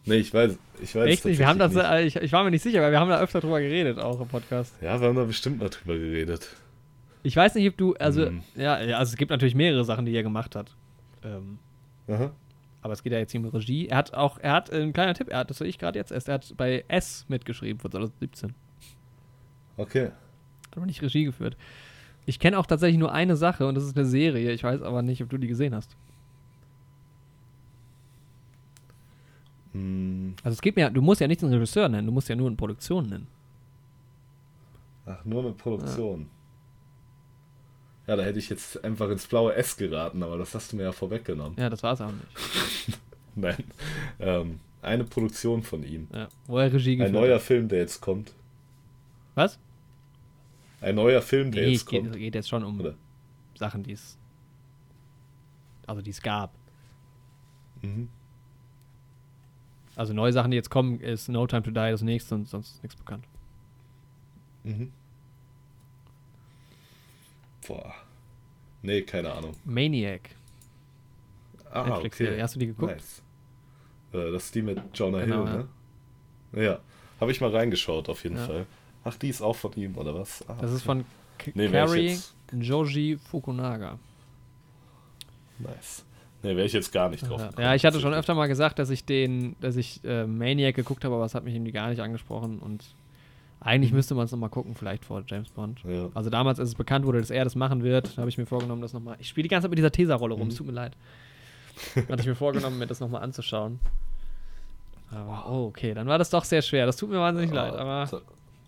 Nee, 0.06 0.16
ich 0.16 0.34
weiß, 0.34 0.58
ich 0.82 0.96
weiß 0.96 1.08
Echt 1.08 1.26
nicht? 1.26 1.40
Wir 1.40 1.48
haben 1.48 1.60
das, 1.60 1.74
nicht. 1.74 1.86
Äh, 1.86 2.06
ich, 2.06 2.16
ich, 2.16 2.32
war 2.32 2.44
mir 2.44 2.52
nicht 2.52 2.64
sicher, 2.64 2.82
weil 2.82 2.92
wir 2.92 3.00
haben 3.00 3.10
da 3.10 3.20
öfter 3.20 3.42
drüber 3.42 3.60
geredet, 3.60 4.00
auch 4.00 4.20
im 4.20 4.28
Podcast. 4.28 4.74
Ja, 4.82 5.00
wir 5.00 5.08
haben 5.08 5.16
da 5.16 5.26
bestimmt 5.26 5.60
mal 5.60 5.70
drüber 5.70 5.98
geredet. 5.98 6.50
Ich 7.22 7.36
weiß 7.36 7.56
nicht, 7.56 7.68
ob 7.70 7.78
du, 7.78 7.94
also, 7.96 8.26
hm. 8.26 8.42
ja, 8.56 8.76
also 8.76 9.12
es 9.12 9.18
gibt 9.18 9.30
natürlich 9.30 9.56
mehrere 9.56 9.84
Sachen, 9.84 10.06
die 10.06 10.16
er 10.16 10.24
gemacht 10.24 10.56
hat. 10.56 10.72
Ähm, 11.24 11.60
aber 12.82 12.94
es 12.94 13.04
geht 13.04 13.12
ja 13.12 13.20
jetzt 13.20 13.32
hier 13.32 13.42
um 13.42 13.48
Regie. 13.48 13.88
Er 13.88 13.98
hat 13.98 14.14
auch, 14.14 14.38
er 14.38 14.54
hat, 14.54 14.70
äh, 14.70 14.82
ein 14.82 14.94
kleiner 14.94 15.14
Tipp, 15.14 15.30
er 15.30 15.40
hat, 15.40 15.50
das 15.50 15.58
soll 15.58 15.68
ich 15.68 15.78
gerade 15.78 16.00
jetzt 16.00 16.12
erst, 16.12 16.28
er 16.28 16.36
hat 16.36 16.54
bei 16.58 16.86
S 16.88 17.26
mitgeschrieben 17.28 17.80
von 17.80 17.92
2017. 17.92 18.54
Okay. 19.78 20.06
Hat 20.06 20.78
aber 20.78 20.86
nicht 20.86 21.02
Regie 21.02 21.26
geführt. 21.26 21.58
Ich 22.26 22.40
kenne 22.40 22.58
auch 22.58 22.66
tatsächlich 22.66 23.00
nur 23.00 23.12
eine 23.12 23.36
Sache 23.36 23.68
und 23.68 23.76
das 23.76 23.84
ist 23.84 23.98
eine 23.98 24.06
Serie. 24.06 24.52
Ich 24.52 24.64
weiß 24.64 24.82
aber 24.82 25.02
nicht, 25.02 25.22
ob 25.24 25.30
du 25.30 25.38
die 25.38 25.48
gesehen 25.48 25.76
hast. 25.76 25.96
Hm. 29.74 30.36
Also 30.44 30.54
es 30.54 30.62
geht 30.62 30.76
mir, 30.76 30.90
du 30.90 31.02
musst 31.02 31.22
ja 31.22 31.28
nicht 31.28 31.44
einen 31.44 31.54
Regisseur 31.54 31.90
nennen, 31.90 32.08
du 32.08 32.14
musst 32.14 32.30
ja 32.30 32.36
nur 32.36 32.48
eine 32.48 32.56
Produktion 32.56 33.08
nennen. 33.08 33.28
Ach, 35.06 35.24
nur 35.26 35.44
eine 35.44 35.54
Produktion. 35.54 36.22
Ja. 36.22 36.28
Ja, 38.10 38.16
da 38.16 38.24
hätte 38.24 38.40
ich 38.40 38.50
jetzt 38.50 38.84
einfach 38.84 39.08
ins 39.12 39.28
blaue 39.28 39.54
S 39.54 39.78
geraten, 39.78 40.24
aber 40.24 40.40
das 40.40 40.56
hast 40.56 40.72
du 40.72 40.78
mir 40.78 40.82
ja 40.82 40.92
vorweggenommen. 40.92 41.56
Ja, 41.60 41.70
das 41.70 41.84
war 41.84 41.94
es 41.94 42.02
auch 42.02 42.12
nicht. 42.12 42.98
Nein. 43.36 43.64
Ähm, 44.20 44.60
eine 44.82 45.04
Produktion 45.04 45.62
von 45.62 45.84
ihm. 45.84 46.08
Ja, 46.12 46.28
wo 46.48 46.58
er 46.58 46.74
Regie 46.74 47.00
Ein 47.00 47.12
neuer 47.12 47.40
Film, 47.40 47.68
der 47.68 47.82
jetzt 47.82 48.02
kommt. 48.02 48.34
Was? 49.36 49.60
Ein 50.82 50.96
neuer 50.96 51.22
Film, 51.22 51.52
der 51.52 51.66
nee, 51.68 51.74
jetzt 51.74 51.86
kommt. 51.86 52.08
Es 52.08 52.18
geht 52.18 52.34
jetzt 52.34 52.50
schon 52.50 52.64
um 52.64 52.80
Oder? 52.80 52.96
Sachen, 53.54 53.84
die 53.84 53.92
es. 53.92 54.18
Also, 55.86 56.02
die 56.02 56.10
es 56.10 56.20
gab. 56.24 56.52
Mhm. 57.84 58.10
Also, 59.96 60.14
neue 60.14 60.34
Sachen, 60.34 60.50
die 60.50 60.58
jetzt 60.58 60.72
kommen, 60.72 61.00
ist 61.00 61.30
No 61.30 61.46
Time 61.46 61.62
to 61.62 61.70
Die 61.70 61.76
das 61.76 62.02
nächste 62.02 62.34
und 62.34 62.48
sonst 62.48 62.72
ist 62.72 62.82
nichts 62.82 62.96
bekannt. 62.96 63.26
Mhm. 64.64 64.94
Boah. 67.70 67.94
Nee, 68.82 69.04
keine 69.04 69.32
Ahnung. 69.32 69.56
Maniac. 69.64 70.32
Ah, 71.72 71.88
Netflix-Serie. 71.88 72.34
Okay. 72.34 72.42
Hast 72.42 72.56
du 72.56 72.60
die 72.60 72.68
geguckt? 72.68 72.94
Nice. 72.94 73.22
Äh, 74.12 74.32
das 74.32 74.46
ist 74.46 74.56
die 74.56 74.64
mit 74.64 74.82
Jonah 74.94 75.24
genau, 75.24 75.48
Hill, 75.48 75.68
ne? 76.54 76.64
Ja. 76.64 76.80
Habe 77.22 77.32
ich 77.32 77.40
mal 77.42 77.52
reingeschaut, 77.52 78.10
auf 78.10 78.24
jeden 78.24 78.38
ja. 78.38 78.46
Fall. 78.46 78.66
Ach, 79.04 79.16
die 79.16 79.30
ist 79.30 79.42
auch 79.42 79.56
von 79.56 79.72
ihm, 79.74 79.96
oder 79.98 80.16
was? 80.16 80.44
Ah, 80.50 80.58
das 80.60 80.72
ist 80.72 80.82
von 80.82 81.06
K 81.38 81.52
nee, 81.54 81.70
Carrie 81.70 82.18
Joji 82.52 83.18
Fukunaga. 83.18 84.00
Nice. 85.60 86.06
Ne, 86.42 86.56
wäre 86.56 86.66
ich 86.66 86.74
jetzt 86.74 86.92
gar 86.92 87.10
nicht 87.10 87.30
drauf. 87.30 87.42
Ja, 87.58 87.62
ja 87.62 87.76
ich 87.76 87.86
hatte 87.86 88.00
schon 88.00 88.14
öfter 88.14 88.34
mal 88.34 88.48
gesagt, 88.48 88.80
dass 88.80 88.90
ich 88.90 89.06
den, 89.06 89.56
dass 89.62 89.76
ich 89.76 90.04
äh, 90.06 90.26
Maniac 90.26 90.74
geguckt 90.74 91.06
habe, 91.06 91.16
aber 91.16 91.26
es 91.26 91.36
hat 91.36 91.44
mich 91.44 91.54
irgendwie 91.54 91.74
gar 91.74 91.90
nicht 91.90 92.02
angesprochen 92.02 92.60
und 92.60 92.96
eigentlich 93.62 93.92
mhm. 93.92 93.98
müsste 93.98 94.16
man 94.16 94.26
es 94.26 94.32
nochmal 94.32 94.50
gucken, 94.50 94.76
vielleicht 94.76 95.04
vor 95.04 95.24
James 95.28 95.50
Bond. 95.50 95.82
Ja. 95.84 96.10
Also 96.14 96.30
damals, 96.30 96.60
als 96.60 96.70
es 96.70 96.76
bekannt 96.76 97.06
wurde, 97.06 97.20
dass 97.20 97.30
er 97.30 97.44
das 97.44 97.56
machen 97.56 97.84
wird, 97.84 98.18
habe 98.18 98.30
ich 98.30 98.38
mir 98.38 98.46
vorgenommen, 98.46 98.82
das 98.82 98.94
nochmal. 98.94 99.18
Ich 99.20 99.28
spiele 99.28 99.44
die 99.44 99.50
ganze 99.50 99.66
Zeit 99.66 99.72
mit 99.72 99.78
dieser 99.78 99.92
Tesa-Rolle 99.92 100.36
rum, 100.36 100.46
mhm. 100.46 100.50
es 100.50 100.56
tut 100.56 100.68
mir 100.68 100.74
leid. 100.74 100.96
hatte 101.96 102.22
ich 102.22 102.28
mir 102.28 102.36
vorgenommen, 102.36 102.80
mir 102.80 102.88
das 102.88 103.00
nochmal 103.00 103.22
anzuschauen. 103.22 103.80
Aber, 105.12 105.46
oh, 105.50 105.68
okay, 105.68 105.94
dann 105.94 106.08
war 106.08 106.18
das 106.18 106.30
doch 106.30 106.46
sehr 106.46 106.62
schwer. 106.62 106.86
Das 106.86 106.96
tut 106.96 107.10
mir 107.10 107.20
wahnsinnig 107.20 107.52
oh, 107.52 107.56
leid, 107.56 107.74
aber 107.74 108.22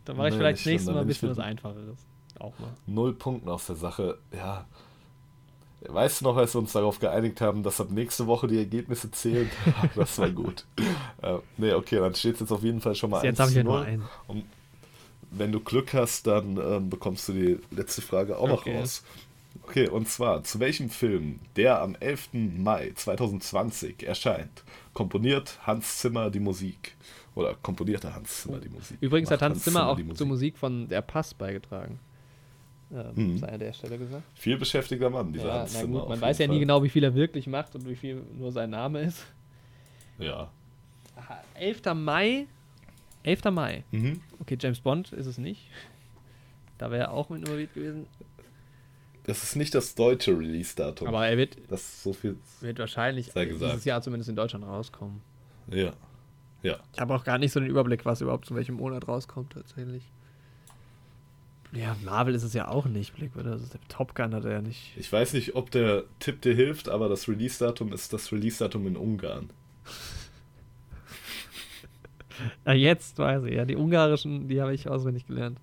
dann 0.05 0.17
mache 0.17 0.29
ich 0.29 0.35
vielleicht 0.35 0.59
das 0.59 0.65
nächste 0.65 0.91
Mal 0.91 1.01
ein 1.01 1.07
bisschen 1.07 1.29
was 1.29 1.39
Einfacheres. 1.39 2.05
Auch 2.39 2.57
mal. 2.59 2.69
Null 2.87 3.13
Punkten 3.13 3.49
aus 3.49 3.67
der 3.67 3.75
Sache, 3.75 4.17
ja. 4.35 4.65
Weißt 5.87 6.21
du 6.21 6.25
noch, 6.25 6.37
als 6.37 6.53
wir 6.53 6.59
uns 6.59 6.73
darauf 6.73 6.99
geeinigt 6.99 7.41
haben, 7.41 7.63
dass 7.63 7.81
ab 7.81 7.89
nächste 7.89 8.27
Woche 8.27 8.47
die 8.47 8.57
Ergebnisse 8.57 9.09
zählen? 9.11 9.49
das 9.95 10.17
war 10.19 10.29
gut. 10.29 10.65
äh, 11.21 11.37
nee, 11.57 11.73
okay, 11.73 11.97
dann 11.97 12.13
steht 12.13 12.35
es 12.35 12.41
jetzt 12.41 12.51
auf 12.51 12.63
jeden 12.63 12.81
Fall 12.81 12.93
schon 12.95 13.09
mal 13.09 13.23
Jetzt 13.23 13.39
habe 13.39 13.49
ich 13.49 13.57
ja 13.57 13.63
nur 13.63 13.81
einen. 13.81 14.07
Und 14.27 14.43
wenn 15.31 15.51
du 15.51 15.59
Glück 15.59 15.93
hast, 15.93 16.27
dann 16.27 16.57
ähm, 16.57 16.89
bekommst 16.89 17.27
du 17.29 17.33
die 17.33 17.59
letzte 17.71 18.01
Frage 18.01 18.37
auch 18.37 18.49
okay. 18.49 18.73
noch 18.73 18.81
raus. 18.81 19.03
Okay, 19.63 19.87
und 19.87 20.07
zwar, 20.07 20.43
zu 20.43 20.59
welchem 20.59 20.89
Film, 20.89 21.39
der 21.55 21.81
am 21.81 21.95
11. 21.95 22.29
Mai 22.33 22.91
2020 22.95 24.03
erscheint, 24.03 24.63
komponiert 24.93 25.59
Hans 25.65 25.99
Zimmer 25.99 26.29
die 26.29 26.39
Musik? 26.39 26.95
Oder 27.35 27.55
komponierte 27.61 28.13
Hans 28.13 28.41
Zimmer 28.41 28.59
die 28.59 28.69
Musik? 28.69 28.97
Übrigens 28.99 29.29
Macht 29.29 29.41
hat 29.41 29.49
Hans, 29.49 29.55
Hans 29.55 29.63
Zimmer, 29.63 29.79
Zimmer 29.79 29.91
auch 29.91 29.97
Musik. 29.97 30.17
zur 30.17 30.27
Musik 30.27 30.57
von 30.57 30.87
Der 30.89 31.01
Pass 31.01 31.33
beigetragen. 31.33 31.99
Ähm, 32.93 33.15
hm. 33.15 33.37
Sei 33.37 33.47
an 33.47 33.59
der 33.59 33.73
Stelle 33.73 33.97
gesagt. 33.97 34.23
Viel 34.35 34.57
beschäftigter 34.57 35.09
Mann, 35.09 35.31
dieser 35.31 35.47
ja, 35.47 35.59
Hans 35.59 35.73
Zimmer. 35.73 36.01
Gut, 36.01 36.09
man 36.09 36.21
weiß 36.21 36.39
ja 36.39 36.47
Fall. 36.47 36.55
nie 36.55 36.59
genau, 36.59 36.83
wie 36.83 36.89
viel 36.89 37.03
er 37.03 37.15
wirklich 37.15 37.47
macht 37.47 37.75
und 37.75 37.87
wie 37.87 37.95
viel 37.95 38.21
nur 38.37 38.51
sein 38.51 38.69
Name 38.69 39.01
ist. 39.01 39.25
Ja. 40.19 40.49
11. 41.55 41.81
Mai 41.95 42.47
11. 43.23 43.51
Mai. 43.51 43.83
Mhm. 43.91 44.21
Okay, 44.39 44.57
James 44.59 44.79
Bond 44.79 45.11
ist 45.13 45.25
es 45.25 45.37
nicht. 45.37 45.69
Da 46.77 46.89
wäre 46.91 47.03
er 47.03 47.11
auch 47.11 47.29
mit 47.29 47.41
involviert 47.41 47.73
gewesen. 47.73 48.07
Das 49.23 49.43
ist 49.43 49.55
nicht 49.55 49.75
das 49.75 49.93
deutsche 49.93 50.37
Release-Datum. 50.37 51.07
Aber 51.07 51.27
er 51.27 51.37
wird, 51.37 51.57
das 51.69 52.01
so 52.01 52.11
viel 52.11 52.37
wird 52.61 52.79
wahrscheinlich 52.79 53.31
dieses 53.31 53.85
Jahr 53.85 54.01
zumindest 54.01 54.29
in 54.29 54.35
Deutschland 54.35 54.65
rauskommen. 54.65 55.21
Ja. 55.67 55.93
Ja. 56.63 56.79
Ich 56.93 56.99
habe 56.99 57.13
auch 57.13 57.23
gar 57.23 57.37
nicht 57.37 57.51
so 57.51 57.59
den 57.59 57.69
Überblick, 57.69 58.05
was 58.05 58.21
überhaupt 58.21 58.45
zu 58.45 58.55
welchem 58.55 58.75
Monat 58.75 59.07
rauskommt 59.07 59.53
tatsächlich. 59.53 60.03
Ja, 61.71 61.95
Marvel 62.03 62.35
ist 62.35 62.43
es 62.43 62.53
ja 62.53 62.67
auch 62.67 62.85
nicht, 62.85 63.15
Blick, 63.15 63.35
oder? 63.35 63.57
Der 63.57 63.79
Top 63.87 64.13
Gun 64.13 64.33
hat 64.35 64.43
er 64.43 64.51
ja 64.51 64.61
nicht. 64.61 64.93
Ich 64.97 65.11
weiß 65.11 65.33
nicht, 65.33 65.55
ob 65.55 65.71
der 65.71 66.03
Tipp 66.19 66.41
dir 66.41 66.53
hilft, 66.53 66.89
aber 66.89 67.07
das 67.07 67.29
Release-Datum 67.29 67.93
ist 67.93 68.11
das 68.11 68.31
Release-Datum 68.31 68.87
in 68.87 68.97
Ungarn. 68.97 69.49
Ja, 72.65 72.73
jetzt 72.73 73.17
weiß 73.17 73.43
ich, 73.45 73.53
ja. 73.53 73.65
Die 73.65 73.75
ungarischen, 73.75 74.47
die 74.47 74.61
habe 74.61 74.73
ich 74.73 74.87
auswendig 74.87 75.25
gelernt. 75.27 75.59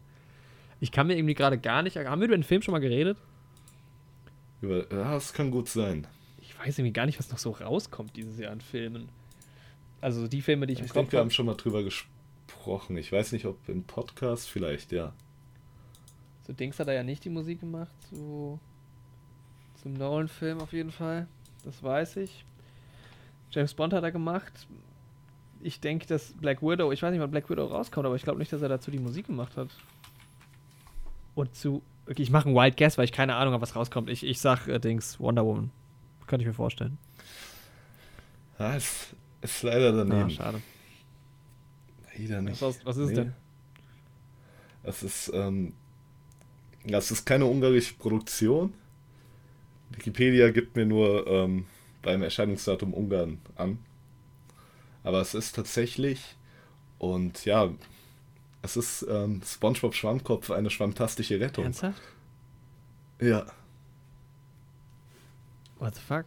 Ich 0.81 0.93
kann 0.93 1.07
mir 1.07 1.17
irgendwie 1.17 1.35
gerade 1.35 1.59
gar 1.59 1.83
nicht. 1.83 1.97
Haben 1.97 2.21
wir 2.21 2.27
über 2.27 2.37
den 2.37 2.45
Film 2.45 2.63
schon 2.63 2.73
mal 2.73 2.79
geredet? 2.79 3.19
Über, 4.61 4.91
ja, 4.93 5.15
das 5.15 5.33
kann 5.33 5.51
gut 5.51 5.69
sein. 5.69 6.07
Ich 6.41 6.59
weiß 6.59 6.79
irgendwie 6.79 6.93
gar 6.93 7.07
nicht, 7.07 7.19
was 7.19 7.31
noch 7.31 7.39
so 7.39 7.51
rauskommt 7.51 8.17
dieses 8.17 8.39
Jahr 8.39 8.53
an 8.53 8.61
Filmen. 8.61 9.09
Also 10.01 10.29
die 10.29 10.43
Filme, 10.43 10.67
die 10.67 10.75
ich, 10.75 10.81
ich 10.81 10.87
im 10.87 10.95
denke, 10.95 11.13
wir 11.13 11.21
haben 11.21 11.31
schon 11.31 11.47
mal 11.47 11.55
drüber 11.55 11.83
gesprochen. 11.83 12.97
Ich 12.97 13.11
weiß 13.11 13.33
nicht, 13.33 13.47
ob 13.47 13.69
im 13.69 13.85
Podcast 13.85 14.49
vielleicht, 14.49 14.93
ja. 14.93 15.13
So 16.47 16.53
Dings 16.53 16.79
hat 16.79 16.89
er 16.89 16.95
ja 16.95 17.03
nicht 17.03 17.25
die 17.25 17.31
Musik 17.31 17.61
gemacht, 17.61 17.93
so 18.11 18.59
zum 19.83 19.95
Nolan-Film 19.95 20.61
auf 20.61 20.73
jeden 20.73 20.91
Fall. 20.91 21.29
Das 21.65 21.83
weiß 21.83 22.17
ich. 22.17 22.45
James 23.51 23.75
Bond 23.75 23.93
hat 23.93 24.03
er 24.03 24.13
gemacht. 24.13 24.67
Ich 25.61 25.81
denke, 25.81 26.07
dass 26.07 26.33
Black 26.35 26.63
Widow, 26.63 26.93
ich 26.93 27.03
weiß 27.03 27.11
nicht, 27.11 27.21
wann 27.21 27.31
Black 27.31 27.51
Widow 27.51 27.67
rauskommt, 27.67 28.07
aber 28.07 28.17
ich 28.17 28.23
glaube 28.23 28.39
nicht, 28.39 28.53
dass 28.53 28.63
er 28.63 28.69
dazu 28.69 28.91
die 28.91 28.99
Musik 28.99 29.27
gemacht 29.27 29.57
hat. 29.57 29.69
Und 31.35 31.55
zu. 31.55 31.83
Okay, 32.09 32.23
ich 32.23 32.31
mache 32.31 32.47
einen 32.47 32.57
Wild 32.57 32.77
Guess, 32.77 32.97
weil 32.97 33.05
ich 33.05 33.13
keine 33.13 33.35
Ahnung 33.35 33.53
habe, 33.53 33.63
was 33.63 33.77
rauskommt. 33.77 34.09
Ich, 34.09 34.25
ich 34.25 34.41
sag 34.41 34.67
äh, 34.67 34.79
Dings, 34.79 35.21
Wonder 35.21 35.45
Woman. 35.45 35.71
Könnte 36.27 36.43
ich 36.43 36.47
mir 36.47 36.55
vorstellen. 36.55 36.99
Ja, 38.59 38.75
ist, 38.75 39.15
ist 39.41 39.63
leider 39.63 39.93
daneben. 39.93 40.27
Ah, 40.27 40.31
schade. 40.31 40.63
Leider 42.17 42.43
nicht. 42.43 42.61
Was, 42.61 42.85
was 42.85 42.97
ist 42.97 43.07
nee. 43.07 43.13
es 43.13 43.19
denn? 43.19 43.35
Es 44.83 45.03
ist, 45.03 45.31
ähm, 45.35 45.75
das 46.85 47.11
ist 47.11 47.25
keine 47.25 47.47
ungarische 47.47 47.95
Produktion. 47.95 48.73
Wikipedia 49.91 50.51
gibt 50.51 50.77
mir 50.77 50.87
nur 50.87 51.27
ähm, 51.27 51.67
beim 52.03 52.23
Erscheinungsdatum 52.23 52.95
Ungarn 52.95 53.39
an. 53.57 53.79
Aber 55.09 55.23
es 55.23 55.33
ist 55.33 55.57
tatsächlich, 55.57 56.37
und 56.99 57.47
ja, 57.47 57.71
es 58.61 58.77
ist 58.77 59.07
ähm, 59.09 59.41
SpongeBob 59.43 59.95
Schwammkopf 59.95 60.51
eine 60.51 60.69
schwammtastische 60.69 61.41
Rettung. 61.41 61.65
Ernsthaft? 61.65 62.03
Ja. 63.19 63.47
What 65.79 65.95
the 65.95 66.03
fuck? 66.03 66.27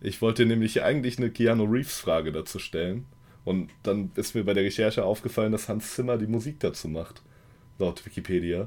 Ich 0.00 0.20
wollte 0.20 0.46
nämlich 0.46 0.82
eigentlich 0.82 1.18
eine 1.18 1.30
Keanu 1.30 1.62
Reeves-Frage 1.62 2.32
dazu 2.32 2.58
stellen. 2.58 3.06
Und 3.44 3.70
dann 3.84 4.10
ist 4.16 4.34
mir 4.34 4.42
bei 4.42 4.54
der 4.54 4.64
Recherche 4.64 5.04
aufgefallen, 5.04 5.52
dass 5.52 5.68
Hans 5.68 5.94
Zimmer 5.94 6.18
die 6.18 6.26
Musik 6.26 6.58
dazu 6.58 6.88
macht. 6.88 7.22
Laut 7.78 8.04
Wikipedia. 8.04 8.66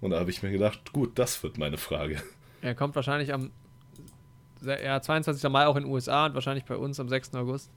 Und 0.00 0.10
da 0.10 0.18
habe 0.18 0.30
ich 0.30 0.42
mir 0.42 0.50
gedacht, 0.50 0.92
gut, 0.92 1.16
das 1.20 1.40
wird 1.44 1.56
meine 1.56 1.78
Frage. 1.78 2.20
Er 2.62 2.74
kommt 2.74 2.96
wahrscheinlich 2.96 3.32
am 3.32 3.52
ja, 4.60 5.00
22. 5.00 5.48
Mai 5.50 5.68
auch 5.68 5.76
in 5.76 5.84
den 5.84 5.92
USA 5.92 6.26
und 6.26 6.34
wahrscheinlich 6.34 6.64
bei 6.64 6.76
uns 6.76 6.98
am 6.98 7.08
6. 7.08 7.36
August. 7.36 7.70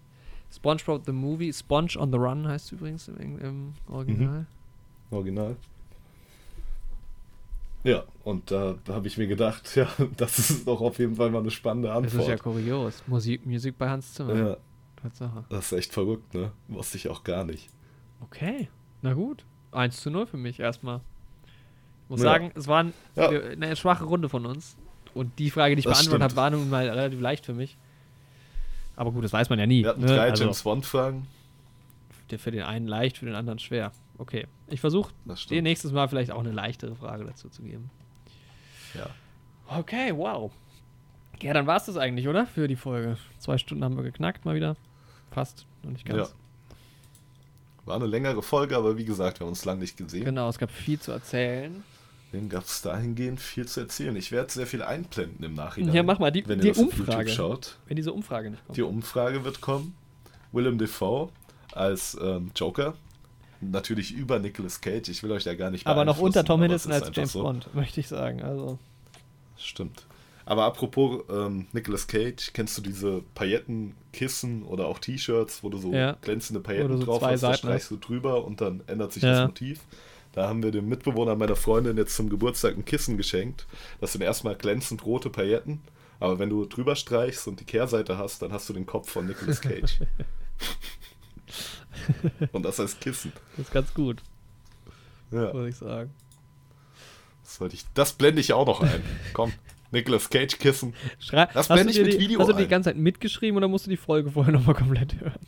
SpongeBob 0.54 1.06
the 1.06 1.12
Movie, 1.12 1.52
Sponge 1.52 1.98
on 1.98 2.12
the 2.12 2.18
Run 2.18 2.48
heißt 2.48 2.72
übrigens 2.72 3.08
im, 3.08 3.40
im 3.40 3.74
Original. 3.90 4.40
Mhm. 4.40 5.18
Original. 5.18 5.56
Ja, 7.84 8.04
und 8.24 8.50
da 8.50 8.78
habe 8.88 9.08
ich 9.08 9.18
mir 9.18 9.28
gedacht, 9.28 9.76
ja, 9.76 9.88
das 10.16 10.40
ist 10.40 10.68
doch 10.68 10.80
auf 10.82 11.00
jeden 11.00 11.16
Fall 11.16 11.32
mal 11.32 11.40
eine 11.40 11.52
spannende 11.52 11.92
Antwort. 11.92 12.14
Das 12.14 12.22
ist 12.22 12.28
ja 12.28 12.38
kurios. 12.38 13.04
Musik, 13.08 13.46
Musik 13.46 13.78
bei 13.78 13.90
Hans 13.90 14.14
Zimmer. 14.14 14.36
Ja. 14.36 14.58
Tatsache. 15.02 15.44
Das 15.50 15.72
ist 15.72 15.78
echt 15.78 15.94
verrückt, 15.94 16.34
ne? 16.34 16.52
Wusste 16.70 16.98
ich 16.98 17.10
auch 17.10 17.24
gar 17.24 17.44
nicht. 17.44 17.70
Okay, 18.22 18.70
na 19.02 19.14
gut. 19.14 19.44
1 19.72 20.02
zu 20.02 20.10
0 20.12 20.28
für 20.28 20.38
mich 20.38 20.60
erstmal. 20.60 21.02
Ich 22.04 22.10
muss 22.10 22.22
ja. 22.22 22.32
sagen, 22.32 22.52
es 22.56 22.68
war 22.68 22.84
ein, 22.84 22.94
ja. 23.16 23.28
eine 23.28 23.76
schwache 23.76 24.06
Runde 24.06 24.30
von 24.30 24.46
uns. 24.46 24.78
Und 25.14 25.38
die 25.40 25.52
Frage, 25.52 25.76
die 25.76 25.80
ich 25.80 25.86
das 25.86 25.98
beantwortet 25.98 26.24
habe, 26.24 26.36
war 26.36 26.50
nun 26.52 26.70
mal 26.70 26.88
relativ 26.88 27.20
leicht 27.20 27.46
für 27.46 27.54
mich. 27.54 27.78
Aber 28.96 29.12
gut, 29.12 29.24
das 29.24 29.34
weiß 29.34 29.50
man 29.50 29.60
ja 29.60 29.66
nie. 29.66 29.84
Wir 29.84 29.90
hatten 29.90 30.02
ne? 30.02 30.08
drei 30.08 30.30
also, 30.30 30.44
James 30.44 30.62
Bond-Fragen. 30.62 31.28
Für 32.38 32.50
den 32.50 32.64
einen 32.64 32.88
leicht, 32.88 33.20
für 33.20 33.28
den 33.28 33.36
anderen 33.36 33.60
schwer. 33.60 33.92
Okay. 34.18 34.48
Ich 34.68 34.82
versuche 34.82 35.14
dir 35.50 35.62
nächstes 35.62 35.92
Mal 35.92 36.08
vielleicht 36.08 36.32
auch 36.32 36.40
eine 36.40 36.52
leichtere 36.52 36.96
Frage 36.96 37.26
dazu 37.26 37.48
zu 37.50 37.62
geben. 37.62 37.92
Ja. 38.96 39.08
Okay, 39.68 40.12
wow. 40.16 40.52
Ja, 41.42 41.54
dann 41.54 41.68
war 41.68 41.78
es 41.78 41.86
das 41.86 41.98
eigentlich, 41.98 42.28
oder? 42.28 42.48
Für 42.48 42.68
die 42.68 42.76
Folge. 42.76 43.18
Zwei 43.38 43.58
Stunden 43.58 43.84
haben 43.84 43.96
wir 43.98 44.04
geknackt 44.04 44.46
mal 44.46 44.56
wieder. 44.56 44.76
Fast, 45.32 45.66
noch 45.84 45.92
nicht 45.92 46.06
ganz. 46.06 46.30
Ja. 46.30 46.36
War 47.86 47.98
eine 47.98 48.06
längere 48.06 48.42
Folge, 48.42 48.78
aber 48.78 48.98
wie 48.98 49.06
gesagt, 49.06 49.40
wir 49.40 49.46
haben 49.46 49.52
uns 49.52 49.66
lange 49.66 49.82
nicht 49.82 49.98
gesehen. 49.98 50.26
Genau, 50.26 50.48
es 50.48 50.58
gab 50.58 50.72
viel 50.72 51.00
zu 51.00 51.12
erzählen. 51.12 51.84
Dem 52.34 52.50
gab 52.50 52.64
es 52.64 52.82
dahingehend 52.82 53.40
viel 53.40 53.68
zu 53.68 53.82
erzählen. 53.82 54.16
Ich 54.16 54.32
werde 54.32 54.52
sehr 54.52 54.66
viel 54.66 54.82
einblenden 54.82 55.46
im 55.46 55.54
Nachhinein. 55.54 55.94
Ja, 55.94 56.02
mach 56.02 56.18
mal 56.18 56.32
die, 56.32 56.46
wenn 56.48 56.60
die 56.60 56.70
ihr 56.70 56.78
Umfrage. 56.78 57.30
schaut. 57.30 57.78
Wenn 57.86 57.96
diese 57.96 58.12
Umfrage 58.12 58.50
nicht 58.50 58.66
kommt. 58.66 58.76
Die 58.76 58.82
Umfrage 58.82 59.46
wird 59.46 59.62
kommen. 59.62 59.96
Willem 60.52 60.80
Dafoe 60.80 61.30
als 61.74 62.18
ähm, 62.20 62.52
Joker. 62.56 62.96
Natürlich 63.62 64.14
über 64.14 64.40
Nicolas 64.40 64.82
Cage. 64.82 65.10
Ich 65.10 65.22
will 65.22 65.32
euch 65.32 65.44
da 65.44 65.54
gar 65.54 65.70
nicht 65.70 65.86
Aber 65.86 66.06
noch 66.06 66.18
unter 66.18 66.44
Tom 66.44 66.62
Hiddleston 66.64 66.92
als 66.92 67.12
James 67.14 67.34
so. 67.34 67.44
Bond, 67.44 67.74
möchte 67.76 68.00
ich 68.00 68.08
sagen. 68.08 68.42
Also. 68.42 68.80
Stimmt. 69.56 70.06
Aber 70.46 70.64
apropos 70.64 71.24
ähm, 71.30 71.68
Nicolas 71.72 72.08
Cage, 72.08 72.52
kennst 72.52 72.78
du 72.78 72.82
diese 72.82 73.22
Paillettenkissen 73.36 74.64
oder 74.64 74.88
auch 74.88 75.00
T-Shirts, 75.00 75.64
wo 75.64 75.70
du 75.70 75.78
so 75.78 75.94
ja. 75.94 76.18
glänzende 76.20 76.60
Pailletten 76.60 76.98
so 76.98 77.06
drauf 77.06 77.22
hast, 77.22 77.44
da 77.44 77.54
streichst 77.54 77.92
du 77.92 77.98
drüber 77.98 78.44
und 78.44 78.60
dann 78.60 78.82
ändert 78.88 79.14
sich 79.14 79.24
ja. 79.24 79.32
das 79.34 79.48
Motiv. 79.48 79.80
Da 80.34 80.50
haben 80.50 80.64
wir 80.64 80.72
dem 80.72 80.90
Mitbewohner 80.90 81.36
meiner 81.36 81.56
Freundin 81.56 81.96
jetzt 81.98 82.16
zum 82.16 82.28
Geburtstag 82.30 82.76
ein 82.76 82.86
Kissen 82.86 83.18
geschenkt. 83.18 83.68
Das 84.02 84.14
sind 84.14 84.22
erstmal 84.22 84.56
glänzend 84.56 85.06
rote 85.06 85.30
Pailletten, 85.30 85.82
aber 86.20 86.40
wenn 86.40 86.50
du 86.50 86.66
drüber 86.66 86.96
streichst 86.96 87.48
und 87.48 87.60
die 87.60 87.66
Kehrseite 87.66 88.18
hast, 88.18 88.42
dann 88.42 88.52
hast 88.52 88.68
du 88.68 88.74
den 88.74 88.86
Kopf 88.86 89.10
von 89.10 89.28
Nicolas 89.28 89.62
Cage. 89.62 90.00
und 92.52 92.64
das 92.64 92.80
als 92.80 93.00
Kissen. 93.00 93.32
Das 93.58 93.68
ist 93.68 93.74
ganz 93.74 93.94
gut. 93.94 94.24
Ja. 95.32 95.54
Würde 95.54 95.70
ich 95.70 95.76
sagen. 95.76 96.12
Das, 97.44 97.74
ich, 97.74 97.86
das 97.94 98.14
blende 98.14 98.42
ich 98.42 98.54
auch 98.54 98.66
noch 98.66 98.82
ein. 98.82 99.04
Komm. 99.34 99.54
Nicolas 99.92 100.30
Cage 100.30 100.58
Kissen. 100.58 100.96
Schrei 101.20 101.48
das 101.54 101.68
blende 101.68 101.92
ich 101.92 102.00
mit 102.00 102.14
die, 102.14 102.20
Video 102.20 102.40
Hast 102.40 102.50
du 102.50 102.54
die 102.54 102.68
ganze 102.68 102.90
Zeit 102.90 102.98
mitgeschrieben 102.98 103.58
oder 103.58 103.68
musst 103.68 103.86
du 103.86 103.92
die 103.92 103.98
Folge 103.98 104.32
vorher 104.32 104.52
nochmal 104.52 104.74
komplett 104.74 105.20
hören? 105.20 105.40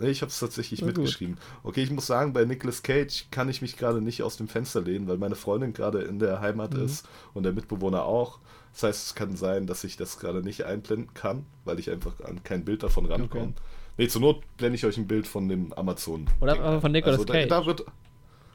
Ich 0.00 0.22
habe 0.22 0.30
es 0.30 0.38
tatsächlich 0.38 0.82
mitgeschrieben. 0.82 1.36
Okay, 1.62 1.82
ich 1.82 1.90
muss 1.90 2.06
sagen, 2.06 2.32
bei 2.32 2.44
Nicolas 2.44 2.82
Cage 2.82 3.26
kann 3.30 3.48
ich 3.48 3.60
mich 3.62 3.76
gerade 3.76 4.00
nicht 4.00 4.22
aus 4.22 4.36
dem 4.36 4.48
Fenster 4.48 4.80
lehnen, 4.80 5.08
weil 5.08 5.18
meine 5.18 5.34
Freundin 5.34 5.72
gerade 5.72 6.02
in 6.02 6.18
der 6.18 6.40
Heimat 6.40 6.74
mhm. 6.74 6.84
ist 6.84 7.06
und 7.34 7.42
der 7.42 7.52
Mitbewohner 7.52 8.04
auch. 8.04 8.38
Das 8.72 8.84
heißt, 8.84 9.06
es 9.06 9.14
kann 9.14 9.36
sein, 9.36 9.66
dass 9.66 9.84
ich 9.84 9.96
das 9.96 10.18
gerade 10.18 10.42
nicht 10.42 10.64
einblenden 10.64 11.12
kann, 11.14 11.44
weil 11.64 11.78
ich 11.78 11.90
einfach 11.90 12.20
an 12.20 12.42
kein 12.44 12.64
Bild 12.64 12.82
davon 12.82 13.06
rankomme. 13.06 13.44
Okay. 13.44 13.54
Nee, 13.98 14.08
zur 14.08 14.22
Not 14.22 14.42
blende 14.56 14.76
ich 14.76 14.86
euch 14.86 14.96
ein 14.96 15.06
Bild 15.06 15.26
von 15.26 15.48
dem 15.48 15.72
Amazon. 15.72 16.26
Oder 16.40 16.80
von 16.80 16.92
Nicolas 16.92 17.20
also, 17.20 17.32
Cage. 17.32 17.48
Da, 17.48 17.60
da 17.60 17.66
wird, 17.66 17.84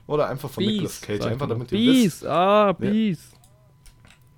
oder 0.07 0.27
einfach 0.27 0.49
von 0.49 0.63
Beast, 0.63 0.73
Nicolas 0.73 1.01
Cage, 1.01 1.22
einfach 1.31 1.47
damit 1.47 1.72
ihr 1.72 1.77
Beast, 1.77 2.22
wisst. 2.22 2.26
ah, 2.26 2.72
Beast. 2.72 3.34
Ja. 3.34 3.39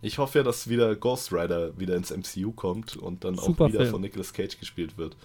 Ich 0.02 0.18
hoffe 0.18 0.40
ja, 0.40 0.44
dass 0.44 0.70
wieder 0.70 0.96
Ghost 0.96 1.32
Rider 1.32 1.78
wieder 1.78 1.96
ins 1.96 2.12
MCU 2.12 2.52
kommt 2.52 2.96
und 2.98 3.24
dann 3.24 3.36
Super 3.36 3.66
auch 3.66 3.70
wieder 3.70 3.80
Film. 3.80 3.92
von 3.92 4.02
Nicolas 4.02 4.34
Cage 4.34 4.60
gespielt 4.60 4.98
wird. 4.98 5.16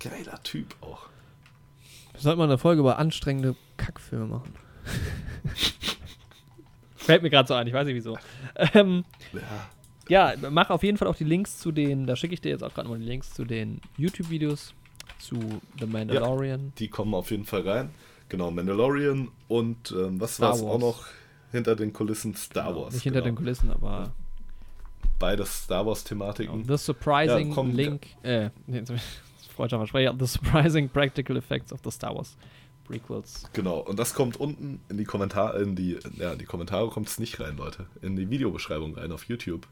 Geiler 0.00 0.42
Typ 0.42 0.74
auch. 0.80 1.06
Sollte 2.22 2.38
man 2.38 2.48
eine 2.48 2.58
Folge 2.58 2.80
über 2.80 2.98
anstrengende 2.98 3.56
Kackfilme 3.76 4.26
machen. 4.26 4.54
Fällt 6.94 7.22
mir 7.22 7.30
gerade 7.30 7.48
so 7.48 7.54
ein, 7.54 7.66
ich 7.66 7.72
weiß 7.72 7.84
nicht 7.84 7.96
wieso. 7.96 8.16
Ähm, 8.74 9.04
ja. 10.08 10.32
ja, 10.32 10.50
mach 10.50 10.70
auf 10.70 10.84
jeden 10.84 10.98
Fall 10.98 11.08
auch 11.08 11.16
die 11.16 11.24
Links 11.24 11.58
zu 11.58 11.72
den, 11.72 12.06
da 12.06 12.14
schicke 12.14 12.34
ich 12.34 12.40
dir 12.40 12.50
jetzt 12.50 12.62
auch 12.62 12.72
gerade 12.72 12.88
mal 12.88 12.98
die 12.98 13.04
Links 13.04 13.34
zu 13.34 13.44
den 13.44 13.80
YouTube-Videos 13.96 14.72
zu 15.18 15.36
The 15.80 15.86
Mandalorian. 15.86 16.60
Ja, 16.60 16.72
die 16.78 16.88
kommen 16.88 17.14
auf 17.14 17.32
jeden 17.32 17.44
Fall 17.44 17.68
rein. 17.68 17.90
Genau, 18.28 18.52
Mandalorian 18.52 19.28
und 19.48 19.90
ähm, 19.90 20.20
was 20.20 20.40
war 20.40 20.54
es 20.54 20.62
auch 20.62 20.78
noch 20.78 21.04
hinter 21.50 21.74
den 21.74 21.92
Kulissen 21.92 22.36
Star 22.36 22.68
genau, 22.68 22.84
Wars. 22.84 22.94
Nicht 22.94 23.02
hinter 23.02 23.22
genau. 23.22 23.32
den 23.32 23.36
Kulissen, 23.36 23.72
aber 23.72 24.12
beides 25.18 25.64
Star 25.64 25.84
Wars-Thematiken. 25.84 26.62
Genau. 26.62 26.76
The 26.76 26.82
Surprising 26.82 27.48
ja, 27.48 27.54
komm, 27.54 27.74
Link, 27.74 28.06
äh, 28.22 28.50
freudscher 29.52 29.78
Versprecher, 29.78 30.14
The 30.18 30.26
Surprising 30.26 30.88
Practical 30.88 31.36
Effects 31.36 31.72
of 31.72 31.80
the 31.84 31.90
Star 31.90 32.14
Wars 32.14 32.36
Prequels. 32.84 33.44
Genau, 33.52 33.78
und 33.78 33.98
das 33.98 34.14
kommt 34.14 34.38
unten 34.38 34.80
in 34.88 34.98
die 34.98 35.04
Kommentare, 35.04 35.62
in 35.62 35.76
die, 35.76 35.98
ja, 36.16 36.32
in 36.32 36.38
die 36.38 36.44
Kommentare 36.44 36.88
kommt 36.88 37.08
es 37.08 37.18
nicht 37.18 37.40
rein, 37.40 37.56
Leute. 37.56 37.86
In 38.00 38.16
die 38.16 38.28
Videobeschreibung 38.28 38.94
rein 38.94 39.12
auf 39.12 39.24
YouTube. 39.24 39.66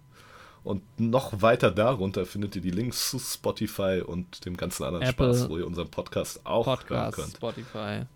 Und 0.62 0.82
noch 0.98 1.40
weiter 1.40 1.70
darunter 1.70 2.26
findet 2.26 2.54
ihr 2.56 2.62
die 2.62 2.70
Links 2.70 3.10
zu 3.10 3.18
Spotify 3.18 4.02
und 4.04 4.44
dem 4.44 4.56
ganzen 4.56 4.84
anderen 4.84 5.06
Apple 5.06 5.34
Spaß, 5.34 5.48
wo 5.48 5.58
ihr 5.58 5.66
unseren 5.66 5.88
Podcast 5.88 6.44
auch 6.44 6.64
Podcast, 6.64 6.90
hören 6.90 7.12
könnt. 7.12 7.36
Spotify. 7.36 8.06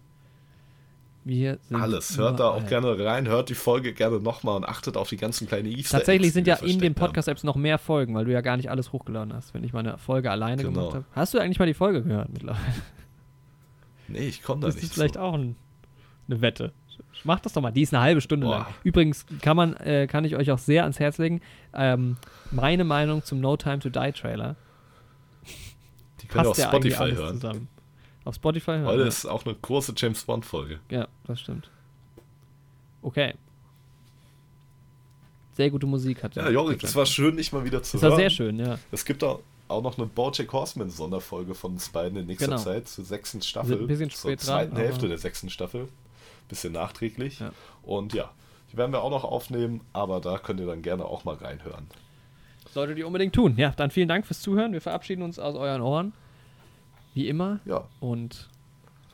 Wir 1.25 1.59
sind 1.63 1.81
Alles. 1.81 2.19
Hört 2.19 2.39
da 2.39 2.51
auch 2.51 2.67
gerne 2.67 3.03
rein, 3.03 3.27
hört 3.27 3.49
die 3.49 3.55
Folge 3.55 3.95
gerne 3.95 4.21
nochmal 4.21 4.57
und 4.57 4.65
achtet 4.65 4.99
auf 4.99 5.09
die 5.09 5.17
ganzen 5.17 5.49
kleinen 5.49 5.67
Easter 5.67 5.99
Tatsächlich 5.99 6.29
Eggs, 6.29 6.35
sind 6.35 6.47
ja 6.47 6.57
in 6.57 6.79
den 6.79 6.95
Podcast-Apps 6.95 7.45
noch 7.45 7.57
mehr 7.57 7.79
Folgen, 7.79 8.15
weil 8.15 8.27
du 8.27 8.33
ja 8.33 8.43
gar 8.43 8.59
nicht 8.59 8.71
alles 8.71 8.93
hochgeladen 8.93 9.33
hast, 9.33 9.55
wenn 9.55 9.65
ich 9.65 9.73
meine 9.73 9.97
Folge 9.97 10.31
alleine 10.31 10.63
genau. 10.63 10.81
gemacht 10.81 10.95
habe. 10.97 11.05
Hast 11.13 11.33
du 11.33 11.39
eigentlich 11.39 11.59
mal 11.59 11.67
die 11.67 11.75
Folge 11.75 12.03
gehört 12.03 12.29
mittlerweile? 12.31 12.61
Nee, 14.07 14.29
ich 14.29 14.43
komme 14.43 14.61
da 14.61 14.67
das 14.67 14.75
nicht. 14.75 14.85
Das 14.85 14.91
ist 14.91 14.95
vielleicht 14.95 15.15
so. 15.15 15.21
auch 15.21 15.33
ein, 15.33 15.57
eine 16.29 16.43
Wette. 16.43 16.73
Mach 17.25 17.41
das 17.41 17.55
doch 17.55 17.63
mal. 17.63 17.71
Die 17.71 17.83
ist 17.83 17.95
eine 17.95 18.03
halbe 18.03 18.21
Stunde 18.21 18.47
Boah. 18.47 18.59
lang. 18.59 18.67
Übrigens 18.83 19.25
kann 19.41 19.57
man, 19.57 19.75
äh, 19.77 20.07
kann 20.07 20.27
ich 20.27 20.37
euch 20.37 20.51
auch 20.51 20.59
sehr 20.59 20.83
ans 20.83 21.01
Herz 21.01 21.17
legen. 21.17 21.41
Ähm, 21.73 22.19
meine 22.51 22.85
Meinung 22.85 23.25
zum 23.25 23.41
No 23.41 23.57
Time 23.57 23.79
to 23.79 23.89
Die 23.89 24.13
Trailer. 24.13 24.57
Die 26.21 26.27
könnt 26.27 26.45
ihr 26.45 26.51
auf 26.51 26.59
Spotify 26.59 27.13
hören. 27.13 27.41
Zusammen. 27.41 27.69
Auf 28.25 28.37
Spotify 28.37 28.73
hören. 28.73 28.87
Heute 28.87 29.03
ist 29.03 29.27
auch 29.27 29.45
eine 29.45 29.55
große 29.55 29.93
James 29.97 30.25
Bond-Folge. 30.25 30.81
Ja, 30.91 31.09
das 31.27 31.41
stimmt. 31.41 31.71
Okay. 33.03 33.35
sehr 35.53 35.71
gute 35.71 35.87
Musik 35.87 36.23
hat. 36.23 36.35
Ja, 36.37 36.49
Jorik, 36.49 36.83
es 36.83 36.97
war 36.97 37.05
schön, 37.07 37.37
dich 37.37 37.53
mal 37.53 37.65
wieder 37.65 37.83
zu 37.83 37.97
das 37.97 38.03
hören. 38.03 38.11
Das 38.11 38.13
war 38.13 38.19
sehr 38.19 38.31
schön, 38.31 38.59
ja. 38.59 38.79
Es 38.91 39.05
gibt 39.05 39.23
auch, 39.23 39.41
auch 39.69 39.83
noch 39.83 39.99
eine 39.99 40.07
Bojack 40.07 40.53
Horseman 40.53 40.91
Sonderfolge 40.91 41.55
von 41.55 41.73
uns 41.73 41.91
beiden 41.91 42.19
in 42.19 42.27
nächster 42.27 42.47
genau. 42.47 42.59
Zeit 42.59 42.89
zur 42.89 43.05
sechsten 43.05 43.43
Staffel. 43.43 43.79
Ein 43.79 43.87
bisschen 43.87 44.11
spät 44.11 44.41
zur 44.41 44.55
zweiten 44.55 44.75
dran, 44.75 44.85
Hälfte 44.85 45.09
der 45.09 45.19
sechsten 45.19 45.51
Staffel. 45.51 45.89
Bisschen 46.49 46.73
nachträglich. 46.73 47.41
Ja. 47.41 47.53
Und 47.83 48.15
ja, 48.15 48.31
die 48.73 48.77
werden 48.79 48.93
wir 48.93 49.03
auch 49.03 49.11
noch 49.11 49.25
aufnehmen, 49.25 49.83
aber 49.93 50.21
da 50.21 50.39
könnt 50.39 50.61
ihr 50.61 50.67
dann 50.67 50.83
gerne 50.83 51.05
auch 51.05 51.25
mal 51.25 51.35
reinhören. 51.35 51.87
Solltet 52.71 52.99
ihr 52.99 53.07
unbedingt 53.07 53.35
tun. 53.35 53.55
Ja, 53.57 53.71
dann 53.71 53.91
vielen 53.91 54.09
Dank 54.09 54.27
fürs 54.27 54.41
Zuhören. 54.41 54.73
Wir 54.73 54.81
verabschieden 54.81 55.23
uns 55.23 55.39
aus 55.39 55.55
euren 55.55 55.83
Ohren. 55.83 56.13
Wie 57.15 57.29
immer. 57.29 57.61
Ja. 57.65 57.89
Und 58.01 58.51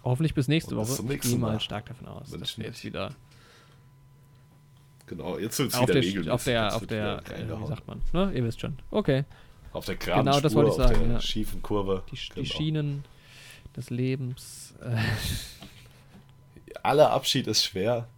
hoffentlich 0.02 0.34
bis 0.34 0.48
nächste 0.48 0.74
bis 0.74 0.98
Woche. 0.98 1.14
Ich 1.14 1.20
gehe 1.20 1.38
mal 1.38 1.60
stark 1.60 1.86
davon 1.86 2.08
aus, 2.08 2.30
dass 2.30 2.58
wir 2.58 2.66
jetzt 2.66 2.82
wieder. 2.84 3.14
Genau, 5.06 5.38
jetzt 5.38 5.58
wird 5.58 5.72
es 5.72 5.80
wieder 5.80 5.92
der, 5.92 6.02
regelmäßig. 6.02 6.30
Auf 6.30 6.44
der, 6.44 6.76
auf 6.76 6.86
der, 6.86 7.22
äh, 7.30 7.60
wie 7.60 7.66
sagt 7.66 7.86
man? 7.86 8.00
Ne? 8.12 8.32
Ihr 8.32 8.44
wisst 8.44 8.60
schon. 8.60 8.78
Okay. 8.90 9.24
Auf 9.72 9.84
der 9.84 9.96
Kram 9.96 10.24
genau, 10.24 10.40
das 10.40 10.54
wollte 10.54 10.70
ich 10.70 10.76
sagen, 10.76 10.94
auf 10.94 11.02
der 11.02 11.12
ja. 11.12 11.20
schiefen 11.20 11.62
Kurve. 11.62 12.02
Die, 12.10 12.16
genau. 12.16 12.34
die 12.36 12.46
Schienen 12.46 13.04
des 13.76 13.90
Lebens. 13.90 14.74
Äh. 14.80 14.96
Aller 16.82 17.10
Abschied 17.10 17.46
ist 17.46 17.64
schwer. 17.64 18.08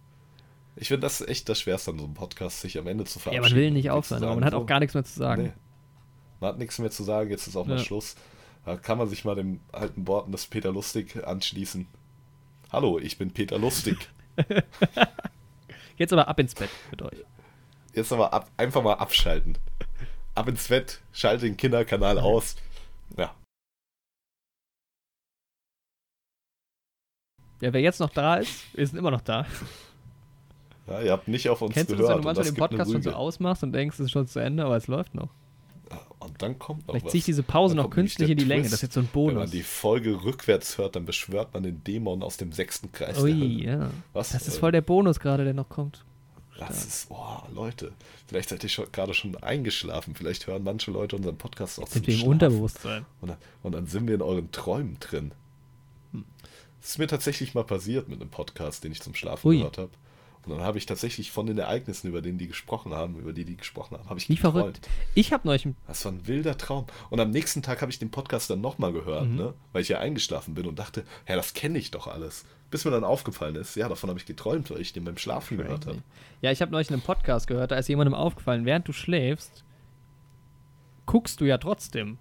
Ich 0.75 0.87
finde 0.87 1.01
das 1.01 1.21
echt 1.21 1.49
das 1.49 1.59
Schwerste 1.59 1.91
an 1.91 1.99
so 1.99 2.05
einem 2.05 2.13
Podcast, 2.13 2.61
sich 2.61 2.77
am 2.79 2.87
Ende 2.87 3.05
zu 3.05 3.19
verabschieden. 3.19 3.43
Ja, 3.43 3.49
man 3.49 3.59
will 3.59 3.71
nicht 3.71 3.91
aufhören, 3.91 4.23
aber 4.23 4.35
man 4.35 4.45
hat 4.45 4.53
auch 4.53 4.65
gar 4.65 4.79
nichts 4.79 4.93
mehr 4.93 5.03
zu 5.03 5.17
sagen. 5.17 5.43
Nee. 5.43 5.53
Man 6.39 6.49
hat 6.49 6.59
nichts 6.59 6.79
mehr 6.79 6.89
zu 6.89 7.03
sagen, 7.03 7.29
jetzt 7.29 7.47
ist 7.47 7.55
auch 7.55 7.67
ja. 7.67 7.75
mal 7.75 7.79
Schluss. 7.79 8.15
Da 8.65 8.77
kann 8.77 8.97
man 8.97 9.07
sich 9.07 9.25
mal 9.25 9.35
den 9.35 9.59
alten 9.71 10.07
Worten 10.07 10.31
des 10.31 10.47
Peter 10.47 10.71
Lustig 10.71 11.25
anschließen. 11.25 11.85
Hallo, 12.71 12.97
ich 12.97 13.17
bin 13.17 13.31
Peter 13.31 13.59
Lustig. 13.59 14.09
jetzt 15.97 16.13
aber 16.13 16.27
ab 16.27 16.39
ins 16.39 16.55
Bett 16.55 16.69
mit 16.89 17.01
euch. 17.01 17.25
Jetzt 17.93 18.13
aber 18.13 18.31
ab, 18.31 18.49
einfach 18.55 18.81
mal 18.81 18.93
abschalten. 18.93 19.57
Ab 20.33 20.47
ins 20.47 20.69
Bett, 20.69 21.01
schalte 21.11 21.45
den 21.45 21.57
Kinderkanal 21.57 22.17
aus. 22.17 22.55
Ja. 23.17 23.35
Ja, 27.61 27.73
wer 27.73 27.81
jetzt 27.81 27.99
noch 27.99 28.09
da 28.09 28.37
ist, 28.37 28.75
wir 28.75 28.87
sind 28.87 28.97
immer 28.97 29.11
noch 29.11 29.21
da. 29.21 29.45
Ja, 30.87 31.01
ihr 31.01 31.11
habt 31.11 31.27
nicht 31.27 31.49
auf 31.49 31.61
uns 31.61 31.73
Kennst 31.73 31.89
gehört. 31.89 31.99
Kennst 31.99 31.99
du 31.99 32.03
das, 32.03 32.09
wenn 32.09 32.21
du 32.21 32.25
manchmal 32.25 32.45
den 32.45 32.77
Podcast 32.77 32.91
schon 32.91 33.01
so 33.03 33.11
ausmachst 33.11 33.63
und 33.63 33.73
denkst, 33.73 33.95
es 33.99 34.05
ist 34.05 34.11
schon 34.11 34.27
zu 34.27 34.39
Ende, 34.39 34.65
aber 34.65 34.77
es 34.77 34.87
läuft 34.87 35.13
noch? 35.15 35.29
Und 36.23 36.41
dann 36.41 36.59
kommt 36.59 36.87
noch 36.87 36.93
Vielleicht 36.93 37.09
ziehe 37.11 37.19
ich 37.19 37.25
diese 37.25 37.43
Pause 37.43 37.75
noch 37.75 37.89
künstlich 37.89 38.29
in 38.29 38.37
die 38.37 38.45
Länge. 38.45 38.63
Das 38.63 38.73
ist 38.73 38.81
jetzt 38.81 38.93
so 38.93 38.99
ein 38.99 39.07
Bonus. 39.07 39.33
Wenn 39.33 39.39
man 39.39 39.51
die 39.51 39.63
Folge 39.63 40.23
rückwärts 40.23 40.77
hört, 40.77 40.95
dann 40.95 41.05
beschwört 41.05 41.53
man 41.53 41.63
den 41.63 41.83
Dämon 41.83 42.23
aus 42.23 42.37
dem 42.37 42.51
sechsten 42.51 42.91
Kreis. 42.91 43.21
Ui, 43.21 43.65
ja. 43.65 43.89
Was? 44.13 44.31
Das 44.31 44.47
ist 44.47 44.57
voll 44.57 44.71
der 44.71 44.81
Bonus 44.81 45.19
gerade, 45.19 45.43
der 45.43 45.53
noch 45.53 45.69
kommt. 45.69 46.03
Das 46.59 46.85
ist, 46.85 47.07
oh, 47.09 47.39
Leute, 47.53 47.93
vielleicht 48.27 48.49
seid 48.49 48.63
ihr 48.63 48.69
schon, 48.69 48.91
gerade 48.91 49.13
schon 49.13 49.35
eingeschlafen. 49.37 50.15
Vielleicht 50.15 50.47
hören 50.47 50.63
manche 50.63 50.91
Leute 50.91 51.15
unseren 51.15 51.37
Podcast 51.37 51.81
auch 51.81 51.87
Sind 51.87 52.05
wir 52.07 52.15
im 52.15 52.23
Unterbewusstsein. 52.23 53.05
Und 53.21 53.29
dann, 53.29 53.37
und 53.63 53.71
dann 53.73 53.87
sind 53.87 54.07
wir 54.07 54.15
in 54.15 54.21
euren 54.21 54.51
Träumen 54.51 54.97
drin. 54.99 55.31
Hm. 56.11 56.23
Das 56.79 56.91
ist 56.91 56.97
mir 56.99 57.07
tatsächlich 57.07 57.53
mal 57.53 57.63
passiert 57.63 58.07
mit 58.07 58.21
einem 58.21 58.29
Podcast, 58.29 58.83
den 58.83 58.91
ich 58.91 59.01
zum 59.01 59.15
Schlafen 59.15 59.47
Ui. 59.47 59.57
gehört 59.57 59.77
habe. 59.77 59.91
Und 60.45 60.57
dann 60.57 60.61
habe 60.61 60.77
ich 60.77 60.85
tatsächlich 60.85 61.31
von 61.31 61.45
den 61.45 61.57
Ereignissen, 61.57 62.07
über 62.09 62.21
denen 62.21 62.37
die 62.37 62.47
gesprochen 62.47 62.93
haben, 62.93 63.15
über 63.15 63.31
die 63.31 63.45
die 63.45 63.55
gesprochen 63.55 63.97
haben, 63.97 64.09
habe 64.09 64.19
ich 64.19 64.27
Wie 64.27 64.35
geträumt. 64.35 64.55
verrückt. 64.55 64.89
Ich 65.15 65.31
habe 65.31 65.47
neulich... 65.47 65.67
Das 65.87 66.03
war 66.03 66.11
ein 66.11 66.27
wilder 66.27 66.57
Traum. 66.57 66.85
Und 67.09 67.19
am 67.21 67.31
nächsten 67.31 67.61
Tag 67.61 67.81
habe 67.81 67.91
ich 67.91 67.99
den 67.99 68.11
Podcast 68.11 68.49
dann 68.49 68.59
nochmal 68.59 68.91
gehört, 68.91 69.27
mhm. 69.27 69.35
ne? 69.35 69.53
weil 69.71 69.81
ich 69.83 69.89
ja 69.89 69.99
eingeschlafen 69.99 70.53
bin 70.53 70.65
und 70.65 70.79
dachte, 70.79 71.05
ja, 71.27 71.35
das 71.35 71.53
kenne 71.53 71.77
ich 71.77 71.91
doch 71.91 72.07
alles. 72.07 72.45
Bis 72.71 72.83
mir 72.83 72.91
dann 72.91 73.05
aufgefallen 73.05 73.55
ist, 73.55 73.75
ja, 73.75 73.87
davon 73.87 74.09
habe 74.09 74.19
ich 74.19 74.25
geträumt, 74.25 74.69
weil 74.69 74.81
ich 74.81 74.91
den 74.91 75.05
beim 75.05 75.17
Schlafen 75.17 75.57
Crazy. 75.57 75.67
gehört 75.67 75.87
habe. 75.87 76.03
Ja, 76.41 76.51
ich 76.51 76.61
habe 76.61 76.71
neulich 76.71 76.91
einen 76.91 77.01
Podcast 77.01 77.47
gehört, 77.47 77.71
da 77.71 77.77
ist 77.77 77.87
jemandem 77.87 78.13
aufgefallen, 78.13 78.65
während 78.65 78.87
du 78.87 78.91
schläfst, 78.91 79.63
guckst 81.05 81.39
du 81.39 81.45
ja 81.45 81.57
trotzdem. 81.57 82.17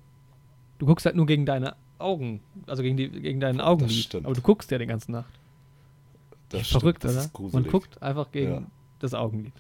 Du 0.79 0.87
guckst 0.87 1.07
halt 1.07 1.17
nur 1.17 1.27
gegen 1.27 1.47
deine 1.47 1.75
Augen, 1.99 2.41
also 2.67 2.83
gegen, 2.83 2.97
die, 2.97 3.09
gegen 3.09 3.41
deinen 3.41 3.61
Augenlid. 3.61 4.15
Aber 4.15 4.35
du 4.35 4.43
guckst 4.43 4.71
ja 4.71 4.79
die 4.79 4.87
ganze 4.87 5.11
Nacht. 5.11 5.33
Das 6.53 6.69
Verrückt, 6.69 7.05
oder? 7.05 7.31
Man 7.53 7.65
guckt 7.65 8.03
einfach 8.03 8.31
gegen 8.31 8.53
ja. 8.53 8.63
das 8.99 9.15
Augenlid. 9.15 9.55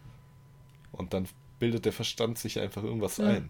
Und 0.92 1.14
dann 1.14 1.26
bildet 1.58 1.84
der 1.84 1.92
Verstand 1.92 2.38
sich 2.38 2.60
einfach 2.60 2.82
irgendwas 2.82 3.16
ja. 3.16 3.26
ein. 3.26 3.48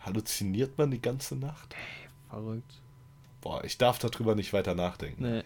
Halluziniert 0.00 0.76
man 0.78 0.90
die 0.90 1.00
ganze 1.00 1.36
Nacht? 1.36 1.74
Hey, 1.74 2.08
verrückt. 2.28 2.80
Boah, 3.40 3.64
ich 3.64 3.78
darf 3.78 3.98
darüber 3.98 4.34
nicht 4.34 4.52
weiter 4.52 4.74
nachdenken. 4.74 5.22
Nee. 5.22 5.44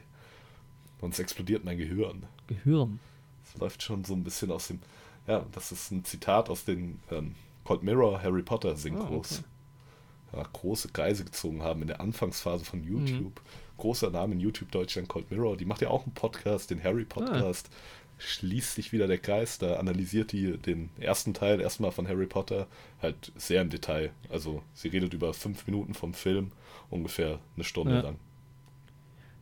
Sonst 1.01 1.19
explodiert 1.19 1.65
mein 1.65 1.79
Gehirn. 1.79 2.25
Gehirn? 2.47 2.99
Das 3.45 3.61
läuft 3.61 3.83
schon 3.83 4.05
so 4.05 4.15
ein 4.15 4.25
bisschen 4.25 4.51
aus 4.51 4.69
dem. 4.69 4.81
Ja, 5.27 5.45
das 5.53 5.73
ist 5.73 5.91
ein 5.91 6.05
Zitat 6.05 6.49
aus 6.49 6.65
den 6.65 7.01
ähm, 7.11 7.35
Cold 7.65 7.83
Mirror 7.83 8.23
Harry 8.23 8.43
Potter 8.43 8.77
Synchros. 8.77 9.43
Oh, 9.43 10.37
okay. 10.37 10.43
ja, 10.43 10.49
große 10.53 10.89
Kreise 10.89 11.25
gezogen 11.25 11.63
haben 11.63 11.83
in 11.83 11.89
der 11.89 12.01
Anfangsphase 12.01 12.65
von 12.65 12.81
mhm. 12.81 12.89
YouTube. 12.89 13.41
Mhm 13.41 13.66
großer 13.77 14.11
Name 14.11 14.35
in 14.35 14.41
YouTube 14.41 14.71
Deutschland, 14.71 15.09
Cold 15.09 15.31
Mirror. 15.31 15.57
Die 15.57 15.65
macht 15.65 15.83
ja 15.83 15.89
auch 15.89 16.05
einen 16.05 16.15
Podcast, 16.15 16.71
den 16.71 16.83
Harry 16.83 17.05
Podcast. 17.05 17.69
Ah. 17.71 17.77
Schließt 18.19 18.75
sich 18.75 18.93
wieder 18.93 19.07
der 19.07 19.19
Kreis, 19.19 19.59
da 19.59 19.77
analysiert 19.77 20.33
die 20.33 20.57
den 20.57 20.89
ersten 20.99 21.35
Teil 21.35 21.61
erstmal 21.61 21.93
von 21.93 22.09
Harry 22.09 22.27
Potter 22.27 22.67
halt 23.03 23.31
sehr 23.37 23.61
im 23.61 23.69
Detail. 23.69 24.11
Also 24.31 24.63
sie 24.73 24.89
redet 24.89 25.13
über 25.13 25.35
fünf 25.35 25.67
Minuten 25.67 25.93
vom 25.93 26.15
Film, 26.15 26.53
ungefähr 26.89 27.41
eine 27.57 27.65
Stunde 27.65 27.95
ja. 27.95 28.01
lang. 28.01 28.17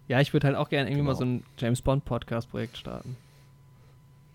Ja, 0.09 0.20
ich 0.20 0.32
würde 0.32 0.48
halt 0.48 0.56
auch 0.56 0.69
gerne 0.69 0.90
irgendwie 0.90 1.02
genau. 1.02 1.12
mal 1.12 1.16
so 1.16 1.24
ein 1.24 1.44
James 1.56 1.82
Bond 1.82 2.05
Podcast-Projekt 2.05 2.77
starten. 2.77 3.16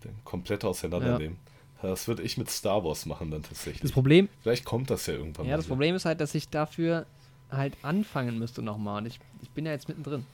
Den 0.04 0.16
komplett 0.24 0.64
auseinandernehmen. 0.64 1.36
Ja. 1.82 1.90
Das 1.90 2.08
würde 2.08 2.22
ich 2.22 2.36
mit 2.36 2.50
Star 2.50 2.84
Wars 2.84 3.06
machen 3.06 3.30
dann 3.30 3.42
tatsächlich. 3.42 3.82
Das 3.82 3.92
Problem. 3.92 4.28
Vielleicht 4.42 4.64
kommt 4.64 4.90
das 4.90 5.06
ja 5.06 5.14
irgendwann. 5.14 5.46
Ja, 5.46 5.56
das 5.56 5.66
hier. 5.66 5.74
Problem 5.74 5.94
ist 5.94 6.04
halt, 6.04 6.20
dass 6.20 6.34
ich 6.34 6.48
dafür 6.48 7.06
halt 7.50 7.76
anfangen 7.82 8.38
müsste 8.38 8.62
nochmal. 8.62 9.02
Und 9.02 9.06
ich, 9.06 9.20
ich 9.42 9.50
bin 9.50 9.66
ja 9.66 9.72
jetzt 9.72 9.88
mittendrin. 9.88 10.26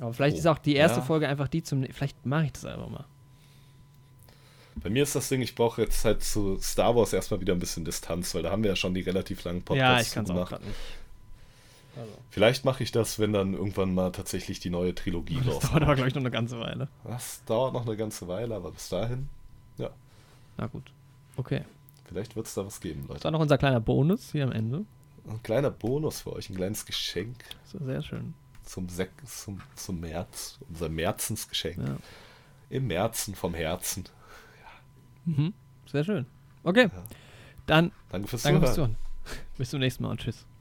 Aber 0.00 0.14
vielleicht 0.14 0.36
oh, 0.36 0.38
ist 0.38 0.46
auch 0.46 0.58
die 0.58 0.74
erste 0.74 1.00
ja. 1.00 1.04
Folge 1.04 1.28
einfach 1.28 1.48
die 1.48 1.62
zum. 1.62 1.84
Vielleicht 1.84 2.24
mache 2.24 2.46
ich 2.46 2.52
das 2.52 2.64
einfach 2.64 2.88
mal. 2.88 3.04
Bei 4.76 4.88
mir 4.88 5.02
ist 5.02 5.14
das 5.14 5.28
Ding, 5.28 5.42
ich 5.42 5.54
brauche 5.54 5.82
jetzt 5.82 6.04
halt 6.04 6.22
zu 6.22 6.58
Star 6.58 6.96
Wars 6.96 7.12
erstmal 7.12 7.40
wieder 7.40 7.52
ein 7.52 7.58
bisschen 7.58 7.84
Distanz, 7.84 8.34
weil 8.34 8.42
da 8.42 8.50
haben 8.50 8.62
wir 8.62 8.70
ja 8.70 8.76
schon 8.76 8.94
die 8.94 9.02
relativ 9.02 9.44
langen 9.44 9.62
Podcasts 9.62 10.14
ja, 10.14 10.22
ich 10.22 10.28
gemacht. 10.28 10.54
Auch 10.54 10.60
nicht. 10.60 10.74
Also. 11.96 12.12
Vielleicht 12.30 12.64
mache 12.64 12.82
ich 12.82 12.92
das, 12.92 13.18
wenn 13.18 13.32
dann 13.32 13.52
irgendwann 13.52 13.92
mal 13.92 14.12
tatsächlich 14.12 14.60
die 14.60 14.70
neue 14.70 14.94
Trilogie 14.94 15.36
das 15.36 15.46
rauskommt. 15.46 15.62
Das 15.62 15.70
dauert 15.70 15.82
aber, 15.82 15.94
glaube 15.96 16.08
ich, 16.08 16.14
noch 16.14 16.22
eine 16.22 16.30
ganze 16.30 16.60
Weile. 16.60 16.88
Das 17.04 17.44
dauert 17.44 17.74
noch 17.74 17.84
eine 17.84 17.96
ganze 17.96 18.28
Weile, 18.28 18.54
aber 18.54 18.70
bis 18.70 18.88
dahin, 18.88 19.28
ja. 19.76 19.90
Na 20.56 20.66
gut. 20.68 20.92
Okay. 21.36 21.62
Vielleicht 22.06 22.36
wird 22.36 22.46
es 22.46 22.54
da 22.54 22.64
was 22.64 22.80
geben, 22.80 23.02
Leute. 23.02 23.14
Das 23.14 23.24
war 23.24 23.30
noch 23.32 23.40
unser 23.40 23.58
kleiner 23.58 23.80
Bonus 23.80 24.32
hier 24.32 24.44
am 24.44 24.52
Ende. 24.52 24.84
Ein 25.28 25.42
kleiner 25.42 25.70
Bonus 25.70 26.20
für 26.20 26.32
euch, 26.32 26.50
ein 26.50 26.56
kleines 26.56 26.86
Geschenk. 26.86 27.36
So 27.64 27.78
sehr 27.84 28.02
schön. 28.02 28.34
Zum, 28.64 28.88
Sek 28.88 29.10
zum, 29.26 29.60
zum 29.74 30.00
März, 30.00 30.58
unser 30.68 30.88
Märzensgeschenk. 30.88 31.78
Ja. 31.78 31.96
Im 32.68 32.86
Märzen 32.86 33.34
vom 33.34 33.54
Herzen. 33.54 34.04
Ja. 35.26 35.32
Mhm. 35.32 35.54
Sehr 35.86 36.04
schön. 36.04 36.26
Okay. 36.62 36.88
Ja. 36.92 37.04
Dann 37.66 37.92
danke 38.10 38.28
fürs 38.28 38.42
danke 38.42 38.72
Zuhören. 38.72 38.96
Bis 39.58 39.70
zum 39.70 39.80
nächsten 39.80 40.02
Mal 40.02 40.10
und 40.10 40.20
tschüss. 40.20 40.46